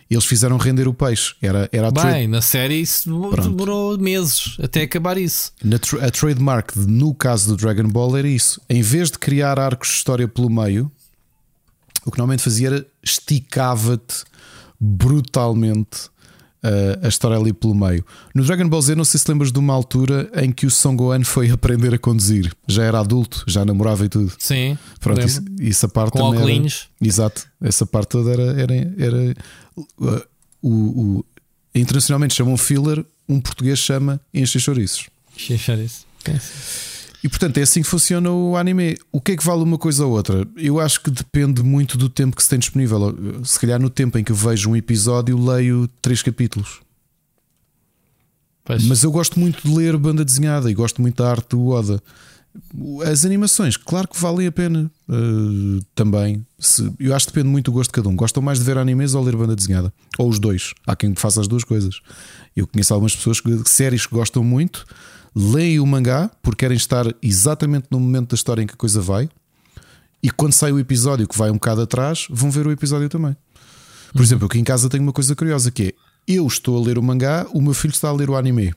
Eles 0.09 0.27
fizeram 0.27 0.59
render 0.59 0.87
o 0.87 0.95
peixe. 0.95 1.35
Era, 1.43 1.69
era 1.73 1.89
a 1.89 1.91
Bem, 1.91 2.03
trade... 2.03 2.27
na 2.29 2.43
série 2.43 2.81
isso 2.81 3.11
Pronto. 3.31 3.49
demorou 3.49 3.99
meses 3.99 4.57
até 4.63 4.83
acabar 4.83 5.19
isso. 5.19 5.53
Na 5.63 5.79
tra 5.79 6.07
a 6.07 6.11
trademark, 6.11 6.77
no 6.77 7.13
caso 7.15 7.49
do 7.49 7.57
Dragon 7.57 7.89
Ball, 7.89 8.17
era 8.17 8.29
isso. 8.29 8.61
Em 8.69 8.83
vez 8.83 9.11
de 9.11 9.19
criar 9.19 9.59
arcos 9.59 9.89
de 9.89 9.95
história 9.95 10.29
pelo 10.29 10.49
meio, 10.49 10.93
o 12.07 12.13
que 12.13 12.19
normalmente 12.19 12.45
fazia 12.45 12.69
era 12.69 12.87
esticava-te 13.03 14.25
brutalmente 14.85 16.11
a 17.03 17.09
história 17.09 17.37
ali 17.37 17.53
pelo 17.53 17.75
meio. 17.75 18.05
No 18.35 18.43
Dragon 18.43 18.67
Ball 18.69 18.81
Z, 18.81 18.95
não 18.95 19.05
sei 19.05 19.21
se 19.21 19.31
lembras 19.31 19.53
de 19.53 19.59
uma 19.59 19.75
altura 19.75 20.31
em 20.35 20.51
que 20.51 20.65
o 20.67 20.71
Son 20.71 20.97
Gohan 20.97 21.23
foi 21.23 21.51
aprender 21.51 21.93
a 21.93 21.99
conduzir. 21.99 22.51
Já 22.67 22.85
era 22.85 23.01
adulto, 23.01 23.45
já 23.47 23.65
namorava 23.65 24.05
e 24.07 24.09
tudo. 24.09 24.33
Sim. 24.39 24.79
Pronto, 24.99 25.21
isso, 25.27 25.43
essa 25.61 25.89
parte 25.89 26.13
Com 26.13 26.23
óculos. 26.23 26.89
Exato, 27.01 27.47
essa 27.61 27.85
parte 27.85 28.09
toda 28.11 28.33
era. 28.33 28.61
era, 28.61 28.75
era 28.99 29.37
uh, 29.77 30.23
o, 30.63 31.19
o, 31.19 31.25
internacionalmente 31.75 32.35
chamam 32.35 32.57
filler, 32.57 33.05
um 33.29 33.41
português 33.41 33.79
chama 33.79 34.19
enche 34.33 34.59
chouriços. 34.59 35.07
Chouriços. 35.37 36.07
E 37.25 37.29
portanto 37.29 37.57
é 37.57 37.63
assim 37.63 37.81
que 37.81 37.89
funciona 37.89 38.31
o 38.31 38.55
anime. 38.55 38.99
O 39.11 39.19
que 39.19 39.33
é 39.33 39.37
que 39.37 39.43
vale 39.43 39.63
uma 39.63 39.79
coisa 39.79 40.05
ou 40.05 40.13
outra? 40.13 40.47
Eu 40.59 40.79
acho 40.79 41.01
que 41.01 41.11
depende 41.11 41.63
muito 41.63 41.97
do 41.97 42.11
tempo 42.11 42.37
que 42.37 42.43
se 42.43 42.51
tem 42.51 42.59
disponível. 42.59 43.17
Se 43.43 43.59
calhar 43.59 43.81
no 43.81 43.89
tempo 43.89 44.19
em 44.19 44.23
que 44.23 44.33
vejo 44.33 44.69
um 44.69 44.77
episódio, 44.77 45.43
leio 45.43 45.89
três 46.03 46.21
capítulos. 46.21 46.83
Pois. 48.63 48.85
Mas 48.85 49.03
eu 49.03 49.11
gosto 49.11 49.41
muito 49.41 49.67
de 49.67 49.75
ler 49.75 49.97
banda 49.97 50.23
desenhada 50.23 50.71
e 50.71 50.75
gosto 50.75 51.01
muito 51.01 51.23
da 51.23 51.31
arte 51.31 51.49
do 51.49 51.69
Oda. 51.69 52.03
As 53.11 53.25
animações, 53.25 53.79
claro 53.79 54.07
que 54.07 54.21
valem 54.21 54.47
a 54.47 54.53
pena 54.53 54.91
uh, 55.09 55.83
também. 55.95 56.47
Se, 56.59 56.93
eu 57.01 57.15
acho 57.15 57.27
que 57.29 57.33
depende 57.33 57.49
muito 57.49 57.71
do 57.71 57.73
gosto 57.73 57.89
de 57.89 57.95
cada 57.95 58.09
um. 58.11 58.15
Gostam 58.15 58.43
mais 58.43 58.59
de 58.59 58.67
ver 58.67 58.77
animes 58.77 59.15
ou 59.15 59.25
ler 59.25 59.35
banda 59.35 59.57
desenhada? 59.57 59.91
Ou 60.19 60.29
os 60.29 60.39
dois. 60.39 60.75
Há 60.87 60.95
quem 60.95 61.15
faça 61.15 61.41
as 61.41 61.49
duas 61.49 61.65
coisas. 61.65 62.01
Eu 62.55 62.67
conheço 62.67 62.93
algumas 62.93 63.17
pessoas 63.17 63.41
que 63.41 63.63
séries 63.65 64.07
que 64.07 64.15
gostam 64.15 64.45
muito 64.45 64.85
leem 65.35 65.81
o 65.81 65.87
mangá 65.87 66.31
porque 66.43 66.65
querem 66.65 66.77
estar 66.77 67.07
exatamente 67.21 67.89
no 67.91 67.99
momento 67.99 68.31
da 68.31 68.35
história 68.35 68.63
em 68.63 68.67
que 68.67 68.75
a 68.75 68.77
coisa 68.77 69.01
vai. 69.01 69.29
E 70.23 70.31
quando 70.31 70.53
sai 70.53 70.73
o 70.73 70.79
episódio 70.79 71.29
que 71.29 71.37
vai 71.37 71.51
um 71.51 71.55
bocado 71.55 71.83
atrás, 71.83 72.27
vão 72.31 72.51
ver 72.51 72.67
o 72.67 72.73
episódio 72.73 73.09
também. 73.09 73.37
Por 74.13 74.19
uhum. 74.19 74.25
exemplo, 74.25 74.47
aqui 74.47 74.59
em 74.59 74.65
casa 74.65 74.89
tenho 74.89 75.03
uma 75.03 75.13
coisa 75.13 75.35
curiosa 75.35 75.71
que 75.71 75.89
é: 75.89 75.93
eu 76.27 76.47
estou 76.47 76.81
a 76.81 76.87
ler 76.87 76.97
o 76.97 77.03
mangá, 77.03 77.47
o 77.53 77.61
meu 77.61 77.75
filho 77.75 77.93
está 77.93 78.09
a 78.09 78.13
ler 78.13 78.31
o 78.31 78.37
anime. 78.37 78.73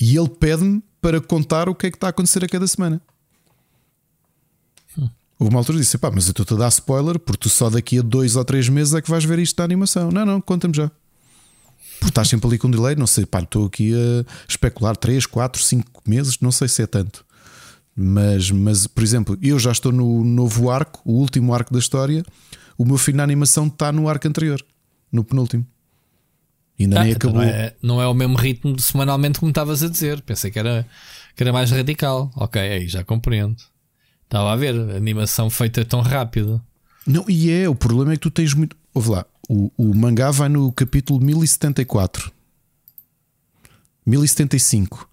E 0.00 0.16
ele 0.16 0.28
pede-me 0.28 0.82
para 1.00 1.20
contar 1.20 1.68
o 1.68 1.74
que 1.74 1.86
é 1.86 1.90
que 1.90 1.96
está 1.96 2.08
a 2.08 2.10
acontecer 2.10 2.42
a 2.44 2.48
cada 2.48 2.66
semana. 2.66 3.00
Hum. 4.96 5.08
Houve 5.38 5.54
uma 5.54 5.60
altura 5.60 5.78
disse: 5.78 5.98
pá, 5.98 6.10
mas 6.10 6.26
eu 6.26 6.30
estou-te 6.30 6.54
a 6.54 6.56
dar 6.56 6.68
spoiler 6.68 7.18
porque 7.18 7.42
tu 7.42 7.48
só 7.48 7.68
daqui 7.70 7.98
a 7.98 8.02
dois 8.02 8.34
ou 8.34 8.44
três 8.44 8.68
meses 8.68 8.94
é 8.94 9.02
que 9.02 9.10
vais 9.10 9.24
ver 9.24 9.38
isto 9.38 9.56
da 9.56 9.64
animação. 9.64 10.10
Não, 10.10 10.24
não, 10.24 10.40
conta-me 10.40 10.74
já. 10.74 10.90
Porque 11.98 12.10
estás 12.10 12.28
sempre 12.28 12.46
ali 12.46 12.58
com 12.58 12.68
um 12.68 12.70
delay, 12.70 12.94
não 12.94 13.06
sei, 13.06 13.26
pá, 13.26 13.40
estou 13.40 13.66
aqui 13.66 13.92
a 13.94 14.24
especular 14.48 14.96
3, 14.96 15.26
4, 15.26 15.62
5 15.62 16.02
meses, 16.06 16.38
não 16.40 16.52
sei 16.52 16.68
se 16.68 16.82
é 16.82 16.86
tanto. 16.86 17.24
Mas, 17.96 18.50
mas, 18.50 18.86
por 18.86 19.02
exemplo, 19.02 19.36
eu 19.42 19.58
já 19.58 19.72
estou 19.72 19.90
no 19.90 20.22
novo 20.22 20.70
arco, 20.70 21.00
o 21.04 21.14
último 21.14 21.52
arco 21.52 21.72
da 21.72 21.80
história. 21.80 22.22
O 22.76 22.84
meu 22.84 22.96
filho 22.96 23.16
na 23.16 23.24
animação 23.24 23.66
está 23.66 23.90
no 23.90 24.08
arco 24.08 24.28
anterior, 24.28 24.64
no 25.10 25.24
penúltimo. 25.24 25.66
Ainda 26.78 27.00
ah, 27.00 27.02
nem 27.02 27.12
então 27.12 27.30
acabou. 27.30 27.44
Não 27.44 27.52
é, 27.52 27.74
não 27.82 28.02
é 28.02 28.06
o 28.06 28.14
mesmo 28.14 28.36
ritmo 28.36 28.72
de 28.72 28.82
semanalmente 28.82 29.40
como 29.40 29.50
estavas 29.50 29.82
a 29.82 29.88
dizer. 29.88 30.20
Pensei 30.22 30.50
que 30.50 30.60
era, 30.60 30.86
que 31.34 31.42
era 31.42 31.52
mais 31.52 31.72
radical. 31.72 32.30
Ok, 32.36 32.60
aí 32.60 32.86
já 32.86 33.02
compreendo. 33.02 33.56
Estava 34.24 34.52
a 34.52 34.56
ver, 34.56 34.74
a 34.74 34.96
animação 34.96 35.50
feita 35.50 35.84
tão 35.84 36.00
rápido. 36.00 36.62
Não, 37.04 37.24
e 37.28 37.50
é, 37.50 37.68
o 37.68 37.74
problema 37.74 38.12
é 38.12 38.16
que 38.16 38.20
tu 38.20 38.30
tens 38.30 38.54
muito. 38.54 38.76
Ouve 38.94 39.10
lá, 39.10 39.26
o, 39.48 39.72
o 39.76 39.94
mangá 39.94 40.30
vai 40.30 40.48
no 40.48 40.70
capítulo 40.70 41.18
1074. 41.20 42.30
1075. 44.04 45.08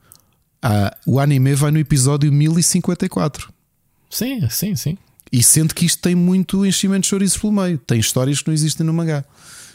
Ah, 0.61 0.95
o 1.05 1.19
anime 1.19 1.55
vai 1.55 1.71
no 1.71 1.79
episódio 1.79 2.31
1054. 2.31 3.53
Sim, 4.09 4.47
sim, 4.49 4.75
sim. 4.75 4.97
E 5.31 5.41
sendo 5.41 5.73
que 5.73 5.85
isto 5.85 6.01
tem 6.01 6.15
muito 6.15 6.65
enchimento 6.65 7.01
de 7.01 7.07
chouriços 7.07 7.37
pelo 7.37 7.53
meio. 7.53 7.77
Tem 7.77 7.99
histórias 7.99 8.41
que 8.41 8.47
não 8.47 8.53
existem 8.53 8.85
no 8.85 8.93
mangá. 8.93 9.23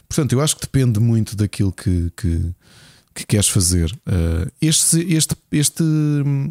Portanto, 0.08 0.32
eu 0.32 0.40
acho 0.40 0.56
que 0.56 0.62
depende 0.62 0.98
muito 1.00 1.36
daquilo 1.36 1.72
que, 1.72 2.12
que, 2.16 2.50
que 3.14 3.26
queres 3.26 3.48
fazer. 3.48 3.90
Uh, 3.92 4.50
este, 4.60 5.00
este, 5.12 5.36
este, 5.52 5.84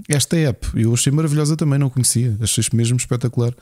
esta 0.07 0.37
app 0.37 0.67
eu 0.75 0.93
achei 0.93 1.11
maravilhosa 1.11 1.57
também, 1.57 1.77
não 1.77 1.89
conhecia. 1.89 2.37
Achei 2.41 2.63
mesmo 2.73 2.97
espetacular 2.97 3.53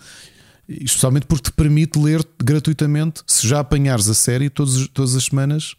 especialmente 0.67 1.25
porque 1.25 1.49
te 1.49 1.51
permite 1.51 1.97
ler 1.99 2.25
gratuitamente. 2.41 3.21
Se 3.25 3.47
já 3.47 3.59
apanhares 3.59 4.07
a 4.09 4.13
série 4.13 4.49
todos, 4.49 4.87
todas 4.89 5.15
as 5.15 5.25
semanas, 5.25 5.75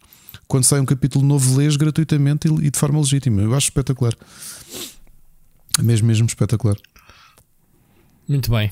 quando 0.47 0.63
sai 0.63 0.79
um 0.79 0.85
capítulo 0.85 1.25
novo, 1.25 1.57
lês 1.57 1.75
gratuitamente 1.75 2.47
e, 2.47 2.67
e 2.67 2.71
de 2.71 2.77
forma 2.77 2.99
legítima. 2.99 3.41
Eu 3.41 3.53
acho 3.53 3.67
espetacular. 3.67 4.13
Mesmo, 5.81 6.07
mesmo 6.07 6.25
espetacular. 6.27 6.75
Muito 8.27 8.51
bem. 8.51 8.71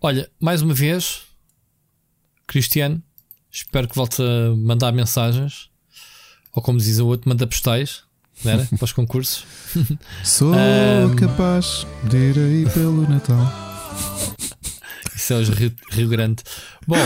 Olha, 0.00 0.30
mais 0.40 0.62
uma 0.62 0.74
vez, 0.74 1.22
Cristiano, 2.46 3.02
espero 3.50 3.88
que 3.88 3.94
volte 3.94 4.22
a 4.22 4.54
mandar 4.56 4.92
mensagens. 4.92 5.70
Ou 6.54 6.62
como 6.62 6.78
diz 6.78 6.98
o 6.98 7.06
outro, 7.06 7.28
manda 7.28 7.46
postais. 7.46 8.02
Era? 8.44 8.66
Para 8.76 8.84
os 8.84 8.92
concursos. 8.92 9.44
Sou 10.24 10.52
um... 10.56 11.16
capaz 11.16 11.86
de 12.04 12.16
ir 12.16 12.38
aí 12.38 12.70
pelo 12.72 13.08
Natal. 13.08 13.72
O 15.34 15.54
Rio, 15.54 15.72
Rio 15.90 16.08
Grande. 16.08 16.42
Bom, 16.86 16.96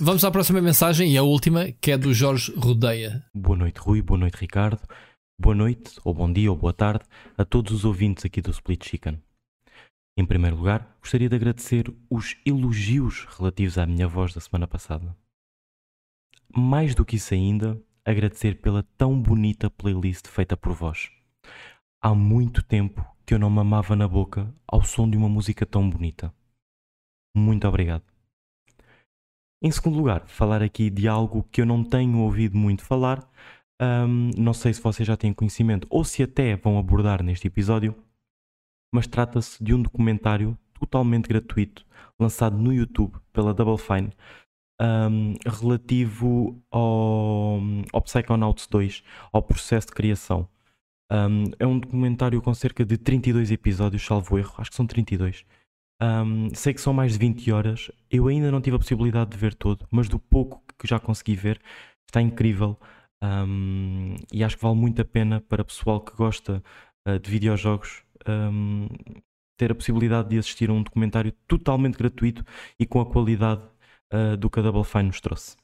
vamos 0.00 0.24
à 0.24 0.30
próxima 0.30 0.60
mensagem 0.60 1.12
e 1.12 1.16
a 1.16 1.22
última, 1.22 1.70
que 1.80 1.92
é 1.92 1.98
do 1.98 2.12
Jorge 2.12 2.52
Rodeia. 2.56 3.24
Boa 3.34 3.56
noite, 3.56 3.78
Rui. 3.78 4.02
Boa 4.02 4.18
noite, 4.18 4.36
Ricardo. 4.36 4.80
Boa 5.40 5.54
noite, 5.54 5.98
ou 6.04 6.14
bom 6.14 6.32
dia, 6.32 6.50
ou 6.50 6.56
boa 6.56 6.72
tarde 6.72 7.04
a 7.36 7.44
todos 7.44 7.72
os 7.72 7.84
ouvintes 7.84 8.24
aqui 8.24 8.40
do 8.40 8.50
Split 8.50 8.88
Chicken. 8.88 9.20
Em 10.16 10.24
primeiro 10.24 10.56
lugar, 10.56 10.96
gostaria 11.00 11.28
de 11.28 11.34
agradecer 11.34 11.92
os 12.08 12.36
elogios 12.46 13.26
relativos 13.36 13.76
à 13.78 13.84
minha 13.84 14.06
voz 14.06 14.32
da 14.32 14.40
semana 14.40 14.66
passada. 14.66 15.16
Mais 16.56 16.94
do 16.94 17.04
que 17.04 17.16
isso 17.16 17.34
ainda, 17.34 17.80
agradecer 18.04 18.60
pela 18.60 18.84
tão 18.96 19.20
bonita 19.20 19.68
playlist 19.68 20.28
feita 20.28 20.56
por 20.56 20.72
vós. 20.72 21.10
Há 22.00 22.14
muito 22.14 22.62
tempo 22.62 23.04
que 23.26 23.34
eu 23.34 23.38
não 23.38 23.50
mamava 23.50 23.96
na 23.96 24.06
boca 24.06 24.54
ao 24.68 24.84
som 24.84 25.08
de 25.10 25.16
uma 25.16 25.28
música 25.28 25.66
tão 25.66 25.88
bonita. 25.90 26.32
Muito 27.34 27.66
obrigado. 27.66 28.02
Em 29.62 29.70
segundo 29.70 29.96
lugar, 29.96 30.26
falar 30.26 30.62
aqui 30.62 30.90
de 30.90 31.08
algo 31.08 31.42
que 31.50 31.60
eu 31.60 31.66
não 31.66 31.82
tenho 31.82 32.18
ouvido 32.18 32.56
muito 32.56 32.84
falar, 32.84 33.28
um, 33.80 34.30
não 34.36 34.52
sei 34.52 34.74
se 34.74 34.80
vocês 34.80 35.06
já 35.06 35.16
têm 35.16 35.32
conhecimento 35.32 35.86
ou 35.90 36.04
se 36.04 36.22
até 36.22 36.54
vão 36.56 36.78
abordar 36.78 37.22
neste 37.22 37.46
episódio, 37.46 37.94
mas 38.92 39.06
trata-se 39.06 39.62
de 39.64 39.74
um 39.74 39.82
documentário 39.82 40.56
totalmente 40.74 41.28
gratuito 41.28 41.84
lançado 42.18 42.56
no 42.56 42.72
YouTube 42.72 43.16
pela 43.32 43.54
Double 43.54 43.78
Fine 43.78 44.10
um, 44.80 45.34
relativo 45.46 46.60
ao, 46.70 47.60
ao 47.92 48.02
Psychonauts 48.02 48.66
2, 48.66 49.02
ao 49.32 49.42
processo 49.42 49.88
de 49.88 49.94
criação. 49.94 50.48
Um, 51.10 51.44
é 51.58 51.66
um 51.66 51.78
documentário 51.78 52.40
com 52.42 52.52
cerca 52.54 52.84
de 52.84 52.96
32 52.96 53.50
episódios, 53.50 54.04
salvo 54.04 54.38
erro, 54.38 54.54
acho 54.58 54.70
que 54.70 54.76
são 54.76 54.86
32. 54.86 55.44
Um, 56.02 56.52
sei 56.54 56.74
que 56.74 56.80
são 56.80 56.92
mais 56.92 57.12
de 57.12 57.18
20 57.18 57.52
horas. 57.52 57.90
Eu 58.10 58.28
ainda 58.28 58.50
não 58.50 58.60
tive 58.60 58.76
a 58.76 58.78
possibilidade 58.78 59.30
de 59.30 59.36
ver 59.36 59.54
todo, 59.54 59.86
mas 59.90 60.08
do 60.08 60.18
pouco 60.18 60.62
que 60.78 60.88
já 60.88 60.98
consegui 60.98 61.34
ver, 61.34 61.60
está 62.08 62.20
incrível. 62.20 62.78
Um, 63.22 64.16
e 64.32 64.44
acho 64.44 64.56
que 64.56 64.62
vale 64.62 64.76
muito 64.76 65.00
a 65.00 65.04
pena 65.04 65.40
para 65.40 65.64
pessoal 65.64 66.00
que 66.00 66.14
gosta 66.14 66.62
uh, 67.08 67.18
de 67.18 67.30
videojogos 67.30 68.02
um, 68.28 68.88
ter 69.56 69.72
a 69.72 69.74
possibilidade 69.74 70.28
de 70.28 70.38
assistir 70.38 70.68
a 70.68 70.72
um 70.72 70.82
documentário 70.82 71.32
totalmente 71.46 71.96
gratuito 71.96 72.44
e 72.78 72.84
com 72.84 73.00
a 73.00 73.06
qualidade 73.06 73.62
uh, 74.12 74.36
do 74.36 74.50
que 74.50 74.58
a 74.58 74.62
Double 74.62 74.84
Fine 74.84 75.04
nos 75.04 75.20
trouxe. 75.20 75.56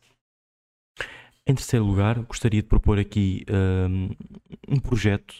Em 1.46 1.54
terceiro 1.54 1.84
lugar, 1.84 2.18
gostaria 2.20 2.62
de 2.62 2.68
propor 2.68 2.98
aqui 2.98 3.44
um, 3.50 4.10
um 4.68 4.78
projeto 4.78 5.34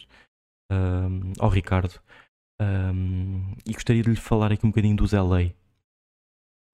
ao 1.39 1.49
Ricardo 1.49 1.99
um, 2.61 3.55
e 3.65 3.73
gostaria 3.73 4.03
de 4.03 4.09
lhe 4.09 4.15
falar 4.15 4.51
aqui 4.51 4.65
um 4.65 4.69
bocadinho 4.69 4.95
dos 4.95 5.13
LA. 5.13 5.53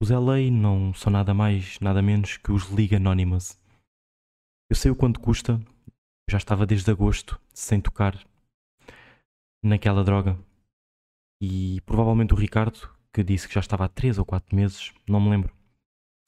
Os 0.02 0.10
LA 0.10 0.52
não 0.52 0.94
são 0.94 1.12
nada 1.12 1.34
mais, 1.34 1.80
nada 1.80 2.02
menos 2.02 2.38
que 2.38 2.52
os 2.52 2.70
League 2.70 2.96
Anonymous. 2.96 3.60
Eu 4.70 4.76
sei 4.76 4.92
o 4.92 4.96
quanto 4.96 5.20
custa, 5.20 5.60
já 6.30 6.38
estava 6.38 6.66
desde 6.66 6.92
agosto 6.92 7.40
sem 7.54 7.80
tocar 7.80 8.22
naquela 9.64 10.04
droga. 10.04 10.38
E 11.42 11.82
provavelmente 11.82 12.34
o 12.34 12.38
Ricardo, 12.38 12.94
que 13.14 13.24
disse 13.24 13.48
que 13.48 13.54
já 13.54 13.62
estava 13.62 13.86
há 13.86 13.90
3 13.90 14.18
ou 14.18 14.26
4 14.26 14.56
meses, 14.56 14.94
não 15.08 15.22
me 15.22 15.30
lembro, 15.30 15.56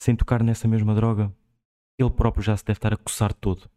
sem 0.02 0.16
tocar 0.16 0.42
nessa 0.42 0.66
mesma 0.66 0.94
droga, 0.94 1.32
ele 1.98 2.10
próprio 2.10 2.42
já 2.42 2.56
se 2.56 2.64
deve 2.64 2.78
estar 2.78 2.94
a 2.94 2.96
coçar 2.96 3.34
todo. 3.34 3.70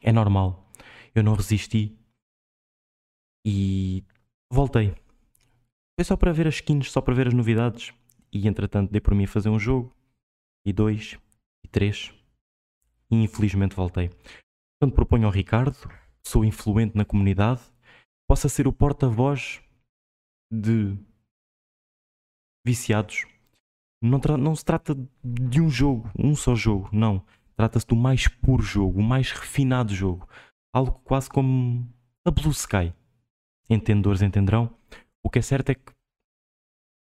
É 0.00 0.12
normal. 0.12 0.70
Eu 1.14 1.24
não 1.24 1.34
resisti 1.34 1.98
e 3.44 4.04
voltei. 4.50 4.94
Foi 5.98 6.04
só 6.04 6.16
para 6.16 6.32
ver 6.32 6.46
as 6.46 6.54
skins, 6.54 6.90
só 6.90 7.00
para 7.00 7.14
ver 7.14 7.28
as 7.28 7.34
novidades. 7.34 7.92
E 8.32 8.46
entretanto 8.46 8.90
dei 8.90 9.00
por 9.00 9.14
mim 9.14 9.24
a 9.24 9.28
fazer 9.28 9.48
um 9.48 9.58
jogo, 9.58 9.94
e 10.64 10.72
dois, 10.72 11.18
e 11.64 11.68
três. 11.68 12.14
E 13.10 13.22
infelizmente 13.22 13.74
voltei. 13.74 14.08
Portanto, 14.08 14.94
proponho 14.94 15.26
ao 15.26 15.32
Ricardo, 15.32 15.76
sou 16.26 16.44
influente 16.44 16.96
na 16.96 17.04
comunidade, 17.04 17.60
possa 18.28 18.48
ser 18.48 18.66
o 18.66 18.72
porta-voz 18.72 19.60
de 20.50 20.96
viciados. 22.64 23.26
Não, 24.02 24.18
não 24.38 24.54
se 24.54 24.64
trata 24.64 24.94
de 25.22 25.60
um 25.60 25.68
jogo, 25.68 26.10
um 26.18 26.34
só 26.34 26.54
jogo, 26.54 26.88
não. 26.92 27.24
Trata-se 27.56 27.86
do 27.86 27.96
mais 27.96 28.26
puro 28.26 28.62
jogo, 28.62 29.00
o 29.00 29.02
mais 29.02 29.32
refinado 29.32 29.94
jogo. 29.94 30.26
Algo 30.72 30.92
quase 31.04 31.28
como 31.28 31.86
a 32.24 32.30
Blue 32.30 32.52
Sky. 32.52 32.94
Entendedores 33.70 34.20
entenderão. 34.20 34.76
O 35.22 35.30
que 35.30 35.38
é 35.38 35.42
certo 35.42 35.70
é 35.70 35.76
que, 35.76 35.92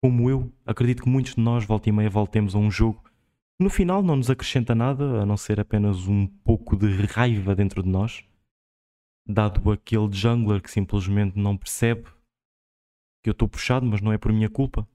como 0.02 0.28
eu, 0.28 0.52
acredito 0.66 1.04
que 1.04 1.08
muitos 1.08 1.36
de 1.36 1.40
nós, 1.40 1.64
volta 1.64 1.88
e 1.88 1.92
meia, 1.92 2.10
voltemos 2.10 2.56
a 2.56 2.58
um 2.58 2.68
jogo. 2.68 3.00
No 3.60 3.70
final 3.70 4.02
não 4.02 4.16
nos 4.16 4.28
acrescenta 4.28 4.74
nada, 4.74 5.22
a 5.22 5.26
não 5.26 5.36
ser 5.36 5.60
apenas 5.60 6.08
um 6.08 6.26
pouco 6.26 6.76
de 6.76 6.88
raiva 7.06 7.54
dentro 7.54 7.80
de 7.80 7.88
nós. 7.88 8.24
Dado 9.24 9.70
aquele 9.70 10.12
jungler 10.12 10.60
que 10.60 10.70
simplesmente 10.70 11.38
não 11.38 11.56
percebe 11.56 12.04
que 13.22 13.30
eu 13.30 13.32
estou 13.32 13.48
puxado, 13.48 13.86
mas 13.86 14.00
não 14.00 14.12
é 14.12 14.18
por 14.18 14.32
minha 14.32 14.50
culpa. 14.50 14.88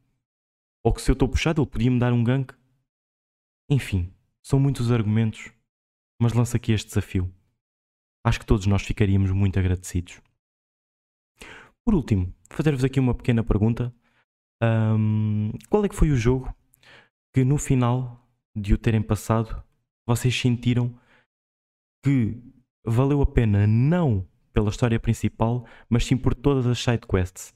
Ou 0.84 0.94
que 0.94 1.02
se 1.02 1.10
eu 1.10 1.14
estou 1.14 1.30
puxado, 1.30 1.62
ele 1.62 1.70
podia 1.70 1.92
me 1.92 2.00
dar 2.00 2.12
um 2.12 2.24
gank. 2.26 2.54
Enfim, 3.70 4.14
são 4.42 4.60
muitos 4.60 4.92
argumentos, 4.92 5.50
mas 6.22 6.34
lanço 6.34 6.58
aqui 6.58 6.74
este 6.74 6.88
desafio. 6.88 7.34
Acho 8.26 8.40
que 8.40 8.46
todos 8.46 8.66
nós 8.66 8.82
ficaríamos 8.82 9.32
muito 9.32 9.58
agradecidos. 9.58 10.22
Por 11.86 11.96
último, 11.96 12.34
fazer-vos 12.50 12.84
aqui 12.84 13.00
uma 13.00 13.14
pequena 13.14 13.44
pergunta. 13.44 13.94
Um, 14.62 15.52
qual 15.70 15.84
é 15.84 15.90
que 15.90 15.96
foi 15.96 16.12
o 16.12 16.16
jogo 16.16 16.54
que 17.34 17.44
no 17.44 17.58
final 17.58 18.26
de 18.56 18.74
o 18.74 18.78
terem 18.78 19.02
passado 19.02 19.62
vocês 20.08 20.34
sentiram 20.40 20.98
que 22.04 22.42
valeu 22.86 23.22
a 23.22 23.26
pena 23.26 23.68
não 23.68 24.26
pela 24.54 24.70
história 24.70 25.00
principal, 25.00 25.66
mas 25.90 26.06
sim 26.06 26.16
por 26.16 26.34
todas 26.34 26.66
as 26.66 26.80
side 26.80 27.06
quests? 27.06 27.54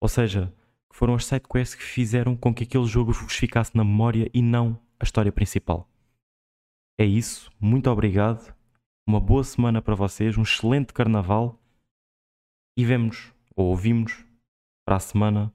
Ou 0.00 0.08
seja, 0.08 0.54
foram 0.92 1.14
as 1.14 1.24
side 1.24 1.46
quests 1.48 1.74
que 1.74 1.82
fizeram 1.82 2.36
com 2.36 2.54
que 2.54 2.62
aquele 2.62 2.86
jogo 2.86 3.12
vos 3.12 3.34
ficasse 3.34 3.76
na 3.76 3.82
memória 3.82 4.30
e 4.32 4.40
não 4.40 4.80
a 5.00 5.04
história 5.04 5.32
principal. 5.32 5.90
É 7.00 7.04
isso, 7.04 7.50
muito 7.60 7.90
obrigado. 7.90 8.54
Uma 9.06 9.20
boa 9.20 9.42
semana 9.42 9.82
para 9.82 9.94
vocês, 9.94 10.36
um 10.36 10.42
excelente 10.42 10.92
carnaval 10.92 11.60
e 12.76 12.84
vemos 12.84 13.32
ou 13.58 13.66
ouvimos 13.66 14.12
para 14.86 14.96
a 14.96 15.00
semana 15.00 15.52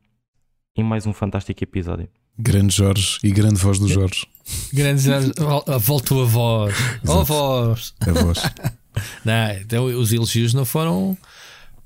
em 0.77 0.83
mais 0.83 1.07
um 1.07 1.14
fantástico 1.14 1.64
episódio. 1.64 2.09
Grande 2.38 2.75
Jorge 2.75 3.17
e 3.23 3.32
grande 3.32 3.56
voz 3.56 3.80
do 3.80 3.88
Jorge. 3.88 4.27
Grande 4.73 5.01
Jorge, 5.01 5.32
voltou 5.80 6.23
a 6.23 6.25
voz. 6.25 6.75
Ó 7.07 7.22
oh, 7.22 7.23
voz. 7.23 7.93
A 8.01 8.11
voz. 8.11 8.40
não, 9.23 9.51
então, 9.51 9.85
os 9.85 10.11
elogios 10.11 10.53
não 10.53 10.65
foram 10.65 11.17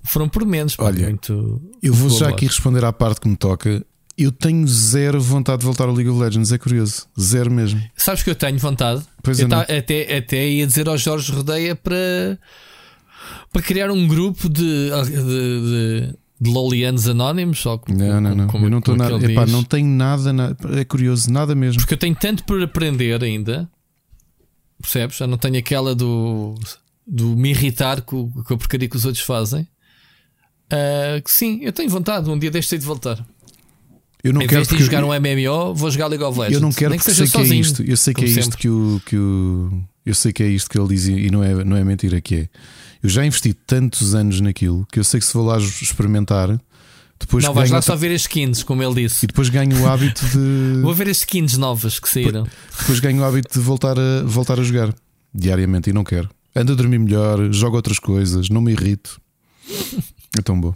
foram 0.03 0.27
por 0.27 0.43
menos. 0.43 0.75
Olha, 0.79 1.03
muito, 1.03 1.61
eu 1.83 1.93
vou 1.93 2.09
já 2.09 2.25
voz. 2.25 2.33
aqui 2.33 2.47
responder 2.47 2.83
à 2.83 2.91
parte 2.91 3.21
que 3.21 3.27
me 3.27 3.37
toca 3.37 3.85
eu 4.17 4.31
tenho 4.31 4.67
zero 4.67 5.21
vontade 5.21 5.59
de 5.59 5.65
voltar 5.65 5.87
ao 5.87 5.93
League 5.93 6.09
of 6.09 6.19
Legends, 6.19 6.51
é 6.51 6.57
curioso. 6.57 7.05
Zero 7.19 7.51
mesmo. 7.51 7.79
Sabes 7.95 8.23
que 8.23 8.31
eu 8.31 8.35
tenho 8.35 8.57
vontade? 8.57 9.03
Pois 9.21 9.39
eu 9.39 9.47
tá, 9.47 9.61
até, 9.61 10.17
até 10.17 10.47
ia 10.47 10.65
dizer 10.65 10.89
ao 10.89 10.97
Jorge 10.97 11.31
Rodeia 11.31 11.75
para, 11.75 12.39
para 13.51 13.61
criar 13.61 13.91
um 13.91 14.07
grupo 14.07 14.49
de, 14.49 14.89
de, 14.89 15.11
de, 15.11 16.15
de 16.39 16.49
Lolianos 16.49 17.07
Anónimos. 17.07 17.65
Ou, 17.65 17.81
não, 17.89 18.22
não, 18.22 18.35
não. 18.35 18.47
Como, 18.47 18.65
eu 18.65 18.69
não 18.69 18.80
estou 18.80 18.95
nada. 18.95 19.31
Epá, 19.31 19.45
não 19.45 19.64
tenho 19.64 19.88
nada, 19.88 20.57
É 20.80 20.83
curioso, 20.83 21.31
nada 21.31 21.56
mesmo. 21.56 21.81
Porque 21.81 21.93
eu 21.93 21.97
tenho 21.97 22.15
tanto 22.15 22.43
por 22.43 22.61
aprender 22.61 23.23
ainda. 23.23 23.69
Percebes? 24.81 25.19
Eu 25.19 25.27
não 25.27 25.38
tenho 25.38 25.57
aquela 25.57 25.95
do, 25.95 26.56
do 27.06 27.35
me 27.35 27.49
irritar 27.49 28.01
com, 28.01 28.30
com 28.30 28.53
a 28.53 28.57
porcaria 28.57 28.88
que 28.88 28.95
os 28.95 29.06
outros 29.06 29.23
fazem. 29.23 29.67
Uh, 30.72 31.22
que 31.23 31.31
sim, 31.31 31.59
eu 31.61 31.72
tenho 31.72 31.89
vontade. 31.89 32.30
Um 32.30 32.38
dia 32.38 32.51
deixei 32.51 32.77
de 32.77 32.85
voltar. 32.85 33.25
Eu 34.23 34.33
não 34.33 34.41
em 34.41 34.47
quero 34.47 34.65
de 34.65 34.83
jogar 34.83 35.03
um 35.03 35.09
MMO, 35.09 35.73
vou 35.73 35.89
jogar 35.89 36.07
League 36.07 36.23
of 36.23 36.38
Legends. 36.38 36.56
Eu 36.56 36.61
não 36.61 36.72
quero 36.72 36.89
Nem 36.89 36.99
que 36.99 37.06
seja 37.06 37.25
sei 37.25 37.27
sozinho, 37.27 37.49
que 37.49 37.53
é 37.53 37.61
isto. 37.61 37.83
Eu 37.83 37.97
sei 37.97 38.14
que 38.14 38.25
é 38.25 38.27
isto 38.27 38.43
sempre. 38.43 38.57
que 38.57 38.69
o, 38.69 39.01
que 39.06 39.15
o 39.15 39.83
eu 40.06 40.15
sei 40.15 40.31
que 40.31 40.41
é 40.41 40.47
isto 40.47 40.69
que 40.69 40.80
ele 40.80 40.88
diz 40.88 41.07
e 41.07 41.30
não 41.30 41.43
é, 41.43 41.64
não 41.64 41.75
é 41.75 41.83
mentira 41.83 42.22
que 42.22 42.35
é. 42.35 42.49
Eu 43.01 43.09
já 43.09 43.26
investi 43.26 43.53
tantos 43.53 44.16
anos 44.16 44.42
naquilo 44.42 44.85
que 44.92 45.00
eu 45.00 45.03
sei 45.03 45.19
que 45.19 45.26
se 45.26 45.34
vou 45.34 45.45
lá 45.45 45.58
experimentar, 45.58 46.59
depois 47.19 47.43
não 47.43 47.53
vais 47.53 47.72
lá 47.72 47.82
só 47.82 47.95
ver 47.95 48.14
as 48.14 48.22
skins, 48.22 48.64
como 48.64 48.84
ele 48.84 49.03
disse. 49.03 49.26
E 49.26 49.27
depois 49.27 49.50
ganho 49.50 49.82
o 49.82 49.88
hábito 49.88 50.24
de. 50.26 50.82
Vou 50.84 50.93
ver 50.93 51.09
as 51.09 51.17
skins 51.17 51.58
novas 51.58 52.00
que 52.00 52.08
saíram. 52.08 52.43
Depois, 52.43 52.77
depois 52.80 53.00
ganho 53.00 53.22
o 53.22 53.26
hábito 53.26 53.58
de 53.58 53.59
voltar 53.59 53.98
a, 53.98 54.24
voltar 54.24 54.59
a 54.59 54.64
jogar 54.64 54.93
diariamente 55.34 55.90
e 55.90 55.93
não 55.93 56.03
quero. 56.03 56.30
Ando 56.56 56.74
a 56.74 56.76
dormir 56.76 57.00
melhor, 57.00 57.51
jogo 57.51 57.76
outras 57.76 58.00
coisas, 58.00 58.50
não 58.50 58.61
me 58.61 58.72
irrito. 58.72 59.19
É 60.38 60.42
tão 60.42 60.59
bom. 60.59 60.74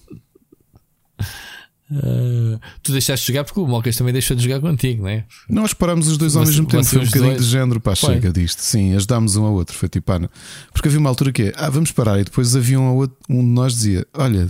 Uh, 1.91 2.57
tu 2.81 2.93
deixaste 2.93 3.25
de 3.25 3.33
jogar 3.33 3.43
porque 3.43 3.59
o 3.59 3.67
Mocas 3.67 3.97
também 3.97 4.13
deixou 4.13 4.35
de 4.35 4.43
jogar 4.43 4.61
contigo, 4.61 5.03
não 5.03 5.09
é? 5.09 5.25
Nós 5.49 5.73
parámos 5.73 6.07
os 6.07 6.17
dois 6.17 6.37
ao 6.37 6.45
mesmo 6.45 6.65
tempo, 6.65 6.85
foi 6.85 7.01
um 7.01 7.05
bocadinho 7.05 7.31
dois... 7.31 7.45
de 7.45 7.51
género, 7.51 7.81
pá, 7.81 7.95
foi. 7.97 8.13
chega 8.13 8.31
disto. 8.31 8.59
Sim, 8.59 8.95
ajudámos 8.95 9.35
um 9.35 9.43
ao 9.43 9.53
outro, 9.53 9.75
foi 9.75 9.89
tipo, 9.89 10.09
ah, 10.13 10.29
porque 10.71 10.87
havia 10.87 10.99
uma 10.99 11.09
altura 11.09 11.33
que 11.33 11.43
é, 11.43 11.53
ah, 11.57 11.69
vamos 11.69 11.91
parar, 11.91 12.19
e 12.21 12.23
depois 12.23 12.55
havia 12.55 12.79
um, 12.79 12.95
outro, 12.95 13.17
um 13.29 13.39
de 13.39 13.49
nós 13.49 13.73
dizia, 13.73 14.07
olha, 14.13 14.47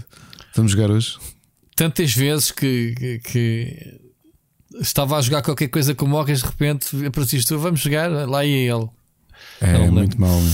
vamos 0.55 0.71
jogar 0.71 0.91
hoje. 0.91 1.17
Tantas 1.75 2.13
vezes 2.13 2.51
que, 2.51 2.93
que, 2.95 3.19
que 3.19 3.99
estava 4.79 5.17
a 5.17 5.21
jogar 5.21 5.41
qualquer 5.41 5.69
coisa 5.69 5.95
com 5.95 6.05
o 6.05 6.09
Mocas, 6.09 6.41
de 6.41 6.45
repente 6.45 7.05
apareciste 7.07 7.47
tu, 7.47 7.57
vamos 7.57 7.79
jogar, 7.79 8.07
lá 8.07 8.45
e 8.45 8.51
ele. 8.51 8.87
É, 9.59 9.89
muito 9.89 10.21
mal, 10.21 10.39
né? 10.39 10.51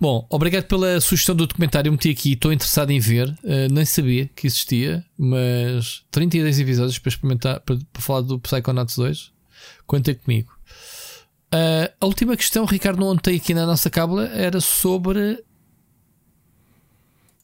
Bom, 0.00 0.24
obrigado 0.30 0.64
pela 0.64 1.00
sugestão 1.00 1.34
do 1.34 1.46
documentário. 1.46 1.88
Eu 1.88 1.92
meti 1.92 2.08
aqui, 2.10 2.34
estou 2.34 2.52
interessado 2.52 2.90
em 2.90 3.00
ver. 3.00 3.28
Uh, 3.42 3.72
nem 3.72 3.84
sabia 3.84 4.30
que 4.34 4.46
existia, 4.46 5.04
mas 5.18 6.04
32 6.10 6.60
episódios 6.60 6.98
para 6.98 7.08
experimentar, 7.08 7.60
para, 7.60 7.76
para 7.92 8.02
falar 8.02 8.20
do 8.20 8.38
Psychonauts 8.38 8.96
2. 8.96 9.32
Conta 9.86 10.14
comigo. 10.14 10.52
Uh, 11.52 11.90
a 12.00 12.06
última 12.06 12.36
questão, 12.36 12.64
Ricardo, 12.64 13.00
não 13.00 13.08
ontem 13.08 13.36
aqui 13.36 13.52
na 13.52 13.66
nossa 13.66 13.90
cábula, 13.90 14.28
era 14.28 14.60
sobre 14.60 15.42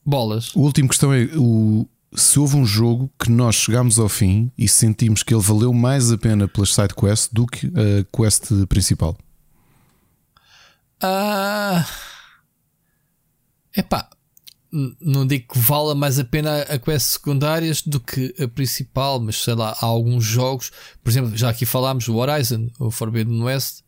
bolas. 0.06 0.54
O 0.54 0.60
último 0.60 0.88
questão 0.88 1.12
é 1.12 1.24
o 1.34 1.88
se 2.14 2.38
houve 2.38 2.54
um 2.56 2.64
jogo 2.64 3.10
que 3.18 3.28
nós 3.28 3.56
chegámos 3.56 3.98
ao 3.98 4.08
fim 4.08 4.52
e 4.56 4.68
sentimos 4.68 5.24
que 5.24 5.34
ele 5.34 5.42
valeu 5.42 5.72
mais 5.72 6.12
a 6.12 6.18
pena 6.18 6.46
pelas 6.46 6.72
side 6.72 6.94
quests 6.94 7.28
do 7.32 7.44
que 7.44 7.66
a 7.66 8.16
quest 8.16 8.52
principal. 8.68 9.16
Ah. 11.02 11.84
Epá, 13.76 14.08
não 15.00 15.26
digo 15.26 15.52
que 15.52 15.58
vala 15.58 15.94
mais 15.94 16.18
a 16.18 16.24
pena 16.24 16.62
a 16.62 16.78
quest 16.78 17.06
secundárias 17.12 17.80
do 17.82 18.00
que 18.00 18.34
a 18.40 18.48
principal, 18.48 19.20
mas 19.20 19.36
sei 19.42 19.54
lá, 19.54 19.70
há 19.80 19.86
alguns 19.86 20.24
jogos, 20.24 20.70
por 21.02 21.10
exemplo, 21.10 21.36
já 21.36 21.48
aqui 21.50 21.64
falámos 21.64 22.06
do 22.06 22.16
Horizon, 22.16 22.68
o 22.78 22.90
Forbidden 22.90 23.42
West. 23.42 23.82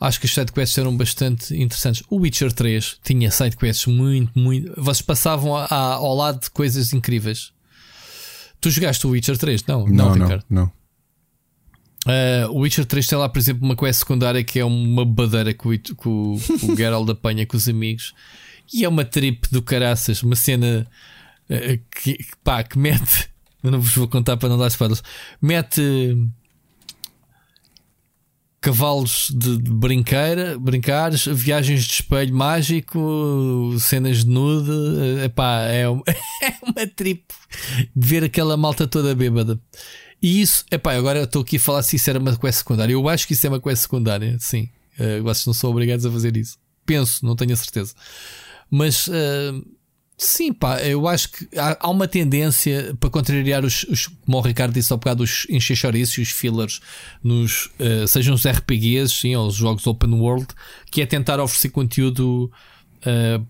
Acho 0.00 0.20
que 0.20 0.26
as 0.26 0.32
sidequests 0.32 0.78
eram 0.78 0.96
bastante 0.96 1.56
interessantes. 1.60 2.04
O 2.08 2.18
Witcher 2.18 2.52
3 2.52 2.98
tinha 3.02 3.30
sidequests 3.32 3.86
muito, 3.92 4.38
muito. 4.38 4.72
Vocês 4.80 5.02
passavam 5.02 5.56
a- 5.56 5.64
a- 5.64 5.94
ao 5.94 6.14
lado 6.14 6.40
de 6.40 6.50
coisas 6.50 6.92
incríveis. 6.92 7.52
Tu 8.60 8.70
jogaste 8.70 9.04
o 9.06 9.10
Witcher 9.10 9.36
3? 9.36 9.64
Não, 9.66 9.86
não, 9.86 10.14
Não, 10.14 10.14
Ricardo. 10.14 10.44
não. 10.48 10.72
Uh, 12.06 12.48
o 12.52 12.60
Witcher 12.60 12.86
3 12.86 13.06
tem 13.06 13.18
lá, 13.18 13.28
por 13.28 13.38
exemplo, 13.38 13.64
uma 13.64 13.76
quest 13.76 13.98
secundária 14.00 14.42
que 14.44 14.58
é 14.60 14.64
uma 14.64 15.04
badeira 15.04 15.52
que 15.52 15.66
o, 15.68 15.78
que 15.78 16.08
o, 16.08 16.34
o 16.34 16.38
Geralt 16.76 17.08
apanha 17.10 17.44
com 17.44 17.56
os 17.56 17.68
amigos 17.68 18.14
e 18.72 18.84
é 18.84 18.88
uma 18.88 19.04
trip 19.04 19.48
do 19.50 19.62
caraças, 19.62 20.22
uma 20.22 20.36
cena 20.36 20.86
uh, 21.50 21.80
que, 22.02 22.18
pá, 22.44 22.62
que 22.62 22.78
mete. 22.78 23.28
Eu 23.62 23.72
não 23.72 23.80
vos 23.80 23.94
vou 23.94 24.06
contar 24.08 24.36
para 24.36 24.48
não 24.48 24.56
dar 24.58 24.68
spoilers. 24.68 25.02
Mete 25.42 25.80
cavalos 28.60 29.28
de, 29.34 29.56
de 29.58 29.70
brinqueira, 29.70 30.58
brincares, 30.58 31.24
viagens 31.26 31.84
de 31.84 31.92
espelho 31.94 32.34
mágico, 32.34 33.74
cenas 33.78 34.24
de 34.24 34.30
nude. 34.30 34.70
uh, 34.70 35.24
Epá, 35.24 35.62
é, 35.62 35.88
um- 35.88 36.02
é 36.42 36.54
uma 36.62 36.86
trip 36.86 37.22
ver 37.94 38.24
aquela 38.24 38.56
malta 38.56 38.86
toda 38.86 39.14
bêbada. 39.14 39.58
E 40.20 40.40
isso, 40.40 40.64
epá, 40.70 40.94
agora 40.94 41.20
eu 41.20 41.24
estou 41.24 41.42
aqui 41.42 41.56
a 41.56 41.60
falar 41.60 41.82
se 41.84 41.94
isso 41.96 42.10
era 42.10 42.18
uma 42.18 42.36
quest 42.36 42.58
secundária. 42.58 42.92
Eu 42.92 43.08
acho 43.08 43.26
que 43.26 43.34
isso 43.34 43.46
é 43.46 43.50
uma 43.50 43.60
quest 43.60 43.82
secundária, 43.82 44.36
sim. 44.40 44.68
Uh, 44.98 45.22
vocês 45.22 45.46
não 45.46 45.54
são 45.54 45.70
obrigados 45.70 46.04
a 46.04 46.10
fazer 46.10 46.36
isso. 46.36 46.58
Penso, 46.84 47.24
não 47.24 47.36
tenho 47.36 47.52
a 47.52 47.56
certeza. 47.56 47.94
Mas 48.70 49.08
uh, 49.08 49.64
sim, 50.16 50.52
pá, 50.52 50.80
eu 50.82 51.06
acho 51.08 51.30
que 51.30 51.48
há, 51.56 51.76
há 51.80 51.90
uma 51.90 52.06
tendência 52.08 52.96
para 53.00 53.10
contrariar 53.10 53.64
os, 53.64 53.84
os, 53.84 54.06
como 54.06 54.38
o 54.38 54.40
Ricardo 54.40 54.74
disse 54.74 54.92
há 54.92 54.96
bocado, 54.96 55.22
os 55.22 55.46
enxerchorices 55.48 56.18
e 56.18 56.20
os 56.20 56.30
fillers, 56.30 56.80
nos, 57.22 57.66
uh, 57.78 58.06
sejam 58.06 58.34
os 58.34 58.46
RPGs, 58.46 59.14
sim, 59.14 59.34
ou 59.34 59.46
os 59.46 59.54
jogos 59.54 59.86
open 59.86 60.14
world, 60.14 60.48
que 60.90 61.00
é 61.00 61.06
tentar 61.06 61.40
oferecer 61.40 61.70
conteúdo. 61.70 62.50
Uh, 62.98 63.46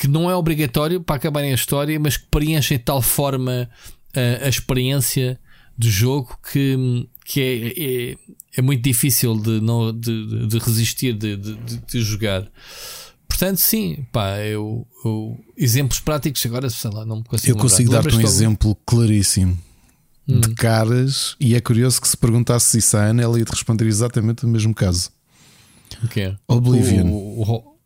que 0.00 0.08
não 0.08 0.30
é 0.30 0.34
obrigatório 0.34 1.00
para 1.00 1.16
acabarem 1.16 1.50
a 1.50 1.54
história, 1.54 1.98
mas 2.00 2.16
que 2.16 2.24
preenchem 2.30 2.78
de 2.78 2.84
tal 2.84 3.02
forma 3.02 3.68
uh, 4.16 4.44
a 4.44 4.48
experiência 4.48 5.38
do 5.76 5.88
jogo 5.88 6.36
que, 6.50 7.06
que 7.24 7.40
é, 7.40 8.12
é, 8.12 8.16
é 8.56 8.62
muito 8.62 8.82
difícil 8.82 9.38
de, 9.38 9.60
não, 9.60 9.92
de, 9.92 10.46
de 10.48 10.58
resistir, 10.58 11.12
de, 11.12 11.36
de, 11.36 11.54
de, 11.54 12.00
jogar. 12.00 12.50
Portanto, 13.38 13.58
sim, 13.58 14.04
pá, 14.10 14.40
eu, 14.40 14.84
eu, 15.04 15.38
exemplos 15.56 16.00
práticos 16.00 16.44
agora, 16.44 16.68
sei 16.68 16.90
lá, 16.90 17.06
não 17.06 17.18
me 17.18 17.22
consigo 17.24 17.56
Eu 17.56 17.56
consigo 17.56 17.92
dar-te 17.92 18.16
um 18.16 18.20
exemplo 18.20 18.76
claríssimo 18.84 19.56
hum. 20.28 20.40
de 20.40 20.54
caras, 20.54 21.36
e 21.38 21.54
é 21.54 21.60
curioso 21.60 22.00
que 22.00 22.08
se 22.08 22.16
perguntasse 22.16 22.76
isso 22.76 22.96
à 22.96 23.04
Ana, 23.04 23.22
ela 23.22 23.38
ia 23.38 23.44
te 23.44 23.52
responder 23.52 23.86
exatamente 23.86 24.44
o 24.44 24.48
mesmo 24.48 24.74
caso. 24.74 25.12
O 26.02 26.08
que 26.08 26.22
é? 26.22 26.36
Oblivion. 26.48 27.06
O, 27.06 27.42
o, 27.42 27.78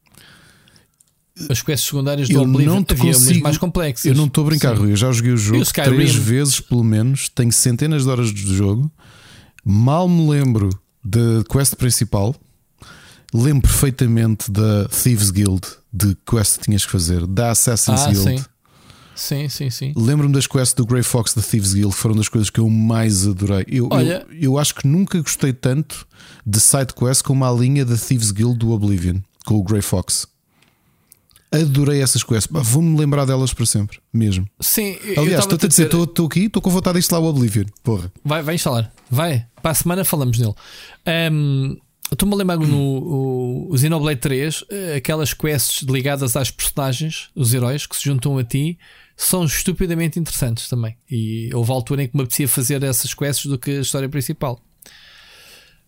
as 1.50 1.60
quests 1.60 1.86
secundárias 1.86 2.31
do 2.31 2.34
eu 2.34 2.42
Oblivion 2.44 2.74
não 2.76 2.82
te 2.82 2.94
consigo, 2.94 3.42
mais 3.42 3.58
complexas. 3.58 4.06
Eu 4.06 4.14
não 4.14 4.24
estou 4.24 4.44
a 4.44 4.47
brincar, 4.47 4.74
Rui. 4.74 4.92
Eu 4.92 4.97
já 4.97 5.12
joguei 5.12 5.32
o 5.32 5.36
jogo 5.36 5.62
três 5.70 6.14
vezes, 6.14 6.60
pelo 6.60 6.82
menos. 6.82 7.28
Tenho 7.28 7.52
centenas 7.52 8.05
de 8.05 8.08
horas 8.08 8.32
de 8.32 8.56
jogo. 8.56 8.90
Mal 9.62 10.08
me 10.08 10.31
lembro 10.31 10.70
da 11.05 11.44
quest 11.50 11.76
principal. 11.76 12.34
Lembro 13.33 13.62
perfeitamente 13.62 14.51
da 14.51 14.89
Thieves 14.89 15.31
Guild, 15.31 15.62
de 15.93 16.17
quest 16.28 16.59
que 16.59 16.65
tinhas 16.65 16.85
que 16.85 16.93
fazer, 16.93 17.27
da 17.27 17.51
Assassin's 17.51 18.01
ah, 18.02 18.11
Guild. 18.11 18.41
Sim. 18.41 18.44
Sim, 19.15 19.49
sim, 19.49 19.70
sim. 19.70 19.93
Lembro-me 19.94 20.33
das 20.33 20.47
quests 20.47 20.75
do 20.75 20.86
Grey 20.86 21.02
Fox 21.02 21.35
da 21.35 21.43
Thieves 21.43 21.75
Guild, 21.75 21.94
foram 21.94 22.17
das 22.17 22.28
coisas 22.28 22.51
que 22.51 22.59
eu 22.59 22.69
mais 22.69 23.27
adorei. 23.27 23.65
Eu, 23.69 23.89
Olha, 23.91 24.27
eu, 24.31 24.39
eu 24.39 24.59
acho 24.59 24.75
que 24.75 24.86
nunca 24.86 25.20
gostei 25.20 25.52
tanto 25.52 26.07
de 26.47 26.59
side 26.59 26.94
quest 26.94 27.23
como 27.23 27.44
a 27.44 27.52
linha 27.52 27.85
da 27.85 27.97
Thieves 27.97 28.31
Guild 28.31 28.59
do 28.59 28.70
Oblivion, 28.73 29.19
com 29.44 29.57
o 29.57 29.62
Grey 29.62 29.83
Fox. 29.83 30.27
Adorei 31.52 32.01
essas 32.01 32.23
quests. 32.23 32.49
Vou-me 32.51 32.99
lembrar 32.99 33.27
delas 33.27 33.52
para 33.52 33.67
sempre, 33.67 33.99
mesmo. 34.11 34.49
Sim, 34.59 34.97
aliás, 35.19 35.44
estou 35.44 35.59
a 35.62 35.69
dizer, 35.69 35.93
estou 35.93 36.27
aqui, 36.27 36.47
estou 36.47 36.62
com 36.62 36.70
vontade 36.70 36.94
de 36.94 37.01
instalar 37.01 37.27
o 37.27 37.28
Oblivion. 37.28 37.67
Porra. 37.83 38.11
Vai, 38.25 38.43
vai 38.43 38.55
instalar, 38.55 38.91
vai. 39.11 39.47
Para 39.61 39.73
a 39.73 39.75
semana 39.75 40.05
falamos 40.05 40.39
nele. 40.39 40.55
Um, 41.31 41.77
Estou-me 42.12 42.34
a 42.34 42.36
lembrar 42.36 42.58
no 42.58 42.78
o, 42.78 43.73
o 43.73 43.78
Xenoblade 43.78 44.20
3, 44.20 44.65
aquelas 44.97 45.32
quests 45.32 45.82
ligadas 45.89 46.36
às 46.36 46.50
personagens, 46.50 47.31
os 47.34 47.55
heróis 47.55 47.86
que 47.86 47.97
se 47.97 48.05
juntam 48.05 48.36
a 48.36 48.44
ti, 48.44 48.78
são 49.16 49.44
estupidamente 49.44 50.18
interessantes 50.18 50.68
também. 50.68 50.97
E 51.10 51.50
houve 51.55 51.70
a 51.70 51.74
altura 51.74 52.02
em 52.02 52.08
que 52.08 52.16
me 52.16 52.23
apetecia 52.23 52.47
fazer 52.47 52.82
essas 52.82 53.15
quests 53.15 53.47
do 53.47 53.58
que 53.58 53.70
a 53.70 53.81
história 53.81 54.08
principal. 54.08 54.60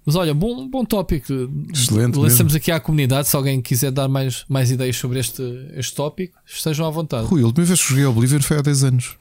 Mas 0.06 0.16
olha, 0.16 0.34
bom, 0.34 0.68
bom 0.68 0.84
tópico. 0.84 1.32
Excelente. 1.72 2.18
Lançamos 2.18 2.52
mesmo. 2.52 2.56
aqui 2.56 2.70
à 2.70 2.78
comunidade. 2.78 3.28
Se 3.28 3.36
alguém 3.36 3.60
quiser 3.60 3.90
dar 3.90 4.08
mais, 4.08 4.44
mais 4.48 4.70
ideias 4.70 4.96
sobre 4.96 5.18
este, 5.18 5.42
este 5.74 5.94
tópico, 5.94 6.38
estejam 6.44 6.86
à 6.86 6.90
vontade. 6.90 7.26
Rui, 7.26 7.42
a 7.42 7.46
última 7.46 7.66
vez 7.66 7.80
que 7.80 7.88
joguei 7.88 8.04
Oblivion 8.04 8.40
foi 8.40 8.58
há 8.58 8.62
10 8.62 8.84
anos. 8.84 9.16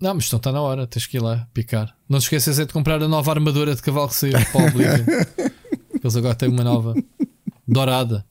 Não, 0.00 0.14
mas 0.14 0.26
então 0.26 0.38
está 0.38 0.50
na 0.50 0.62
hora, 0.62 0.86
tens 0.86 1.06
que 1.06 1.18
ir 1.18 1.20
lá 1.20 1.46
picar. 1.52 1.94
Não 2.08 2.18
te 2.18 2.22
esqueças 2.22 2.58
é 2.58 2.64
de 2.64 2.72
comprar 2.72 3.02
a 3.02 3.08
nova 3.08 3.30
armadura 3.30 3.74
de 3.74 3.82
cavalo 3.82 4.08
que 4.08 4.14
saiu 4.14 4.32
para 4.32 4.62
o 4.62 4.66
Oblivion. 4.68 5.04
Eles 6.02 6.16
agora 6.16 6.34
têm 6.34 6.48
uma 6.48 6.64
nova 6.64 6.94
dourada. 7.68 8.24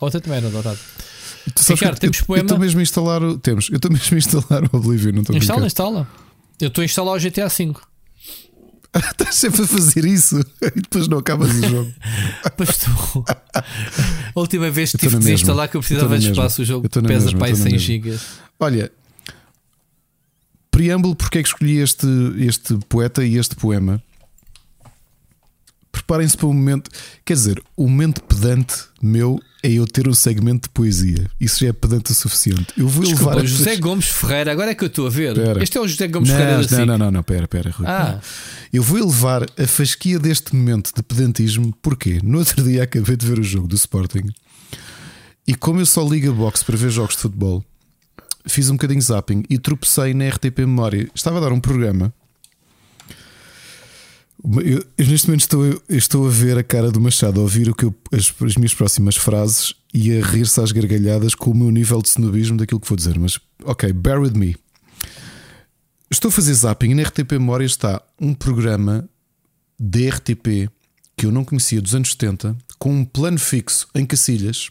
Outra 0.00 0.20
também 0.20 0.38
era 0.38 0.48
dourada. 0.50 0.78
Ricardo, 1.68 1.94
que, 1.94 2.00
temos 2.00 2.18
eu, 2.20 2.24
poema. 2.26 2.40
Eu 2.42 2.46
estou 2.46 2.58
mesmo 2.58 2.80
a 2.80 2.82
instalar. 2.82 3.22
o- 3.22 3.38
Temos. 3.38 3.68
Eu 3.70 3.76
estou 3.76 3.90
mesmo 3.90 4.14
a 4.14 4.18
instalar 4.18 4.64
o 4.64 4.76
Oblivion. 4.76 5.12
Não 5.12 5.20
estou 5.22 5.36
Instala, 5.36 5.66
instala. 5.66 6.08
Eu 6.60 6.68
estou 6.68 6.82
a 6.82 6.84
instalar 6.84 7.14
o 7.16 7.18
GTA 7.18 7.48
V. 7.48 7.74
Estás 8.92 9.36
sempre 9.36 9.62
a 9.62 9.66
fazer 9.66 10.04
isso 10.04 10.40
e 10.62 10.80
depois 10.80 11.06
não 11.06 11.18
acabas 11.18 11.48
o 11.54 11.62
jogo. 11.68 11.92
Mas 12.58 12.78
tu. 12.78 13.24
A 14.34 14.40
última 14.40 14.70
vez 14.70 14.90
que 14.92 14.98
tive 14.98 15.10
de 15.10 15.16
mesma. 15.18 15.30
desinstalar 15.30 15.68
que 15.70 15.76
eu 15.76 15.80
precisava 15.80 16.18
de 16.18 16.30
espaço. 16.30 16.62
O 16.62 16.64
jogo 16.64 16.88
pesa 16.88 17.02
mesma, 17.06 17.38
para 17.38 17.46
aí 17.46 17.52
eu 17.52 17.54
estou 17.54 17.56
100 17.56 17.64
na 17.64 17.70
mesma. 17.70 17.78
gigas. 17.86 18.26
Olha, 18.58 18.92
preâmbulo, 20.70 21.14
porque 21.14 21.38
é 21.38 21.42
que 21.42 21.48
escolhi 21.48 21.78
este, 21.78 22.06
este 22.38 22.78
poeta 22.88 23.24
e 23.24 23.36
este 23.36 23.54
poema? 23.56 24.02
Preparem-se 26.02 26.36
para 26.36 26.46
um 26.46 26.52
momento. 26.52 26.90
Quer 27.24 27.34
dizer, 27.34 27.62
o 27.76 27.88
momento 27.88 28.22
pedante 28.22 28.74
meu 29.02 29.40
é 29.62 29.70
eu 29.70 29.86
ter 29.86 30.08
um 30.08 30.14
segmento 30.14 30.68
de 30.68 30.70
poesia. 30.70 31.30
Isso 31.40 31.60
já 31.60 31.68
é 31.68 31.72
pedante 31.72 32.12
o 32.12 32.14
suficiente. 32.14 32.66
Eu 32.76 32.88
vou 32.88 33.04
Desculpa, 33.04 33.34
levar. 33.34 33.46
José 33.46 33.76
Gomes 33.76 34.06
Ferreira, 34.06 34.52
agora 34.52 34.70
é 34.70 34.74
que 34.74 34.84
eu 34.84 34.88
estou 34.88 35.06
a 35.06 35.10
ver. 35.10 35.36
Espera. 35.36 35.62
Este 35.62 35.78
é 35.78 35.80
o 35.80 35.86
José 35.88 36.08
Gomes 36.08 36.28
não, 36.30 36.36
Ferreira 36.36 36.56
não, 36.56 36.68
SIC. 36.68 36.78
não, 36.86 36.98
não, 36.98 37.10
não, 37.10 37.22
pera, 37.22 37.46
pera, 37.46 37.70
Rui. 37.70 37.86
Ah, 37.86 38.20
Eu 38.72 38.82
vou 38.82 38.98
elevar 38.98 39.44
a 39.58 39.66
fasquia 39.66 40.18
deste 40.18 40.54
momento 40.56 40.92
de 40.94 41.02
pedantismo, 41.02 41.74
porque 41.82 42.20
no 42.22 42.38
outro 42.38 42.62
dia 42.62 42.84
acabei 42.84 43.16
de 43.16 43.26
ver 43.26 43.38
o 43.38 43.42
jogo 43.42 43.68
do 43.68 43.76
Sporting 43.76 44.28
e 45.46 45.54
como 45.54 45.80
eu 45.80 45.86
só 45.86 46.06
ligo 46.06 46.30
a 46.30 46.32
box 46.32 46.62
para 46.62 46.76
ver 46.76 46.90
jogos 46.90 47.16
de 47.16 47.22
futebol, 47.22 47.64
fiz 48.46 48.70
um 48.70 48.74
bocadinho 48.74 49.02
zapping 49.02 49.42
e 49.50 49.58
tropecei 49.58 50.14
na 50.14 50.28
RTP 50.28 50.60
Memória. 50.60 51.08
Estava 51.14 51.38
a 51.38 51.40
dar 51.40 51.52
um 51.52 51.60
programa. 51.60 52.14
Eu, 54.42 54.84
neste 55.06 55.26
momento 55.28 55.40
estou, 55.42 55.82
estou 55.88 56.26
a 56.26 56.30
ver 56.30 56.56
a 56.56 56.62
cara 56.64 56.90
do 56.90 57.00
Machado, 57.00 57.40
a 57.40 57.42
ouvir 57.42 57.68
o 57.68 57.74
que 57.74 57.84
eu- 57.84 57.94
as, 58.12 58.32
as 58.42 58.56
minhas 58.56 58.72
próximas 58.74 59.16
frases 59.16 59.74
e 59.92 60.16
a 60.16 60.24
rir-se 60.24 60.58
às 60.60 60.72
gargalhadas 60.72 61.34
com 61.34 61.50
o 61.50 61.54
meu 61.54 61.70
nível 61.70 62.00
de 62.00 62.08
snobismo 62.08 62.56
daquilo 62.56 62.80
que 62.80 62.88
vou 62.88 62.96
dizer. 62.96 63.18
Mas, 63.18 63.38
ok, 63.64 63.92
bear 63.92 64.20
with 64.20 64.32
me. 64.32 64.56
Estou 66.10 66.30
a 66.30 66.32
fazer 66.32 66.54
zapping 66.54 66.90
e 66.90 66.94
na 66.94 67.02
RTP 67.02 67.32
Memória 67.32 67.64
está 67.66 68.02
um 68.20 68.32
programa 68.34 69.08
de 69.78 70.08
RTP 70.08 70.70
que 71.16 71.26
eu 71.26 71.30
não 71.32 71.44
conhecia 71.44 71.80
dos 71.82 71.94
anos 71.94 72.10
70 72.12 72.56
com 72.78 72.92
um 72.92 73.04
plano 73.04 73.38
fixo 73.38 73.86
em 73.94 74.06
Cacilhas 74.06 74.70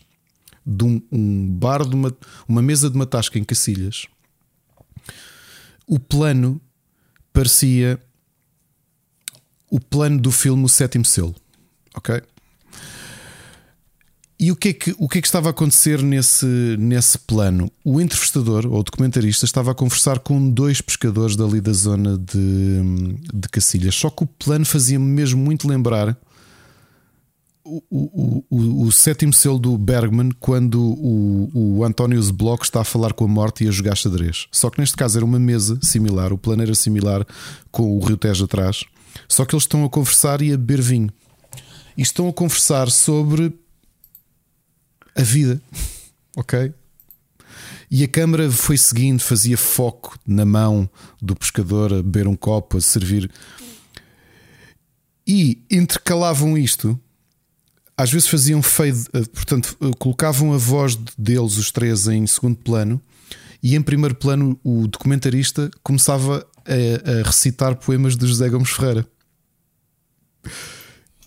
de 0.65 0.83
um, 0.83 1.01
um 1.11 1.47
bar 1.47 1.87
de 1.87 1.95
uma, 1.95 2.15
uma 2.47 2.61
mesa 2.61 2.89
de 2.89 2.95
uma 2.95 3.05
tasca 3.05 3.37
em 3.37 3.43
Cacilhas. 3.43 4.07
O 5.87 5.99
plano 5.99 6.59
parecia 7.31 7.99
o 9.69 9.79
plano 9.79 10.19
do 10.19 10.31
filme 10.31 10.63
O 10.63 10.69
Sétimo 10.69 11.05
Selo. 11.05 11.35
Ok? 11.95 12.21
E 14.41 14.53
o 14.53 14.55
que, 14.55 14.69
é 14.69 14.73
que, 14.73 14.95
o 14.97 15.09
que 15.09 15.17
é 15.17 15.21
que 15.21 15.27
estava 15.27 15.49
a 15.49 15.51
acontecer 15.51 16.01
nesse, 16.01 16.45
nesse 16.79 17.19
plano? 17.19 17.69
O 17.83 17.99
entrevistador 17.99 18.65
ou 18.65 18.79
o 18.79 18.83
documentarista 18.83 19.43
estava 19.43 19.71
a 19.71 19.75
conversar 19.75 20.19
com 20.19 20.49
dois 20.49 20.79
pescadores 20.79 21.35
dali 21.35 21.59
da 21.59 21.73
zona 21.73 22.17
de, 22.17 23.17
de 23.33 23.49
Cacilhas. 23.49 23.95
Só 23.95 24.09
que 24.09 24.23
o 24.23 24.27
plano 24.27 24.65
fazia-me 24.65 25.05
mesmo 25.05 25.43
muito 25.43 25.67
lembrar 25.67 26.17
o, 27.65 27.83
o, 27.91 28.45
o, 28.49 28.83
o, 28.83 28.91
sétimo 28.93 29.33
selo 29.33 29.59
do 29.59 29.77
Bergman 29.77 30.31
quando 30.39 30.81
o, 30.81 31.51
o 31.53 31.83
António 31.83 32.21
Bloch 32.33 32.63
está 32.63 32.81
a 32.81 32.85
falar 32.85 33.13
com 33.13 33.25
a 33.25 33.27
morte 33.27 33.65
e 33.65 33.67
a 33.67 33.71
jogar 33.71 33.95
xadrez. 33.95 34.47
Só 34.51 34.69
que 34.69 34.79
neste 34.79 34.95
caso 34.95 35.17
era 35.17 35.25
uma 35.25 35.37
mesa 35.37 35.77
similar, 35.81 36.31
o 36.31 36.37
plano 36.37 36.63
era 36.63 36.73
similar 36.73 37.25
com 37.71 37.97
o 37.97 37.99
Rio 37.99 38.17
Tejo 38.17 38.45
atrás. 38.45 38.85
Só 39.27 39.45
que 39.45 39.55
eles 39.55 39.63
estão 39.63 39.83
a 39.83 39.89
conversar 39.89 40.41
e 40.41 40.53
a 40.53 40.57
beber 40.57 40.81
vinho. 40.81 41.09
E 41.97 42.01
estão 42.01 42.27
a 42.27 42.33
conversar 42.33 42.89
sobre 42.89 43.53
a 45.15 45.21
vida. 45.21 45.61
ok? 46.35 46.73
E 47.91 48.03
a 48.03 48.07
câmara 48.07 48.51
foi 48.51 48.77
seguindo, 48.77 49.19
fazia 49.19 49.57
foco 49.57 50.17
na 50.25 50.45
mão 50.45 50.89
do 51.21 51.35
pescador 51.35 51.91
a 51.91 51.97
beber 51.97 52.27
um 52.27 52.35
copo, 52.35 52.77
a 52.77 52.81
servir. 52.81 53.29
E 55.25 55.63
intercalavam 55.69 56.57
isto 56.57 56.99
às 57.99 58.09
vezes 58.09 58.29
faziam 58.29 58.61
fade, 58.61 59.07
eh, 59.11 59.25
portanto, 59.25 59.75
eh, 59.81 59.91
colocavam 59.99 60.53
a 60.53 60.57
voz 60.57 60.95
deles, 61.17 61.57
os 61.57 61.69
três, 61.69 62.07
em 62.07 62.25
segundo 62.25 62.55
plano, 62.55 63.01
e 63.61 63.75
em 63.75 63.81
primeiro 63.81 64.15
plano 64.15 64.57
o 64.63 64.87
documentarista 64.87 65.69
começava 65.83 66.47
a, 66.65 67.19
a 67.19 67.23
recitar 67.23 67.75
poemas 67.75 68.15
de 68.15 68.27
José 68.27 68.49
Gomes 68.49 68.69
Ferreira. 68.69 69.05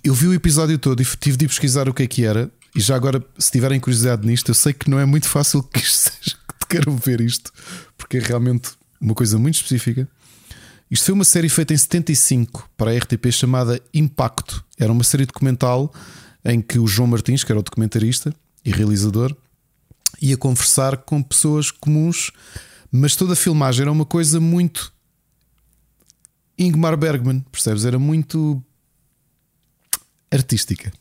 Eu 0.02 0.14
vi 0.14 0.26
o 0.26 0.34
episódio 0.34 0.78
todo 0.78 1.00
e 1.00 1.04
tive 1.04 1.36
de 1.36 1.46
pesquisar 1.46 1.88
o 1.88 1.94
que 1.94 2.02
é 2.02 2.06
que 2.06 2.24
era. 2.24 2.50
E 2.74 2.80
já 2.80 2.96
agora, 2.96 3.24
se 3.38 3.50
tiverem 3.50 3.78
curiosidade 3.78 4.26
nisto, 4.26 4.50
eu 4.50 4.54
sei 4.54 4.72
que 4.72 4.90
não 4.90 4.98
é 4.98 5.04
muito 5.04 5.28
fácil 5.28 5.62
que 5.62 5.80
isto 5.80 6.10
seja 6.10 6.36
que 6.60 6.66
queiram 6.68 6.96
ver 6.96 7.20
isto, 7.20 7.52
porque 7.96 8.16
é 8.16 8.20
realmente 8.20 8.70
uma 9.00 9.14
coisa 9.14 9.38
muito 9.38 9.56
específica. 9.56 10.08
Isto 10.90 11.06
foi 11.06 11.14
uma 11.14 11.24
série 11.24 11.48
feita 11.48 11.72
em 11.72 11.76
75 11.76 12.68
para 12.76 12.90
a 12.90 12.96
RTP 12.96 13.30
chamada 13.30 13.80
Impacto. 13.94 14.64
Era 14.78 14.92
uma 14.92 15.04
série 15.04 15.24
documental 15.24 15.92
em 16.44 16.60
que 16.60 16.78
o 16.78 16.86
João 16.86 17.08
Martins, 17.08 17.44
que 17.44 17.52
era 17.52 17.58
o 17.58 17.62
documentarista 17.62 18.34
e 18.64 18.70
realizador, 18.70 19.34
ia 20.20 20.36
conversar 20.36 20.98
com 20.98 21.22
pessoas 21.22 21.70
comuns, 21.70 22.30
mas 22.90 23.16
toda 23.16 23.32
a 23.32 23.36
filmagem 23.36 23.82
era 23.82 23.92
uma 23.92 24.04
coisa 24.04 24.38
muito 24.38 24.92
Ingmar 26.58 26.96
Bergman, 26.96 27.40
percebes? 27.50 27.84
Era 27.84 27.98
muito 27.98 28.62
artística. 30.30 30.92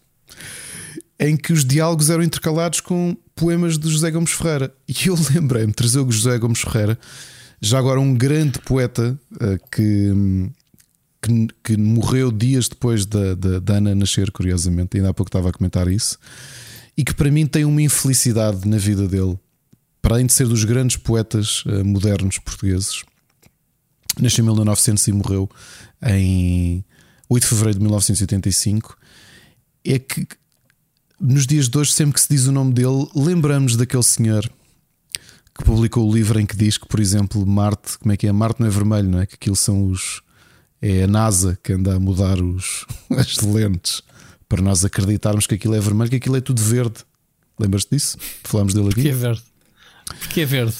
Em 1.20 1.38
que 1.38 1.54
os 1.54 1.64
diálogos 1.64 2.10
eram 2.10 2.24
intercalados 2.24 2.80
com 2.80 3.16
poemas 3.36 3.78
de 3.78 3.90
José 3.90 4.12
Gomes 4.12 4.32
Ferreira. 4.32 4.74
E 4.88 5.08
eu 5.08 5.16
lembrei-me 5.34 5.68
de 5.68 5.76
trazer 5.76 6.00
o 6.00 6.12
José 6.12 6.38
Gomes 6.38 6.62
Ferreira, 6.62 6.98
já 7.62 7.78
agora 7.78 8.00
um 8.00 8.16
grande 8.16 8.60
poeta 8.60 9.20
eh, 9.40 9.58
que 9.72 10.52
que, 11.22 11.48
que 11.64 11.78
morreu 11.78 12.32
dias 12.32 12.68
depois 12.68 13.06
da, 13.06 13.36
da, 13.36 13.60
da, 13.60 13.76
Ana 13.76 13.94
nascer, 13.94 14.32
curiosamente, 14.32 14.98
ainda 14.98 15.10
há 15.10 15.14
pouco 15.14 15.30
estava 15.30 15.50
a 15.50 15.54
comentar 15.54 15.88
isso, 15.88 16.18
e 16.98 17.04
que 17.04 17.14
para 17.14 17.30
mim 17.30 17.46
tem 17.46 17.64
uma 17.64 17.82
infelicidade 17.82 18.68
na 18.68 18.78
vida 18.78 19.08
dele, 19.08 19.38
para 20.02 20.16
além 20.16 20.26
de 20.26 20.34
ser 20.34 20.48
dos 20.48 20.64
grandes 20.64 20.98
poetas 20.98 21.64
uh, 21.66 21.86
modernos 21.86 22.40
portugueses. 22.40 23.04
Nasceu 24.22 24.44
em 24.44 24.48
1900 24.48 25.08
e 25.08 25.12
morreu 25.12 25.50
em 26.04 26.86
8 27.30 27.44
de 27.44 27.50
fevereiro 27.50 27.80
de 27.80 27.84
1985. 27.84 28.98
É 29.84 30.00
que 30.00 30.28
nos 31.20 31.46
dias 31.46 31.70
de 31.70 31.78
hoje, 31.78 31.94
sempre 31.94 32.14
que 32.14 32.22
se 32.22 32.30
diz 32.30 32.48
o 32.48 32.52
nome 32.52 32.74
dele, 32.74 33.08
lembramos 33.16 33.76
daquele 33.76 34.04
senhor 34.04 34.50
que 35.56 35.64
publicou 35.64 36.10
o 36.10 36.14
livro 36.14 36.40
em 36.40 36.46
que 36.46 36.56
diz 36.56 36.78
que, 36.78 36.88
por 36.88 37.00
exemplo, 37.00 37.46
Marte, 37.46 38.00
como 38.00 38.12
é 38.12 38.18
que 38.18 38.28
é? 38.28 38.32
Marte 38.32 38.60
não 38.60 38.68
é 38.68 38.70
vermelho, 38.70 39.10
não 39.10 39.20
é? 39.20 39.26
Que 39.26 39.36
aquilo 39.36 39.56
são 39.56 39.88
os 39.88 40.22
é 40.82 41.04
a 41.04 41.08
NASA 41.08 41.58
que 41.64 41.74
anda 41.74 41.96
a 41.96 42.00
mudar 42.00 42.42
os, 42.42 42.86
as 43.16 43.38
lentes 43.38 44.02
para 44.50 44.62
nós 44.62 44.84
acreditarmos 44.84 45.46
que 45.46 45.56
aquilo 45.56 45.76
é 45.76 45.80
vermelho, 45.80 46.10
que 46.10 46.16
aquilo 46.16 46.36
é 46.36 46.42
tudo 46.42 46.62
verde. 46.62 47.06
Lembras-te 47.60 47.92
disso? 47.92 48.18
Falámos 48.44 48.74
dele 48.74 48.90
aqui. 48.90 48.96
Porque 48.96 49.10
é 49.10 49.14
verde. 49.14 49.44
Porque 50.20 50.42
é 50.42 50.46
verde. 50.46 50.76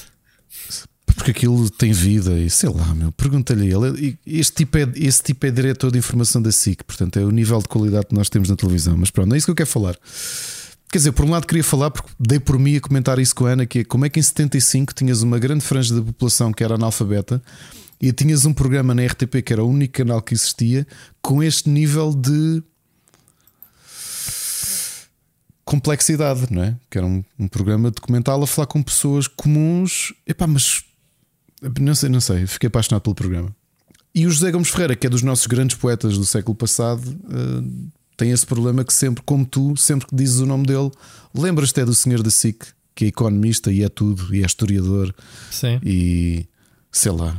Porque 1.22 1.30
aquilo 1.30 1.70
tem 1.70 1.92
vida 1.92 2.32
e 2.40 2.50
sei 2.50 2.68
lá, 2.68 2.96
meu. 2.96 3.12
Pergunta-lhe 3.12 3.72
ele. 3.72 4.18
Este 4.26 4.66
tipo, 4.66 4.76
é, 4.76 4.88
tipo 4.88 5.46
é 5.46 5.52
diretor 5.52 5.92
de 5.92 6.00
informação 6.00 6.42
da 6.42 6.52
SIC, 6.52 6.84
portanto 6.84 7.20
é 7.20 7.24
o 7.24 7.30
nível 7.30 7.60
de 7.60 7.68
qualidade 7.68 8.08
que 8.08 8.16
nós 8.16 8.28
temos 8.28 8.50
na 8.50 8.56
televisão. 8.56 8.98
Mas 8.98 9.12
pronto, 9.12 9.32
é 9.32 9.38
isso 9.38 9.46
que 9.46 9.52
eu 9.52 9.56
quero 9.56 9.70
falar. 9.70 9.96
Quer 10.92 10.98
dizer, 10.98 11.12
por 11.12 11.24
um 11.24 11.30
lado 11.30 11.46
queria 11.46 11.64
falar, 11.64 11.92
porque 11.92 12.10
dei 12.20 12.40
por 12.40 12.58
mim 12.58 12.76
a 12.76 12.82
comentar 12.82 13.20
isso 13.20 13.36
com 13.36 13.46
a 13.46 13.52
Ana, 13.52 13.68
que 13.68 13.80
é 13.80 13.84
como 13.84 14.04
é 14.04 14.10
que 14.10 14.20
em 14.20 14.24
75 14.24 14.96
tinhas 14.96 15.22
uma 15.22 15.38
grande 15.38 15.64
franja 15.64 15.94
da 15.94 16.02
população 16.02 16.52
que 16.52 16.64
era 16.64 16.74
analfabeta 16.74 17.40
e 18.02 18.12
tinhas 18.12 18.44
um 18.44 18.52
programa 18.52 18.96
na 18.96 19.06
RTP 19.06 19.44
que 19.46 19.54
era 19.54 19.64
o 19.64 19.70
único 19.70 19.94
canal 19.94 20.24
que 20.24 20.34
existia 20.34 20.88
com 21.22 21.44
este 21.44 21.70
nível 21.70 22.16
de 22.16 22.64
complexidade, 25.64 26.48
não 26.50 26.64
é? 26.64 26.76
Que 26.90 26.98
era 26.98 27.06
um, 27.06 27.24
um 27.38 27.48
programa 27.48 27.92
documental 27.92 28.42
a 28.42 28.48
falar 28.48 28.66
com 28.66 28.82
pessoas 28.82 29.28
comuns. 29.28 30.16
Epá, 30.26 30.48
mas 30.48 30.84
não 31.80 31.96
sei, 31.96 32.10
não 32.10 32.22
sei, 32.22 32.46
fiquei 32.48 32.68
apaixonado 32.68 33.02
pelo 33.02 33.16
programa. 33.16 33.56
E 34.14 34.28
o 34.28 34.32
José 34.32 34.52
Gomes 34.52 34.70
Ferreira, 34.70 34.96
que 34.96 35.08
é 35.08 35.10
dos 35.10 35.22
nossos 35.22 35.48
grandes 35.48 35.78
poetas 35.78 36.18
do 36.18 36.26
século 36.26 36.56
passado, 36.56 37.08
uh, 37.08 37.92
tem 38.18 38.32
esse 38.32 38.46
problema 38.46 38.84
que 38.84 38.94
sempre, 38.94 39.24
como 39.26 39.46
tu, 39.46 39.76
sempre 39.78 40.08
que 40.08 40.16
dizes 40.16 40.40
o 40.40 40.46
nome 40.46 40.66
dele, 40.66 40.92
lembras-te 41.34 41.80
é 41.80 41.86
do 41.86 41.96
senhor 41.96 42.22
da 42.22 42.30
SIC, 42.30 42.66
que 42.94 43.06
é 43.06 43.08
economista 43.08 43.72
e 43.72 43.84
é 43.84 43.90
tudo, 43.90 44.36
e 44.36 44.44
é 44.44 44.46
historiador. 44.46 45.14
Sim. 45.50 45.80
E 45.84 46.46
sei 46.92 47.12
lá, 47.12 47.38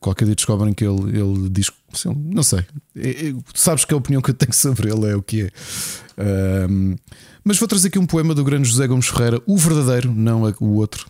Qualquer 0.00 0.26
dia 0.26 0.34
descobrem 0.34 0.72
que 0.72 0.84
ele, 0.84 1.18
ele 1.18 1.48
diz. 1.50 1.70
Não 2.04 2.42
sei. 2.42 2.64
É, 2.94 3.28
é, 3.28 3.34
sabes 3.54 3.84
que 3.84 3.92
a 3.92 3.96
opinião 3.96 4.22
que 4.22 4.30
eu 4.30 4.34
tenho 4.34 4.52
sobre 4.54 4.92
ele 4.92 5.10
é 5.10 5.16
o 5.16 5.22
que 5.22 5.42
é. 5.42 6.68
Um, 6.68 6.96
mas 7.42 7.58
vou 7.58 7.68
trazer 7.68 7.88
aqui 7.88 7.98
um 7.98 8.06
poema 8.06 8.34
do 8.34 8.44
grande 8.44 8.68
José 8.68 8.86
Gomes 8.86 9.08
Ferreira, 9.08 9.40
o 9.46 9.56
verdadeiro, 9.56 10.12
não 10.12 10.42
o 10.60 10.74
outro. 10.74 11.06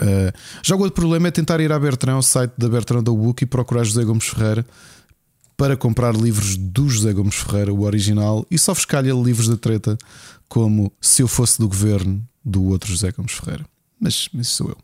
Uh, 0.00 0.32
já 0.62 0.74
o 0.74 0.78
outro 0.78 0.94
problema 0.94 1.28
é 1.28 1.30
tentar 1.30 1.60
ir 1.60 1.70
à 1.70 1.78
Bertrand, 1.78 2.14
ao 2.14 2.22
site 2.22 2.52
da 2.56 2.68
Bertrand 2.68 3.02
da 3.02 3.12
Book 3.12 3.42
e 3.42 3.46
procurar 3.46 3.84
José 3.84 4.04
Gomes 4.04 4.26
Ferreira 4.26 4.66
para 5.56 5.76
comprar 5.76 6.14
livros 6.14 6.56
do 6.56 6.88
José 6.88 7.12
Gomes 7.12 7.36
Ferreira, 7.36 7.72
o 7.72 7.82
original, 7.82 8.46
e 8.50 8.58
só 8.58 8.74
fiscalha 8.74 9.12
livros 9.12 9.48
da 9.48 9.56
treta 9.56 9.96
como 10.48 10.92
Se 11.00 11.22
Eu 11.22 11.28
Fosse 11.28 11.58
do 11.58 11.68
Governo 11.68 12.26
do 12.44 12.64
outro 12.64 12.90
José 12.90 13.12
Gomes 13.12 13.32
Ferreira. 13.32 13.64
Mas, 14.00 14.28
mas 14.32 14.48
sou 14.48 14.70
eu. 14.70 14.76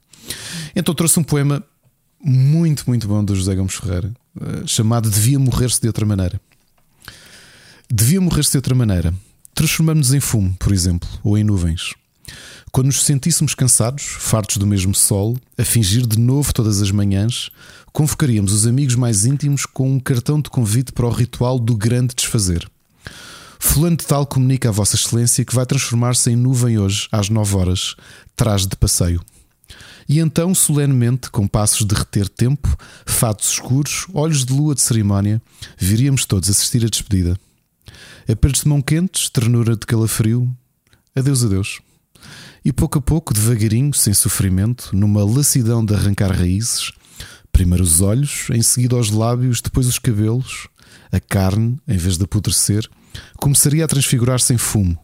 Então 0.76 0.94
trouxe 0.94 1.18
um 1.18 1.24
poema 1.24 1.64
muito, 2.22 2.84
muito 2.86 3.08
bom 3.08 3.24
do 3.24 3.34
José 3.34 3.54
Gomes 3.54 3.74
Ferreira, 3.74 4.12
eh, 4.40 4.66
chamado 4.66 5.10
Devia 5.10 5.38
Morrer-se 5.38 5.80
de 5.80 5.88
Outra 5.88 6.06
Maneira. 6.06 6.40
Devia 7.90 8.20
morrer-se 8.20 8.50
de 8.50 8.58
outra 8.58 8.74
maneira. 8.74 9.14
Transformamos-nos 9.54 10.14
em 10.14 10.20
fumo, 10.20 10.54
por 10.58 10.72
exemplo, 10.72 11.08
ou 11.24 11.38
em 11.38 11.42
nuvens. 11.42 11.94
Quando 12.70 12.86
nos 12.86 13.04
sentíssemos 13.04 13.54
cansados, 13.54 14.04
fartos 14.04 14.58
do 14.58 14.66
mesmo 14.66 14.94
sol, 14.94 15.36
a 15.56 15.64
fingir 15.64 16.06
de 16.06 16.18
novo 16.18 16.52
todas 16.52 16.82
as 16.82 16.90
manhãs, 16.90 17.50
convocaríamos 17.92 18.52
os 18.52 18.66
amigos 18.66 18.94
mais 18.94 19.24
íntimos 19.24 19.64
com 19.64 19.90
um 19.90 20.00
cartão 20.00 20.40
de 20.40 20.50
convite 20.50 20.92
para 20.92 21.06
o 21.06 21.10
ritual 21.10 21.58
do 21.58 21.74
grande 21.74 22.14
desfazer. 22.14 22.68
Fulano 23.58 23.96
de 23.96 24.06
Tal 24.06 24.24
comunica 24.26 24.68
a 24.68 24.72
Vossa 24.72 24.96
Excelência 24.96 25.44
que 25.44 25.54
vai 25.54 25.66
transformar-se 25.66 26.30
em 26.30 26.36
nuvem 26.36 26.78
hoje, 26.78 27.08
às 27.10 27.28
nove 27.28 27.56
horas, 27.56 27.96
traz 28.36 28.66
de 28.66 28.76
passeio. 28.76 29.20
E 30.08 30.20
então, 30.20 30.54
solenemente, 30.54 31.30
com 31.30 31.46
passos 31.46 31.86
de 31.86 31.94
reter 31.94 32.28
tempo, 32.28 32.74
fatos 33.04 33.52
escuros, 33.52 34.06
olhos 34.14 34.44
de 34.44 34.52
lua 34.52 34.74
de 34.74 34.80
cerimónia, 34.80 35.42
viríamos 35.76 36.24
todos 36.24 36.48
assistir 36.48 36.84
a 36.84 36.88
despedida. 36.88 37.38
Apertos 38.30 38.62
de 38.62 38.68
mão 38.68 38.80
quentes, 38.80 39.28
ternura 39.28 39.76
de 39.76 39.86
calafrio, 39.86 40.48
adeus, 41.14 41.44
adeus. 41.44 41.80
E 42.64 42.72
pouco 42.72 42.98
a 42.98 43.02
pouco, 43.02 43.32
devagarinho, 43.32 43.94
sem 43.94 44.12
sofrimento, 44.12 44.90
numa 44.92 45.24
lassidão 45.24 45.84
de 45.84 45.94
arrancar 45.94 46.32
raízes, 46.32 46.90
primeiro 47.52 47.84
os 47.84 48.00
olhos, 48.00 48.48
em 48.50 48.62
seguida 48.62 48.96
os 48.96 49.10
lábios, 49.10 49.60
depois 49.60 49.86
os 49.86 49.98
cabelos, 49.98 50.68
a 51.10 51.20
carne, 51.20 51.78
em 51.86 51.96
vez 51.96 52.18
de 52.18 52.24
apodrecer, 52.24 52.88
começaria 53.36 53.84
a 53.84 53.88
transfigurar-se 53.88 54.52
em 54.52 54.58
fumo, 54.58 54.98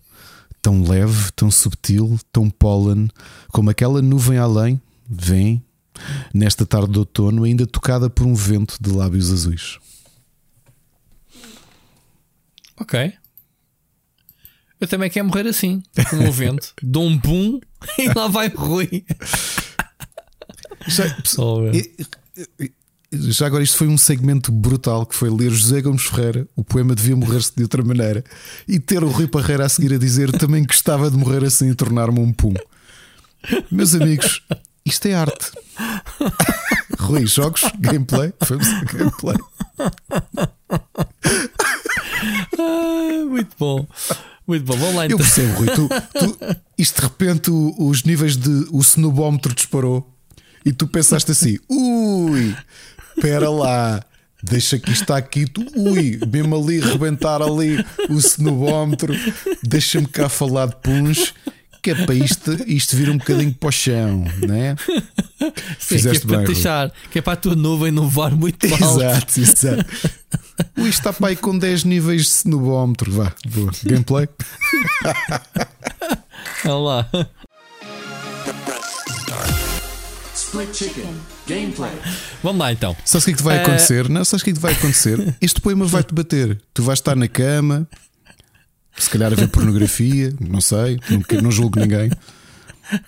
tão 0.61 0.83
leve, 0.83 1.31
tão 1.33 1.51
subtil, 1.51 2.19
tão 2.33 2.51
pólen, 2.51 3.09
como 3.49 3.71
aquela 3.71 4.03
nuvem 4.03 4.39
além, 4.39 4.81
vem 5.09 5.63
nesta 6.33 6.67
tarde 6.67 6.93
de 6.93 6.99
outono, 6.99 7.45
ainda 7.45 7.67
tocada 7.67 8.11
por 8.11 8.27
um 8.27 8.35
vento 8.35 8.77
de 8.81 8.91
lábios 8.91 9.33
azuis. 9.33 9.79
Ok. 12.77 13.15
Eu 14.81 14.89
também 14.89 15.09
quero 15.09 15.27
morrer 15.27 15.47
assim, 15.47 15.83
com 16.11 16.17
um 16.17 16.31
vento. 16.31 16.75
Dou 16.83 17.05
um 17.05 17.17
boom 17.17 17.61
e 17.99 18.09
lá 18.15 18.29
vai 18.29 18.49
Rui. 18.49 19.05
Já, 20.87 21.05
já 23.13 23.47
agora, 23.47 23.63
isto 23.63 23.77
foi 23.77 23.87
um 23.87 23.97
segmento 23.97 24.51
brutal 24.51 25.07
que 25.07 25.15
foi 25.15 25.31
ler 25.31 25.51
José 25.51 25.81
Gomes 25.81 26.03
Ferreira, 26.03 26.49
o 26.57 26.65
poema 26.65 26.95
devia 26.95 27.17
morrer-se 27.17 27.53
de 27.57 27.63
outra 27.63 27.83
maneira, 27.83 28.25
e 28.67 28.79
ter 28.79 29.03
o 29.05 29.09
Rui 29.09 29.27
Parreira 29.27 29.65
a 29.65 29.69
seguir 29.69 29.95
a 29.95 29.99
dizer 29.99 30.33
também 30.33 30.65
gostava 30.65 31.11
de 31.11 31.17
morrer 31.17 31.45
assim 31.45 31.71
e 31.71 31.75
tornar-me 31.75 32.19
um 32.19 32.33
pum. 32.33 32.55
Meus 33.71 33.95
amigos, 33.95 34.43
isto 34.85 35.07
é 35.07 35.15
arte. 35.15 35.53
Rui, 36.99 37.27
jogos, 37.27 37.63
gameplay. 37.79 38.33
Vamos 38.49 38.67
a 38.69 38.85
gameplay. 38.85 39.37
Ah, 42.59 43.25
muito 43.29 43.55
bom. 43.59 43.87
Muito 44.47 44.65
bom, 44.65 44.77
vamos 44.77 44.95
lá 44.97 45.03
Eu 45.05 45.07
então. 45.07 45.19
percebo, 45.19 45.53
Rui. 45.55 45.69
Tu, 45.69 45.89
tu- 45.89 46.57
isto 46.77 46.97
de 46.97 47.03
repente 47.03 47.51
o- 47.51 47.75
os 47.79 48.03
níveis 48.05 48.37
de. 48.37 48.51
O 48.71 48.81
snowbómetro 48.81 49.55
disparou 49.55 50.07
e 50.65 50.73
tu 50.73 50.87
pensaste 50.87 51.31
assim: 51.31 51.59
ui, 51.71 52.55
espera 53.17 53.49
lá, 53.49 54.03
deixa 54.43 54.79
que 54.79 54.91
isto 54.91 55.03
está 55.03 55.17
aqui. 55.17 55.47
Tu, 55.47 55.65
ui, 55.75 56.21
mesmo 56.31 56.57
ali, 56.57 56.79
rebentar 56.81 57.41
ali 57.41 57.83
o 58.11 58.19
snowbómetro, 58.19 59.15
deixa-me 59.63 60.07
cá 60.07 60.29
falar 60.29 60.67
de 60.67 60.77
puns. 60.77 61.33
Que 61.83 61.91
é 61.91 61.95
para 62.07 62.15
isto, 62.15 62.51
isto 62.67 62.97
vir 62.97 63.11
um 63.11 63.19
bocadinho 63.19 63.53
para 63.53 63.69
o 63.69 63.71
chão, 63.73 64.25
né? 64.49 64.75
Sim, 65.39 65.53
Fizeste 65.79 66.21
que 66.21 66.25
é 66.25 66.29
para 66.29 66.37
bem, 66.39 66.47
Rui. 66.47 66.55
deixar, 66.55 66.91
que 67.11 67.19
é 67.19 67.23
para 67.23 67.35
a 67.35 67.37
tua 67.37 67.55
nuvem 67.55 67.93
não 67.93 68.09
voar 68.09 68.35
muito 68.35 68.65
alto. 68.73 68.83
Exato, 69.03 69.39
exato. 69.41 69.85
Ui, 70.79 70.89
está 70.89 71.13
para 71.13 71.29
aí 71.29 71.37
com 71.37 71.57
10 71.59 71.85
níveis 71.85 72.23
de 72.23 72.29
snowbómetro. 72.29 73.11
Vá, 73.13 73.33
boa. 73.49 73.71
Gameplay. 73.85 74.29
Olha 76.65 76.75
lá. 76.75 77.09
Split 80.35 80.75
Chicken. 80.75 81.15
Gameplay. 81.47 81.93
Vamos 82.43 82.61
lá 82.61 82.73
então. 82.73 82.97
Sabes 83.05 83.25
o 83.25 83.27
que 83.27 83.31
é 83.31 83.35
que 83.35 83.39
te 83.39 83.45
vai 83.45 83.57
Eh, 83.59 83.63
acontecer? 83.63 84.09
Não, 84.09 84.25
sabes 84.25 84.43
o 84.43 84.45
que 84.45 84.51
é 84.51 84.53
que 84.53 84.59
te 84.59 84.63
vai 84.63 84.73
acontecer? 84.73 85.37
Este 85.41 85.61
poema 85.61 85.85
vai-te 85.87 86.15
bater. 86.15 86.61
Tu 86.73 86.83
vais 86.83 86.99
estar 86.99 87.15
na 87.17 87.29
cama, 87.29 87.87
se 88.97 89.11
calhar 89.11 89.33
a 89.33 89.37
ver 89.37 89.49
pornografia, 89.49 90.33
não 90.41 90.61
sei, 90.61 90.99
não, 91.11 91.43
não 91.43 91.51
julgo 91.51 91.79
ninguém. 91.81 92.11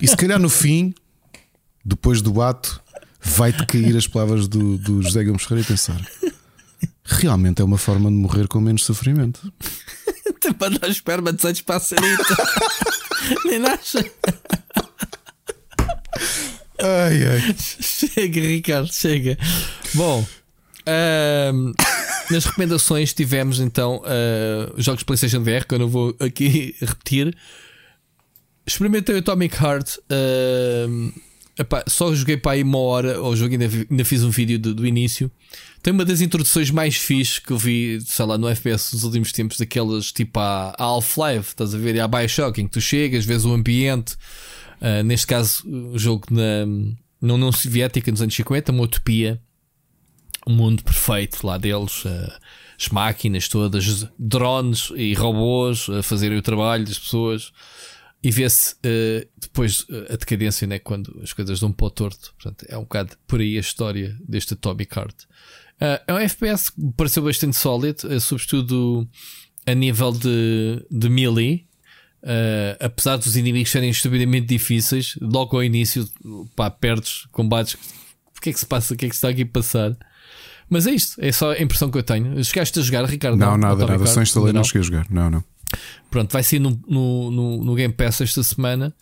E 0.00 0.07
se 0.08 0.16
calhar 0.16 0.39
no 0.39 0.49
fim, 0.49 0.94
depois 1.84 2.20
do 2.20 2.41
ato, 2.42 2.81
vai-te 3.23 3.65
cair 3.66 3.97
as 3.97 4.07
palavras 4.07 4.49
do, 4.49 4.76
do 4.78 5.02
José 5.02 5.25
Gomes 5.25 5.42
Ferreira 5.44 5.66
e 5.66 5.68
pensar: 5.73 6.00
realmente 7.07 7.62
é 7.62 7.65
uma 7.65 7.78
forma 7.78 8.10
de 8.10 8.17
morrer 8.17 8.49
com 8.49 8.60
menos 8.60 8.85
sofrimento. 8.85 9.52
Para 10.59 10.78
dar 10.78 10.89
espermatozoides 10.89 11.65
sarita. 11.81 12.36
Nem 13.44 13.65
acha. 13.65 14.05
Ai, 16.78 17.26
ai. 17.26 17.57
Chega, 17.59 18.41
Ricardo, 18.41 18.93
chega. 18.93 19.36
Bom, 19.94 20.25
nas 22.31 22.44
recomendações 22.44 23.12
tivemos 23.12 23.60
então 23.60 24.02
os 24.76 24.85
jogos 24.85 25.02
PlayStation 25.02 25.43
VR, 25.43 25.67
que 25.67 25.75
eu 25.75 25.78
não 25.78 25.89
vou 25.89 26.15
aqui 26.20 26.75
repetir. 26.81 27.36
Experimentei 28.67 29.15
o 29.15 29.18
Atomic 29.18 29.57
Heart. 29.57 29.99
ahm, 30.10 31.10
epá, 31.59 31.85
só 31.86 32.12
joguei 32.15 32.36
para 32.36 32.52
aí 32.52 32.62
uma 32.62 32.78
hora 32.78 33.17
ao 33.17 33.35
jogo, 33.36 33.52
ainda, 33.52 33.68
ainda 33.91 34.05
fiz 34.05 34.23
um 34.25 34.31
vídeo 34.31 34.59
do, 34.59 34.75
do 34.75 34.86
início. 34.86 35.31
Tem 35.87 35.93
uma 35.93 36.05
das 36.05 36.21
introduções 36.21 36.69
mais 36.69 36.97
fixe 36.97 37.41
que 37.41 37.53
eu 37.53 37.57
vi, 37.57 38.01
sei 38.01 38.25
lá, 38.25 38.37
no 38.37 38.49
FPS 38.49 38.93
nos 38.93 39.05
últimos 39.05 39.31
tempos, 39.31 39.57
daquelas 39.57 40.11
tipo 40.11 40.37
a, 40.41 40.75
Half-Life, 40.77 41.51
estás 41.51 41.77
a 41.77 41.79
ver? 41.79 41.95
E 41.95 42.01
a 42.01 42.09
Bioshock, 42.09 42.61
em 42.61 42.67
que 42.67 42.73
tu 42.73 42.81
chegas, 42.81 43.25
vês 43.25 43.45
o 43.45 43.53
ambiente. 43.53 44.17
Uh, 44.81 45.05
neste 45.05 45.29
caso, 45.29 45.63
o 45.65 45.97
jogo 45.97 46.27
na, 46.29 46.67
na 47.21 47.35
União 47.35 47.53
Soviética 47.53 48.11
nos 48.11 48.21
anos 48.21 48.35
50, 48.35 48.73
uma 48.73 48.83
utopia, 48.83 49.41
um 50.45 50.55
mundo 50.55 50.83
perfeito 50.83 51.47
lá 51.47 51.57
deles, 51.57 52.05
uh, 52.05 52.33
as 52.77 52.89
máquinas 52.89 53.47
todas, 53.47 54.09
drones 54.19 54.91
e 54.97 55.15
robôs 55.15 55.89
a 55.89 56.03
fazerem 56.03 56.37
o 56.37 56.43
trabalho 56.43 56.85
das 56.85 56.99
pessoas. 56.99 57.53
E 58.25 58.31
vê-se 58.33 58.75
uh, 58.75 59.29
depois 59.41 59.83
uh, 59.83 60.15
a 60.15 60.17
decadência, 60.17 60.67
né, 60.67 60.81
quando 60.81 61.21
as 61.23 61.33
coisas 61.33 61.61
dão 61.61 61.71
para 61.71 61.87
o 61.87 61.91
torto. 61.91 62.35
Portanto, 62.35 62.67
é 62.69 62.77
um 62.77 62.83
bocado 62.83 63.17
por 63.25 63.39
aí 63.39 63.57
a 63.57 63.61
história 63.61 64.19
deste 64.27 64.55
Atomic 64.55 64.99
Heart. 64.99 65.27
Uh, 65.81 66.01
é 66.07 66.15
um 66.15 66.19
FPS 66.19 66.71
que 66.71 66.81
pareceu 66.97 67.23
bastante 67.23 67.57
sólido, 67.57 68.09
uh, 68.09 68.21
sobretudo 68.21 69.09
a 69.67 69.75
nível 69.75 70.13
de, 70.13 70.85
de 70.91 71.09
melee. 71.09 71.67
Uh, 72.23 72.75
apesar 72.81 73.17
dos 73.17 73.37
inimigos 73.37 73.71
serem 73.71 73.91
estupidamente 73.91 74.47
difíceis, 74.47 75.17
logo 75.21 75.57
ao 75.57 75.63
início, 75.63 76.09
pá, 76.57 76.71
perdes 76.71 77.27
combates. 77.31 77.75
O 78.37 78.41
que 78.41 78.51
é 78.51 78.53
que 78.53 78.59
se 78.59 78.67
passa? 78.67 78.95
O 78.95 78.97
que 78.97 79.07
é 79.07 79.09
que 79.09 79.15
se 79.15 79.19
está 79.19 79.29
aqui 79.29 79.43
a 79.43 79.47
passar? 79.47 79.97
Mas 80.69 80.87
é 80.87 80.93
isto, 80.93 81.15
é 81.23 81.31
só 81.31 81.53
a 81.53 81.63
impressão 81.63 81.91
que 81.91 81.99
eu 81.99 82.03
tenho. 82.03 82.43
Chegaste 82.45 82.79
a 82.81 82.83
jogar, 82.83 83.05
Ricardo? 83.05 83.37
Não, 83.37 83.57
nada, 83.57 83.75
Atomic 83.75 83.91
nada. 83.93 84.05
Heart? 84.05 84.15
Só 84.15 84.23
instalei, 84.23 84.53
não 84.53 84.65
cheguei 84.65 84.81
a 84.81 84.85
jogar. 84.85 85.07
Não, 85.11 85.31
não. 85.31 85.45
Pronto, 86.11 86.33
vai 86.33 86.43
ser 86.43 86.59
no, 86.59 86.81
no, 86.89 87.31
no, 87.31 87.65
no 87.65 87.75
Game 87.75 87.95
Pass 87.95 88.21
esta 88.21 88.43
semana. 88.43 88.95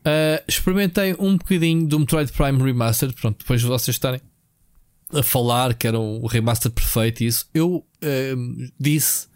Uh, 0.00 0.42
experimentei 0.46 1.14
um 1.18 1.36
bocadinho 1.36 1.86
do 1.86 1.98
Metroid 1.98 2.30
Prime 2.32 2.62
Remastered. 2.62 3.14
Pronto, 3.14 3.38
depois 3.38 3.60
de 3.60 3.66
vocês 3.66 3.94
estarem 3.94 4.20
a 5.12 5.22
falar 5.22 5.74
que 5.74 5.86
era 5.86 5.98
o 5.98 6.26
remaster 6.26 6.70
perfeito 6.70 7.22
e 7.22 7.26
isso, 7.26 7.48
eu 7.52 7.76
uh, 7.76 8.72
disse 8.78 9.28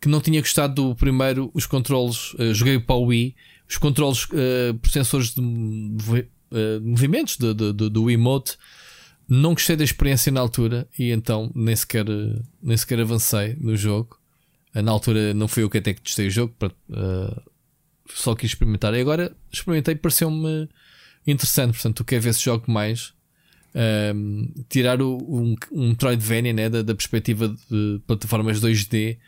que 0.00 0.08
não 0.08 0.20
tinha 0.20 0.40
gostado 0.40 0.74
do 0.74 0.94
primeiro, 0.94 1.50
os 1.52 1.66
controles. 1.66 2.32
Uh, 2.34 2.54
joguei 2.54 2.78
para 2.78 2.96
o 2.96 3.06
Wii, 3.06 3.34
os 3.68 3.76
controles 3.78 4.24
uh, 4.24 4.74
por 4.80 4.90
sensores 4.90 5.34
de, 5.34 5.40
uh, 5.40 6.80
movimentos 6.82 7.36
de, 7.36 7.52
de, 7.52 7.72
de- 7.72 7.90
do 7.90 8.04
Wiimote. 8.04 8.56
Não 9.28 9.52
gostei 9.52 9.76
da 9.76 9.84
experiência 9.84 10.32
na 10.32 10.40
altura 10.40 10.88
e 10.98 11.10
então 11.10 11.52
nem 11.54 11.76
sequer, 11.76 12.06
nem 12.62 12.76
sequer 12.76 13.00
avancei 13.00 13.56
no 13.60 13.76
jogo. 13.76 14.18
Na 14.74 14.90
altura 14.92 15.34
não 15.34 15.46
fui 15.48 15.62
eu 15.62 15.68
que 15.68 15.78
até 15.78 15.92
que 15.92 16.00
testei 16.00 16.28
o 16.28 16.30
jogo, 16.30 16.54
só 18.14 18.34
quis 18.34 18.52
experimentar. 18.52 18.94
E 18.94 19.00
agora 19.00 19.36
experimentei 19.52 19.96
pareceu-me 19.96 20.66
interessante. 21.26 21.72
Portanto, 21.72 21.96
tu 21.96 22.04
quer 22.04 22.20
ver 22.20 22.32
se 22.32 22.42
jogo 22.42 22.70
mais. 22.72 23.12
Um, 23.74 24.52
tirar 24.68 25.00
o, 25.02 25.16
um, 25.18 25.54
um 25.70 25.88
Metroidvania 25.90 26.52
né, 26.52 26.68
da, 26.70 26.82
da 26.82 26.94
perspectiva 26.94 27.48
de 27.70 28.00
plataformas 28.06 28.60
2D 28.60 29.18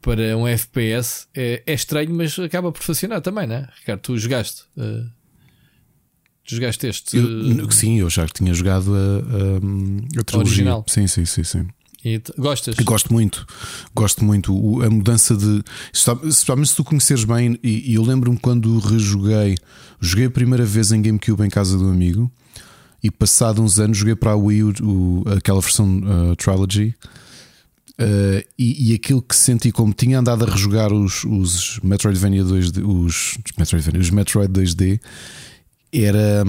para 0.00 0.36
um 0.36 0.46
FPS 0.46 1.26
é, 1.34 1.62
é 1.66 1.74
estranho, 1.74 2.14
mas 2.14 2.38
acaba 2.38 2.70
por 2.70 2.82
funcionar 2.82 3.20
também, 3.20 3.46
né? 3.46 3.68
Ricardo, 3.80 4.00
tu 4.00 4.16
jogaste. 4.16 4.62
uh, 4.76 5.04
tu 6.46 6.54
jogaste 6.54 6.86
este. 6.86 7.16
Eu- 7.16 7.64
uh, 7.66 7.72
sim, 7.72 7.98
eu 7.98 8.08
já 8.08 8.26
tinha 8.28 8.54
jogado 8.54 8.94
a, 8.94 8.98
a, 8.98 10.20
a 10.20 10.24
trilogia. 10.24 10.52
Original. 10.52 10.84
Sim, 10.88 11.06
sim, 11.08 11.24
sim, 11.24 11.42
sim. 11.44 11.66
e 12.04 12.22
gostas? 12.38 12.76
Gosto 12.76 13.12
muito, 13.12 13.44
gosto 13.94 14.24
muito. 14.24 14.54
O- 14.56 14.80
A 14.82 14.88
mudança 14.88 15.36
de. 15.36 15.62
Especialmente 15.92 16.68
se 16.70 16.76
tu 16.76 16.84
conheceres 16.84 17.24
bem, 17.24 17.58
e, 17.62 17.90
e 17.90 17.94
eu 17.94 18.02
lembro-me 18.04 18.38
quando 18.38 18.78
rejoguei, 18.78 19.56
joguei 20.00 20.26
a 20.26 20.30
primeira 20.30 20.64
vez 20.64 20.92
em 20.92 21.02
GameCube 21.02 21.42
em 21.44 21.50
casa 21.50 21.76
um 21.76 21.90
amigo, 21.90 22.30
e 23.02 23.10
passado 23.10 23.62
uns 23.62 23.78
anos 23.78 23.98
joguei 23.98 24.16
para 24.16 24.32
a 24.32 24.36
Wii 24.36 24.62
o, 24.82 25.24
aquela 25.36 25.60
versão 25.60 25.98
uh, 25.98 26.36
Trilogy. 26.36 26.94
uh, 27.98 28.44
e, 28.58 28.90
e 28.90 28.94
aquilo 28.94 29.22
que 29.22 29.36
senti 29.36 29.70
como 29.70 29.92
tinha 29.92 30.18
andado 30.18 30.44
a 30.44 30.50
rejogar 30.50 30.92
os, 30.92 31.24
os 31.24 31.78
Metroidvania 31.82 32.44
2D, 32.44 32.84
os, 32.84 33.38
Metroidvania, 33.56 34.00
os 34.00 34.10
Metroid 34.10 34.52
2D, 34.52 35.00
era 35.92 36.44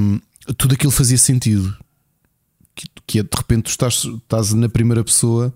tudo 0.57 0.73
aquilo 0.73 0.91
fazia 0.91 1.17
sentido 1.17 1.75
que, 2.75 2.87
que 3.05 3.19
é 3.19 3.23
de 3.23 3.29
repente 3.35 3.63
tu 3.63 3.69
estás, 3.69 4.05
estás 4.05 4.53
na 4.53 4.69
primeira 4.69 5.03
pessoa 5.03 5.53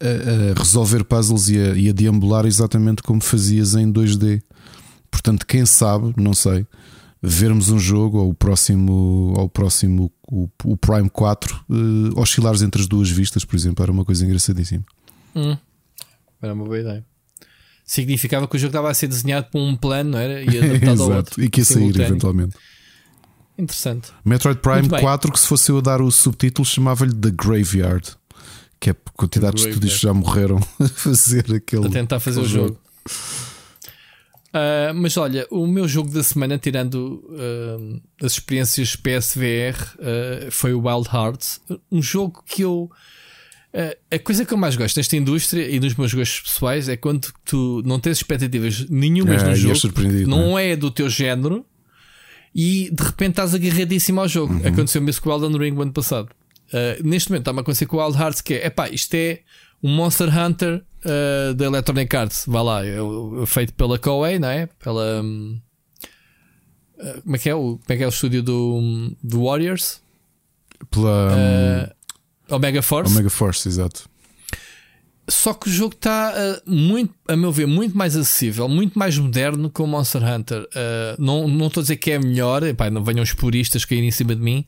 a, 0.00 0.50
a 0.52 0.58
resolver 0.58 1.04
puzzles 1.04 1.48
e 1.48 1.58
a, 1.58 1.74
e 1.74 1.88
a 1.88 1.92
deambular 1.92 2.46
exatamente 2.46 3.02
como 3.02 3.20
fazias 3.20 3.74
em 3.74 3.92
2D. 3.92 4.42
Portanto, 5.10 5.46
quem 5.46 5.66
sabe, 5.66 6.14
não 6.16 6.34
sei, 6.34 6.66
vermos 7.22 7.68
um 7.68 7.78
jogo 7.78 8.18
ou 8.18 8.30
o 8.30 8.34
próximo, 8.34 9.32
ou 9.36 9.44
o, 9.44 9.48
próximo 9.48 10.12
o, 10.30 10.48
o 10.64 10.76
Prime 10.76 11.10
4 11.10 11.64
eh, 11.70 12.20
oscilares 12.20 12.62
entre 12.62 12.80
as 12.80 12.86
duas 12.86 13.10
vistas, 13.10 13.44
por 13.44 13.56
exemplo, 13.56 13.82
era 13.82 13.92
uma 13.92 14.04
coisa 14.04 14.24
engraçadíssima. 14.24 14.84
Hum. 15.34 15.56
Era 16.40 16.54
uma 16.54 16.64
boa 16.64 16.78
ideia. 16.78 17.04
Significava 17.84 18.46
que 18.46 18.56
o 18.56 18.58
jogo 18.58 18.70
estava 18.70 18.90
a 18.90 18.94
ser 18.94 19.08
desenhado 19.08 19.48
por 19.50 19.60
um 19.60 19.74
plano, 19.74 20.10
não 20.10 20.18
era? 20.18 20.42
E 20.42 20.58
adaptado 20.58 21.02
ao 21.02 21.10
outro. 21.10 21.32
Exato, 21.34 21.42
e 21.42 21.48
que 21.48 21.60
ia 21.60 21.64
sair 21.64 22.00
eventualmente. 22.00 22.56
Interessante. 23.58 24.12
Metroid 24.24 24.60
Prime 24.60 24.80
Muito 24.82 24.92
bem. 24.92 25.00
4, 25.00 25.32
que 25.32 25.40
se 25.40 25.48
fosse 25.48 25.72
eu 25.72 25.78
a 25.78 25.80
dar 25.80 26.00
o 26.00 26.10
subtítulo, 26.10 26.64
chamava-lhe 26.64 27.12
The 27.12 27.30
Graveyard, 27.30 28.16
que 28.78 28.90
é 28.90 28.92
por 28.92 29.12
quantidades 29.14 29.64
de 29.64 29.70
estúdios 29.70 29.94
que 29.94 30.02
já 30.02 30.14
morreram 30.14 30.58
a 30.78 30.88
fazer 30.88 31.52
aquele. 31.52 31.86
a 31.86 31.90
tentar 31.90 32.20
fazer 32.20 32.38
o 32.38 32.44
aquele 32.44 32.54
jogo. 32.54 32.78
Ah, 34.52 34.92
mas 34.94 35.16
olha, 35.16 35.46
o 35.50 35.66
meu 35.66 35.86
jogo 35.86 36.10
da 36.10 36.22
semana, 36.22 36.58
tirando 36.58 37.22
ah, 37.32 38.24
as 38.24 38.32
experiências 38.32 38.96
PSVR, 38.96 39.76
ah, 40.00 40.48
foi 40.50 40.72
o 40.72 40.86
Wild 40.86 41.08
Hearts. 41.12 41.60
Um 41.90 42.02
jogo 42.02 42.42
que 42.46 42.62
eu. 42.62 42.90
a 44.10 44.18
coisa 44.18 44.44
que 44.44 44.52
eu 44.52 44.58
mais 44.58 44.76
gosto 44.76 44.96
nesta 44.96 45.16
indústria 45.16 45.68
e 45.68 45.78
nos 45.78 45.94
meus 45.94 46.12
gostos 46.14 46.40
pessoais 46.40 46.88
é 46.88 46.96
quando 46.96 47.28
tu 47.44 47.82
não 47.84 48.00
tens 48.00 48.18
expectativas 48.18 48.88
nenhumas 48.88 49.42
É, 49.42 49.44
no 49.44 49.50
és 49.50 49.58
jogo, 49.58 49.76
surpreendido, 49.76 50.28
não 50.28 50.58
é 50.58 50.74
do 50.74 50.90
teu 50.90 51.08
género 51.08 51.64
e 52.54 52.90
de 52.90 53.02
repente 53.02 53.30
estás 53.30 53.54
agarradíssimo 53.54 54.20
ao 54.20 54.28
jogo. 54.28 54.54
Uhum. 54.54 54.66
Aconteceu 54.66 55.02
mesmo 55.02 55.22
com 55.22 55.30
o 55.30 55.32
Elden 55.32 55.58
Ring 55.58 55.76
o 55.76 55.82
ano 55.82 55.92
passado. 55.92 56.30
Uh, 56.68 57.02
neste 57.06 57.30
momento 57.30 57.42
está-me 57.42 57.58
a 57.60 57.62
acontecer 57.62 57.86
com 57.86 57.96
o 57.96 58.04
Wild 58.04 58.18
Hearts 58.18 58.40
que 58.40 58.54
é, 58.54 58.66
epá, 58.66 58.88
isto 58.90 59.14
é 59.14 59.40
um 59.82 59.94
Monster 59.94 60.28
Hunter 60.36 60.82
uh, 61.04 61.54
da 61.54 61.64
Electronic 61.66 62.16
Arts, 62.16 62.44
vá 62.46 62.62
lá, 62.62 62.84
é, 62.86 62.96
é 62.96 63.46
feito 63.46 63.74
pela 63.74 63.98
Koei, 63.98 64.38
não 64.38 64.48
é? 64.48 64.66
Pela 64.82 65.22
hum, 65.22 65.60
uh, 66.98 67.22
como 67.22 67.36
é 67.36 67.38
que 67.38 67.48
é 67.48 67.54
o, 67.54 67.78
como 67.78 67.82
é 67.88 67.96
que 67.96 68.02
é 68.02 68.06
o 68.06 68.10
estúdio 68.10 68.42
do, 68.42 69.16
do 69.22 69.44
Warriors? 69.44 70.00
Pela 70.90 71.32
Uh, 72.50 72.54
Omega 72.54 72.82
Force. 72.82 73.12
Omega 73.12 73.30
Force, 73.30 73.68
exato. 73.68 74.08
só 75.28 75.52
que 75.52 75.68
o 75.68 75.72
jogo 75.72 75.94
está, 75.94 76.32
uh, 76.32 76.70
muito, 76.70 77.12
a 77.28 77.36
meu 77.36 77.52
ver, 77.52 77.66
muito 77.66 77.96
mais 77.96 78.16
acessível, 78.16 78.68
muito 78.68 78.98
mais 78.98 79.18
moderno 79.18 79.68
que 79.70 79.82
o 79.82 79.86
Monster 79.86 80.22
Hunter. 80.22 80.62
Uh, 80.62 81.22
não, 81.22 81.46
não 81.46 81.66
estou 81.66 81.80
a 81.80 81.84
dizer 81.84 81.96
que 81.96 82.12
é 82.12 82.18
melhor, 82.18 82.62
epá, 82.62 82.88
não 82.90 83.04
venham 83.04 83.22
os 83.22 83.32
puristas 83.32 83.84
cair 83.84 84.02
em 84.02 84.10
cima 84.10 84.34
de 84.34 84.40
mim. 84.40 84.64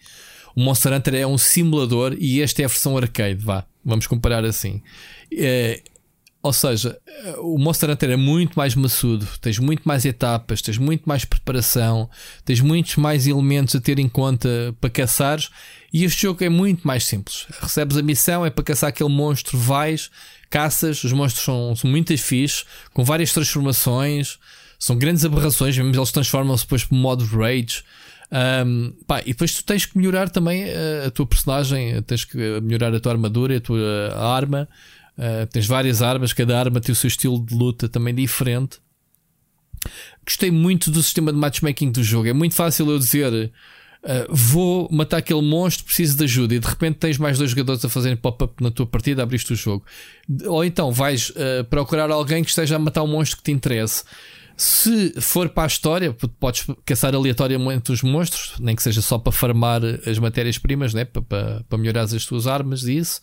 O 0.55 0.61
Monster 0.61 0.93
Hunter 0.93 1.15
é 1.15 1.27
um 1.27 1.39
simulador 1.39 2.15
e 2.19 2.43
esta 2.43 2.61
é 2.61 2.65
a 2.65 2.69
versão 2.69 2.97
arcade, 2.97 3.43
vá. 3.43 3.65
Vamos 3.85 4.07
comparar 4.07 4.45
assim. 4.45 4.83
Uh, 5.33 5.90
ou 6.43 6.53
seja, 6.55 6.99
o 7.39 7.59
Monster 7.59 7.91
Hunter 7.91 8.11
é 8.11 8.17
muito 8.17 8.55
mais 8.55 8.75
maçudo, 8.75 9.27
tens 9.43 9.59
muito 9.59 9.83
mais 9.85 10.07
etapas, 10.07 10.63
tens 10.63 10.79
muito 10.79 11.03
mais 11.07 11.25
preparação, 11.25 12.09
tens 12.47 12.61
muitos 12.61 12.97
mais 12.97 13.27
elementos 13.27 13.77
a 13.77 13.81
ter 13.81 13.99
em 13.99 14.09
conta 14.09 14.75
para 14.81 14.89
caçares. 14.89 15.51
E 15.93 16.03
este 16.05 16.23
jogo 16.23 16.43
é 16.43 16.49
muito 16.49 16.87
mais 16.87 17.05
simples. 17.05 17.47
Recebes 17.61 17.99
a 17.99 18.03
missão, 18.03 18.47
é 18.47 18.49
para 18.49 18.65
caçar 18.65 18.89
aquele 18.89 19.11
monstro, 19.11 19.59
vais, 19.59 20.11
caças, 20.49 21.05
os 21.05 21.13
monstros 21.13 21.45
são, 21.45 21.77
são 21.77 21.91
muito 21.91 22.17
fixe, 22.17 22.65
com 22.95 23.05
várias 23.05 23.35
transformações, 23.35 24.39
são 24.79 24.97
grandes 24.97 25.27
aberrações, 25.27 25.77
mesmo 25.77 25.95
eles 25.95 26.11
transformam-se 26.11 26.65
depois 26.65 26.85
para 26.85 26.97
modo 26.97 27.25
rage. 27.27 27.85
Um, 28.33 28.93
pá, 29.07 29.21
e 29.23 29.33
depois 29.33 29.53
tu 29.55 29.65
tens 29.65 29.85
que 29.85 29.99
melhorar 29.99 30.31
também 30.31 30.65
a, 30.65 31.09
a, 31.09 31.11
tua 31.11 31.27
personagem, 31.27 32.01
tens 32.03 32.25
que 32.25 32.39
melhorar 32.63 32.95
a 32.95 33.01
tua 33.01 33.13
armadura, 33.13 33.59
a 33.59 33.61
tua 33.61 34.15
a 34.15 34.35
arma. 34.35 34.69
Uh, 35.21 35.47
tens 35.53 35.67
várias 35.67 36.01
armas, 36.01 36.33
cada 36.33 36.59
arma 36.59 36.81
tem 36.81 36.93
o 36.93 36.97
seu 36.97 37.09
estilo 37.09 37.45
de 37.45 37.55
luta 37.55 37.91
também 37.91 38.15
diferente. 38.15 38.79
Gostei 40.25 40.51
muito 40.51 40.91
do 40.91 41.03
sistema 41.03 41.31
de 41.31 41.39
matchmaking 41.39 41.93
do 41.93 42.03
jogo. 42.03 42.29
É 42.29 42.33
muito 42.33 42.55
fácil 42.55 42.91
eu 42.91 42.99
dizer 42.99 43.53
Uh, 44.03 44.25
vou 44.35 44.89
matar 44.91 45.19
aquele 45.19 45.43
monstro, 45.43 45.85
preciso 45.85 46.17
de 46.17 46.25
ajuda, 46.25 46.55
e 46.55 46.59
de 46.59 46.67
repente 46.67 46.97
tens 46.97 47.19
mais 47.19 47.37
dois 47.37 47.51
jogadores 47.51 47.85
a 47.85 47.89
fazerem 47.89 48.17
pop-up 48.17 48.63
na 48.63 48.71
tua 48.71 48.87
partida, 48.87 49.23
abriste 49.23 49.53
o 49.53 49.57
jogo. 49.57 49.85
Ou 50.47 50.65
então 50.65 50.91
vais 50.91 51.29
uh, 51.31 51.65
procurar 51.69 52.11
alguém 52.11 52.43
que 52.43 52.49
esteja 52.49 52.77
a 52.77 52.79
matar 52.79 53.03
um 53.03 53.07
monstro 53.07 53.37
que 53.37 53.43
te 53.43 53.53
interesse. 53.53 54.05
Se 54.57 55.21
for 55.21 55.51
para 55.51 55.65
a 55.65 55.67
história, 55.67 56.17
podes 56.39 56.67
caçar 56.85 57.15
aleatoriamente 57.15 57.93
os 57.93 58.03
monstros, 58.03 58.55
nem 58.59 58.75
que 58.75 58.83
seja 58.83 59.03
só 59.03 59.19
para 59.19 59.33
farmar 59.33 59.83
as 60.07 60.19
matérias-primas, 60.19 60.95
né? 60.95 61.05
para, 61.05 61.21
para, 61.21 61.65
para 61.69 61.79
melhorar 61.79 62.03
as 62.03 62.25
tuas 62.25 62.47
armas 62.47 62.85
e 62.85 62.97
isso. 62.97 63.21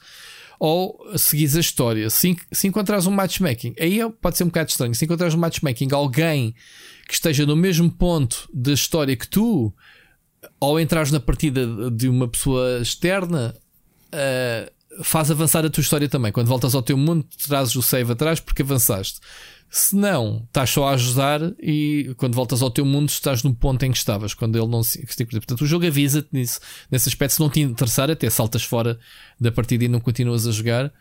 Ou 0.59 0.99
seguis 1.15 1.55
a 1.55 1.59
história. 1.59 2.09
Se, 2.09 2.35
se 2.51 2.67
encontrares 2.67 3.05
um 3.05 3.11
matchmaking, 3.11 3.75
aí 3.79 4.01
é, 4.01 4.09
pode 4.09 4.37
ser 4.37 4.43
um 4.43 4.47
bocado 4.47 4.69
estranho. 4.69 4.95
Se 4.95 5.05
encontrares 5.05 5.35
um 5.35 5.39
matchmaking, 5.39 5.89
alguém 5.91 6.55
que 7.07 7.13
esteja 7.13 7.45
no 7.45 7.55
mesmo 7.55 7.89
ponto 7.89 8.49
da 8.53 8.73
história 8.73 9.15
que 9.15 9.27
tu, 9.27 9.73
ao 10.59 10.79
entrares 10.79 11.11
na 11.11 11.19
partida 11.19 11.91
de 11.91 12.09
uma 12.09 12.27
pessoa 12.27 12.79
externa, 12.81 13.55
uh, 14.07 15.03
faz 15.03 15.31
avançar 15.31 15.65
a 15.65 15.69
tua 15.69 15.81
história 15.81 16.09
também. 16.09 16.31
Quando 16.31 16.47
voltas 16.47 16.75
ao 16.75 16.81
teu 16.81 16.97
mundo, 16.97 17.25
trazes 17.45 17.75
o 17.75 17.81
save 17.81 18.11
atrás 18.11 18.39
porque 18.39 18.61
avançaste. 18.61 19.19
Se 19.69 19.95
não, 19.95 20.43
estás 20.47 20.69
só 20.69 20.87
a 20.87 20.93
ajudar 20.93 21.41
e 21.61 22.13
quando 22.17 22.35
voltas 22.35 22.61
ao 22.61 22.71
teu 22.71 22.85
mundo 22.85 23.09
estás 23.09 23.43
no 23.43 23.53
ponto 23.53 23.83
em 23.83 23.91
que 23.91 23.97
estavas, 23.97 24.33
quando 24.33 24.57
ele 24.57 24.67
não 24.67 24.81
se. 24.81 25.05
Portanto, 25.05 25.61
o 25.61 25.67
jogo 25.67 25.85
avisa-te 25.85 26.29
nisso. 26.31 26.59
Nesse 26.89 27.09
aspecto, 27.09 27.33
se 27.33 27.39
não 27.39 27.49
te 27.49 27.59
interessar, 27.59 28.09
até 28.09 28.29
saltas 28.29 28.63
fora 28.63 28.97
da 29.39 29.51
partida 29.51 29.83
e 29.83 29.87
não 29.87 29.99
continuas 29.99 30.47
a 30.47 30.51
jogar. 30.51 30.91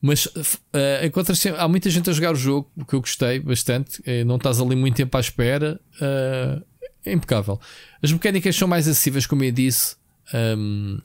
Mas 0.00 0.26
uh, 0.26 1.04
encontras 1.04 1.44
há 1.46 1.66
muita 1.68 1.90
gente 1.90 2.08
a 2.10 2.12
jogar 2.12 2.32
o 2.32 2.36
jogo, 2.36 2.70
que 2.88 2.94
eu 2.94 3.00
gostei 3.00 3.40
bastante. 3.40 4.00
Uh, 4.00 4.24
não 4.24 4.36
estás 4.36 4.60
ali 4.60 4.74
muito 4.74 4.96
tempo 4.96 5.16
à 5.16 5.20
espera. 5.20 5.80
Uh, 5.96 6.64
é 7.04 7.12
impecável. 7.12 7.60
As 8.02 8.12
mecânicas 8.12 8.54
são 8.54 8.68
mais 8.68 8.86
acessíveis, 8.86 9.26
como 9.26 9.44
eu 9.44 9.52
disse, 9.52 9.96
um, 10.34 11.00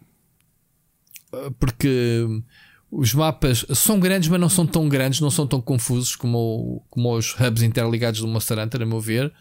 porque 1.60 2.26
os 2.96 3.14
mapas 3.14 3.66
são 3.74 4.00
grandes, 4.00 4.30
mas 4.30 4.40
não 4.40 4.50
são 4.50 4.68
tão 4.68 4.88
grandes, 4.88 5.20
não 5.20 5.32
são 5.32 5.48
tão 5.48 5.60
confusos 5.60 6.16
como, 6.16 6.86
como 6.90 7.16
os 7.18 7.34
hubs 7.40 7.64
interligados 7.64 8.20
do 8.20 8.28
Monster 8.28 8.60
Hunter, 8.60 8.84
a 8.84 8.86
meu 8.86 9.00
ver. 9.00 9.34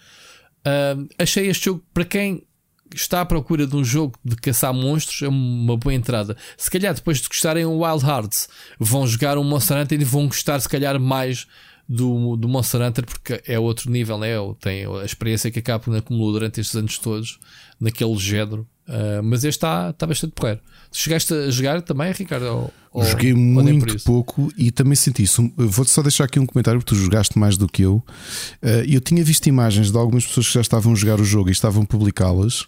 Um, 0.66 1.08
achei 1.18 1.48
este 1.48 1.66
jogo 1.66 1.84
para 1.92 2.04
quem 2.04 2.46
está 2.94 3.20
à 3.20 3.26
procura 3.26 3.66
de 3.66 3.76
um 3.76 3.84
jogo 3.84 4.18
de 4.24 4.36
caçar 4.36 4.72
monstros 4.72 5.22
é 5.22 5.28
uma 5.28 5.76
boa 5.76 5.92
entrada. 5.92 6.36
Se 6.56 6.70
calhar 6.70 6.94
depois 6.94 7.20
de 7.20 7.28
gostarem 7.28 7.64
o 7.64 7.80
Wild 7.80 8.04
Hearts, 8.04 8.48
vão 8.78 9.06
jogar 9.06 9.36
um 9.36 9.44
Monster 9.44 9.76
Hunter 9.76 10.00
e 10.00 10.04
vão 10.04 10.26
gostar 10.26 10.58
se 10.60 10.68
calhar 10.68 10.98
mais 10.98 11.46
do, 11.88 12.36
do 12.36 12.48
Monster 12.48 12.80
Hunter, 12.80 13.04
porque 13.04 13.42
é 13.46 13.58
outro 13.58 13.90
nível, 13.90 14.18
né? 14.18 14.30
tem 14.60 14.86
a 14.86 15.04
experiência 15.04 15.50
que 15.50 15.58
a 15.58 15.62
Capcom 15.62 15.94
acumulou 15.94 16.32
durante 16.32 16.60
estes 16.60 16.76
anos 16.76 16.98
todos 16.98 17.38
naquele 17.78 18.16
género. 18.16 18.66
Uh, 18.88 19.22
mas 19.22 19.44
este 19.44 19.58
está, 19.58 19.90
está 19.90 20.06
bastante 20.06 20.32
porreiro. 20.32 20.60
Chegaste 20.90 21.32
a 21.32 21.50
jogar 21.50 21.80
também, 21.82 22.12
Ricardo? 22.12 22.70
Ou, 22.92 23.04
Joguei 23.04 23.32
ou 23.32 23.38
muito 23.38 24.02
pouco 24.04 24.52
e 24.56 24.70
também 24.70 24.94
senti 24.94 25.22
isso. 25.22 25.50
Vou-te 25.56 25.90
só 25.90 26.02
deixar 26.02 26.24
aqui 26.24 26.38
um 26.38 26.44
comentário, 26.44 26.80
porque 26.80 26.94
tu 26.94 27.00
jogaste 27.00 27.38
mais 27.38 27.56
do 27.56 27.66
que 27.66 27.82
eu. 27.82 27.96
Uh, 28.62 28.84
eu 28.86 29.00
tinha 29.00 29.24
visto 29.24 29.46
imagens 29.46 29.90
de 29.90 29.96
algumas 29.96 30.26
pessoas 30.26 30.48
que 30.48 30.54
já 30.54 30.60
estavam 30.60 30.92
a 30.92 30.96
jogar 30.96 31.20
o 31.20 31.24
jogo 31.24 31.48
e 31.48 31.52
estavam 31.52 31.82
a 31.84 31.86
publicá-las. 31.86 32.66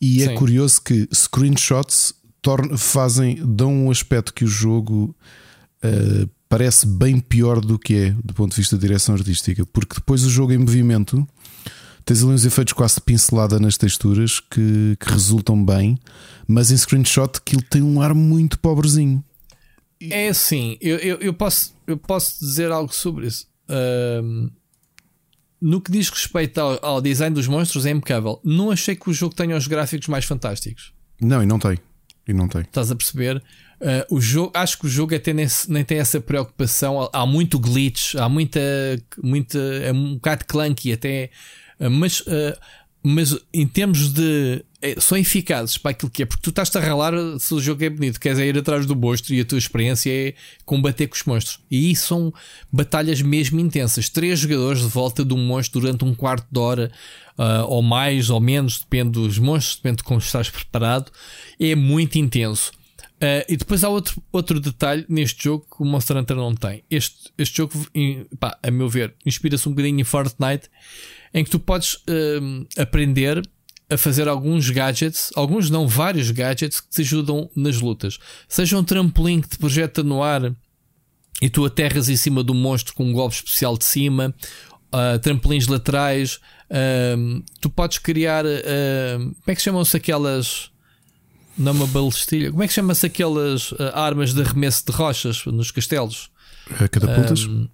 E 0.00 0.22
é 0.22 0.26
Sim. 0.26 0.32
é 0.32 0.34
curioso 0.36 0.80
que 0.80 1.08
screenshots 1.12 2.14
tornam, 2.40 2.78
fazem, 2.78 3.40
dão 3.44 3.72
um 3.72 3.90
aspecto 3.90 4.32
que 4.32 4.44
o 4.44 4.48
jogo 4.48 5.16
uh, 5.82 6.30
parece 6.48 6.86
bem 6.86 7.18
pior 7.18 7.60
do 7.60 7.78
que 7.78 7.94
é 7.94 8.10
do 8.24 8.32
ponto 8.32 8.52
de 8.52 8.56
vista 8.56 8.76
da 8.76 8.80
direção 8.80 9.14
artística, 9.14 9.66
porque 9.66 9.96
depois 9.96 10.24
o 10.24 10.30
jogo 10.30 10.52
em 10.52 10.58
movimento 10.58 11.26
tens 12.08 12.22
ali 12.22 12.32
uns 12.32 12.46
efeitos 12.46 12.72
quase 12.72 12.94
de 12.94 13.02
pincelada 13.02 13.60
nas 13.60 13.76
texturas 13.76 14.40
que, 14.40 14.96
que 14.98 15.10
resultam 15.10 15.62
bem, 15.62 15.98
mas 16.46 16.70
em 16.70 16.76
screenshot 16.76 17.36
aquilo 17.36 17.60
tem 17.60 17.82
um 17.82 18.00
ar 18.00 18.14
muito 18.14 18.58
pobrezinho. 18.58 19.22
É 20.00 20.28
assim, 20.28 20.78
eu, 20.80 20.96
eu, 20.96 21.18
eu, 21.18 21.34
posso, 21.34 21.74
eu 21.86 21.98
posso 21.98 22.40
dizer 22.40 22.72
algo 22.72 22.94
sobre 22.94 23.26
isso. 23.26 23.46
Um, 23.68 24.50
no 25.60 25.82
que 25.82 25.92
diz 25.92 26.08
respeito 26.08 26.56
ao, 26.58 26.78
ao, 26.82 27.02
design 27.02 27.34
dos 27.34 27.46
monstros, 27.46 27.84
é 27.84 27.90
impecável. 27.90 28.40
Não 28.42 28.70
achei 28.70 28.96
que 28.96 29.10
o 29.10 29.12
jogo 29.12 29.34
tenha 29.34 29.54
os 29.54 29.66
gráficos 29.66 30.08
mais 30.08 30.24
fantásticos. 30.24 30.94
Não, 31.20 31.42
e 31.42 31.46
não 31.46 31.58
tem. 31.58 31.76
E 32.26 32.32
não 32.32 32.48
tem. 32.48 32.62
Estás 32.62 32.90
a 32.90 32.96
perceber? 32.96 33.36
Uh, 33.80 34.16
o 34.16 34.20
jogo, 34.20 34.50
acho 34.54 34.78
que 34.78 34.86
o 34.86 34.88
jogo 34.88 35.14
até 35.14 35.34
nem, 35.34 35.46
nem 35.68 35.84
tem 35.84 35.98
essa 35.98 36.20
preocupação. 36.22 37.10
Há 37.12 37.26
muito 37.26 37.58
glitch, 37.58 38.14
há 38.14 38.30
muita, 38.30 38.60
muita 39.22 39.58
é 39.58 39.92
um 39.92 40.14
bocado 40.14 40.46
clunky 40.46 40.92
até, 40.92 41.30
mas, 41.78 42.20
uh, 42.20 42.56
mas 43.02 43.36
em 43.52 43.66
termos 43.66 44.12
de 44.12 44.64
é, 44.80 45.00
são 45.00 45.18
eficazes 45.18 45.76
para 45.76 45.90
aquilo 45.90 46.10
que 46.10 46.22
é, 46.22 46.26
porque 46.26 46.42
tu 46.42 46.50
estás 46.50 46.74
a 46.76 46.80
ralar 46.80 47.12
se 47.40 47.52
o 47.52 47.60
jogo 47.60 47.82
é 47.84 47.90
bonito, 47.90 48.20
queres 48.20 48.38
é 48.38 48.46
ir 48.46 48.56
atrás 48.56 48.86
do 48.86 48.94
monstro 48.94 49.34
e 49.34 49.40
a 49.40 49.44
tua 49.44 49.58
experiência 49.58 50.10
é 50.10 50.34
combater 50.64 51.08
com 51.08 51.16
os 51.16 51.24
monstros. 51.24 51.60
E 51.68 51.90
isso 51.90 52.06
são 52.06 52.32
batalhas 52.72 53.20
mesmo 53.20 53.58
intensas. 53.58 54.08
Três 54.08 54.38
jogadores 54.38 54.80
de 54.80 54.88
volta 54.88 55.24
de 55.24 55.34
um 55.34 55.44
monstro 55.44 55.80
durante 55.80 56.04
um 56.04 56.14
quarto 56.14 56.46
de 56.50 56.60
hora, 56.60 56.92
ou 57.66 57.82
mais 57.82 58.30
ou 58.30 58.40
menos, 58.40 58.78
depende 58.78 59.10
dos 59.10 59.38
monstros, 59.38 59.76
depende 59.76 59.96
de 59.96 60.04
como 60.04 60.20
estás 60.20 60.48
preparado. 60.48 61.10
É 61.58 61.74
muito 61.74 62.16
intenso. 62.16 62.70
Uh, 63.18 63.42
e 63.48 63.56
depois 63.56 63.82
há 63.82 63.88
outro, 63.88 64.22
outro 64.30 64.60
detalhe 64.60 65.04
neste 65.08 65.42
jogo 65.42 65.66
que 65.68 65.82
o 65.82 65.84
Monster 65.84 66.16
Hunter 66.16 66.36
não 66.36 66.54
tem. 66.54 66.84
Este, 66.88 67.32
este 67.36 67.56
jogo, 67.56 67.72
pá, 68.38 68.56
a 68.62 68.70
meu 68.70 68.88
ver, 68.88 69.12
inspira-se 69.26 69.68
um 69.68 69.72
bocadinho 69.72 70.00
em 70.00 70.04
Fortnite, 70.04 70.70
em 71.32 71.44
que 71.44 71.50
tu 71.50 71.58
podes 71.58 71.94
uh, 71.94 72.66
aprender 72.76 73.42
a 73.90 73.96
fazer 73.96 74.28
alguns 74.28 74.68
gadgets, 74.68 75.30
alguns 75.34 75.70
não, 75.70 75.88
vários 75.88 76.30
gadgets 76.30 76.80
que 76.80 76.90
te 76.90 77.00
ajudam 77.00 77.50
nas 77.56 77.80
lutas. 77.80 78.18
Seja 78.46 78.76
um 78.76 78.84
trampolim 78.84 79.40
que 79.40 79.48
te 79.48 79.58
projeta 79.58 80.02
no 80.02 80.22
ar 80.22 80.54
e 81.40 81.48
tu 81.48 81.64
aterras 81.64 82.08
em 82.08 82.16
cima 82.16 82.42
do 82.42 82.52
monstro 82.52 82.94
com 82.94 83.04
um 83.04 83.12
golpe 83.12 83.36
especial 83.36 83.78
de 83.78 83.84
cima, 83.84 84.34
uh, 84.92 85.18
trampolins 85.20 85.66
laterais, 85.66 86.38
tu 87.60 87.70
podes 87.70 87.98
criar. 87.98 88.44
como 88.44 89.44
é 89.46 89.54
que 89.54 89.62
chamam-se 89.62 89.96
aquelas 89.96 90.70
não 91.58 91.72
uma 91.72 91.86
balestilha. 91.88 92.50
Como 92.50 92.62
é 92.62 92.68
que 92.68 92.72
chama-se 92.72 93.04
aquelas 93.04 93.72
uh, 93.72 93.90
armas 93.92 94.32
de 94.32 94.40
arremesso 94.40 94.86
de 94.86 94.92
rochas 94.92 95.44
nos 95.46 95.70
castelos? 95.70 96.30
É 96.80 96.86
catapultas? 96.86 97.44
Um, 97.44 97.68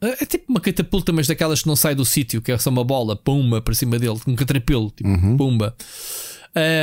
é 0.00 0.24
tipo 0.24 0.44
uma 0.48 0.60
catapulta, 0.60 1.12
mas 1.12 1.26
daquelas 1.26 1.62
que 1.62 1.68
não 1.68 1.76
sai 1.76 1.94
do 1.94 2.04
sítio, 2.04 2.40
que 2.40 2.52
é 2.52 2.58
só 2.58 2.70
uma 2.70 2.84
bola, 2.84 3.16
pumba, 3.16 3.60
para 3.60 3.74
cima 3.74 3.98
dele, 3.98 4.18
um 4.26 4.36
catrapilo, 4.36 4.92
tipo, 4.94 5.08
uhum. 5.08 5.36
pumba. 5.36 5.74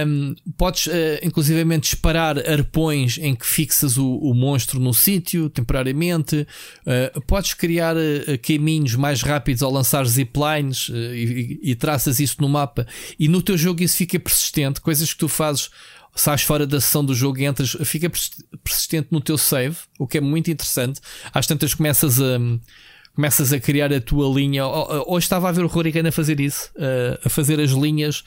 Um, 0.07 0.35
podes, 0.57 0.87
uh, 0.87 0.91
inclusivamente, 1.23 1.89
disparar 1.89 2.37
arpões 2.37 3.17
em 3.17 3.35
que 3.35 3.45
fixas 3.45 3.97
o, 3.97 4.17
o 4.17 4.33
monstro 4.33 4.79
no 4.79 4.93
sítio 4.93 5.49
temporariamente. 5.49 6.47
Uh, 6.85 7.21
podes 7.21 7.53
criar 7.53 7.95
uh, 7.95 7.99
caminhos 8.41 8.95
mais 8.95 9.21
rápidos 9.21 9.63
ao 9.63 9.71
lançar 9.71 10.05
ziplines 10.05 10.89
uh, 10.89 10.95
e, 10.95 11.59
e, 11.63 11.75
traças 11.75 12.19
isso 12.19 12.37
no 12.39 12.47
mapa. 12.47 12.85
E 13.19 13.27
no 13.27 13.41
teu 13.41 13.57
jogo 13.57 13.83
isso 13.83 13.97
fica 13.97 14.19
persistente. 14.19 14.79
Coisas 14.79 15.11
que 15.11 15.19
tu 15.19 15.27
fazes 15.27 15.69
sais 16.15 16.43
fora 16.43 16.65
da 16.65 16.79
sessão 16.79 17.03
do 17.03 17.13
jogo 17.13 17.39
e 17.39 17.45
entras, 17.45 17.75
fica 17.83 18.09
persistente 18.63 19.09
no 19.11 19.19
teu 19.19 19.37
save, 19.37 19.75
o 19.99 20.07
que 20.07 20.17
é 20.17 20.21
muito 20.21 20.49
interessante. 20.49 21.01
Às 21.33 21.45
tantas 21.45 21.73
começas 21.73 22.21
a 22.21 22.39
começas 23.15 23.53
a 23.53 23.59
criar 23.59 23.93
a 23.93 24.01
tua 24.01 24.27
linha. 24.27 24.65
Hoje 24.67 25.25
estava 25.25 25.49
a 25.49 25.51
ver 25.51 25.63
o 25.63 25.67
Hurricane 25.67 26.09
a 26.09 26.11
fazer 26.11 26.39
isso, 26.39 26.71
a 27.23 27.29
fazer 27.29 27.59
as 27.59 27.71
linhas 27.71 28.23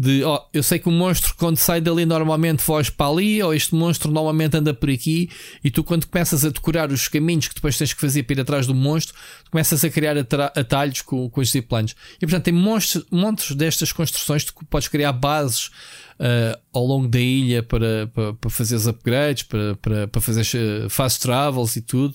de 0.00 0.24
oh, 0.24 0.40
eu 0.54 0.62
sei 0.62 0.78
que 0.78 0.88
o 0.88 0.90
monstro 0.90 1.34
quando 1.36 1.58
sai 1.58 1.78
dali 1.78 2.06
normalmente 2.06 2.62
foge 2.62 2.90
para 2.90 3.10
ali, 3.10 3.42
ou 3.42 3.52
este 3.52 3.74
monstro 3.74 4.10
normalmente 4.10 4.56
anda 4.56 4.72
por 4.72 4.88
aqui, 4.88 5.28
e 5.62 5.70
tu 5.70 5.84
quando 5.84 6.06
começas 6.06 6.42
a 6.42 6.48
decorar 6.48 6.90
os 6.90 7.06
caminhos 7.06 7.48
que 7.48 7.54
depois 7.54 7.76
tens 7.76 7.92
que 7.92 8.00
fazer 8.00 8.22
para 8.22 8.36
ir 8.36 8.40
atrás 8.40 8.66
do 8.66 8.74
monstro, 8.74 9.14
começas 9.50 9.84
a 9.84 9.90
criar 9.90 10.16
atalhos 10.16 11.02
com, 11.02 11.28
com 11.28 11.40
os 11.42 11.50
ziplanes. 11.50 11.94
E 12.16 12.20
portanto 12.20 12.44
tem 12.44 12.54
monstros, 12.54 13.04
montes 13.10 13.54
destas 13.54 13.92
construções, 13.92 14.42
tu 14.42 14.54
podes 14.70 14.88
criar 14.88 15.12
bases 15.12 15.66
uh, 15.66 16.58
ao 16.72 16.86
longo 16.86 17.06
da 17.06 17.20
ilha 17.20 17.62
para, 17.62 18.06
para, 18.06 18.32
para 18.32 18.88
upgrades, 18.88 19.42
para, 19.42 19.76
para, 19.76 20.08
para 20.08 20.20
fazer 20.22 20.46
eh, 20.56 20.88
fast 20.88 21.20
travels 21.20 21.76
e 21.76 21.82
tudo, 21.82 22.14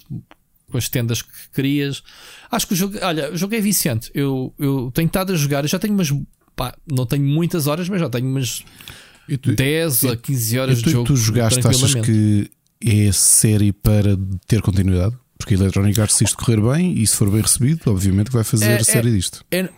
com 0.71 0.77
as 0.77 0.89
tendas 0.89 1.21
que 1.21 1.29
crias. 1.53 2.03
Acho 2.51 2.67
que 2.67 2.73
o 2.73 2.75
jogo, 2.75 2.97
olha, 3.01 3.31
o 3.31 3.37
jogo 3.37 3.55
é 3.55 3.61
viciante. 3.61 4.11
Eu, 4.13 4.53
eu 4.59 4.91
tenho 4.93 5.07
estado 5.07 5.33
a 5.33 5.35
jogar, 5.35 5.63
eu 5.63 5.67
já 5.67 5.79
tenho 5.79 5.93
umas 5.93 6.11
pá, 6.55 6.75
não 6.89 7.05
tenho 7.05 7.23
muitas 7.23 7.67
horas, 7.67 7.89
mas 7.89 7.99
já 7.99 8.09
tenho 8.09 8.27
umas 8.27 8.63
tu, 9.41 9.55
10 9.55 10.05
a 10.05 10.15
15 10.15 10.59
horas 10.59 10.81
tu, 10.81 10.85
de 10.85 10.91
jogo. 10.91 11.07
Tu 11.07 11.15
jogaste, 11.15 11.67
achas 11.67 11.95
que 11.95 12.49
é 12.83 13.11
série 13.11 13.71
para 13.73 14.17
ter 14.47 14.61
continuidade? 14.61 15.15
Porque 15.37 15.53
a 15.53 15.57
Electronic 15.57 15.99
Arts, 15.99 16.15
se 16.15 16.23
isto 16.23 16.37
correr 16.37 16.61
bem 16.61 16.97
e 16.97 17.05
se 17.05 17.15
for 17.15 17.29
bem 17.29 17.41
recebido, 17.41 17.81
obviamente 17.87 18.31
vai 18.31 18.43
fazer 18.43 18.71
é, 18.71 18.83
série 18.83 19.09
é, 19.09 19.11
disto. 19.11 19.45
É, 19.51 19.69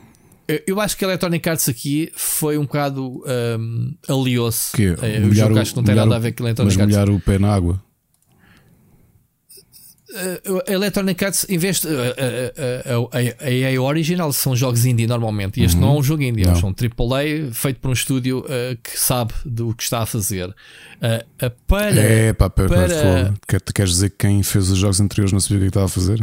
eu 0.66 0.80
acho 0.80 0.96
que 0.96 1.04
a 1.04 1.10
Electronic 1.10 1.50
Arts 1.50 1.68
aqui 1.68 2.12
foi 2.16 2.58
um 2.58 2.64
bocado 2.64 3.24
um, 3.60 3.94
aliou-se. 4.08 4.72
Que 4.72 4.96
é, 5.02 5.20
o 5.20 5.34
jogo 5.34 5.60
acho 5.60 5.72
que 5.72 5.78
não 5.78 5.84
tem 5.84 5.96
nada 5.96 6.16
a 6.16 6.20
ver 6.20 6.32
com 6.34 6.44
a 6.44 6.48
Electronic 6.48 6.78
mas 6.78 6.82
Arts. 6.82 6.96
Molhar 6.96 7.10
o 7.10 7.20
pé 7.20 7.40
na 7.40 7.54
água. 7.54 7.84
Uh, 10.18 10.64
a 10.68 10.72
Electronic 10.72 11.24
Arts 11.24 11.46
investe. 11.50 11.88
Uh, 11.88 11.92
uh, 11.92 13.10
a 13.40 13.52
EA 13.52 13.82
Original 13.82 14.34
são 14.34 14.56
jogos 14.56 14.86
indie 14.86 15.06
normalmente. 15.06 15.60
E 15.60 15.64
este 15.64 15.76
uhum. 15.76 15.82
não 15.82 15.96
é 15.96 16.00
um 16.00 16.04
jogo 16.04 16.24
indie, 16.24 16.46
não. 16.46 16.54
é 16.54 16.66
um 16.66 16.74
AAA 16.74 17.54
feito 17.54 17.80
por 17.80 17.90
um 17.90 17.94
estúdio 17.94 18.44
que 18.84 19.00
sabe 19.00 19.34
do 19.46 19.74
que 19.74 19.84
está 19.84 20.02
a 20.02 20.06
fazer. 20.06 20.54
para, 21.68 21.96
é, 21.96 22.34
pá, 22.34 22.50
para, 22.50 22.68
para... 22.68 23.34
para 23.48 23.74
queres 23.74 23.92
dizer 23.92 24.10
que 24.10 24.18
quem 24.18 24.42
fez 24.42 24.70
os 24.70 24.78
jogos 24.78 25.00
anteriores 25.00 25.32
não 25.32 25.40
sabia 25.40 25.58
o 25.58 25.62
que 25.62 25.68
estava 25.68 25.86
a 25.86 25.90
fazer? 25.90 26.22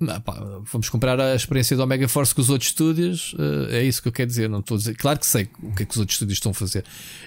Não, 0.00 0.20
pá, 0.20 0.34
vamos 0.70 0.88
comparar 0.88 1.20
a 1.20 1.34
experiência 1.34 1.76
do 1.76 1.82
Omega 1.82 2.08
Force 2.08 2.34
com 2.34 2.40
os 2.40 2.48
outros 2.48 2.70
estúdios. 2.70 3.34
é 3.70 3.82
isso 3.82 4.00
que 4.00 4.08
eu 4.08 4.12
quero 4.12 4.28
dizer. 4.28 4.48
Não 4.48 4.60
estou 4.60 4.76
a 4.76 4.78
dizer. 4.78 4.94
Claro 4.96 5.18
que 5.18 5.26
sei 5.26 5.48
o 5.62 5.74
que 5.74 5.82
é 5.82 5.86
que 5.86 5.92
os 5.92 5.98
outros 5.98 6.14
estúdios 6.14 6.36
estão 6.36 6.52
a 6.52 6.54
fazer. 6.54 6.84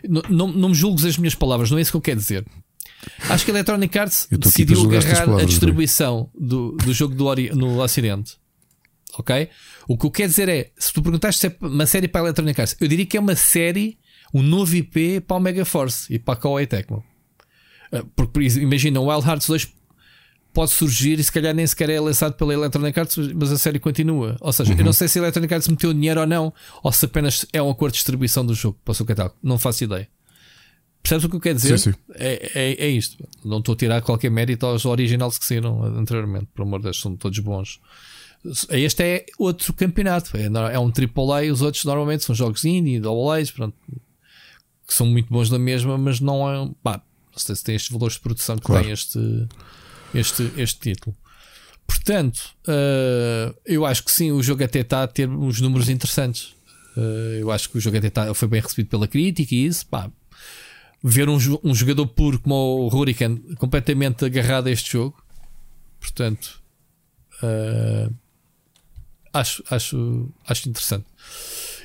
Não, 0.07 0.23
não, 0.29 0.47
não 0.47 0.69
me 0.69 0.75
julgues 0.75 1.05
as 1.05 1.17
minhas 1.17 1.35
palavras, 1.35 1.69
não 1.69 1.77
é 1.77 1.81
isso 1.81 1.91
que 1.91 1.97
eu 1.97 2.01
quero 2.01 2.19
dizer. 2.19 2.45
Acho 3.29 3.45
que 3.45 3.51
a 3.51 3.53
Electronic 3.53 3.97
Arts 3.97 4.27
decidiu 4.31 4.83
agarrar 4.83 5.39
a 5.39 5.43
distribuição 5.43 6.29
do, 6.37 6.73
do 6.73 6.93
jogo 6.93 7.15
do 7.15 7.25
ori 7.25 7.49
no 7.53 7.81
Ocidente. 7.81 8.37
Ok? 9.17 9.49
O 9.87 9.97
que 9.97 10.05
eu 10.05 10.11
quero 10.11 10.29
dizer 10.29 10.49
é: 10.49 10.71
se 10.77 10.93
tu 10.93 11.01
perguntaste 11.01 11.41
se 11.41 11.47
é 11.47 11.55
uma 11.61 11.85
série 11.85 12.07
para 12.07 12.21
a 12.21 12.23
Electronic 12.25 12.59
Arts, 12.59 12.75
eu 12.79 12.87
diria 12.87 13.05
que 13.05 13.17
é 13.17 13.19
uma 13.19 13.35
série, 13.35 13.97
um 14.33 14.41
novo 14.41 14.75
IP 14.75 15.21
para 15.21 15.37
o 15.37 15.39
Mega 15.39 15.65
Force 15.65 16.13
e 16.13 16.19
para 16.19 16.35
a 16.35 16.37
Koei 16.37 16.65
Tecmo. 16.65 17.03
Ah, 17.91 18.03
porque 18.15 18.39
imagina, 18.39 18.99
o 18.99 19.11
Wild 19.11 19.27
Hearts 19.27 19.47
2 19.47 19.67
pode 20.53 20.71
surgir 20.71 21.19
e 21.19 21.23
se 21.23 21.31
calhar 21.31 21.53
nem 21.53 21.65
sequer 21.65 21.89
é 21.89 21.99
lançado 21.99 22.33
pela 22.33 22.53
Electronic 22.53 22.99
Arts, 22.99 23.17
mas 23.33 23.51
a 23.51 23.57
série 23.57 23.79
continua. 23.79 24.37
Ou 24.39 24.51
seja, 24.51 24.71
uhum. 24.71 24.79
eu 24.79 24.85
não 24.85 24.93
sei 24.93 25.07
se 25.07 25.19
a 25.19 25.21
Electronic 25.23 25.53
Arts 25.53 25.67
meteu 25.67 25.93
dinheiro 25.93 26.19
ou 26.19 26.27
não, 26.27 26.53
ou 26.83 26.91
se 26.91 27.05
apenas 27.05 27.45
é 27.53 27.61
um 27.61 27.69
acordo 27.69 27.93
de 27.93 27.97
distribuição 27.97 28.45
do 28.45 28.53
jogo 28.53 28.77
para 28.83 28.91
o 28.91 28.95
seu 28.95 29.05
catálogo. 29.05 29.35
Não 29.41 29.57
faço 29.57 29.83
ideia. 29.83 30.07
Percebes 31.01 31.25
o 31.25 31.29
que 31.29 31.35
eu 31.35 31.39
quero 31.39 31.55
dizer? 31.55 31.77
Sim, 31.79 31.91
sim. 31.91 31.97
É, 32.13 32.51
é, 32.53 32.85
é, 32.85 32.89
isto. 32.89 33.17
Não 33.43 33.59
estou 33.59 33.73
a 33.73 33.75
tirar 33.75 34.01
qualquer 34.01 34.29
mérito 34.29 34.65
aos 34.65 34.85
originais 34.85 35.37
que 35.37 35.45
saíram 35.45 35.83
anteriormente, 35.83 36.47
por 36.53 36.61
amor 36.61 36.79
de 36.79 36.85
Deus, 36.85 36.99
são 36.99 37.15
todos 37.15 37.39
bons. 37.39 37.79
Este 38.69 39.03
é 39.03 39.25
outro 39.37 39.73
campeonato, 39.73 40.35
é, 40.35 40.45
é 40.45 40.79
um 40.79 40.91
AAA, 40.91 41.51
os 41.51 41.61
outros 41.61 41.85
normalmente 41.85 42.23
são 42.23 42.33
jogos 42.33 42.65
indie, 42.65 42.99
double 42.99 43.39
A's, 43.39 43.51
pronto, 43.51 43.75
que 44.87 44.93
são 44.93 45.05
muito 45.05 45.29
bons 45.29 45.49
da 45.49 45.59
mesma, 45.59 45.97
mas 45.97 46.19
não 46.19 46.49
é. 46.49 46.71
Pá, 46.81 47.01
não 47.31 47.37
sei 47.37 47.55
se 47.55 47.63
tem 47.63 47.75
estes 47.75 47.91
valores 47.91 48.15
de 48.15 48.21
produção 48.21 48.55
que 48.57 48.63
claro. 48.63 48.83
tem 48.83 48.93
este, 48.93 49.47
este, 50.13 50.51
este 50.57 50.79
título. 50.79 51.15
Portanto, 51.85 52.39
uh, 52.67 53.55
eu 53.65 53.85
acho 53.85 54.03
que 54.03 54.11
sim, 54.11 54.31
o 54.31 54.41
jogo 54.41 54.63
até 54.63 54.79
está 54.79 55.03
a 55.03 55.07
ter 55.07 55.29
uns 55.29 55.61
números 55.61 55.89
interessantes. 55.89 56.55
Uh, 56.95 57.39
eu 57.39 57.51
acho 57.51 57.69
que 57.69 57.77
o 57.77 57.81
jogo 57.81 57.97
até 57.97 58.07
está, 58.07 58.33
foi 58.33 58.47
bem 58.47 58.61
recebido 58.61 58.89
pela 58.89 59.07
crítica 59.07 59.53
e 59.53 59.65
isso, 59.65 59.85
pá, 59.87 60.09
ver 61.03 61.27
um, 61.29 61.37
um 61.63 61.73
jogador 61.73 62.07
puro 62.07 62.39
como 62.39 62.55
o 62.55 62.87
Hurricane 62.87 63.39
completamente 63.55 64.25
agarrado 64.25 64.67
a 64.67 64.71
este 64.71 64.93
jogo. 64.93 65.21
Portanto, 65.99 66.61
uh, 67.43 68.13
acho, 69.33 69.63
acho, 69.69 70.29
acho 70.47 70.69
interessante. 70.69 71.05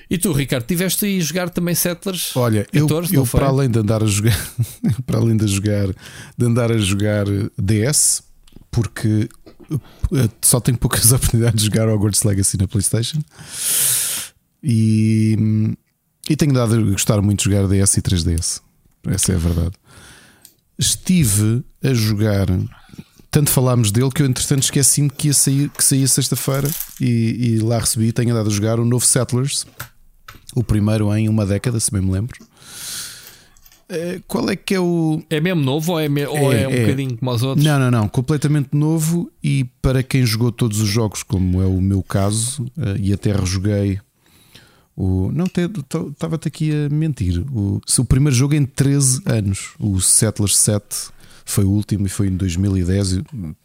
E 0.09 0.19
tu, 0.19 0.33
Ricardo, 0.33 0.65
tiveste 0.65 1.05
aí 1.05 1.19
a 1.19 1.23
jogar 1.23 1.51
também 1.51 1.75
Settlers? 1.75 2.37
Olha, 2.37 2.65
14, 2.65 3.15
eu, 3.15 3.23
eu 3.23 3.27
para 3.27 3.47
além 3.47 3.69
de 3.69 3.79
andar 3.79 4.03
a 4.03 4.07
jogar, 4.07 4.39
para 5.05 5.19
além 5.19 5.37
de 5.37 5.47
jogar, 5.49 5.89
de 6.39 6.47
andar 6.47 6.71
a 6.71 6.79
jogar 6.79 7.27
DS, 7.59 8.23
porque 8.71 9.29
eh, 10.13 10.29
só 10.41 10.61
tenho 10.61 10.79
poucas 10.79 11.11
oportunidades 11.13 11.61
de 11.61 11.67
jogar 11.67 11.89
Hogwarts 11.89 12.23
Legacy 12.23 12.57
na 12.57 12.69
PlayStation. 12.69 13.19
E, 14.63 15.37
e 16.29 16.37
tenho 16.37 16.53
dado 16.53 16.75
a 16.75 16.81
gostar 16.83 17.21
muito 17.21 17.41
de 17.41 17.51
jogar 17.51 17.69
DS 17.69 17.97
e 17.97 18.03
3DS. 18.03 18.66
Essa 19.09 19.33
é 19.33 19.35
a 19.35 19.39
verdade. 19.39 19.73
Estive 20.79 21.65
a 21.83 21.95
jogar. 21.95 22.47
Tanto 23.31 23.51
falámos 23.51 23.91
dele 23.91 24.11
que 24.11 24.23
eu, 24.23 24.27
entretanto, 24.27 24.63
esqueci-me 24.63 25.11
que 25.11 25.29
ia 25.29 25.35
sair, 25.35 25.69
que 25.71 25.85
saía 25.85 26.09
sexta-feira 26.09 26.71
e, 27.01 27.55
e, 27.55 27.59
lá 27.59 27.79
recebi. 27.79 28.13
Tenho 28.13 28.31
andado 28.31 28.49
a 28.49 28.53
jogar 28.53 28.81
o 28.81 28.85
novo 28.85 29.05
Settlers, 29.05 29.67
o 30.55 30.65
primeiro 30.65 31.15
em 31.15 31.29
uma 31.29 31.45
década, 31.45 31.79
se 31.79 31.91
bem 31.91 32.01
me 32.01 32.11
lembro. 32.11 32.39
Eh, 33.89 34.21
qual 34.27 34.49
é 34.51 34.57
que 34.57 34.75
é 34.75 34.81
o. 34.81 35.23
É 35.31 35.41
mesmo 35.41 35.63
novo 35.63 35.93
ou 35.93 36.01
é, 36.01 36.09
me... 36.09 36.27
ou 36.27 36.53
é, 36.53 36.63
é 36.63 36.69
um 36.69 36.73
é. 36.73 36.81
bocadinho 36.81 37.17
como 37.17 37.31
os 37.31 37.43
outros? 37.43 37.65
Não, 37.65 37.79
não, 37.79 37.91
não. 37.91 38.09
Completamente 38.09 38.71
novo. 38.73 39.31
E 39.43 39.65
para 39.81 40.03
quem 40.03 40.27
jogou 40.27 40.51
todos 40.51 40.81
os 40.81 40.89
jogos, 40.89 41.23
como 41.23 41.63
é 41.63 41.67
o 41.67 41.81
meu 41.81 42.03
caso, 42.03 42.67
eh, 42.79 42.97
e 42.99 43.13
até 43.13 43.33
rejoguei 43.33 44.01
o, 44.97 45.31
não, 45.31 45.45
estava-te 45.45 46.49
aqui 46.49 46.73
a 46.73 46.89
mentir. 46.89 47.45
O, 47.53 47.83
o 47.99 48.05
primeiro 48.07 48.35
jogo 48.35 48.55
em 48.55 48.65
13 48.65 49.21
anos, 49.27 49.75
o 49.79 50.01
Settlers 50.01 50.57
7, 50.57 51.11
foi 51.45 51.65
o 51.65 51.71
último 51.71 52.07
e 52.07 52.09
foi 52.09 52.29
em 52.29 52.37
2010. 52.37 53.23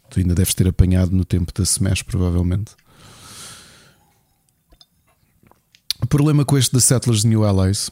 Tu 0.09 0.19
ainda 0.19 0.35
deves 0.35 0.53
ter 0.53 0.67
apanhado 0.67 1.15
no 1.15 1.23
tempo 1.23 1.53
da 1.53 1.63
Smash, 1.63 2.01
provavelmente. 2.01 2.73
O 6.01 6.07
problema 6.07 6.43
com 6.43 6.57
este 6.57 6.73
da 6.73 6.81
Settlers 6.81 7.23
New 7.23 7.45
Allies 7.45 7.89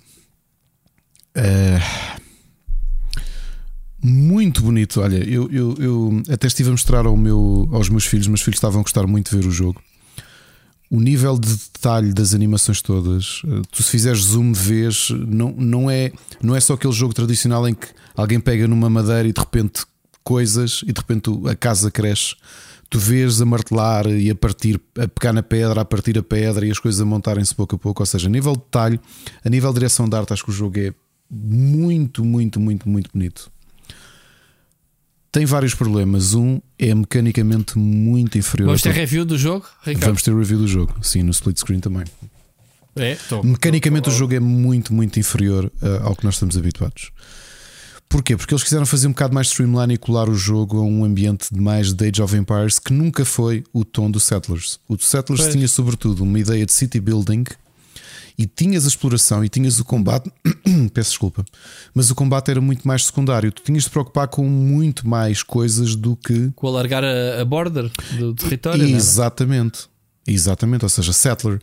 é 1.34 1.80
muito 4.04 4.62
bonito. 4.62 5.00
Olha, 5.00 5.24
eu, 5.24 5.50
eu, 5.50 5.76
eu 5.80 6.24
até 6.30 6.48
estive 6.48 6.68
a 6.68 6.72
mostrar 6.74 7.06
ao 7.06 7.16
meu, 7.16 7.70
aos 7.72 7.88
meus 7.88 8.06
filhos, 8.06 8.28
meus 8.28 8.42
filhos 8.42 8.58
estavam 8.58 8.82
a 8.82 8.84
gostar 8.84 9.08
muito 9.08 9.30
de 9.32 9.38
ver 9.38 9.48
o 9.48 9.52
jogo 9.52 9.82
o 10.90 11.00
nível 11.00 11.38
de 11.38 11.56
detalhe 11.56 12.14
das 12.14 12.34
animações 12.34 12.82
todas, 12.82 13.42
eh, 13.46 13.62
tu 13.72 13.84
se 13.84 13.92
fizeres 13.92 14.22
zoom 14.22 14.54
vês, 14.54 15.10
não, 15.12 15.52
não, 15.52 15.90
é, 15.90 16.12
não 16.42 16.56
é 16.56 16.60
só 16.60 16.74
aquele 16.74 16.94
jogo 16.94 17.14
tradicional 17.14 17.68
em 17.68 17.76
que 17.76 17.88
alguém 18.16 18.40
pega 18.40 18.68
numa 18.68 18.90
madeira 18.90 19.28
e 19.28 19.34
de 19.34 19.40
repente 19.40 19.84
coisas 20.24 20.82
e 20.88 20.92
de 20.92 21.00
repente 21.00 21.30
a 21.48 21.56
casa 21.56 21.92
cresce. 21.92 22.36
Tu 22.90 22.98
vês 22.98 23.40
a 23.40 23.46
martelar 23.46 24.08
e 24.08 24.32
a 24.32 24.36
partir, 24.36 24.82
a 24.98 25.08
pegar 25.08 25.32
na 25.32 25.44
pedra, 25.44 25.82
a 25.82 25.86
partir 25.86 26.18
a 26.18 26.24
pedra 26.24 26.66
e 26.66 26.72
as 26.72 26.80
coisas 26.80 27.00
a 27.00 27.06
montarem-se 27.06 27.54
pouco 27.54 27.76
a 27.76 27.80
pouco. 27.80 28.02
Ou 28.02 28.06
seja, 28.06 28.28
a 28.28 28.32
nível 28.32 28.54
de 28.54 28.60
detalhe, 28.60 29.00
a 29.46 29.50
nível 29.50 29.70
de 29.72 29.76
direção 29.76 30.10
de 30.10 30.16
arte, 30.18 30.34
acho 30.34 30.44
que 30.44 30.50
o 30.50 30.54
jogo 30.54 30.80
é 30.80 30.92
muito, 31.30 32.26
muito, 32.26 32.60
muito, 32.60 32.90
muito 32.90 33.12
bonito 33.14 33.52
tem 35.32 35.46
vários 35.46 35.74
problemas. 35.74 36.34
Um 36.34 36.60
é 36.78 36.94
mecanicamente 36.94 37.78
muito 37.78 38.38
inferior. 38.38 38.68
Vamos 38.68 38.82
ter 38.82 38.92
review 38.92 39.26
do 39.26 39.38
jogo, 39.38 39.66
Ricardo? 39.82 40.06
Vamos 40.06 40.24
ter 40.24 40.36
review 40.36 40.60
do 40.60 40.68
jogo, 40.68 40.96
sim, 41.02 41.24
no 41.24 41.32
split 41.32 41.58
screen 41.58 41.80
também. 41.80 42.06
É, 42.96 43.16
tô, 43.30 43.44
mecanicamente 43.44 44.06
tô, 44.06 44.10
tô, 44.10 44.16
o 44.16 44.20
jogo 44.20 44.34
é 44.34 44.40
muito, 44.40 44.94
muito 44.94 45.20
inferior 45.20 45.72
uh, 45.82 46.08
ao 46.08 46.16
que 46.16 46.26
nós 46.26 46.36
estamos 46.36 46.58
habituados. 46.58 47.12
Porquê? 48.10 48.36
Porque 48.36 48.54
eles 48.54 48.64
quiseram 48.64 48.88
fazer 48.88 49.06
um 49.06 49.12
bocado 49.12 49.36
mais 49.36 49.48
streamline 49.48 49.94
e 49.94 49.98
colar 49.98 50.28
o 50.28 50.34
jogo 50.34 50.80
a 50.80 50.82
um 50.82 51.06
ambiente 51.06 51.54
de 51.54 51.62
mais 51.62 51.94
de 51.94 52.10
Age 52.10 52.22
of 52.24 52.36
Empires 52.36 52.80
que 52.80 52.92
nunca 52.92 53.24
foi 53.24 53.64
o 53.72 53.86
tom 53.86 54.10
do 54.10 54.20
Settlers. 54.20 54.80
O 54.88 54.98
Settlers 54.98 55.44
pois. 55.44 55.54
tinha 55.54 55.68
sobretudo 55.68 56.24
uma 56.24 56.40
ideia 56.40 56.66
de 56.66 56.74
city 56.74 57.00
building 57.00 57.44
e 58.40 58.46
tinhas 58.46 58.86
a 58.86 58.88
exploração 58.88 59.44
e 59.44 59.50
tinhas 59.50 59.82
o 59.82 59.84
combate, 59.84 60.32
peço 60.94 61.10
desculpa, 61.10 61.44
mas 61.94 62.10
o 62.10 62.16
combate 62.16 62.50
era 62.50 62.62
muito 62.62 62.88
mais 62.88 63.04
secundário. 63.04 63.52
Tu 63.52 63.62
tinhas 63.64 63.84
de 63.84 63.90
preocupar 63.90 64.30
com 64.30 64.48
muito 64.48 65.06
mais 65.06 65.44
coisas 65.44 65.94
do 65.94 66.16
que. 66.16 66.50
Com 66.56 66.66
alargar 66.66 67.04
a, 67.04 67.42
a 67.42 67.44
border 67.44 67.92
do 68.18 68.34
território. 68.34 68.82
É? 68.82 68.92
Exatamente, 68.92 69.90
é? 70.26 70.32
exatamente. 70.32 70.86
Ou 70.86 70.90
seja, 70.90 71.12
Settler. 71.12 71.60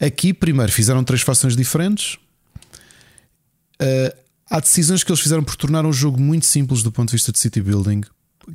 Aqui, 0.00 0.34
primeiro, 0.34 0.72
fizeram 0.72 1.04
três 1.04 1.22
fações 1.22 1.54
diferentes. 1.54 2.14
Uh, 3.80 4.12
há 4.50 4.58
decisões 4.58 5.04
que 5.04 5.12
eles 5.12 5.20
fizeram 5.20 5.44
por 5.44 5.54
tornar 5.54 5.86
um 5.86 5.92
jogo 5.92 6.20
muito 6.20 6.46
simples 6.46 6.82
do 6.82 6.90
ponto 6.90 7.10
de 7.10 7.12
vista 7.12 7.30
de 7.30 7.38
city 7.38 7.62
building. 7.62 8.00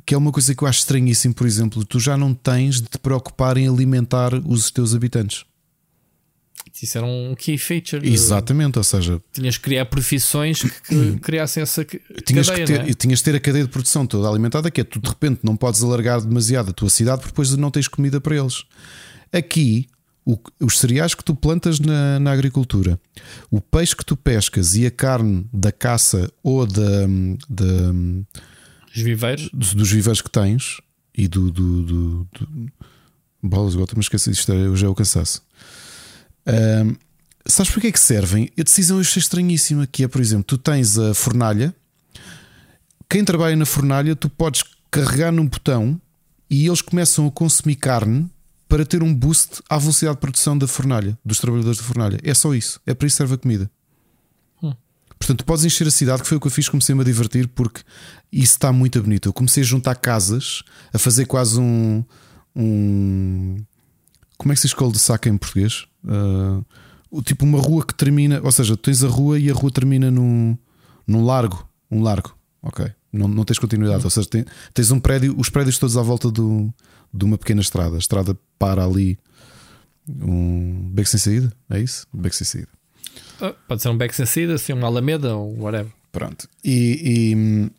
que 0.04 0.12
é 0.12 0.18
uma 0.18 0.30
coisa 0.30 0.54
que 0.54 0.62
eu 0.62 0.68
acho 0.68 0.80
estranhíssimo, 0.80 1.32
por 1.32 1.46
exemplo, 1.46 1.82
tu 1.82 1.98
já 1.98 2.14
não 2.14 2.34
tens 2.34 2.82
de 2.82 2.88
te 2.88 2.98
preocupar 2.98 3.56
em 3.56 3.66
alimentar 3.66 4.34
os 4.34 4.70
teus 4.70 4.94
habitantes. 4.94 5.46
Isso 6.82 6.96
era 6.98 7.06
um 7.06 7.34
key 7.34 7.56
feature. 7.58 8.00
de- 8.02 8.12
Exatamente, 8.12 8.78
ou 8.78 8.84
seja, 8.84 9.20
Tinhas 9.32 9.56
que 9.56 9.64
criar 9.64 9.84
profissões 9.86 10.62
que, 10.62 10.70
que 10.82 11.20
criassem 11.20 11.62
essa 11.62 11.84
tinhas, 12.24 12.48
cadeia, 12.48 12.66
que 12.66 12.72
ter, 12.72 12.90
é? 12.90 12.94
tinhas 12.94 13.18
de 13.18 13.24
ter 13.24 13.34
a 13.34 13.40
cadeia 13.40 13.64
de 13.64 13.70
produção 13.70 14.06
toda 14.06 14.28
alimentada, 14.28 14.70
que 14.70 14.80
é 14.80 14.84
tu 14.84 15.00
de 15.00 15.08
repente 15.08 15.40
não 15.42 15.56
podes 15.56 15.82
alargar 15.82 16.20
demasiado 16.20 16.70
a 16.70 16.72
tua 16.72 16.90
cidade 16.90 17.18
porque 17.20 17.32
depois 17.32 17.56
não 17.56 17.70
tens 17.70 17.88
comida 17.88 18.20
para 18.20 18.36
eles. 18.36 18.64
Aqui, 19.32 19.86
o- 20.24 20.38
os 20.60 20.78
cereais 20.78 21.14
que 21.14 21.24
tu 21.24 21.34
plantas 21.34 21.80
na, 21.80 22.18
na 22.20 22.32
agricultura, 22.32 23.00
o 23.50 23.60
peixe 23.60 23.96
que 23.96 24.04
tu 24.04 24.16
pescas 24.16 24.74
e 24.74 24.86
a 24.86 24.90
carne 24.90 25.46
da 25.52 25.72
caça 25.72 26.30
ou 26.42 26.66
da, 26.66 27.06
da, 27.48 27.92
Os 28.94 29.02
viveiros. 29.02 29.48
dos, 29.52 29.74
dos 29.74 29.90
viveiros 29.90 30.20
que 30.20 30.30
tens 30.30 30.80
e 31.16 31.26
do. 31.26 31.50
do, 31.50 31.82
do, 31.82 32.28
do 32.38 32.48
bolas, 33.42 33.74
agora 33.74 33.92
me 33.94 34.00
esqueci 34.00 34.30
disto, 34.30 34.52
hoje 34.52 34.84
é 34.84 34.88
o 34.88 34.94
cansaço. 34.94 35.42
Sabes 37.46 37.72
para 37.72 37.80
que 37.80 37.86
é 37.86 37.92
que 37.92 38.00
servem? 38.00 38.50
A 38.58 38.62
decisão 38.62 38.98
eu 38.98 39.00
achei 39.00 39.20
estranhíssima. 39.20 39.86
Que 39.86 40.04
é, 40.04 40.08
por 40.08 40.20
exemplo, 40.20 40.44
tu 40.44 40.58
tens 40.58 40.98
a 40.98 41.14
fornalha, 41.14 41.74
quem 43.08 43.24
trabalha 43.24 43.56
na 43.56 43.66
fornalha, 43.66 44.14
tu 44.14 44.28
podes 44.28 44.62
carregar 44.90 45.32
num 45.32 45.46
botão 45.46 46.00
e 46.50 46.66
eles 46.66 46.82
começam 46.82 47.26
a 47.26 47.30
consumir 47.30 47.76
carne 47.76 48.28
para 48.68 48.84
ter 48.84 49.02
um 49.02 49.14
boost 49.14 49.62
à 49.68 49.78
velocidade 49.78 50.16
de 50.16 50.20
produção 50.20 50.58
da 50.58 50.66
fornalha, 50.66 51.18
dos 51.24 51.38
trabalhadores 51.38 51.78
da 51.78 51.84
fornalha. 51.84 52.18
É 52.22 52.34
só 52.34 52.54
isso. 52.54 52.80
É 52.86 52.92
para 52.92 53.06
isso 53.06 53.14
que 53.14 53.18
serve 53.18 53.34
a 53.34 53.38
comida. 53.38 53.70
Portanto, 55.18 55.38
tu 55.38 55.44
podes 55.44 55.64
encher 55.64 55.86
a 55.86 55.90
cidade, 55.90 56.22
que 56.22 56.28
foi 56.28 56.36
o 56.38 56.40
que 56.40 56.46
eu 56.46 56.50
fiz, 56.50 56.68
comecei-me 56.68 57.00
a 57.00 57.04
divertir 57.04 57.48
porque 57.48 57.80
isso 58.30 58.52
está 58.52 58.72
muito 58.72 59.02
bonito. 59.02 59.28
Eu 59.28 59.32
comecei 59.32 59.62
a 59.62 59.66
juntar 59.66 59.96
casas, 59.96 60.62
a 60.92 60.98
fazer 60.98 61.26
quase 61.26 61.58
um. 61.58 62.04
um 62.54 63.56
como 64.38 64.52
é 64.52 64.54
que 64.54 64.60
se 64.62 64.74
col 64.74 64.90
de 64.90 64.98
saca 64.98 65.28
em 65.28 65.36
português? 65.36 65.86
O 67.10 67.20
tipo 67.22 67.44
uma 67.44 67.60
rua 67.60 67.84
que 67.84 67.92
termina, 67.94 68.40
ou 68.42 68.52
seja, 68.52 68.76
tens 68.76 69.02
a 69.02 69.08
rua 69.08 69.38
e 69.38 69.50
a 69.50 69.54
rua 69.54 69.70
termina 69.70 70.10
num, 70.10 70.56
num 71.06 71.24
largo. 71.24 71.68
Um 71.90 72.02
largo, 72.02 72.36
ok. 72.62 72.86
Não, 73.12 73.26
não 73.26 73.44
tens 73.44 73.58
continuidade, 73.58 74.04
ou 74.04 74.10
seja, 74.10 74.28
tens 74.72 74.90
um 74.90 75.00
prédio, 75.00 75.34
os 75.38 75.48
prédios 75.48 75.78
todos 75.78 75.96
à 75.96 76.02
volta 76.02 76.30
do, 76.30 76.72
de 77.12 77.24
uma 77.24 77.36
pequena 77.38 77.60
estrada. 77.60 77.96
A 77.96 77.98
estrada 77.98 78.36
para 78.58 78.84
ali. 78.84 79.18
Um 80.08 80.90
beco 80.90 81.08
sem 81.08 81.18
saída, 81.20 81.52
é 81.68 81.80
isso? 81.80 82.06
Beco 82.12 82.34
sem 82.34 82.46
saída. 82.46 82.68
Ah, 83.40 83.54
Pode 83.66 83.82
ser 83.82 83.88
um 83.88 83.96
back 83.96 84.14
sem 84.14 84.24
saída, 84.26 84.54
assim, 84.54 84.72
uma 84.72 84.86
alameda 84.86 85.34
ou 85.36 85.58
whatever. 85.58 85.92
Pronto. 86.12 86.48
E, 86.64 87.70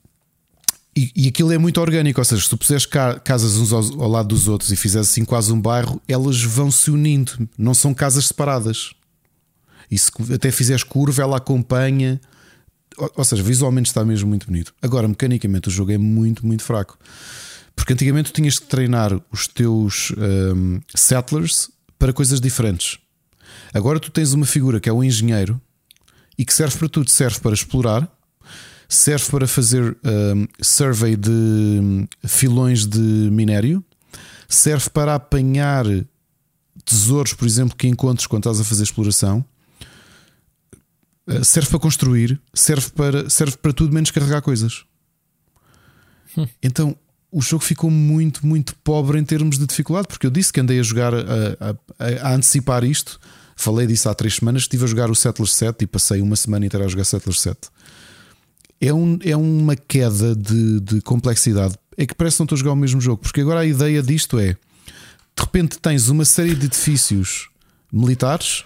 e, 1.03 1.11
e- 1.25 1.27
aquilo 1.29 1.51
é 1.51 1.57
muito 1.57 1.79
orgânico, 1.79 2.19
ou 2.19 2.25
seja, 2.25 2.41
se 2.43 2.49
tu 2.49 2.57
puseres 2.57 2.85
ca- 2.85 3.19
casas 3.19 3.57
uns 3.57 3.71
ao, 3.71 3.81
ao 4.03 4.09
lado 4.09 4.27
dos 4.29 4.47
outros 4.47 4.71
e 4.71 4.75
fizeres 4.75 5.09
assim 5.09 5.23
quase 5.25 5.51
um 5.53 5.59
bairro, 5.61 6.01
elas 6.07 6.41
vão 6.43 6.71
se 6.71 6.89
unindo, 6.91 7.49
não 7.57 7.73
são 7.73 7.93
casas 7.93 8.25
separadas. 8.27 8.91
E 9.91 9.97
se 9.97 10.11
até 10.33 10.51
fizeres 10.51 10.83
curva, 10.83 11.21
ela 11.23 11.37
acompanha. 11.37 12.19
Ou, 12.97 13.11
ou 13.17 13.23
seja, 13.23 13.41
visualmente 13.41 13.89
está 13.89 14.03
mesmo 14.05 14.29
muito 14.29 14.45
bonito. 14.45 14.73
Agora, 14.81 15.07
mecanicamente, 15.07 15.67
o 15.67 15.71
jogo 15.71 15.91
é 15.91 15.97
muito, 15.97 16.45
muito 16.45 16.63
fraco. 16.63 16.97
Porque 17.75 17.93
antigamente 17.93 18.31
tu 18.31 18.35
tinhas 18.35 18.59
que 18.59 18.67
treinar 18.67 19.19
os 19.31 19.47
teus 19.47 20.11
hum, 20.55 20.79
settlers 20.95 21.69
para 21.97 22.11
coisas 22.13 22.39
diferentes. 22.41 22.99
Agora 23.73 23.99
tu 23.99 24.11
tens 24.11 24.33
uma 24.33 24.45
figura 24.45 24.79
que 24.79 24.89
é 24.89 24.93
o 24.93 25.03
engenheiro 25.03 25.59
e 26.37 26.45
que 26.45 26.53
serve 26.53 26.77
para 26.77 26.89
tudo. 26.89 27.09
Serve 27.09 27.39
para 27.39 27.53
explorar, 27.53 28.07
serve 28.89 29.25
para 29.29 29.47
fazer 29.47 29.95
hum, 30.03 30.47
survey 30.61 31.15
de 31.15 31.29
hum, 31.29 32.07
filões 32.25 32.85
de 32.87 32.97
minério, 32.99 33.85
serve 34.47 34.89
para 34.89 35.13
apanhar 35.15 35.85
tesouros, 36.83 37.33
por 37.33 37.45
exemplo, 37.47 37.77
que 37.77 37.87
encontres 37.87 38.25
quando 38.25 38.41
estás 38.41 38.59
a 38.59 38.63
fazer 38.63 38.83
exploração. 38.83 39.45
Uh, 41.27 41.45
Serve 41.45 41.69
para 41.69 41.79
construir, 41.79 42.41
serve 42.55 42.89
para, 42.89 43.29
serve 43.29 43.55
para 43.57 43.71
tudo 43.71 43.93
menos 43.93 44.09
carregar 44.09 44.41
coisas. 44.41 44.83
Então 46.63 46.95
o 47.31 47.41
jogo 47.41 47.63
ficou 47.63 47.91
muito, 47.91 48.45
muito 48.45 48.75
pobre 48.77 49.19
em 49.19 49.23
termos 49.23 49.59
de 49.59 49.67
dificuldade, 49.67 50.07
porque 50.07 50.25
eu 50.25 50.31
disse 50.31 50.51
que 50.51 50.59
andei 50.59 50.79
a 50.79 50.83
jogar 50.83 51.13
a, 51.13 51.19
a- 51.19 51.75
a- 51.99 52.29
a 52.29 52.33
antecipar 52.33 52.83
isto. 52.83 53.19
Falei 53.55 53.85
disso 53.85 54.09
há 54.09 54.15
três 54.15 54.35
semanas. 54.37 54.63
Estive 54.63 54.85
a 54.85 54.87
jogar 54.87 55.11
o 55.11 55.15
Settlers 55.15 55.53
7 55.53 55.83
e 55.83 55.87
passei 55.87 56.21
uma 56.21 56.35
semana 56.35 56.65
inteira 56.65 56.85
a 56.85 56.89
jogar 56.89 57.03
Settlers 57.03 57.39
7. 57.41 57.59
É, 58.81 58.93
um, 58.93 59.17
é 59.21 59.35
uma 59.35 59.75
queda 59.75 60.35
de, 60.35 60.79
de 60.79 61.01
complexidade. 61.01 61.75
É 61.97 62.05
que 62.05 62.15
parece 62.15 62.37
que 62.37 62.41
não 62.41 62.45
estou 62.45 62.55
a 62.55 62.59
jogar 62.59 62.71
o 62.71 62.75
mesmo 62.77 63.01
jogo, 63.01 63.21
porque 63.21 63.41
agora 63.41 63.59
a 63.61 63.65
ideia 63.65 64.01
disto 64.01 64.39
é: 64.39 64.53
de 64.53 65.43
repente 65.43 65.77
tens 65.79 66.07
uma 66.07 66.23
série 66.25 66.55
de 66.55 66.67
edifícios 66.67 67.49
militares, 67.91 68.63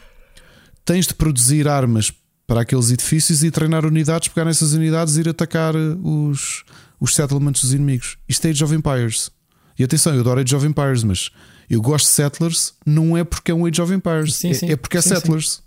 tens 0.86 1.08
de 1.08 1.14
produzir 1.16 1.68
armas 1.68 2.14
para 2.46 2.62
aqueles 2.62 2.92
edifícios 2.92 3.44
e 3.44 3.50
treinar 3.50 3.86
unidades, 3.86 4.28
pegar 4.28 4.46
nessas 4.46 4.74
unidades 4.74 5.16
e 5.16 5.22
ir 5.22 5.30
atacar 5.30 5.74
eh, 5.76 5.96
os, 6.04 6.64
os 7.00 7.16
settlements 7.16 7.62
dos 7.62 7.74
inimigos. 7.74 8.18
Isto 8.28 8.46
é 8.46 8.50
Age 8.52 8.64
of 8.64 8.76
Empires. 8.76 9.32
E 9.80 9.84
atenção, 9.84 10.14
eu 10.14 10.20
adoro 10.20 10.42
Age 10.42 10.56
of 10.56 10.68
Empires, 10.68 11.04
mas 11.04 11.32
eu 11.70 11.82
gosto 11.82 12.06
de 12.06 12.12
Settlers 12.12 12.74
não 12.86 13.18
é 13.18 13.24
porque 13.24 13.52
é 13.52 13.56
um 13.56 13.66
Age 13.66 13.82
of 13.82 13.92
Empires, 13.94 14.36
Sim, 14.36 14.52
é, 14.52 14.54
sim. 14.54 14.70
é 14.72 14.76
porque 14.76 14.98
é 14.98 15.02
Sim, 15.02 15.10
sim. 15.10 15.16
Settlers. 15.16 15.63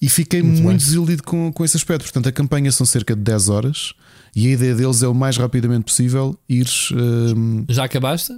E 0.00 0.08
fiquei 0.08 0.42
Muito 0.42 0.62
muito, 0.62 0.78
desiludido 0.84 1.22
com, 1.22 1.52
com 1.52 1.64
esse 1.64 1.76
aspecto. 1.76 2.02
Portanto, 2.04 2.28
a 2.28 2.32
campanha 2.32 2.70
são 2.70 2.84
cerca 2.84 3.14
de 3.16 3.22
10 3.22 3.48
horas 3.48 3.92
e 4.36 4.48
a 4.48 4.50
ideia 4.50 4.74
deles 4.74 5.02
é 5.02 5.08
o 5.08 5.14
mais 5.14 5.36
rapidamente 5.36 5.84
possível 5.84 6.38
ires. 6.48 6.90
hum, 6.92 7.64
Já 7.68 7.84
acabaste? 7.84 8.32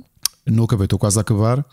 não 0.48 0.62
acabei, 0.62 0.84
estou 0.84 0.96
quase 0.98 1.18
a 1.18 1.22
acabar. 1.22 1.64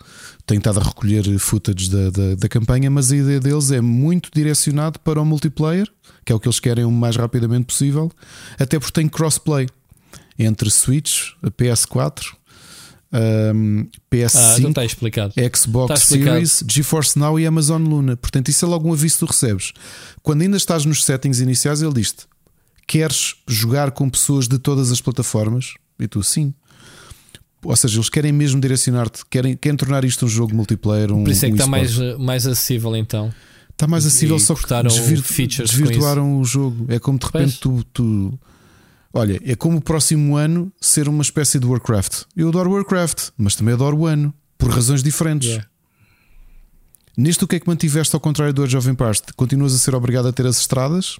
Tenho 0.47 0.57
estado 0.57 0.79
a 0.79 0.83
recolher 0.83 1.37
footage 1.37 1.89
da, 1.91 2.09
da, 2.09 2.35
da 2.35 2.49
campanha, 2.49 2.89
mas 2.89 3.11
a 3.11 3.15
ideia 3.17 3.39
deles 3.39 3.69
é 3.69 3.79
muito 3.79 4.31
direcionado 4.33 4.99
para 4.99 5.21
o 5.21 5.25
multiplayer, 5.25 5.87
que 6.25 6.31
é 6.31 6.35
o 6.35 6.39
que 6.39 6.47
eles 6.47 6.59
querem 6.59 6.83
o 6.83 6.89
mais 6.91 7.15
rapidamente 7.15 7.65
possível, 7.65 8.11
até 8.57 8.79
porque 8.79 8.93
tem 8.93 9.07
crossplay 9.07 9.67
entre 10.39 10.71
Switch, 10.71 11.33
a 11.43 11.51
PS4, 11.51 12.33
Ah, 13.13 13.53
PS5, 14.11 14.57
então 14.59 14.69
está 14.71 14.83
explicado. 14.85 15.33
Xbox 15.55 15.91
Está 15.93 16.03
explicado. 16.03 16.33
Series, 16.47 16.63
GeForce 16.67 17.19
Now 17.19 17.39
e 17.39 17.45
Amazon 17.45 17.83
Luna. 17.83 18.17
Portanto, 18.17 18.49
isso 18.49 18.65
é 18.65 18.67
logo 18.67 18.89
um 18.89 18.93
aviso 18.93 19.15
que 19.15 19.19
tu 19.19 19.25
recebes. 19.27 19.71
Quando 20.23 20.41
ainda 20.41 20.57
estás 20.57 20.83
nos 20.83 21.03
settings 21.05 21.39
iniciais, 21.39 21.81
ele 21.83 21.93
diz-te: 21.93 22.25
Queres 22.87 23.35
jogar 23.47 23.91
com 23.91 24.09
pessoas 24.09 24.47
de 24.47 24.57
todas 24.57 24.91
as 24.91 24.99
plataformas? 24.99 25.75
E 25.99 26.07
tu, 26.07 26.23
sim. 26.23 26.53
Ou 27.63 27.75
seja, 27.75 27.95
eles 27.97 28.09
querem 28.09 28.31
mesmo 28.33 28.59
direcionar-te, 28.59 29.21
querem, 29.29 29.55
querem 29.55 29.77
tornar 29.77 30.03
isto 30.03 30.25
um 30.25 30.29
jogo 30.29 30.53
multiplayer. 30.53 31.11
Um, 31.13 31.23
Por 31.23 31.31
isso 31.31 31.45
é 31.45 31.49
que 31.49 31.53
um 31.53 31.55
está 31.55 31.67
mais, 31.67 31.97
mais 32.19 32.45
acessível 32.47 32.95
então. 32.95 33.31
Está 33.71 33.87
mais 33.87 34.05
acessível, 34.05 34.35
e 34.37 34.39
só 34.39 34.53
que 34.53 34.67
desvir- 34.83 35.21
desvirtuaram 35.63 36.39
o 36.39 36.43
jogo. 36.43 36.85
É 36.89 36.99
como 36.99 37.17
de 37.17 37.25
repente 37.25 37.59
Pois. 37.61 37.83
tu, 37.83 37.83
tu- 37.93 38.39
Olha, 39.13 39.39
é 39.45 39.55
como 39.55 39.77
o 39.77 39.81
próximo 39.81 40.35
ano 40.35 40.73
ser 40.81 41.07
uma 41.07 41.21
espécie 41.21 41.59
de 41.59 41.67
Warcraft. 41.67 42.23
Eu 42.35 42.49
adoro 42.49 42.71
Warcraft, 42.71 43.29
mas 43.37 43.55
também 43.55 43.75
adoro 43.75 43.95
o 43.95 44.05
ano, 44.07 44.33
por 44.57 44.71
razões 44.71 45.03
diferentes. 45.03 45.49
Yeah. 45.49 45.69
Neste, 47.15 47.43
o 47.43 47.47
que 47.47 47.57
é 47.57 47.59
que 47.59 47.67
mantiveste 47.67 48.15
ao 48.15 48.19
contrário 48.19 48.51
do 48.51 48.63
Age 48.63 48.75
of 48.75 48.89
Empires? 48.89 49.21
Continuas 49.35 49.75
a 49.75 49.77
ser 49.77 49.93
obrigado 49.93 50.27
a 50.27 50.33
ter 50.33 50.47
as 50.47 50.57
estradas 50.59 51.19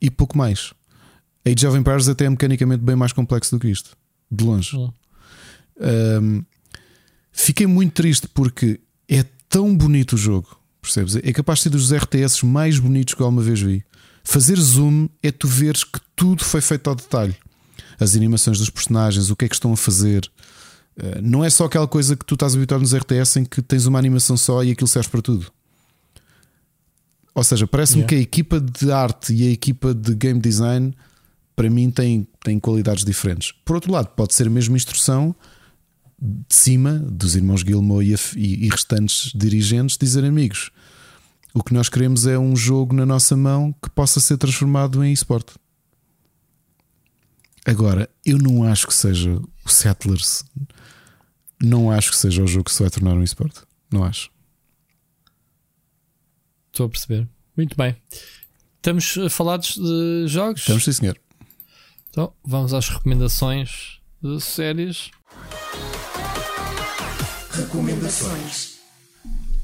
e 0.00 0.08
pouco 0.10 0.38
mais. 0.38 0.72
Age 1.44 1.66
of 1.66 1.76
Empires 1.76 2.08
até 2.08 2.26
é 2.26 2.30
mecanicamente 2.30 2.84
bem 2.84 2.94
mais 2.94 3.12
complexo 3.12 3.56
do 3.56 3.60
que 3.60 3.68
isto, 3.68 3.96
de 4.30 4.44
longe. 4.44 4.76
Hum. 4.76 4.92
Um, 5.80 6.44
fiquei 7.32 7.66
muito 7.66 7.94
triste 7.94 8.28
porque 8.28 8.78
é 9.08 9.24
tão 9.48 9.76
bonito 9.76 10.12
o 10.12 10.16
jogo, 10.16 10.56
percebes? 10.80 11.16
É 11.16 11.32
capaz 11.32 11.58
de 11.58 11.62
ser 11.64 11.70
dos 11.70 11.92
RTS 11.92 12.44
mais 12.46 12.78
bonitos 12.78 13.14
que 13.14 13.22
eu 13.22 13.26
alguma 13.26 13.42
vez 13.42 13.60
vi. 13.60 13.84
Fazer 14.30 14.56
zoom 14.60 15.08
é 15.22 15.32
tu 15.32 15.48
veres 15.48 15.82
que 15.82 15.98
tudo 16.14 16.44
foi 16.44 16.60
feito 16.60 16.88
ao 16.88 16.94
detalhe. 16.94 17.34
As 17.98 18.14
animações 18.14 18.58
dos 18.58 18.70
personagens, 18.70 19.28
o 19.28 19.34
que 19.34 19.44
é 19.44 19.48
que 19.48 19.54
estão 19.56 19.72
a 19.72 19.76
fazer. 19.76 20.30
Uh, 20.96 21.20
Não 21.20 21.44
é 21.44 21.50
só 21.50 21.64
aquela 21.64 21.88
coisa 21.88 22.14
que 22.14 22.24
tu 22.24 22.34
estás 22.34 22.54
habituado 22.54 22.80
nos 22.80 22.94
RTS 22.94 23.40
em 23.40 23.44
que 23.44 23.60
tens 23.60 23.86
uma 23.86 23.98
animação 23.98 24.36
só 24.36 24.62
e 24.62 24.70
aquilo 24.70 24.86
serve 24.86 25.08
para 25.08 25.20
tudo. 25.20 25.50
Ou 27.34 27.42
seja, 27.42 27.66
parece-me 27.66 28.02
Yeah. 28.02 28.08
que 28.08 28.14
a 28.14 28.18
equipa 28.22 28.60
de 28.60 28.92
arte 28.92 29.32
e 29.34 29.48
a 29.48 29.50
equipa 29.50 29.92
de 29.94 30.14
game 30.14 30.40
design 30.40 30.94
para 31.56 31.68
mim 31.68 31.90
têm, 31.90 32.26
têm 32.44 32.58
qualidades 32.60 33.04
diferentes. 33.04 33.52
Por 33.64 33.74
outro 33.74 33.90
lado, 33.92 34.08
pode 34.16 34.34
ser 34.34 34.46
a 34.46 34.50
mesma 34.50 34.76
instrução 34.76 35.34
de 36.20 36.54
cima 36.54 36.92
dos 36.98 37.34
irmãos 37.34 37.62
Gilmour 37.62 38.02
e, 38.02 38.14
e- 38.36 38.66
e 38.66 38.68
restantes 38.68 39.32
dirigentes 39.34 39.96
dizer 39.98 40.24
amigos. 40.24 40.70
O 41.52 41.64
que 41.64 41.74
nós 41.74 41.88
queremos 41.88 42.26
é 42.26 42.38
um 42.38 42.54
jogo 42.54 42.94
na 42.94 43.04
nossa 43.04 43.36
mão 43.36 43.72
que 43.82 43.90
possa 43.90 44.20
ser 44.20 44.38
transformado 44.38 45.04
em 45.04 45.12
esporte. 45.12 45.54
Agora, 47.66 48.08
eu 48.24 48.38
não 48.38 48.64
acho 48.64 48.86
que 48.86 48.94
seja 48.94 49.40
o 49.64 49.68
Settlers. 49.68 50.44
Não 51.60 51.90
acho 51.90 52.10
que 52.10 52.16
seja 52.16 52.42
o 52.42 52.46
jogo 52.46 52.64
que 52.64 52.72
se 52.72 52.82
vai 52.82 52.90
tornar 52.90 53.14
um 53.14 53.22
esporte. 53.22 53.60
Não 53.92 54.04
acho. 54.04 54.30
Estou 56.72 56.86
a 56.86 56.88
perceber. 56.88 57.28
Muito 57.56 57.76
bem. 57.76 57.96
Estamos 58.76 59.14
falados 59.28 59.74
de 59.76 60.26
jogos. 60.26 60.60
Estamos, 60.60 60.84
sim, 60.84 60.92
senhor. 60.92 61.20
Então, 62.08 62.32
vamos 62.44 62.72
às 62.72 62.88
recomendações 62.88 64.00
de 64.22 64.40
séries. 64.40 65.10
Recomendações. 67.52 68.79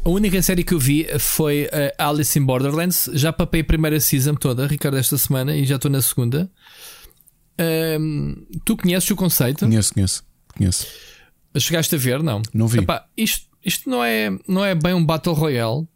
A 0.07 0.09
única 0.09 0.41
série 0.41 0.63
que 0.63 0.73
eu 0.73 0.79
vi 0.79 1.05
foi 1.19 1.69
a 1.99 2.09
Alice 2.09 2.39
in 2.39 2.45
Borderlands. 2.45 3.11
Já 3.15 3.33
papei 3.33 3.63
a 3.63 3.65
primeira 3.65 3.99
season 3.99 4.37
toda, 4.37 4.65
Ricardo, 4.65 4.97
esta 4.97 5.19
semana, 5.19 5.57
e 5.57 5.67
já 5.67 5.75
estou 5.75 5.91
na 5.91 6.01
segunda. 6.01 6.49
Ahm, 7.59 8.35
tu 8.65 8.77
conheces 8.77 9.11
o 9.11 9.17
conceito? 9.17 9.67
Conheço, 9.67 9.93
conheço, 9.93 10.25
conheço. 10.57 10.87
Chegaste 11.59 11.97
a 11.97 11.99
ver? 11.99 12.23
Não. 12.23 12.41
Não 12.55 12.69
vi. 12.69 12.79
Epá, 12.79 13.05
isto 13.17 13.47
isto 13.65 13.91
não, 13.91 14.05
é, 14.05 14.31
não 14.47 14.65
é 14.65 14.77
bem 14.77 14.95
um 14.95 15.05
Battle 15.05 15.35
Royale. 15.35 15.89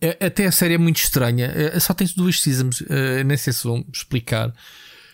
É- 0.00 0.24
até 0.24 0.46
a 0.46 0.52
série 0.52 0.74
é 0.74 0.78
muito 0.78 0.96
estranha. 0.96 1.52
É- 1.54 1.78
só 1.78 1.92
tem 1.92 2.08
duas 2.16 2.40
seasons. 2.40 2.82
eh, 2.88 3.22
nem 3.22 3.36
sei 3.36 3.52
se 3.52 3.64
vão 3.64 3.84
explicar. 3.92 4.50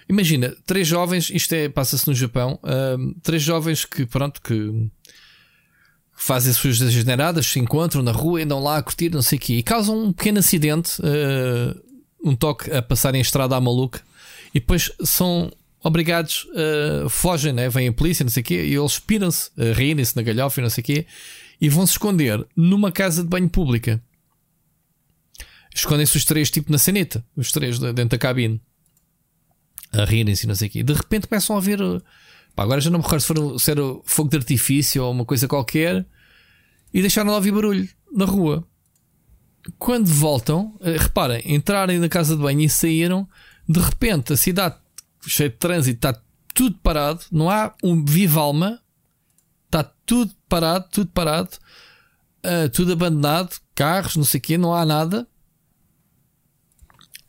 Imagina, 0.09 0.55
três 0.65 0.87
jovens, 0.87 1.29
isto 1.29 1.53
é, 1.55 1.69
passa-se 1.69 2.07
no 2.07 2.15
Japão, 2.15 2.61
ahm, 2.63 3.15
três 3.21 3.43
jovens 3.43 3.85
que, 3.85 4.07
pronto, 4.07 4.41
que 4.41 4.89
fazem 6.15 6.51
as 6.51 6.57
suas 6.57 6.79
degeneradas, 6.79 7.47
se 7.47 7.59
encontram 7.59 8.03
na 8.03 8.13
rua, 8.13 8.43
andam 8.43 8.61
lá 8.61 8.77
a 8.79 8.83
curtir, 8.83 9.11
não 9.11 9.23
sei 9.23 9.39
o 9.39 9.41
quê, 9.41 9.55
e 9.55 9.63
causam 9.63 10.05
um 10.05 10.13
pequeno 10.13 10.39
acidente, 10.39 11.01
eh, 11.03 11.75
um 12.23 12.37
toque 12.37 12.71
a 12.71 12.81
passarem 12.81 13.21
a 13.21 13.23
estrada 13.23 13.57
à 13.57 13.61
maluca, 13.61 14.01
e 14.55 14.61
depois 14.61 14.93
são 15.03 15.51
obrigados, 15.83 16.47
eh, 16.55 17.07
fogem, 17.09 17.53
né? 17.53 17.69
vem 17.69 17.89
a 17.89 17.93
polícia, 17.93 18.23
não 18.23 18.31
sei 18.31 18.43
o 18.43 18.45
quê, 18.45 18.65
e 18.67 18.75
eles 18.75 18.99
piram-se, 19.01 19.51
uh, 19.57 19.73
riem-se 19.75 20.15
na 20.15 20.23
galhofa 20.23 20.61
e 20.61 20.63
não 20.63 20.71
sei 20.71 20.83
o 20.83 20.85
quê, 20.85 21.07
e 21.61 21.69
vão 21.69 21.85
se 21.87 21.93
esconder 21.95 22.47
numa 22.57 22.93
casa 22.93 23.23
de 23.23 23.29
banho 23.29 23.49
pública. 23.49 24.01
Escondem-se 25.75 26.17
os 26.17 26.25
três, 26.25 26.51
tipo 26.51 26.71
na 26.71 26.79
sanita, 26.79 27.25
os 27.37 27.51
três 27.51 27.79
de- 27.79 27.93
dentro 27.93 28.11
da 28.11 28.19
cabine, 28.19 28.61
a 29.91 30.05
rirem-se 30.05 30.45
e 30.45 30.49
não 30.49 30.55
sei 30.55 30.69
o 30.69 30.71
quê. 30.71 30.83
De 30.83 30.93
repente 30.93 31.27
começam 31.27 31.57
a 31.57 31.61
ver. 31.61 31.81
uh, 31.81 32.01
Pá, 32.55 32.63
agora 32.63 32.81
já 32.81 32.91
não 32.91 32.99
me 32.99 33.05
recordo 33.05 33.21
se, 33.21 33.27
foram, 33.27 33.59
se 33.59 33.71
era 33.71 33.83
fogo 34.05 34.31
de 34.31 34.37
artifício 34.37 35.03
ou 35.03 35.13
uma 35.13 35.25
coisa 35.25 35.49
qualquer, 35.49 36.07
e 36.93 37.01
deixaram 37.01 37.31
lá 37.31 37.37
ouvir 37.37 37.53
barulho 37.53 37.89
na 38.13 38.25
rua. 38.25 38.67
Quando 39.79 40.07
voltam, 40.07 40.77
eh, 40.81 40.97
reparem, 40.99 41.43
entrarem 41.47 41.99
na 41.99 42.09
casa 42.09 42.37
de 42.37 42.43
banho 42.43 42.61
e 42.61 42.69
saíram, 42.69 43.29
de 43.69 43.81
repente 43.81 44.33
a 44.33 44.37
cidade 44.37 44.77
cheia 45.27 45.49
de 45.49 45.57
trânsito 45.57 45.97
está 45.97 46.21
tudo 46.53 46.77
parado, 46.83 47.21
não 47.31 47.49
há 47.49 47.73
um 47.83 48.05
viva 48.05 48.41
alma, 48.41 48.81
está 49.67 49.85
tudo 50.05 50.33
parado, 50.49 50.87
tudo 50.91 51.11
parado, 51.13 51.51
ah, 52.43 52.69
tudo 52.73 52.93
abandonado, 52.93 53.57
carros, 53.75 54.17
não 54.17 54.25
sei 54.25 54.39
o 54.39 54.43
quê, 54.43 54.59
não 54.59 54.75
há 54.75 54.85
nada. 54.85 55.27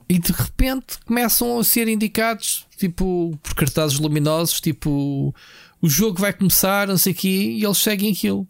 E 0.09 0.19
de 0.19 0.31
repente 0.31 0.99
começam 1.05 1.59
a 1.59 1.63
ser 1.63 1.87
indicados, 1.87 2.67
tipo, 2.77 3.37
por 3.41 3.55
cartazes 3.55 3.99
luminosos, 3.99 4.59
tipo, 4.59 5.33
o 5.81 5.89
jogo 5.89 6.19
vai 6.19 6.33
começar, 6.33 6.87
não 6.87 6.97
sei 6.97 7.13
o 7.13 7.15
quê, 7.15 7.27
e 7.27 7.63
eles 7.63 7.77
seguem 7.77 8.11
aquilo. 8.11 8.47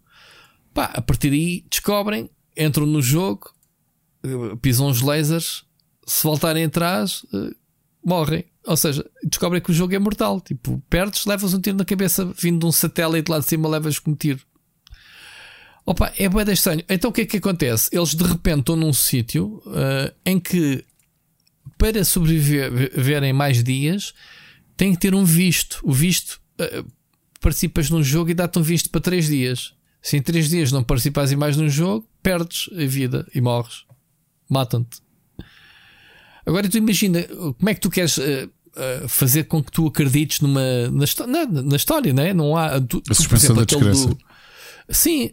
Pá, 0.72 0.84
a 0.86 1.00
partir 1.00 1.30
daí 1.30 1.64
descobrem, 1.70 2.30
entram 2.56 2.86
no 2.86 3.00
jogo, 3.00 3.52
eh, 4.22 4.56
pisam 4.60 4.88
os 4.88 5.00
lasers, 5.00 5.64
se 6.06 6.22
voltarem 6.22 6.64
atrás, 6.64 7.24
eh, 7.32 7.54
morrem. 8.04 8.44
Ou 8.66 8.76
seja, 8.76 9.04
descobrem 9.22 9.60
que 9.60 9.70
o 9.70 9.74
jogo 9.74 9.94
é 9.94 9.98
mortal. 9.98 10.40
Tipo, 10.40 10.82
perdes, 10.88 11.26
levas 11.26 11.52
um 11.54 11.60
tiro 11.60 11.76
na 11.76 11.84
cabeça, 11.84 12.24
vindo 12.24 12.60
de 12.60 12.66
um 12.66 12.72
satélite 12.72 13.30
lá 13.30 13.38
de 13.38 13.46
cima, 13.46 13.68
levas 13.68 13.98
com 13.98 14.12
um 14.12 14.14
tiro. 14.14 14.40
Opa, 15.86 16.12
é 16.16 16.28
de 16.28 16.52
estranho. 16.52 16.82
Então 16.88 17.10
o 17.10 17.12
que 17.12 17.22
é 17.22 17.26
que 17.26 17.36
acontece? 17.36 17.90
Eles 17.92 18.14
de 18.14 18.24
repente 18.24 18.60
estão 18.60 18.76
num 18.76 18.92
sítio 18.92 19.62
eh, 19.74 20.14
em 20.24 20.40
que 20.40 20.82
para 21.76 22.04
sobreviverem 22.04 23.32
mais 23.32 23.62
dias 23.62 24.14
têm 24.76 24.92
que 24.92 25.00
ter 25.00 25.14
um 25.14 25.24
visto. 25.24 25.80
O 25.82 25.92
visto 25.92 26.40
eh, 26.58 26.84
participas 27.40 27.90
num 27.90 28.02
jogo 28.02 28.30
e 28.30 28.34
dá-te 28.34 28.58
um 28.58 28.62
visto 28.62 28.90
para 28.90 29.00
3 29.00 29.26
dias. 29.26 29.74
Se 30.02 30.16
em 30.16 30.22
3 30.22 30.48
dias 30.48 30.72
não 30.72 30.82
participas 30.82 31.32
em 31.32 31.36
mais 31.36 31.56
num 31.56 31.68
jogo, 31.68 32.08
perdes 32.22 32.68
a 32.72 32.86
vida 32.86 33.26
e 33.34 33.40
morres. 33.40 33.84
Matam-te. 34.48 35.02
Agora 36.46 36.68
tu 36.68 36.76
imagina 36.76 37.22
como 37.22 37.68
é 37.68 37.74
que 37.74 37.80
tu 37.80 37.90
queres 37.90 38.18
eh, 38.18 38.48
fazer 39.08 39.44
com 39.44 39.62
que 39.62 39.70
tu 39.70 39.86
acredites 39.86 40.40
numa 40.40 40.60
na, 40.90 41.06
na, 41.26 41.62
na 41.62 41.76
história, 41.76 42.12
não 42.12 42.22
é? 42.22 42.34
Não 42.34 42.56
há 42.56 42.80
tu, 42.80 43.00
tu, 43.00 43.02
por 43.02 43.14
suspensão 43.14 43.54
da 43.54 43.62
aquele 43.62 43.90
descrença. 43.90 44.16
Sim, 44.88 45.30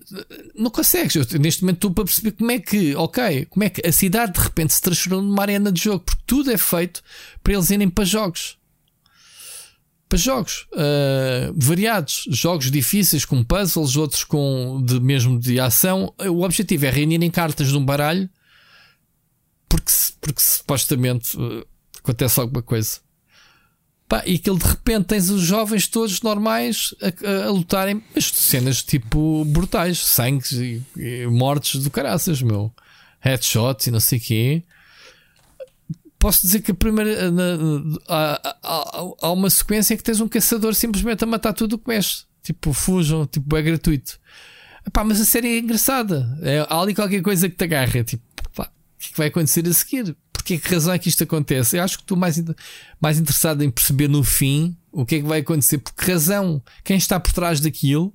não 0.55 0.69
consegues. 0.69 1.15
Eu, 1.15 1.39
neste 1.39 1.61
momento 1.63 1.77
estou 1.77 1.91
para 1.91 2.05
perceber 2.05 2.31
como 2.31 2.51
é 2.51 2.59
que, 2.59 2.95
ok, 2.95 3.45
como 3.45 3.63
é 3.63 3.69
que 3.69 3.85
a 3.85 3.91
cidade 3.91 4.33
de 4.33 4.39
repente 4.39 4.73
se 4.73 4.81
transformou 4.81 5.21
numa 5.21 5.41
arena 5.41 5.71
de 5.71 5.81
jogo, 5.83 6.03
porque 6.05 6.21
tudo 6.25 6.51
é 6.51 6.57
feito 6.57 7.03
para 7.43 7.53
eles 7.53 7.69
irem 7.69 7.89
para 7.89 8.05
jogos. 8.05 8.57
Para 10.07 10.17
jogos 10.17 10.67
ah, 10.73 11.51
variados, 11.55 12.25
jogos 12.29 12.71
difíceis 12.71 13.25
com 13.25 13.43
puzzles, 13.43 13.95
outros 13.95 14.23
com 14.23 14.81
de 14.85 14.99
mesmo 14.99 15.39
de 15.39 15.59
ação. 15.59 16.13
O 16.29 16.43
objetivo 16.43 16.85
é 16.85 16.89
reunirem 16.89 17.29
cartas 17.29 17.67
de 17.69 17.77
um 17.77 17.83
baralho 17.83 18.29
porque, 19.67 19.91
porque 20.19 20.41
supostamente 20.41 21.37
ah, 21.37 21.65
acontece 21.99 22.39
alguma 22.39 22.61
coisa. 22.61 22.99
Pá, 24.11 24.23
e 24.25 24.35
aquilo 24.35 24.59
de 24.59 24.65
repente 24.67 25.05
tens 25.05 25.29
os 25.29 25.41
jovens 25.41 25.87
todos 25.87 26.21
normais 26.21 26.93
a, 27.01 27.07
a- 27.07 27.45
a 27.45 27.49
lutarem, 27.49 28.03
mas 28.13 28.25
cenas 28.25 28.83
tipo 28.83 29.45
brutais, 29.45 29.99
sangues 29.99 30.51
e, 30.51 30.81
e 30.97 31.25
mortes 31.27 31.81
do 31.81 31.89
caraças, 31.89 32.41
meu. 32.41 32.73
Headshots 33.21 33.87
e 33.87 33.91
não 33.91 34.01
sei 34.01 34.17
o 34.17 34.21
quê. 34.21 34.63
Posso 36.19 36.41
dizer 36.45 36.59
que 36.59 36.71
a 36.71 36.75
primeira. 36.75 37.31
na- 37.31 37.55
na- 37.57 37.97
há, 38.09 38.55
há- 38.61 39.11
há 39.21 39.31
uma 39.31 39.49
sequência 39.49 39.93
em 39.93 39.97
que 39.97 40.03
tens 40.03 40.19
um 40.19 40.27
caçador 40.27 40.75
simplesmente 40.75 41.23
a 41.23 41.27
matar 41.27 41.53
tudo 41.53 41.73
o 41.73 41.79
que 41.79 41.87
mexe. 41.87 42.23
Tipo, 42.43 42.73
fujam, 42.73 43.25
tipo, 43.25 43.55
é 43.55 43.61
gratuito. 43.61 44.19
Epá, 44.85 45.05
mas 45.05 45.21
a 45.21 45.25
série 45.25 45.47
é 45.47 45.59
engraçada. 45.59 46.37
É, 46.41 46.65
há 46.69 46.81
ali 46.81 46.93
qualquer 46.93 47.21
coisa 47.21 47.47
que 47.49 47.55
te 47.55 47.63
agarra. 47.63 48.03
Tipo, 48.03 48.23
pá, 48.53 48.63
o 48.65 48.99
que 48.99 49.07
é 49.07 49.11
que 49.11 49.17
vai 49.17 49.27
acontecer 49.27 49.65
a 49.65 49.73
seguir? 49.73 50.17
Por 50.41 50.45
que 50.45 50.55
razão 50.55 50.93
é 50.93 50.99
que 50.99 51.07
isto 51.07 51.23
acontece? 51.23 51.77
Eu 51.77 51.83
acho 51.83 51.97
que 51.97 52.03
estou 52.03 52.17
mais, 52.17 52.41
mais 52.99 53.19
interessado 53.19 53.63
em 53.63 53.69
perceber 53.69 54.07
no 54.07 54.23
fim 54.23 54.75
o 54.91 55.05
que 55.05 55.15
é 55.15 55.19
que 55.19 55.27
vai 55.27 55.39
acontecer. 55.39 55.77
Por 55.77 55.93
que 55.93 56.11
razão? 56.11 56.61
Quem 56.83 56.97
está 56.97 57.19
por 57.19 57.31
trás 57.31 57.59
daquilo? 57.59 58.13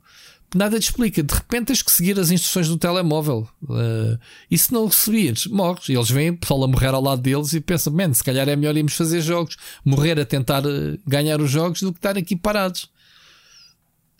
Nada 0.55 0.78
te 0.78 0.84
explica. 0.84 1.22
De 1.22 1.34
repente 1.34 1.66
tens 1.66 1.82
que 1.82 1.90
seguir 1.90 2.18
as 2.18 2.30
instruções 2.30 2.68
do 2.68 2.76
telemóvel. 2.76 3.48
Uh, 3.62 4.18
e 4.50 4.58
se 4.58 4.72
não 4.72 4.90
seguires, 4.90 5.46
morres. 5.46 5.88
E 5.88 5.92
eles 5.92 6.10
vêm, 6.10 6.30
o 6.30 6.36
pessoal 6.36 6.64
a 6.64 6.68
morrer 6.68 6.88
ao 6.88 7.00
lado 7.00 7.22
deles 7.22 7.52
e 7.52 7.60
pensam: 7.60 7.92
man, 7.92 8.12
se 8.12 8.24
calhar 8.24 8.48
é 8.48 8.56
melhor 8.56 8.76
irmos 8.76 8.94
fazer 8.94 9.20
jogos, 9.20 9.56
morrer 9.84 10.18
a 10.18 10.24
tentar 10.24 10.66
uh, 10.66 10.98
ganhar 11.06 11.40
os 11.40 11.50
jogos 11.50 11.80
do 11.80 11.92
que 11.92 11.98
estar 11.98 12.18
aqui 12.18 12.34
parados. 12.34 12.90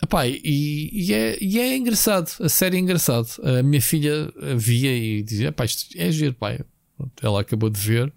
Epá, 0.01 0.29
e, 0.29 0.91
e 0.93 1.13
é, 1.13 1.39
e 1.41 1.59
é 1.59 1.77
engraçado, 1.77 2.31
a 2.41 2.49
série 2.49 2.77
é 2.77 2.81
engraçado. 2.81 3.29
A 3.43 3.63
minha 3.63 3.83
filha 3.83 4.33
via 4.57 4.97
e 4.97 5.23
dizia: 5.23 5.55
isto 5.65 5.87
é 5.97 6.11
giro, 6.13 6.35
pai. 6.35 6.61
Ela 7.23 7.41
acabou 7.41 7.69
de 7.71 7.79
ver. 7.81 8.13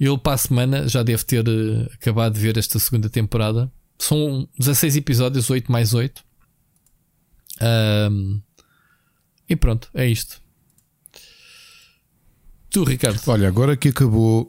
E 0.00 0.04
ele 0.06 0.18
para 0.18 0.32
a 0.34 0.38
semana 0.38 0.88
já 0.88 1.02
deve 1.02 1.24
ter 1.24 1.46
eh, 1.46 1.88
acabado 1.94 2.34
de 2.34 2.40
ver 2.40 2.56
esta 2.56 2.78
segunda 2.78 3.08
temporada. 3.08 3.70
São 3.98 4.48
16 4.58 4.96
episódios, 4.96 5.48
8 5.50 5.70
mais 5.70 5.94
8. 5.94 6.24
Ahm, 7.60 8.40
e 9.48 9.54
pronto, 9.54 9.88
é 9.94 10.06
isto. 10.08 10.40
Tu, 12.70 12.84
Ricardo. 12.84 13.20
Olha, 13.26 13.46
agora 13.48 13.76
que 13.76 13.88
acabou 13.88 14.48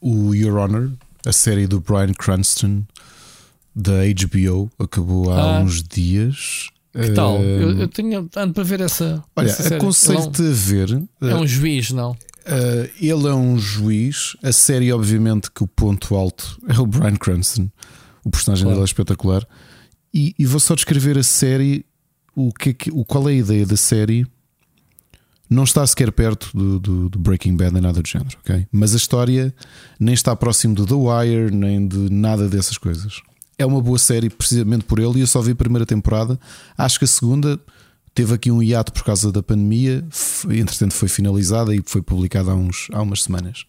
o 0.00 0.34
Your 0.34 0.56
Honor, 0.58 0.90
a 1.24 1.32
série 1.32 1.66
do 1.66 1.80
Brian 1.80 2.12
Cranston 2.12 2.84
da 3.74 4.02
HBO, 4.06 4.70
acabou 4.78 5.32
há 5.32 5.58
Ah. 5.58 5.60
uns 5.60 5.82
dias. 5.82 6.68
Que 6.92 7.10
tal? 7.12 7.38
Eh, 7.38 7.62
Eu, 7.62 7.78
eu 7.80 7.88
tenho 7.88 8.28
ando 8.36 8.54
para 8.54 8.62
ver 8.64 8.80
essa. 8.80 9.24
Olha, 9.34 9.46
essa 9.46 9.62
série. 9.64 9.76
aconselho-te 9.76 10.42
a 10.42 10.50
ver. 10.52 10.90
É 10.92 10.96
um, 11.26 11.28
é 11.30 11.34
um 11.36 11.46
juiz, 11.46 11.90
não? 11.90 12.16
Eh, 12.46 12.90
ele 13.00 13.26
é 13.28 13.34
um 13.34 13.58
juiz. 13.58 14.36
A 14.42 14.52
série, 14.52 14.92
obviamente, 14.92 15.50
que 15.50 15.62
o 15.62 15.66
ponto 15.66 16.14
alto 16.14 16.60
é 16.68 16.78
o 16.78 16.86
Brian 16.86 17.16
Cranston. 17.16 17.70
O 18.24 18.30
personagem 18.30 18.64
Claro. 18.64 18.76
dele 18.76 18.84
é 18.84 18.86
espetacular. 18.90 19.46
E, 20.12 20.34
e 20.38 20.46
vou 20.46 20.60
só 20.60 20.74
descrever 20.74 21.18
a 21.18 21.22
série. 21.22 21.84
O 22.36 22.50
é 22.66 22.72
que, 22.72 22.90
o, 22.90 23.04
qual 23.04 23.28
é 23.28 23.32
a 23.32 23.36
ideia 23.36 23.64
da 23.66 23.76
série? 23.76 24.26
Não 25.48 25.64
está 25.64 25.86
sequer 25.86 26.10
perto 26.10 26.50
do, 26.56 26.80
do- 26.80 27.08
do 27.10 27.18
Breaking 27.18 27.54
Bad 27.56 27.72
nem 27.74 27.82
nada 27.82 28.00
do 28.02 28.08
género, 28.08 28.36
ok? 28.40 28.66
Mas 28.72 28.94
a 28.94 28.96
história 28.96 29.54
nem 30.00 30.14
está 30.14 30.34
próximo 30.34 30.74
do 30.74 30.86
The 30.86 30.94
Wire, 30.94 31.54
nem 31.54 31.86
de 31.86 32.10
nada 32.10 32.48
dessas 32.48 32.78
coisas. 32.78 33.20
É 33.58 33.64
uma 33.64 33.80
boa 33.80 33.98
série 33.98 34.30
precisamente 34.30 34.84
por 34.84 34.98
ele 34.98 35.18
e 35.18 35.20
eu 35.20 35.26
só 35.26 35.40
vi 35.40 35.52
a 35.52 35.54
primeira 35.54 35.86
temporada. 35.86 36.40
Acho 36.76 36.98
que 36.98 37.04
a 37.04 37.08
segunda 37.08 37.60
teve 38.14 38.32
aqui 38.32 38.50
um 38.50 38.62
hiato 38.62 38.92
por 38.92 39.04
causa 39.04 39.32
da 39.32 39.42
pandemia, 39.42 40.06
entretanto 40.50 40.94
foi 40.94 41.08
finalizada 41.08 41.74
e 41.74 41.82
foi 41.84 42.00
publicada 42.00 42.52
há, 42.52 42.54
uns, 42.54 42.88
há 42.92 43.02
umas 43.02 43.24
semanas. 43.24 43.64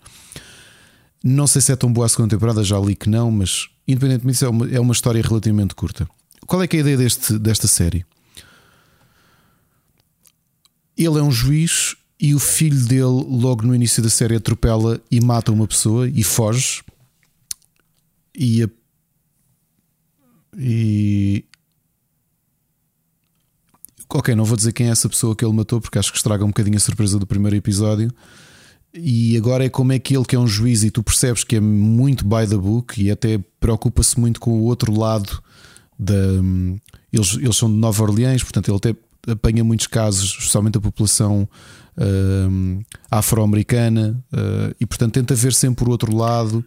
Não 1.24 1.48
sei 1.48 1.62
se 1.62 1.72
é 1.72 1.76
tão 1.76 1.92
boa 1.92 2.06
a 2.06 2.10
segunda 2.10 2.36
temporada, 2.36 2.64
já 2.64 2.78
li 2.80 2.96
que 2.96 3.10
não, 3.10 3.32
mas 3.32 3.68
independentemente 3.88 4.34
disso, 4.34 4.46
é 4.46 4.50
uma, 4.50 4.70
é 4.70 4.80
uma 4.80 4.94
história 4.94 5.22
relativamente 5.22 5.74
curta. 5.74 6.08
Qual 6.46 6.62
é 6.62 6.68
é 6.72 6.78
a 6.78 6.80
ideia 6.80 6.98
deste, 6.98 7.40
desta 7.40 7.68
série? 7.68 8.06
Ele 10.96 11.18
é 11.18 11.24
um 11.24 11.32
juiz 11.32 11.96
e 12.20 12.36
o 12.36 12.40
filho 12.40 12.86
dele, 12.86 13.26
logo 13.28 13.66
no 13.66 13.74
início 13.74 14.02
da 14.02 14.10
série, 14.10 14.36
atropela 14.36 15.02
e 15.10 15.20
mata 15.20 15.52
uma 15.52 15.68
pessoa 15.68 16.08
e 16.08 16.24
foge. 16.24 16.84
e, 18.36 18.64
a, 18.64 18.70
e 20.58 21.44
ok, 24.18 24.36
não 24.36 24.46
vou 24.46 24.58
dizer 24.58 24.72
quem 24.72 24.88
é 24.88 24.90
essa 24.90 25.10
pessoa 25.10 25.36
que 25.36 25.46
ele 25.46 25.54
matou, 25.54 25.80
porque 25.82 26.00
acho 26.00 26.12
que 26.12 26.18
estraga 26.18 26.44
um 26.44 26.50
bocadinho 26.50 26.78
a 26.78 26.80
surpresa 26.80 27.20
do 27.20 27.28
primeiro 27.28 27.56
episódio. 27.56 28.12
E 28.94 29.36
agora 29.36 29.66
é 29.66 29.70
como 29.70 29.92
é 29.92 30.00
que 30.00 30.16
ele, 30.16 30.24
que 30.24 30.36
é 30.36 30.40
um 30.40 30.48
juiz, 30.48 30.84
e 30.84 30.90
tu 30.90 31.04
percebes 31.04 31.44
que 31.44 31.58
é 31.58 31.60
muito 31.60 32.24
by 32.26 32.48
the 32.48 32.58
book 32.58 33.02
e 33.02 33.12
até 33.12 33.38
preocupa-se 33.60 34.18
muito 34.20 34.40
com 34.40 34.52
o 34.52 34.64
outro 34.64 34.98
lado 34.98 35.44
da. 36.00 36.16
Eles, 37.12 37.36
eles 37.36 37.58
são 37.58 37.70
de 37.70 37.78
Nova 37.78 38.04
Orleans, 38.04 38.42
portanto, 38.44 38.70
ele 38.70 38.78
até 38.78 38.96
apanha 39.32 39.64
muitos 39.64 39.88
casos, 39.88 40.36
especialmente 40.38 40.78
a 40.78 40.82
população 40.82 41.48
uh, 41.98 42.86
afro-americana, 43.10 44.24
uh, 44.32 44.76
e 44.80 44.86
portanto 44.86 45.14
tenta 45.14 45.36
ver 45.36 45.54
sempre 45.54 45.86
o 45.86 45.90
outro 45.90 46.16
lado 46.16 46.64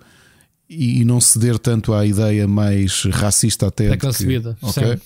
e, 0.69 1.01
e 1.01 1.05
não 1.05 1.21
ceder 1.21 1.59
tanto 1.59 1.95
à 1.95 2.05
ideia 2.05 2.47
mais 2.47 3.05
racista 3.05 3.69
até. 3.69 3.93
É 3.93 3.97
concebida. 3.97 4.57
Que, 4.61 4.67
okay? 4.67 4.99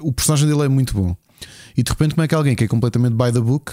O 0.00 0.12
personagem 0.12 0.48
dele 0.48 0.62
é 0.62 0.68
muito 0.68 0.94
bom. 0.94 1.16
E 1.78 1.82
de 1.84 1.92
repente, 1.92 2.16
como 2.16 2.24
é 2.24 2.28
que 2.28 2.34
alguém 2.34 2.56
que 2.56 2.64
é 2.64 2.66
completamente 2.66 3.14
by 3.14 3.30
the 3.32 3.38
book, 3.38 3.72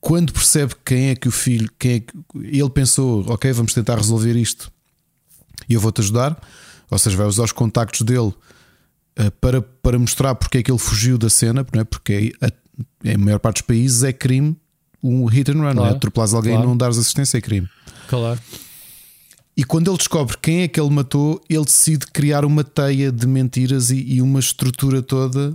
quando 0.00 0.32
percebe 0.32 0.74
quem 0.82 1.10
é 1.10 1.14
que 1.14 1.28
o 1.28 1.30
filho, 1.30 1.70
quem 1.78 1.96
é 1.96 2.00
que 2.00 2.14
ele 2.42 2.70
pensou, 2.70 3.30
ok, 3.30 3.52
vamos 3.52 3.74
tentar 3.74 3.96
resolver 3.96 4.34
isto 4.34 4.72
e 5.68 5.74
eu 5.74 5.80
vou-te 5.80 6.00
ajudar, 6.00 6.42
ou 6.90 6.98
seja, 6.98 7.18
vai 7.18 7.26
usar 7.26 7.44
os 7.44 7.52
contactos 7.52 8.00
dele 8.00 8.32
uh, 9.18 9.30
para, 9.42 9.60
para 9.60 9.98
mostrar 9.98 10.34
porque 10.36 10.56
é 10.56 10.62
que 10.62 10.70
ele 10.70 10.78
fugiu 10.78 11.18
da 11.18 11.28
cena, 11.28 11.66
não 11.70 11.82
é? 11.82 11.84
porque 11.84 12.32
a, 12.40 12.50
em 13.04 13.18
maior 13.18 13.40
parte 13.40 13.56
dos 13.56 13.66
países 13.66 14.02
é 14.02 14.14
crime 14.14 14.56
um 15.02 15.26
hit 15.26 15.50
and 15.50 15.60
run, 15.60 15.74
claro, 15.74 15.92
é? 15.92 15.96
atropelares 15.96 16.32
alguém 16.32 16.52
claro. 16.52 16.66
e 16.66 16.68
não 16.70 16.76
dares 16.78 16.96
assistência 16.96 17.36
é 17.36 17.42
crime. 17.42 17.68
Claro. 18.08 18.40
E 19.60 19.62
quando 19.62 19.90
ele 19.90 19.98
descobre 19.98 20.38
quem 20.40 20.62
é 20.62 20.68
que 20.68 20.80
ele 20.80 20.88
matou, 20.88 21.38
ele 21.46 21.66
decide 21.66 22.06
criar 22.06 22.46
uma 22.46 22.64
teia 22.64 23.12
de 23.12 23.26
mentiras 23.26 23.90
e, 23.90 24.14
e 24.14 24.22
uma 24.22 24.40
estrutura 24.40 25.02
toda 25.02 25.54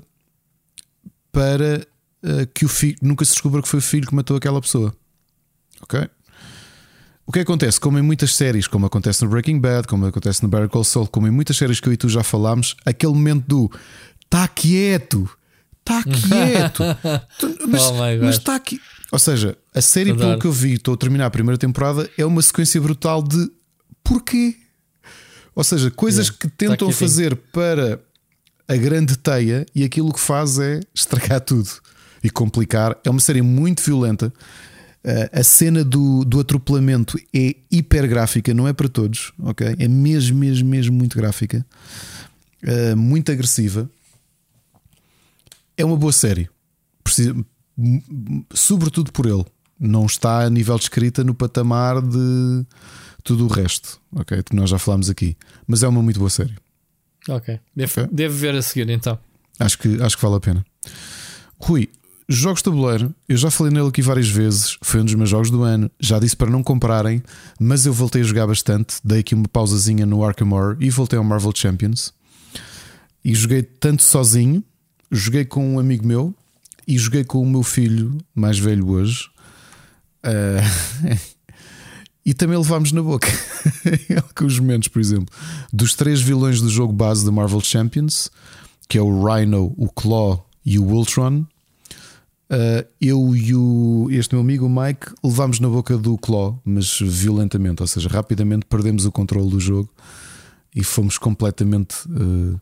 para 1.32 1.88
uh, 2.24 2.46
que 2.54 2.66
o 2.66 2.70
filho 2.70 2.96
nunca 3.02 3.26
se 3.26 3.32
descubra 3.32 3.64
que 3.64 3.68
foi 3.68 3.80
o 3.80 3.82
filho 3.82 4.06
que 4.06 4.14
matou 4.14 4.38
aquela 4.38 4.62
pessoa. 4.62 4.96
Ok? 5.82 6.08
O 7.26 7.32
que 7.32 7.40
acontece? 7.40 7.80
Como 7.80 7.98
em 7.98 8.04
muitas 8.04 8.36
séries, 8.36 8.68
como 8.68 8.86
acontece 8.86 9.24
no 9.24 9.32
Breaking 9.32 9.60
Bad, 9.60 9.88
como 9.88 10.06
acontece 10.06 10.44
no 10.44 10.50
Better 10.50 10.70
Call 10.70 10.84
Saul, 10.84 11.08
como 11.08 11.26
em 11.26 11.32
muitas 11.32 11.58
séries 11.58 11.80
que 11.80 11.90
eu 11.90 11.94
e 11.94 11.98
tu 11.98 12.08
já 12.08 12.22
falámos, 12.22 12.76
aquele 12.86 13.14
momento 13.14 13.48
do 13.48 13.72
está 14.24 14.48
quieto, 14.48 15.28
está 15.80 16.04
quieto, 16.06 16.84
mas, 17.68 17.82
oh 17.82 17.94
mas 18.22 18.36
está 18.36 18.54
aqui. 18.54 18.80
Ou 19.12 19.18
seja, 19.18 19.58
a 19.74 19.82
série, 19.82 20.14
pelo 20.14 20.38
que 20.38 20.46
eu 20.46 20.52
vi, 20.52 20.74
estou 20.74 20.94
a 20.94 20.98
terminar 20.98 21.26
a 21.26 21.32
primeira 21.32 21.58
temporada, 21.58 22.08
é 22.16 22.24
uma 22.24 22.44
sequência 22.44 22.80
brutal 22.80 23.24
de 23.24 23.50
Porquê? 24.06 24.56
Ou 25.56 25.64
seja, 25.64 25.90
coisas 25.90 26.30
que 26.30 26.48
tentam 26.48 26.92
fazer 26.92 27.36
para 27.36 28.00
a 28.68 28.76
grande 28.76 29.18
teia 29.18 29.66
e 29.74 29.84
aquilo 29.84 30.14
que 30.14 30.20
faz 30.20 30.60
é 30.60 30.80
estragar 30.94 31.42
tudo 31.42 31.70
e 32.24 32.30
complicar. 32.30 32.98
É 33.04 33.10
uma 33.10 33.20
série 33.20 33.42
muito 33.42 33.82
violenta. 33.82 34.32
Uh, 35.04 35.40
a 35.40 35.44
cena 35.44 35.84
do, 35.84 36.24
do 36.24 36.40
atropelamento 36.40 37.18
é 37.34 37.56
hiper 37.72 38.08
gráfica, 38.08 38.54
não 38.54 38.68
é 38.68 38.74
para 38.74 38.90
todos, 38.90 39.32
ok? 39.40 39.76
É 39.78 39.88
mesmo, 39.88 40.38
mesmo, 40.40 40.68
mesmo 40.68 40.96
muito 40.96 41.16
gráfica, 41.16 41.64
uh, 42.64 42.98
muito 42.98 43.32
agressiva. 43.32 43.90
É 45.78 45.86
uma 45.86 45.98
boa 45.98 46.12
série, 46.12 46.50
Precisa, 47.04 47.36
sobretudo 48.52 49.12
por 49.12 49.28
ele. 49.28 49.46
Não 49.80 50.08
está 50.08 50.40
a 50.40 50.50
nível 50.50 50.76
de 50.78 50.84
escrita 50.84 51.24
no 51.24 51.36
patamar 51.36 52.02
de 52.02 52.66
tudo 53.26 53.46
o 53.46 53.48
resto, 53.48 54.00
ok? 54.16 54.42
Que 54.44 54.56
nós 54.56 54.70
já 54.70 54.78
falámos 54.80 55.10
aqui. 55.10 55.36
Mas 55.68 55.84
é 55.84 55.88
uma 55.88 56.02
muito 56.02 56.20
boa 56.20 56.30
série. 56.30 56.54
Ok. 57.28 57.60
Devo, 57.76 57.92
okay. 57.92 58.08
devo 58.14 58.36
ver 58.36 58.56
a 58.56 58.62
seguir 58.62 58.88
então. 58.90 59.20
Acho 59.60 59.80
que, 59.80 60.02
acho 60.02 60.16
que 60.16 60.24
vale 60.24 60.36
a 60.36 60.40
pena. 60.40 60.66
Rui, 61.58 61.90
jogos 62.30 62.60
de 62.60 62.66
tabuleiro, 62.66 63.14
eu 63.28 63.36
já 63.36 63.50
falei 63.50 63.74
nele 63.74 63.88
aqui 63.88 64.02
várias 64.02 64.30
vezes. 64.30 64.78
Foi 64.82 65.02
um 65.02 65.06
dos 65.06 65.16
meus 65.16 65.30
jogos 65.30 65.50
do 65.50 65.64
ano. 65.64 65.90
Já 66.00 66.20
disse 66.20 66.38
para 66.38 66.52
não 66.52 66.62
comprarem, 66.62 67.24
mas 67.60 67.88
eu 67.88 67.94
voltei 67.94 68.22
a 68.22 68.24
jogar 68.24 68.46
bastante. 68.46 68.98
Dei 69.04 69.20
aqui 69.20 69.34
uma 69.34 69.48
pausazinha 69.48 70.06
no 70.06 70.24
Arkham 70.24 70.52
Horror 70.52 70.78
e 70.80 70.92
voltei 70.92 71.18
ao 71.18 71.26
Marvel 71.26 71.52
Champions. 71.56 72.14
E 73.24 73.34
joguei 73.34 73.64
tanto 73.64 74.04
sozinho, 74.04 74.64
joguei 75.12 75.46
com 75.46 75.68
um 75.68 75.80
amigo 75.80 76.06
meu 76.06 76.32
e 76.88 76.96
joguei 76.96 77.24
com 77.24 77.42
o 77.42 77.50
meu 77.50 77.64
filho 77.64 78.20
mais 78.36 78.60
velho 78.60 78.88
hoje. 78.88 79.32
Uh, 80.24 81.35
e 82.26 82.34
também 82.34 82.58
levámos 82.58 82.92
na 82.92 83.04
boca 83.04 83.28
alguns 84.24 84.60
momentos, 84.60 84.88
por 84.88 85.00
exemplo, 85.00 85.28
dos 85.72 85.94
três 85.94 86.22
vilões 86.22 86.60
do 86.60 86.70
jogo 86.70 86.92
base 86.92 87.24
da 87.24 87.32
Marvel 87.32 87.62
Champions, 87.62 88.32
que 88.90 88.98
é 88.98 89.02
o 89.02 89.24
Rhino, 89.24 89.74
o 89.78 89.88
Claw 89.90 90.48
e 90.66 90.80
o 90.80 90.86
Ultron. 90.86 91.46
Uh, 92.48 92.86
eu 93.02 93.36
e 93.36 93.56
o, 93.56 94.08
este 94.12 94.34
meu 94.34 94.42
amigo 94.42 94.66
o 94.66 94.70
Mike 94.70 95.08
levámos 95.24 95.60
na 95.60 95.68
boca 95.68 95.98
do 95.98 96.18
Claw, 96.18 96.60
mas 96.66 97.00
violentamente, 97.00 97.82
ou 97.82 97.88
seja, 97.88 98.10
rapidamente 98.10 98.66
perdemos 98.66 99.06
o 99.06 99.12
controle 99.12 99.50
do 99.50 99.60
jogo 99.60 99.90
e 100.76 100.84
fomos 100.84 101.18
completamente 101.18 101.96
uh, 102.08 102.60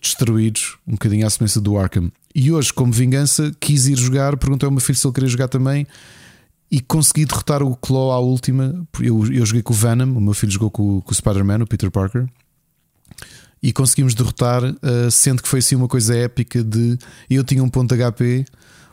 destruídos, 0.00 0.76
um 0.86 0.92
bocadinho 0.92 1.26
à 1.26 1.30
semelhança 1.30 1.60
do 1.60 1.76
Arkham. 1.78 2.10
E 2.34 2.50
hoje, 2.50 2.72
como 2.72 2.92
vingança, 2.92 3.54
quis 3.60 3.86
ir 3.86 3.96
jogar, 3.96 4.36
perguntei 4.36 4.66
ao 4.66 4.70
meu 4.70 4.80
filho 4.80 4.98
se 4.98 5.06
ele 5.06 5.14
queria 5.14 5.28
jogar 5.28 5.48
também 5.48 5.86
e 6.74 6.80
consegui 6.80 7.24
derrotar 7.24 7.62
o 7.62 7.76
Claw 7.76 8.10
à 8.10 8.18
última. 8.18 8.84
Eu, 8.98 9.24
eu 9.32 9.46
joguei 9.46 9.62
com 9.62 9.72
o 9.72 9.76
Venom, 9.76 10.16
o 10.16 10.20
meu 10.20 10.34
filho 10.34 10.50
jogou 10.50 10.72
com, 10.72 11.00
com 11.00 11.12
o 11.12 11.14
Spider-Man, 11.14 11.62
o 11.62 11.66
Peter 11.68 11.88
Parker, 11.88 12.26
e 13.62 13.72
conseguimos 13.72 14.12
derrotar, 14.12 14.64
uh, 14.64 15.08
sendo 15.08 15.40
que 15.40 15.48
foi 15.48 15.60
assim 15.60 15.76
uma 15.76 15.86
coisa 15.86 16.16
épica 16.16 16.64
de 16.64 16.98
eu 17.30 17.44
tinha 17.44 17.62
um 17.62 17.68
ponto 17.68 17.94
HP, 17.94 18.44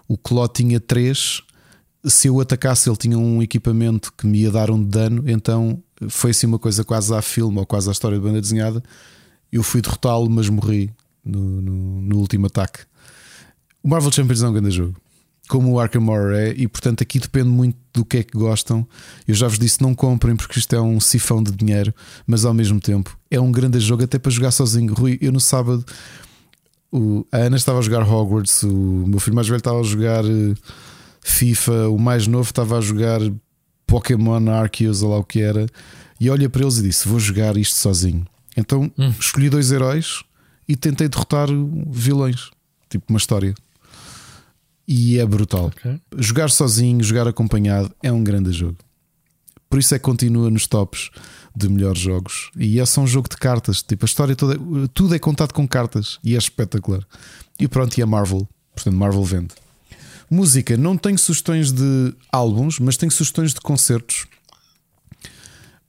o 0.08 0.16
Claw 0.16 0.48
tinha 0.48 0.80
3. 0.80 1.42
Se 2.06 2.28
eu 2.28 2.40
atacasse, 2.40 2.88
ele 2.88 2.98
tinha 2.98 3.18
um 3.18 3.42
equipamento 3.42 4.14
que 4.16 4.28
me 4.28 4.42
ia 4.42 4.52
dar 4.52 4.70
um 4.70 4.84
dano, 4.84 5.24
então 5.26 5.82
foi 6.08 6.30
assim 6.32 6.46
uma 6.46 6.60
coisa 6.60 6.84
quase 6.84 7.12
à 7.16 7.22
filme 7.22 7.58
ou 7.58 7.66
quase 7.66 7.90
à 7.90 7.92
história 7.92 8.16
de 8.16 8.24
banda 8.24 8.40
desenhada. 8.40 8.84
Eu 9.52 9.64
fui 9.64 9.82
derrotá-lo, 9.82 10.30
mas 10.30 10.48
morri 10.50 10.94
no, 11.26 11.60
no, 11.60 12.02
no 12.02 12.18
último 12.20 12.46
ataque. 12.46 12.82
O 13.82 13.90
Marvel 13.90 14.12
Champions 14.12 14.44
é 14.44 14.48
um 14.48 14.54
grande 14.54 14.70
jogo 14.70 15.01
como 15.52 15.74
o 15.74 15.80
Arkham 15.82 16.08
Horror 16.08 16.32
é, 16.32 16.54
e 16.56 16.66
portanto 16.66 17.04
aqui 17.04 17.20
depende 17.20 17.50
muito 17.50 17.76
do 17.94 18.06
que 18.06 18.20
é 18.20 18.24
que 18.24 18.38
gostam. 18.38 18.88
Eu 19.28 19.36
já 19.36 19.50
vos 19.50 19.60
disse, 19.60 19.82
não 19.82 19.94
comprem 19.94 20.34
porque 20.34 20.58
isto 20.58 20.74
é 20.74 20.80
um 20.80 20.98
sifão 20.98 21.44
de 21.44 21.52
dinheiro, 21.52 21.94
mas 22.26 22.46
ao 22.46 22.54
mesmo 22.54 22.80
tempo 22.80 23.20
é 23.30 23.38
um 23.38 23.52
grande 23.52 23.78
jogo 23.82 24.02
até 24.02 24.18
para 24.18 24.32
jogar 24.32 24.52
sozinho. 24.52 24.94
Rui, 24.94 25.20
eu 25.20 25.30
no 25.30 25.42
sábado 25.42 25.84
o, 26.90 27.26
a 27.30 27.40
Ana 27.40 27.58
estava 27.58 27.80
a 27.80 27.82
jogar 27.82 28.02
Hogwarts, 28.02 28.64
o 28.64 29.06
meu 29.06 29.20
filho 29.20 29.36
mais 29.36 29.46
velho 29.46 29.58
estava 29.58 29.82
a 29.82 29.84
jogar 29.84 30.24
eh, 30.24 30.56
FIFA, 31.20 31.90
o 31.90 32.00
mais 32.00 32.28
novo 32.28 32.50
estava 32.50 32.78
a 32.78 32.82
jogar 32.82 33.20
Pokémon 33.86 34.50
Arceus, 34.50 35.04
ou 35.04 35.12
lá 35.12 35.18
o 35.18 35.24
que 35.26 35.42
era, 35.42 35.68
e 36.18 36.30
olha 36.30 36.50
para 36.50 36.62
eles 36.62 36.78
e 36.78 36.84
disse: 36.84 37.10
Vou 37.10 37.20
jogar 37.20 37.58
isto 37.58 37.76
sozinho. 37.76 38.26
Então 38.56 38.90
hum. 38.98 39.14
escolhi 39.20 39.50
dois 39.50 39.70
heróis 39.70 40.24
e 40.66 40.78
tentei 40.78 41.10
derrotar 41.10 41.50
vilões, 41.90 42.52
tipo 42.90 43.04
uma 43.10 43.18
história 43.18 43.54
e 44.88 45.20
é 45.20 45.26
brutal. 45.26 45.68
Okay. 45.68 46.00
Jogar 46.18 46.50
sozinho, 46.50 47.04
jogar 47.04 47.28
acompanhado 47.28 47.94
é 48.02 48.12
um 48.12 48.24
grande 48.24 48.52
jogo. 48.52 48.78
Por 49.70 49.80
isso 49.80 49.96
é 49.96 50.00
que 50.00 50.04
continua 50.04 50.50
nos 50.50 50.68
tops 50.68 51.10
de 51.56 51.70
melhores 51.70 52.00
jogos. 52.00 52.52
E 52.58 52.80
é 52.80 52.86
só 52.86 53.02
um 53.02 53.08
jogo 53.08 53.30
de 53.30 53.38
cartas. 53.38 53.82
Tipo, 53.82 54.06
a 54.06 54.08
história 54.08 54.36
toda, 54.36 54.60
tudo 54.94 55.16
é 55.16 55.20
contado 55.20 55.54
com 55.54 55.68
cartas 55.68 56.20
e 56.24 56.36
é 56.36 56.38
espetacular. 56.38 57.06
E 57.60 57.68
pronto, 57.68 57.98
e 57.98 58.02
é 58.02 58.06
Marvel. 58.06 58.48
Portanto, 58.76 58.96
Marvel 58.96 59.24
vende. 59.24 59.54
Música, 60.30 60.78
não 60.78 60.98
tenho 60.98 61.18
sugestões 61.18 61.72
de 61.72 62.14
álbuns, 62.32 62.80
mas 62.80 62.98
tenho 62.98 63.12
sugestões 63.12 63.54
de 63.54 63.62
concertos. 63.62 64.26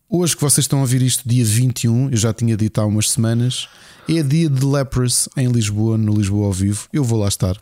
Hoje 0.08 0.36
que 0.36 0.42
vocês 0.42 0.64
estão 0.64 0.80
a 0.80 0.82
ouvir 0.82 1.00
isto, 1.00 1.28
dia 1.28 1.44
21, 1.44 2.10
eu 2.10 2.16
já 2.16 2.34
tinha 2.34 2.56
dito 2.56 2.80
há 2.80 2.84
umas 2.84 3.10
semanas, 3.10 3.68
é 4.08 4.22
dia 4.22 4.48
de 4.48 4.64
Lepros 4.64 5.28
em 5.36 5.50
Lisboa, 5.50 5.96
no 5.96 6.14
Lisboa 6.14 6.46
ao 6.46 6.52
vivo. 6.52 6.86
Eu 6.92 7.02
vou 7.02 7.18
lá 7.18 7.28
estar. 7.28 7.56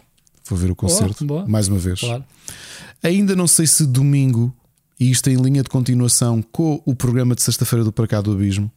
Vou 0.50 0.58
ver 0.58 0.70
o 0.70 0.74
concerto 0.74 1.24
boa, 1.24 1.40
boa. 1.42 1.50
mais 1.50 1.68
uma 1.68 1.78
vez. 1.78 2.00
Claro. 2.00 2.24
Ainda 3.02 3.36
não 3.36 3.46
sei 3.46 3.66
se 3.66 3.86
domingo, 3.86 4.54
e 4.98 5.10
isto 5.10 5.30
em 5.30 5.36
linha 5.36 5.62
de 5.62 5.68
continuação 5.68 6.42
com 6.42 6.82
o 6.84 6.94
programa 6.94 7.34
de 7.34 7.42
sexta-feira 7.42 7.84
do 7.84 7.92
Para 7.92 8.06
Cá 8.08 8.20
do 8.20 8.32
Abismo, 8.32 8.70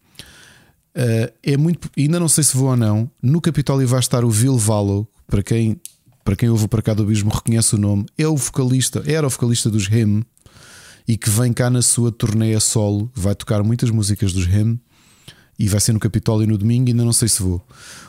uh, 0.95 1.33
é 1.41 1.57
muito. 1.57 1.89
Ainda 1.97 2.19
não 2.19 2.29
sei 2.29 2.43
se 2.43 2.55
vou 2.55 2.69
ou 2.69 2.77
não. 2.77 3.09
No 3.21 3.41
Capitólio 3.41 3.87
vai 3.87 3.99
estar 3.99 4.23
o 4.23 4.29
Vil 4.29 4.57
Valo, 4.57 5.07
para 5.27 5.41
quem, 5.41 5.81
para 6.23 6.35
quem 6.35 6.47
ouve 6.47 6.65
o 6.65 6.67
Para 6.67 6.93
do 6.93 7.03
Abismo 7.03 7.31
reconhece 7.31 7.75
o 7.75 7.77
nome. 7.77 8.05
É 8.17 8.27
o 8.27 8.37
vocalista, 8.37 9.03
era 9.05 9.25
o 9.25 9.29
vocalista 9.29 9.69
dos 9.69 9.87
Him 9.87 10.23
e 11.07 11.17
que 11.17 11.29
vem 11.29 11.51
cá 11.51 11.69
na 11.69 11.81
sua 11.81 12.11
turnê 12.11 12.53
a 12.53 12.59
solo. 12.59 13.11
Vai 13.15 13.35
tocar 13.35 13.63
muitas 13.63 13.89
músicas 13.89 14.31
dos 14.31 14.45
Him 14.45 14.79
e 15.57 15.67
vai 15.67 15.79
ser 15.79 15.93
no 15.93 15.99
Capitólio 15.99 16.47
no 16.47 16.57
domingo. 16.57 16.89
Ainda 16.89 17.03
não 17.03 17.13
sei 17.13 17.27
se 17.27 17.41
vou. 17.41 17.61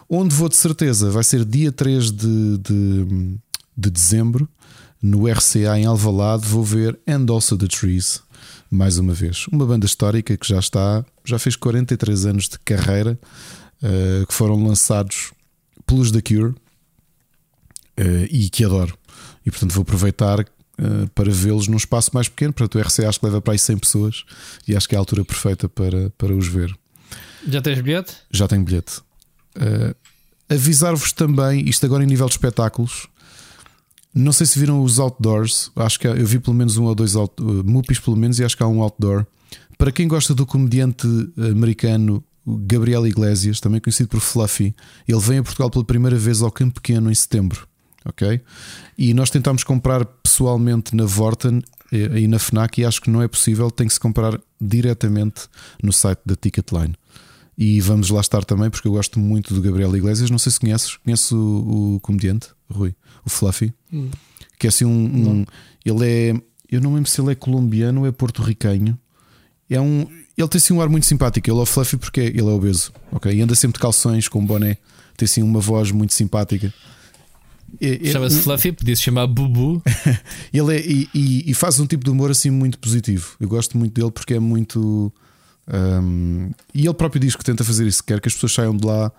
Onde 0.08 0.34
vou 0.34 0.48
de 0.48 0.56
certeza 0.56 1.10
vai 1.10 1.24
ser 1.24 1.44
dia 1.44 1.72
3 1.72 2.12
de, 2.12 2.58
de, 2.58 3.36
de 3.76 3.90
dezembro, 3.90 4.48
no 5.02 5.30
RCA 5.30 5.78
em 5.78 5.84
Alvalade, 5.84 6.46
vou 6.46 6.64
ver 6.64 6.98
And 7.06 7.26
Also 7.28 7.58
the 7.58 7.66
Trees, 7.66 8.22
mais 8.70 8.98
uma 8.98 9.12
vez. 9.12 9.46
Uma 9.48 9.66
banda 9.66 9.84
histórica 9.84 10.36
que 10.36 10.48
já 10.48 10.58
está, 10.58 11.04
já 11.24 11.38
fez 11.38 11.56
43 11.56 12.26
anos 12.26 12.48
de 12.48 12.58
carreira, 12.60 13.18
uh, 13.82 14.26
que 14.26 14.32
foram 14.32 14.62
lançados 14.66 15.32
pelos 15.86 16.10
The 16.10 16.22
Cure 16.22 16.50
uh, 16.52 18.24
e 18.30 18.48
que 18.48 18.64
adoro. 18.64 18.96
E 19.44 19.50
portanto 19.50 19.72
vou 19.72 19.82
aproveitar 19.82 20.40
uh, 20.40 21.08
para 21.14 21.30
vê-los 21.30 21.68
num 21.68 21.76
espaço 21.76 22.10
mais 22.14 22.28
pequeno. 22.28 22.54
Portanto, 22.54 22.76
o 22.76 22.80
RC 22.80 23.04
acho 23.04 23.20
que 23.20 23.26
leva 23.26 23.42
para 23.42 23.52
aí 23.52 23.58
100 23.58 23.78
pessoas 23.78 24.24
e 24.66 24.74
acho 24.74 24.88
que 24.88 24.94
é 24.94 24.98
a 24.98 25.00
altura 25.00 25.22
perfeita 25.24 25.68
para, 25.68 26.08
para 26.16 26.34
os 26.34 26.46
ver. 26.46 26.74
Já 27.46 27.60
tens 27.60 27.80
bilhete? 27.82 28.14
Já 28.30 28.48
tenho 28.48 28.64
bilhete. 28.64 29.02
Avisar-vos 30.48 31.12
também, 31.12 31.68
isto 31.68 31.84
agora 31.84 32.04
em 32.04 32.06
nível 32.06 32.26
de 32.26 32.32
espetáculos. 32.32 33.06
Não 34.14 34.32
sei 34.32 34.46
se 34.46 34.58
viram 34.58 34.82
os 34.82 35.00
outdoors. 35.00 35.70
Acho 35.74 35.98
que 35.98 36.06
eu 36.06 36.26
vi 36.26 36.38
pelo 36.38 36.54
menos 36.54 36.76
um 36.76 36.84
ou 36.84 36.94
dois 36.94 37.16
out, 37.16 37.34
uh, 37.42 37.64
Mupis, 37.64 37.98
pelo 37.98 38.16
menos, 38.16 38.38
e 38.38 38.44
acho 38.44 38.56
que 38.56 38.62
há 38.62 38.68
um 38.68 38.80
outdoor. 38.80 39.26
Para 39.76 39.90
quem 39.90 40.06
gosta 40.06 40.34
do 40.34 40.46
comediante 40.46 41.06
americano 41.36 42.22
Gabriel 42.46 43.06
Iglesias, 43.06 43.58
também 43.58 43.80
conhecido 43.80 44.08
por 44.08 44.20
Fluffy, 44.20 44.74
ele 45.08 45.20
vem 45.20 45.38
a 45.38 45.42
Portugal 45.42 45.70
pela 45.70 45.84
primeira 45.84 46.16
vez 46.16 46.42
ao 46.42 46.50
Campo 46.50 46.80
Pequeno 46.80 47.10
em 47.10 47.14
setembro. 47.14 47.66
Ok? 48.04 48.40
E 48.98 49.14
nós 49.14 49.30
tentámos 49.30 49.64
comprar 49.64 50.04
pessoalmente 50.04 50.94
na 50.94 51.06
Vorten 51.06 51.62
eh, 51.90 52.20
e 52.20 52.28
na 52.28 52.38
Fnac 52.38 52.78
e 52.78 52.84
acho 52.84 53.00
que 53.00 53.08
não 53.08 53.22
é 53.22 53.28
possível, 53.28 53.70
tem 53.70 53.86
que 53.86 53.94
se 53.94 54.00
comprar 54.00 54.38
diretamente 54.60 55.48
no 55.82 55.92
site 55.92 56.20
da 56.26 56.36
Ticketline. 56.36 56.94
E 57.56 57.80
vamos 57.80 58.10
lá 58.10 58.20
estar 58.20 58.44
também, 58.44 58.68
porque 58.68 58.88
eu 58.88 58.92
gosto 58.92 59.18
muito 59.18 59.54
do 59.54 59.62
Gabriel 59.62 59.96
Iglesias. 59.96 60.28
Não 60.28 60.38
sei 60.38 60.52
se 60.52 60.60
conheces, 60.60 60.96
conheces 60.96 61.30
o, 61.32 61.94
o 61.96 62.00
comediante, 62.00 62.48
Rui, 62.70 62.94
o 63.24 63.30
Fluffy, 63.30 63.72
hum. 63.92 64.10
que 64.58 64.66
é 64.66 64.68
assim 64.68 64.84
um, 64.84 64.90
um, 64.90 65.44
Ele 65.84 66.04
é. 66.04 66.34
Eu 66.70 66.80
não 66.80 66.94
lembro 66.94 67.08
se 67.08 67.20
ele 67.20 67.32
é 67.32 67.34
colombiano 67.34 68.00
ou 68.00 68.06
é 68.06 68.12
porto-riquenho. 68.12 68.98
É 69.70 69.80
um. 69.80 70.06
Ele 70.36 70.48
tem 70.48 70.58
assim 70.58 70.74
um 70.74 70.80
ar 70.80 70.88
muito 70.88 71.06
simpático. 71.06 71.48
Ele 71.48 71.58
é 71.58 71.62
o 71.62 71.66
Fluffy 71.66 71.98
porque 71.98 72.20
ele 72.20 72.40
é 72.40 72.44
obeso, 72.44 72.92
ok? 73.12 73.32
E 73.32 73.40
anda 73.40 73.54
sempre 73.54 73.74
de 73.74 73.80
calções 73.80 74.26
com 74.26 74.40
um 74.40 74.46
boné. 74.46 74.78
Tem 75.16 75.26
assim 75.26 75.42
uma 75.42 75.60
voz 75.60 75.90
muito 75.92 76.12
simpática. 76.12 76.72
Chama-se 78.10 78.40
Fluffy, 78.40 78.72
podia-se 78.72 79.02
chamar 79.02 79.26
Bubu. 79.26 79.82
ele 80.52 80.76
é, 80.76 80.80
e, 80.80 81.08
e, 81.14 81.50
e, 81.50 81.54
faz 81.54 81.78
um 81.78 81.86
tipo 81.86 82.04
de 82.04 82.10
humor 82.10 82.30
assim 82.30 82.50
muito 82.50 82.78
positivo. 82.78 83.36
Eu 83.38 83.48
gosto 83.48 83.78
muito 83.78 83.94
dele 83.94 84.10
porque 84.10 84.34
é 84.34 84.40
muito 84.40 85.12
um, 85.66 86.50
e 86.74 86.84
ele 86.84 86.94
próprio 86.94 87.20
diz 87.20 87.34
que 87.34 87.44
tenta 87.44 87.64
fazer 87.64 87.86
isso, 87.86 88.04
quer 88.04 88.20
que 88.20 88.28
as 88.28 88.34
pessoas 88.34 88.52
saiam 88.52 88.76
de 88.76 88.86
lá 88.86 89.10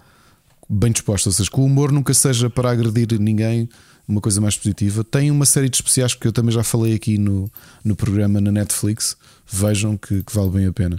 bem 0.70 0.92
dispostas, 0.92 1.28
ou 1.28 1.34
seja, 1.34 1.50
que 1.50 1.60
o 1.60 1.64
humor 1.64 1.92
nunca 1.92 2.14
seja 2.14 2.50
para 2.50 2.72
agredir 2.72 3.20
ninguém, 3.20 3.70
uma 4.08 4.22
coisa 4.22 4.40
mais 4.40 4.58
positiva. 4.58 5.04
Tem 5.04 5.32
uma 5.32 5.46
série 5.46 5.70
de 5.70 5.78
especiais 5.78 6.14
que 6.14 6.28
eu 6.28 6.32
também 6.32 6.52
já 6.52 6.64
falei 6.64 6.94
aqui 6.94 7.18
no, 7.18 7.50
no 7.84 7.96
programa 7.96 8.40
na 8.40 8.52
Netflix. 8.52 9.18
Vejam 9.52 9.98
que, 9.98 10.24
que 10.24 10.36
vale 10.36 10.50
bem 10.50 10.68
a 10.68 10.74
pena. 10.74 10.98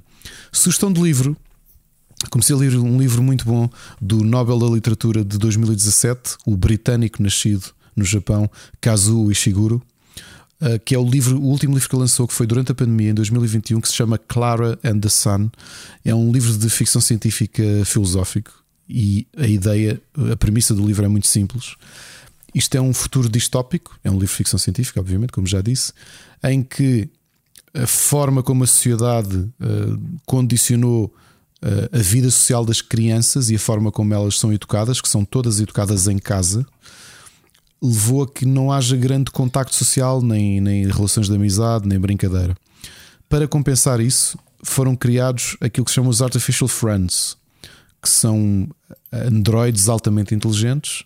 Sugestão 0.53 0.93
de 0.93 1.01
livro. 1.01 1.37
Comecei 2.31 2.57
a 2.57 2.59
ler 2.59 2.77
um 2.77 2.99
livro 2.99 3.23
muito 3.23 3.45
bom 3.45 3.69
do 4.01 4.25
Nobel 4.25 4.59
da 4.59 4.67
Literatura 4.67 5.23
de 5.25 5.39
2017, 5.39 6.37
o 6.47 6.57
britânico 6.57 7.23
nascido 7.23 7.67
no 7.95 8.05
Japão, 8.05 8.51
Kazuo 8.81 9.31
Ishiguro. 9.31 9.83
Uh, 10.59 10.81
que 10.83 10.95
é 10.95 10.99
o 10.99 11.07
livro, 11.07 11.39
o 11.39 11.45
último 11.45 11.75
livro 11.75 11.87
que 11.87 11.95
lançou, 11.95 12.27
que 12.27 12.33
foi 12.33 12.47
durante 12.47 12.73
a 12.73 12.75
pandemia, 12.75 13.11
em 13.11 13.15
2021, 13.15 13.79
que 13.79 13.89
se 13.89 13.95
chama 13.95 14.17
Clara 14.17 14.79
and 14.83 15.01
the 15.01 15.09
Sun. 15.11 15.51
É 16.03 16.15
um 16.15 16.33
livro 16.33 16.57
de 16.57 16.71
ficção 16.71 16.99
científica 16.99 17.63
filosófico 17.85 18.66
e 18.89 19.27
a 19.37 19.47
ideia, 19.47 20.01
a 20.33 20.37
premissa 20.37 20.75
do 20.75 20.87
livro 20.87 21.05
é 21.05 21.09
muito 21.09 21.27
simples. 21.27 21.75
Isto 22.55 22.77
é 22.77 22.81
um 22.81 22.95
futuro 22.95 23.29
distópico, 23.29 23.99
é 24.03 24.11
um 24.11 24.15
livro 24.15 24.29
de 24.29 24.35
ficção 24.35 24.59
científica, 24.59 25.01
obviamente, 25.01 25.33
como 25.33 25.47
já 25.47 25.61
disse, 25.61 25.93
em 26.43 26.63
que 26.63 27.09
a 27.75 27.87
forma 27.87 28.43
como 28.43 28.65
a 28.65 28.67
sociedade 28.67 29.37
uh, 29.37 30.19
condicionou 30.25 31.13
uh, 31.63 31.97
a 31.97 32.01
vida 32.01 32.31
social 32.31 32.65
das 32.65 32.81
crianças 32.81 33.51
e 33.51 33.57
a 33.57 33.59
forma 33.59 33.93
como 33.93 34.15
elas 34.15 34.39
são 34.39 34.53
educadas, 34.53 35.01
que 35.01 35.09
são 35.09 35.25
todas 35.25 35.61
educadas 35.61 36.09
em 36.09 36.19
casa, 36.19 36.67
levou 37.83 38.23
a 38.23 38.29
que 38.29 38.47
não 38.47 38.73
haja 38.73 38.97
grande 38.97 39.31
contacto 39.31 39.75
social, 39.75 40.23
nem, 40.23 40.61
nem 40.61 40.87
relações 40.87 41.29
de 41.29 41.35
amizade, 41.35 41.87
nem 41.87 41.99
brincadeira. 41.99 42.57
Para 43.29 43.47
compensar 43.47 44.01
isso, 44.01 44.39
foram 44.63 44.97
criados 44.97 45.57
aquilo 45.61 45.85
que 45.85 45.91
se 45.91 45.97
chama 45.97 46.09
os 46.09 46.23
Artificial 46.23 46.69
Friends, 46.69 47.37
que 48.01 48.09
são 48.09 48.69
androides 49.13 49.89
altamente 49.89 50.35
inteligentes 50.35 51.05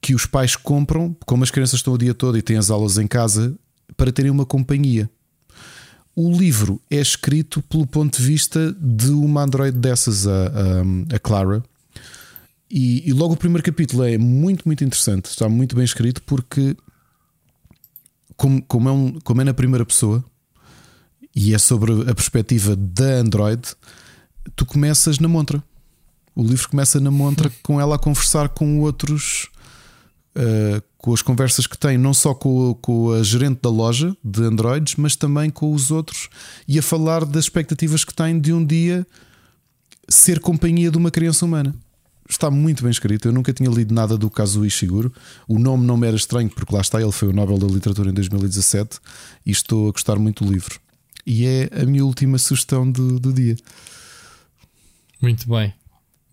que 0.00 0.14
os 0.14 0.24
pais 0.24 0.54
compram, 0.54 1.16
como 1.26 1.42
as 1.42 1.50
crianças 1.50 1.80
estão 1.80 1.94
o 1.94 1.98
dia 1.98 2.14
todo 2.14 2.38
e 2.38 2.42
têm 2.42 2.56
as 2.56 2.70
aulas 2.70 2.96
em 2.96 3.08
casa, 3.08 3.56
para 3.96 4.12
terem 4.12 4.30
uma 4.30 4.46
companhia. 4.46 5.10
O 6.14 6.30
livro 6.30 6.80
é 6.90 6.96
escrito 6.96 7.60
pelo 7.62 7.86
ponto 7.86 8.16
de 8.16 8.24
vista 8.24 8.72
de 8.80 9.10
uma 9.10 9.42
android 9.42 9.76
dessas, 9.76 10.26
a, 10.26 10.30
a, 10.30 11.16
a 11.16 11.18
Clara, 11.18 11.62
e, 12.70 13.08
e, 13.08 13.12
logo 13.12 13.34
o 13.34 13.36
primeiro 13.36 13.64
capítulo 13.64 14.04
é 14.04 14.18
muito, 14.18 14.62
muito 14.66 14.84
interessante. 14.84 15.26
Está 15.26 15.48
muito 15.48 15.76
bem 15.76 15.84
escrito 15.84 16.22
porque, 16.22 16.76
como, 18.36 18.62
como, 18.62 18.88
é, 18.88 18.92
um, 18.92 19.20
como 19.20 19.40
é 19.40 19.44
na 19.44 19.54
primeira 19.54 19.84
pessoa 19.84 20.24
e 21.34 21.54
é 21.54 21.58
sobre 21.58 21.92
a 22.10 22.14
perspectiva 22.14 22.74
da 22.74 23.20
Android, 23.20 23.62
tu 24.56 24.64
começas 24.64 25.18
na 25.18 25.28
montra. 25.28 25.62
O 26.36 26.42
livro 26.44 26.68
começa 26.68 27.00
na 27.00 27.10
montra 27.10 27.50
com 27.62 27.80
ela 27.80 27.96
a 27.96 27.98
conversar 27.98 28.50
com 28.50 28.80
outros. 28.80 29.48
Uh, 30.36 30.82
com 30.98 31.14
as 31.14 31.22
conversas 31.22 31.66
que 31.66 31.78
tem, 31.78 31.96
não 31.96 32.12
só 32.12 32.34
com, 32.34 32.74
com 32.74 33.12
a 33.12 33.22
gerente 33.22 33.60
da 33.62 33.70
loja 33.70 34.14
de 34.22 34.42
Androids, 34.42 34.96
mas 34.96 35.16
também 35.16 35.48
com 35.48 35.72
os 35.72 35.90
outros, 35.90 36.28
e 36.66 36.78
a 36.78 36.82
falar 36.82 37.24
das 37.24 37.44
expectativas 37.44 38.04
que 38.04 38.12
tem 38.12 38.38
de 38.38 38.52
um 38.52 38.62
dia 38.62 39.06
ser 40.08 40.40
companhia 40.40 40.90
de 40.90 40.98
uma 40.98 41.10
criança 41.10 41.44
humana 41.44 41.74
está 42.28 42.50
muito 42.50 42.82
bem 42.82 42.90
escrito. 42.90 43.28
Eu 43.28 43.32
nunca 43.32 43.52
tinha 43.52 43.70
lido 43.70 43.94
nada 43.94 44.16
do 44.16 44.28
Kazuo 44.30 44.66
Ishiguro. 44.66 45.12
O 45.46 45.58
nome 45.58 45.86
não 45.86 45.96
me 45.96 46.06
era 46.06 46.16
estranho, 46.16 46.50
porque 46.50 46.74
lá 46.74 46.80
está, 46.80 47.00
ele 47.00 47.12
foi 47.12 47.28
o 47.28 47.32
Nobel 47.32 47.58
da 47.58 47.66
Literatura 47.66 48.10
em 48.10 48.14
2017 48.14 48.98
e 49.44 49.50
estou 49.50 49.88
a 49.88 49.92
gostar 49.92 50.16
muito 50.16 50.44
do 50.44 50.52
livro. 50.52 50.78
E 51.24 51.46
é 51.46 51.70
a 51.82 51.84
minha 51.84 52.04
última 52.04 52.38
sugestão 52.38 52.90
do, 52.90 53.18
do 53.18 53.32
dia. 53.32 53.56
Muito 55.20 55.48
bem. 55.48 55.72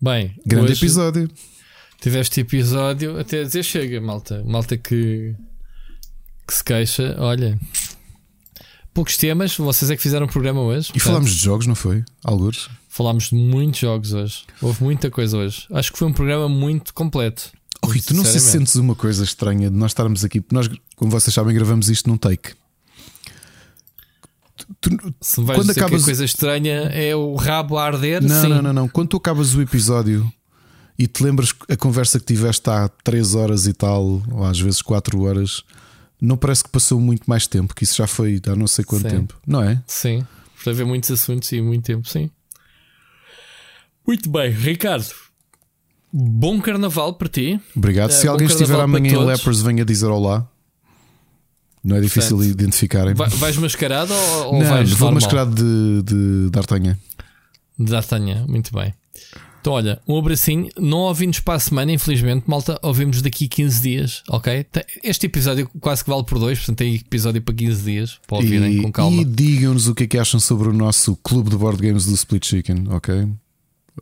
Bem, 0.04 0.36
grande 0.44 0.74
episódio. 0.74 1.30
Tiveste 1.98 2.40
episódio 2.40 3.18
até 3.18 3.42
dizer 3.42 3.62
chega, 3.62 3.98
malta. 4.02 4.44
Malta 4.44 4.76
que, 4.76 5.34
que 6.46 6.52
se 6.52 6.62
queixa, 6.62 7.16
olha. 7.18 7.58
Poucos 8.92 9.16
temas, 9.16 9.56
vocês 9.56 9.90
é 9.90 9.96
que 9.96 10.02
fizeram 10.02 10.26
o 10.26 10.28
programa 10.28 10.60
hoje. 10.60 10.90
E 10.90 10.92
portanto, 10.92 11.06
falámos 11.06 11.30
de 11.30 11.42
jogos, 11.42 11.66
não 11.66 11.74
foi? 11.74 12.04
Alguns? 12.22 12.68
Falámos 12.86 13.30
de 13.30 13.34
muitos 13.34 13.80
jogos 13.80 14.12
hoje. 14.12 14.44
Houve 14.60 14.84
muita 14.84 15.10
coisa 15.10 15.38
hoje. 15.38 15.66
Acho 15.72 15.90
que 15.90 15.98
foi 15.98 16.06
um 16.06 16.12
programa 16.12 16.50
muito 16.50 16.92
completo. 16.92 17.50
Oh, 17.80 17.86
Rui, 17.86 18.02
tu 18.02 18.12
não 18.12 18.26
se 18.26 18.38
sentes 18.40 18.74
uma 18.74 18.94
coisa 18.94 19.24
estranha 19.24 19.70
de 19.70 19.76
nós 19.76 19.92
estarmos 19.92 20.22
aqui, 20.22 20.44
nós, 20.52 20.68
como 20.96 21.10
vocês 21.10 21.32
sabem, 21.32 21.54
gravamos 21.54 21.88
isto 21.88 22.10
num 22.10 22.18
take. 22.18 22.50
Tu, 24.80 24.90
se 25.20 25.40
vais 25.42 25.58
quando 25.58 25.68
dizer 25.68 25.80
acabas... 25.80 26.00
que 26.00 26.02
a 26.02 26.04
coisa 26.06 26.24
estranha 26.24 26.74
é 26.92 27.14
o 27.14 27.34
rabo 27.34 27.78
a 27.78 27.84
arder, 27.84 28.22
não, 28.22 28.42
sim. 28.42 28.48
não, 28.48 28.62
não, 28.62 28.72
não. 28.72 28.88
Quando 28.88 29.08
tu 29.08 29.16
acabas 29.16 29.54
o 29.54 29.62
episódio 29.62 30.30
e 30.98 31.06
te 31.06 31.22
lembras 31.22 31.54
a 31.68 31.76
conversa 31.76 32.18
que 32.18 32.26
tiveste 32.26 32.68
há 32.70 32.88
3 33.02 33.34
horas 33.34 33.66
e 33.66 33.72
tal, 33.72 34.22
ou 34.30 34.44
às 34.44 34.58
vezes 34.58 34.80
4 34.80 35.20
horas, 35.22 35.62
não 36.20 36.36
parece 36.36 36.64
que 36.64 36.70
passou 36.70 37.00
muito 37.00 37.24
mais 37.26 37.46
tempo, 37.46 37.74
que 37.74 37.84
isso 37.84 37.96
já 37.96 38.06
foi 38.06 38.40
há 38.46 38.56
não 38.56 38.66
sei 38.66 38.84
quanto 38.84 39.02
sim. 39.02 39.16
tempo, 39.16 39.34
não 39.46 39.62
é? 39.62 39.82
Sim, 39.86 40.26
por 40.62 40.70
haver 40.70 40.86
muitos 40.86 41.10
assuntos 41.10 41.50
e 41.52 41.60
muito 41.60 41.84
tempo, 41.84 42.08
sim. 42.08 42.30
Muito 44.06 44.28
bem, 44.28 44.50
Ricardo. 44.50 45.10
Bom 46.12 46.60
carnaval 46.60 47.14
para 47.14 47.28
ti. 47.28 47.60
Obrigado. 47.74 48.10
É, 48.10 48.12
Se 48.12 48.28
alguém 48.28 48.46
estiver 48.46 48.78
amanhã 48.78 49.14
em 49.14 49.24
Lepers, 49.24 49.60
venha 49.60 49.84
dizer 49.84 50.06
olá. 50.06 50.48
Não 51.84 51.96
é 51.96 52.00
difícil 52.00 52.36
Portanto, 52.38 52.50
identificarem. 52.50 53.14
Vai, 53.14 53.28
vais 53.28 53.56
mascarado 53.58 54.12
ou, 54.14 54.54
ou 54.54 54.58
Não, 54.60 54.68
vais 54.68 54.90
vou 54.90 55.10
normal? 55.10 55.14
mascarado 55.14 55.54
de, 55.54 56.02
de 56.02 56.50
D'Artagnan. 56.50 56.96
De 57.78 57.90
D'Artagnan, 57.90 58.46
muito 58.48 58.72
bem. 58.72 58.94
Então, 59.60 59.72
olha, 59.72 60.00
um 60.06 60.18
abracinho. 60.18 60.68
Não 60.78 60.98
ouvimos 60.98 61.40
para 61.40 61.54
a 61.54 61.58
semana, 61.58 61.90
infelizmente, 61.92 62.44
malta. 62.46 62.78
Ouvimos 62.82 63.22
daqui 63.22 63.48
15 63.48 63.82
dias, 63.82 64.22
ok? 64.28 64.66
Este 65.02 65.26
episódio 65.26 65.70
quase 65.80 66.04
que 66.04 66.10
vale 66.10 66.22
por 66.24 66.38
dois, 66.38 66.58
portanto, 66.58 66.78
tem 66.78 66.94
episódio 66.94 67.40
para 67.40 67.54
15 67.54 67.82
dias 67.82 68.18
para 68.26 68.36
ouvirem 68.36 68.78
e, 68.78 68.82
com 68.82 68.92
calma. 68.92 69.22
E 69.22 69.24
digam-nos 69.24 69.88
o 69.88 69.94
que 69.94 70.04
é 70.04 70.06
que 70.06 70.18
acham 70.18 70.38
sobre 70.38 70.68
o 70.68 70.72
nosso 70.72 71.16
clube 71.16 71.48
de 71.50 71.56
board 71.56 71.80
games 71.80 72.04
do 72.06 72.14
Split 72.14 72.46
Chicken, 72.46 72.84
ok? 72.90 73.26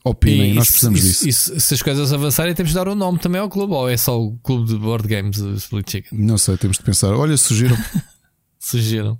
Opinem, 0.04 0.52
e, 0.52 0.54
nós 0.54 0.68
precisamos 0.68 1.04
isso, 1.04 1.24
disso. 1.24 1.50
Isso, 1.52 1.60
se 1.60 1.74
as 1.74 1.82
coisas 1.82 2.12
avançarem, 2.12 2.54
temos 2.54 2.70
de 2.70 2.74
dar 2.74 2.88
o 2.88 2.92
um 2.92 2.94
nome 2.94 3.18
também 3.18 3.40
ao 3.40 3.48
clube, 3.48 3.72
ou 3.72 3.88
é 3.88 3.96
só 3.96 4.20
o 4.20 4.36
clube 4.38 4.68
de 4.68 4.76
board 4.76 5.06
games 5.06 5.38
Split 5.38 5.90
Chicken? 5.90 6.18
Não 6.18 6.38
sei, 6.38 6.56
temos 6.56 6.78
de 6.78 6.82
pensar. 6.82 7.14
Olha, 7.14 7.36
sugiram. 7.36 7.76
sugiram. 8.58 9.18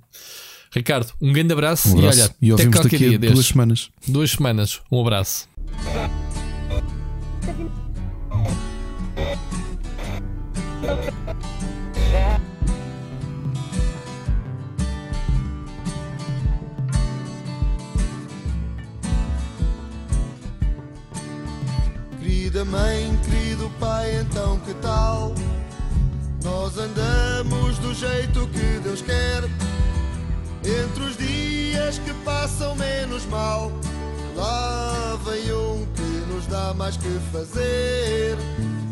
Ricardo, 0.71 1.13
um 1.21 1.31
grande 1.31 1.53
abraço, 1.53 1.95
um 1.95 1.99
abraço. 1.99 2.19
e 2.19 2.21
olha, 2.21 2.35
e 2.41 2.51
ouvimos 2.51 2.79
daqui 2.79 2.95
a 2.95 3.17
duas 3.17 3.19
deste. 3.19 3.51
semanas. 3.53 3.89
Duas 4.07 4.31
semanas, 4.31 4.81
um 4.91 5.01
abraço. 5.01 5.47
Querida 22.53 22.69
mãe, 22.69 23.19
querido 23.23 23.67
pai, 23.79 24.21
então 24.21 24.59
que 24.59 24.75
tal? 24.75 25.33
Nós 26.43 26.77
andamos 26.77 27.79
do 27.79 27.95
jeito 27.95 28.47
que 28.49 28.79
Deus 28.79 29.01
quer. 29.01 29.43
Entre 30.63 31.03
os 31.03 31.17
dias 31.17 31.97
que 31.97 32.13
passam 32.23 32.75
menos 32.75 33.25
mal, 33.25 33.71
lá 34.35 35.17
vem 35.25 35.51
um 35.51 35.87
que 35.95 36.31
nos 36.31 36.45
dá 36.45 36.75
mais 36.75 36.95
que 36.95 37.09
fazer. 37.31 38.37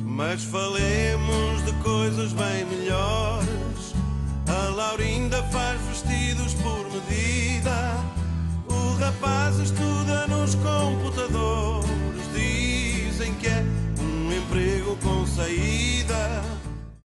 Mas 0.06 0.44
falemos 0.44 1.64
de 1.64 1.74
coisas 1.84 2.34
bem 2.34 2.66
melhores. 2.66 3.94
A 4.48 4.70
Laurinda 4.72 5.44
faz 5.52 5.80
vestidos 5.82 6.56
por 6.56 6.84
medida. 6.90 7.96
O 8.68 8.98
rapaz 9.00 9.60
estuda 9.60 10.26
nos 10.26 10.56
computadores 10.56 12.01
quer 13.42 13.64
um 14.00 14.32
emprego 14.32 14.96
com 14.98 15.26
saída. 15.26 16.51